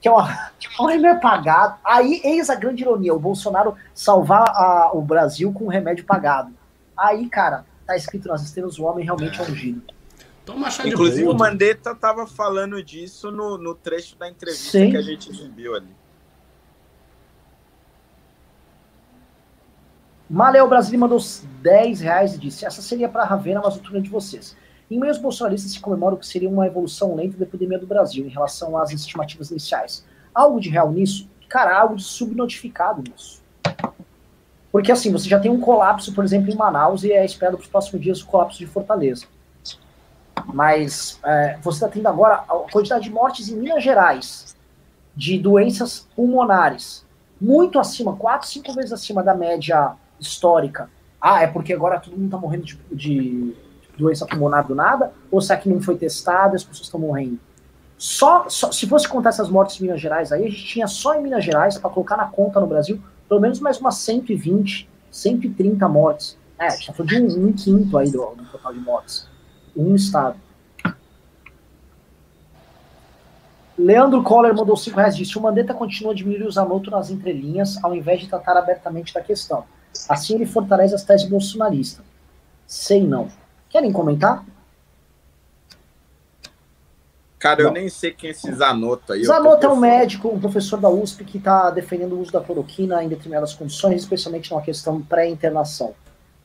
que 0.00 0.08
é 0.08 0.10
uma, 0.10 0.50
um 0.80 0.86
remédio 0.86 1.20
pagado, 1.20 1.76
aí 1.84 2.20
eis 2.24 2.48
a 2.48 2.54
grande 2.54 2.82
ironia, 2.82 3.14
o 3.14 3.18
Bolsonaro 3.18 3.74
salvar 3.94 4.48
a- 4.48 4.90
o 4.94 5.02
Brasil 5.02 5.52
com 5.52 5.64
um 5.66 5.68
remédio 5.68 6.04
pagado. 6.04 6.52
Aí, 6.96 7.28
cara, 7.28 7.64
tá 7.86 7.96
escrito 7.96 8.28
nas 8.28 8.42
estrelas, 8.42 8.78
o 8.78 8.84
homem 8.84 9.04
realmente 9.04 9.38
é 9.40 9.44
ungido. 9.44 9.82
Toma 10.44 10.70
chá 10.70 10.82
de 10.82 10.88
Inclusive, 10.88 11.28
o. 11.28 11.34
Mandetta 11.34 11.94
tava 11.94 12.26
falando 12.26 12.82
disso 12.82 13.30
no, 13.30 13.58
no 13.58 13.74
trecho 13.74 14.16
da 14.16 14.28
entrevista 14.28 14.70
Sim. 14.78 14.90
que 14.90 14.96
a 14.96 15.02
gente 15.02 15.30
exibiu 15.30 15.74
ali. 15.74 15.94
Maleu 20.28 20.68
Brasil 20.68 20.98
mandou 20.98 21.18
10 21.60 22.00
reais 22.00 22.34
e 22.34 22.38
disse: 22.38 22.64
Essa 22.64 22.80
seria 22.80 23.08
para 23.08 23.24
Ravena, 23.24 23.60
mas 23.62 23.76
o 23.76 23.80
turno 23.80 23.98
é 23.98 24.00
de 24.00 24.08
vocês. 24.08 24.56
Em 24.90 24.98
meios 24.98 25.18
bolsonaristas 25.18 25.70
se 25.70 25.80
comemora 25.80 26.16
o 26.16 26.18
que 26.18 26.26
seria 26.26 26.48
uma 26.48 26.66
evolução 26.66 27.14
lenta 27.14 27.36
da 27.36 27.44
epidemia 27.44 27.78
do 27.78 27.86
Brasil 27.86 28.26
em 28.26 28.28
relação 28.28 28.76
às 28.76 28.90
estimativas 28.90 29.50
iniciais. 29.50 30.04
Algo 30.34 30.60
de 30.60 30.68
real 30.68 30.90
nisso? 30.90 31.28
Cara, 31.48 31.78
algo 31.78 31.94
de 31.94 32.02
subnotificado 32.02 33.02
nisso. 33.02 33.40
Porque 34.72 34.90
assim, 34.90 35.12
você 35.12 35.28
já 35.28 35.38
tem 35.38 35.50
um 35.50 35.60
colapso, 35.60 36.12
por 36.12 36.24
exemplo, 36.24 36.50
em 36.50 36.56
Manaus 36.56 37.04
e 37.04 37.12
é 37.12 37.24
esperado 37.24 37.56
para 37.56 37.64
os 37.64 37.70
próximos 37.70 38.02
dias 38.02 38.20
o 38.20 38.26
colapso 38.26 38.58
de 38.58 38.66
Fortaleza. 38.66 39.26
Mas 40.46 41.20
é, 41.24 41.56
você 41.62 41.76
está 41.76 41.88
tendo 41.88 42.08
agora 42.08 42.44
a 42.48 42.54
quantidade 42.72 43.04
de 43.04 43.10
mortes 43.10 43.48
em 43.48 43.56
Minas 43.56 43.84
Gerais 43.84 44.56
de 45.14 45.38
doenças 45.38 46.08
pulmonares 46.16 47.04
muito 47.40 47.78
acima, 47.78 48.16
quatro, 48.16 48.48
cinco 48.48 48.72
vezes 48.74 48.92
acima 48.92 49.22
da 49.22 49.34
média 49.34 49.94
histórica. 50.18 50.90
Ah, 51.20 51.42
é 51.42 51.46
porque 51.46 51.72
agora 51.72 52.00
todo 52.00 52.12
mundo 52.12 52.26
está 52.26 52.38
morrendo 52.38 52.64
de, 52.64 52.78
de 52.92 53.56
doença 54.00 54.26
pulmonar 54.26 54.66
do 54.66 54.74
nada? 54.74 55.12
Ou 55.30 55.40
será 55.40 55.58
que 55.58 55.68
não 55.68 55.80
foi 55.80 55.96
testado 55.96 56.54
e 56.54 56.56
as 56.56 56.64
pessoas 56.64 56.86
estão 56.86 56.98
morrendo? 57.00 57.38
Só, 57.96 58.48
só- 58.48 58.72
se 58.72 58.86
fosse 58.86 59.06
contar 59.06 59.28
essas 59.28 59.48
mortes 59.50 59.78
em 59.78 59.84
Minas 59.84 60.00
Gerais 60.00 60.32
aí, 60.32 60.46
a 60.46 60.50
gente 60.50 60.64
tinha 60.64 60.86
só 60.86 61.14
em 61.14 61.22
Minas 61.22 61.44
Gerais, 61.44 61.76
para 61.76 61.90
colocar 61.90 62.16
na 62.16 62.26
conta 62.26 62.58
no 62.58 62.66
Brasil, 62.66 63.00
pelo 63.28 63.40
menos 63.40 63.60
mais 63.60 63.78
umas 63.78 63.96
120, 63.96 64.88
130 65.10 65.86
mortes. 65.88 66.36
É, 66.58 66.66
a 66.66 66.70
gente 66.70 66.92
tá 66.92 67.04
de 67.04 67.20
um, 67.20 67.48
um 67.48 67.52
quinto 67.52 67.96
aí 67.98 68.10
do, 68.10 68.34
do 68.34 68.44
total 68.46 68.72
de 68.72 68.80
mortes. 68.80 69.28
Um 69.76 69.94
estado. 69.94 70.36
Leandro 73.78 74.22
Coller 74.22 74.54
mandou 74.54 74.76
5 74.76 74.96
reais 74.96 75.16
disse: 75.16 75.38
o 75.38 75.40
Mandetta 75.40 75.72
continua 75.72 76.12
a 76.12 76.14
diminuir 76.14 76.46
o 76.46 76.50
Zanotto 76.50 76.90
nas 76.90 77.10
entrelinhas, 77.10 77.82
ao 77.82 77.94
invés 77.94 78.20
de 78.20 78.28
tratar 78.28 78.56
abertamente 78.56 79.14
da 79.14 79.22
questão. 79.22 79.64
Assim 80.08 80.34
ele 80.34 80.46
fortalece 80.46 80.94
as 80.94 81.02
teses 81.02 81.28
bolsonaristas. 81.28 82.04
Sei 82.66 83.06
não. 83.06 83.28
Querem 83.70 83.92
comentar? 83.92 84.44
Cara, 87.38 87.62
eu 87.62 87.66
Não. 87.68 87.72
nem 87.72 87.88
sei 87.88 88.12
quem 88.12 88.28
é 88.28 88.30
esse 88.32 88.52
Zanotto 88.52 89.14
aí. 89.14 89.20
eu 89.20 89.26
Zanotto 89.26 89.64
é 89.64 89.68
um 89.70 89.76
médico, 89.76 90.28
um 90.28 90.38
professor 90.38 90.78
da 90.78 90.90
USP 90.90 91.24
que 91.24 91.38
está 91.38 91.70
defendendo 91.70 92.12
o 92.14 92.20
uso 92.20 92.30
da 92.30 92.40
cloroquina 92.40 93.02
em 93.02 93.08
determinadas 93.08 93.54
condições, 93.54 94.02
especialmente 94.02 94.50
numa 94.50 94.60
questão 94.60 95.00
pré-internação. 95.00 95.94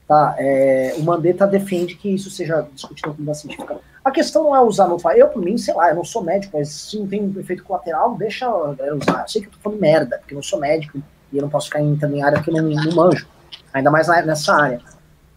Tá? 0.07 0.35
É, 0.37 0.95
o 0.97 1.03
Mandetta 1.03 1.45
defende 1.47 1.95
que 1.95 2.07
isso 2.13 2.29
seja 2.29 2.65
discutido 2.73 3.09
na 3.09 3.13
comunidade 3.13 3.39
científica. 3.39 3.77
A 4.05 4.11
questão 4.11 4.43
não 4.43 4.55
é 4.55 4.61
usar 4.61 4.87
no 4.87 4.97
Eu, 5.15 5.27
por 5.29 5.41
mim, 5.41 5.57
sei 5.57 5.73
lá, 5.73 5.89
eu 5.89 5.95
não 5.95 6.05
sou 6.05 6.23
médico, 6.23 6.55
mas 6.57 6.69
se 6.69 6.97
não 6.99 7.07
tem 7.07 7.23
um 7.23 7.39
efeito 7.39 7.63
colateral, 7.63 8.15
deixa 8.15 8.45
eu 8.45 8.71
usar. 9.01 9.23
Eu 9.23 9.27
sei 9.27 9.41
que 9.41 9.47
eu 9.47 9.51
tô 9.51 9.57
falando 9.59 9.79
merda, 9.81 10.19
porque 10.19 10.33
eu 10.33 10.37
não 10.37 10.43
sou 10.43 10.59
médico 10.59 10.99
e 11.33 11.37
eu 11.37 11.41
não 11.41 11.49
posso 11.49 11.65
ficar 11.67 11.81
entrando 11.81 12.15
em 12.15 12.23
área 12.23 12.41
que 12.41 12.49
eu 12.51 12.53
não, 12.53 12.69
não 12.69 12.91
manjo, 12.95 13.27
ainda 13.73 13.89
mais 13.91 14.07
nessa 14.07 14.53
área. 14.53 14.79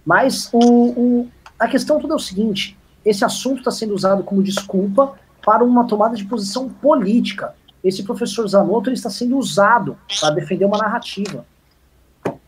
Mas 0.05 0.48
o, 0.52 0.59
o- 0.60 1.28
a 1.59 1.66
questão 1.66 1.98
toda 2.01 2.14
é 2.14 2.16
o 2.16 2.20
seguinte: 2.20 2.78
esse 3.05 3.24
assunto 3.24 3.59
está 3.59 3.70
sendo 3.70 3.94
usado 3.94 4.22
como 4.22 4.43
desculpa 4.43 5.14
para 5.44 5.64
uma 5.64 5.86
tomada 5.86 6.14
de 6.14 6.24
posição 6.24 6.68
política. 6.68 7.55
Esse 7.82 8.02
professor 8.02 8.47
Zanotto 8.47 8.90
está 8.90 9.09
sendo 9.09 9.39
usado 9.39 9.97
para 10.20 10.30
defender 10.30 10.64
uma 10.64 10.78
narrativa. 10.78 11.44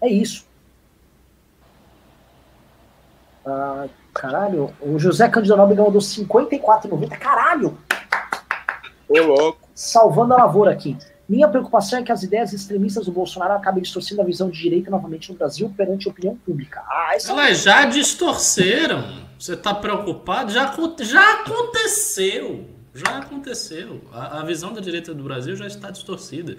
É 0.00 0.08
isso. 0.08 0.44
Ah, 3.46 3.86
caralho, 4.12 4.70
o 4.80 4.98
José 4.98 5.28
Cândido 5.28 5.56
Nóbrega 5.56 5.82
mandou 5.82 6.00
54,90. 6.00 7.18
Caralho! 7.18 7.78
Ô, 9.08 9.18
louco. 9.18 9.58
Salvando 9.74 10.34
a 10.34 10.38
lavoura 10.38 10.72
aqui. 10.72 10.96
Minha 11.30 11.46
preocupação 11.46 12.00
é 12.00 12.02
que 12.02 12.10
as 12.10 12.24
ideias 12.24 12.52
extremistas 12.52 13.06
do 13.06 13.12
Bolsonaro 13.12 13.52
acabem 13.52 13.80
distorcendo 13.80 14.20
a 14.20 14.24
visão 14.24 14.50
de 14.50 14.60
direita 14.60 14.90
novamente 14.90 15.30
no 15.30 15.38
Brasil 15.38 15.72
perante 15.76 16.08
a 16.08 16.10
opinião 16.10 16.34
pública. 16.34 16.82
Ah, 16.88 17.12
essa 17.14 17.30
Elas 17.30 17.62
já 17.62 17.84
distorceram. 17.84 19.28
Você 19.38 19.56
tá 19.56 19.72
preocupado? 19.72 20.50
Já, 20.50 20.74
já 20.98 21.34
aconteceu. 21.34 22.66
Já 22.92 23.18
aconteceu. 23.18 24.00
A, 24.12 24.40
a 24.40 24.44
visão 24.44 24.72
da 24.72 24.80
direita 24.80 25.14
do 25.14 25.22
Brasil 25.22 25.54
já 25.54 25.68
está 25.68 25.88
distorcida. 25.92 26.56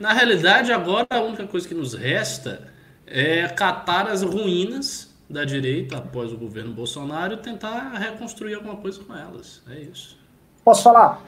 Na 0.00 0.12
realidade, 0.12 0.72
agora 0.72 1.06
a 1.08 1.20
única 1.20 1.46
coisa 1.46 1.68
que 1.68 1.74
nos 1.74 1.94
resta 1.94 2.66
é 3.06 3.46
catar 3.46 4.08
as 4.08 4.22
ruínas 4.22 5.14
da 5.28 5.44
direita 5.44 5.98
após 5.98 6.32
o 6.32 6.36
governo 6.36 6.72
Bolsonaro 6.72 7.34
e 7.34 7.36
tentar 7.36 7.92
reconstruir 7.96 8.54
alguma 8.54 8.74
coisa 8.74 8.98
com 9.04 9.14
elas. 9.14 9.62
É 9.70 9.78
isso. 9.78 10.18
Posso 10.64 10.82
falar? 10.82 11.22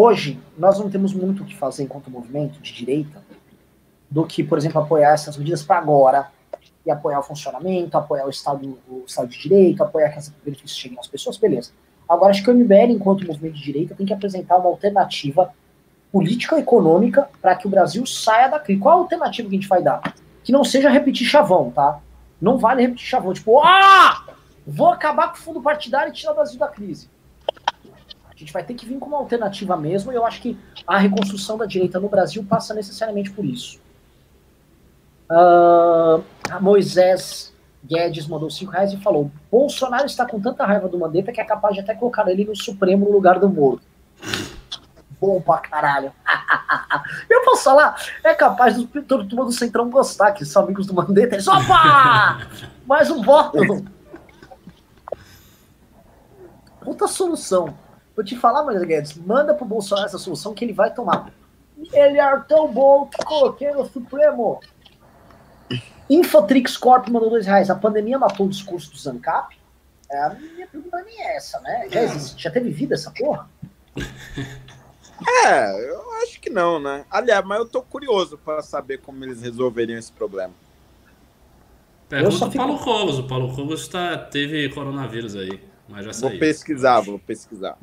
Hoje, 0.00 0.38
nós 0.56 0.78
não 0.78 0.88
temos 0.88 1.12
muito 1.12 1.42
o 1.42 1.44
que 1.44 1.56
fazer 1.56 1.82
enquanto 1.82 2.08
movimento 2.08 2.60
de 2.60 2.72
direita 2.72 3.20
do 4.08 4.24
que, 4.24 4.44
por 4.44 4.56
exemplo, 4.56 4.80
apoiar 4.80 5.10
essas 5.10 5.36
medidas 5.36 5.64
para 5.64 5.78
agora 5.78 6.28
e 6.86 6.90
apoiar 6.92 7.18
o 7.18 7.22
funcionamento, 7.24 7.98
apoiar 7.98 8.24
o 8.24 8.30
Estado, 8.30 8.78
o 8.88 9.02
Estado 9.04 9.26
de 9.26 9.36
Direito, 9.36 9.82
apoiar 9.82 10.10
que 10.10 10.20
esses 10.20 10.32
benefícios 10.44 10.78
cheguem 10.78 11.00
às 11.00 11.08
pessoas, 11.08 11.36
beleza. 11.36 11.72
Agora, 12.08 12.30
acho 12.30 12.44
que 12.44 12.48
o 12.48 12.54
MBL, 12.54 12.92
enquanto 12.92 13.26
movimento 13.26 13.54
de 13.54 13.64
direita, 13.64 13.96
tem 13.96 14.06
que 14.06 14.12
apresentar 14.12 14.58
uma 14.58 14.68
alternativa 14.68 15.52
política 16.12 16.56
econômica 16.60 17.28
para 17.42 17.56
que 17.56 17.66
o 17.66 17.70
Brasil 17.70 18.06
saia 18.06 18.46
da 18.46 18.60
crise. 18.60 18.80
Qual 18.80 18.98
a 18.98 19.00
alternativa 19.00 19.48
que 19.48 19.56
a 19.56 19.58
gente 19.58 19.68
vai 19.68 19.82
dar? 19.82 20.14
Que 20.44 20.52
não 20.52 20.62
seja 20.62 20.88
repetir 20.88 21.26
chavão, 21.26 21.72
tá? 21.72 21.98
Não 22.40 22.56
vale 22.56 22.82
repetir 22.82 23.04
chavão. 23.04 23.32
Tipo, 23.32 23.58
ah! 23.64 24.28
Vou 24.64 24.90
acabar 24.90 25.32
com 25.32 25.38
o 25.38 25.40
fundo 25.40 25.60
partidário 25.60 26.10
e 26.10 26.14
tirar 26.14 26.34
o 26.34 26.36
Brasil 26.36 26.56
da 26.56 26.68
crise. 26.68 27.10
A 28.38 28.40
gente 28.40 28.52
vai 28.52 28.62
ter 28.62 28.74
que 28.74 28.86
vir 28.86 29.00
com 29.00 29.06
uma 29.06 29.18
alternativa 29.18 29.76
mesmo, 29.76 30.12
e 30.12 30.14
eu 30.14 30.24
acho 30.24 30.40
que 30.40 30.56
a 30.86 30.96
reconstrução 30.96 31.58
da 31.58 31.66
direita 31.66 31.98
no 31.98 32.08
Brasil 32.08 32.46
passa 32.48 32.72
necessariamente 32.72 33.32
por 33.32 33.44
isso. 33.44 33.80
Ah, 35.28 36.20
Moisés 36.60 37.52
Guedes 37.84 38.28
mandou 38.28 38.48
5 38.48 38.70
reais 38.70 38.92
e 38.92 38.96
falou: 38.98 39.32
Bolsonaro 39.50 40.06
está 40.06 40.24
com 40.24 40.40
tanta 40.40 40.64
raiva 40.64 40.88
do 40.88 40.96
Mandetta 40.96 41.32
que 41.32 41.40
é 41.40 41.44
capaz 41.44 41.74
de 41.74 41.80
até 41.80 41.96
colocar 41.96 42.28
ele 42.28 42.44
no 42.44 42.54
Supremo 42.54 43.06
no 43.06 43.10
lugar 43.10 43.40
do 43.40 43.48
Moro. 43.48 43.80
Bom 45.20 45.40
pra 45.40 45.58
caralho. 45.58 46.12
eu 47.28 47.42
posso 47.44 47.64
falar? 47.64 48.00
É 48.22 48.32
capaz 48.34 48.76
do 48.76 48.86
turma 48.86 49.46
do 49.46 49.50
Centrão 49.50 49.90
gostar, 49.90 50.30
que 50.30 50.44
são 50.44 50.62
amigos 50.62 50.86
do 50.86 50.94
Mandetta. 50.94 51.34
Eles, 51.34 51.48
opa! 51.48 52.46
Mais 52.86 53.10
um 53.10 53.20
voto! 53.20 53.58
Puta 56.80 57.08
solução. 57.08 57.87
Vou 58.18 58.24
te 58.24 58.34
falar, 58.36 58.64
Moisés 58.64 58.82
Guedes, 58.82 59.14
manda 59.14 59.54
pro 59.54 59.64
Bolsonaro 59.64 60.08
essa 60.08 60.18
solução 60.18 60.52
que 60.52 60.64
ele 60.64 60.72
vai 60.72 60.92
tomar. 60.92 61.32
Ele 61.92 62.18
é 62.18 62.36
tão 62.48 62.66
bom 62.66 63.06
que 63.06 63.24
coloquei 63.24 63.70
no 63.70 63.86
Supremo. 63.86 64.58
Infotrix 66.10 66.76
Corp 66.76 67.06
mandou 67.10 67.30
dois 67.30 67.46
reais. 67.46 67.70
A 67.70 67.76
pandemia 67.76 68.18
matou 68.18 68.46
o 68.46 68.48
discurso 68.48 68.90
do 68.90 68.98
Zancap? 68.98 69.56
É, 70.10 70.18
a 70.20 70.30
minha 70.30 70.66
pergunta 70.66 71.00
nem 71.04 71.22
é 71.22 71.36
essa, 71.36 71.60
né? 71.60 71.86
Já 71.92 72.02
existe, 72.02 72.42
já 72.42 72.50
teve 72.50 72.70
vida 72.70 72.96
essa 72.96 73.12
porra? 73.12 73.48
É, 75.44 75.90
eu 75.90 76.12
acho 76.22 76.40
que 76.40 76.48
não, 76.50 76.78
né? 76.80 77.04
Aliás, 77.10 77.44
mas 77.44 77.58
eu 77.58 77.66
tô 77.66 77.82
curioso 77.82 78.38
para 78.38 78.62
saber 78.62 78.98
como 78.98 79.24
eles 79.24 79.42
resolveriam 79.42 79.98
esse 79.98 80.12
problema. 80.12 80.52
Pergunta 82.08 82.36
só 82.36 82.46
o 82.48 82.50
fico- 82.52 82.64
Paulo 82.64 82.78
Cogos. 82.80 83.18
O 83.18 83.24
Paulo 83.26 83.54
Cogos 83.54 83.86
tá, 83.88 84.16
teve 84.16 84.68
coronavírus 84.68 85.34
aí, 85.34 85.60
mas 85.88 86.04
já 86.04 86.12
Vou 86.12 86.30
saiu. 86.30 86.38
pesquisar, 86.38 87.00
vou 87.00 87.18
pesquisar. 87.18 87.76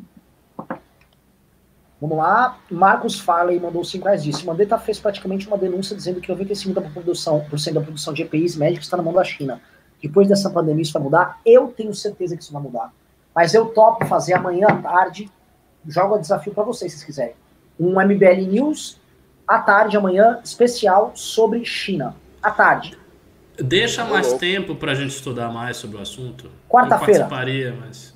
Vamos 2.00 2.18
lá. 2.18 2.60
Marcos 2.70 3.20
Farley 3.20 3.60
mandou 3.60 3.84
5 3.84 4.04
reais 4.04 4.24
disse. 4.24 4.46
Mandetta 4.46 4.78
fez 4.78 5.00
praticamente 5.00 5.48
uma 5.48 5.58
denúncia 5.58 5.96
dizendo 5.96 6.20
que 6.20 6.32
95% 6.32 6.74
da 6.74 6.82
produção, 6.82 7.46
por 7.50 7.58
cento 7.58 7.76
da 7.76 7.82
produção 7.82 8.14
de 8.14 8.24
EPIs 8.24 8.56
médicos 8.56 8.86
está 8.86 8.98
na 8.98 9.04
mão 9.04 9.14
da 9.14 9.24
China. 9.24 9.62
depois 10.02 10.28
dessa 10.28 10.50
pandemia 10.50 10.84
isso 10.84 10.94
vai 10.94 11.02
mudar? 11.02 11.40
Eu 11.46 11.68
tenho 11.68 11.94
certeza 11.94 12.36
que 12.36 12.44
isso 12.44 12.54
vai 12.54 12.62
mudar. 12.62 12.94
Mas 13.34 13.54
eu 13.54 13.68
topo 13.68 14.06
fazer 14.06 14.34
amanhã 14.34 14.68
à 14.68 14.76
tarde, 14.78 15.30
jogo 15.88 16.16
o 16.16 16.20
desafio 16.20 16.54
para 16.54 16.64
vocês, 16.64 16.92
se 16.92 17.00
vocês 17.00 17.06
quiserem. 17.06 17.36
Um 17.80 18.00
MBL 18.00 18.48
News 18.50 19.00
à 19.48 19.60
tarde, 19.60 19.98
amanhã, 19.98 20.40
especial 20.44 21.12
sobre 21.16 21.64
China. 21.66 22.16
À 22.42 22.52
tarde. 22.52 22.98
Deixa 23.58 24.04
mais 24.04 24.34
tempo 24.34 24.76
para 24.76 24.92
a 24.92 24.96
gente 24.96 25.12
estudar 25.12 25.50
mais 25.52 25.78
sobre 25.78 25.98
o 25.98 26.02
assunto. 26.02 26.50
Quarta-feira. 26.70 27.24
Eu 27.24 27.28
participaria, 27.28 27.78
mas 27.80 28.15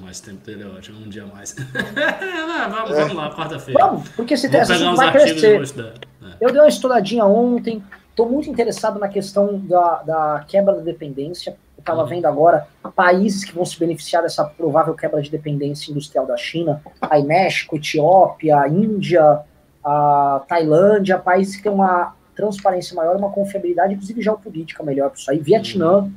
mais 0.00 0.20
tempo 0.20 0.44
dele 0.44 0.62
é 0.62 0.66
ótimo, 0.66 1.00
um 1.04 1.08
dia 1.08 1.26
mais. 1.26 1.54
vamos, 2.70 2.96
vamos, 2.96 3.14
lá, 3.14 3.34
quarta-feira. 3.34 3.86
Vamos, 3.86 4.08
porque 4.10 4.36
se 4.36 4.48
tem, 4.48 4.64
vai 4.94 5.12
crescer. 5.12 5.62
É. 5.78 5.92
Eu 6.40 6.52
dei 6.52 6.60
uma 6.60 6.68
estudadinha 6.68 7.24
ontem, 7.24 7.82
estou 8.10 8.28
muito 8.28 8.48
interessado 8.50 8.98
na 8.98 9.08
questão 9.08 9.58
da, 9.58 10.02
da 10.02 10.44
quebra 10.46 10.74
da 10.74 10.82
dependência. 10.82 11.56
Eu 11.76 11.80
estava 11.80 12.02
uhum. 12.02 12.08
vendo 12.08 12.26
agora 12.26 12.66
países 12.94 13.44
que 13.44 13.54
vão 13.54 13.64
se 13.64 13.78
beneficiar 13.78 14.22
dessa 14.22 14.44
provável 14.44 14.94
quebra 14.94 15.22
de 15.22 15.30
dependência 15.30 15.90
industrial 15.90 16.26
da 16.26 16.36
China. 16.36 16.82
Aí 17.00 17.22
México, 17.22 17.76
Etiópia, 17.76 18.68
Índia, 18.68 19.40
a 19.82 20.42
Tailândia, 20.46 21.18
países 21.18 21.56
que 21.56 21.62
têm 21.62 21.72
uma 21.72 22.14
transparência 22.34 22.94
maior, 22.94 23.16
uma 23.16 23.30
confiabilidade, 23.30 23.94
inclusive 23.94 24.22
geopolítica 24.22 24.82
melhor 24.82 25.10
para 25.10 25.18
isso 25.18 25.30
aí. 25.30 25.38
Vietnã. 25.38 26.00
Uhum. 26.00 26.12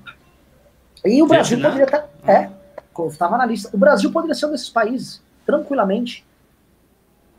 E 1.05 1.21
o 1.21 1.27
Brasil 1.27 1.57
Vietnã? 1.57 1.69
poderia 1.69 1.85
estar. 1.85 2.07
Tá, 2.25 2.31
é, 2.31 2.49
estava 3.07 3.37
na 3.37 3.45
lista. 3.45 3.69
O 3.73 3.77
Brasil 3.77 4.11
poderia 4.11 4.35
ser 4.35 4.45
um 4.45 4.51
desses 4.51 4.69
países, 4.69 5.21
tranquilamente. 5.45 6.25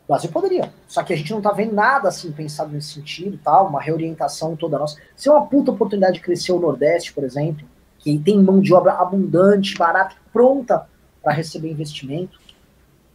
O 0.04 0.12
Brasil 0.12 0.30
poderia. 0.30 0.72
Só 0.86 1.02
que 1.02 1.12
a 1.12 1.16
gente 1.16 1.30
não 1.30 1.38
está 1.38 1.50
vendo 1.52 1.74
nada 1.74 2.08
assim 2.08 2.30
pensado 2.30 2.72
nesse 2.72 2.92
sentido, 2.92 3.38
tal, 3.42 3.68
uma 3.68 3.80
reorientação 3.80 4.54
toda 4.54 4.78
nossa. 4.78 4.98
Se 5.16 5.28
é 5.28 5.32
uma 5.32 5.46
puta 5.46 5.70
oportunidade 5.70 6.14
de 6.14 6.20
crescer 6.20 6.52
o 6.52 6.60
Nordeste, 6.60 7.12
por 7.12 7.24
exemplo, 7.24 7.66
que 7.98 8.18
tem 8.18 8.42
mão 8.42 8.60
de 8.60 8.74
obra 8.74 8.92
abundante, 8.92 9.76
barata, 9.76 10.14
pronta 10.32 10.86
para 11.22 11.32
receber 11.32 11.70
investimento. 11.70 12.38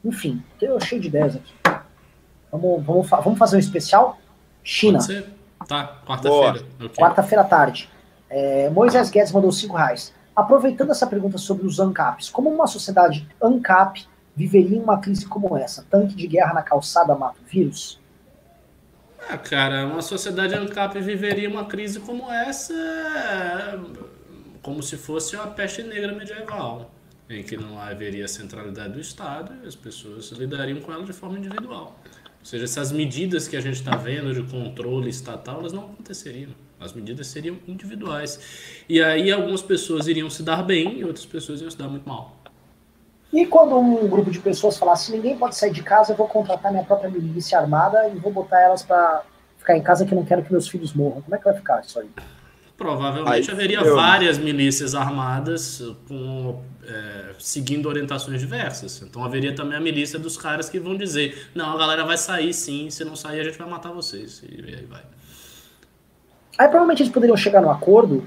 Enfim, 0.04 0.44
eu 0.60 0.80
cheio 0.80 1.02
de 1.02 1.10
ideias 1.10 1.36
aqui. 1.36 1.54
Vamos, 2.52 2.84
vamos, 2.84 3.10
vamos 3.10 3.38
fazer 3.38 3.58
um 3.58 3.60
especial? 3.60 4.18
China. 4.64 5.00
Tá, 5.68 6.02
quarta-feira. 6.06 6.66
Okay. 6.78 6.90
Quarta-feira 6.96 7.42
à 7.44 7.46
tarde. 7.46 7.90
É, 8.30 8.70
Moisés 8.70 9.10
Guedes 9.10 9.32
mandou 9.32 9.52
5 9.52 9.76
reais. 9.76 10.14
Aproveitando 10.36 10.92
essa 10.92 11.08
pergunta 11.08 11.38
sobre 11.38 11.66
os 11.66 11.80
ANCAPs, 11.80 12.30
como 12.30 12.50
uma 12.50 12.68
sociedade 12.68 13.28
ANCAP 13.42 14.08
viveria 14.36 14.78
em 14.78 14.82
uma 14.82 15.00
crise 15.00 15.26
como 15.26 15.58
essa? 15.58 15.86
Tanque 15.90 16.16
de 16.16 16.28
guerra 16.28 16.54
na 16.54 16.62
calçada 16.62 17.16
mata 17.16 17.38
o 17.42 17.50
vírus? 17.50 18.00
Ah, 19.30 19.38
cara, 19.38 19.86
uma 19.86 20.02
sociedade 20.02 20.56
ANCAP 20.56 21.00
viveria 21.02 21.50
uma 21.50 21.66
crise 21.66 22.00
como 22.00 22.32
essa 22.32 22.74
como 24.62 24.84
se 24.84 24.98
fosse 24.98 25.36
uma 25.36 25.48
peste 25.48 25.84
negra 25.84 26.14
medieval, 26.14 26.92
em 27.30 27.44
que 27.44 27.56
não 27.58 27.80
haveria 27.80 28.28
centralidade 28.28 28.94
do 28.94 29.00
Estado 29.00 29.54
e 29.64 29.68
as 29.68 29.76
pessoas 29.76 30.30
lidariam 30.32 30.80
com 30.82 30.92
ela 30.92 31.04
de 31.04 31.14
forma 31.14 31.38
individual. 31.38 32.00
Ou 32.40 32.46
seja, 32.46 32.64
essas 32.64 32.92
medidas 32.92 33.48
que 33.48 33.58
a 33.58 33.62
gente 33.62 33.76
está 33.76 33.96
vendo 33.96 34.34
de 34.34 34.44
controle 34.50 35.10
estatal, 35.10 35.60
elas 35.60 35.74
não 35.74 35.86
aconteceriam. 35.86 36.52
As 36.80 36.94
medidas 36.94 37.28
seriam 37.28 37.58
individuais. 37.68 38.40
E 38.88 39.02
aí 39.02 39.32
algumas 39.32 39.62
pessoas 39.62 40.08
iriam 40.08 40.30
se 40.30 40.44
dar 40.44 40.64
bem 40.64 41.00
e 41.00 41.04
outras 41.04 41.26
pessoas 41.26 41.60
iriam 41.60 41.72
se 41.72 41.78
dar 41.78 41.88
muito 41.88 42.08
mal. 42.08 42.40
E 43.32 43.46
quando 43.46 43.78
um 43.78 44.08
grupo 44.08 44.32
de 44.32 44.40
pessoas 44.40 44.78
falasse, 44.78 45.12
ninguém 45.12 45.38
pode 45.38 45.56
sair 45.56 45.72
de 45.72 45.84
casa, 45.84 46.14
eu 46.14 46.18
vou 46.18 46.28
contratar 46.28 46.72
minha 46.72 46.84
própria 46.84 47.10
milícia 47.10 47.60
armada 47.60 48.08
e 48.08 48.18
vou 48.18 48.32
botar 48.32 48.60
elas 48.60 48.82
para 48.82 49.24
ficar 49.58 49.78
em 49.78 49.84
casa 49.84 50.06
que 50.06 50.14
eu 50.14 50.16
não 50.16 50.26
quero 50.26 50.44
que 50.44 50.52
meus 50.52 50.68
filhos 50.68 50.94
morram. 50.94 51.22
Como 51.22 51.36
é 51.36 51.38
que 51.38 51.44
vai 51.44 51.54
ficar 51.54 51.82
isso 51.82 52.00
aí? 52.00 52.10
Provavelmente 52.76 53.52
aí, 53.52 53.56
haveria 53.56 53.82
eu... 53.82 53.94
várias 53.94 54.38
milícias 54.38 54.96
armadas 54.96 55.84
com, 56.08 56.64
é, 56.88 57.36
seguindo 57.38 57.88
orientações 57.88 58.40
diversas. 58.40 59.02
Então 59.02 59.24
haveria 59.24 59.54
também 59.54 59.78
a 59.78 59.82
milícia 59.82 60.18
dos 60.18 60.38
caras 60.38 60.70
que 60.70 60.80
vão 60.80 60.96
dizer: 60.96 61.50
não, 61.54 61.76
a 61.76 61.78
galera 61.78 62.06
vai 62.06 62.18
sair 62.18 62.54
sim, 62.54 62.90
se 62.90 63.04
não 63.04 63.18
sair 63.18 63.42
a 63.42 63.44
gente 63.44 63.58
vai 63.58 63.70
matar 63.70 63.92
vocês. 63.92 64.42
E 64.50 64.76
aí 64.76 64.86
vai. 64.86 65.04
Aí 66.60 66.68
provavelmente 66.68 67.04
eles 67.04 67.14
poderiam 67.14 67.38
chegar 67.38 67.62
no 67.62 67.72
acordo 67.72 68.22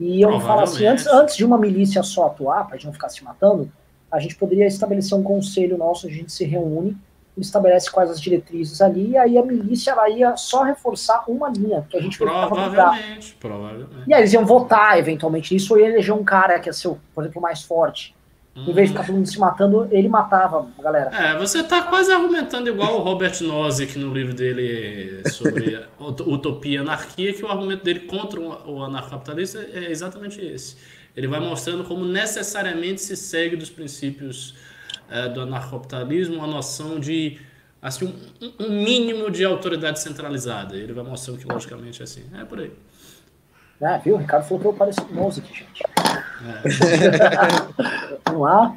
e 0.00 0.20
eu 0.20 0.40
falar 0.40 0.64
assim, 0.64 0.84
antes, 0.84 1.06
antes 1.06 1.36
de 1.36 1.44
uma 1.44 1.56
milícia 1.56 2.02
só 2.02 2.26
atuar, 2.26 2.64
para 2.66 2.74
a 2.74 2.76
gente 2.76 2.86
não 2.86 2.92
ficar 2.92 3.08
se 3.08 3.22
matando, 3.22 3.70
a 4.10 4.18
gente 4.18 4.34
poderia 4.34 4.66
estabelecer 4.66 5.16
um 5.16 5.22
conselho 5.22 5.78
nosso, 5.78 6.08
a 6.08 6.10
gente 6.10 6.32
se 6.32 6.44
reúne, 6.44 6.96
estabelece 7.38 7.88
quais 7.88 8.10
as 8.10 8.20
diretrizes 8.20 8.80
ali, 8.80 9.10
e 9.10 9.16
aí 9.16 9.38
a 9.38 9.42
milícia 9.42 9.92
ela 9.92 10.10
ia 10.10 10.36
só 10.36 10.64
reforçar 10.64 11.22
uma 11.28 11.48
linha, 11.48 11.86
que 11.88 11.96
a 11.96 12.00
gente 12.00 12.18
Provavelmente, 12.18 13.36
provavelmente. 13.38 14.04
E 14.08 14.12
aí 14.12 14.20
eles 14.20 14.32
iam 14.32 14.44
votar 14.44 14.98
eventualmente 14.98 15.54
isso, 15.54 15.74
ou 15.74 15.78
ia 15.78 15.86
eleger 15.86 16.12
um 16.12 16.24
cara 16.24 16.58
que 16.58 16.68
ia 16.68 16.72
ser, 16.72 16.92
por 17.14 17.22
exemplo, 17.22 17.40
mais 17.40 17.62
forte. 17.62 18.16
Em 18.56 18.72
vez 18.72 18.88
de 18.88 18.94
ficar 18.94 19.06
todo 19.06 19.16
mundo 19.16 19.26
se 19.26 19.38
matando, 19.38 19.88
ele 19.90 20.08
matava 20.08 20.66
a 20.78 20.82
galera. 20.82 21.10
É, 21.14 21.38
você 21.38 21.62
tá 21.62 21.82
quase 21.82 22.10
argumentando 22.10 22.70
igual 22.70 22.98
o 22.98 23.02
Robert 23.02 23.42
Nozick 23.42 23.98
no 23.98 24.14
livro 24.14 24.32
dele 24.32 25.22
sobre 25.30 25.78
utopia 26.00 26.76
e 26.76 26.78
anarquia, 26.78 27.34
que 27.34 27.44
o 27.44 27.48
argumento 27.48 27.84
dele 27.84 28.00
contra 28.00 28.40
o 28.40 28.82
anarcocapitalista 28.82 29.58
é 29.72 29.90
exatamente 29.90 30.40
esse. 30.40 30.76
Ele 31.14 31.26
vai 31.26 31.40
mostrando 31.40 31.84
como 31.84 32.04
necessariamente 32.04 33.02
se 33.02 33.16
segue 33.16 33.56
dos 33.56 33.68
princípios 33.68 34.54
é, 35.10 35.28
do 35.28 35.42
anarcocapitalismo 35.42 36.42
a 36.42 36.46
noção 36.46 36.98
de 36.98 37.38
assim, 37.80 38.12
um, 38.40 38.64
um, 38.64 38.70
mínimo 38.82 39.30
de 39.30 39.44
autoridade 39.44 40.00
centralizada. 40.00 40.76
Ele 40.76 40.92
vai 40.92 41.04
mostrando 41.04 41.38
que 41.38 41.46
logicamente 41.46 42.00
é 42.00 42.04
assim. 42.04 42.24
É 42.34 42.44
por 42.44 42.58
aí. 42.58 42.72
Ah, 43.82 43.98
viu? 43.98 44.14
O 44.14 44.18
Ricardo 44.18 44.44
falou 44.44 44.60
que 44.60 44.66
eu 44.66 44.72
pareço 44.72 45.04
com 45.04 45.14
Nozick, 45.14 45.46
gente. 45.48 45.82
É. 45.82 46.20
Vamos 48.24 48.40
lá. 48.40 48.76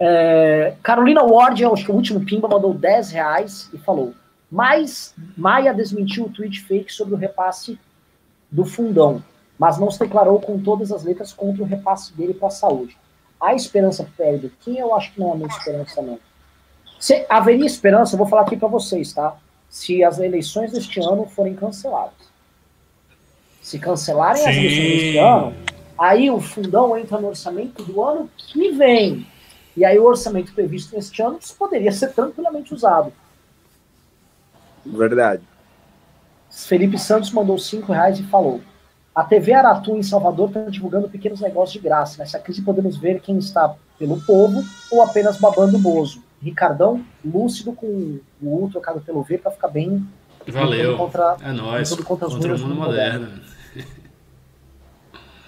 É, 0.00 0.74
Carolina 0.82 1.22
Ward, 1.22 1.64
acho 1.64 1.84
que 1.84 1.92
o 1.92 1.94
último 1.94 2.24
Pimba, 2.24 2.48
mandou 2.48 2.74
10 2.74 3.10
reais 3.12 3.70
e 3.72 3.78
falou: 3.78 4.14
Mas 4.50 5.14
Maia 5.36 5.72
desmentiu 5.72 6.24
o 6.24 6.30
tweet 6.30 6.60
fake 6.60 6.92
sobre 6.92 7.14
o 7.14 7.16
repasse 7.16 7.78
do 8.50 8.64
fundão, 8.64 9.22
mas 9.58 9.78
não 9.78 9.90
se 9.90 9.98
declarou 9.98 10.40
com 10.40 10.58
todas 10.58 10.90
as 10.90 11.04
letras 11.04 11.32
contra 11.32 11.62
o 11.62 11.66
repasse 11.66 12.12
dele 12.14 12.34
para 12.34 12.48
a 12.48 12.50
saúde. 12.50 12.96
A 13.40 13.54
esperança 13.54 14.08
perde. 14.16 14.52
Quem 14.60 14.78
eu 14.78 14.94
acho 14.94 15.12
que 15.12 15.20
não 15.20 15.32
há 15.32 15.36
muita 15.36 15.56
esperança, 15.56 16.02
não. 16.02 16.18
Se 16.98 17.26
haveria 17.28 17.66
esperança, 17.66 18.14
eu 18.14 18.18
vou 18.18 18.26
falar 18.26 18.42
aqui 18.42 18.56
para 18.56 18.68
vocês, 18.68 19.12
tá? 19.12 19.36
Se 19.68 20.04
as 20.04 20.18
eleições 20.18 20.72
deste 20.72 21.00
ano 21.00 21.26
forem 21.26 21.54
canceladas. 21.54 22.31
Se 23.62 23.78
cancelarem 23.78 24.42
Sim. 24.42 24.48
as 24.48 24.56
eleições 24.56 24.88
deste 24.88 25.18
ano, 25.18 25.54
Aí 26.02 26.28
o 26.30 26.40
fundão 26.40 26.98
entra 26.98 27.20
no 27.20 27.28
orçamento 27.28 27.84
do 27.84 28.02
ano 28.02 28.28
que 28.36 28.72
vem. 28.72 29.24
E 29.76 29.84
aí 29.84 29.96
o 30.00 30.04
orçamento 30.04 30.52
previsto 30.52 30.96
neste 30.96 31.22
ano 31.22 31.38
poderia 31.56 31.92
ser 31.92 32.12
tranquilamente 32.12 32.74
usado. 32.74 33.12
Verdade. 34.84 35.42
Felipe 36.50 36.98
Santos 36.98 37.30
mandou 37.30 37.56
cinco 37.56 37.92
reais 37.92 38.18
e 38.18 38.24
falou: 38.24 38.60
a 39.14 39.22
TV 39.22 39.52
Aratu 39.52 39.96
em 39.96 40.02
Salvador 40.02 40.48
está 40.48 40.62
divulgando 40.62 41.08
pequenos 41.08 41.40
negócios 41.40 41.80
de 41.80 41.88
graça. 41.88 42.18
Nessa 42.18 42.40
crise 42.40 42.62
podemos 42.62 42.96
ver 42.96 43.20
quem 43.20 43.38
está 43.38 43.74
pelo 43.96 44.20
povo 44.22 44.60
ou 44.90 45.02
apenas 45.02 45.38
babando 45.38 45.76
o 45.76 45.80
bozo. 45.80 46.20
Ricardão, 46.42 47.04
lúcido 47.24 47.72
com 47.72 48.18
o 48.42 48.64
U 48.64 48.68
trocado 48.68 49.00
pelo 49.00 49.22
V 49.22 49.38
para 49.38 49.52
ficar 49.52 49.68
bem. 49.68 50.04
Valeu. 50.48 50.96
Contra, 50.96 51.36
é 51.42 51.52
nóis. 51.52 51.90
Contra, 51.90 52.28
contra 52.28 52.54
o 52.54 52.58
mundo 52.58 52.74
moderno. 52.74 53.26
moderno. 53.26 53.42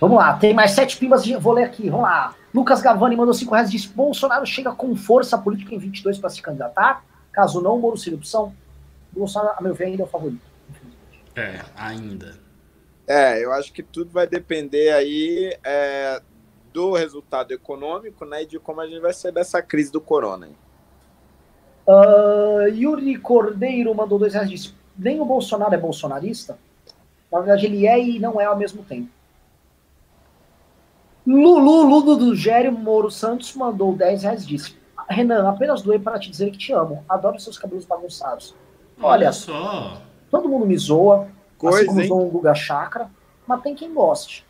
Vamos 0.00 0.18
lá, 0.18 0.36
tem 0.36 0.52
mais 0.52 0.72
sete 0.72 0.98
pimbas, 0.98 1.26
vou 1.40 1.54
ler 1.54 1.64
aqui, 1.64 1.88
vamos 1.88 2.02
lá. 2.02 2.34
Lucas 2.52 2.82
Gavani 2.82 3.16
mandou 3.16 3.32
cinco 3.32 3.54
reais 3.54 3.68
e 3.68 3.72
disse: 3.72 3.88
Bolsonaro 3.88 4.44
chega 4.44 4.70
com 4.72 4.94
força 4.94 5.38
política 5.38 5.74
em 5.74 5.78
22 5.78 6.18
para 6.18 6.28
se 6.28 6.42
candidatar. 6.42 7.04
Caso 7.32 7.60
não, 7.60 7.78
Moro 7.78 7.96
seria 7.96 8.18
opção. 8.18 8.54
Bolsonaro, 9.10 9.54
a 9.56 9.62
meu 9.62 9.74
ver, 9.74 9.86
ainda 9.86 10.02
é 10.02 10.04
o 10.04 10.08
favorito. 10.08 10.42
É, 11.34 11.60
ainda. 11.74 12.38
É, 13.06 13.42
eu 13.44 13.52
acho 13.52 13.72
que 13.72 13.82
tudo 13.82 14.10
vai 14.10 14.26
depender 14.26 14.90
aí 14.90 15.56
é, 15.64 16.22
do 16.72 16.92
resultado 16.92 17.52
econômico, 17.52 18.24
né, 18.24 18.42
e 18.42 18.46
de 18.46 18.58
como 18.58 18.80
a 18.80 18.86
gente 18.86 19.00
vai 19.00 19.12
sair 19.12 19.32
dessa 19.32 19.60
crise 19.60 19.90
do 19.90 20.00
corona. 20.00 20.48
Uh, 21.86 22.68
Yuri 22.68 23.16
Cordeiro 23.16 23.94
mandou 23.94 24.18
dois 24.18 24.32
reais 24.32 24.48
e 24.48 24.54
disse: 24.54 24.74
nem 24.96 25.20
o 25.20 25.24
Bolsonaro 25.24 25.74
é 25.74 25.78
bolsonarista. 25.78 26.58
Na 27.30 27.40
verdade, 27.40 27.66
ele 27.66 27.86
é 27.86 27.98
e 27.98 28.18
não 28.18 28.40
é 28.40 28.44
ao 28.44 28.56
mesmo 28.56 28.82
tempo. 28.82 29.08
Lulu, 31.26 31.82
Lulu 31.82 32.16
do 32.16 32.36
Gério 32.36 32.70
Moro 32.70 33.10
Santos 33.10 33.54
mandou 33.54 33.94
10 33.94 34.22
reais 34.22 34.46
disse: 34.46 34.76
Renan, 35.08 35.48
apenas 35.48 35.82
doei 35.82 35.98
para 35.98 36.18
te 36.18 36.30
dizer 36.30 36.50
que 36.50 36.58
te 36.58 36.72
amo. 36.72 37.04
Adoro 37.08 37.40
seus 37.40 37.58
cabelos 37.58 37.84
bagunçados. 37.84 38.54
Olha, 38.98 39.06
Olha 39.08 39.32
só. 39.32 40.02
Todo 40.30 40.48
mundo 40.48 40.66
me 40.66 40.76
zoa. 40.76 41.28
Coisa, 41.58 41.78
assim 41.78 41.86
como 41.86 42.00
hein? 42.00 42.08
zoam 42.08 42.26
o 42.26 42.30
Guga 42.30 42.54
Chakra. 42.54 43.10
Mas 43.46 43.62
tem 43.62 43.74
quem 43.74 43.92
goste. 43.92 44.44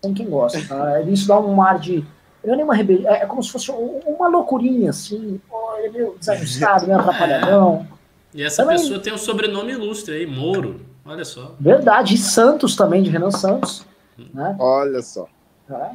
Tem 0.00 0.12
quem 0.12 0.28
goste. 0.28 0.66
Tá? 0.66 1.00
Isso 1.08 1.28
dá 1.28 1.38
um 1.38 1.62
ar 1.62 1.78
de. 1.78 2.04
Eu 2.42 2.56
nem 2.56 2.64
uma 2.64 2.74
rebelião. 2.74 3.12
É, 3.12 3.22
é 3.22 3.26
como 3.26 3.42
se 3.42 3.50
fosse 3.50 3.70
uma 3.70 4.28
loucurinha, 4.28 4.90
assim. 4.90 5.40
Ele 5.78 5.86
é 5.86 5.90
meio 5.90 6.16
desajustado, 6.18 6.86
meio 6.86 6.98
atrapalhadão. 6.98 7.86
E 8.34 8.42
essa 8.42 8.62
também... 8.62 8.78
pessoa 8.78 8.98
tem 9.00 9.12
um 9.12 9.18
sobrenome 9.18 9.72
ilustre 9.72 10.14
aí, 10.14 10.26
Moro. 10.26 10.80
Olha 11.04 11.24
só. 11.24 11.54
Verdade. 11.58 12.14
E 12.14 12.18
Santos 12.18 12.76
também, 12.76 13.02
de 13.02 13.10
Renan 13.10 13.30
Santos. 13.30 13.84
Né? 14.32 14.56
Olha 14.58 15.02
só. 15.02 15.26
É. 15.68 15.90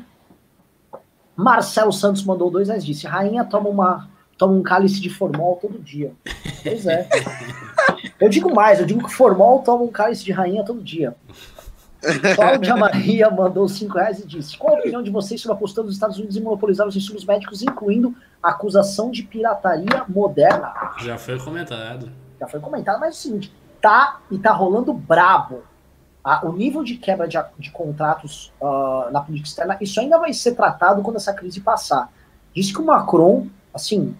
Marcelo 1.35 1.91
Santos 1.91 2.23
mandou 2.23 2.49
dois 2.49 2.67
reais 2.67 2.85
disse: 2.85 3.05
Rainha 3.05 3.43
toma, 3.43 3.69
uma, 3.69 4.09
toma 4.37 4.53
um 4.53 4.63
cálice 4.63 5.01
de 5.01 5.09
formol 5.09 5.57
todo 5.61 5.79
dia. 5.79 6.13
Pois 6.63 6.85
é. 6.85 7.07
eu 8.19 8.29
digo 8.29 8.53
mais, 8.53 8.79
eu 8.79 8.85
digo 8.85 9.03
que 9.03 9.13
formol 9.13 9.59
toma 9.59 9.83
um 9.83 9.91
cálice 9.91 10.23
de 10.23 10.31
rainha 10.31 10.63
todo 10.63 10.81
dia. 10.81 11.15
Cláudia 12.35 12.75
Maria 12.77 13.29
mandou 13.29 13.67
cinco 13.67 13.97
reais 13.97 14.19
e 14.19 14.27
disse: 14.27 14.57
Qual 14.57 14.75
a 14.75 14.79
opinião 14.79 15.03
de 15.03 15.11
vocês 15.11 15.41
sobre 15.41 15.55
a 15.55 15.59
postura 15.59 15.85
dos 15.85 15.95
Estados 15.95 16.17
Unidos 16.17 16.37
em 16.37 16.41
monopolizar 16.41 16.87
os 16.87 16.95
insumos 16.95 17.25
médicos, 17.25 17.61
incluindo 17.61 18.15
a 18.41 18.49
acusação 18.49 19.11
de 19.11 19.23
pirataria 19.23 20.05
moderna? 20.07 20.73
Já 20.99 21.17
foi 21.17 21.37
comentado. 21.39 22.11
Já 22.39 22.47
foi 22.47 22.59
comentado, 22.59 22.99
mas 22.99 23.15
é 23.15 23.17
o 23.17 23.21
seguinte: 23.21 23.53
tá 23.81 24.19
e 24.31 24.37
tá 24.37 24.51
rolando 24.51 24.93
brabo. 24.93 25.63
A, 26.23 26.43
o 26.45 26.51
nível 26.53 26.83
de 26.83 26.97
quebra 26.97 27.27
de, 27.27 27.37
de 27.59 27.69
contratos 27.69 28.51
uh, 28.59 29.11
na 29.11 29.21
política 29.21 29.47
externa, 29.47 29.77
isso 29.79 29.99
ainda 29.99 30.17
vai 30.17 30.33
ser 30.33 30.55
tratado 30.55 31.03
quando 31.03 31.17
essa 31.17 31.33
crise 31.33 31.61
passar. 31.61 32.11
Diz 32.51 32.71
que 32.71 32.81
o 32.81 32.85
Macron, 32.85 33.47
assim, 33.71 34.15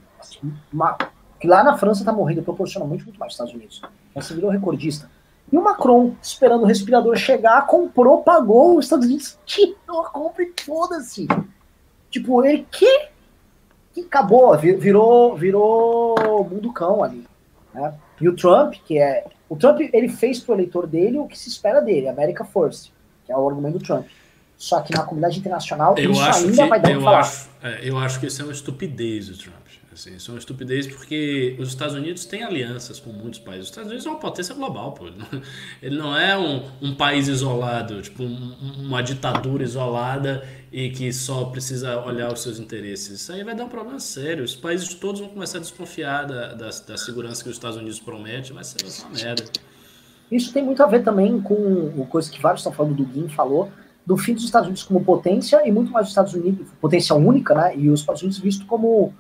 uma, 0.72 0.96
que 1.40 1.48
lá 1.48 1.64
na 1.64 1.78
França 1.78 2.06
tá 2.06 2.12
morrendo 2.12 2.44
proporcionalmente 2.44 3.04
muito 3.04 3.20
mais 3.20 3.32
que 3.36 3.42
os 3.42 3.50
Estados 3.50 3.54
Unidos. 3.54 3.82
Já 4.16 4.22
se 4.22 4.34
virou 4.36 4.52
recordista. 4.52 5.10
E 5.52 5.58
o 5.58 5.64
Macron, 5.64 6.14
esperando 6.22 6.64
o 6.64 6.66
respirador 6.66 7.16
chegar, 7.16 7.66
comprou, 7.66 8.24
pagou, 8.24 8.78
os 8.78 8.86
Estados 8.86 9.06
Unidos 9.06 9.38
tirou 9.46 10.02
a 10.02 10.10
compra 10.10 10.44
e 10.44 10.54
foda-se. 10.62 11.28
Tipo, 12.10 12.44
ele 12.46 12.68
que, 12.72 13.10
que 13.94 14.02
acabou, 14.02 14.58
virou, 14.58 15.36
virou 15.36 16.48
mundo 16.50 16.72
cão 16.74 17.04
ali. 17.04 17.28
Né? 17.74 17.94
E 18.20 18.28
o 18.30 18.36
Trump, 18.36 18.76
que 18.86 18.98
é. 18.98 19.26
O 19.48 19.56
Trump, 19.56 19.80
ele 19.94 20.10
fez 20.10 20.40
pro 20.40 20.56
eleitor 20.56 20.88
dele 20.88 21.20
o 21.20 21.28
que 21.28 21.38
se 21.38 21.50
espera 21.50 21.82
dele, 21.82 22.08
America 22.08 22.44
First, 22.44 22.92
que 23.26 23.32
é 23.32 23.38
o 23.38 23.48
argumento 23.48 23.78
do 23.78 23.84
Trump. 23.86 24.06
Só 24.58 24.82
que 24.82 24.94
na 24.94 25.04
comunidade 25.04 25.38
internacional, 25.38 25.96
eu 25.98 26.12
isso 26.12 26.22
acho 26.22 26.46
ainda 26.46 26.64
que, 26.64 26.70
vai 26.70 26.80
dar 26.80 26.92
eu 26.92 27.02
falar. 27.02 27.20
acho, 27.20 27.50
é, 27.62 27.80
eu 27.84 27.98
acho 27.98 28.20
que 28.20 28.26
isso 28.26 28.42
é 28.42 28.46
uma 28.46 28.54
estupidez 28.54 29.28
do 29.28 29.38
Trump. 29.38 29.65
Assim, 29.96 30.18
isso 30.18 30.30
é 30.30 30.34
uma 30.34 30.40
estupidez 30.40 30.88
porque 30.88 31.56
os 31.58 31.70
Estados 31.70 31.96
Unidos 31.96 32.26
têm 32.26 32.44
alianças 32.44 33.00
com 33.00 33.12
muitos 33.14 33.40
países. 33.40 33.64
Os 33.64 33.70
Estados 33.70 33.90
Unidos 33.90 34.06
é 34.06 34.10
uma 34.10 34.20
potência 34.20 34.54
global, 34.54 34.92
pô. 34.92 35.06
Ele 35.82 35.98
não, 35.98 36.16
é 36.18 36.38
um, 36.38 36.64
um, 36.82 36.96
país 36.96 37.30
isolado, 37.30 38.02
tipo 38.02 38.24
um, 38.24 38.56
uma 38.78 39.02
ditadura 39.02 39.64
isolada 39.64 40.46
e 40.70 40.90
que 40.90 41.14
só 41.14 41.46
precisa 41.46 41.98
olhar 42.02 42.32
os 42.32 42.42
seus 42.42 42.60
interesses. 42.60 43.22
Isso 43.22 43.32
aí 43.32 43.42
vai 43.42 43.56
dar 43.56 43.64
um 43.64 43.70
problema 43.70 43.98
sério. 43.98 44.44
Os 44.44 44.54
países 44.54 44.94
todos 44.96 45.22
vão 45.22 45.30
começar 45.30 45.60
a 45.60 45.62
desconfiar 45.62 46.26
da, 46.26 46.54
da, 46.54 46.70
da 46.70 46.98
segurança 46.98 47.42
que 47.42 47.50
os 47.50 47.56
Estados 47.56 47.78
Unidos 47.78 47.98
promete, 47.98 48.52
vai 48.52 48.66
ser 48.66 48.78
uma 48.84 49.16
merda. 49.16 49.46
Isso 50.30 50.52
tem 50.52 50.62
muito 50.62 50.84
a 50.84 50.88
ver 50.88 51.04
também 51.04 51.40
com 51.40 51.54
o 51.96 52.06
coisa 52.06 52.30
que 52.30 52.42
vários 52.42 52.60
estão 52.60 52.74
falando, 52.74 52.96
do 52.96 53.06
Guim 53.06 53.30
falou, 53.30 53.72
do 54.06 54.18
fim 54.18 54.34
dos 54.34 54.44
Estados 54.44 54.68
Unidos 54.68 54.84
como 54.84 55.06
potência 55.06 55.66
e 55.66 55.72
muito 55.72 55.90
mais 55.90 56.08
dos 56.08 56.12
Estados 56.12 56.34
Unidos, 56.34 56.68
potência 56.82 57.16
única, 57.16 57.56
né? 57.56 57.78
E 57.78 57.90
os 57.90 58.02
Estados 58.02 58.22
Unidos 58.22 58.40
visto 58.40 58.66
como 58.66 59.14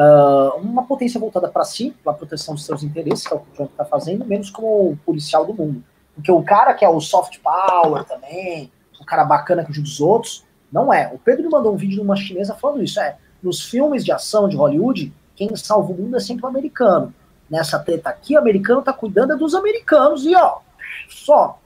uh, 0.00 0.56
uma 0.58 0.84
potência 0.84 1.20
voltada 1.20 1.48
para 1.48 1.64
si, 1.64 1.94
para 2.02 2.12
a 2.12 2.16
proteção 2.16 2.54
dos 2.54 2.64
seus 2.64 2.82
interesses, 2.82 3.26
que 3.26 3.32
é 3.32 3.36
o 3.36 3.40
que 3.40 3.50
o 3.50 3.54
Trump 3.54 3.70
está 3.70 3.84
fazendo, 3.84 4.24
menos 4.24 4.50
como 4.50 4.92
o 4.92 4.96
policial 5.04 5.44
do 5.44 5.52
mundo. 5.52 5.84
Porque 6.14 6.32
o 6.32 6.42
cara 6.42 6.74
que 6.74 6.84
é 6.84 6.88
o 6.88 7.00
soft 7.00 7.38
power 7.40 8.04
também, 8.04 8.72
o 9.00 9.04
cara 9.04 9.24
bacana 9.24 9.64
que 9.64 9.70
ajuda 9.70 9.86
os 9.86 10.00
outros, 10.00 10.44
não 10.72 10.92
é. 10.92 11.10
O 11.12 11.18
Pedro 11.18 11.44
me 11.44 11.50
mandou 11.50 11.74
um 11.74 11.76
vídeo 11.76 11.96
de 11.96 12.00
uma 12.00 12.16
chinesa 12.16 12.54
falando 12.54 12.82
isso. 12.82 13.00
É, 13.00 13.16
nos 13.42 13.64
filmes 13.64 14.04
de 14.04 14.12
ação 14.12 14.48
de 14.48 14.56
Hollywood, 14.56 15.12
quem 15.34 15.54
salva 15.56 15.92
o 15.92 15.96
mundo 15.96 16.16
é 16.16 16.20
sempre 16.20 16.44
o 16.44 16.48
americano. 16.48 17.14
Nessa 17.48 17.78
treta 17.78 18.10
aqui, 18.10 18.36
o 18.36 18.38
americano 18.38 18.82
tá 18.82 18.92
cuidando 18.92 19.32
é 19.32 19.36
dos 19.36 19.54
americanos 19.54 20.24
e 20.24 20.34
ó, 20.36 20.58
só. 21.08 21.58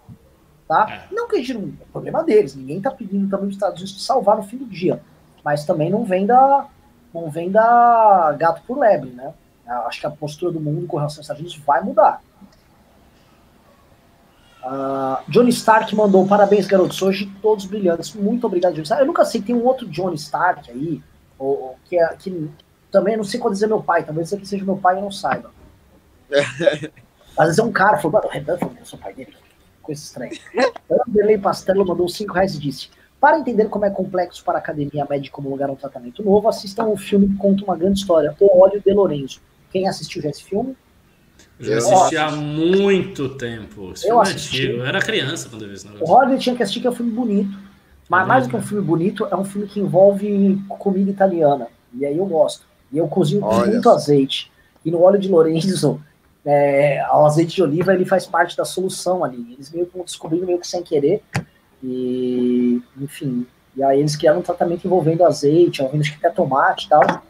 Tá? 0.67 1.07
É. 1.11 1.15
Não 1.15 1.29
que 1.29 1.37
a 1.37 1.39
gente 1.41 1.55
não. 1.55 1.73
É 1.81 1.85
problema 1.93 2.23
deles. 2.23 2.55
Ninguém 2.55 2.81
tá 2.81 2.91
pedindo 2.91 3.29
também 3.29 3.49
os 3.49 3.55
Estados 3.55 3.83
Unidos 3.83 4.07
salvar 4.07 4.37
no 4.37 4.45
fim 4.45 4.57
do 4.57 4.65
dia. 4.65 5.03
Mas 5.45 5.67
também 5.67 5.91
não 5.91 6.05
vem 6.05 6.25
da, 6.25 6.67
não 7.15 7.31
vem 7.31 7.51
da 7.51 8.35
gato 8.37 8.63
por 8.67 8.79
lebre, 8.79 9.11
né? 9.11 9.33
Acho 9.87 10.01
que 10.01 10.07
a 10.07 10.11
postura 10.11 10.53
do 10.53 10.61
mundo 10.61 10.87
com 10.87 10.97
relação 10.97 11.21
aos 11.21 11.25
Estados 11.25 11.41
Unidos 11.41 11.57
vai 11.65 11.83
mudar. 11.83 12.21
Uh, 14.63 15.23
Johnny 15.29 15.51
Stark 15.51 15.95
mandou 15.95 16.27
parabéns, 16.27 16.67
garotos. 16.67 17.01
Hoje 17.01 17.31
todos 17.41 17.67
brilhantes. 17.67 18.15
Muito 18.15 18.47
obrigado, 18.47 18.73
Johnny 18.73 18.85
Stark. 18.85 19.03
Eu 19.03 19.07
nunca 19.07 19.25
sei, 19.25 19.41
tem 19.41 19.55
um 19.55 19.65
outro 19.65 19.87
Johnny 19.89 20.17
Stark 20.17 20.71
aí, 20.71 21.03
ou, 21.39 21.49
ou, 21.49 21.79
que, 21.85 21.99
é, 21.99 22.07
que 22.17 22.51
também 22.91 23.17
não 23.17 23.25
sei 23.25 23.39
quando 23.41 23.55
dizer 23.55 23.67
meu 23.69 23.83
pai, 23.83 24.05
talvez 24.05 24.33
aqui 24.33 24.47
seja 24.47 24.65
meu 24.65 24.77
pai 24.77 24.99
e 24.99 25.01
não 25.01 25.11
saiba. 25.11 25.51
Às 27.39 27.47
vezes 27.47 27.59
é 27.59 27.63
um 27.63 27.73
cara, 27.73 27.97
falou, 27.97 28.13
mano, 28.13 28.27
o 28.27 28.31
Renan 28.31 28.57
falou 28.59 28.75
eu 28.79 28.87
sou 28.87 28.99
pai 28.99 29.13
dele. 29.13 29.35
Coisa 29.83 30.03
estranha. 30.03 30.33
Anderley 31.09 31.39
Pastelo 31.39 31.87
mandou 31.87 32.09
5 32.09 32.33
reais 32.33 32.55
e 32.55 32.59
disse: 32.59 32.91
Para 33.25 33.39
entender 33.39 33.71
como 33.71 33.87
é 33.87 33.91
complexo 33.91 34.45
para 34.45 34.59
a 34.59 34.61
academia 34.61 35.07
médica 35.09 35.41
homologar 35.41 35.71
um 35.71 35.75
tratamento 35.75 36.23
novo, 36.23 36.47
assistam 36.47 36.89
o 36.89 36.97
filme 36.99 37.27
que 37.27 37.37
conta 37.37 37.65
uma 37.65 37.75
grande 37.75 37.99
história, 38.01 38.37
O 38.39 38.61
Óleo 38.61 38.83
de 38.85 38.93
Lorenzo. 38.93 39.41
Quem 39.73 39.89
assistiu 39.89 40.21
já 40.21 40.29
esse 40.29 40.45
filme? 40.45 40.77
Eu 41.59 41.65
já 41.65 41.79
assisti 41.79 42.19
há 42.19 42.31
muito 42.31 43.31
tempo. 43.31 43.93
Esse 43.95 44.07
Eu 44.07 44.17
filme 44.17 44.29
é 44.29 44.31
assisti. 44.31 44.59
antigo. 44.59 44.79
Eu 44.81 44.85
era 44.85 45.01
criança 45.01 45.49
quando 45.49 45.63
eu 45.63 45.69
vi 45.69 45.75
esse 45.75 45.89
O. 45.89 46.05
Holiday 46.07 46.39
tinha 46.39 46.55
que 46.55 46.63
assistir, 46.63 46.83
que 46.83 46.87
é 46.87 46.91
um 46.91 46.95
filme 46.95 47.13
bonito. 47.13 47.59
Mas 48.11 48.29
mais 48.29 48.45
do 48.45 48.51
que 48.51 48.57
um 48.57 48.61
filme 48.61 48.85
bonito, 48.85 49.27
é 49.31 49.35
um 49.35 49.45
filme 49.47 49.67
que 49.67 49.81
envolve 49.81 50.63
comida 50.69 51.11
italiana. 51.11 51.69
E 51.95 52.05
aí 52.05 52.19
eu 52.19 52.27
gosto. 52.27 52.67
E 52.93 52.99
eu 52.99 53.09
cozinho 53.09 53.41
com 53.41 53.55
muito 53.55 53.89
azeite. 53.89 54.53
E 54.85 54.91
no 54.91 55.01
óleo 55.01 55.19
de 55.19 55.31
Lorenzo, 55.31 55.99
é, 56.45 57.03
o 57.11 57.25
azeite 57.25 57.55
de 57.55 57.63
oliva 57.63 57.95
ele 57.95 58.05
faz 58.05 58.27
parte 58.27 58.55
da 58.55 58.67
solução 58.67 59.25
ali. 59.25 59.55
Eles 59.55 59.71
meio 59.71 59.87
que 59.87 59.97
vão 59.97 60.05
descobrindo 60.05 60.45
meio 60.45 60.59
que 60.59 60.69
sem 60.69 60.83
querer. 60.83 61.23
E, 61.85 62.83
enfim. 62.99 63.47
E 63.77 63.83
aí 63.83 64.01
eles 64.01 64.17
criaram 64.17 64.39
um 64.39 64.43
tratamento 64.43 64.87
envolvendo 64.87 65.25
azeite, 65.25 65.83
envolvendo 65.83 66.05
até 66.17 66.31
tomate 66.31 66.87
e 66.87 66.89
tal. 66.89 67.23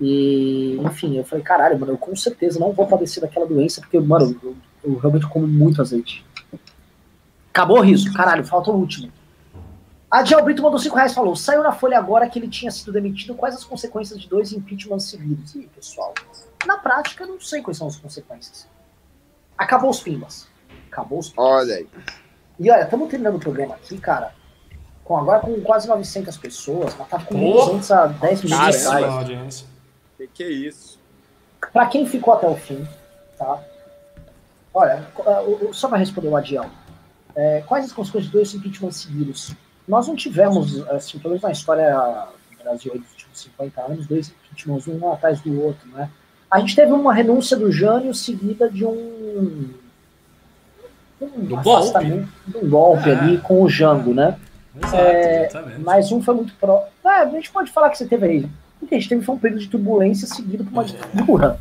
E, 0.00 0.80
enfim, 0.82 1.18
eu 1.18 1.24
falei, 1.24 1.44
caralho, 1.44 1.78
mano, 1.78 1.92
eu 1.92 1.98
com 1.98 2.16
certeza 2.16 2.58
não 2.58 2.72
vou 2.72 2.86
padecer 2.86 3.22
daquela 3.22 3.46
doença, 3.46 3.80
porque, 3.82 4.00
mano, 4.00 4.34
eu, 4.42 4.56
eu 4.82 4.96
realmente 4.96 5.28
como 5.28 5.46
muito 5.46 5.82
azeite. 5.82 6.24
Acabou 7.50 7.78
o 7.78 7.82
riso. 7.82 8.12
Caralho, 8.14 8.44
falta 8.44 8.70
o 8.70 8.76
último. 8.76 9.12
A 10.10 10.22
Brito 10.42 10.62
mandou 10.62 10.78
5 10.78 10.94
reais 10.94 11.14
falou: 11.14 11.36
saiu 11.36 11.62
na 11.62 11.72
Folha 11.72 11.98
agora 11.98 12.28
que 12.28 12.38
ele 12.38 12.48
tinha 12.48 12.70
sido 12.70 12.92
demitido. 12.92 13.34
Quais 13.34 13.54
as 13.54 13.64
consequências 13.64 14.20
de 14.20 14.28
dois 14.28 14.52
impeachments 14.52 15.04
seguidos? 15.04 15.54
Ih, 15.54 15.68
pessoal, 15.74 16.12
na 16.66 16.76
prática, 16.78 17.26
não 17.26 17.40
sei 17.40 17.62
quais 17.62 17.78
são 17.78 17.86
as 17.86 17.96
consequências. 17.96 18.68
Acabou 19.56 19.90
os 19.90 20.00
pimbas. 20.00 20.48
Acabou 20.90 21.18
os 21.18 21.30
pimbas. 21.30 21.44
Olha 21.44 21.76
aí. 21.76 21.88
E 22.58 22.70
olha, 22.70 22.82
estamos 22.82 23.08
terminando 23.08 23.36
o 23.36 23.40
programa 23.40 23.74
aqui, 23.74 23.98
cara. 23.98 24.32
Com 25.04 25.16
agora 25.16 25.40
com 25.40 25.60
quase 25.62 25.88
900 25.88 26.36
pessoas. 26.36 26.94
Mas 26.98 27.08
tava 27.08 27.24
com 27.24 27.34
Pô! 27.34 27.72
1.200 27.72 27.90
a 27.90 28.06
10 28.06 28.44
minutos 28.44 28.48
Caramba. 28.48 28.68
atrás. 28.68 28.84
Péssima 28.84 29.18
audiência. 29.18 29.66
Que 30.16 30.26
que 30.28 30.42
é 30.44 30.50
isso? 30.50 30.98
Pra 31.72 31.86
quem 31.86 32.06
ficou 32.06 32.34
até 32.34 32.48
o 32.48 32.56
fim, 32.56 32.86
tá? 33.38 33.62
Olha, 34.74 35.06
só 35.72 35.88
para 35.88 35.98
responder 35.98 36.28
o 36.28 36.36
Adiel. 36.36 36.66
É, 37.34 37.62
quais 37.66 37.84
as 37.84 37.92
consequências 37.92 38.30
de 38.30 38.36
dois 38.36 38.54
impeachments 38.54 38.96
seguidos? 38.96 39.54
Nós 39.86 40.06
não 40.06 40.14
tivemos, 40.14 40.86
assim, 40.88 41.18
pelo 41.18 41.30
menos 41.30 41.42
na 41.42 41.50
história 41.50 41.94
do 42.56 42.62
Brasil 42.62 42.92
aí 42.92 42.98
dos 42.98 43.10
últimos 43.10 43.40
50 43.40 43.80
anos, 43.80 44.06
dois 44.06 44.28
impeachments, 44.28 44.88
um 44.88 45.12
atrás 45.12 45.40
do 45.40 45.60
outro, 45.62 45.88
né? 45.90 46.10
A 46.50 46.60
gente 46.60 46.76
teve 46.76 46.92
uma 46.92 47.14
renúncia 47.14 47.56
do 47.56 47.72
Jânio 47.72 48.14
seguida 48.14 48.68
de 48.68 48.84
um. 48.84 49.72
Um 51.24 51.44
Do 51.44 51.54
um 51.56 52.68
golpe 52.70 53.10
Ah. 53.10 53.18
ali 53.22 53.38
com 53.38 53.62
o 53.62 53.68
Jango, 53.68 54.12
né? 54.14 54.36
Exato, 54.76 54.96
É. 54.96 55.78
Mas 55.78 56.10
um 56.12 56.22
foi 56.22 56.34
muito 56.34 56.54
pró. 56.54 56.84
Ah, 57.04 57.22
a 57.22 57.26
gente 57.26 57.50
pode 57.50 57.70
falar 57.70 57.90
que 57.90 57.98
você 57.98 58.06
teve 58.06 58.26
aí. 58.26 58.48
O 58.80 58.86
que 58.86 58.94
a 58.94 58.98
gente 58.98 59.08
teve 59.08 59.22
foi 59.22 59.34
um 59.34 59.38
período 59.38 59.60
de 59.60 59.68
turbulência 59.68 60.26
seguido 60.26 60.64
por 60.64 60.72
uma 60.72 60.84
ditadura. 60.84 61.60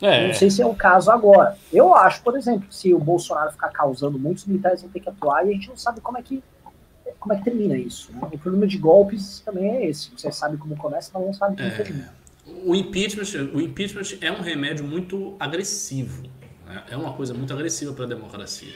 É, 0.00 0.26
Não 0.28 0.34
sei 0.34 0.50
se 0.50 0.60
é 0.62 0.66
o 0.66 0.74
caso 0.74 1.10
agora. 1.10 1.56
Eu 1.72 1.94
acho, 1.94 2.22
por 2.22 2.36
exemplo, 2.36 2.66
se 2.70 2.92
o 2.92 2.98
Bolsonaro 2.98 3.52
ficar 3.52 3.68
causando, 3.68 4.18
muitos 4.18 4.44
militares 4.46 4.80
vão 4.82 4.90
ter 4.90 4.98
que 5.00 5.08
atuar 5.08 5.46
e 5.46 5.50
a 5.50 5.52
gente 5.52 5.68
não 5.68 5.76
sabe 5.76 6.00
como 6.00 6.18
é 6.18 6.22
que 6.22 6.42
como 7.20 7.34
é 7.34 7.36
que 7.36 7.44
termina 7.44 7.76
isso. 7.76 8.10
Né? 8.12 8.18
O 8.32 8.38
problema 8.38 8.66
de 8.66 8.76
golpes 8.78 9.38
também 9.44 9.68
é 9.76 9.86
esse. 9.86 10.10
Você 10.16 10.32
sabe 10.32 10.56
como 10.56 10.76
começa, 10.76 11.08
mas 11.14 11.24
não 11.24 11.32
sabe 11.32 11.56
como 11.56 11.68
É. 11.68 11.70
termina. 11.70 12.12
O 12.64 12.74
impeachment, 12.74 13.50
o 13.54 13.60
impeachment 13.60 14.18
é 14.20 14.32
um 14.32 14.40
remédio 14.40 14.84
muito 14.84 15.36
agressivo. 15.38 16.24
né? 16.66 16.82
É 16.90 16.96
uma 16.96 17.12
coisa 17.12 17.32
muito 17.32 17.52
agressiva 17.52 17.92
para 17.92 18.04
a 18.06 18.08
democracia. 18.08 18.72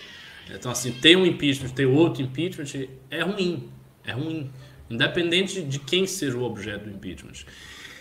Então, 0.51 0.71
assim, 0.71 0.93
ter 0.93 1.17
um 1.17 1.27
impeachment, 1.27 1.71
ter 1.71 1.87
outro 1.87 2.23
impeachment 2.23 2.89
é 3.11 3.23
ruim. 3.23 3.69
É 4.05 4.13
ruim. 4.13 4.51
Independente 4.89 5.63
de 5.63 5.79
quem 5.79 6.07
seja 6.07 6.37
o 6.37 6.45
objeto 6.45 6.85
do 6.85 6.91
impeachment. 6.91 7.45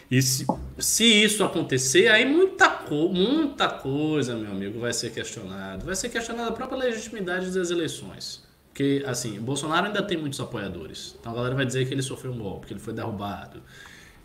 E 0.09 0.21
se, 0.21 0.45
se 0.77 1.03
isso 1.03 1.43
acontecer, 1.43 2.07
aí 2.09 2.25
muita, 2.25 2.69
co 2.69 3.09
muita 3.09 3.67
coisa, 3.67 4.35
meu 4.35 4.51
amigo, 4.51 4.79
vai 4.79 4.93
ser 4.93 5.11
questionada. 5.11 5.83
Vai 5.83 5.95
ser 5.95 6.09
questionada 6.09 6.49
a 6.49 6.53
própria 6.53 6.77
legitimidade 6.77 7.51
das 7.51 7.71
eleições. 7.71 8.43
Porque, 8.67 9.03
assim, 9.07 9.39
Bolsonaro 9.39 9.87
ainda 9.87 10.03
tem 10.03 10.17
muitos 10.17 10.39
apoiadores. 10.39 11.15
Então 11.19 11.31
a 11.31 11.35
galera 11.35 11.55
vai 11.55 11.65
dizer 11.65 11.87
que 11.87 11.93
ele 11.93 12.03
sofreu 12.03 12.33
um 12.33 12.37
golpe, 12.37 12.67
que 12.67 12.73
ele 12.73 12.79
foi 12.79 12.93
derrubado. 12.93 13.63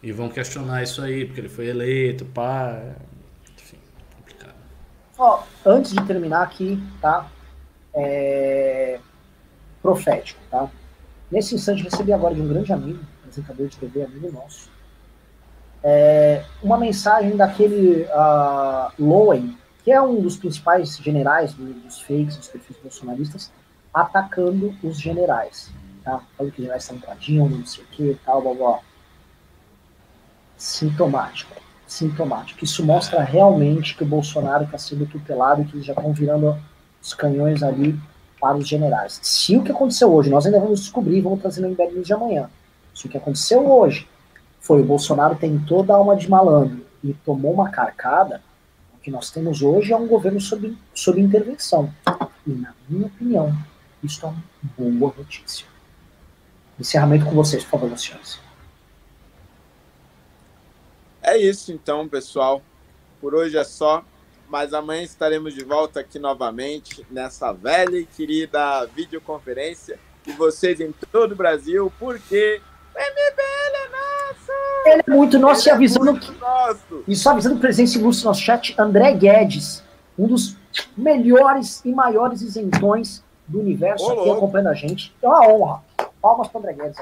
E 0.02 0.12
vão 0.12 0.28
questionar 0.28 0.82
isso 0.82 1.00
aí, 1.00 1.24
porque 1.24 1.40
ele 1.40 1.48
foi 1.48 1.68
eleito, 1.68 2.24
pá. 2.26 2.82
Enfim, 3.56 3.78
complicado. 4.16 4.56
Ó, 5.16 5.44
antes 5.64 5.92
de 5.92 6.04
terminar 6.04 6.42
aqui, 6.42 6.82
tá? 7.00 7.30
É... 7.94 8.98
Profético, 9.82 10.40
tá? 10.50 10.70
Nesse 11.30 11.54
instante, 11.54 11.82
recebi 11.82 12.12
agora 12.12 12.34
de 12.34 12.40
um 12.40 12.48
grande 12.48 12.72
amigo, 12.72 13.00
apresentador 13.22 13.68
de 13.68 13.76
TV, 13.78 14.02
amigo 14.02 14.30
nosso, 14.32 14.68
é, 15.82 16.44
uma 16.62 16.76
mensagem 16.76 17.36
daquele 17.36 18.02
uh, 18.02 19.54
que 19.82 19.90
é 19.90 20.00
um 20.00 20.20
dos 20.20 20.36
principais 20.36 20.96
generais 20.98 21.54
dos 21.54 22.00
fakes, 22.02 22.36
dos 22.36 22.48
perfis 22.48 22.76
bolsonaristas, 22.82 23.50
atacando 23.92 24.74
os 24.82 25.00
generais. 25.00 25.70
Tá? 26.04 26.20
Falando 26.36 26.52
que 26.52 26.60
os 26.60 26.64
generais 26.64 26.82
estão 26.82 26.96
invadindo, 26.98 27.58
não 27.58 27.66
sei 27.66 27.84
o 27.84 27.86
que, 27.86 28.18
tal, 28.24 28.42
blá, 28.42 28.54
blá. 28.54 28.78
Sintomático. 30.56 31.56
Sintomático. 31.86 32.62
Isso 32.62 32.84
mostra 32.84 33.22
realmente 33.22 33.96
que 33.96 34.04
o 34.04 34.06
Bolsonaro 34.06 34.64
está 34.64 34.76
sendo 34.76 35.06
tutelado 35.06 35.62
e 35.62 35.64
que 35.64 35.76
eles 35.76 35.86
já 35.86 35.94
estão 35.94 36.12
virando 36.12 36.58
os 37.02 37.14
canhões 37.14 37.62
ali 37.62 37.98
para 38.40 38.56
os 38.56 38.68
generais. 38.68 39.20
Se 39.22 39.56
o 39.56 39.62
que 39.62 39.70
aconteceu 39.70 40.12
hoje, 40.12 40.30
nós 40.30 40.46
ainda 40.46 40.58
vamos 40.58 40.80
descobrir, 40.80 41.20
vamos 41.20 41.40
trazer 41.40 41.60
no 41.60 41.68
News 41.68 42.06
de 42.06 42.12
amanhã. 42.12 42.50
Se 42.94 43.06
o 43.06 43.08
que 43.08 43.16
aconteceu 43.16 43.70
hoje 43.70 44.08
foi 44.60 44.80
o 44.80 44.84
Bolsonaro 44.84 45.36
tentou 45.36 45.82
dar 45.82 45.98
uma 46.00 46.16
de 46.16 46.28
malandro 46.28 46.84
e 47.02 47.14
tomou 47.14 47.52
uma 47.52 47.70
carcada, 47.70 48.42
o 48.94 48.98
que 48.98 49.10
nós 49.10 49.30
temos 49.30 49.62
hoje 49.62 49.92
é 49.92 49.96
um 49.96 50.06
governo 50.06 50.40
sob, 50.40 50.76
sob 50.94 51.20
intervenção. 51.20 51.92
E, 52.46 52.50
na 52.50 52.74
minha 52.88 53.06
opinião, 53.06 53.56
isso 54.02 54.24
é 54.24 54.28
uma 54.28 54.90
boa 54.98 55.14
notícia. 55.16 55.66
Encerramento 56.78 57.26
com 57.26 57.32
vocês, 57.32 57.64
por 57.64 57.80
favor, 57.80 57.98
senhores. 57.98 58.40
É 61.22 61.36
isso 61.36 61.72
então, 61.72 62.08
pessoal. 62.08 62.62
Por 63.20 63.34
hoje 63.34 63.56
é 63.56 63.64
só. 63.64 64.04
Mas 64.50 64.74
amanhã 64.74 65.02
estaremos 65.02 65.54
de 65.54 65.62
volta 65.62 66.00
aqui 66.00 66.18
novamente 66.18 67.06
nessa 67.08 67.52
velha 67.52 67.96
e 67.96 68.04
querida 68.04 68.84
videoconferência 68.86 69.96
e 70.26 70.32
vocês 70.32 70.80
em 70.80 70.92
todo 71.12 71.32
o 71.32 71.36
Brasil, 71.36 71.92
porque 72.00 72.60
o 72.92 72.98
MBL 72.98 73.76
é 73.76 73.88
nosso! 73.88 74.52
Ele 74.86 75.02
é 75.06 75.10
muito 75.10 75.38
nosso 75.38 75.62
Ele 75.62 75.68
e 75.68 75.70
é 75.70 75.74
avisando 75.74 76.10
é 76.10 76.18
que. 76.18 76.32
Nosso. 76.32 77.04
E 77.06 77.14
só 77.14 77.30
avisando 77.30 77.60
presença 77.60 77.96
ilustre 77.96 78.24
no 78.24 78.30
nosso 78.30 78.42
chat, 78.42 78.74
André 78.76 79.12
Guedes, 79.12 79.84
um 80.18 80.26
dos 80.26 80.56
melhores 80.96 81.80
e 81.84 81.92
maiores 81.92 82.42
isentões 82.42 83.22
do 83.46 83.60
universo 83.60 84.04
Ô, 84.04 84.20
aqui 84.20 84.30
acompanhando 84.30 84.68
a 84.70 84.74
gente. 84.74 85.14
É 85.22 85.28
uma 85.28 85.48
honra. 85.48 85.82
Palmas 86.20 86.48
para 86.48 86.60
André 86.60 86.72
Guedes. 86.72 87.00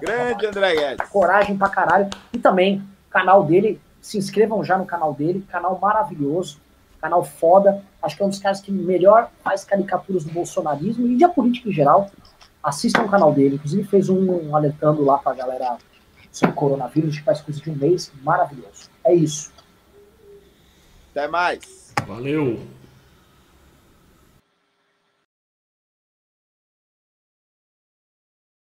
Grande 0.00 0.46
André 0.46 0.74
Guedes. 0.74 1.08
Coragem 1.08 1.56
pra 1.56 1.70
caralho. 1.70 2.10
E 2.30 2.38
também, 2.38 2.82
canal 3.08 3.42
dele, 3.42 3.80
se 4.08 4.16
inscrevam 4.16 4.64
já 4.64 4.78
no 4.78 4.86
canal 4.86 5.12
dele, 5.12 5.44
canal 5.50 5.78
maravilhoso, 5.78 6.58
canal 6.98 7.22
foda. 7.22 7.84
Acho 8.02 8.16
que 8.16 8.22
é 8.22 8.24
um 8.24 8.30
dos 8.30 8.38
caras 8.38 8.58
que 8.58 8.72
melhor 8.72 9.30
faz 9.44 9.64
caricaturas 9.64 10.24
do 10.24 10.32
bolsonarismo 10.32 11.06
e 11.06 11.18
da 11.18 11.28
política 11.28 11.68
em 11.68 11.72
geral. 11.72 12.10
Assistam 12.62 13.02
o 13.02 13.10
canal 13.10 13.34
dele. 13.34 13.56
Inclusive 13.56 13.84
fez 13.84 14.08
um 14.08 14.56
alertando 14.56 15.04
lá 15.04 15.18
pra 15.18 15.34
galera 15.34 15.76
sobre 16.32 16.54
o 16.54 16.56
coronavírus, 16.56 17.18
que 17.18 17.24
faz 17.24 17.42
coisa 17.42 17.60
de 17.60 17.70
um 17.70 17.76
mês. 17.76 18.10
Maravilhoso. 18.22 18.88
É 19.04 19.14
isso. 19.14 19.52
Até 21.10 21.28
mais. 21.28 21.92
Valeu. 22.06 22.58